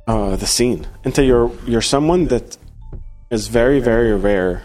uh, 0.08 0.34
the 0.42 0.46
scene. 0.46 0.80
Into 1.04 1.22
you're 1.24 1.50
you're 1.70 1.88
someone 1.96 2.26
that 2.34 2.58
is 3.30 3.48
very 3.48 3.80
very 3.80 4.14
rare 4.14 4.62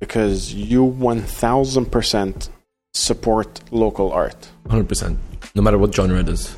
because 0.00 0.54
you 0.54 0.82
one 0.82 1.22
thousand 1.22 1.86
percent 1.92 2.50
support 2.94 3.60
local 3.70 4.12
art. 4.12 4.48
Hundred 4.68 4.88
percent, 4.88 5.18
no 5.54 5.62
matter 5.62 5.78
what 5.78 5.94
genre 5.94 6.18
it 6.18 6.28
is. 6.28 6.56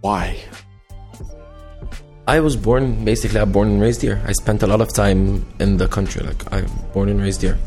Why? 0.00 0.38
I 2.28 2.40
was 2.40 2.56
born 2.56 3.04
basically. 3.04 3.40
I'm 3.40 3.50
born 3.50 3.68
and 3.68 3.80
raised 3.80 4.02
here. 4.02 4.22
I 4.26 4.32
spent 4.32 4.62
a 4.62 4.66
lot 4.66 4.80
of 4.80 4.92
time 4.92 5.44
in 5.58 5.76
the 5.76 5.88
country. 5.88 6.22
Like 6.22 6.52
I'm 6.52 6.66
born 6.92 7.08
and 7.08 7.20
raised 7.20 7.42
here. 7.42 7.58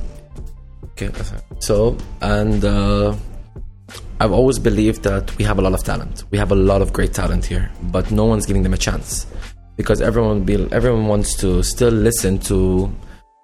Okay, 0.91 1.11
so 1.59 1.97
and 2.21 2.63
uh, 2.63 3.13
I've 4.21 4.31
always 4.31 4.59
believed 4.59 5.03
that 5.03 5.35
we 5.37 5.43
have 5.43 5.59
a 5.59 5.61
lot 5.61 5.73
of 5.73 5.83
talent. 5.83 6.23
We 6.31 6.37
have 6.37 6.51
a 6.51 6.55
lot 6.55 6.81
of 6.81 6.93
great 6.93 7.13
talent 7.13 7.45
here, 7.45 7.69
but 7.83 8.11
no 8.11 8.23
one's 8.25 8.45
giving 8.45 8.63
them 8.63 8.73
a 8.73 8.77
chance 8.77 9.27
because 9.77 10.01
everyone 10.01 10.43
be 10.43 10.55
everyone 10.71 11.07
wants 11.07 11.35
to 11.35 11.63
still 11.63 11.91
listen 11.91 12.39
to 12.39 12.91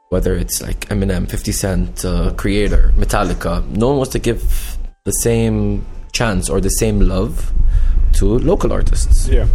whether 0.09 0.35
it's 0.35 0.61
like 0.61 0.89
Eminem, 0.89 1.29
50 1.29 1.51
Cent, 1.53 2.03
uh, 2.03 2.33
Creator, 2.33 2.93
Metallica. 2.97 3.65
No 3.69 3.87
one 3.87 3.97
wants 3.97 4.11
to 4.11 4.19
give 4.19 4.77
the 5.05 5.11
same 5.11 5.85
chance 6.11 6.49
or 6.49 6.59
the 6.59 6.69
same 6.69 6.99
love 6.99 7.53
to 8.11 8.25
local 8.39 8.73
artists 8.73 9.29
Yeah, 9.29 9.47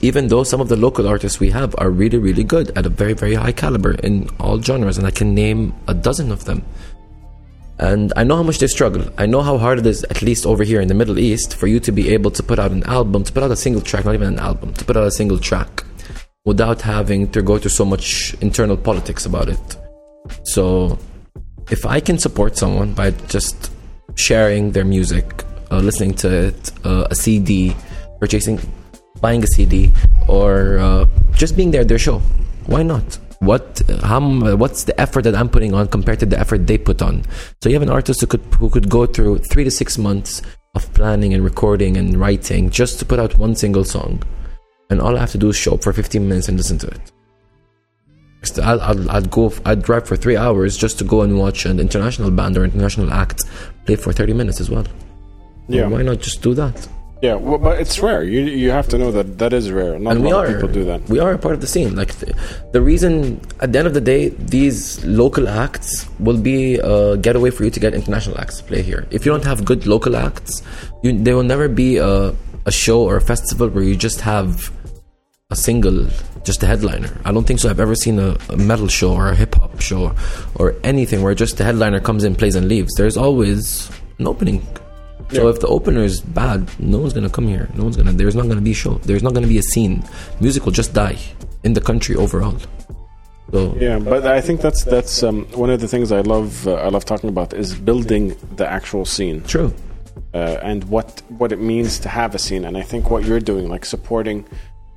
even 0.00 0.26
though 0.26 0.42
some 0.42 0.60
of 0.60 0.68
the 0.68 0.76
local 0.76 1.06
artists 1.06 1.38
we 1.38 1.50
have 1.50 1.74
are 1.78 1.90
really, 1.90 2.18
really 2.18 2.42
good 2.42 2.76
at 2.76 2.86
a 2.86 2.88
very, 2.88 3.12
very 3.12 3.34
high 3.34 3.52
caliber 3.52 3.92
in 3.92 4.28
all 4.40 4.60
genres, 4.60 4.98
and 4.98 5.06
I 5.06 5.12
can 5.12 5.32
name 5.34 5.72
a 5.86 5.94
dozen 5.94 6.32
of 6.32 6.44
them. 6.44 6.64
And 7.78 8.12
I 8.16 8.24
know 8.24 8.36
how 8.36 8.42
much 8.42 8.58
they 8.58 8.66
struggle. 8.66 9.04
I 9.16 9.26
know 9.26 9.42
how 9.42 9.58
hard 9.58 9.78
it 9.78 9.86
is, 9.86 10.04
at 10.04 10.22
least 10.22 10.46
over 10.46 10.62
here 10.64 10.80
in 10.80 10.88
the 10.88 10.94
Middle 10.94 11.18
East, 11.18 11.56
for 11.56 11.66
you 11.66 11.80
to 11.80 11.92
be 11.92 12.12
able 12.12 12.30
to 12.32 12.42
put 12.42 12.58
out 12.58 12.70
an 12.70 12.82
album, 12.84 13.24
to 13.24 13.32
put 13.32 13.42
out 13.42 13.50
a 13.50 13.56
single 13.56 13.82
track, 13.82 14.04
not 14.04 14.14
even 14.14 14.28
an 14.28 14.38
album, 14.38 14.74
to 14.74 14.84
put 14.84 14.96
out 14.96 15.06
a 15.06 15.10
single 15.10 15.38
track 15.38 15.84
without 16.44 16.82
having 16.82 17.30
to 17.30 17.40
go 17.42 17.58
through 17.58 17.70
so 17.70 17.84
much 17.84 18.34
internal 18.40 18.76
politics 18.76 19.24
about 19.24 19.48
it. 19.48 19.76
So, 20.44 20.98
if 21.70 21.86
I 21.86 22.00
can 22.00 22.18
support 22.18 22.56
someone 22.56 22.92
by 22.92 23.10
just 23.28 23.70
sharing 24.14 24.72
their 24.72 24.84
music, 24.84 25.44
uh, 25.70 25.78
listening 25.78 26.14
to 26.14 26.48
it, 26.48 26.72
uh, 26.84 27.06
a 27.10 27.14
CD, 27.14 27.74
purchasing, 28.20 28.60
buying 29.20 29.42
a 29.42 29.46
CD, 29.46 29.90
or 30.28 30.78
uh, 30.78 31.06
just 31.32 31.56
being 31.56 31.70
there 31.70 31.80
at 31.80 31.88
their 31.88 31.98
show, 31.98 32.18
why 32.66 32.82
not? 32.82 33.18
What 33.40 33.82
how 34.02 34.20
what's 34.56 34.84
the 34.84 34.98
effort 34.98 35.22
that 35.24 35.34
I'm 35.34 35.50
putting 35.50 35.74
on 35.74 35.88
compared 35.88 36.20
to 36.20 36.26
the 36.26 36.38
effort 36.38 36.66
they 36.66 36.78
put 36.78 37.02
on? 37.02 37.24
So 37.62 37.68
you 37.68 37.74
have 37.74 37.82
an 37.82 37.90
artist 37.90 38.20
who 38.20 38.26
could 38.26 38.44
who 38.58 38.70
could 38.70 38.88
go 38.88 39.04
through 39.04 39.38
three 39.50 39.64
to 39.64 39.70
six 39.70 39.98
months 39.98 40.40
of 40.74 40.90
planning 40.94 41.34
and 41.34 41.44
recording 41.44 41.96
and 41.96 42.16
writing 42.16 42.70
just 42.70 42.98
to 43.00 43.04
put 43.04 43.18
out 43.18 43.36
one 43.36 43.54
single 43.54 43.84
song, 43.84 44.22
and 44.90 45.00
all 45.00 45.16
I 45.16 45.20
have 45.20 45.32
to 45.32 45.38
do 45.38 45.48
is 45.48 45.56
show 45.56 45.74
up 45.74 45.82
for 45.82 45.92
15 45.92 46.28
minutes 46.28 46.48
and 46.48 46.56
listen 46.56 46.78
to 46.78 46.86
it. 46.88 47.12
I'll, 48.62 48.80
I'll, 48.82 49.10
I'd 49.10 49.30
go 49.30 49.52
I'd 49.64 49.82
drive 49.82 50.06
for 50.06 50.16
three 50.16 50.36
hours 50.36 50.76
just 50.76 50.98
to 50.98 51.04
go 51.04 51.22
and 51.22 51.38
watch 51.38 51.64
an 51.64 51.80
international 51.80 52.30
band 52.30 52.58
or 52.58 52.64
international 52.64 53.10
act 53.12 53.42
play 53.86 53.96
for 53.96 54.12
30 54.12 54.34
minutes 54.34 54.60
as 54.60 54.68
well. 54.68 54.84
yeah, 55.68 55.86
Why 55.86 56.02
not 56.02 56.18
just 56.20 56.42
do 56.42 56.52
that? 56.54 56.88
yeah. 57.22 57.36
Well, 57.36 57.56
but 57.56 57.80
it's 57.80 57.98
rare. 58.00 58.22
You 58.22 58.42
you 58.42 58.70
have 58.70 58.86
to 58.88 58.98
know 58.98 59.10
that 59.12 59.38
that 59.38 59.52
is 59.54 59.70
rare. 59.72 59.98
Not 59.98 60.16
and 60.16 60.26
a 60.26 60.28
lot 60.28 60.44
are 60.44 60.48
of 60.48 60.54
people 60.56 60.68
do 60.68 60.84
that. 60.84 61.08
We 61.08 61.20
are 61.20 61.32
a 61.32 61.38
part 61.38 61.54
of 61.54 61.62
the 61.62 61.66
scene. 61.66 61.96
Like 61.96 62.12
the, 62.20 62.34
the 62.72 62.82
reason, 62.82 63.40
at 63.60 63.72
the 63.72 63.78
end 63.78 63.88
of 63.88 63.94
the 63.94 64.02
day, 64.02 64.28
these 64.54 65.02
local 65.06 65.48
acts 65.48 66.06
will 66.20 66.36
be 66.52 66.76
a 66.76 67.16
getaway 67.16 67.50
for 67.50 67.64
you 67.64 67.70
to 67.70 67.80
get 67.80 67.94
international 67.94 68.38
acts 68.38 68.58
to 68.58 68.64
play 68.64 68.82
here. 68.82 69.06
If 69.10 69.24
you 69.24 69.32
don't 69.32 69.44
have 69.44 69.64
good 69.64 69.86
local 69.86 70.16
acts, 70.16 70.62
you, 71.02 71.18
there 71.26 71.34
will 71.34 71.48
never 71.54 71.66
be 71.66 71.96
a, 71.96 72.34
a 72.66 72.72
show 72.72 73.02
or 73.02 73.16
a 73.16 73.20
festival 73.20 73.68
where 73.68 73.84
you 73.84 73.96
just 73.96 74.20
have 74.22 74.70
a 75.50 75.56
single, 75.56 76.06
just 76.44 76.62
a 76.62 76.66
headliner. 76.66 77.10
I 77.24 77.32
don't 77.32 77.46
think 77.46 77.60
so. 77.60 77.68
I've 77.70 77.80
ever 77.80 77.94
seen 77.94 78.18
a, 78.18 78.36
a 78.48 78.56
metal 78.56 78.88
show 78.88 79.12
or 79.14 79.28
a 79.28 79.34
hip 79.34 79.54
hop 79.54 79.80
show 79.80 80.14
or 80.54 80.74
anything 80.82 81.22
where 81.22 81.34
just 81.34 81.58
the 81.58 81.64
headliner 81.64 82.00
comes 82.00 82.24
in, 82.24 82.34
plays, 82.34 82.54
and 82.56 82.68
leaves. 82.68 82.94
There's 82.96 83.16
always 83.16 83.90
an 84.18 84.26
opening. 84.26 84.66
So 85.30 85.44
Yeah. 85.44 85.50
if 85.54 85.60
the 85.60 85.68
opener 85.68 86.02
is 86.04 86.20
bad, 86.20 86.68
no 86.78 86.98
one's 86.98 87.12
gonna 87.12 87.30
come 87.30 87.48
here. 87.48 87.68
No 87.74 87.84
one's 87.84 87.96
gonna. 87.96 88.12
There's 88.12 88.34
not 88.34 88.48
gonna 88.48 88.60
be 88.60 88.72
a 88.72 88.74
show. 88.74 88.94
There's 89.04 89.22
not 89.22 89.34
gonna 89.34 89.46
be 89.46 89.58
a 89.58 89.62
scene. 89.62 90.02
Music 90.40 90.64
will 90.64 90.72
just 90.72 90.92
die 90.92 91.18
in 91.64 91.72
the 91.74 91.80
country 91.80 92.14
overall. 92.16 92.56
So 93.52 93.74
Yeah, 93.78 93.98
but 93.98 94.26
I 94.26 94.40
think 94.40 94.60
that's 94.60 94.84
that's 94.84 95.22
um, 95.22 95.44
one 95.52 95.70
of 95.70 95.80
the 95.80 95.88
things 95.88 96.10
I 96.12 96.20
love. 96.20 96.66
Uh, 96.66 96.74
I 96.74 96.88
love 96.88 97.04
talking 97.04 97.28
about 97.28 97.52
is 97.54 97.74
building 97.74 98.34
the 98.56 98.66
actual 98.70 99.04
scene 99.04 99.42
true. 99.44 99.72
Uh, 100.34 100.58
and 100.62 100.84
what 100.84 101.22
what 101.38 101.52
it 101.52 101.60
means 101.60 101.98
to 102.00 102.08
have 102.08 102.34
a 102.34 102.38
scene. 102.38 102.64
And 102.64 102.76
I 102.76 102.82
think 102.82 103.10
what 103.10 103.24
you're 103.24 103.40
doing, 103.40 103.68
like 103.68 103.84
supporting 103.84 104.44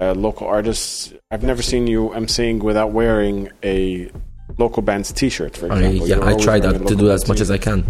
uh, 0.01 0.13
local 0.13 0.47
artists, 0.47 1.13
I've 1.31 1.43
never 1.43 1.61
seen 1.61 1.87
you 1.87 2.09
emceeing 2.09 2.61
without 2.61 2.91
wearing 2.91 3.49
a 3.63 4.11
local 4.57 4.81
band's 4.81 5.11
T-shirt. 5.11 5.55
For 5.57 5.71
I, 5.71 5.77
example, 5.79 6.07
yeah, 6.07 6.25
I 6.25 6.35
try 6.37 6.59
that 6.59 6.87
to 6.87 6.95
do 6.95 7.11
as 7.11 7.27
much 7.27 7.39
as 7.39 7.51
I 7.51 7.57
can. 7.57 7.85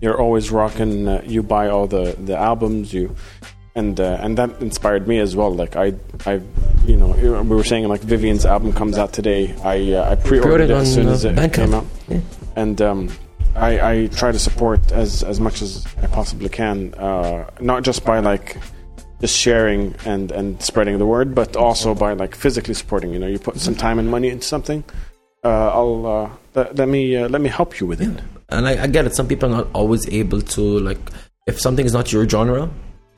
You're 0.00 0.20
always 0.20 0.50
rocking. 0.50 1.08
Uh, 1.08 1.22
you 1.24 1.42
buy 1.42 1.68
all 1.68 1.86
the 1.86 2.14
the 2.24 2.36
albums. 2.36 2.92
You 2.92 3.14
and 3.74 3.98
uh, 4.00 4.18
and 4.20 4.36
that 4.38 4.50
inspired 4.60 5.06
me 5.08 5.18
as 5.20 5.34
well. 5.36 5.54
Like 5.54 5.76
I 5.76 5.94
I 6.26 6.40
you 6.86 6.96
know 6.96 7.08
we 7.42 7.54
were 7.56 7.64
saying 7.64 7.88
like 7.88 8.00
Vivian's 8.02 8.44
album 8.44 8.72
comes 8.72 8.98
out 8.98 9.12
today. 9.14 9.54
I 9.64 9.92
uh, 9.92 10.10
I 10.10 10.14
pre-ordered 10.16 10.68
Pre-ordered 10.68 10.70
it 10.70 10.76
as 10.76 10.92
soon 10.94 11.08
uh, 11.08 11.12
as 11.12 11.24
it 11.24 11.36
Bandcamp. 11.36 11.52
came 11.54 11.74
out, 11.74 11.86
Yeah. 12.08 12.20
and 12.56 12.82
um, 12.82 13.08
I 13.56 13.92
I 13.92 14.06
try 14.08 14.32
to 14.32 14.38
support 14.38 14.92
as 14.92 15.22
as 15.22 15.40
much 15.40 15.62
as 15.62 15.86
I 16.02 16.06
possibly 16.06 16.48
can. 16.48 16.94
Uh, 16.94 17.48
not 17.60 17.82
just 17.82 18.04
by 18.04 18.18
like 18.20 18.56
just 19.20 19.36
sharing 19.36 19.94
and 20.04 20.30
and 20.30 20.62
spreading 20.62 20.98
the 20.98 21.06
word, 21.06 21.34
but 21.34 21.56
also 21.56 21.94
by 21.94 22.12
like 22.12 22.34
physically 22.34 22.74
supporting. 22.74 23.12
You 23.12 23.18
know, 23.18 23.26
you 23.26 23.38
put 23.38 23.58
some 23.58 23.74
time 23.74 23.98
and 23.98 24.10
money 24.10 24.28
into 24.28 24.46
something. 24.46 24.84
Uh, 25.44 25.70
I'll 25.70 26.06
uh, 26.06 26.30
let, 26.54 26.76
let 26.76 26.88
me 26.88 27.16
uh, 27.16 27.28
let 27.28 27.40
me 27.40 27.48
help 27.48 27.80
you 27.80 27.86
with 27.86 28.00
it. 28.00 28.20
And 28.48 28.66
I, 28.68 28.84
I 28.84 28.86
get 28.86 29.06
it. 29.06 29.14
Some 29.14 29.26
people 29.26 29.48
are 29.52 29.56
not 29.58 29.68
always 29.72 30.08
able 30.08 30.40
to 30.40 30.62
like. 30.80 30.98
If 31.46 31.60
something 31.60 31.86
is 31.86 31.92
not 31.92 32.12
your 32.12 32.28
genre, 32.28 32.68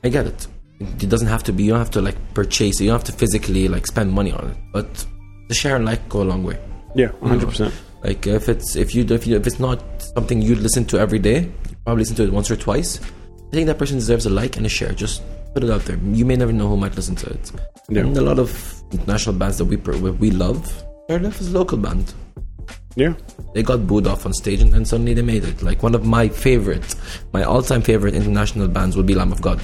I 0.03 0.09
get 0.09 0.27
it. 0.27 0.47
It 0.79 1.09
doesn't 1.09 1.27
have 1.27 1.43
to 1.43 1.51
be. 1.51 1.63
You 1.63 1.71
don't 1.71 1.79
have 1.79 1.91
to 1.91 2.01
like 2.01 2.17
purchase 2.33 2.79
it. 2.79 2.85
You 2.85 2.91
don't 2.91 2.99
have 2.99 3.11
to 3.11 3.11
physically 3.11 3.67
like 3.67 3.85
spend 3.87 4.11
money 4.13 4.31
on 4.31 4.51
it. 4.51 4.57
But 4.71 5.05
the 5.49 5.55
share 5.55 5.75
and 5.75 5.85
like 5.85 6.07
go 6.07 6.21
a 6.21 6.27
long 6.31 6.43
way. 6.43 6.57
Yeah, 6.95 7.11
hundred 7.21 7.49
percent. 7.49 7.73
Like 8.03 8.27
if 8.27 8.47
it's 8.49 8.75
if 8.75 8.95
you 8.95 9.05
if 9.09 9.27
you 9.27 9.35
if 9.35 9.45
it's 9.45 9.59
not 9.59 9.83
something 10.15 10.41
you 10.41 10.55
listen 10.55 10.85
to 10.85 10.99
every 10.99 11.19
day, 11.19 11.41
you 11.41 11.75
probably 11.83 12.01
listen 12.01 12.15
to 12.17 12.23
it 12.23 12.31
once 12.31 12.49
or 12.49 12.55
twice. 12.55 12.99
I 12.99 13.51
think 13.51 13.67
that 13.67 13.77
person 13.77 13.97
deserves 13.97 14.25
a 14.25 14.29
like 14.29 14.57
and 14.57 14.65
a 14.65 14.69
share. 14.69 14.93
Just 14.93 15.21
put 15.53 15.63
it 15.63 15.69
out 15.69 15.81
there. 15.85 15.97
You 15.97 16.25
may 16.25 16.35
never 16.35 16.53
know 16.53 16.67
who 16.67 16.77
might 16.77 16.95
listen 16.95 17.15
to 17.17 17.29
it. 17.31 17.51
Yeah. 17.89 18.01
And 18.01 18.17
a 18.17 18.21
lot 18.21 18.39
of 18.39 18.83
international 18.91 19.35
bands 19.35 19.57
that 19.57 19.65
we 19.65 19.75
we 19.75 20.31
love, 20.31 20.83
left 21.09 21.41
as 21.41 21.47
a 21.47 21.51
local 21.51 21.77
band. 21.77 22.13
Yeah. 22.95 23.13
They 23.53 23.63
got 23.63 23.87
booed 23.87 24.07
off 24.07 24.25
on 24.25 24.33
stage 24.33 24.61
and 24.61 24.71
then 24.71 24.85
suddenly 24.85 25.13
they 25.13 25.21
made 25.21 25.43
it. 25.43 25.61
Like 25.61 25.83
one 25.83 25.95
of 25.95 26.05
my 26.05 26.27
favorite, 26.29 26.95
my 27.33 27.43
all-time 27.43 27.81
favorite 27.81 28.13
international 28.13 28.67
bands 28.67 28.95
would 28.97 29.05
be 29.05 29.15
Lamb 29.15 29.31
of 29.31 29.41
God. 29.41 29.61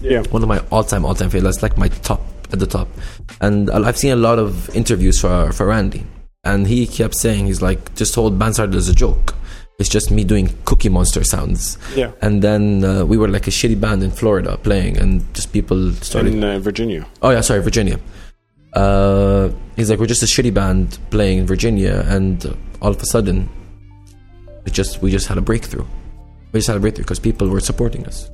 Yeah. 0.00 0.22
One 0.30 0.42
of 0.42 0.48
my 0.48 0.60
all-time, 0.70 1.04
all-time 1.04 1.30
favorites. 1.30 1.56
That's 1.56 1.62
like 1.62 1.78
my 1.78 1.88
top 1.88 2.22
at 2.52 2.58
the 2.58 2.66
top. 2.66 2.88
And 3.40 3.70
I've 3.70 3.98
seen 3.98 4.12
a 4.12 4.16
lot 4.16 4.38
of 4.38 4.74
interviews 4.74 5.20
for 5.20 5.52
for 5.52 5.66
Randy, 5.66 6.04
and 6.46 6.66
he 6.66 6.86
kept 6.86 7.14
saying 7.14 7.46
he's 7.46 7.60
like, 7.60 7.94
just 7.94 8.14
hold 8.14 8.38
band 8.38 8.54
started 8.54 8.76
as 8.76 8.88
a 8.88 8.94
joke. 8.94 9.34
It's 9.78 9.90
just 9.90 10.10
me 10.10 10.24
doing 10.24 10.48
Cookie 10.64 10.88
Monster 10.88 11.22
sounds. 11.22 11.76
Yeah. 11.94 12.12
And 12.22 12.40
then 12.40 12.82
uh, 12.82 13.04
we 13.04 13.18
were 13.18 13.28
like 13.28 13.46
a 13.46 13.50
shitty 13.50 13.78
band 13.78 14.02
in 14.02 14.10
Florida 14.10 14.56
playing, 14.56 14.96
and 14.96 15.22
just 15.34 15.52
people 15.52 15.92
started 15.92 16.32
In 16.32 16.42
uh, 16.42 16.58
Virginia. 16.58 17.06
Oh 17.20 17.30
yeah, 17.30 17.42
sorry, 17.42 17.60
Virginia. 17.60 17.98
Uh, 18.72 19.50
he's 19.76 19.90
like, 19.90 19.98
we're 19.98 20.06
just 20.06 20.22
a 20.22 20.26
shitty 20.26 20.54
band 20.54 20.98
playing 21.10 21.38
in 21.40 21.46
Virginia, 21.46 22.04
and 22.08 22.56
all 22.80 22.90
of 22.90 23.02
a 23.02 23.06
sudden, 23.06 23.48
it 24.64 24.72
just 24.72 25.02
we 25.02 25.10
just 25.10 25.26
had 25.26 25.36
a 25.36 25.42
breakthrough. 25.42 25.84
We 26.52 26.60
just 26.60 26.68
had 26.68 26.76
a 26.76 26.80
breakthrough 26.80 27.04
because 27.04 27.18
people 27.18 27.48
were 27.48 27.60
supporting 27.60 28.06
us. 28.06 28.30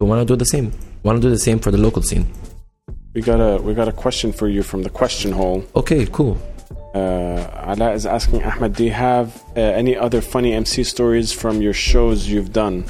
We 0.00 0.06
want 0.06 0.26
to 0.26 0.32
do 0.32 0.36
the 0.36 0.46
same. 0.46 0.70
we 0.70 1.08
Want 1.08 1.20
to 1.20 1.22
do 1.28 1.30
the 1.30 1.38
same 1.38 1.58
for 1.58 1.70
the 1.70 1.78
local 1.78 2.02
scene. 2.02 2.26
We 3.14 3.20
got 3.20 3.40
a 3.40 3.60
we 3.62 3.74
got 3.74 3.88
a 3.88 3.92
question 3.92 4.32
for 4.32 4.48
you 4.48 4.62
from 4.62 4.82
the 4.82 4.90
question 4.90 5.30
hole. 5.32 5.62
Okay, 5.76 6.06
cool. 6.10 6.38
Uh, 6.94 7.72
Ala 7.76 7.92
is 7.92 8.06
asking 8.06 8.44
Ahmed, 8.44 8.74
do 8.74 8.84
you 8.84 8.92
have 8.92 9.42
uh, 9.56 9.60
any 9.60 9.96
other 9.96 10.20
funny 10.20 10.52
MC 10.54 10.84
stories 10.84 11.32
from 11.32 11.60
your 11.60 11.72
shows 11.72 12.28
you've 12.28 12.52
done? 12.52 12.84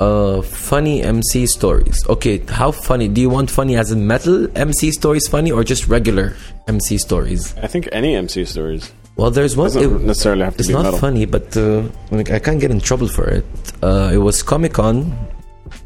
Uh, 0.00 0.42
funny 0.42 1.00
MC 1.02 1.46
stories. 1.46 1.96
Okay, 2.08 2.38
how 2.48 2.72
funny? 2.72 3.06
Do 3.06 3.20
you 3.20 3.30
want 3.30 3.48
funny 3.50 3.76
as 3.76 3.92
in 3.92 4.04
metal 4.08 4.48
MC 4.58 4.90
stories 4.90 5.28
funny 5.28 5.52
or 5.52 5.62
just 5.62 5.86
regular 5.86 6.34
MC 6.66 6.98
stories? 6.98 7.54
I 7.62 7.68
think 7.68 7.88
any 7.92 8.16
MC 8.16 8.44
stories. 8.44 8.90
Well, 9.14 9.30
there's 9.30 9.56
one. 9.56 9.66
Doesn't 9.66 9.82
it- 9.84 10.02
necessarily 10.02 10.42
have 10.42 10.54
to 10.54 10.60
it's 10.60 10.68
be 10.68 10.74
not 10.74 10.84
metal. 10.84 10.98
funny, 10.98 11.24
but 11.26 11.56
uh, 11.56 11.84
I 12.10 12.40
can't 12.40 12.58
get 12.60 12.72
in 12.72 12.80
trouble 12.80 13.06
for 13.06 13.28
it. 13.28 13.44
Uh, 13.80 14.10
it 14.12 14.16
was 14.18 14.42
Comic 14.42 14.72
Con 14.72 15.14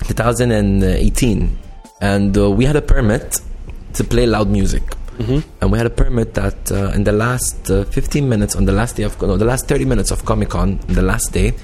2018, 0.09 1.59
and 2.01 2.39
uh, 2.39 2.51
we 2.51 2.65
had 2.65 2.77
a 2.77 2.83
permit 2.83 3.41
to 3.95 4.05
play 4.05 4.27
loud 4.27 4.49
music. 4.49 4.83
Mm-hmm. 5.19 5.49
And 5.61 5.73
we 5.73 5.79
had 5.79 5.87
a 5.87 5.91
permit 5.91 6.35
that 6.35 6.71
uh, 6.71 6.91
in 6.95 7.05
the 7.05 7.13
last 7.13 7.71
uh, 7.71 7.85
15 7.85 8.29
minutes, 8.29 8.55
on 8.55 8.67
the 8.67 8.73
last 8.73 8.97
day 8.97 9.03
of 9.05 9.21
no, 9.23 9.37
the 9.37 9.45
last 9.45 9.67
30 9.67 9.85
minutes 9.85 10.11
of 10.11 10.25
Comic 10.25 10.51
Con, 10.51 10.79
the 10.89 11.03
last 11.03 11.33
day, 11.33 11.55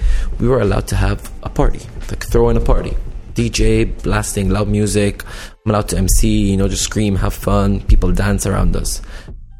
we 0.40 0.48
were 0.48 0.60
allowed 0.60 0.86
to 0.88 0.96
have 0.96 1.30
a 1.42 1.50
party, 1.50 1.80
like 2.10 2.24
throw 2.24 2.48
in 2.48 2.56
a 2.56 2.60
party. 2.60 2.96
DJ 3.34 4.02
blasting 4.02 4.50
loud 4.50 4.68
music. 4.68 5.24
I'm 5.64 5.70
allowed 5.70 5.88
to 5.90 5.98
MC, 5.98 6.50
you 6.50 6.56
know, 6.56 6.68
just 6.68 6.82
scream, 6.82 7.16
have 7.16 7.34
fun. 7.34 7.80
People 7.82 8.12
dance 8.12 8.46
around 8.46 8.76
us. 8.76 9.00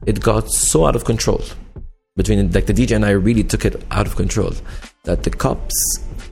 It 0.06 0.20
got 0.20 0.50
so 0.50 0.86
out 0.86 0.96
of 0.96 1.04
control 1.04 1.42
between 2.16 2.50
like 2.52 2.66
the 2.66 2.74
DJ 2.74 2.96
and 2.96 3.04
I 3.04 3.10
really 3.10 3.44
took 3.44 3.64
it 3.64 3.82
out 3.90 4.06
of 4.06 4.16
control 4.16 4.52
that 5.04 5.22
the 5.22 5.30
cops 5.30 5.74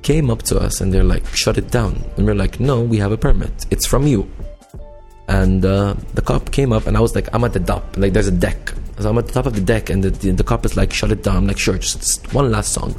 came 0.03 0.31
up 0.31 0.43
to 0.43 0.59
us 0.59 0.81
and 0.81 0.93
they're 0.93 1.05
like, 1.05 1.27
shut 1.35 1.59
it 1.59 1.70
down. 1.70 2.05
And 2.16 2.27
we're 2.27 2.35
like, 2.35 2.61
no, 2.61 2.81
we 2.82 2.99
have 2.99 3.12
a 3.12 3.16
permit. 3.16 3.66
It's 3.70 3.87
from 3.87 4.07
you. 4.07 4.31
And 5.31 5.65
uh, 5.65 5.94
the 6.15 6.23
cop 6.23 6.51
came 6.51 6.73
up 6.73 6.86
and 6.86 6.97
I 6.97 7.01
was 7.01 7.15
like, 7.15 7.28
I'm 7.32 7.44
at 7.44 7.52
the 7.52 7.61
top. 7.61 7.97
Like 7.97 8.12
there's 8.12 8.27
a 8.27 8.32
deck. 8.32 8.74
So 8.98 9.09
I'm 9.09 9.16
at 9.19 9.27
the 9.28 9.32
top 9.32 9.47
of 9.47 9.55
the 9.55 9.61
deck 9.61 9.89
and 9.89 10.02
the, 10.02 10.11
the, 10.11 10.32
the 10.32 10.44
cop 10.44 10.66
is 10.66 10.77
like, 10.77 10.93
shut 10.93 11.12
it 11.12 11.23
down. 11.23 11.36
I'm 11.36 11.47
like, 11.47 11.59
sure, 11.59 11.78
just 11.78 12.35
one 12.35 12.51
last 12.51 12.73
song. 12.73 12.98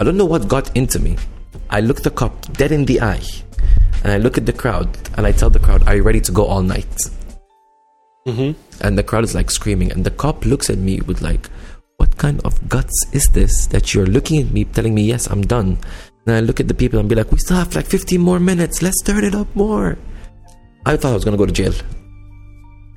I 0.00 0.04
don't 0.04 0.16
know 0.16 0.24
what 0.24 0.46
got 0.48 0.74
into 0.76 0.98
me. 1.00 1.16
I 1.68 1.80
look 1.80 2.02
the 2.02 2.10
cop 2.10 2.52
dead 2.52 2.70
in 2.70 2.84
the 2.84 3.00
eye 3.00 3.26
and 4.04 4.12
I 4.12 4.18
look 4.18 4.38
at 4.38 4.46
the 4.46 4.52
crowd 4.52 4.88
and 5.16 5.26
I 5.26 5.32
tell 5.32 5.50
the 5.50 5.58
crowd, 5.58 5.86
are 5.88 5.96
you 5.96 6.02
ready 6.02 6.20
to 6.20 6.32
go 6.32 6.44
all 6.46 6.62
night? 6.62 6.86
and 8.80 8.96
the 8.96 9.02
crowd 9.02 9.24
is 9.24 9.34
like 9.34 9.50
screaming 9.50 9.90
and 9.90 10.04
the 10.04 10.10
cop 10.12 10.44
looks 10.46 10.70
at 10.70 10.78
me 10.78 11.00
with 11.00 11.22
like 11.22 11.50
what 11.96 12.16
kind 12.18 12.40
of 12.44 12.68
guts 12.68 12.94
is 13.12 13.24
this 13.32 13.66
that 13.66 13.92
you're 13.94 14.06
looking 14.06 14.40
at 14.40 14.52
me 14.52 14.64
telling 14.64 14.94
me 14.94 15.02
yes 15.02 15.26
i'm 15.26 15.42
done 15.42 15.76
and 16.26 16.36
i 16.36 16.40
look 16.40 16.60
at 16.60 16.68
the 16.68 16.74
people 16.74 17.00
and 17.00 17.08
be 17.08 17.16
like 17.16 17.32
we 17.32 17.38
still 17.38 17.56
have 17.56 17.74
like 17.74 17.84
15 17.86 18.20
more 18.20 18.38
minutes 18.38 18.80
let's 18.80 19.02
turn 19.02 19.24
it 19.24 19.34
up 19.34 19.48
more 19.56 19.98
i 20.86 20.96
thought 20.96 21.10
i 21.12 21.14
was 21.14 21.24
gonna 21.24 21.36
go 21.36 21.46
to 21.46 21.52
jail. 21.52 21.74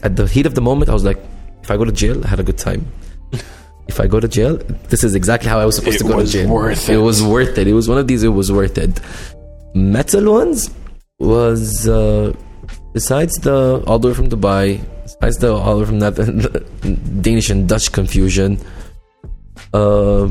At 0.04 0.16
the 0.16 0.28
heat 0.28 0.46
of 0.46 0.56
the 0.56 0.62
moment 0.62 0.90
i 0.90 0.94
was 0.94 1.04
like 1.04 1.20
if 1.64 1.72
i 1.72 1.78
go 1.78 1.86
to 1.86 1.92
jail 1.92 2.24
i 2.26 2.28
had 2.28 2.40
a 2.40 2.44
good 2.44 2.58
time. 2.58 2.86
If 3.88 4.00
i 4.00 4.08
go 4.08 4.20
to 4.20 4.28
jail 4.28 4.58
this 4.92 5.04
is 5.04 5.14
exactly 5.14 5.48
how 5.50 5.60
i 5.60 5.66
was 5.66 5.76
supposed 5.76 5.98
It 5.98 6.04
to 6.04 6.10
go 6.12 6.20
to 6.20 6.26
jail. 6.36 6.50
worth 6.50 6.90
it 6.90 6.96
it. 6.96 6.98
was 7.10 7.22
worth 7.24 7.58
it. 7.62 7.68
It 7.68 7.74
was 7.74 7.88
one 7.88 8.00
of 8.04 8.08
these 8.08 8.24
it 8.24 8.34
was 8.42 8.52
worth 8.52 8.78
it. 8.86 8.94
Metal 9.76 10.26
ones 10.40 10.70
was 11.20 11.88
uh 11.88 12.34
besides 12.94 13.34
the 13.48 13.84
all 13.88 14.00
the 14.00 14.08
way 14.10 14.16
from 14.20 14.28
Dubai, 14.30 14.66
besides 15.04 15.38
the 15.44 15.52
all 15.54 15.76
the 15.76 15.82
way 15.82 15.86
from 15.92 16.00
that 16.00 16.16
Danish 17.28 17.50
and 17.54 17.70
Dutch 17.70 17.92
confusion, 17.92 18.58
uh, 19.74 20.28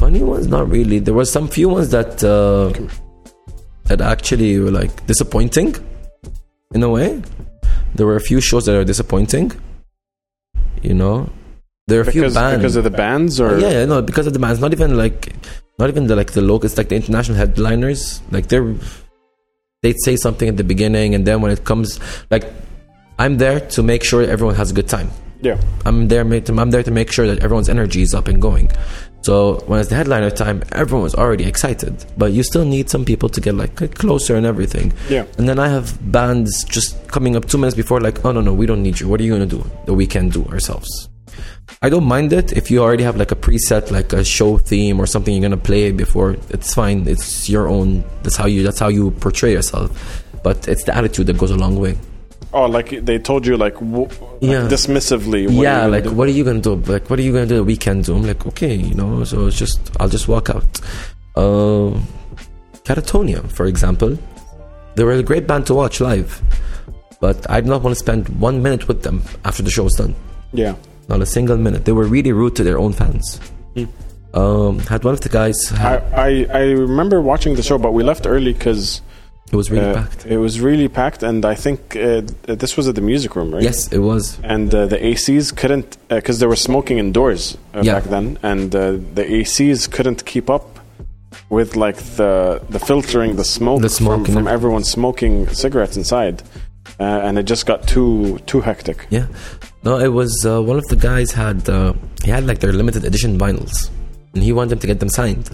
funny 0.00 0.22
ones 0.22 0.46
not 0.46 0.68
really. 0.68 0.98
There 1.00 1.14
were 1.14 1.24
some 1.24 1.48
few 1.48 1.68
ones 1.70 1.90
that 1.90 2.22
uh, 2.22 2.70
that 3.88 4.00
actually 4.00 4.58
were 4.60 4.70
like 4.70 5.06
disappointing, 5.06 5.74
in 6.74 6.82
a 6.82 6.88
way. 6.88 7.22
There 7.94 8.06
were 8.06 8.16
a 8.16 8.20
few 8.20 8.40
shows 8.40 8.66
that 8.66 8.76
are 8.76 8.84
disappointing. 8.84 9.52
You 10.82 10.94
know, 10.94 11.30
there 11.86 11.98
are 12.00 12.02
a 12.02 12.12
few 12.12 12.22
bands 12.22 12.56
because 12.58 12.76
of 12.76 12.84
the 12.84 12.90
bands, 12.90 13.40
or 13.40 13.58
yeah, 13.58 13.70
yeah, 13.70 13.84
no, 13.84 14.02
because 14.02 14.26
of 14.26 14.32
the 14.32 14.38
bands. 14.38 14.60
Not 14.60 14.72
even 14.72 14.96
like, 14.96 15.32
not 15.78 15.88
even 15.90 16.06
the 16.06 16.16
like 16.16 16.32
the 16.32 16.42
local. 16.42 16.66
It's 16.66 16.76
like 16.76 16.88
the 16.88 16.96
international 16.96 17.36
headliners. 17.36 18.20
Like 18.30 18.48
they're, 18.48 18.74
they'd 19.82 20.00
say 20.02 20.16
something 20.16 20.48
at 20.48 20.56
the 20.56 20.64
beginning, 20.64 21.14
and 21.14 21.26
then 21.26 21.40
when 21.40 21.52
it 21.52 21.64
comes, 21.64 22.00
like, 22.30 22.44
I'm 23.18 23.38
there 23.38 23.60
to 23.60 23.82
make 23.82 24.02
sure 24.04 24.22
everyone 24.22 24.56
has 24.56 24.70
a 24.70 24.74
good 24.74 24.88
time. 24.88 25.10
yeah, 25.42 25.60
I'm 25.84 26.08
there. 26.08 26.22
I'm 26.22 26.70
there 26.70 26.82
to 26.82 26.90
make 26.90 27.12
sure 27.12 27.26
that 27.26 27.44
everyone's 27.44 27.68
energy 27.68 28.02
is 28.02 28.14
up 28.14 28.26
and 28.26 28.40
going. 28.40 28.70
So 29.22 29.60
when 29.66 29.78
it's 29.80 29.88
the 29.88 29.94
headliner 29.94 30.30
time, 30.30 30.62
everyone 30.72 31.04
was 31.04 31.14
already 31.14 31.44
excited, 31.44 32.04
but 32.18 32.32
you 32.32 32.42
still 32.42 32.64
need 32.64 32.90
some 32.90 33.04
people 33.04 33.28
to 33.28 33.40
get 33.40 33.54
like 33.54 33.94
closer 33.94 34.34
and 34.36 34.44
everything. 34.44 34.92
yeah. 35.08 35.26
And 35.38 35.48
then 35.48 35.58
I 35.58 35.68
have 35.68 35.96
bands 36.10 36.64
just 36.64 37.06
coming 37.08 37.36
up 37.36 37.46
two 37.46 37.58
minutes 37.58 37.76
before, 37.76 38.00
like, 38.00 38.24
oh 38.24 38.32
no, 38.32 38.40
no, 38.40 38.52
we 38.52 38.66
don't 38.66 38.82
need 38.82 38.98
you. 39.00 39.08
What 39.08 39.20
are 39.20 39.24
you 39.24 39.32
gonna 39.32 39.46
do 39.46 39.64
that 39.86 39.94
we 39.94 40.06
can 40.06 40.28
do 40.28 40.44
ourselves? 40.46 41.08
I 41.80 41.88
don't 41.88 42.04
mind 42.04 42.32
it 42.32 42.52
if 42.52 42.70
you 42.70 42.82
already 42.82 43.04
have 43.04 43.16
like 43.16 43.32
a 43.32 43.36
preset, 43.36 43.90
like 43.90 44.12
a 44.12 44.24
show 44.24 44.58
theme 44.58 45.00
or 45.00 45.06
something 45.06 45.32
you're 45.34 45.42
gonna 45.42 45.56
play 45.56 45.90
before. 45.92 46.36
It's 46.50 46.74
fine. 46.74 47.06
It's 47.08 47.48
your 47.48 47.68
own. 47.68 48.04
That's 48.22 48.36
how 48.36 48.46
you. 48.46 48.62
That's 48.62 48.78
how 48.78 48.88
you 48.88 49.12
portray 49.12 49.52
yourself. 49.52 50.24
But 50.42 50.66
it's 50.68 50.84
the 50.84 50.96
attitude 50.96 51.26
that 51.28 51.38
goes 51.38 51.50
a 51.52 51.56
long 51.56 51.76
way. 51.78 51.96
Oh, 52.54 52.66
like 52.66 52.90
they 53.04 53.18
told 53.18 53.46
you, 53.46 53.56
like, 53.56 53.74
w- 53.74 54.08
Yeah. 54.40 54.68
dismissively. 54.68 55.46
What 55.46 55.62
yeah, 55.62 55.86
like 55.86 56.04
do? 56.04 56.12
what 56.12 56.28
are 56.28 56.32
you 56.32 56.44
gonna 56.44 56.60
do? 56.60 56.74
Like 56.76 57.08
what 57.08 57.18
are 57.18 57.22
you 57.22 57.32
gonna 57.32 57.46
do? 57.46 57.56
that 57.56 57.64
We 57.64 57.76
can 57.76 58.02
do. 58.02 58.14
I'm 58.16 58.26
like 58.26 58.46
okay, 58.46 58.74
you 58.74 58.94
know. 58.94 59.24
So 59.24 59.46
it's 59.46 59.58
just 59.58 59.80
I'll 59.98 60.08
just 60.10 60.28
walk 60.28 60.50
out. 60.50 60.80
Uh, 61.34 61.96
Katatonia, 62.84 63.50
for 63.50 63.66
example, 63.66 64.18
they 64.96 65.04
were 65.04 65.12
a 65.12 65.22
great 65.22 65.46
band 65.46 65.66
to 65.66 65.74
watch 65.74 66.00
live, 66.00 66.42
but 67.20 67.48
I 67.50 67.60
did 67.60 67.68
not 67.68 67.82
want 67.82 67.94
to 67.96 67.98
spend 67.98 68.28
one 68.40 68.62
minute 68.62 68.88
with 68.88 69.02
them 69.02 69.22
after 69.44 69.62
the 69.62 69.70
show 69.70 69.84
was 69.84 69.94
done. 69.94 70.14
Yeah, 70.52 70.74
Not 71.08 71.22
a 71.22 71.26
single 71.26 71.56
minute. 71.56 71.84
They 71.86 71.92
were 71.92 72.04
really 72.04 72.32
rude 72.32 72.56
to 72.56 72.64
their 72.64 72.78
own 72.78 72.92
fans. 72.92 73.40
Um, 74.34 74.78
had 74.80 75.04
one 75.04 75.12
of 75.14 75.20
the 75.20 75.28
guys. 75.28 75.72
I, 75.72 75.98
I 76.14 76.46
I 76.52 76.62
remember 76.72 77.20
watching 77.20 77.54
the 77.54 77.62
show, 77.62 77.76
but 77.78 77.92
we 77.92 78.02
left 78.02 78.26
early 78.26 78.52
because 78.54 79.00
it 79.52 79.56
was 79.56 79.70
really 79.70 79.90
uh, 79.90 79.94
packed. 80.02 80.26
it 80.26 80.38
was 80.38 80.60
really 80.60 80.88
packed, 80.88 81.22
and 81.22 81.44
I 81.44 81.54
think 81.54 81.94
uh, 81.96 82.22
this 82.62 82.76
was 82.76 82.88
at 82.88 82.94
the 82.94 83.00
music 83.12 83.36
room, 83.36 83.52
right? 83.54 83.62
Yes, 83.62 83.92
it 83.92 83.98
was. 83.98 84.38
and 84.42 84.74
uh, 84.74 84.86
the 84.86 84.98
ACs 84.98 85.54
couldn't 85.54 85.96
because 86.08 86.38
they 86.40 86.46
were 86.46 86.56
smoking 86.70 86.98
indoors 86.98 87.56
uh, 87.74 87.82
Yeah. 87.84 87.94
back 87.94 88.04
then, 88.04 88.38
and 88.42 88.74
uh, 88.74 88.92
the 89.18 89.24
ACs 89.38 89.90
couldn't 89.90 90.24
keep 90.32 90.48
up 90.50 90.66
with 91.48 91.76
like 91.76 91.96
the 92.16 92.60
the 92.70 92.78
filtering 92.78 93.36
the 93.36 93.44
smoke, 93.44 93.82
The 93.82 93.88
smoke 94.02 94.24
from, 94.26 94.34
from 94.34 94.48
everyone 94.48 94.84
smoking 94.84 95.48
cigarettes 95.62 95.96
inside, 95.96 96.42
uh, 96.98 97.26
and 97.26 97.38
it 97.38 97.44
just 97.44 97.64
got 97.66 97.86
too 97.86 98.38
too 98.46 98.60
hectic. 98.62 99.06
Yeah. 99.10 99.26
No, 99.84 99.98
it 99.98 100.12
was 100.20 100.32
uh, 100.46 100.62
one 100.62 100.78
of 100.78 100.86
the 100.92 100.96
guys 100.96 101.32
had 101.32 101.68
uh, 101.68 101.92
he 102.24 102.30
had 102.30 102.46
like 102.46 102.60
their 102.60 102.72
limited 102.72 103.04
edition 103.04 103.38
vinyls, 103.38 103.90
and 104.34 104.42
he 104.42 104.52
wanted 104.52 104.70
them 104.70 104.78
to 104.80 104.86
get 104.86 104.98
them 105.00 105.08
signed. 105.10 105.50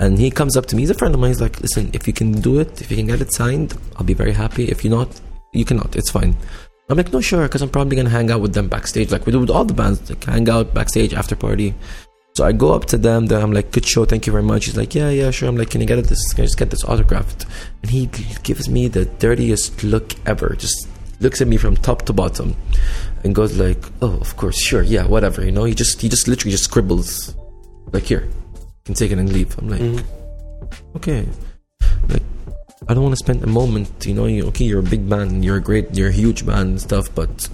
And 0.00 0.18
he 0.18 0.30
comes 0.30 0.56
up 0.56 0.66
to 0.66 0.76
me. 0.76 0.82
He's 0.82 0.90
a 0.90 0.94
friend 0.94 1.14
of 1.14 1.20
mine. 1.20 1.30
He's 1.30 1.40
like, 1.40 1.60
"Listen, 1.60 1.90
if 1.92 2.06
you 2.06 2.12
can 2.12 2.30
do 2.32 2.60
it, 2.60 2.80
if 2.80 2.90
you 2.90 2.96
can 2.96 3.06
get 3.06 3.20
it 3.20 3.32
signed, 3.32 3.76
I'll 3.96 4.04
be 4.04 4.14
very 4.14 4.32
happy. 4.32 4.64
If 4.68 4.84
you're 4.84 4.96
not, 4.96 5.20
you 5.52 5.64
cannot. 5.64 5.96
It's 5.96 6.10
fine." 6.10 6.36
I'm 6.88 6.96
like, 6.96 7.12
"No, 7.12 7.20
sure," 7.20 7.42
because 7.42 7.62
I'm 7.62 7.68
probably 7.68 7.96
gonna 7.96 8.16
hang 8.18 8.30
out 8.30 8.40
with 8.40 8.54
them 8.54 8.68
backstage, 8.68 9.10
like 9.10 9.26
we 9.26 9.32
do 9.32 9.40
with 9.40 9.50
all 9.50 9.64
the 9.64 9.74
bands, 9.74 10.08
like 10.08 10.24
hang 10.24 10.48
out 10.48 10.72
backstage 10.72 11.12
after 11.14 11.34
party. 11.36 11.74
So 12.36 12.44
I 12.44 12.52
go 12.52 12.72
up 12.72 12.84
to 12.86 12.96
them. 12.96 13.26
Then 13.26 13.42
I'm 13.42 13.52
like, 13.52 13.72
"Good 13.72 13.84
show, 13.84 14.04
thank 14.04 14.26
you 14.26 14.32
very 14.32 14.44
much." 14.44 14.66
He's 14.66 14.76
like, 14.76 14.94
"Yeah, 14.94 15.10
yeah, 15.10 15.30
sure." 15.32 15.48
I'm 15.48 15.56
like, 15.56 15.70
"Can 15.70 15.80
you 15.80 15.86
get 15.86 15.98
it? 15.98 16.06
This? 16.06 16.32
Can 16.32 16.42
I 16.42 16.46
just 16.46 16.56
get 16.56 16.70
this 16.70 16.84
autographed?" 16.84 17.46
And 17.82 17.90
he 17.90 18.08
gives 18.44 18.68
me 18.68 18.86
the 18.86 19.04
dirtiest 19.04 19.82
look 19.82 20.14
ever. 20.24 20.54
Just 20.56 20.86
looks 21.20 21.40
at 21.42 21.48
me 21.48 21.56
from 21.56 21.76
top 21.76 22.02
to 22.02 22.12
bottom, 22.12 22.54
and 23.24 23.34
goes 23.34 23.58
like, 23.58 23.82
"Oh, 24.00 24.16
of 24.20 24.36
course, 24.36 24.56
sure, 24.56 24.82
yeah, 24.82 25.04
whatever." 25.06 25.44
You 25.44 25.50
know, 25.50 25.64
he 25.64 25.74
just 25.74 26.00
he 26.00 26.08
just 26.08 26.28
literally 26.28 26.52
just 26.52 26.64
scribbles, 26.64 27.34
like, 27.92 28.04
"Here, 28.04 28.28
take 28.96 29.10
it 29.10 29.18
and 29.18 29.32
leave." 29.32 29.56
I'm 29.58 29.68
like, 29.68 30.04
"Okay." 30.96 31.26
Like, 32.08 32.22
I 32.88 32.94
don't 32.94 33.02
want 33.02 33.12
to 33.12 33.24
spend 33.24 33.42
a 33.42 33.46
moment. 33.46 34.06
You 34.06 34.14
know, 34.14 34.26
you, 34.26 34.46
okay, 34.46 34.64
you're 34.64 34.80
a 34.80 34.90
big 34.90 35.08
band, 35.08 35.44
you're 35.44 35.56
a 35.56 35.60
great, 35.60 35.94
you're 35.94 36.08
a 36.08 36.12
huge 36.12 36.46
band 36.46 36.68
and 36.70 36.80
stuff, 36.80 37.14
but 37.14 37.48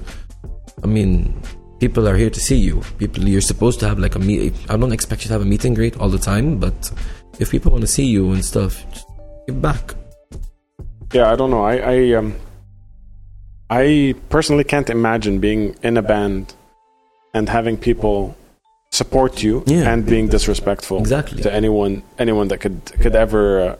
I 0.82 0.86
mean, 0.86 1.35
people 1.81 2.09
are 2.09 2.16
here 2.16 2.31
to 2.31 2.40
see 2.40 2.56
you. 2.56 2.82
People, 2.98 3.28
you're 3.28 3.40
supposed 3.40 3.81
to 3.81 3.89
have 3.89 3.98
like 3.98 4.15
a 4.15 4.19
meet. 4.19 4.55
I 4.69 4.77
don't 4.77 4.93
expect 4.93 5.23
you 5.23 5.28
to 5.28 5.35
have 5.35 5.43
a 5.43 5.44
meet 5.44 5.65
and 5.65 5.74
greet 5.74 5.98
all 5.98 6.09
the 6.09 6.19
time, 6.19 6.59
but 6.59 6.90
if 7.39 7.51
people 7.51 7.73
want 7.73 7.82
to 7.82 7.89
see 7.89 8.06
you 8.06 8.32
and 8.32 8.44
stuff, 8.44 8.85
just 8.93 9.06
give 9.47 9.61
back. 9.61 9.94
Yeah, 11.12 11.32
I 11.32 11.36
don't 11.36 11.51
know. 11.51 11.65
I 11.65 11.77
I 11.77 12.12
um 12.15 12.35
I 13.70 14.15
personally 14.28 14.65
can't 14.65 14.90
imagine 14.90 15.40
being 15.40 15.74
in 15.82 15.97
a 15.97 16.02
band 16.02 16.55
and 17.32 17.48
having 17.48 17.77
people 17.77 18.36
support 18.95 19.43
you 19.43 19.62
Yeah. 19.66 19.91
and 19.93 20.07
being 20.07 20.29
disrespectful 20.29 20.99
Exactly. 21.01 21.43
to 21.43 21.51
anyone 21.61 22.03
anyone 22.19 22.47
that 22.49 22.59
could 22.65 22.77
could 23.03 23.16
ever 23.25 23.45
uh, 23.61 23.77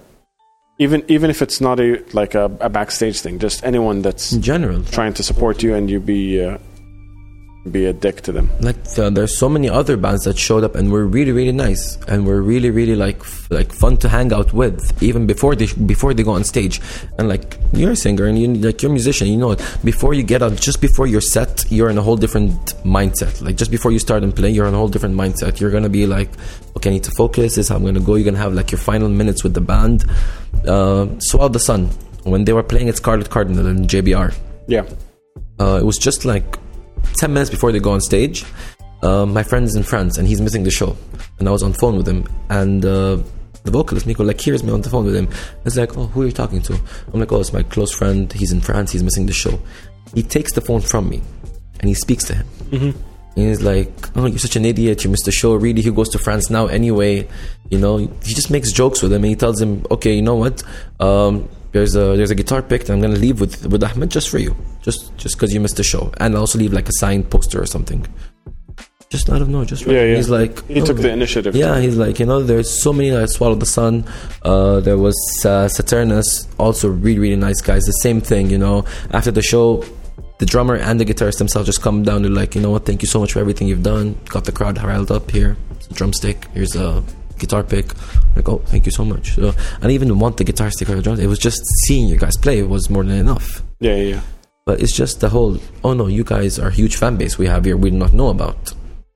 even 0.85 0.99
even 1.15 1.31
if 1.31 1.39
it's 1.45 1.61
not 1.61 1.78
a 1.78 1.89
like 2.20 2.35
a, 2.35 2.47
a 2.61 2.69
backstage 2.69 3.19
thing, 3.24 3.39
just 3.39 3.65
anyone 3.65 4.03
that's 4.03 4.32
In 4.32 4.43
general, 4.43 4.82
trying 4.99 5.15
to 5.15 5.23
support 5.23 5.62
you 5.65 5.70
and 5.77 5.89
you 5.93 6.01
be 6.01 6.23
uh, 6.45 6.59
be 7.70 7.86
a 7.86 7.93
dick 7.95 8.20
to 8.20 8.31
them. 8.31 8.51
like 8.61 8.77
uh, 8.99 9.09
there's 9.09 9.39
so 9.39 9.49
many 9.49 9.70
other 9.70 9.97
bands 9.97 10.24
that 10.24 10.36
showed 10.36 10.65
up 10.65 10.74
and 10.74 10.93
were 10.93 11.07
really 11.07 11.32
really 11.32 11.53
nice 11.53 11.97
and 12.09 12.27
were 12.27 12.43
really 12.43 12.70
really 12.70 12.95
like 12.95 13.19
f- 13.20 13.51
like 13.51 13.73
fun 13.73 13.97
to 13.97 14.07
hang 14.09 14.32
out 14.35 14.53
with 14.53 15.03
even 15.03 15.27
before 15.27 15.57
they 15.57 15.66
before 15.86 16.12
they 16.12 16.23
go 16.23 16.32
on 16.32 16.45
stage 16.45 16.78
and 17.19 17.27
like 17.27 17.57
you're 17.73 17.93
a 17.93 17.97
singer 17.97 18.27
and 18.27 18.39
you 18.39 18.53
like 18.55 18.82
you're 18.82 18.91
a 18.91 18.93
musician 18.93 19.28
you 19.28 19.39
know 19.39 19.53
it 19.53 19.62
before 19.82 20.12
you 20.12 20.23
get 20.23 20.43
on 20.43 20.55
just 20.57 20.81
before 20.82 21.07
your 21.07 21.23
set 21.23 21.65
you're 21.70 21.89
in 21.89 21.97
a 21.97 22.03
whole 22.03 22.16
different 22.16 22.53
mindset 22.85 23.41
like 23.41 23.57
just 23.57 23.70
before 23.70 23.91
you 23.93 23.99
start 23.99 24.23
and 24.23 24.36
play 24.36 24.51
you're 24.51 24.66
in 24.66 24.74
a 24.74 24.77
whole 24.77 24.89
different 24.89 25.15
mindset 25.15 25.59
you're 25.59 25.70
gonna 25.70 25.89
be 25.89 26.07
like 26.07 26.28
okay 26.77 26.91
I 26.91 26.93
need 26.93 27.05
to 27.05 27.12
focus 27.12 27.55
this 27.55 27.65
is 27.65 27.69
how 27.70 27.77
I'm 27.77 27.85
gonna 27.85 28.01
go 28.01 28.16
you're 28.16 28.27
gonna 28.27 28.36
have 28.36 28.53
like 28.53 28.70
your 28.73 28.78
final 28.78 29.09
minutes 29.09 29.43
with 29.43 29.55
the 29.55 29.62
band 29.62 30.05
uh, 30.69 31.07
Swallow 31.19 31.49
the 31.49 31.59
Sun 31.61 31.86
when 32.24 32.45
they 32.45 32.53
were 32.53 32.62
playing 32.62 32.89
at 32.91 32.97
Scarlet 32.97 33.28
Cardinal 33.31 33.66
and 33.66 33.89
JBR. 33.89 34.35
Yeah. 34.66 34.85
Uh, 35.61 35.78
it 35.81 35.85
was 35.85 35.99
just 35.99 36.24
like 36.24 36.59
10 37.18 37.32
minutes 37.32 37.51
before 37.51 37.72
they 37.72 37.78
go 37.78 37.93
on 37.93 38.01
stage. 38.01 38.44
Uh, 39.02 39.26
my 39.26 39.43
friend's 39.43 39.76
in 39.76 39.82
France 39.82 40.18
and 40.18 40.26
he's 40.26 40.40
missing 40.40 40.64
the 40.64 40.70
show. 40.70 40.97
And 41.39 41.48
I 41.48 41.51
was 41.51 41.62
on 41.62 41.72
phone 41.72 41.97
with 41.97 42.09
him. 42.09 42.26
And 42.48 42.85
uh, 42.85 43.18
the 43.64 43.70
vocalist, 43.70 44.06
Mikko, 44.06 44.24
like, 44.24 44.40
hears 44.40 44.62
me 44.62 44.72
on 44.72 44.81
the 44.81 44.90
phone 44.90 45.05
with 45.05 45.14
him. 45.16 45.28
He's 45.64 45.76
like, 45.76 45.97
Oh, 45.97 46.06
who 46.06 46.22
are 46.22 46.26
you 46.26 46.32
talking 46.32 46.62
to? 46.62 46.78
I'm 47.12 47.20
like, 47.20 47.31
Oh, 47.32 47.40
it's 47.40 47.52
my 47.52 47.62
close 47.62 47.93
friend. 47.93 48.32
He's 48.32 48.52
in 48.52 48.60
France. 48.60 48.93
He's 48.93 49.02
missing 49.02 49.26
the 49.26 49.32
show. 49.32 49.59
He 50.14 50.22
takes 50.22 50.52
the 50.52 50.60
phone 50.60 50.81
from 50.81 51.09
me 51.09 51.20
and 51.81 51.89
he 51.89 51.94
speaks 51.94 52.24
to 52.24 52.35
him. 52.35 52.47
And 53.36 53.48
he's 53.48 53.62
like, 53.62 53.90
"Oh, 54.16 54.26
you're 54.26 54.39
such 54.39 54.55
an 54.55 54.64
idiot! 54.64 55.02
You 55.02 55.10
missed 55.10 55.24
the 55.24 55.32
show. 55.32 55.56
Really, 55.56 55.82
he 55.82 55.90
goes 55.90 56.09
to 56.10 56.18
France 56.20 56.51
now 56.51 56.66
anyway. 56.66 57.26
You 57.68 57.78
know." 57.78 57.97
He 57.97 58.32
just 58.32 58.48
makes 58.48 58.70
jokes 58.70 59.02
with 59.02 59.12
him, 59.12 59.24
and 59.24 59.31
he 59.31 59.35
tells 59.35 59.60
him, 59.60 59.85
"Okay, 59.90 60.14
you 60.14 60.22
know 60.22 60.36
what? 60.36 60.62
Um, 61.01 61.48
there's 61.75 61.95
a 61.97 62.17
there's 62.19 62.31
a 62.31 62.35
guitar 62.43 62.63
picked. 62.63 62.89
And 62.89 62.95
I'm 62.97 63.03
gonna 63.07 63.21
leave 63.27 63.39
with 63.43 63.67
with 63.67 63.83
Ahmed 63.85 64.11
just 64.11 64.29
for 64.31 64.39
you, 64.39 64.57
just 64.81 65.01
just 65.19 65.35
because 65.37 65.53
you 65.53 65.61
missed 65.61 65.77
the 65.77 65.83
show, 65.93 66.05
and 66.21 66.35
I'll 66.35 66.41
also 66.47 66.59
leave 66.59 66.73
like 66.73 66.89
a 66.89 66.97
signed 67.03 67.29
poster 67.31 67.61
or 67.61 67.67
something." 67.67 68.07
Just 69.11 69.29
out 69.31 69.43
of 69.43 69.49
nowhere, 69.49 69.67
just 69.67 69.85
for 69.85 69.93
Yeah, 69.93 70.05
yeah. 70.05 70.17
He's 70.17 70.29
like, 70.31 70.67
He 70.67 70.81
took 70.81 70.99
"Oh, 70.99 71.03
the 71.03 71.11
initiative. 71.11 71.55
yeah, 71.55 71.79
he's 71.79 71.97
like, 71.97 72.19
you 72.19 72.27
know, 72.27 72.43
there's 72.43 72.71
so 72.83 72.93
many 72.93 73.11
that 73.11 73.29
swallowed 73.31 73.61
the 73.61 73.67
sun. 73.67 74.05
Uh, 74.43 74.81
there 74.81 74.99
was 74.99 75.15
uh, 75.45 75.69
Saturnus, 75.77 76.49
also 76.59 76.89
really, 76.89 77.21
really 77.21 77.37
nice 77.37 77.61
guys. 77.61 77.83
The 77.85 77.93
same 78.07 78.21
thing, 78.21 78.51
you 78.51 78.59
know. 78.59 78.85
After 79.13 79.31
the 79.31 79.43
show, 79.43 79.85
the 80.41 80.47
drummer 80.47 80.75
and 80.75 80.99
the 80.99 81.05
guitarist 81.05 81.39
themselves 81.39 81.67
just 81.67 81.81
come 81.81 82.03
down 82.03 82.23
to 82.25 82.29
like, 82.29 82.57
you 82.57 82.61
know 82.61 82.71
what, 82.71 82.87
thank 82.87 83.03
you 83.03 83.09
so 83.15 83.21
much 83.21 83.33
for 83.35 83.39
everything 83.39 83.69
you've 83.69 83.85
done. 83.85 84.19
Got 84.31 84.47
the 84.47 84.53
crowd 84.53 84.83
riled 84.83 85.13
up 85.13 85.31
here. 85.31 85.57
It's 85.77 85.87
a 85.87 85.95
drumstick. 85.95 86.49
Here's 86.55 86.75
a 86.75 87.05
guitar 87.39 87.62
pick. 87.62 87.86
Like, 88.36 88.48
oh, 88.48 88.59
thank 88.66 88.86
you 88.86 88.93
so 88.93 89.05
much. 89.05 89.35
So, 89.35 89.48
I 89.48 89.81
didn't 89.81 89.93
even 89.93 90.19
want 90.19 90.36
the 90.36 90.44
guitar 90.44 90.70
stick 90.70 90.89
or 90.89 90.97
the 90.97 91.02
drums. 91.02 91.20
It 91.20 91.27
was 91.27 91.39
just 91.39 91.61
seeing 91.86 92.09
you 92.09 92.16
guys 92.16 92.36
play 92.36 92.62
was 92.62 92.90
more 92.90 93.05
than 93.05 93.19
enough. 93.19 93.62
Yeah, 93.81 93.94
yeah, 93.97 94.15
yeah. 94.15 94.20
But 94.66 94.81
it's 94.81 94.97
just 94.97 95.20
the 95.20 95.28
whole, 95.28 95.59
oh 95.82 95.93
no, 95.93 96.06
you 96.06 96.24
guys 96.24 96.59
are 96.59 96.69
a 96.69 96.73
huge 96.73 96.97
fan 96.97 97.16
base 97.16 97.36
we 97.36 97.47
have 97.47 97.65
here 97.65 97.77
we 97.77 97.90
do 97.90 97.98
not 97.98 98.15
know 98.15 98.28
about. 98.28 98.73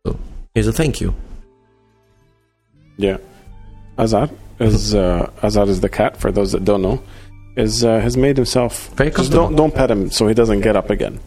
So 0.06 0.18
here's 0.54 0.66
a 0.66 0.72
thank 0.72 1.00
you. 1.00 1.14
Yeah. 2.98 3.16
Azad 3.96 4.30
is 4.60 4.94
uh, 4.94 5.30
Azad 5.42 5.68
is 5.68 5.80
the 5.80 5.88
cat. 5.88 6.16
For 6.16 6.30
those 6.30 6.52
that 6.52 6.64
don't 6.64 6.82
know, 6.82 7.02
is 7.56 7.84
uh, 7.84 7.98
has 8.00 8.16
made 8.16 8.36
himself. 8.36 8.88
Very 8.94 9.10
just 9.10 9.32
don't 9.32 9.56
don't 9.56 9.74
pet 9.74 9.90
him 9.90 10.10
so 10.10 10.28
he 10.28 10.34
doesn't 10.34 10.60
get 10.60 10.76
up 10.76 10.90
again. 10.90 11.18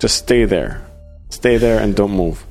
Just 0.00 0.16
stay 0.16 0.44
there, 0.44 0.84
stay 1.30 1.56
there, 1.56 1.80
and 1.80 1.94
don't 1.94 2.12
move. 2.12 2.44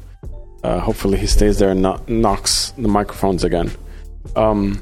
Uh, 0.64 0.80
hopefully, 0.80 1.18
he 1.18 1.28
stays 1.28 1.60
there 1.60 1.70
and 1.72 1.82
not 1.82 2.08
knocks 2.10 2.72
the 2.78 2.88
microphones 2.88 3.44
again. 3.44 3.72
Um, 4.36 4.82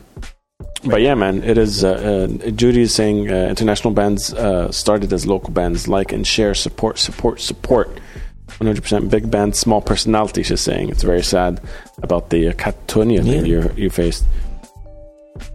but 0.86 1.02
yeah, 1.02 1.16
man, 1.16 1.44
it 1.44 1.58
is. 1.58 1.84
Uh, 1.84 2.28
uh, 2.46 2.50
Judy 2.52 2.82
is 2.82 2.94
saying 2.94 3.30
uh, 3.32 3.48
international 3.48 3.94
bands 3.94 4.34
uh, 4.34 4.72
started 4.72 5.14
as 5.14 5.26
local 5.26 5.52
bands. 5.52 5.88
Like 5.88 6.12
and 6.12 6.26
share, 6.28 6.54
support, 6.54 7.00
support, 7.00 7.40
support. 7.40 8.00
100% 8.60 9.10
big 9.10 9.32
band, 9.32 9.56
small 9.56 9.82
personality. 9.82 10.44
She's 10.44 10.62
saying 10.62 10.90
it's 10.90 11.04
very 11.04 11.24
sad 11.24 11.62
about 12.04 12.30
the 12.30 12.50
uh, 12.50 12.54
Katatonia 12.54 13.24
thing 13.24 13.46
Yeah. 13.46 13.62
you 13.62 13.72
you 13.76 13.90
faced. 13.90 14.26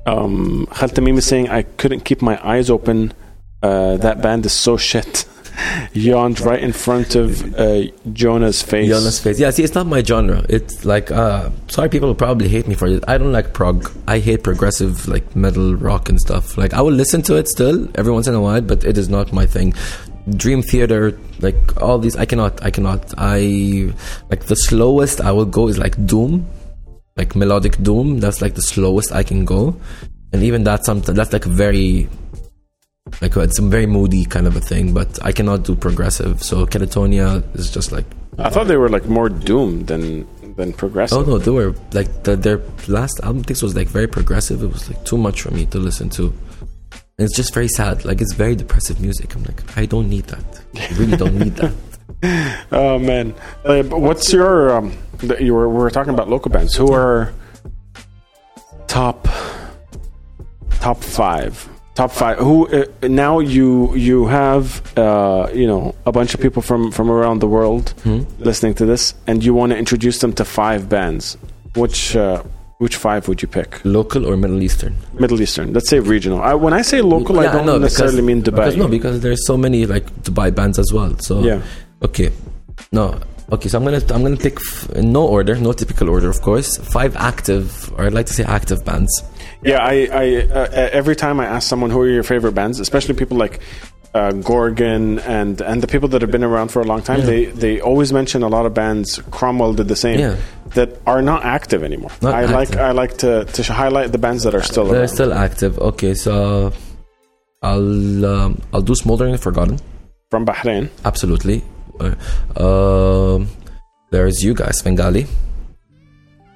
Um, 0.07 0.67
Khal 0.71 0.89
Tamim 0.89 1.17
is 1.19 1.27
saying 1.27 1.49
I 1.49 1.63
couldn't 1.63 2.01
keep 2.05 2.23
my 2.23 2.39
eyes 2.47 2.71
open. 2.71 3.13
Uh, 3.63 3.97
that 3.99 4.21
band 4.23 4.47
is 4.47 4.53
so 4.53 4.77
shit. 4.77 5.27
Yawned 5.93 6.41
right 6.41 6.63
in 6.63 6.73
front 6.73 7.15
of 7.15 7.55
uh, 7.59 7.83
Jonah's 8.13 8.63
face. 8.63 8.89
Jonas 8.89 9.21
face. 9.21 9.41
Yeah, 9.41 9.51
see, 9.51 9.65
it's 9.65 9.75
not 9.75 9.87
my 9.87 10.03
genre. 10.03 10.45
It's 10.49 10.85
like, 10.85 11.11
uh, 11.11 11.51
sorry, 11.69 11.89
people 11.89 12.09
will 12.09 12.15
probably 12.15 12.49
hate 12.49 12.69
me 12.69 12.75
for 12.75 12.87
it. 12.87 13.05
I 13.09 13.19
don't 13.19 13.33
like 13.33 13.55
prog. 13.55 13.91
I 14.07 14.19
hate 14.19 14.43
progressive, 14.45 15.09
like 15.09 15.35
metal, 15.35 15.75
rock, 15.75 16.09
and 16.09 16.21
stuff. 16.21 16.57
Like, 16.57 16.75
I 16.75 16.81
will 16.81 16.93
listen 16.93 17.23
to 17.23 17.37
it 17.37 17.49
still 17.49 17.89
every 17.97 18.13
once 18.13 18.27
in 18.27 18.35
a 18.35 18.41
while, 18.41 18.61
but 18.61 18.85
it 18.85 18.99
is 18.99 19.09
not 19.09 19.33
my 19.33 19.47
thing. 19.47 19.75
Dream 20.37 20.63
Theater, 20.63 21.19
like 21.41 21.81
all 21.83 21.99
these, 21.99 22.17
I 22.17 22.27
cannot. 22.27 22.63
I 22.63 22.71
cannot. 22.71 23.15
I 23.17 23.93
like 24.31 24.45
the 24.45 24.57
slowest 24.57 25.21
I 25.21 25.33
will 25.33 25.47
go 25.47 25.69
is 25.69 25.79
like 25.79 26.07
Doom, 26.07 26.47
like 27.17 27.35
melodic 27.35 27.83
Doom. 27.83 28.21
That's 28.21 28.43
like 28.43 28.55
the 28.55 28.63
slowest 28.63 29.11
I 29.13 29.23
can 29.23 29.45
go, 29.47 29.75
and 30.33 30.43
even 30.43 30.65
that's 30.65 30.85
something 30.85 31.15
that's 31.15 31.33
like 31.33 31.45
very 31.45 32.09
like 33.21 33.37
it's 33.37 33.59
a 33.59 33.63
very 33.63 33.87
moody 33.87 34.25
kind 34.25 34.47
of 34.47 34.57
a 34.57 34.61
thing. 34.61 34.93
But 34.95 35.19
I 35.25 35.33
cannot 35.33 35.65
do 35.65 35.75
progressive. 35.75 36.43
So 36.43 36.67
Katatonia 36.67 37.43
is 37.57 37.71
just 37.71 37.93
like 37.93 38.07
I 38.39 38.51
thought 38.51 38.69
they 38.69 38.77
were 38.77 38.89
like 38.89 39.07
more 39.07 39.29
doomed 39.29 39.89
than 39.89 40.27
than 40.57 40.73
progressive. 40.73 41.19
Oh 41.19 41.23
no, 41.23 41.39
they 41.39 41.51
were 41.51 41.75
like 41.93 42.25
the, 42.25 42.37
their 42.37 42.61
last 42.87 43.21
album. 43.23 43.43
This 43.43 43.63
was 43.63 43.75
like 43.75 43.89
very 43.89 44.07
progressive. 44.07 44.63
It 44.63 44.73
was 44.73 44.89
like 44.89 45.05
too 45.05 45.19
much 45.19 45.43
for 45.43 45.51
me 45.53 45.67
to 45.67 45.79
listen 45.79 46.09
to. 46.11 46.33
And 47.19 47.27
it's 47.27 47.35
just 47.37 47.53
very 47.53 47.69
sad. 47.69 48.05
Like 48.05 48.21
it's 48.21 48.35
very 48.35 48.55
depressive 48.55 49.01
music. 49.01 49.35
I'm 49.35 49.43
like, 49.43 49.77
I 49.77 49.87
don't 49.87 50.09
need 50.09 50.25
that. 50.25 50.45
I 50.77 50.89
really 50.99 51.17
don't 51.17 51.39
need 51.39 51.57
that. 51.57 51.73
Oh 52.73 52.99
man, 52.99 53.33
uh, 53.65 53.85
but 53.85 54.01
what's 54.01 54.33
your? 54.33 54.77
Um, 54.77 54.97
the, 55.19 55.41
you 55.41 55.55
were 55.55 55.69
we 55.69 55.77
were 55.77 55.91
talking 55.91 56.13
about 56.13 56.29
local 56.29 56.51
bands. 56.51 56.75
Who 56.75 56.93
are 56.93 57.33
top 58.89 59.29
top 60.81 61.05
five? 61.05 61.69
Top 61.99 62.13
five. 62.13 62.39
Who 62.39 62.57
uh, 62.69 62.85
now? 63.09 63.35
You 63.57 63.93
you 64.09 64.27
have 64.27 64.65
uh, 64.97 65.51
you 65.61 65.67
know 65.67 65.83
a 66.07 66.13
bunch 66.19 66.31
of 66.35 66.41
people 66.41 66.63
from 66.63 66.93
from 66.97 67.11
around 67.11 67.39
the 67.45 67.49
world 67.49 67.87
listening 68.49 68.75
to 68.81 68.85
this, 68.93 69.03
and 69.27 69.37
you 69.47 69.53
want 69.61 69.73
to 69.73 69.79
introduce 69.85 70.17
them 70.23 70.33
to 70.41 70.45
five 70.45 70.81
bands. 70.89 71.37
Which 71.75 72.15
uh, 72.15 72.45
which 72.85 72.95
five 73.07 73.27
would 73.27 73.43
you 73.43 73.49
pick? 73.49 73.71
Local 73.85 74.23
or 74.29 74.37
Middle 74.37 74.63
Eastern? 74.63 74.95
Middle 75.25 75.41
Eastern. 75.43 75.73
Let's 75.73 75.89
say 75.89 75.99
regional. 75.99 76.41
I, 76.41 76.55
when 76.55 76.73
I 76.73 76.83
say 76.83 77.01
local, 77.01 77.41
I 77.41 77.51
don't 77.55 77.67
no, 77.67 77.79
necessarily 77.79 78.23
because- 78.23 78.27
mean 78.31 78.41
Dubai. 78.45 78.57
Because, 78.67 78.77
no, 78.77 78.89
because 78.97 79.17
there's 79.21 79.45
so 79.51 79.57
many 79.57 79.85
like 79.95 80.07
Dubai 80.23 80.55
bands 80.55 80.79
as 80.79 80.93
well. 80.93 81.19
So 81.19 81.33
Yeah. 81.51 81.61
okay, 82.09 82.31
no, 82.93 83.19
okay. 83.51 83.69
So 83.69 83.75
I'm 83.79 83.85
gonna 83.85 84.03
I'm 84.15 84.23
gonna 84.23 84.37
pick 84.49 84.57
f- 84.57 84.89
no 85.19 85.27
order, 85.27 85.57
no 85.69 85.73
typical 85.73 86.09
order, 86.15 86.29
of 86.31 86.41
course. 86.43 86.77
Five 86.79 87.17
active, 87.17 87.93
or 87.99 88.05
I'd 88.07 88.15
like 88.21 88.27
to 88.27 88.35
say 88.39 88.45
active 88.45 88.85
bands. 88.85 89.13
Yeah, 89.63 89.79
I, 89.79 90.09
I 90.13 90.25
uh, 90.47 90.69
every 90.93 91.17
time 91.17 91.41
I 91.41 91.47
ask 91.47 91.69
someone 91.69 91.91
who 91.91 92.01
are 92.01 92.09
your 92.09 92.23
favorite 92.23 92.53
bands, 92.53 92.79
especially 92.81 93.15
people 93.15 93.37
like 93.37 93.61
uh, 94.15 94.31
Gorgon 94.33 95.19
and 95.21 95.61
and 95.61 95.83
the 95.83 95.87
people 95.89 96.09
that 96.11 96.23
have 96.23 96.31
been 96.31 96.45
around 96.45 96.69
for 96.69 96.81
a 96.81 96.85
long 96.85 97.03
time, 97.03 97.23
they 97.27 97.47
they 97.47 97.81
always 97.81 98.13
mention 98.13 98.43
a 98.43 98.49
lot 98.49 98.67
of 98.67 98.73
bands. 98.75 99.19
Cromwell 99.31 99.75
did 99.75 99.89
the 99.89 99.97
same 99.97 100.21
Yeah. 100.21 100.37
that 100.75 101.01
are 101.07 101.23
not 101.23 101.45
active 101.45 101.83
anymore. 101.83 102.11
Not 102.23 102.35
I 102.35 102.45
like. 102.47 102.77
I 102.77 102.93
like 102.93 103.19
to 103.19 103.45
to 103.47 103.63
highlight 103.73 104.13
the 104.13 104.19
bands 104.19 104.45
that 104.45 104.55
are 104.55 104.63
still 104.63 104.85
They're 104.87 105.01
around. 105.01 105.09
still 105.09 105.33
active. 105.35 105.79
Okay, 105.79 106.15
so 106.15 106.73
I'll 107.63 108.25
um, 108.27 108.61
I'll 108.73 108.83
do 108.83 108.95
Smouldering 108.95 109.33
in 109.33 109.39
Forgotten. 109.39 109.79
from 110.31 110.47
Bahrain. 110.47 110.89
Absolutely. 111.05 111.63
Uh, 111.99 112.15
um, 112.63 113.49
there's 114.11 114.43
you 114.45 114.55
guys, 114.55 114.79
Svengali. 114.79 115.27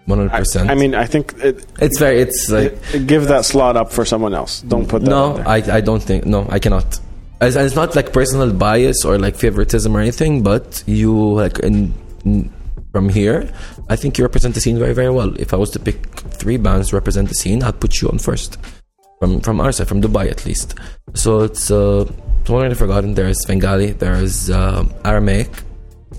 One 0.06 0.18
hundred 0.18 0.32
I, 0.32 0.38
percent. 0.40 0.70
I 0.70 0.74
mean, 0.74 0.94
I 0.94 1.06
think 1.06 1.34
it, 1.38 1.64
it's 1.80 1.98
very. 1.98 2.20
It's 2.20 2.50
like 2.50 2.72
it- 2.92 3.06
give 3.06 3.28
that 3.28 3.44
slot 3.44 3.76
up 3.76 3.92
for 3.92 4.04
someone 4.04 4.34
else. 4.34 4.62
Don't 4.62 4.88
put 4.88 5.02
that. 5.02 5.10
no, 5.10 5.34
there. 5.34 5.48
I 5.48 5.56
I 5.78 5.80
don't 5.80 6.02
think 6.02 6.26
no, 6.26 6.46
I 6.50 6.58
cannot. 6.58 6.98
It's, 7.40 7.56
it's 7.56 7.76
not 7.76 7.94
like 7.94 8.12
personal 8.12 8.52
bias 8.52 9.04
or 9.04 9.16
like 9.18 9.36
favoritism 9.36 9.96
or 9.96 10.00
anything, 10.00 10.42
but 10.42 10.82
you 10.86 11.12
like 11.34 11.58
in, 11.60 11.94
in- 12.24 12.52
from 12.92 13.08
here, 13.08 13.50
I 13.88 13.96
think 13.96 14.18
you 14.18 14.24
represent 14.24 14.54
the 14.54 14.60
scene 14.60 14.78
very 14.78 14.92
very 14.92 15.10
well. 15.10 15.34
If 15.40 15.54
I 15.54 15.56
was 15.56 15.70
to 15.70 15.78
pick 15.78 16.04
three 16.40 16.56
bands 16.58 16.90
to 16.90 16.96
represent 16.96 17.28
the 17.28 17.34
scene, 17.34 17.62
I'd 17.62 17.80
put 17.80 18.00
you 18.02 18.08
on 18.08 18.18
first. 18.18 18.58
From 19.20 19.40
from 19.40 19.60
our 19.60 19.70
side, 19.72 19.86
from 19.88 20.02
Dubai 20.02 20.28
at 20.30 20.44
least. 20.44 20.74
So 21.14 21.40
it's 21.42 21.70
uh, 21.70 22.10
totally 22.44 22.74
forgotten. 22.74 23.14
There's 23.14 23.40
Svengali. 23.42 23.92
There's 23.92 24.50
uh, 24.50 24.84
Aramaic. 25.04 25.48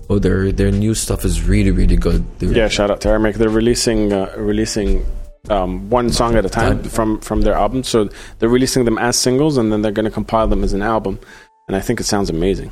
Oh, 0.10 0.20
their 0.20 0.52
their 0.52 0.72
new 0.72 0.94
stuff 0.94 1.26
is 1.26 1.42
really 1.44 1.72
really 1.72 1.96
good. 1.96 2.24
They're- 2.40 2.52
yeah, 2.54 2.68
shout 2.68 2.92
out 2.92 3.02
to 3.02 3.10
Aramaic. 3.10 3.36
They're 3.38 3.50
releasing 3.50 4.12
uh, 4.14 4.34
releasing 4.38 5.06
um, 5.50 5.90
one 5.90 6.10
song 6.10 6.36
at 6.36 6.46
a 6.46 6.50
time 6.50 6.84
from 6.84 7.20
from 7.22 7.42
their 7.42 7.54
album. 7.54 7.84
So 7.84 8.10
they're 8.40 8.50
releasing 8.50 8.86
them 8.86 8.98
as 8.98 9.18
singles, 9.18 9.58
and 9.58 9.72
then 9.72 9.82
they're 9.82 9.92
going 9.92 10.06
to 10.06 10.12
compile 10.12 10.48
them 10.48 10.64
as 10.64 10.74
an 10.74 10.82
album. 10.82 11.20
And 11.68 11.76
I 11.76 11.82
think 11.82 12.00
it 12.00 12.04
sounds 12.06 12.30
amazing. 12.30 12.72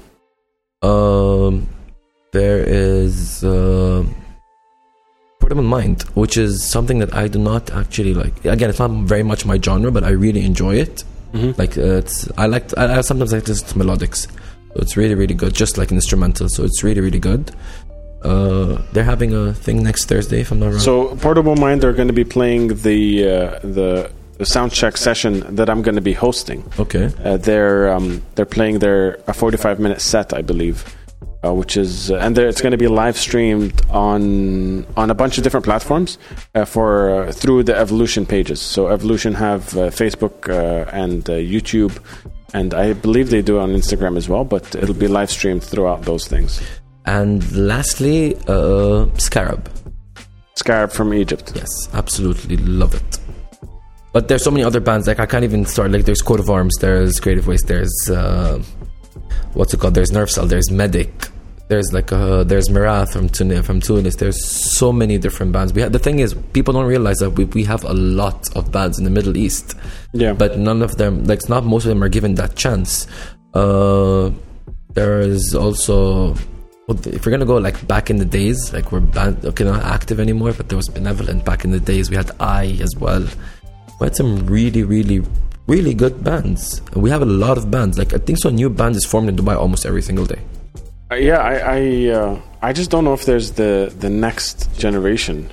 Um, 0.82 1.68
there 2.34 2.60
is 2.66 3.44
uh, 3.44 4.04
Portable 5.40 5.64
Mind, 5.64 6.04
which 6.14 6.38
is 6.38 6.64
something 6.64 7.00
that 7.00 7.14
I 7.14 7.28
do 7.28 7.40
not 7.40 7.72
actually 7.72 8.14
like. 8.14 8.44
Again, 8.46 8.70
it's 8.70 8.80
not 8.80 8.92
very 9.06 9.24
much 9.24 9.46
my 9.46 9.60
genre, 9.60 9.92
but 9.92 10.04
I 10.04 10.10
really 10.10 10.44
enjoy 10.46 10.76
it. 10.76 11.04
Mhm. 11.34 11.58
Like 11.58 11.78
uh, 11.78 11.98
it's, 12.04 12.30
I 12.38 12.46
like, 12.48 12.78
I, 12.78 12.98
I 12.98 13.02
sometimes 13.02 13.32
like 13.34 13.46
just 13.46 13.76
melodics. 13.78 14.28
So 14.74 14.80
it's 14.82 14.96
really, 14.98 15.16
really 15.16 15.34
good, 15.34 15.54
just 15.54 15.78
like 15.78 15.92
an 15.92 15.98
instrumental. 15.98 16.48
So 16.50 16.64
it's 16.64 16.84
really, 16.84 17.02
really 17.02 17.20
good. 17.20 17.52
Uh, 18.24 18.82
they're 18.94 19.04
having 19.04 19.34
a 19.34 19.54
thing 19.54 19.82
next 19.84 20.06
Thursday, 20.06 20.42
if 20.42 20.52
I'm 20.52 20.60
not 20.60 20.70
wrong. 20.72 20.80
So 20.80 21.16
Portable 21.18 21.56
Mind 21.56 21.84
are 21.84 21.94
going 21.94 22.08
to 22.08 22.14
be 22.14 22.24
playing 22.24 22.68
the 22.82 23.28
uh, 23.28 23.60
the 23.64 24.12
the 24.38 24.46
sound 24.46 24.72
check 24.72 24.98
session 24.98 25.56
that 25.56 25.70
I'm 25.70 25.82
going 25.82 25.96
to 25.96 26.02
be 26.02 26.14
hosting. 26.14 26.64
okay, 26.80 27.12
Uh, 27.24 27.38
they're 27.38 27.92
um, 27.92 28.22
they're 28.36 28.46
playing 28.46 28.80
their 28.80 29.20
a 29.28 29.34
45 29.34 29.80
minute 29.80 30.02
set, 30.02 30.34
I 30.34 30.42
believe, 30.44 30.84
uh, 31.44 31.54
which 31.54 31.78
is 31.78 32.12
uh, 32.12 32.18
and 32.18 32.38
it's 32.38 32.62
going 32.62 32.72
to 32.72 32.78
be 32.78 32.88
live 32.88 33.18
streamed 33.18 33.82
on 33.90 34.86
on 34.96 35.10
a 35.10 35.16
bunch 35.16 35.38
of 35.38 35.44
different 35.44 35.66
platforms 35.66 36.18
uh, 36.54 36.64
for 36.66 37.24
uh, 37.24 37.32
through 37.32 37.64
the 37.64 37.76
Evolution 37.76 38.26
pages. 38.28 38.62
So 38.62 38.88
Evolution 38.88 39.34
have 39.34 39.76
uh, 39.76 39.90
Facebook 39.90 40.48
uh, 40.48 40.90
and 40.92 41.28
uh, 41.30 41.34
YouTube, 41.34 41.98
and 42.54 42.74
I 42.74 42.94
believe 42.94 43.30
they 43.30 43.42
do 43.42 43.60
on 43.60 43.70
Instagram 43.70 44.18
as 44.18 44.28
well. 44.28 44.44
But 44.44 44.76
it'll 44.76 44.96
be 44.96 45.08
live 45.08 45.30
streamed 45.30 45.64
throughout 45.64 46.04
those 46.04 46.28
things. 46.28 46.62
And 47.06 47.50
lastly, 47.56 48.36
uh, 48.48 49.08
Scarab. 49.18 49.70
Scarab 50.56 50.92
from 50.92 51.14
Egypt. 51.14 51.52
Yes, 51.56 51.70
absolutely 51.94 52.58
love 52.58 52.94
it. 52.94 53.20
But 54.14 54.28
there's 54.28 54.44
so 54.44 54.52
many 54.52 54.64
other 54.64 54.82
bands 54.82 55.08
like 55.08 55.20
I 55.20 55.26
can't 55.26 55.44
even 55.44 55.66
start. 55.66 55.92
Like 55.92 56.06
there's 56.06 56.22
Coat 56.22 56.40
of 56.40 56.50
Arms, 56.50 56.76
there's 56.80 57.20
Creative 57.20 57.48
Waste, 57.48 57.68
there's 57.68 58.10
uh, 58.10 58.62
what's 59.54 59.74
it 59.74 59.80
called? 59.80 59.94
There's 59.94 60.12
Nervecell, 60.12 60.50
there's 60.50 60.70
Medic, 60.70 61.31
there's 61.72 61.94
like 61.94 62.12
uh, 62.12 62.44
there's 62.44 62.68
Myrath 62.68 63.14
from 63.14 63.30
Tunis. 63.30 63.66
From 63.66 63.80
Tunis, 63.80 64.18
there's 64.18 64.44
so 64.46 64.92
many 64.92 65.18
different 65.18 65.54
bands. 65.54 65.72
We 65.72 65.82
have, 65.82 65.94
the 65.94 66.00
thing 66.00 66.20
is, 66.20 66.34
people 66.52 66.74
don't 66.74 66.86
realize 66.86 67.20
that 67.20 67.30
we, 67.32 67.46
we 67.46 67.64
have 67.64 67.86
a 67.86 67.94
lot 67.94 68.54
of 68.58 68.74
bands 68.74 69.00
in 69.00 69.06
the 69.06 69.10
Middle 69.10 69.38
East, 69.38 69.76
Yeah, 70.12 70.34
but 70.34 70.60
none 70.60 70.82
of 70.82 70.98
them, 70.98 71.24
like 71.24 71.48
not 71.48 71.64
most 71.64 71.86
of 71.86 71.90
them, 71.90 72.04
are 72.04 72.10
given 72.10 72.36
that 72.36 72.58
chance. 72.58 73.08
Uh, 73.54 74.32
there 74.94 75.22
is 75.22 75.56
also. 75.56 76.36
If 76.90 77.26
we're 77.26 77.32
gonna 77.32 77.46
go 77.46 77.56
like 77.56 77.88
back 77.88 78.10
in 78.10 78.18
the 78.18 78.26
days, 78.26 78.74
like 78.74 78.92
we're 78.92 79.00
band, 79.00 79.46
okay, 79.46 79.64
not 79.64 79.82
active 79.82 80.20
anymore, 80.20 80.52
but 80.52 80.68
there 80.68 80.76
was 80.76 80.90
Benevolent 80.90 81.46
back 81.46 81.64
in 81.64 81.72
the 81.72 81.80
days. 81.80 82.10
We 82.10 82.18
had 82.18 82.32
I 82.42 82.78
as 82.82 82.94
well. 82.98 83.26
We 84.02 84.08
had 84.08 84.16
some 84.18 84.46
really, 84.46 84.84
really, 84.84 85.24
really 85.68 85.94
good 85.94 86.22
bands. 86.22 86.82
We 86.98 87.10
have 87.12 87.22
a 87.22 87.32
lot 87.46 87.58
of 87.58 87.72
bands. 87.72 87.98
Like 87.98 88.14
I 88.14 88.18
think 88.18 88.40
so. 88.40 88.50
A 88.50 88.52
new 88.52 88.70
band 88.70 88.98
is 88.98 89.06
formed 89.06 89.30
in 89.30 89.38
Dubai 89.38 89.56
almost 89.56 89.86
every 89.86 90.02
single 90.02 90.26
day. 90.26 90.42
Uh, 91.12 91.16
yeah. 91.16 91.40
I 91.40 91.56
I, 91.56 92.08
uh, 92.08 92.42
I 92.62 92.74
just 92.74 92.90
don't 92.90 93.04
know 93.04 93.14
if 93.14 93.26
there's 93.26 93.52
the 93.52 93.94
the 94.00 94.10
next 94.10 94.74
generation. 94.78 95.52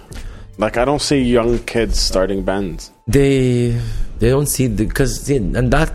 Like 0.56 0.76
I 0.76 0.84
don't 0.84 1.02
see 1.02 1.20
young 1.20 1.58
kids 1.60 1.98
starting 2.00 2.44
bands. 2.44 2.92
They 3.06 3.80
they 4.18 4.30
don't 4.30 4.46
see 4.46 4.66
the 4.68 4.86
because 4.86 5.28
and 5.30 5.70
that 5.72 5.92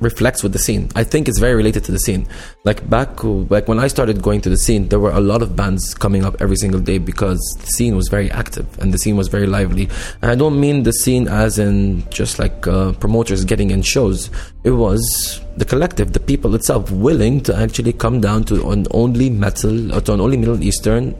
reflects 0.00 0.42
with 0.42 0.52
the 0.52 0.58
scene. 0.58 0.88
I 0.94 1.04
think 1.04 1.28
it's 1.28 1.38
very 1.38 1.54
related 1.54 1.84
to 1.84 1.92
the 1.92 1.98
scene. 1.98 2.26
Like 2.64 2.88
back 2.88 3.22
like 3.24 3.68
when 3.68 3.78
I 3.78 3.88
started 3.88 4.22
going 4.22 4.40
to 4.42 4.48
the 4.48 4.56
scene, 4.56 4.88
there 4.88 5.00
were 5.00 5.10
a 5.10 5.20
lot 5.20 5.42
of 5.42 5.56
bands 5.56 5.94
coming 5.94 6.24
up 6.24 6.36
every 6.40 6.56
single 6.56 6.80
day 6.80 6.98
because 6.98 7.40
the 7.60 7.66
scene 7.66 7.96
was 7.96 8.08
very 8.08 8.30
active 8.30 8.66
and 8.78 8.92
the 8.92 8.98
scene 8.98 9.16
was 9.16 9.28
very 9.28 9.46
lively. 9.46 9.88
And 10.22 10.30
I 10.30 10.34
don't 10.34 10.60
mean 10.60 10.82
the 10.82 10.92
scene 10.92 11.28
as 11.28 11.58
in 11.58 12.08
just 12.10 12.38
like 12.38 12.66
uh, 12.66 12.92
promoters 12.92 13.44
getting 13.44 13.70
in 13.70 13.82
shows. 13.82 14.30
It 14.64 14.70
was 14.70 15.40
the 15.56 15.64
collective, 15.64 16.12
the 16.12 16.20
people 16.20 16.54
itself, 16.54 16.90
willing 16.90 17.40
to 17.42 17.56
actually 17.56 17.92
come 17.92 18.20
down 18.20 18.44
to 18.44 18.70
an 18.70 18.86
only 18.90 19.30
metal 19.30 19.94
or 19.94 20.00
to 20.02 20.12
an 20.14 20.20
only 20.20 20.36
Middle 20.36 20.62
Eastern 20.62 21.14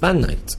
band 0.00 0.22
night 0.22 0.56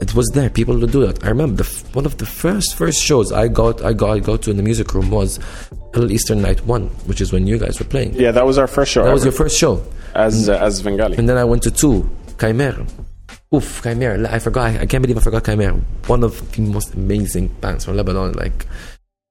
it 0.00 0.14
was 0.14 0.28
there. 0.34 0.50
People 0.50 0.76
would 0.78 0.90
do 0.92 1.06
that. 1.06 1.24
I 1.24 1.28
remember 1.28 1.62
the, 1.62 1.68
f- 1.68 1.94
one 1.94 2.06
of 2.06 2.18
the 2.18 2.26
first 2.26 2.74
first 2.76 3.02
shows 3.02 3.32
I 3.32 3.48
got 3.48 3.82
I 3.84 3.92
got 3.92 4.10
I 4.10 4.18
got 4.18 4.42
to 4.42 4.50
in 4.50 4.56
the 4.56 4.62
music 4.62 4.92
room 4.94 5.10
was 5.10 5.38
Middle 5.94 6.10
Eastern 6.12 6.42
Night 6.42 6.64
One, 6.66 6.86
which 7.06 7.20
is 7.20 7.32
when 7.32 7.46
you 7.46 7.58
guys 7.58 7.78
were 7.78 7.86
playing. 7.86 8.14
Yeah, 8.14 8.32
that 8.32 8.44
was 8.46 8.58
our 8.58 8.66
first 8.66 8.92
show. 8.92 9.04
That 9.04 9.12
was 9.14 9.24
your 9.24 9.32
first 9.32 9.56
show, 9.58 9.84
as 10.14 10.48
uh, 10.48 10.56
as 10.58 10.78
Svengali. 10.78 11.16
and 11.16 11.28
then 11.28 11.36
I 11.36 11.44
went 11.44 11.62
to 11.64 11.70
two 11.70 12.08
Kimaera. 12.36 12.88
Oof, 13.54 13.80
Kimaera! 13.82 14.26
I 14.26 14.38
forgot. 14.40 14.66
I, 14.66 14.80
I 14.80 14.86
can't 14.86 15.02
believe 15.02 15.18
I 15.18 15.20
forgot 15.20 15.44
Kimaera. 15.44 15.80
One 16.08 16.24
of 16.24 16.52
the 16.52 16.62
most 16.62 16.94
amazing 16.94 17.48
bands 17.60 17.84
from 17.84 17.96
Lebanon. 17.96 18.32
Like 18.32 18.66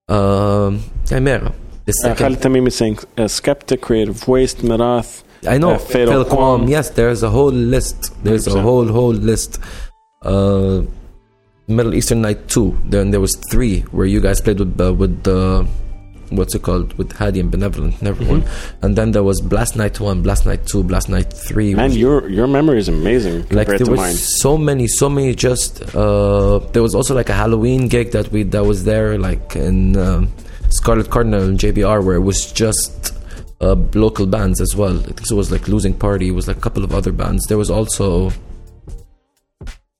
um, 0.09 0.79
Kimaera. 1.05 1.53
The 1.85 1.91
Uh, 1.91 2.15
second, 2.15 2.41
Khalid 2.41 2.67
is 2.67 2.75
saying 2.75 2.97
uh, 3.17 3.27
Skeptic, 3.27 3.81
Creative 3.81 4.27
Waste, 4.27 4.59
Myrath. 4.59 5.23
I 5.47 5.59
know 5.59 5.71
uh, 5.73 5.77
Fatal 5.77 6.23
Fatal. 6.23 6.67
Yes, 6.67 6.89
there's 6.91 7.21
a 7.21 7.29
whole 7.29 7.51
list. 7.51 8.11
There's 8.23 8.47
a 8.47 8.51
100%. 8.51 8.61
whole 8.63 8.87
whole 8.87 9.13
list. 9.13 9.59
Uh, 10.25 10.83
Middle 11.67 11.95
Eastern 11.95 12.21
Night 12.21 12.47
Two. 12.47 12.77
Then 12.85 13.11
there 13.11 13.21
was 13.21 13.35
three 13.49 13.81
where 13.91 14.05
you 14.05 14.21
guys 14.21 14.41
played 14.41 14.59
with 14.59 14.79
uh, 14.79 14.93
with 14.93 15.23
the 15.23 15.67
what's 16.29 16.55
it 16.55 16.61
called 16.63 16.93
with 16.97 17.11
Hadi 17.11 17.39
and 17.39 17.51
Benevolent 17.51 17.99
and 17.99 18.07
everyone. 18.07 18.41
Mm-hmm. 18.41 18.85
And 18.85 18.95
then 18.95 19.11
there 19.11 19.23
was 19.23 19.41
Blast 19.41 19.75
Night 19.75 19.99
One, 19.99 20.21
Blast 20.21 20.45
Night 20.45 20.65
Two, 20.65 20.83
Blast 20.83 21.09
Night 21.09 21.31
Three. 21.31 21.75
Man, 21.75 21.91
your 21.91 22.29
your 22.29 22.47
memory 22.47 22.79
is 22.79 22.89
amazing 22.89 23.47
like 23.49 23.67
there 23.67 23.85
was 23.87 24.41
so 24.41 24.57
many 24.57 24.87
so 24.87 25.09
many 25.09 25.33
just 25.33 25.81
uh 25.95 26.59
there 26.73 26.81
was 26.81 26.95
also 26.95 27.13
like 27.15 27.29
a 27.29 27.33
halloween 27.33 27.87
gig 27.87 28.11
that 28.11 28.31
we 28.31 28.43
that 28.43 28.63
was 28.63 28.83
there 28.83 29.17
like 29.17 29.55
in 29.55 29.97
um, 29.97 30.31
scarlet 30.69 31.09
cardinal 31.09 31.43
and 31.43 31.59
jbr 31.59 32.03
where 32.03 32.15
it 32.15 32.21
was 32.21 32.51
just 32.51 33.13
uh, 33.61 33.75
local 33.93 34.25
bands 34.25 34.59
as 34.61 34.75
well 34.75 34.97
i 34.99 35.03
think 35.03 35.31
it 35.31 35.31
was 35.31 35.51
like 35.51 35.67
losing 35.67 35.93
party 35.93 36.29
it 36.29 36.31
was 36.31 36.47
like 36.47 36.57
a 36.57 36.61
couple 36.61 36.83
of 36.83 36.93
other 36.93 37.11
bands 37.11 37.45
there 37.47 37.57
was 37.57 37.69
also 37.69 38.31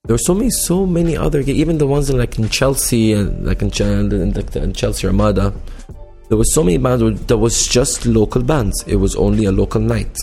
there 0.05 0.13
were 0.13 0.17
so 0.29 0.33
many 0.33 0.49
so 0.49 0.85
many 0.85 1.17
other 1.17 1.41
gi- 1.43 1.53
even 1.53 1.77
the 1.77 1.87
ones 1.87 2.09
in 2.09 2.17
like 2.17 2.37
in 2.39 2.47
chelsea 2.49 3.13
and 3.13 3.45
like 3.45 3.61
in, 3.61 3.71
Ch- 3.71 3.81
in, 3.81 4.33
like, 4.33 4.55
in 4.55 4.71
chelsea 4.73 5.07
armada 5.07 5.53
there 6.29 6.37
were 6.37 6.43
so 6.57 6.63
many 6.63 6.77
bands 6.77 7.25
that 7.25 7.37
was 7.37 7.67
just 7.67 8.05
local 8.05 8.41
bands 8.43 8.83
it 8.87 8.95
was 8.97 9.15
only 9.15 9.45
a 9.45 9.51
local 9.51 9.81
night 9.81 10.15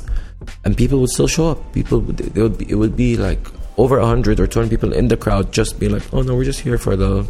and 0.64 0.76
people 0.76 0.98
would 1.00 1.10
still 1.10 1.28
show 1.28 1.50
up. 1.50 1.72
People, 1.72 2.00
would- 2.00 2.16
they 2.16 2.42
would 2.42 2.58
be, 2.58 2.66
it 2.68 2.74
would 2.74 2.96
be 2.96 3.16
like 3.16 3.46
over 3.78 4.00
hundred 4.00 4.40
or 4.40 4.46
twenty 4.48 4.68
people 4.68 4.92
in 4.92 5.06
the 5.06 5.16
crowd, 5.16 5.52
just 5.52 5.78
be 5.78 5.88
like, 5.88 6.02
"Oh 6.12 6.22
no, 6.22 6.34
we're 6.34 6.42
just 6.44 6.58
here 6.58 6.78
for 6.78 6.96
the 6.96 7.24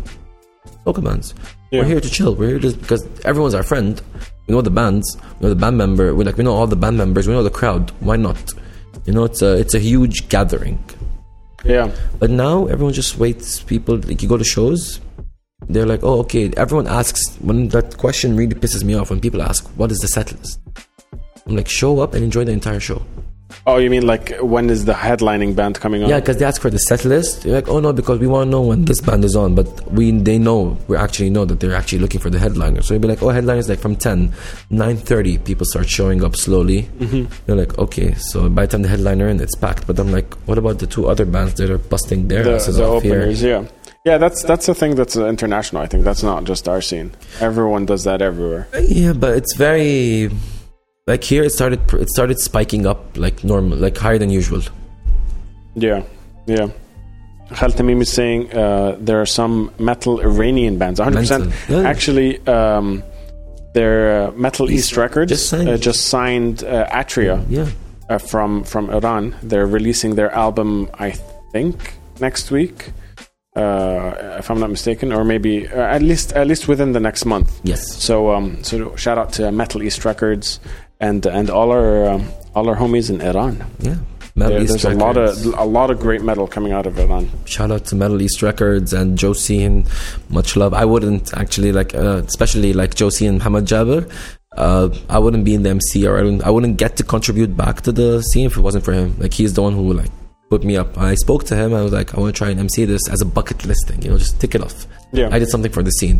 local 0.87 1.03
bands. 1.03 1.35
Yeah. 1.71 1.81
We're 1.83 1.89
here 1.89 2.01
to 2.01 2.09
chill. 2.09 2.35
We're 2.35 2.49
here 2.49 2.59
just 2.59 2.81
because 2.81 3.07
everyone's 3.27 3.53
our 3.55 3.63
friend. 3.63 4.01
We 4.47 4.55
know 4.55 4.63
the 4.63 4.71
bands. 4.71 5.07
We 5.39 5.45
know 5.45 5.51
the 5.51 5.61
band 5.61 5.77
member. 5.77 6.15
We 6.15 6.25
like 6.25 6.39
we 6.39 6.45
know 6.45 6.55
all 6.55 6.67
the 6.67 6.75
band 6.85 6.97
members. 6.97 7.29
We 7.29 7.35
know 7.35 7.43
the 7.43 7.51
crowd. 7.51 7.91
Why 8.01 8.17
not? 8.17 8.55
You 9.05 9.13
know, 9.13 9.25
it's 9.25 9.43
a 9.43 9.59
it's 9.59 9.75
a 9.75 9.79
huge 9.79 10.31
gathering. 10.31 10.83
Yeah, 11.65 11.91
But 12.19 12.31
now 12.31 12.67
everyone 12.67 12.93
just 12.93 13.19
waits. 13.19 13.63
People 13.63 13.97
like 13.99 14.23
you 14.23 14.29
go 14.29 14.37
to 14.37 14.45
shows. 14.45 15.01
They're 15.69 15.87
like, 15.87 16.03
oh, 16.03 16.19
okay. 16.21 16.51
Everyone 16.57 16.89
asks 16.89 17.37
when 17.37 17.69
that 17.69 17.97
question 17.99 18.37
really 18.37 18.55
pisses 18.55 18.83
me 18.83 18.95
off 18.95 19.11
when 19.11 19.21
people 19.21 19.41
ask, 19.43 19.65
"What 19.77 19.93
is 19.93 19.99
the 19.99 20.09
set 20.09 20.33
list?" 20.33 20.59
I'm 21.47 21.55
like, 21.57 21.69
show 21.69 22.01
up 22.01 22.15
and 22.15 22.25
enjoy 22.25 22.45
the 22.45 22.53
entire 22.53 22.81
show. 22.81 23.03
Oh, 23.67 23.79
you 23.79 23.91
mean 23.91 24.07
like 24.07 24.37
when 24.41 24.71
is 24.71 24.85
the 24.85 24.93
headlining 24.93 25.55
band 25.55 25.81
coming 25.81 26.03
on? 26.03 26.11
Yeah, 26.11 26.21
because 26.21 26.39
they 26.39 26.45
ask 26.45 26.61
for 26.61 26.71
the 26.71 26.79
set 26.79 27.05
list. 27.05 27.45
You're 27.45 27.57
like, 27.57 27.69
oh 27.69 27.81
no, 27.81 27.93
because 27.93 28.19
we 28.19 28.27
want 28.27 28.49
to 28.49 28.51
know 28.51 28.63
when 28.63 28.85
this 28.85 29.01
band 29.01 29.25
is 29.25 29.37
on. 29.37 29.55
But 29.55 29.69
we 29.93 30.11
they 30.11 30.39
know 30.39 30.79
we 30.89 30.97
actually 30.97 31.31
know 31.31 31.45
that 31.45 31.61
they're 31.61 31.75
actually 31.75 32.01
looking 32.01 32.21
for 32.21 32.31
the 32.31 32.39
headliner. 32.39 32.83
So 32.83 32.95
you'd 32.95 33.03
be 33.03 33.09
like, 33.09 33.23
oh, 33.23 33.29
headliners 33.29 33.69
like 33.69 33.79
from 33.79 33.97
10, 33.97 34.29
9.30, 34.71 35.45
people 35.45 35.67
start 35.67 35.89
showing 35.89 36.25
up 36.25 36.37
slowly. 36.37 36.83
Mm-hmm. 36.83 37.33
You're 37.47 37.57
like, 37.57 37.79
okay, 37.79 38.15
so 38.15 38.49
by 38.49 38.67
the 38.67 38.73
time 38.73 38.83
the 38.83 38.89
headliner 38.89 39.29
in, 39.29 39.41
it's 39.41 39.55
packed. 39.55 39.87
But 39.87 39.99
I'm 39.99 40.13
like, 40.13 40.35
what 40.47 40.59
about 40.59 40.79
the 40.79 40.87
two 40.87 41.09
other 41.09 41.25
bands 41.25 41.55
that 41.55 41.71
are 41.71 41.79
busting 41.79 42.29
their 42.29 42.45
the, 42.45 42.55
asses 42.55 42.77
the 42.77 42.87
off 42.87 43.03
here? 43.03 43.29
Yeah, 43.31 43.67
yeah. 44.05 44.19
That's 44.19 44.43
that's 44.43 44.69
a 44.69 44.75
thing 44.75 44.95
that's 44.95 45.17
uh, 45.17 45.27
international. 45.27 45.83
I 45.83 45.87
think 45.87 46.05
that's 46.05 46.23
not 46.23 46.45
just 46.45 46.69
our 46.69 46.81
scene. 46.81 47.13
Everyone 47.41 47.87
does 47.87 48.05
that 48.05 48.23
everywhere. 48.23 48.69
Yeah, 48.81 49.13
but 49.13 49.37
it's 49.37 49.57
very 49.57 50.31
like 51.07 51.25
here. 51.25 51.43
It 51.45 51.53
started 51.53 51.81
it 51.95 52.09
started 52.09 52.39
spiking 52.39 52.87
up 52.87 53.17
like 53.17 53.43
normal, 53.45 53.79
like 53.79 53.97
higher 53.97 54.19
than 54.19 54.31
usual. 54.31 54.63
Yeah, 55.75 56.03
yeah. 56.47 56.69
Khalid 57.51 57.77
Tamim 57.77 58.01
is 58.01 58.11
saying 58.11 58.53
uh, 58.53 58.97
there 58.99 59.21
are 59.21 59.27
some 59.27 59.71
metal 59.79 60.21
Iranian 60.21 60.79
bands. 60.79 60.99
100%. 61.01 61.53
Yeah. 61.69 61.81
Actually, 61.89 62.45
um, 62.47 63.03
their 63.75 64.29
uh, 64.29 64.31
Metal 64.33 64.71
East, 64.71 64.91
East- 64.91 64.97
Records 64.97 65.31
just 65.31 65.49
signed- 65.49 65.69
uh, 65.69 65.77
just 65.77 66.07
signed 66.09 66.65
uh, 66.65 66.87
Atria 66.91 67.45
Yeah, 67.49 67.69
uh, 68.09 68.19
from 68.19 68.65
from 68.65 68.91
Iran. 68.91 69.35
They're 69.43 69.67
releasing 69.67 70.15
their 70.15 70.31
album, 70.31 70.89
I 70.99 71.11
think, 71.53 71.95
next 72.21 72.51
week, 72.51 72.91
uh, 73.57 74.37
if 74.39 74.51
I'm 74.51 74.61
not 74.61 74.71
mistaken, 74.71 75.13
or 75.13 75.25
maybe 75.25 75.69
uh, 75.69 75.77
at 75.97 76.01
least 76.03 76.33
at 76.33 76.47
least 76.47 76.69
within 76.69 76.93
the 76.93 77.01
next 77.01 77.25
month. 77.27 77.61
yes. 77.65 77.83
So 78.03 78.31
um, 78.33 78.63
so 78.65 78.97
shout 78.97 79.19
out 79.19 79.33
to 79.35 79.51
Metal 79.53 79.83
East 79.83 80.05
Records 80.07 80.59
and 81.09 81.27
and 81.27 81.51
all 81.51 81.71
our 81.79 82.09
um, 82.13 82.23
all 82.55 82.67
our 82.71 82.77
homies 82.83 83.11
in 83.13 83.21
Iran. 83.21 83.55
Yeah. 83.81 83.97
Metal 84.35 84.55
There- 84.55 84.63
East 84.65 84.83
there's 84.83 84.97
a 84.97 84.99
lot 85.07 85.17
of 85.19 85.31
a 85.67 85.69
lot 85.79 85.89
of 85.93 85.97
great 86.01 86.23
metal 86.31 86.47
coming 86.57 86.73
out 86.73 86.87
of 86.87 86.99
Iran. 86.99 87.25
shout 87.45 87.71
out 87.75 87.85
to 87.91 87.95
Metal 88.03 88.19
East 88.27 88.41
Records 88.49 88.95
and 88.99 89.19
Josine. 89.19 89.77
Much 90.39 90.57
love. 90.57 90.73
I 90.73 90.87
wouldn't 90.93 91.27
actually 91.43 91.71
like, 91.81 91.95
uh, 91.95 92.23
especially 92.33 92.73
like 92.73 92.95
Josie 92.95 93.27
and 93.27 93.43
Hamad 93.43 93.67
Jabir. 93.73 94.03
Uh, 94.57 94.89
I 95.17 95.19
wouldn't 95.19 95.45
be 95.45 95.55
in 95.59 95.63
the 95.67 95.71
MC 95.71 96.07
or 96.07 96.15
I 96.19 96.23
wouldn't, 96.23 96.43
I 96.49 96.51
wouldn't 96.51 96.77
get 96.79 96.97
to 96.99 97.05
contribute 97.05 97.53
back 97.57 97.77
to 97.87 97.93
the 97.93 98.09
scene 98.23 98.47
if 98.47 98.57
it 98.57 98.61
wasn't 98.69 98.85
for 98.85 98.93
him. 98.93 99.09
Like 99.19 99.35
he's 99.35 99.53
the 99.55 99.63
one 99.63 99.75
who 99.75 99.93
like 99.93 100.11
put 100.51 100.63
me 100.65 100.77
up. 100.83 100.97
I 101.11 101.15
spoke 101.15 101.45
to 101.51 101.55
him. 101.57 101.75
I 101.75 101.83
was 101.83 101.93
like, 101.93 102.15
I 102.15 102.21
want 102.21 102.35
to 102.35 102.39
try 102.39 102.49
and 102.51 102.59
MC 102.61 102.87
this 102.87 103.05
as 103.11 103.21
a 103.21 103.27
bucket 103.27 103.65
list 103.67 103.83
thing. 103.89 104.01
You 104.03 104.11
know, 104.13 104.19
just 104.19 104.41
tick 104.41 104.55
it 104.55 104.63
off. 104.63 104.87
Yeah. 105.13 105.29
I 105.35 105.39
did 105.39 105.49
something 105.49 105.73
for 105.73 105.83
the 105.83 105.91
scene, 105.91 106.19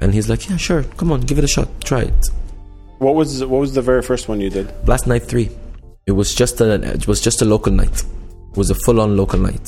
and 0.00 0.12
he's 0.12 0.28
like, 0.28 0.48
Yeah, 0.50 0.56
sure. 0.56 0.82
Come 0.98 1.12
on, 1.12 1.20
give 1.20 1.38
it 1.38 1.44
a 1.44 1.48
shot. 1.56 1.68
Try 1.80 2.02
it. 2.10 2.22
What 3.02 3.14
was 3.14 3.44
what 3.44 3.60
was 3.64 3.72
the 3.74 3.82
very 3.82 4.02
first 4.10 4.28
one 4.30 4.40
you 4.40 4.50
did? 4.58 4.66
Last 4.86 5.06
night 5.06 5.24
three. 5.32 5.48
It 6.06 6.12
was 6.12 6.34
just 6.34 6.60
a 6.60 6.68
it 6.96 7.06
was 7.06 7.20
just 7.20 7.42
a 7.42 7.44
local 7.44 7.72
night. 7.72 7.96
It 8.52 8.56
was 8.56 8.70
a 8.70 8.74
full 8.84 9.00
on 9.00 9.16
local 9.16 9.38
night. 9.38 9.66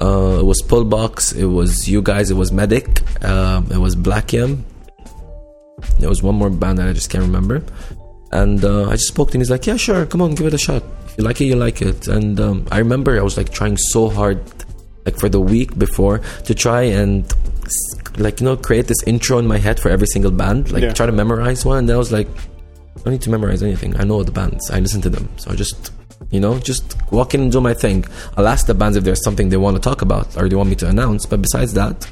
Uh, 0.00 0.38
it 0.40 0.46
was 0.52 0.60
pull 0.62 0.84
box. 0.84 1.32
It 1.32 1.46
was 1.46 1.88
you 1.88 2.00
guys. 2.02 2.30
It 2.30 2.34
was 2.42 2.50
medic. 2.52 2.86
Um, 3.24 3.60
it 3.70 3.78
was 3.78 3.94
Black 3.94 4.32
Yam. 4.32 4.64
There 6.00 6.08
was 6.08 6.22
one 6.22 6.34
more 6.36 6.50
band 6.50 6.78
that 6.78 6.88
I 6.88 6.92
just 6.92 7.10
can't 7.10 7.22
remember. 7.24 7.62
And 8.32 8.64
uh, 8.64 8.88
I 8.88 8.92
just 8.92 9.08
spoke 9.08 9.30
to 9.30 9.36
him. 9.36 9.40
He's 9.40 9.50
like, 9.50 9.66
"Yeah, 9.66 9.76
sure. 9.76 10.06
Come 10.06 10.22
on, 10.22 10.34
give 10.34 10.46
it 10.46 10.54
a 10.54 10.58
shot. 10.58 10.82
If 11.06 11.18
you 11.18 11.24
like 11.24 11.40
it, 11.40 11.44
you 11.44 11.56
like 11.56 11.82
it. 11.82 12.08
And 12.08 12.40
um, 12.40 12.66
I 12.70 12.78
remember 12.78 13.18
I 13.18 13.22
was 13.22 13.36
like 13.36 13.50
trying 13.52 13.76
so 13.76 14.08
hard, 14.08 14.40
like 15.04 15.18
for 15.18 15.28
the 15.28 15.40
week 15.40 15.78
before, 15.78 16.18
to 16.46 16.54
try 16.54 16.82
and 16.82 17.24
like 18.18 18.40
you 18.40 18.46
know 18.46 18.56
create 18.56 18.86
this 18.88 19.02
intro 19.06 19.38
in 19.38 19.46
my 19.46 19.58
head 19.58 19.78
for 19.80 19.88
every 19.90 20.06
single 20.06 20.30
band. 20.30 20.70
Like 20.72 20.82
Yeah. 20.82 20.92
try 20.92 21.06
to 21.06 21.12
memorize 21.12 21.64
one. 21.64 21.78
And 21.78 21.88
then 21.88 21.96
I 21.96 21.98
was 21.98 22.12
like, 22.12 22.28
I 22.96 23.00
don't 23.04 23.12
need 23.12 23.22
to 23.22 23.30
memorize 23.30 23.62
anything. 23.62 23.96
I 23.98 24.04
know 24.04 24.22
the 24.22 24.32
bands. 24.32 24.70
I 24.70 24.78
listen 24.78 25.00
to 25.02 25.10
them. 25.10 25.28
So 25.36 25.50
I 25.50 25.54
just 25.54 25.92
you 26.30 26.40
know 26.40 26.58
just 26.58 26.96
walk 27.10 27.34
in 27.34 27.42
and 27.42 27.52
do 27.52 27.60
my 27.60 27.74
thing. 27.74 28.04
I'll 28.36 28.48
ask 28.48 28.66
the 28.66 28.74
bands 28.74 28.96
if 28.96 29.04
there's 29.04 29.22
something 29.24 29.48
they 29.48 29.56
want 29.56 29.76
to 29.76 29.82
talk 29.82 30.02
about 30.02 30.36
or 30.36 30.48
they 30.48 30.56
want 30.56 30.70
me 30.70 30.76
to 30.76 30.88
announce. 30.88 31.26
But 31.26 31.42
besides 31.42 31.74
that, 31.74 32.10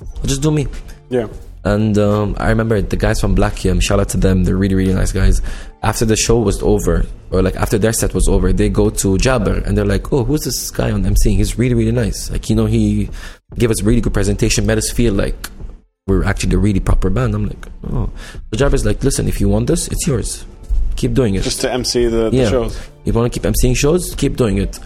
I'll 0.00 0.26
just 0.26 0.42
do 0.42 0.50
me. 0.50 0.66
Yeah. 1.08 1.28
And 1.64 1.96
um, 1.96 2.36
I 2.38 2.50
remember 2.50 2.82
the 2.82 2.96
guys 2.96 3.20
from 3.20 3.34
Black 3.34 3.64
Yam, 3.64 3.80
shout 3.80 3.98
out 3.98 4.10
to 4.10 4.18
them, 4.18 4.44
they're 4.44 4.56
really, 4.56 4.74
really 4.74 4.92
nice 4.92 5.12
guys. 5.12 5.40
After 5.82 6.04
the 6.04 6.14
show 6.14 6.38
was 6.38 6.62
over, 6.62 7.06
or 7.30 7.42
like 7.42 7.56
after 7.56 7.78
their 7.78 7.94
set 7.94 8.12
was 8.12 8.28
over, 8.28 8.52
they 8.52 8.68
go 8.68 8.90
to 8.90 9.16
Jabir 9.16 9.66
and 9.66 9.76
they're 9.76 9.86
like, 9.86 10.12
oh, 10.12 10.24
who's 10.24 10.42
this 10.44 10.70
guy 10.70 10.90
on 10.90 11.04
emceeing? 11.04 11.36
He's 11.36 11.58
really, 11.58 11.74
really 11.74 11.92
nice. 11.92 12.30
Like, 12.30 12.50
you 12.50 12.56
know, 12.56 12.66
he 12.66 13.08
gave 13.56 13.70
us 13.70 13.80
a 13.80 13.84
really 13.84 14.02
good 14.02 14.12
presentation, 14.12 14.66
made 14.66 14.76
us 14.76 14.90
feel 14.90 15.14
like 15.14 15.48
we're 16.06 16.24
actually 16.24 16.54
a 16.54 16.58
really 16.58 16.80
proper 16.80 17.08
band. 17.08 17.34
I'm 17.34 17.46
like, 17.46 17.66
oh. 17.90 18.10
So 18.52 18.58
Jabir's 18.66 18.84
like, 18.84 19.02
listen, 19.02 19.26
if 19.26 19.40
you 19.40 19.48
want 19.48 19.66
this, 19.68 19.88
it's 19.88 20.06
yours. 20.06 20.44
Keep 20.96 21.14
doing 21.14 21.34
it. 21.34 21.42
Just 21.42 21.62
to 21.62 21.72
MC 21.72 22.06
the, 22.06 22.28
the 22.30 22.36
Yeah. 22.36 22.50
shows. 22.50 22.78
You 23.04 23.12
want 23.14 23.32
to 23.32 23.40
keep 23.40 23.50
emceeing 23.50 23.76
shows? 23.76 24.14
Keep 24.14 24.36
doing 24.36 24.58
it. 24.58 24.78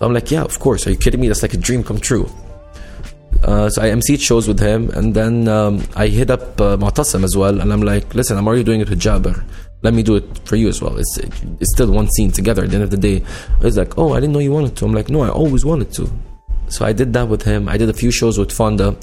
I'm 0.00 0.12
like, 0.12 0.30
yeah, 0.30 0.42
of 0.42 0.58
course. 0.60 0.86
Are 0.86 0.90
you 0.90 0.98
kidding 0.98 1.20
me? 1.20 1.28
That's 1.28 1.42
like 1.42 1.54
a 1.54 1.56
dream 1.56 1.82
come 1.82 1.98
true. 1.98 2.28
Uh, 3.42 3.70
so 3.70 3.82
I 3.82 3.86
emceed 3.86 4.20
shows 4.20 4.48
with 4.48 4.58
him, 4.60 4.90
and 4.90 5.14
then 5.14 5.48
um, 5.48 5.82
I 5.94 6.08
hit 6.08 6.30
up 6.30 6.60
uh, 6.60 6.76
Mu'tasim 6.76 7.22
as 7.24 7.36
well, 7.36 7.60
and 7.60 7.72
I'm 7.72 7.82
like, 7.82 8.14
listen, 8.14 8.36
I'm 8.36 8.46
already 8.46 8.64
doing 8.64 8.80
it 8.80 8.88
with 8.88 9.00
Jabir. 9.00 9.44
Let 9.82 9.94
me 9.94 10.02
do 10.02 10.16
it 10.16 10.38
for 10.46 10.56
you 10.56 10.68
as 10.68 10.80
well. 10.82 10.96
It's 10.98 11.18
it's 11.18 11.72
still 11.74 11.90
one 11.92 12.08
scene 12.10 12.32
together. 12.32 12.64
At 12.64 12.70
the 12.70 12.76
end 12.76 12.84
of 12.84 12.90
the 12.90 12.96
day, 12.96 13.22
it's 13.60 13.76
like, 13.76 13.96
oh, 13.98 14.14
I 14.14 14.20
didn't 14.20 14.32
know 14.32 14.38
you 14.40 14.52
wanted 14.52 14.74
to. 14.76 14.84
I'm 14.86 14.92
like, 14.94 15.10
no, 15.10 15.20
I 15.22 15.28
always 15.28 15.64
wanted 15.64 15.92
to. 15.94 16.10
So 16.68 16.84
I 16.84 16.92
did 16.92 17.12
that 17.12 17.28
with 17.28 17.42
him. 17.42 17.68
I 17.68 17.76
did 17.76 17.88
a 17.88 17.92
few 17.92 18.10
shows 18.10 18.38
with 18.38 18.50
Fonda. 18.50 18.96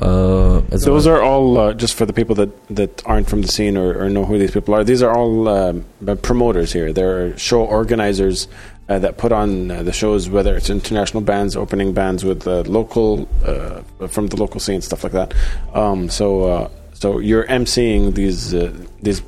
Uh, 0.00 0.62
Those 0.70 1.06
are 1.06 1.22
all 1.22 1.58
uh, 1.58 1.74
just 1.74 1.94
for 1.94 2.06
the 2.06 2.12
people 2.12 2.34
that, 2.36 2.68
that 2.68 3.02
aren't 3.06 3.28
from 3.28 3.42
the 3.42 3.48
scene 3.48 3.76
or, 3.76 4.02
or 4.02 4.08
know 4.08 4.24
who 4.24 4.38
these 4.38 4.50
people 4.50 4.74
are. 4.74 4.82
These 4.82 5.02
are 5.02 5.14
all 5.14 5.46
um, 5.48 5.84
promoters 6.22 6.72
here. 6.72 6.92
They're 6.92 7.36
show 7.36 7.62
organizers 7.62 8.48
uh, 8.88 8.98
that 8.98 9.18
put 9.18 9.30
on 9.30 9.70
uh, 9.70 9.82
the 9.82 9.92
shows, 9.92 10.28
whether 10.28 10.56
it's 10.56 10.70
international 10.70 11.22
bands, 11.22 11.54
opening 11.54 11.92
bands 11.92 12.24
with 12.24 12.46
uh, 12.46 12.62
local 12.62 13.28
uh, 13.44 13.82
from 14.08 14.26
the 14.28 14.36
local 14.36 14.58
scene, 14.58 14.80
stuff 14.80 15.04
like 15.04 15.12
that. 15.12 15.34
Um, 15.74 16.08
so 16.08 16.44
uh, 16.44 16.70
so 16.94 17.18
you're 17.18 17.44
emceeing 17.44 18.14
these 18.14 18.52
uh, 18.52 18.72
these 19.02 19.22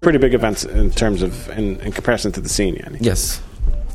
pretty 0.00 0.18
big 0.18 0.34
events 0.34 0.64
in 0.64 0.90
terms 0.90 1.22
of 1.22 1.48
in, 1.50 1.80
in 1.80 1.92
comparison 1.92 2.32
to 2.32 2.40
the 2.40 2.48
scene. 2.48 2.74
Yani. 2.76 2.98
Yes, 3.00 3.40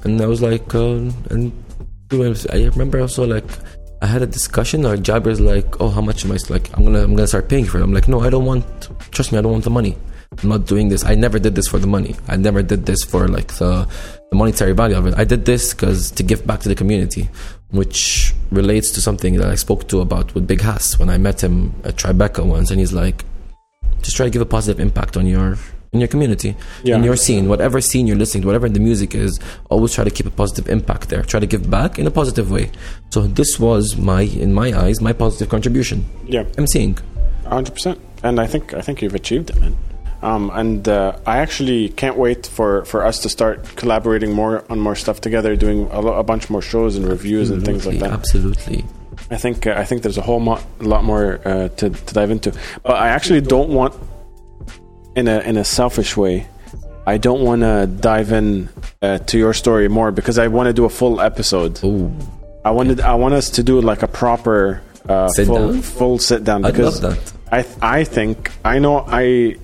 and 0.03 0.19
I 0.19 0.25
was 0.25 0.41
like, 0.41 0.73
uh, 0.73 1.11
and 1.29 1.51
I 2.11 2.63
remember 2.71 2.99
also 3.01 3.27
like 3.27 3.45
I 4.01 4.05
had 4.05 4.21
a 4.21 4.27
discussion. 4.27 4.85
Or 4.85 4.97
Jabir's 4.97 5.39
like, 5.39 5.81
oh, 5.81 5.89
how 5.89 6.01
much 6.01 6.25
am 6.25 6.31
I? 6.31 6.37
Like, 6.49 6.75
I'm 6.77 6.83
gonna 6.83 7.03
I'm 7.03 7.15
gonna 7.15 7.27
start 7.27 7.49
paying 7.49 7.65
for 7.65 7.79
it. 7.79 7.83
I'm 7.83 7.93
like, 7.93 8.07
no, 8.07 8.21
I 8.21 8.29
don't 8.29 8.45
want. 8.45 8.65
Trust 9.11 9.31
me, 9.31 9.37
I 9.37 9.41
don't 9.41 9.51
want 9.51 9.63
the 9.63 9.69
money. 9.69 9.97
I'm 10.41 10.49
not 10.49 10.65
doing 10.65 10.89
this. 10.89 11.03
I 11.05 11.15
never 11.15 11.39
did 11.39 11.55
this 11.55 11.67
for 11.67 11.79
the 11.79 11.87
money. 11.87 12.15
I 12.27 12.35
never 12.35 12.61
did 12.61 12.85
this 12.85 13.03
for 13.03 13.27
like 13.27 13.53
the, 13.53 13.87
the 14.29 14.35
monetary 14.35 14.73
value 14.73 14.97
of 14.97 15.07
it. 15.07 15.15
I 15.17 15.23
did 15.23 15.45
this 15.45 15.73
because 15.73 16.11
to 16.11 16.23
give 16.23 16.45
back 16.45 16.59
to 16.61 16.69
the 16.69 16.75
community, 16.75 17.29
which 17.71 18.33
relates 18.51 18.91
to 18.91 19.01
something 19.01 19.35
that 19.35 19.49
I 19.49 19.55
spoke 19.55 19.87
to 19.89 20.01
about 20.01 20.35
with 20.35 20.45
Big 20.45 20.61
Hass 20.61 20.99
when 20.99 21.09
I 21.09 21.17
met 21.17 21.41
him 21.41 21.73
at 21.85 21.95
Tribeca 21.95 22.45
once, 22.45 22.71
and 22.71 22.79
he's 22.79 22.93
like, 22.93 23.23
just 24.01 24.17
try 24.17 24.25
to 24.25 24.29
give 24.29 24.41
a 24.41 24.45
positive 24.45 24.79
impact 24.79 25.17
on 25.17 25.25
your 25.27 25.57
in 25.97 26.01
your 26.05 26.11
community, 26.15 26.51
Yeah. 26.83 26.95
in 26.97 27.03
your 27.09 27.17
scene, 27.25 27.43
whatever 27.53 27.77
scene 27.89 28.05
you're 28.07 28.21
listening 28.23 28.41
to, 28.43 28.47
whatever 28.51 28.69
the 28.69 28.79
music 28.89 29.11
is. 29.25 29.31
Always 29.73 29.91
try 29.97 30.03
to 30.09 30.13
keep 30.17 30.27
a 30.33 30.35
positive 30.43 30.65
impact 30.77 31.09
there. 31.09 31.23
Try 31.33 31.39
to 31.45 31.49
give 31.53 31.63
back 31.77 31.91
in 31.99 32.05
a 32.07 32.11
positive 32.21 32.47
way. 32.51 32.65
So 33.13 33.19
this 33.39 33.51
was 33.59 33.83
my, 33.97 34.21
in 34.45 34.53
my 34.53 34.69
eyes, 34.83 35.01
my 35.01 35.13
positive 35.13 35.49
contribution. 35.49 36.05
Yeah. 36.35 36.43
I'm 36.57 36.67
seeing. 36.67 36.97
hundred 37.45 37.73
percent. 37.77 37.97
And 38.23 38.39
I 38.39 38.47
think 38.47 38.73
I 38.73 38.81
think 38.85 39.01
you've 39.01 39.15
achieved 39.23 39.49
it, 39.51 39.57
man. 39.59 39.75
Um, 40.29 40.49
and 40.61 40.81
uh, 40.89 41.19
I 41.27 41.37
actually 41.45 41.89
can't 41.89 42.17
wait 42.17 42.47
for, 42.47 42.83
for 42.85 43.05
us 43.05 43.19
to 43.23 43.29
start 43.29 43.57
collaborating 43.75 44.31
more 44.33 44.63
on 44.71 44.79
more 44.79 44.95
stuff 44.95 45.21
together, 45.21 45.55
doing 45.55 45.79
a, 45.91 45.99
lo- 46.01 46.17
a 46.17 46.23
bunch 46.23 46.49
more 46.49 46.61
shows 46.73 46.95
and 46.97 47.03
reviews 47.07 47.51
and 47.51 47.63
things 47.63 47.85
like 47.85 47.99
that. 47.99 48.11
Absolutely. 48.11 48.83
I 49.29 49.37
think 49.37 49.67
uh, 49.67 49.75
I 49.77 49.85
think 49.85 50.01
there's 50.01 50.17
a 50.17 50.23
whole 50.29 50.39
mo- 50.39 50.63
lot 50.79 51.03
more 51.03 51.27
uh, 51.45 51.67
to, 51.79 51.85
to 51.91 52.13
dive 52.19 52.31
into. 52.31 52.49
But 52.81 52.95
I 52.95 53.09
actually 53.09 53.41
don't 53.41 53.69
want, 53.69 53.93
in 55.17 55.27
a 55.27 55.39
in 55.39 55.57
a 55.57 55.65
selfish 55.65 56.15
way, 56.15 56.47
I 57.05 57.17
don't 57.17 57.41
want 57.41 57.61
to 57.61 57.87
dive 57.87 58.31
in 58.31 58.69
uh, 59.01 59.17
to 59.29 59.37
your 59.37 59.53
story 59.53 59.87
more 59.87 60.11
because 60.11 60.37
I 60.37 60.47
want 60.47 60.67
to 60.67 60.73
do 60.73 60.85
a 60.85 60.89
full 60.89 61.19
episode. 61.19 61.83
Ooh, 61.83 62.11
I 62.63 62.71
wanted 62.71 63.01
I 63.01 63.15
want 63.15 63.33
us 63.33 63.49
to 63.57 63.63
do 63.63 63.81
like 63.81 64.03
a 64.03 64.07
proper 64.07 64.81
uh, 65.09 65.27
Sit 65.29 65.47
full 65.47 65.73
down? 65.73 65.81
full 65.81 66.19
sit 66.19 66.43
down 66.43 66.61
because 66.61 67.01
love 67.01 67.17
that. 67.17 67.33
I 67.51 67.61
th- 67.63 67.77
I 67.81 68.03
think 68.03 68.51
I 68.63 68.79
know 68.79 69.03
I 69.07 69.55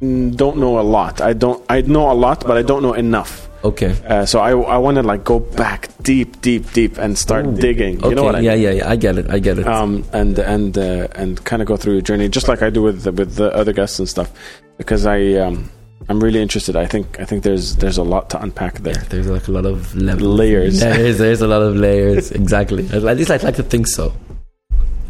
don't 0.00 0.58
know 0.58 0.78
a 0.78 0.86
lot. 0.96 1.20
I 1.20 1.32
don't 1.32 1.64
I 1.68 1.80
know 1.80 2.12
a 2.12 2.16
lot, 2.26 2.46
but 2.46 2.56
I 2.58 2.62
don't 2.62 2.82
know 2.82 2.94
enough. 2.94 3.48
Okay. 3.64 3.96
Uh, 4.06 4.26
so 4.26 4.40
I 4.40 4.50
I 4.50 4.78
want 4.78 4.96
to 4.96 5.02
like 5.02 5.24
go 5.24 5.40
back 5.40 5.88
deep, 6.02 6.40
deep, 6.42 6.70
deep 6.72 6.98
and 6.98 7.16
start 7.18 7.54
digging. 7.56 7.98
You 8.00 8.06
okay. 8.06 8.14
know 8.14 8.24
what 8.24 8.36
I 8.36 8.40
yeah, 8.40 8.54
mean? 8.54 8.62
yeah, 8.62 8.70
yeah. 8.70 8.90
I 8.90 8.96
get 8.96 9.18
it. 9.18 9.30
I 9.30 9.38
get 9.40 9.58
it. 9.58 9.66
Um, 9.66 10.04
and 10.12 10.38
and 10.38 10.76
uh, 10.76 11.08
and 11.14 11.42
kind 11.44 11.62
of 11.62 11.66
go 11.66 11.76
through 11.76 11.94
your 11.94 12.02
journey, 12.02 12.28
just 12.28 12.46
like 12.46 12.62
I 12.62 12.70
do 12.70 12.82
with 12.82 13.02
the, 13.02 13.12
with 13.12 13.34
the 13.34 13.52
other 13.54 13.72
guests 13.72 13.98
and 13.98 14.08
stuff, 14.08 14.30
because 14.78 15.04
I 15.06 15.32
um, 15.34 15.70
I'm 16.08 16.20
really 16.20 16.40
interested. 16.40 16.74
I 16.76 16.86
think 16.86 17.20
I 17.20 17.24
think 17.24 17.42
there's 17.42 17.76
there's 17.76 17.98
a 17.98 18.02
lot 18.02 18.30
to 18.30 18.40
unpack 18.40 18.74
there. 18.78 18.94
there's 19.10 19.26
like 19.26 19.48
a 19.48 19.52
lot 19.52 19.66
of 19.66 19.94
level- 19.94 20.28
Layers. 20.28 20.80
There's, 20.80 21.18
there's 21.18 21.42
a 21.42 21.46
lot 21.48 21.60
of 21.62 21.76
layers. 21.76 22.30
exactly. 22.30 22.84
At 22.92 23.02
least 23.16 23.30
I'd 23.30 23.42
like 23.42 23.56
to 23.56 23.62
think 23.62 23.86
so. 23.86 24.14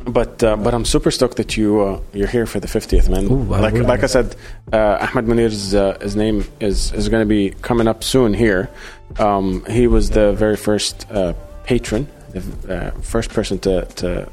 But 0.07 0.43
uh, 0.43 0.57
but 0.57 0.73
I'm 0.75 0.87
super 0.87 1.11
stoked 1.11 1.37
that 1.37 1.57
you 1.59 1.81
uh, 1.83 2.01
you're 2.15 2.29
here 2.29 2.47
for 2.47 2.61
the 2.61 2.67
50th, 2.67 3.09
man. 3.11 3.25
Ooh, 3.31 3.45
like 3.45 3.75
would. 3.75 3.83
like 3.87 4.03
I 4.03 4.07
said, 4.07 4.35
uh, 4.73 5.07
Ahmed 5.07 5.27
Munir's 5.29 5.75
uh, 5.75 5.99
his 6.01 6.17
name 6.17 6.45
is 6.61 6.93
is 6.93 7.09
going 7.11 7.21
to 7.21 7.27
be 7.29 7.51
coming 7.61 7.87
up 7.87 8.03
soon 8.03 8.33
here. 8.33 8.71
Um, 9.19 9.65
he 9.67 9.87
was 9.87 10.09
the 10.11 10.33
very 10.33 10.57
first 10.57 11.07
uh, 11.11 11.35
patron, 11.65 12.09
the 12.33 12.41
uh, 12.75 12.91
first 13.03 13.31
person 13.31 13.59
to 13.61 13.85
to. 13.97 14.29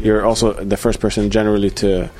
You're 0.00 0.26
also 0.26 0.52
the 0.54 0.76
first 0.76 0.98
person 0.98 1.30
generally 1.30 1.70
to. 1.70 2.10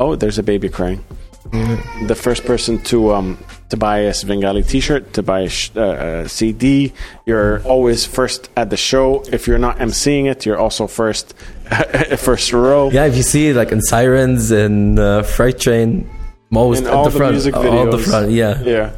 Oh, 0.00 0.16
there's 0.16 0.38
a 0.38 0.42
baby 0.42 0.70
crying. 0.70 1.04
The 1.52 2.14
first 2.14 2.44
person 2.44 2.78
to 2.84 3.12
um 3.12 3.38
to 3.70 3.76
buy 3.76 3.98
a 4.00 4.14
Svengali 4.14 4.62
T-shirt, 4.62 5.12
to 5.14 5.22
buy 5.22 5.40
a 5.40 5.48
sh- 5.48 5.70
uh, 5.76 6.24
a 6.24 6.28
CD. 6.28 6.92
You're 7.26 7.62
always 7.64 8.06
first 8.06 8.50
at 8.56 8.70
the 8.70 8.76
show. 8.76 9.22
If 9.32 9.46
you're 9.46 9.58
not 9.58 9.78
emceeing 9.78 10.30
it, 10.30 10.46
you're 10.46 10.58
also 10.58 10.86
first 10.86 11.34
first 12.18 12.52
row. 12.52 12.90
Yeah, 12.90 13.06
if 13.06 13.16
you 13.16 13.22
see 13.22 13.52
like 13.52 13.72
in 13.72 13.80
Sirens 13.80 14.50
and 14.50 14.98
uh, 14.98 15.22
Freight 15.22 15.58
Train, 15.58 16.08
most 16.50 16.80
In 16.80 16.86
at 16.86 16.92
all 16.92 17.04
the 17.04 17.10
the 17.10 17.16
front, 17.18 17.32
music 17.32 17.56
all 17.56 17.90
the 17.90 17.98
front. 17.98 18.30
Yeah. 18.30 18.62
Yeah. 18.62 18.92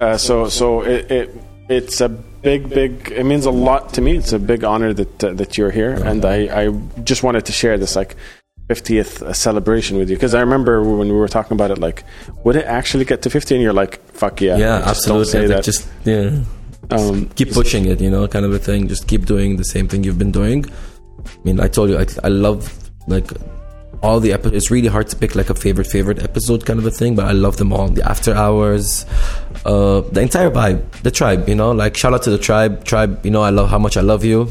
Uh, 0.00 0.16
so 0.18 0.48
so 0.48 0.82
it, 0.82 1.10
it 1.10 1.30
it's 1.68 2.00
a 2.00 2.08
big 2.08 2.68
big. 2.68 3.12
It 3.12 3.24
means 3.24 3.46
a 3.46 3.50
lot 3.50 3.94
to 3.94 4.00
me. 4.02 4.16
It's 4.16 4.32
a 4.32 4.38
big 4.38 4.64
honor 4.64 4.92
that 4.92 5.24
uh, 5.24 5.32
that 5.34 5.56
you're 5.56 5.70
here, 5.70 5.92
and 5.92 6.24
I 6.24 6.64
I 6.64 6.70
just 7.02 7.22
wanted 7.22 7.46
to 7.46 7.52
share 7.52 7.78
this 7.78 7.96
like. 7.96 8.16
50th 8.68 9.22
uh, 9.22 9.32
celebration 9.32 9.98
with 9.98 10.08
you 10.10 10.16
because 10.16 10.34
I 10.34 10.40
remember 10.40 10.82
when 10.82 11.08
we 11.08 11.14
were 11.14 11.28
talking 11.28 11.54
about 11.54 11.70
it 11.70 11.78
like 11.78 12.02
would 12.44 12.56
it 12.56 12.64
actually 12.64 13.04
get 13.04 13.20
to 13.22 13.30
50 13.30 13.54
and 13.56 13.62
you're 13.62 13.74
like 13.74 14.00
fuck 14.12 14.40
yeah 14.40 14.56
Yeah, 14.56 14.78
just 14.80 15.06
don't 15.06 15.20
absolutely. 15.20 15.24
say 15.26 15.40
Like, 15.40 15.48
that 15.48 15.64
Just 15.64 15.88
yeah, 16.04 16.40
um, 16.90 17.28
keep 17.30 17.52
pushing 17.52 17.84
it. 17.86 18.00
You 18.00 18.10
know, 18.10 18.26
kind 18.28 18.44
of 18.44 18.52
a 18.52 18.58
thing. 18.58 18.88
Just 18.88 19.06
keep 19.08 19.26
doing 19.26 19.56
the 19.56 19.64
same 19.64 19.86
thing 19.88 20.04
you've 20.04 20.18
been 20.18 20.32
doing. 20.32 20.64
I 21.26 21.38
mean, 21.44 21.58
I 21.60 21.68
told 21.68 21.88
you, 21.90 21.98
I, 21.98 22.06
I 22.22 22.28
love 22.28 22.62
like 23.06 23.30
all 24.02 24.20
the 24.20 24.32
episodes. 24.34 24.56
It's 24.56 24.70
really 24.70 24.88
hard 24.88 25.08
to 25.08 25.16
pick 25.16 25.34
like 25.34 25.48
a 25.48 25.54
favorite 25.54 25.86
favorite 25.86 26.22
episode, 26.22 26.66
kind 26.66 26.78
of 26.78 26.84
a 26.86 26.90
thing. 26.90 27.16
But 27.16 27.24
I 27.26 27.32
love 27.32 27.56
them 27.56 27.72
all. 27.72 27.88
The 27.88 28.02
after 28.08 28.34
hours, 28.34 29.06
uh, 29.64 30.02
the 30.12 30.20
entire 30.20 30.50
vibe, 30.50 30.82
the 31.02 31.10
tribe. 31.10 31.48
You 31.48 31.54
know, 31.54 31.70
like 31.72 31.96
shout 31.96 32.12
out 32.12 32.22
to 32.24 32.30
the 32.30 32.38
tribe. 32.38 32.84
Tribe. 32.84 33.24
You 33.24 33.30
know, 33.30 33.42
I 33.42 33.50
love 33.50 33.68
how 33.70 33.78
much 33.78 33.96
I 33.96 34.02
love 34.02 34.22
you. 34.24 34.48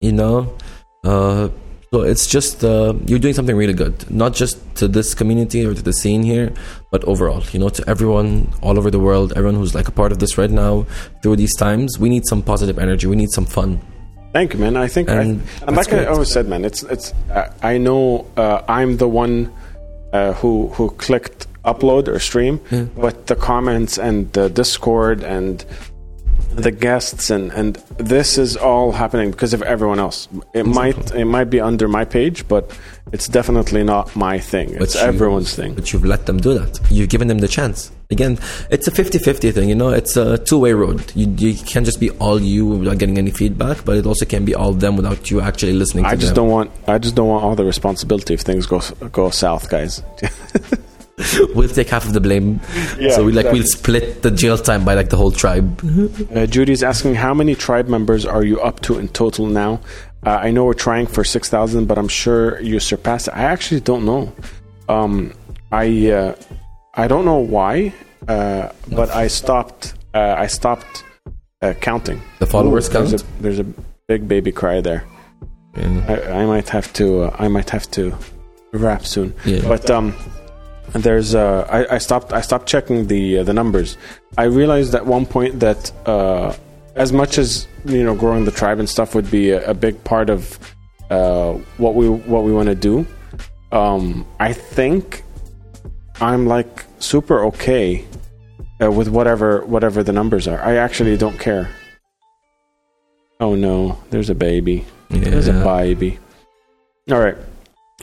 You 0.00 0.12
know, 0.12 0.56
uh, 1.04 1.48
so 1.90 2.02
it's 2.02 2.26
just 2.26 2.64
uh, 2.64 2.92
you're 3.06 3.18
doing 3.18 3.34
something 3.34 3.56
really 3.56 3.72
good, 3.72 4.10
not 4.10 4.34
just 4.34 4.58
to 4.76 4.88
this 4.88 5.14
community 5.14 5.64
or 5.64 5.72
to 5.72 5.82
the 5.82 5.92
scene 5.92 6.22
here, 6.22 6.52
but 6.90 7.02
overall, 7.04 7.42
you 7.52 7.58
know, 7.58 7.70
to 7.70 7.88
everyone 7.88 8.52
all 8.60 8.78
over 8.78 8.90
the 8.90 9.00
world, 9.00 9.32
everyone 9.36 9.54
who's 9.54 9.74
like 9.74 9.88
a 9.88 9.92
part 9.92 10.12
of 10.12 10.18
this 10.18 10.36
right 10.36 10.50
now 10.50 10.86
through 11.22 11.36
these 11.36 11.56
times. 11.56 11.98
We 11.98 12.10
need 12.10 12.26
some 12.26 12.42
positive 12.42 12.78
energy. 12.78 13.06
We 13.06 13.16
need 13.16 13.30
some 13.30 13.46
fun. 13.46 13.80
Thank 14.32 14.52
you, 14.52 14.60
man. 14.60 14.76
I 14.76 14.88
think, 14.88 15.08
I, 15.08 15.22
And 15.22 15.40
that's 15.62 15.90
like 15.90 15.92
I 15.94 16.04
always 16.06 16.30
said, 16.30 16.46
man, 16.46 16.64
it's 16.64 16.82
it's. 16.82 17.14
Uh, 17.30 17.50
I 17.62 17.78
know 17.78 18.26
uh, 18.36 18.62
I'm 18.68 18.98
the 18.98 19.08
one 19.08 19.50
uh, 20.12 20.34
who 20.34 20.68
who 20.68 20.90
clicked 20.90 21.46
upload 21.64 22.08
or 22.08 22.18
stream, 22.18 22.60
but 22.96 23.26
the 23.26 23.36
comments 23.36 23.98
and 23.98 24.30
the 24.34 24.50
Discord 24.50 25.22
and 25.22 25.64
the 26.54 26.70
guests 26.70 27.30
and 27.30 27.52
and 27.52 27.76
this 27.98 28.36
is 28.38 28.56
all 28.56 28.92
happening 28.92 29.30
because 29.30 29.54
of 29.54 29.62
everyone 29.62 29.98
else. 29.98 30.28
It 30.54 30.66
might 30.66 31.12
it 31.14 31.24
might 31.26 31.50
be 31.50 31.60
under 31.60 31.88
my 31.88 32.04
page, 32.04 32.46
but 32.48 32.76
it's 33.12 33.28
definitely 33.28 33.84
not 33.84 34.14
my 34.16 34.38
thing. 34.38 34.70
It's 34.74 34.94
you- 34.94 35.00
everyone's 35.00 35.54
thing. 35.54 35.74
But 35.74 35.92
you've 35.92 36.04
let 36.04 36.26
them 36.26 36.38
do 36.38 36.54
that. 36.58 36.80
You've 36.90 37.08
given 37.08 37.28
them 37.28 37.38
the 37.38 37.48
chance. 37.48 37.90
Again, 38.10 38.38
it's 38.70 38.88
a 38.88 38.90
50-50 38.90 39.52
thing, 39.52 39.68
you 39.68 39.74
know, 39.74 39.90
it's 39.90 40.16
a 40.16 40.38
two-way 40.38 40.72
road. 40.72 41.12
You, 41.14 41.26
you 41.36 41.52
can't 41.62 41.84
just 41.84 42.00
be 42.00 42.08
all 42.12 42.40
you 42.40 42.64
without 42.66 42.96
getting 42.96 43.18
any 43.18 43.30
feedback, 43.30 43.84
but 43.84 43.98
it 43.98 44.06
also 44.06 44.24
can 44.24 44.46
be 44.46 44.54
all 44.54 44.72
them 44.72 44.96
without 44.96 45.30
you 45.30 45.42
actually 45.42 45.74
listening 45.74 46.04
to 46.04 46.10
I 46.10 46.14
just 46.16 46.28
them. 46.34 46.36
don't 46.44 46.48
want 46.50 46.70
I 46.86 46.96
just 46.96 47.14
don't 47.14 47.28
want 47.28 47.44
all 47.44 47.54
the 47.54 47.66
responsibility 47.66 48.32
if 48.34 48.40
things 48.40 48.64
go 48.66 48.80
go 49.12 49.28
south, 49.30 49.68
guys. 49.68 50.02
We'll 51.54 51.68
take 51.68 51.88
half 51.88 52.06
of 52.06 52.12
the 52.12 52.20
blame. 52.20 52.60
Yeah, 52.98 53.10
so 53.10 53.24
we 53.24 53.32
like 53.32 53.46
exactly. 53.46 53.58
we'll 53.58 53.68
split 53.68 54.22
the 54.22 54.30
jail 54.30 54.56
time 54.56 54.84
by 54.84 54.94
like 54.94 55.10
the 55.10 55.16
whole 55.16 55.32
tribe. 55.32 55.80
Uh, 56.34 56.46
Judy's 56.46 56.82
asking 56.82 57.14
how 57.14 57.32
many 57.32 57.54
tribe 57.54 57.88
members 57.88 58.26
are 58.26 58.44
you 58.44 58.60
up 58.60 58.80
to 58.80 58.98
in 58.98 59.08
total 59.08 59.46
now? 59.46 59.80
Uh, 60.26 60.30
I 60.30 60.50
know 60.50 60.64
we're 60.64 60.74
trying 60.74 61.06
for 61.06 61.24
six 61.24 61.48
thousand, 61.48 61.86
but 61.86 61.96
I'm 61.98 62.08
sure 62.08 62.60
you 62.60 62.78
surpassed 62.80 63.28
it. 63.28 63.34
I 63.34 63.44
actually 63.44 63.80
don't 63.80 64.04
know. 64.04 64.32
Um, 64.88 65.32
I 65.72 66.10
uh, 66.10 66.34
I 66.94 67.08
don't 67.08 67.24
know 67.24 67.38
why, 67.38 67.94
uh, 68.26 68.70
but 68.88 69.10
I 69.10 69.28
stopped. 69.28 69.94
Uh, 70.14 70.34
I 70.36 70.46
stopped 70.48 71.04
uh, 71.62 71.74
counting. 71.80 72.20
The 72.40 72.46
followers 72.46 72.88
Ooh, 72.88 72.92
there's 72.92 73.10
count? 73.10 73.22
A, 73.22 73.42
there's 73.42 73.58
a 73.58 73.66
big 74.06 74.28
baby 74.28 74.52
cry 74.52 74.80
there. 74.80 75.04
I, 75.76 76.22
I 76.42 76.46
might 76.46 76.68
have 76.68 76.92
to. 76.94 77.24
Uh, 77.24 77.36
I 77.38 77.48
might 77.48 77.70
have 77.70 77.90
to 77.92 78.14
wrap 78.72 79.06
soon. 79.06 79.34
Yeah. 79.44 79.66
But 79.66 79.90
um, 79.90 80.14
there's. 80.92 81.34
Uh, 81.34 81.66
I, 81.70 81.96
I 81.96 81.98
stopped. 81.98 82.32
I 82.32 82.40
stopped 82.40 82.66
checking 82.66 83.06
the 83.06 83.38
uh, 83.38 83.42
the 83.44 83.52
numbers. 83.52 83.96
I 84.36 84.44
realized 84.44 84.94
at 84.94 85.06
one 85.06 85.26
point 85.26 85.60
that 85.60 85.92
uh, 86.06 86.54
as 86.94 87.12
much 87.12 87.38
as 87.38 87.66
you 87.84 88.02
know, 88.02 88.14
growing 88.14 88.44
the 88.44 88.50
tribe 88.50 88.78
and 88.78 88.88
stuff 88.88 89.14
would 89.14 89.30
be 89.30 89.50
a, 89.50 89.70
a 89.70 89.74
big 89.74 90.02
part 90.04 90.30
of 90.30 90.58
uh, 91.10 91.52
what 91.76 91.94
we 91.94 92.08
what 92.08 92.44
we 92.44 92.52
want 92.52 92.68
to 92.68 92.74
do. 92.74 93.06
Um, 93.72 94.26
I 94.40 94.52
think 94.52 95.22
I'm 96.20 96.46
like 96.46 96.84
super 96.98 97.44
okay 97.46 98.04
uh, 98.82 98.90
with 98.90 99.08
whatever 99.08 99.64
whatever 99.66 100.02
the 100.02 100.12
numbers 100.12 100.48
are. 100.48 100.60
I 100.60 100.76
actually 100.76 101.16
don't 101.16 101.38
care. 101.38 101.70
Oh 103.40 103.54
no, 103.54 103.98
there's 104.10 104.30
a 104.30 104.34
baby. 104.34 104.84
There's 105.10 105.48
a 105.48 105.52
baby. 105.52 106.18
All 107.10 107.20
right. 107.20 107.36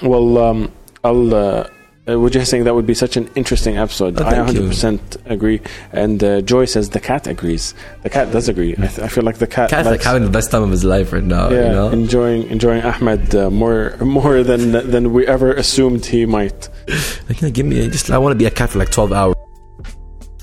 Well, 0.02 0.38
um, 0.38 0.72
I'll. 1.04 1.70
Uh, 2.08 2.20
we're 2.20 2.30
just 2.30 2.52
saying 2.52 2.66
that 2.66 2.76
would 2.76 2.86
be 2.86 2.94
such 2.94 3.18
an 3.18 3.28
interesting 3.34 3.78
episode. 3.78 4.20
Oh, 4.22 4.26
I 4.26 4.34
100% 4.34 5.18
agree. 5.26 5.60
And 5.92 6.24
uh, 6.24 6.42
Joy 6.42 6.66
says 6.66 6.90
the 6.92 7.00
cat 7.00 7.26
agrees. 7.26 7.74
The 8.04 8.12
cat 8.12 8.32
does 8.32 8.48
agree. 8.48 8.74
I, 8.78 8.88
th- 8.88 9.00
I 9.00 9.08
feel 9.08 9.24
like 9.24 9.38
the 9.38 9.48
cat. 9.48 9.72
Cat's 9.72 9.88
like 9.88 10.04
having 10.04 10.24
the 10.24 10.30
best 10.30 10.52
time 10.52 10.62
of 10.62 10.70
his 10.70 10.84
life 10.84 11.12
right 11.12 11.24
now. 11.24 11.50
yeah, 11.50 11.66
you 11.66 11.72
know? 11.72 11.90
enjoying 11.90 12.44
enjoying 12.50 12.84
Ahmed 12.84 13.34
uh, 13.36 13.50
more 13.50 13.98
more 13.98 14.44
than 14.44 14.72
than 14.72 15.14
we 15.14 15.26
ever 15.26 15.54
assumed 15.54 16.06
he 16.06 16.26
might. 16.28 16.70
Like, 17.28 17.42
yeah, 17.42 17.50
give 17.50 17.66
me 17.66 17.90
just 17.90 18.12
I 18.12 18.20
want 18.20 18.34
to 18.34 18.38
be 18.38 18.46
a 18.46 18.52
cat 18.52 18.70
for 18.70 18.78
like 18.78 18.92
12 18.92 19.12
hours. 19.12 19.36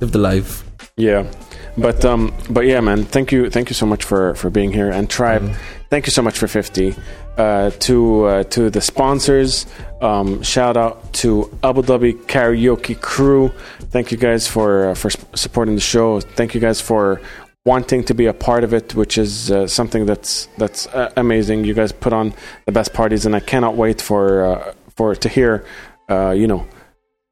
Live 0.00 0.10
the 0.10 0.18
life. 0.18 0.64
Yeah, 0.96 1.30
but 1.78 2.04
um, 2.04 2.34
but 2.50 2.66
yeah, 2.66 2.80
man. 2.80 3.04
Thank 3.04 3.30
you, 3.30 3.50
thank 3.50 3.70
you 3.70 3.74
so 3.74 3.86
much 3.86 4.02
for 4.02 4.34
for 4.34 4.50
being 4.50 4.72
here 4.72 4.90
and 4.90 5.08
Tribe. 5.08 5.48
Thank 5.90 6.06
you 6.06 6.10
so 6.12 6.22
much 6.22 6.38
for 6.38 6.48
fifty. 6.48 6.94
Uh, 7.38 7.70
to 7.70 8.24
uh, 8.26 8.44
to 8.44 8.68
the 8.68 8.80
sponsors, 8.82 9.64
um, 10.02 10.42
shout 10.42 10.76
out 10.76 11.10
to 11.14 11.48
Abu 11.62 11.80
Dhabi 11.80 12.12
Karaoke 12.26 13.00
Crew. 13.00 13.50
Thank 13.90 14.12
you 14.12 14.18
guys 14.18 14.46
for 14.46 14.90
uh, 14.90 14.94
for 14.94 15.08
supporting 15.34 15.74
the 15.74 15.80
show. 15.80 16.20
Thank 16.20 16.54
you 16.54 16.60
guys 16.60 16.82
for 16.82 17.22
wanting 17.64 18.04
to 18.04 18.12
be 18.12 18.26
a 18.26 18.34
part 18.34 18.64
of 18.64 18.74
it, 18.74 18.94
which 18.94 19.16
is 19.16 19.50
uh, 19.50 19.66
something 19.66 20.04
that's 20.04 20.46
that's 20.58 20.86
uh, 20.88 21.10
amazing. 21.16 21.64
You 21.64 21.72
guys 21.72 21.90
put 21.90 22.12
on 22.12 22.34
the 22.66 22.72
best 22.72 22.92
parties, 22.92 23.24
and 23.24 23.34
I 23.34 23.40
cannot 23.40 23.76
wait 23.76 24.02
for 24.02 24.74
for 24.94 25.14
to 25.14 25.28
hear, 25.30 25.64
you 26.10 26.46
know, 26.46 26.66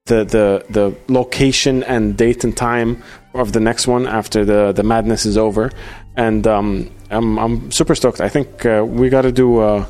the 0.06 0.24
the 0.24 0.64
the 0.70 0.96
location 1.12 1.82
and 1.84 2.16
date 2.16 2.42
and 2.42 2.56
time 2.56 3.02
of 3.34 3.52
the 3.52 3.60
next 3.60 3.86
one 3.86 4.06
after 4.06 4.46
the 4.46 4.72
the 4.72 4.82
madness 4.82 5.26
is 5.26 5.36
over 5.36 5.70
and 6.16 6.46
um 6.46 6.90
i'm 7.10 7.38
i'm 7.38 7.70
super 7.70 7.94
stoked 7.94 8.20
i 8.20 8.28
think 8.28 8.64
uh, 8.66 8.84
we 8.86 9.08
got 9.08 9.22
to 9.22 9.32
do 9.32 9.58
uh 9.58 9.84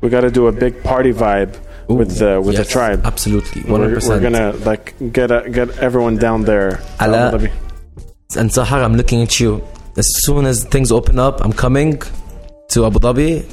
we 0.00 0.08
got 0.08 0.22
to 0.22 0.30
do 0.30 0.46
a 0.46 0.52
big 0.52 0.82
party 0.82 1.12
vibe 1.12 1.56
with 1.88 2.22
uh, 2.22 2.40
with 2.44 2.54
Yes, 2.56 2.66
the 2.66 2.72
tribe 2.72 3.00
Absolutely. 3.04 3.62
100%. 3.62 3.68
we're, 3.68 4.08
we're 4.08 4.20
gonna 4.20 4.52
like 4.64 4.94
get 5.12 5.30
a, 5.30 5.48
get 5.50 5.68
everyone 5.78 6.16
down 6.16 6.42
there 6.44 6.80
Ala- 7.02 7.28
Abu 7.34 7.38
Dhabi. 7.48 7.50
And 8.38 8.48
Sahar, 8.48 8.84
I'm 8.84 8.94
looking 8.94 9.22
at 9.22 9.40
you. 9.40 9.60
As 9.96 10.06
soon 10.24 10.46
as 10.46 10.64
things 10.64 10.92
open 10.92 11.18
up, 11.18 11.44
I'm 11.44 11.52
coming 11.52 12.00
to 12.70 12.86
Abu 12.86 13.00
Dhabi 13.00 13.44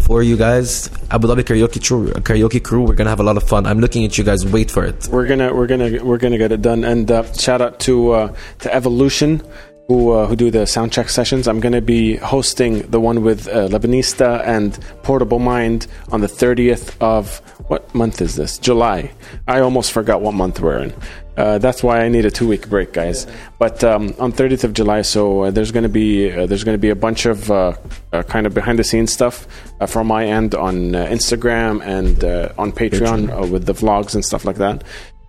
for 0.00 0.24
you 0.24 0.36
guys. 0.36 0.90
Abu 1.12 1.28
Dhabi 1.28 1.44
karaoke 1.44 1.80
crew, 1.86 2.10
karaoke 2.28 2.60
crew. 2.62 2.82
We're 2.82 2.96
gonna 2.96 3.10
have 3.10 3.20
a 3.20 3.28
lot 3.30 3.36
of 3.36 3.44
fun. 3.44 3.64
I'm 3.64 3.78
looking 3.78 4.04
at 4.04 4.18
you 4.18 4.24
guys. 4.24 4.44
Wait 4.44 4.72
for 4.72 4.84
it. 4.84 5.08
we're 5.12 5.28
gonna 5.28 5.54
we're 5.54 5.68
gonna 5.68 6.02
we're 6.04 6.18
gonna 6.18 6.36
get 6.38 6.50
it 6.50 6.60
done 6.62 6.82
and 6.82 7.08
uh, 7.12 7.22
shout 7.34 7.62
out 7.62 7.78
to 7.86 8.10
uh, 8.10 8.34
to 8.58 8.74
evolution 8.74 9.40
who 9.88 10.12
uh, 10.12 10.26
who 10.26 10.36
do 10.36 10.50
the 10.50 10.66
sound 10.66 10.92
check 10.92 11.08
sessions. 11.08 11.46
I'm 11.46 11.60
gonna 11.60 11.80
be 11.82 12.16
hosting 12.16 12.80
the 12.90 13.00
one 13.00 13.22
with 13.22 13.48
uh, 13.48 13.68
lebanista 13.68 14.42
and 14.46 14.78
portable 15.02 15.38
mind 15.38 15.86
on 16.10 16.20
the 16.20 16.26
30th 16.26 16.94
of 17.00 17.38
what 17.68 17.94
month 17.94 18.20
is 18.20 18.36
this? 18.36 18.58
July. 18.58 19.10
I 19.46 19.60
almost 19.60 19.92
forgot 19.92 20.20
what 20.20 20.34
month 20.34 20.60
we're 20.60 20.78
in. 20.78 20.94
Uh, 21.36 21.58
that's 21.58 21.82
why 21.82 22.00
I 22.00 22.08
need 22.08 22.24
a 22.24 22.30
two 22.30 22.46
week 22.46 22.68
break, 22.68 22.92
guys. 22.92 23.26
But 23.58 23.82
um, 23.82 24.14
on 24.18 24.32
30th 24.32 24.64
of 24.64 24.72
July, 24.72 25.02
so 25.02 25.44
uh, 25.44 25.50
there's 25.50 25.72
going 25.72 25.82
to 25.82 25.88
be 25.88 26.30
uh, 26.32 26.46
there's 26.46 26.62
going 26.64 26.76
to 26.76 26.80
be 26.80 26.90
a 26.90 26.96
bunch 26.96 27.26
of 27.26 27.50
uh, 27.50 27.74
uh, 28.12 28.22
kind 28.22 28.46
of 28.46 28.54
behind 28.54 28.78
the 28.78 28.84
scenes 28.84 29.12
stuff 29.12 29.46
uh, 29.80 29.86
from 29.86 30.06
my 30.06 30.26
end 30.26 30.54
on 30.54 30.94
uh, 30.94 31.06
Instagram 31.06 31.82
and 31.84 32.22
uh, 32.22 32.52
on 32.56 32.70
Patreon. 32.72 33.30
uh, 33.36 33.46
with 33.46 33.66
the 33.66 33.74
vlogs 33.74 34.14
and 34.14 34.24
stuff 34.24 34.44
like 34.44 34.56
that. 34.56 34.84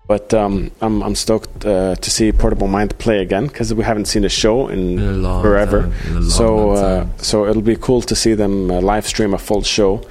But 0.07 0.33
um, 0.33 0.69
I'm 0.81 1.01
I'm 1.01 1.15
stoked 1.15 1.65
uh, 1.65 1.95
to 1.95 2.11
see 2.11 2.31
Portable 2.31 2.67
Mind 2.67 2.97
play 2.99 3.21
again 3.21 3.47
because 3.47 3.73
we 3.73 3.83
haven't 3.83 4.05
seen 4.05 4.23
a 4.23 4.29
show 4.29 4.67
in, 4.67 4.99
In 4.99 5.25
a 5.25 5.41
forever. 5.41 5.81
time, 5.81 6.17
in 6.17 6.29
so 6.29 6.69
uh, 6.71 7.07
so 7.17 7.45
it'll 7.47 7.63
be 7.63 7.75
cool 7.75 8.01
to 8.03 8.15
see 8.15 8.35
them 8.35 8.69
uh, 8.69 8.81
live 8.81 9.07
stream 9.07 9.33
a 9.33 9.39
full 9.39 9.63
show, 9.63 10.01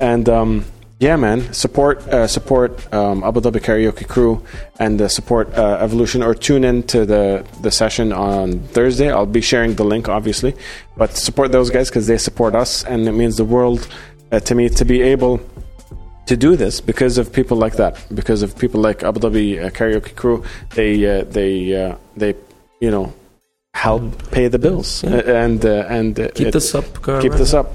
and 0.00 0.26
um, 0.28 0.64
yeah, 1.00 1.16
man, 1.16 1.52
support 1.52 1.98
uh, 2.08 2.26
support 2.28 2.70
um, 2.94 3.22
Abu 3.24 3.40
Dhabi 3.40 3.60
Karaoke 3.60 4.06
Crew 4.08 4.42
and 4.78 5.02
uh, 5.02 5.08
support 5.08 5.52
uh, 5.54 5.78
Evolution 5.82 6.22
or 6.22 6.32
tune 6.34 6.64
in 6.64 6.82
to 6.84 7.04
the 7.04 7.44
the 7.60 7.70
session 7.70 8.10
on 8.12 8.60
Thursday. 8.68 9.10
I'll 9.10 9.26
be 9.26 9.42
sharing 9.42 9.74
the 9.74 9.84
link, 9.84 10.08
obviously, 10.08 10.54
but 10.96 11.14
support 11.16 11.52
those 11.52 11.68
guys 11.70 11.90
because 11.90 12.06
they 12.06 12.18
support 12.18 12.54
us, 12.54 12.84
and 12.84 13.06
it 13.06 13.12
means 13.12 13.36
the 13.36 13.44
world 13.44 13.86
uh, 14.30 14.40
to 14.40 14.54
me 14.54 14.70
to 14.70 14.84
be 14.86 15.02
able 15.02 15.40
to 16.26 16.36
do 16.36 16.56
this 16.56 16.80
because 16.80 17.18
of 17.18 17.32
people 17.32 17.56
like 17.56 17.76
that, 17.76 17.96
because 18.14 18.42
of 18.42 18.56
people 18.56 18.80
like 18.80 19.02
Abu 19.02 19.20
Dhabi 19.20 19.64
uh, 19.64 19.70
Karaoke 19.70 20.14
Crew. 20.14 20.44
They 20.74 21.04
uh, 21.20 21.24
they 21.24 21.74
uh, 21.84 21.96
they 22.16 22.34
you 22.80 22.90
know 22.90 23.12
help 23.74 24.30
pay 24.30 24.48
the 24.48 24.58
bills 24.58 25.02
Yeah. 25.02 25.16
Uh, 25.16 25.44
and 25.44 25.64
uh, 25.64 25.86
and 25.88 26.18
uh, 26.20 26.28
Keep 26.34 26.48
it- 26.48 26.52
this 26.52 26.74
up. 26.74 27.02
girl. 27.02 27.20
keep 27.22 27.32
this 27.32 27.54
up. 27.54 27.72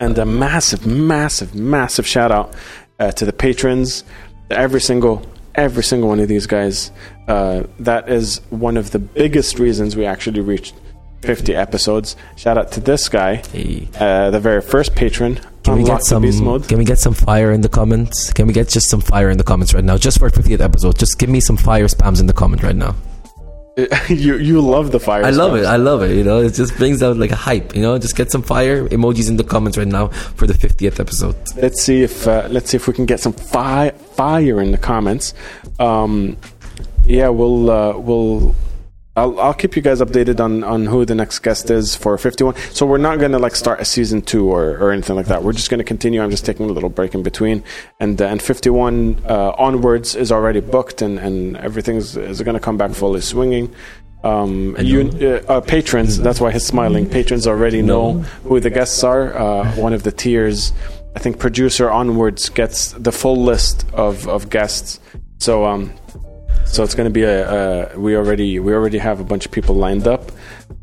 And 0.00 0.16
a 0.18 0.24
massive, 0.24 0.86
massive, 0.86 1.54
massive 1.54 2.06
shout 2.06 2.32
out 2.32 2.54
uh, 2.98 3.12
to 3.12 3.26
the 3.26 3.34
patrons, 3.34 4.02
every 4.50 4.80
single, 4.80 5.20
every 5.54 5.82
single 5.84 6.08
one 6.08 6.20
of 6.20 6.28
these 6.28 6.46
guys. 6.46 6.90
Uh, 7.28 7.64
that 7.80 8.08
is 8.08 8.40
one 8.48 8.78
of 8.78 8.92
the 8.92 8.98
biggest 8.98 9.58
reasons 9.58 9.96
we 9.96 10.06
actually 10.06 10.40
reached 10.40 10.74
50 11.22 11.54
episodes. 11.54 12.16
Shout 12.36 12.56
out 12.58 12.72
to 12.72 12.80
this 12.80 13.08
guy, 13.08 13.42
Hey. 13.52 13.88
uh, 13.98 14.30
the 14.30 14.40
very 14.40 14.60
first 14.62 14.94
patron. 14.94 15.38
Can 15.62 15.76
we 15.76 15.84
get 15.84 16.02
some? 16.04 16.22
Can 16.62 16.78
we 16.78 16.84
get 16.84 16.98
some 16.98 17.12
fire 17.12 17.52
in 17.52 17.60
the 17.60 17.68
comments? 17.68 18.32
Can 18.32 18.46
we 18.46 18.52
get 18.54 18.68
just 18.68 18.88
some 18.88 19.02
fire 19.02 19.28
in 19.30 19.36
the 19.36 19.44
comments 19.44 19.74
right 19.74 19.84
now, 19.84 19.98
just 19.98 20.18
for 20.18 20.30
50th 20.30 20.60
episode? 20.60 20.98
Just 20.98 21.18
give 21.18 21.28
me 21.28 21.40
some 21.40 21.58
fire 21.58 21.86
spams 21.86 22.18
in 22.20 22.26
the 22.26 22.32
comment 22.32 22.62
right 22.62 22.74
now. 22.74 22.94
you 24.08 24.36
you 24.36 24.60
love 24.60 24.90
the 24.90 24.98
fire. 24.98 25.24
I 25.24 25.30
love 25.30 25.54
it. 25.54 25.64
I 25.64 25.76
love 25.76 26.02
it. 26.02 26.16
You 26.16 26.24
know, 26.24 26.40
it 26.40 26.54
just 26.54 26.76
brings 26.76 27.02
out 27.02 27.16
like 27.16 27.30
a 27.30 27.36
hype. 27.36 27.74
You 27.76 27.82
know, 27.82 27.98
just 27.98 28.16
get 28.16 28.30
some 28.30 28.42
fire 28.42 28.88
emojis 28.88 29.28
in 29.28 29.36
the 29.36 29.44
comments 29.44 29.78
right 29.78 29.86
now 29.86 30.08
for 30.08 30.46
the 30.46 30.54
50th 30.54 30.98
episode. 30.98 31.36
let's 31.56 31.82
see 31.82 32.02
if 32.02 32.26
uh, 32.26 32.48
let's 32.50 32.70
see 32.70 32.76
if 32.76 32.88
we 32.88 32.94
can 32.94 33.06
get 33.06 33.20
some 33.20 33.32
fi- 33.32 33.90
fire 34.16 34.60
in 34.60 34.72
the 34.72 34.78
comments. 34.78 35.34
Um, 35.78 36.36
yeah, 37.04 37.28
we'll 37.28 37.70
uh, 37.70 37.96
we'll. 37.98 38.54
I'll, 39.20 39.38
I'll 39.38 39.54
keep 39.54 39.76
you 39.76 39.82
guys 39.82 40.00
updated 40.00 40.40
on, 40.40 40.64
on 40.64 40.86
who 40.86 41.04
the 41.04 41.14
next 41.14 41.40
guest 41.40 41.70
is 41.70 41.94
for 41.94 42.16
51. 42.16 42.56
So 42.72 42.86
we're 42.86 42.96
not 42.96 43.18
going 43.18 43.32
to 43.32 43.38
like 43.38 43.54
start 43.54 43.78
a 43.78 43.84
season 43.84 44.22
two 44.22 44.48
or, 44.48 44.78
or 44.78 44.92
anything 44.92 45.14
like 45.14 45.26
that. 45.26 45.42
We're 45.42 45.52
just 45.52 45.68
going 45.68 45.78
to 45.78 45.84
continue. 45.84 46.22
I'm 46.22 46.30
just 46.30 46.46
taking 46.46 46.70
a 46.70 46.72
little 46.72 46.88
break 46.88 47.14
in 47.14 47.22
between. 47.22 47.62
And 47.98 48.20
uh, 48.20 48.26
and 48.26 48.40
51 48.40 49.22
uh, 49.28 49.52
onwards 49.58 50.14
is 50.14 50.32
already 50.32 50.60
booked 50.60 51.02
and, 51.02 51.18
and 51.18 51.58
everything's 51.58 52.16
is 52.16 52.40
going 52.40 52.54
to 52.54 52.60
come 52.60 52.78
back 52.78 52.92
fully 52.92 53.20
swinging. 53.20 53.74
Um, 54.24 54.76
you, 54.78 55.10
uh, 55.20 55.52
uh, 55.52 55.60
patrons, 55.60 56.18
that's 56.18 56.40
why 56.40 56.50
he's 56.52 56.64
smiling. 56.64 57.08
Patrons 57.08 57.46
already 57.46 57.82
know 57.82 58.20
who 58.44 58.58
the 58.58 58.70
guests 58.70 59.04
are. 59.04 59.36
Uh, 59.36 59.70
one 59.76 59.92
of 59.92 60.02
the 60.02 60.12
tiers, 60.12 60.72
I 61.14 61.18
think 61.18 61.38
producer 61.38 61.90
onwards 61.90 62.48
gets 62.48 62.92
the 62.92 63.12
full 63.12 63.42
list 63.42 63.86
of, 63.92 64.26
of 64.28 64.48
guests. 64.48 64.98
So 65.38 65.66
um, 65.66 65.92
so 66.70 66.84
it's 66.84 66.94
going 66.94 67.08
to 67.08 67.12
be 67.12 67.24
a, 67.24 67.92
a 67.94 67.98
we 67.98 68.16
already 68.16 68.58
we 68.60 68.72
already 68.72 68.98
have 68.98 69.20
a 69.20 69.24
bunch 69.24 69.44
of 69.44 69.52
people 69.52 69.74
lined 69.74 70.06
up. 70.06 70.30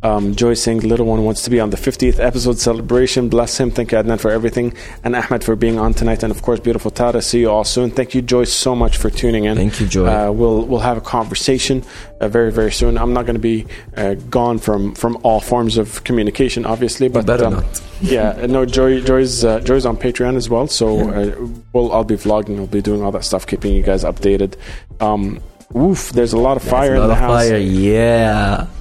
Um, 0.04 0.36
Joy 0.36 0.54
saying 0.54 0.82
little 0.82 1.06
one 1.06 1.24
wants 1.24 1.44
to 1.44 1.50
be 1.50 1.60
on 1.60 1.70
the 1.70 1.78
50th 1.78 2.20
episode 2.20 2.60
celebration. 2.60 3.30
Bless 3.30 3.60
him. 3.60 3.72
Thank 3.72 3.92
you, 3.92 3.98
Adnan, 3.98 4.20
for 4.20 4.30
everything, 4.30 4.74
and 5.04 5.16
Ahmed 5.16 5.44
for 5.44 5.56
being 5.56 5.80
on 5.80 5.94
tonight, 5.94 6.24
and 6.24 6.32
of 6.32 6.42
course, 6.42 6.60
beautiful 6.60 6.92
Tara. 6.92 7.22
See 7.22 7.40
you 7.40 7.50
all 7.50 7.64
soon. 7.64 7.90
Thank 7.90 8.14
you, 8.14 8.22
Joy, 8.22 8.44
so 8.44 8.76
much 8.76 8.98
for 8.98 9.10
tuning 9.10 9.46
in. 9.46 9.56
Thank 9.56 9.80
you, 9.80 9.88
Joy. 9.88 10.08
Uh, 10.08 10.32
we'll 10.32 10.66
we'll 10.66 10.82
have 10.82 10.98
a 10.98 11.02
conversation 11.02 11.84
uh, 12.20 12.28
very 12.28 12.52
very 12.52 12.72
soon. 12.72 12.98
I'm 12.98 13.14
not 13.14 13.26
going 13.26 13.36
to 13.36 13.42
be 13.42 13.66
uh, 13.96 14.16
gone 14.30 14.60
from 14.60 14.94
from 14.94 15.18
all 15.24 15.40
forms 15.40 15.78
of 15.78 16.04
communication, 16.04 16.66
obviously, 16.66 17.08
but 17.08 17.26
better 17.26 17.46
um, 17.46 17.54
not. 17.54 17.82
yeah, 18.02 18.46
no, 18.46 18.66
Joy 18.66 19.02
Joy's 19.02 19.44
uh, 19.44 19.62
Joy's 19.62 19.86
on 19.86 19.98
Patreon 19.98 20.36
as 20.36 20.50
well, 20.50 20.68
so 20.68 21.10
uh, 21.10 21.48
we'll 21.74 21.92
I'll 21.94 22.04
be 22.04 22.16
vlogging. 22.16 22.60
I'll 22.60 22.68
be 22.68 22.82
doing 22.82 23.02
all 23.02 23.12
that 23.14 23.24
stuff, 23.24 23.48
keeping 23.48 23.74
you 23.74 23.84
guys 23.84 24.04
updated. 24.04 24.56
Um, 25.00 25.42
oof, 25.76 26.10
there's 26.12 26.34
a 26.34 26.38
lot 26.38 26.58
of 26.58 26.64
fire 26.64 26.94
a 26.94 26.96
in 26.96 27.02
lot 27.02 27.08
the 27.08 27.14
of 27.14 27.20
house. 27.20 27.48
fire, 27.48 27.58
yeah. 27.58 28.68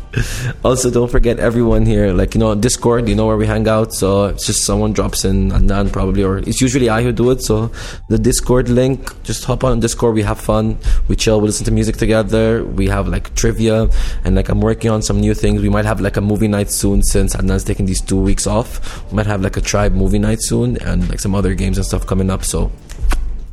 Also, 0.64 0.90
don't 0.90 1.10
forget 1.10 1.38
everyone 1.38 1.84
here. 1.84 2.10
Like 2.14 2.34
you 2.34 2.38
know, 2.40 2.54
Discord. 2.54 3.06
You 3.06 3.14
know 3.14 3.26
where 3.26 3.36
we 3.36 3.46
hang 3.46 3.68
out. 3.68 3.92
So 3.92 4.26
it's 4.26 4.46
just 4.46 4.64
someone 4.64 4.94
drops 4.94 5.26
in 5.26 5.52
and 5.52 5.68
then 5.68 5.90
probably, 5.90 6.24
or 6.24 6.38
it's 6.38 6.62
usually 6.62 6.88
I 6.88 7.02
who 7.02 7.12
do 7.12 7.30
it. 7.32 7.42
So 7.42 7.70
the 8.08 8.18
Discord 8.18 8.70
link. 8.70 9.12
Just 9.24 9.44
hop 9.44 9.62
on 9.62 9.78
Discord. 9.80 10.14
We 10.14 10.22
have 10.22 10.40
fun. 10.40 10.78
We 11.08 11.16
chill. 11.16 11.38
We 11.42 11.48
listen 11.48 11.66
to 11.66 11.70
music 11.70 11.98
together. 11.98 12.64
We 12.64 12.86
have 12.88 13.08
like 13.08 13.34
trivia 13.34 13.90
and 14.24 14.34
like 14.36 14.48
I'm 14.48 14.62
working 14.62 14.90
on 14.90 15.02
some 15.02 15.20
new 15.20 15.34
things. 15.34 15.60
We 15.60 15.68
might 15.68 15.84
have 15.84 16.00
like 16.00 16.16
a 16.16 16.22
movie 16.22 16.48
night 16.48 16.70
soon 16.70 17.02
since 17.02 17.36
Adnan's 17.36 17.64
taking 17.64 17.84
these 17.84 18.00
two 18.00 18.18
weeks 18.18 18.46
off. 18.46 19.04
We 19.10 19.16
might 19.16 19.26
have 19.26 19.42
like 19.42 19.58
a 19.58 19.60
tribe 19.60 19.92
movie 19.92 20.18
night 20.18 20.38
soon 20.40 20.78
and 20.78 21.06
like 21.10 21.20
some 21.20 21.34
other 21.34 21.52
games 21.54 21.76
and 21.76 21.86
stuff 21.86 22.06
coming 22.06 22.30
up. 22.30 22.42
So 22.42 22.72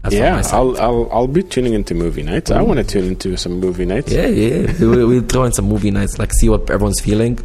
that's 0.03 0.15
Yeah. 0.15 0.41
I'll, 0.51 0.79
I'll 0.79 1.09
I'll 1.11 1.27
be 1.27 1.43
tuning 1.43 1.73
into 1.73 1.95
movie 1.95 2.23
nights. 2.23 2.51
I 2.51 2.61
want 2.61 2.77
to 2.77 2.83
tune 2.83 3.05
into 3.05 3.37
some 3.37 3.59
movie 3.59 3.85
nights. 3.85 4.11
Yeah, 4.11 4.27
yeah. 4.27 4.71
we, 4.79 5.05
we 5.05 5.19
throw 5.21 5.45
in 5.45 5.53
some 5.53 5.65
movie 5.65 5.91
nights, 5.91 6.19
like 6.19 6.33
see 6.33 6.49
what 6.49 6.69
everyone's 6.69 6.99
feeling. 6.99 7.39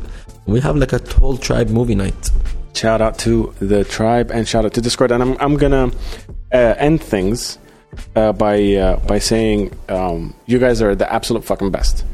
We 0.47 0.61
have 0.61 0.77
like 0.77 0.93
a 0.93 0.99
whole 1.15 1.37
tribe 1.37 1.71
movie 1.71 1.95
night. 1.95 2.31
Shout 2.75 3.01
out 3.01 3.19
to 3.21 3.55
the 3.61 3.85
tribe 3.85 4.31
and 4.31 4.47
shout 4.47 4.65
out 4.65 4.75
to 4.75 4.81
Discord. 4.81 5.13
And 5.13 5.23
I'm 5.23 5.37
I'm 5.41 5.57
gonna 5.57 5.93
uh, 6.53 6.75
end 6.79 7.03
things 7.03 7.59
uh, 8.17 8.33
by 8.33 8.75
uh, 8.75 8.97
by 9.07 9.19
saying 9.19 9.73
um, 9.89 10.35
you 10.47 10.59
guys 10.59 10.83
are 10.83 10.95
the 10.95 11.11
absolute 11.13 11.45
fucking 11.45 11.71
best. 11.71 12.05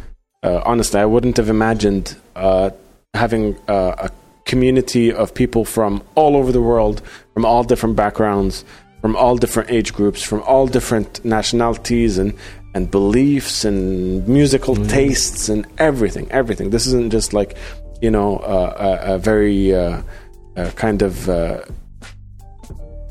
Uh, 0.42 0.60
honestly, 0.66 1.00
I 1.00 1.06
wouldn't 1.06 1.38
have 1.38 1.48
imagined 1.48 2.16
uh, 2.36 2.70
having 3.14 3.56
uh, 3.66 3.94
a 3.98 4.10
community 4.44 5.10
of 5.12 5.34
people 5.34 5.64
from 5.64 6.02
all 6.14 6.36
over 6.36 6.52
the 6.52 6.60
world, 6.60 7.00
from 7.32 7.44
all 7.46 7.64
different 7.64 7.96
backgrounds, 7.96 8.64
from 9.04 9.16
all 9.16 9.36
different 9.36 9.70
age 9.70 9.92
groups, 9.92 10.22
from 10.22 10.40
all 10.44 10.66
different 10.66 11.22
nationalities 11.26 12.16
and 12.16 12.32
and 12.72 12.90
beliefs 12.90 13.62
and 13.62 14.26
musical 14.26 14.74
tastes 14.96 15.50
and 15.50 15.66
everything, 15.76 16.26
everything. 16.30 16.70
This 16.70 16.86
isn't 16.86 17.12
just 17.12 17.34
like 17.34 17.54
you 18.00 18.10
know 18.10 18.38
uh, 18.38 19.02
a, 19.04 19.14
a 19.16 19.18
very 19.18 19.74
uh, 19.74 20.00
uh, 20.56 20.70
kind 20.70 21.02
of 21.02 21.28
uh, 21.28 21.60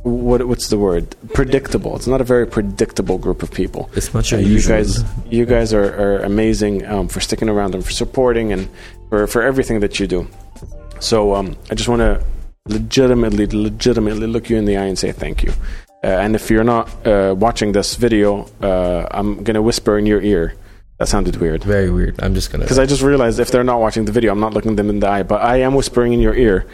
what 0.01 0.47
what's 0.47 0.69
the 0.69 0.80
word 0.80 1.15
predictable. 1.35 1.95
It's 1.95 2.07
not 2.07 2.22
a 2.22 2.23
very 2.23 2.47
predictable 2.47 3.19
group 3.19 3.43
of 3.43 3.51
people. 3.51 3.91
It's 3.93 4.15
much 4.15 4.33
Uh, 4.33 4.38
you 4.38 4.63
guys, 4.63 5.03
you 5.30 5.45
guys 5.45 5.75
are, 5.75 5.93
are 6.03 6.17
amazing 6.23 6.88
um, 6.88 7.07
for 7.07 7.22
sticking 7.22 7.49
around 7.49 7.75
and 7.75 7.85
for 7.85 7.91
supporting 7.91 8.51
and 8.51 8.67
for, 9.09 9.27
for 9.27 9.43
everything 9.43 9.80
that 9.81 9.99
you 9.99 10.07
do. 10.07 10.27
So 10.99 11.35
um, 11.35 11.55
I 11.69 11.75
just 11.75 11.88
want 11.88 11.99
to 11.99 12.25
legitimately, 12.67 13.45
legitimately 13.47 14.27
look 14.27 14.49
you 14.49 14.57
in 14.57 14.65
the 14.65 14.77
eye 14.77 14.85
and 14.85 14.97
say 14.97 15.11
thank 15.11 15.43
you. 15.43 15.51
Uh, 16.03 16.07
and 16.07 16.35
if 16.35 16.49
you're 16.49 16.65
not 16.65 16.90
uh, 17.07 17.33
watching 17.38 17.72
this 17.72 17.95
video, 17.95 18.45
uh, 18.61 19.07
I'm 19.09 19.43
gonna 19.43 19.61
whisper 19.61 19.98
in 19.98 20.06
your 20.06 20.22
ear. 20.22 20.56
That 20.99 21.07
sounded 21.07 21.38
weird 21.38 21.64
Very 21.64 21.90
weird. 21.90 22.22
I'm 22.22 22.35
just 22.35 22.51
gonna. 22.51 22.65
because 22.65 22.77
I 22.77 22.85
just 22.85 23.01
realized 23.01 23.40
if 23.40 23.51
they're 23.51 23.64
not 23.64 23.80
watching 23.80 24.06
the 24.06 24.11
video, 24.11 24.32
I'm 24.32 24.40
not 24.40 24.53
looking 24.53 24.75
them 24.75 24.90
in 24.90 24.99
the 24.99 25.07
eye, 25.07 25.23
but 25.23 25.41
I 25.41 25.61
am 25.61 25.75
whispering 25.75 26.14
in 26.14 26.19
your 26.19 26.35
ear. 26.35 26.67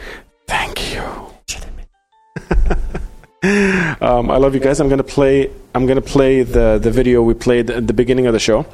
Thank 0.47 0.93
you. 0.93 1.01
um, 4.01 4.31
I 4.31 4.37
love 4.37 4.55
you 4.55 4.59
guys. 4.59 4.79
I'm 4.79 4.89
gonna 4.89 5.03
play. 5.03 5.51
I'm 5.75 5.85
gonna 5.85 6.01
play 6.01 6.41
the 6.41 6.79
the 6.81 6.89
video 6.89 7.21
we 7.21 7.35
played 7.35 7.69
at 7.69 7.85
the 7.85 7.93
beginning 7.93 8.25
of 8.25 8.33
the 8.33 8.39
show, 8.39 8.65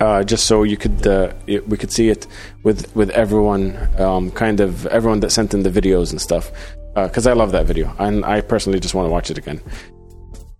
uh, 0.00 0.24
just 0.24 0.46
so 0.46 0.64
you 0.64 0.76
could 0.76 1.06
uh, 1.06 1.32
we 1.46 1.76
could 1.76 1.92
see 1.92 2.08
it 2.08 2.26
with 2.64 2.94
with 2.96 3.10
everyone, 3.10 3.78
um, 4.00 4.32
kind 4.32 4.58
of 4.58 4.86
everyone 4.86 5.20
that 5.20 5.30
sent 5.30 5.54
in 5.54 5.62
the 5.62 5.70
videos 5.70 6.10
and 6.10 6.20
stuff. 6.20 6.50
Because 6.94 7.26
I 7.26 7.32
love 7.32 7.52
that 7.52 7.66
video, 7.66 7.94
and 7.98 8.24
I 8.24 8.40
personally 8.40 8.80
just 8.80 8.94
want 8.94 9.06
to 9.06 9.10
watch 9.10 9.30
it 9.30 9.38
again. 9.38 9.60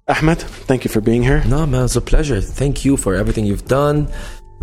Ahmed, 0.07 0.39
thank 0.41 0.85
you 0.85 0.91
for 0.91 1.01
being 1.01 1.23
here. 1.23 1.43
no, 1.47 1.67
man, 1.67 1.85
it's 1.85 1.97
a 1.97 2.01
pleasure. 2.01 2.41
Thank 2.41 2.85
you 2.85 2.97
for 2.97 3.15
everything 3.15 3.45
you've 3.45 3.67
done. 3.67 4.09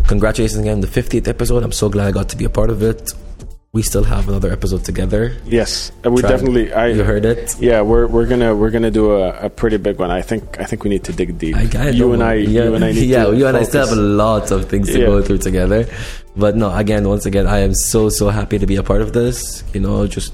Congratulations 0.08 0.58
again 0.60 0.74
on 0.74 0.80
the 0.80 0.86
50th 0.86 1.28
episode. 1.28 1.62
I'm 1.62 1.72
so 1.72 1.88
glad 1.88 2.06
I 2.08 2.10
got 2.12 2.28
to 2.30 2.36
be 2.36 2.44
a 2.44 2.50
part 2.50 2.70
of 2.70 2.82
it. 2.82 3.12
We 3.72 3.82
still 3.82 4.04
have 4.04 4.26
another 4.28 4.50
episode 4.50 4.84
together. 4.84 5.36
Yes, 5.44 5.92
uh, 6.04 6.10
we 6.10 6.22
Tribe. 6.22 6.32
definitely. 6.32 6.72
I 6.72 6.86
You 6.88 7.04
heard 7.04 7.26
it. 7.26 7.54
Yeah, 7.60 7.82
we're 7.82 8.06
we're 8.06 8.24
gonna 8.26 8.54
we're 8.56 8.70
gonna 8.70 8.90
do 8.90 9.12
a, 9.12 9.28
a 9.48 9.50
pretty 9.50 9.76
big 9.76 9.98
one. 9.98 10.10
I 10.10 10.22
think 10.22 10.58
I 10.58 10.64
think 10.64 10.82
we 10.82 10.88
need 10.88 11.04
to 11.04 11.12
dig 11.12 11.36
deep. 11.38 11.54
I, 11.56 11.68
I 11.78 11.88
you 11.90 12.12
and 12.14 12.22
I, 12.22 12.34
yeah, 12.34 12.64
you 12.64 12.74
and 12.74 12.82
I, 12.84 12.92
need 12.92 13.04
yeah, 13.10 13.28
you 13.30 13.46
and 13.46 13.54
I 13.56 13.64
still 13.64 13.86
have 13.86 13.96
a 13.96 14.00
lot 14.00 14.50
of 14.50 14.64
things 14.70 14.88
to 14.92 14.98
Yeah. 15.00 15.06
go 15.06 15.20
through 15.20 15.38
together. 15.38 15.86
But 16.34 16.56
no, 16.56 16.74
again, 16.74 17.06
once 17.06 17.26
again, 17.26 17.46
I 17.46 17.58
am 17.60 17.74
so 17.74 18.08
so 18.08 18.30
happy 18.30 18.58
to 18.58 18.66
be 18.66 18.76
a 18.76 18.82
part 18.82 19.02
of 19.02 19.12
this. 19.12 19.62
You 19.74 19.80
know, 19.80 20.06
just 20.06 20.32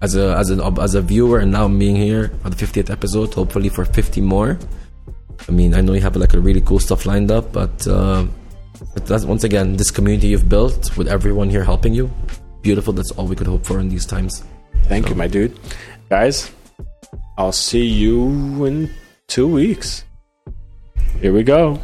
as 0.00 0.16
a 0.16 0.36
as 0.36 0.50
an 0.50 0.60
as 0.78 0.94
a 0.94 1.02
viewer, 1.02 1.38
and 1.38 1.52
now 1.52 1.68
being 1.68 1.96
here 1.96 2.32
on 2.44 2.50
the 2.50 2.56
50th 2.56 2.90
episode, 2.90 3.34
hopefully 3.34 3.68
for 3.68 3.84
50 3.84 4.20
more. 4.20 4.58
I 5.48 5.52
mean, 5.52 5.74
I 5.74 5.80
know 5.80 5.94
you 5.94 6.00
have 6.00 6.16
like 6.16 6.34
a 6.34 6.40
really 6.40 6.60
cool 6.60 6.78
stuff 6.78 7.06
lined 7.06 7.30
up, 7.30 7.52
but, 7.52 7.86
uh, 7.86 8.26
but 8.94 9.06
that's 9.06 9.24
once 9.24 9.44
again 9.44 9.76
this 9.76 9.90
community 9.90 10.28
you've 10.28 10.48
built 10.48 10.96
with 10.96 11.08
everyone 11.08 11.48
here 11.48 11.64
helping 11.64 11.94
you. 11.94 12.10
Beautiful. 12.62 12.92
That's 12.92 13.10
all 13.12 13.26
we 13.26 13.36
could 13.36 13.46
hope 13.46 13.64
for 13.64 13.80
in 13.80 13.88
these 13.88 14.04
times. 14.04 14.44
Thank 14.84 15.08
you, 15.08 15.14
my 15.14 15.26
dude. 15.26 15.58
Guys, 16.08 16.50
I'll 17.38 17.52
see 17.52 17.86
you 17.86 18.64
in 18.64 18.90
two 19.28 19.48
weeks. 19.48 20.04
Here 21.20 21.32
we 21.32 21.42
go. 21.42 21.80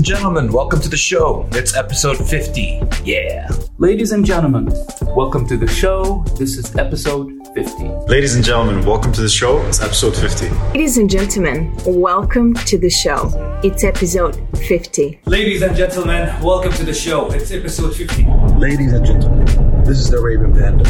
And 0.00 0.06
gentlemen, 0.06 0.50
welcome 0.50 0.80
to 0.80 0.88
the 0.88 0.96
show. 0.96 1.46
It's 1.52 1.76
episode 1.76 2.16
50. 2.16 2.80
Yeah. 3.04 3.50
Ladies 3.76 4.12
and 4.12 4.24
gentlemen, 4.24 4.72
welcome 5.14 5.46
to 5.46 5.58
the 5.58 5.66
show. 5.66 6.24
This 6.38 6.56
is 6.56 6.74
episode 6.76 7.30
50. 7.54 7.84
Ladies 8.08 8.34
and 8.34 8.42
gentlemen, 8.42 8.82
welcome 8.86 9.12
to 9.12 9.20
the 9.20 9.28
show. 9.28 9.60
It's 9.66 9.82
episode 9.82 10.16
50. 10.16 10.48
Ladies 10.72 10.96
and 10.96 11.10
gentlemen, 11.10 11.76
welcome 11.84 12.54
to 12.54 12.78
the 12.78 12.88
show. 12.88 13.30
It's 13.62 13.84
episode 13.84 14.40
50. 14.56 15.20
Ladies 15.26 15.60
and 15.60 15.76
gentlemen, 15.76 16.42
welcome 16.42 16.72
to 16.72 16.82
the 16.82 16.94
show. 16.94 17.30
It's 17.32 17.50
episode 17.50 17.94
50. 17.94 18.24
Ladies 18.56 18.94
and 18.94 19.04
gentlemen, 19.04 19.44
this 19.84 19.98
is 19.98 20.08
the 20.08 20.16
Arabian 20.16 20.54
Panda. 20.54 20.84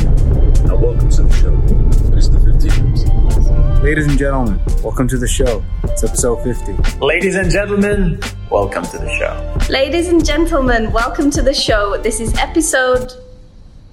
Now, 0.68 0.76
welcome 0.76 1.10
to 1.10 1.22
the 1.24 1.34
show. 1.34 2.16
It's 2.16 2.28
the 2.28 2.38
50th. 2.38 3.39
Ladies 3.82 4.08
and 4.08 4.18
gentlemen, 4.18 4.60
welcome 4.82 5.08
to 5.08 5.16
the 5.16 5.26
show. 5.26 5.64
It's 5.84 6.04
episode 6.04 6.42
50. 6.44 6.98
Ladies 6.98 7.34
and 7.34 7.50
gentlemen, 7.50 8.20
welcome 8.50 8.84
to 8.84 8.98
the 8.98 9.08
show. 9.08 9.72
Ladies 9.72 10.08
and 10.08 10.22
gentlemen, 10.22 10.92
welcome 10.92 11.30
to 11.30 11.40
the 11.40 11.54
show. 11.54 11.96
This 11.96 12.20
is 12.20 12.36
episode 12.36 13.10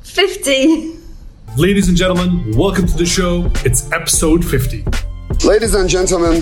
50. 0.04 0.98
Ladies 1.56 1.88
and 1.88 1.96
gentlemen, 1.96 2.58
welcome 2.58 2.86
to 2.86 2.98
the 2.98 3.06
show. 3.06 3.50
It's 3.64 3.90
episode 3.94 4.44
50. 4.44 4.84
Ladies 5.46 5.74
and 5.74 5.88
gentlemen, 5.90 6.42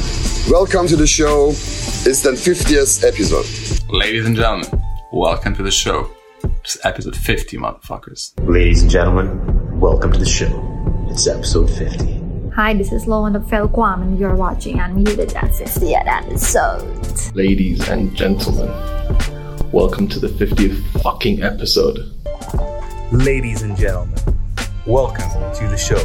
welcome 0.50 0.88
to 0.88 0.96
the 0.96 1.06
show. 1.06 1.50
It's 1.50 2.24
the 2.24 2.32
50th 2.32 3.04
episode. 3.04 3.46
Ladies 3.94 4.26
and 4.26 4.36
gentlemen, 4.36 4.82
welcome 5.14 5.54
to 5.54 5.62
the 5.62 5.70
show. 5.70 6.10
It's 6.64 6.84
episode 6.84 7.16
50, 7.16 7.58
motherfuckers. 7.58 8.34
Ladies 8.50 8.82
and 8.82 8.90
gentlemen, 8.90 9.80
welcome 9.80 10.12
to 10.12 10.18
the 10.18 10.26
show. 10.26 10.50
It's 11.12 11.28
episode 11.28 11.70
50. 11.70 12.15
Hi, 12.56 12.74
this 12.74 12.94
is 12.94 13.06
Loan 13.06 13.36
of 13.36 13.44
Felquam, 13.44 14.02
and 14.02 14.18
you're 14.18 14.34
watching 14.34 14.78
Unmuted 14.78 15.36
at 15.36 15.52
50th 15.52 16.08
episode. 16.08 17.36
Ladies 17.36 17.86
and 17.90 18.16
gentlemen, 18.16 18.70
welcome 19.74 20.08
to 20.08 20.20
the 20.22 20.30
50th 20.30 20.82
fucking 21.02 21.44
episode. 21.44 22.14
Ladies 23.12 23.62
and 23.62 23.76
gentlemen, 23.76 24.18
welcome 24.88 25.30
to 25.56 25.68
the 25.68 25.76
show. 25.76 26.00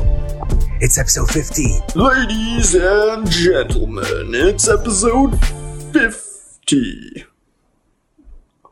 It's 0.81 0.99
episode 0.99 1.31
50. 1.31 1.67
Ladies 1.95 2.75
and 2.75 3.31
gentlemen, 3.31 4.35
it's 4.35 4.69
episode 4.69 5.39
50. 5.93 7.27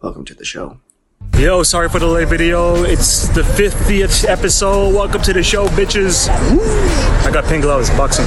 Welcome 0.03 0.25
to 0.25 0.35
the 0.35 0.45
show. 0.45 0.81
Yo, 1.39 1.63
sorry 1.63 1.89
for 1.89 1.99
the 1.99 2.07
late 2.07 2.29
video. 2.29 2.83
It's 2.85 3.29
the 3.29 3.43
50th 3.43 4.29
episode. 4.29 4.95
Welcome 4.95 5.23
to 5.23 5.33
the 5.33 5.43
show, 5.43 5.67
bitches. 5.69 6.29
I 7.25 7.31
got 7.31 7.45
pink 7.45 7.63
gloves, 7.63 7.91
boxing. 7.91 8.27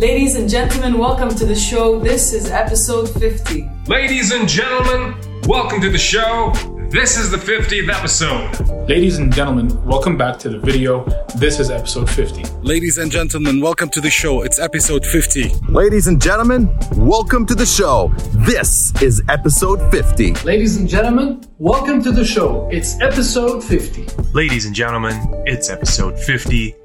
Ladies 0.00 0.36
and 0.36 0.48
gentlemen, 0.48 0.98
welcome 0.98 1.30
to 1.30 1.46
the 1.46 1.54
show. 1.54 1.98
This 1.98 2.32
is 2.32 2.50
episode 2.50 3.08
50. 3.08 3.68
Ladies 3.86 4.32
and 4.32 4.48
gentlemen, 4.48 5.14
welcome 5.46 5.80
to 5.80 5.90
the 5.90 5.98
show. 5.98 6.52
This 6.94 7.18
is 7.18 7.28
the 7.28 7.38
50th 7.38 7.92
episode. 7.92 8.88
Ladies 8.88 9.18
and 9.18 9.34
gentlemen, 9.34 9.66
welcome 9.84 10.16
back 10.16 10.38
to 10.38 10.48
the 10.48 10.60
video. 10.60 11.04
This 11.34 11.58
is 11.58 11.68
episode 11.68 12.08
50. 12.08 12.44
Ladies 12.62 12.98
and 12.98 13.10
gentlemen, 13.10 13.60
welcome 13.60 13.90
to 13.90 14.00
the 14.00 14.10
show. 14.10 14.42
It's 14.42 14.60
episode 14.60 15.04
50. 15.04 15.48
Ladies 15.70 16.06
and 16.06 16.22
gentlemen, 16.22 16.72
welcome 16.92 17.46
to 17.46 17.56
the 17.56 17.66
show. 17.66 18.12
This 18.46 18.92
is 19.02 19.20
episode 19.28 19.80
50. 19.90 20.34
Ladies 20.44 20.76
and 20.76 20.88
gentlemen, 20.88 21.42
welcome 21.58 22.00
to 22.00 22.12
the 22.12 22.24
show. 22.24 22.68
It's 22.70 23.00
episode 23.00 23.64
50. 23.64 24.06
Ladies 24.32 24.64
and 24.64 24.72
gentlemen, 24.72 25.16
it's 25.46 25.70
episode 25.70 26.16
50. 26.16 26.76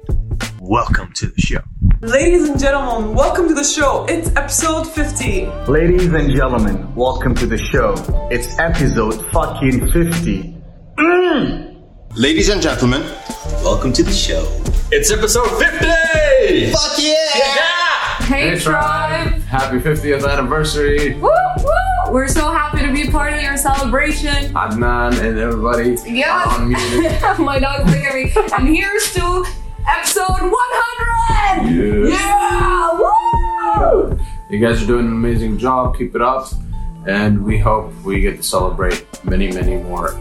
Welcome 0.70 1.12
to 1.14 1.26
the 1.26 1.40
show. 1.40 1.58
Ladies 2.00 2.48
and 2.48 2.56
gentlemen, 2.56 3.12
welcome 3.12 3.48
to 3.48 3.54
the 3.54 3.64
show. 3.64 4.06
It's 4.08 4.28
episode 4.36 4.84
50. 4.84 5.46
Ladies 5.66 6.06
and 6.06 6.30
gentlemen, 6.30 6.94
welcome 6.94 7.34
to 7.34 7.46
the 7.46 7.58
show. 7.58 7.94
It's 8.30 8.56
episode 8.56 9.28
fucking 9.32 9.90
50. 9.90 10.62
Mm. 10.96 12.16
Ladies 12.16 12.50
and 12.50 12.62
gentlemen, 12.62 13.02
welcome 13.64 13.92
to 13.94 14.04
the 14.04 14.12
show. 14.12 14.46
It's 14.92 15.10
episode 15.10 15.48
50! 15.58 16.70
Fuck 16.70 16.98
yeah! 16.98 17.14
yeah! 17.34 18.26
Hey, 18.26 18.56
Tribe! 18.56 19.42
Happy 19.42 19.78
50th 19.78 20.24
anniversary! 20.24 21.14
Woo 21.14 21.30
woo! 21.30 22.12
We're 22.12 22.28
so 22.28 22.52
happy 22.52 22.86
to 22.86 22.92
be 22.92 23.10
part 23.10 23.34
of 23.34 23.42
your 23.42 23.56
celebration. 23.56 24.54
Adnan 24.54 25.20
and 25.20 25.36
everybody. 25.36 25.96
Yes! 26.06 27.38
My 27.40 27.58
dog's 27.58 27.90
looking 27.90 28.06
at 28.06 28.14
me. 28.14 28.32
And 28.56 28.68
here's 28.68 29.12
to 29.14 29.44
episode 29.86 30.26
100! 30.28 31.70
Yeah! 31.70 32.08
yeah! 32.08 32.92
Woo! 32.98 34.18
You 34.50 34.58
guys 34.58 34.82
are 34.82 34.86
doing 34.86 35.06
an 35.06 35.12
amazing 35.12 35.58
job. 35.58 35.96
Keep 35.96 36.16
it 36.16 36.22
up. 36.22 36.48
And 37.06 37.44
we 37.44 37.58
hope 37.58 37.94
we 38.04 38.20
get 38.20 38.36
to 38.36 38.42
celebrate 38.42 39.06
many, 39.24 39.50
many 39.50 39.76
more 39.76 40.12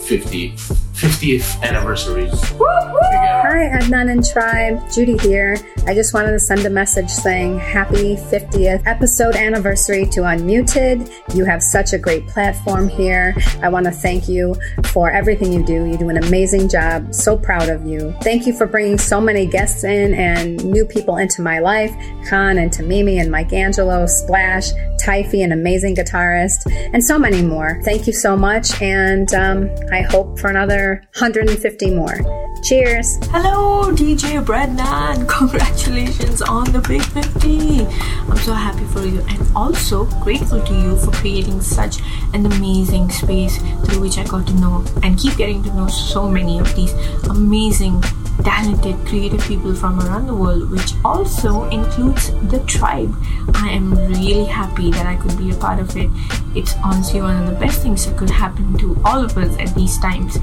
50, 0.00 0.52
50th 0.52 1.62
anniversaries. 1.62 2.32
Hi, 2.60 3.70
Adnan 3.78 4.10
and 4.10 4.24
Tribe. 4.24 4.90
Judy 4.90 5.16
here. 5.18 5.56
I 5.86 5.94
just 5.94 6.12
wanted 6.14 6.32
to 6.32 6.40
send 6.40 6.64
a 6.66 6.70
message 6.70 7.10
saying 7.10 7.58
happy 7.58 8.16
50th 8.16 8.82
episode 8.86 9.36
anniversary 9.36 10.06
to 10.06 10.20
Unmuted. 10.20 11.10
You 11.34 11.44
have 11.44 11.62
such 11.62 11.92
a 11.92 11.98
great 11.98 12.26
platform 12.26 12.88
here. 12.88 13.34
I 13.62 13.68
want 13.68 13.86
to 13.86 13.92
thank 13.92 14.28
you 14.28 14.54
for 14.86 15.10
everything 15.10 15.52
you 15.52 15.64
do. 15.64 15.86
You 15.86 15.96
do 15.96 16.08
an 16.08 16.18
amazing 16.18 16.68
job. 16.68 17.14
So 17.14 17.36
proud 17.36 17.68
of 17.68 17.86
you. 17.86 18.14
Thank 18.22 18.46
you 18.46 18.52
for 18.52 18.66
bringing 18.66 18.98
so 18.98 19.20
many 19.20 19.46
guests 19.46 19.84
in 19.84 20.14
and 20.14 20.64
new 20.64 20.84
people 20.84 21.16
into 21.16 21.42
my 21.42 21.58
life. 21.58 21.92
Khan 22.28 22.58
and 22.58 22.70
Tamimi 22.70 23.20
and 23.20 23.30
Mike 23.30 23.52
Angelo, 23.52 24.06
Splash, 24.06 24.70
Typhy, 24.98 25.42
an 25.42 25.52
amazing 25.52 25.94
guitarist, 26.28 26.70
and 26.92 27.02
so 27.02 27.18
many 27.18 27.42
more. 27.42 27.80
Thank 27.84 28.06
you 28.06 28.12
so 28.12 28.36
much. 28.36 28.80
And 28.80 29.32
um, 29.34 29.70
I 29.92 30.02
hope 30.02 30.38
for 30.38 30.48
another 30.48 31.02
150 31.18 31.94
more. 31.94 32.16
Cheers. 32.64 33.18
Hello, 33.30 33.92
DJ 33.92 34.44
Brennan. 34.44 35.26
Congratulations 35.26 36.42
on 36.42 36.72
the 36.72 36.80
big 36.80 37.02
50. 37.02 37.86
I'm 38.28 38.36
so 38.38 38.52
happy 38.52 38.84
for 38.86 39.06
you 39.06 39.20
and 39.28 39.56
also 39.56 40.06
grateful 40.22 40.60
to 40.60 40.74
you 40.74 40.96
for 40.96 41.12
creating 41.12 41.60
such 41.60 42.00
an 42.34 42.46
amazing 42.46 43.10
space 43.10 43.58
through 43.58 44.00
which 44.00 44.18
I 44.18 44.24
got 44.24 44.46
to 44.48 44.54
know 44.54 44.84
and 45.02 45.18
keep 45.18 45.36
getting 45.36 45.62
to 45.62 45.74
know 45.74 45.86
so 45.86 46.28
many 46.28 46.58
of 46.58 46.74
these 46.74 46.92
amazing 47.28 48.02
talented, 48.48 48.96
creative 49.06 49.42
people 49.42 49.74
from 49.74 50.00
around 50.00 50.26
the 50.26 50.34
world, 50.34 50.70
which 50.70 50.94
also 51.04 51.64
includes 51.64 52.30
the 52.48 52.58
tribe. 52.66 53.14
I 53.54 53.68
am 53.68 53.94
really 53.94 54.46
happy 54.46 54.90
that 54.90 55.06
I 55.06 55.16
could 55.16 55.36
be 55.36 55.50
a 55.50 55.54
part 55.54 55.78
of 55.78 55.94
it. 55.96 56.08
It's 56.54 56.74
honestly 56.82 57.20
one 57.20 57.36
of 57.42 57.50
the 57.50 57.56
best 57.60 57.82
things 57.82 58.06
that 58.06 58.16
could 58.16 58.30
happen 58.30 58.78
to 58.78 58.96
all 59.04 59.22
of 59.22 59.36
us 59.36 59.54
at 59.58 59.74
these 59.74 59.98
times. 59.98 60.38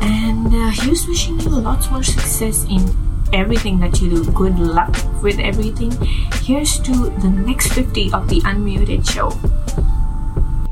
And 0.00 0.48
uh, 0.52 0.70
here's 0.70 1.06
wishing 1.06 1.38
you 1.38 1.50
lots 1.50 1.88
more 1.88 2.02
success 2.02 2.64
in 2.64 2.82
everything 3.32 3.78
that 3.78 4.00
you 4.00 4.10
do. 4.10 4.32
Good 4.32 4.58
luck 4.58 4.94
with 5.22 5.38
everything. 5.38 5.92
Here's 6.42 6.80
to 6.80 6.92
the 7.22 7.30
next 7.30 7.72
50 7.72 8.12
of 8.12 8.28
the 8.28 8.40
Unmuted 8.40 9.08
Show. 9.08 9.30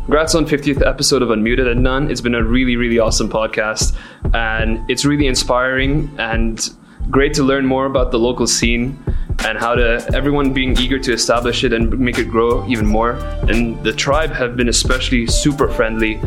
Congrats 0.05 0.35
on 0.35 0.45
50th 0.45 0.87
episode 0.87 1.23
of 1.23 1.31
Unmuted 1.31 1.67
and 1.67 1.83
None. 1.83 2.11
It's 2.11 2.21
been 2.21 2.35
a 2.35 2.45
really, 2.45 2.77
really 2.77 2.99
awesome 2.99 3.31
podcast, 3.31 3.97
and 4.35 4.79
it's 4.91 5.07
really 5.07 5.27
inspiring 5.27 6.15
and 6.19 6.69
great 7.11 7.33
to 7.35 7.43
learn 7.43 7.65
more 7.65 7.87
about 7.87 8.11
the 8.11 8.19
local 8.19 8.47
scene 8.47 9.03
and 9.47 9.57
how 9.57 9.75
to 9.75 10.07
everyone 10.15 10.53
being 10.53 10.79
eager 10.79 10.99
to 10.99 11.11
establish 11.15 11.65
it 11.65 11.73
and 11.73 11.99
make 11.99 12.19
it 12.19 12.27
grow 12.27 12.69
even 12.69 12.85
more. 12.85 13.13
And 13.49 13.83
the 13.83 13.95
tribe 13.95 14.31
have 14.33 14.59
been 14.59 14.69
especially 14.69 15.27
super 15.27 15.71
friendly, 15.71 16.21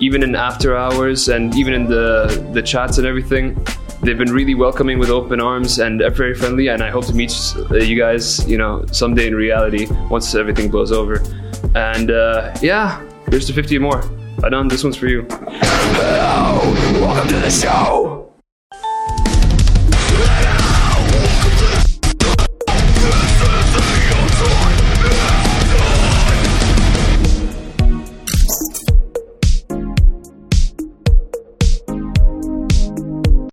even 0.00 0.22
in 0.22 0.34
after 0.34 0.74
hours 0.74 1.28
and 1.28 1.54
even 1.54 1.74
in 1.74 1.84
the 1.84 2.50
the 2.54 2.62
chats 2.62 2.96
and 2.96 3.06
everything. 3.06 3.62
They've 4.02 4.16
been 4.16 4.32
really 4.32 4.54
welcoming 4.54 4.98
with 4.98 5.10
open 5.10 5.38
arms 5.38 5.78
and 5.78 6.00
very 6.16 6.34
friendly. 6.34 6.68
And 6.68 6.82
I 6.82 6.88
hope 6.88 7.04
to 7.06 7.14
meet 7.14 7.34
you 7.72 7.94
guys, 7.94 8.48
you 8.48 8.56
know, 8.56 8.86
someday 8.90 9.26
in 9.26 9.34
reality 9.34 9.86
once 10.08 10.34
everything 10.34 10.70
blows 10.70 10.92
over. 10.92 11.22
And 11.74 12.10
uh, 12.10 12.56
yeah, 12.62 13.02
here's 13.30 13.46
to 13.46 13.52
50 13.52 13.78
more. 13.78 14.02
I 14.42 14.48
done. 14.48 14.68
This 14.68 14.84
one's 14.84 14.96
for 14.96 15.06
you. 15.08 15.26
Hello, 15.30 16.60
welcome 17.00 17.28
to 17.28 17.36
the 17.36 17.50
show. 17.50 18.27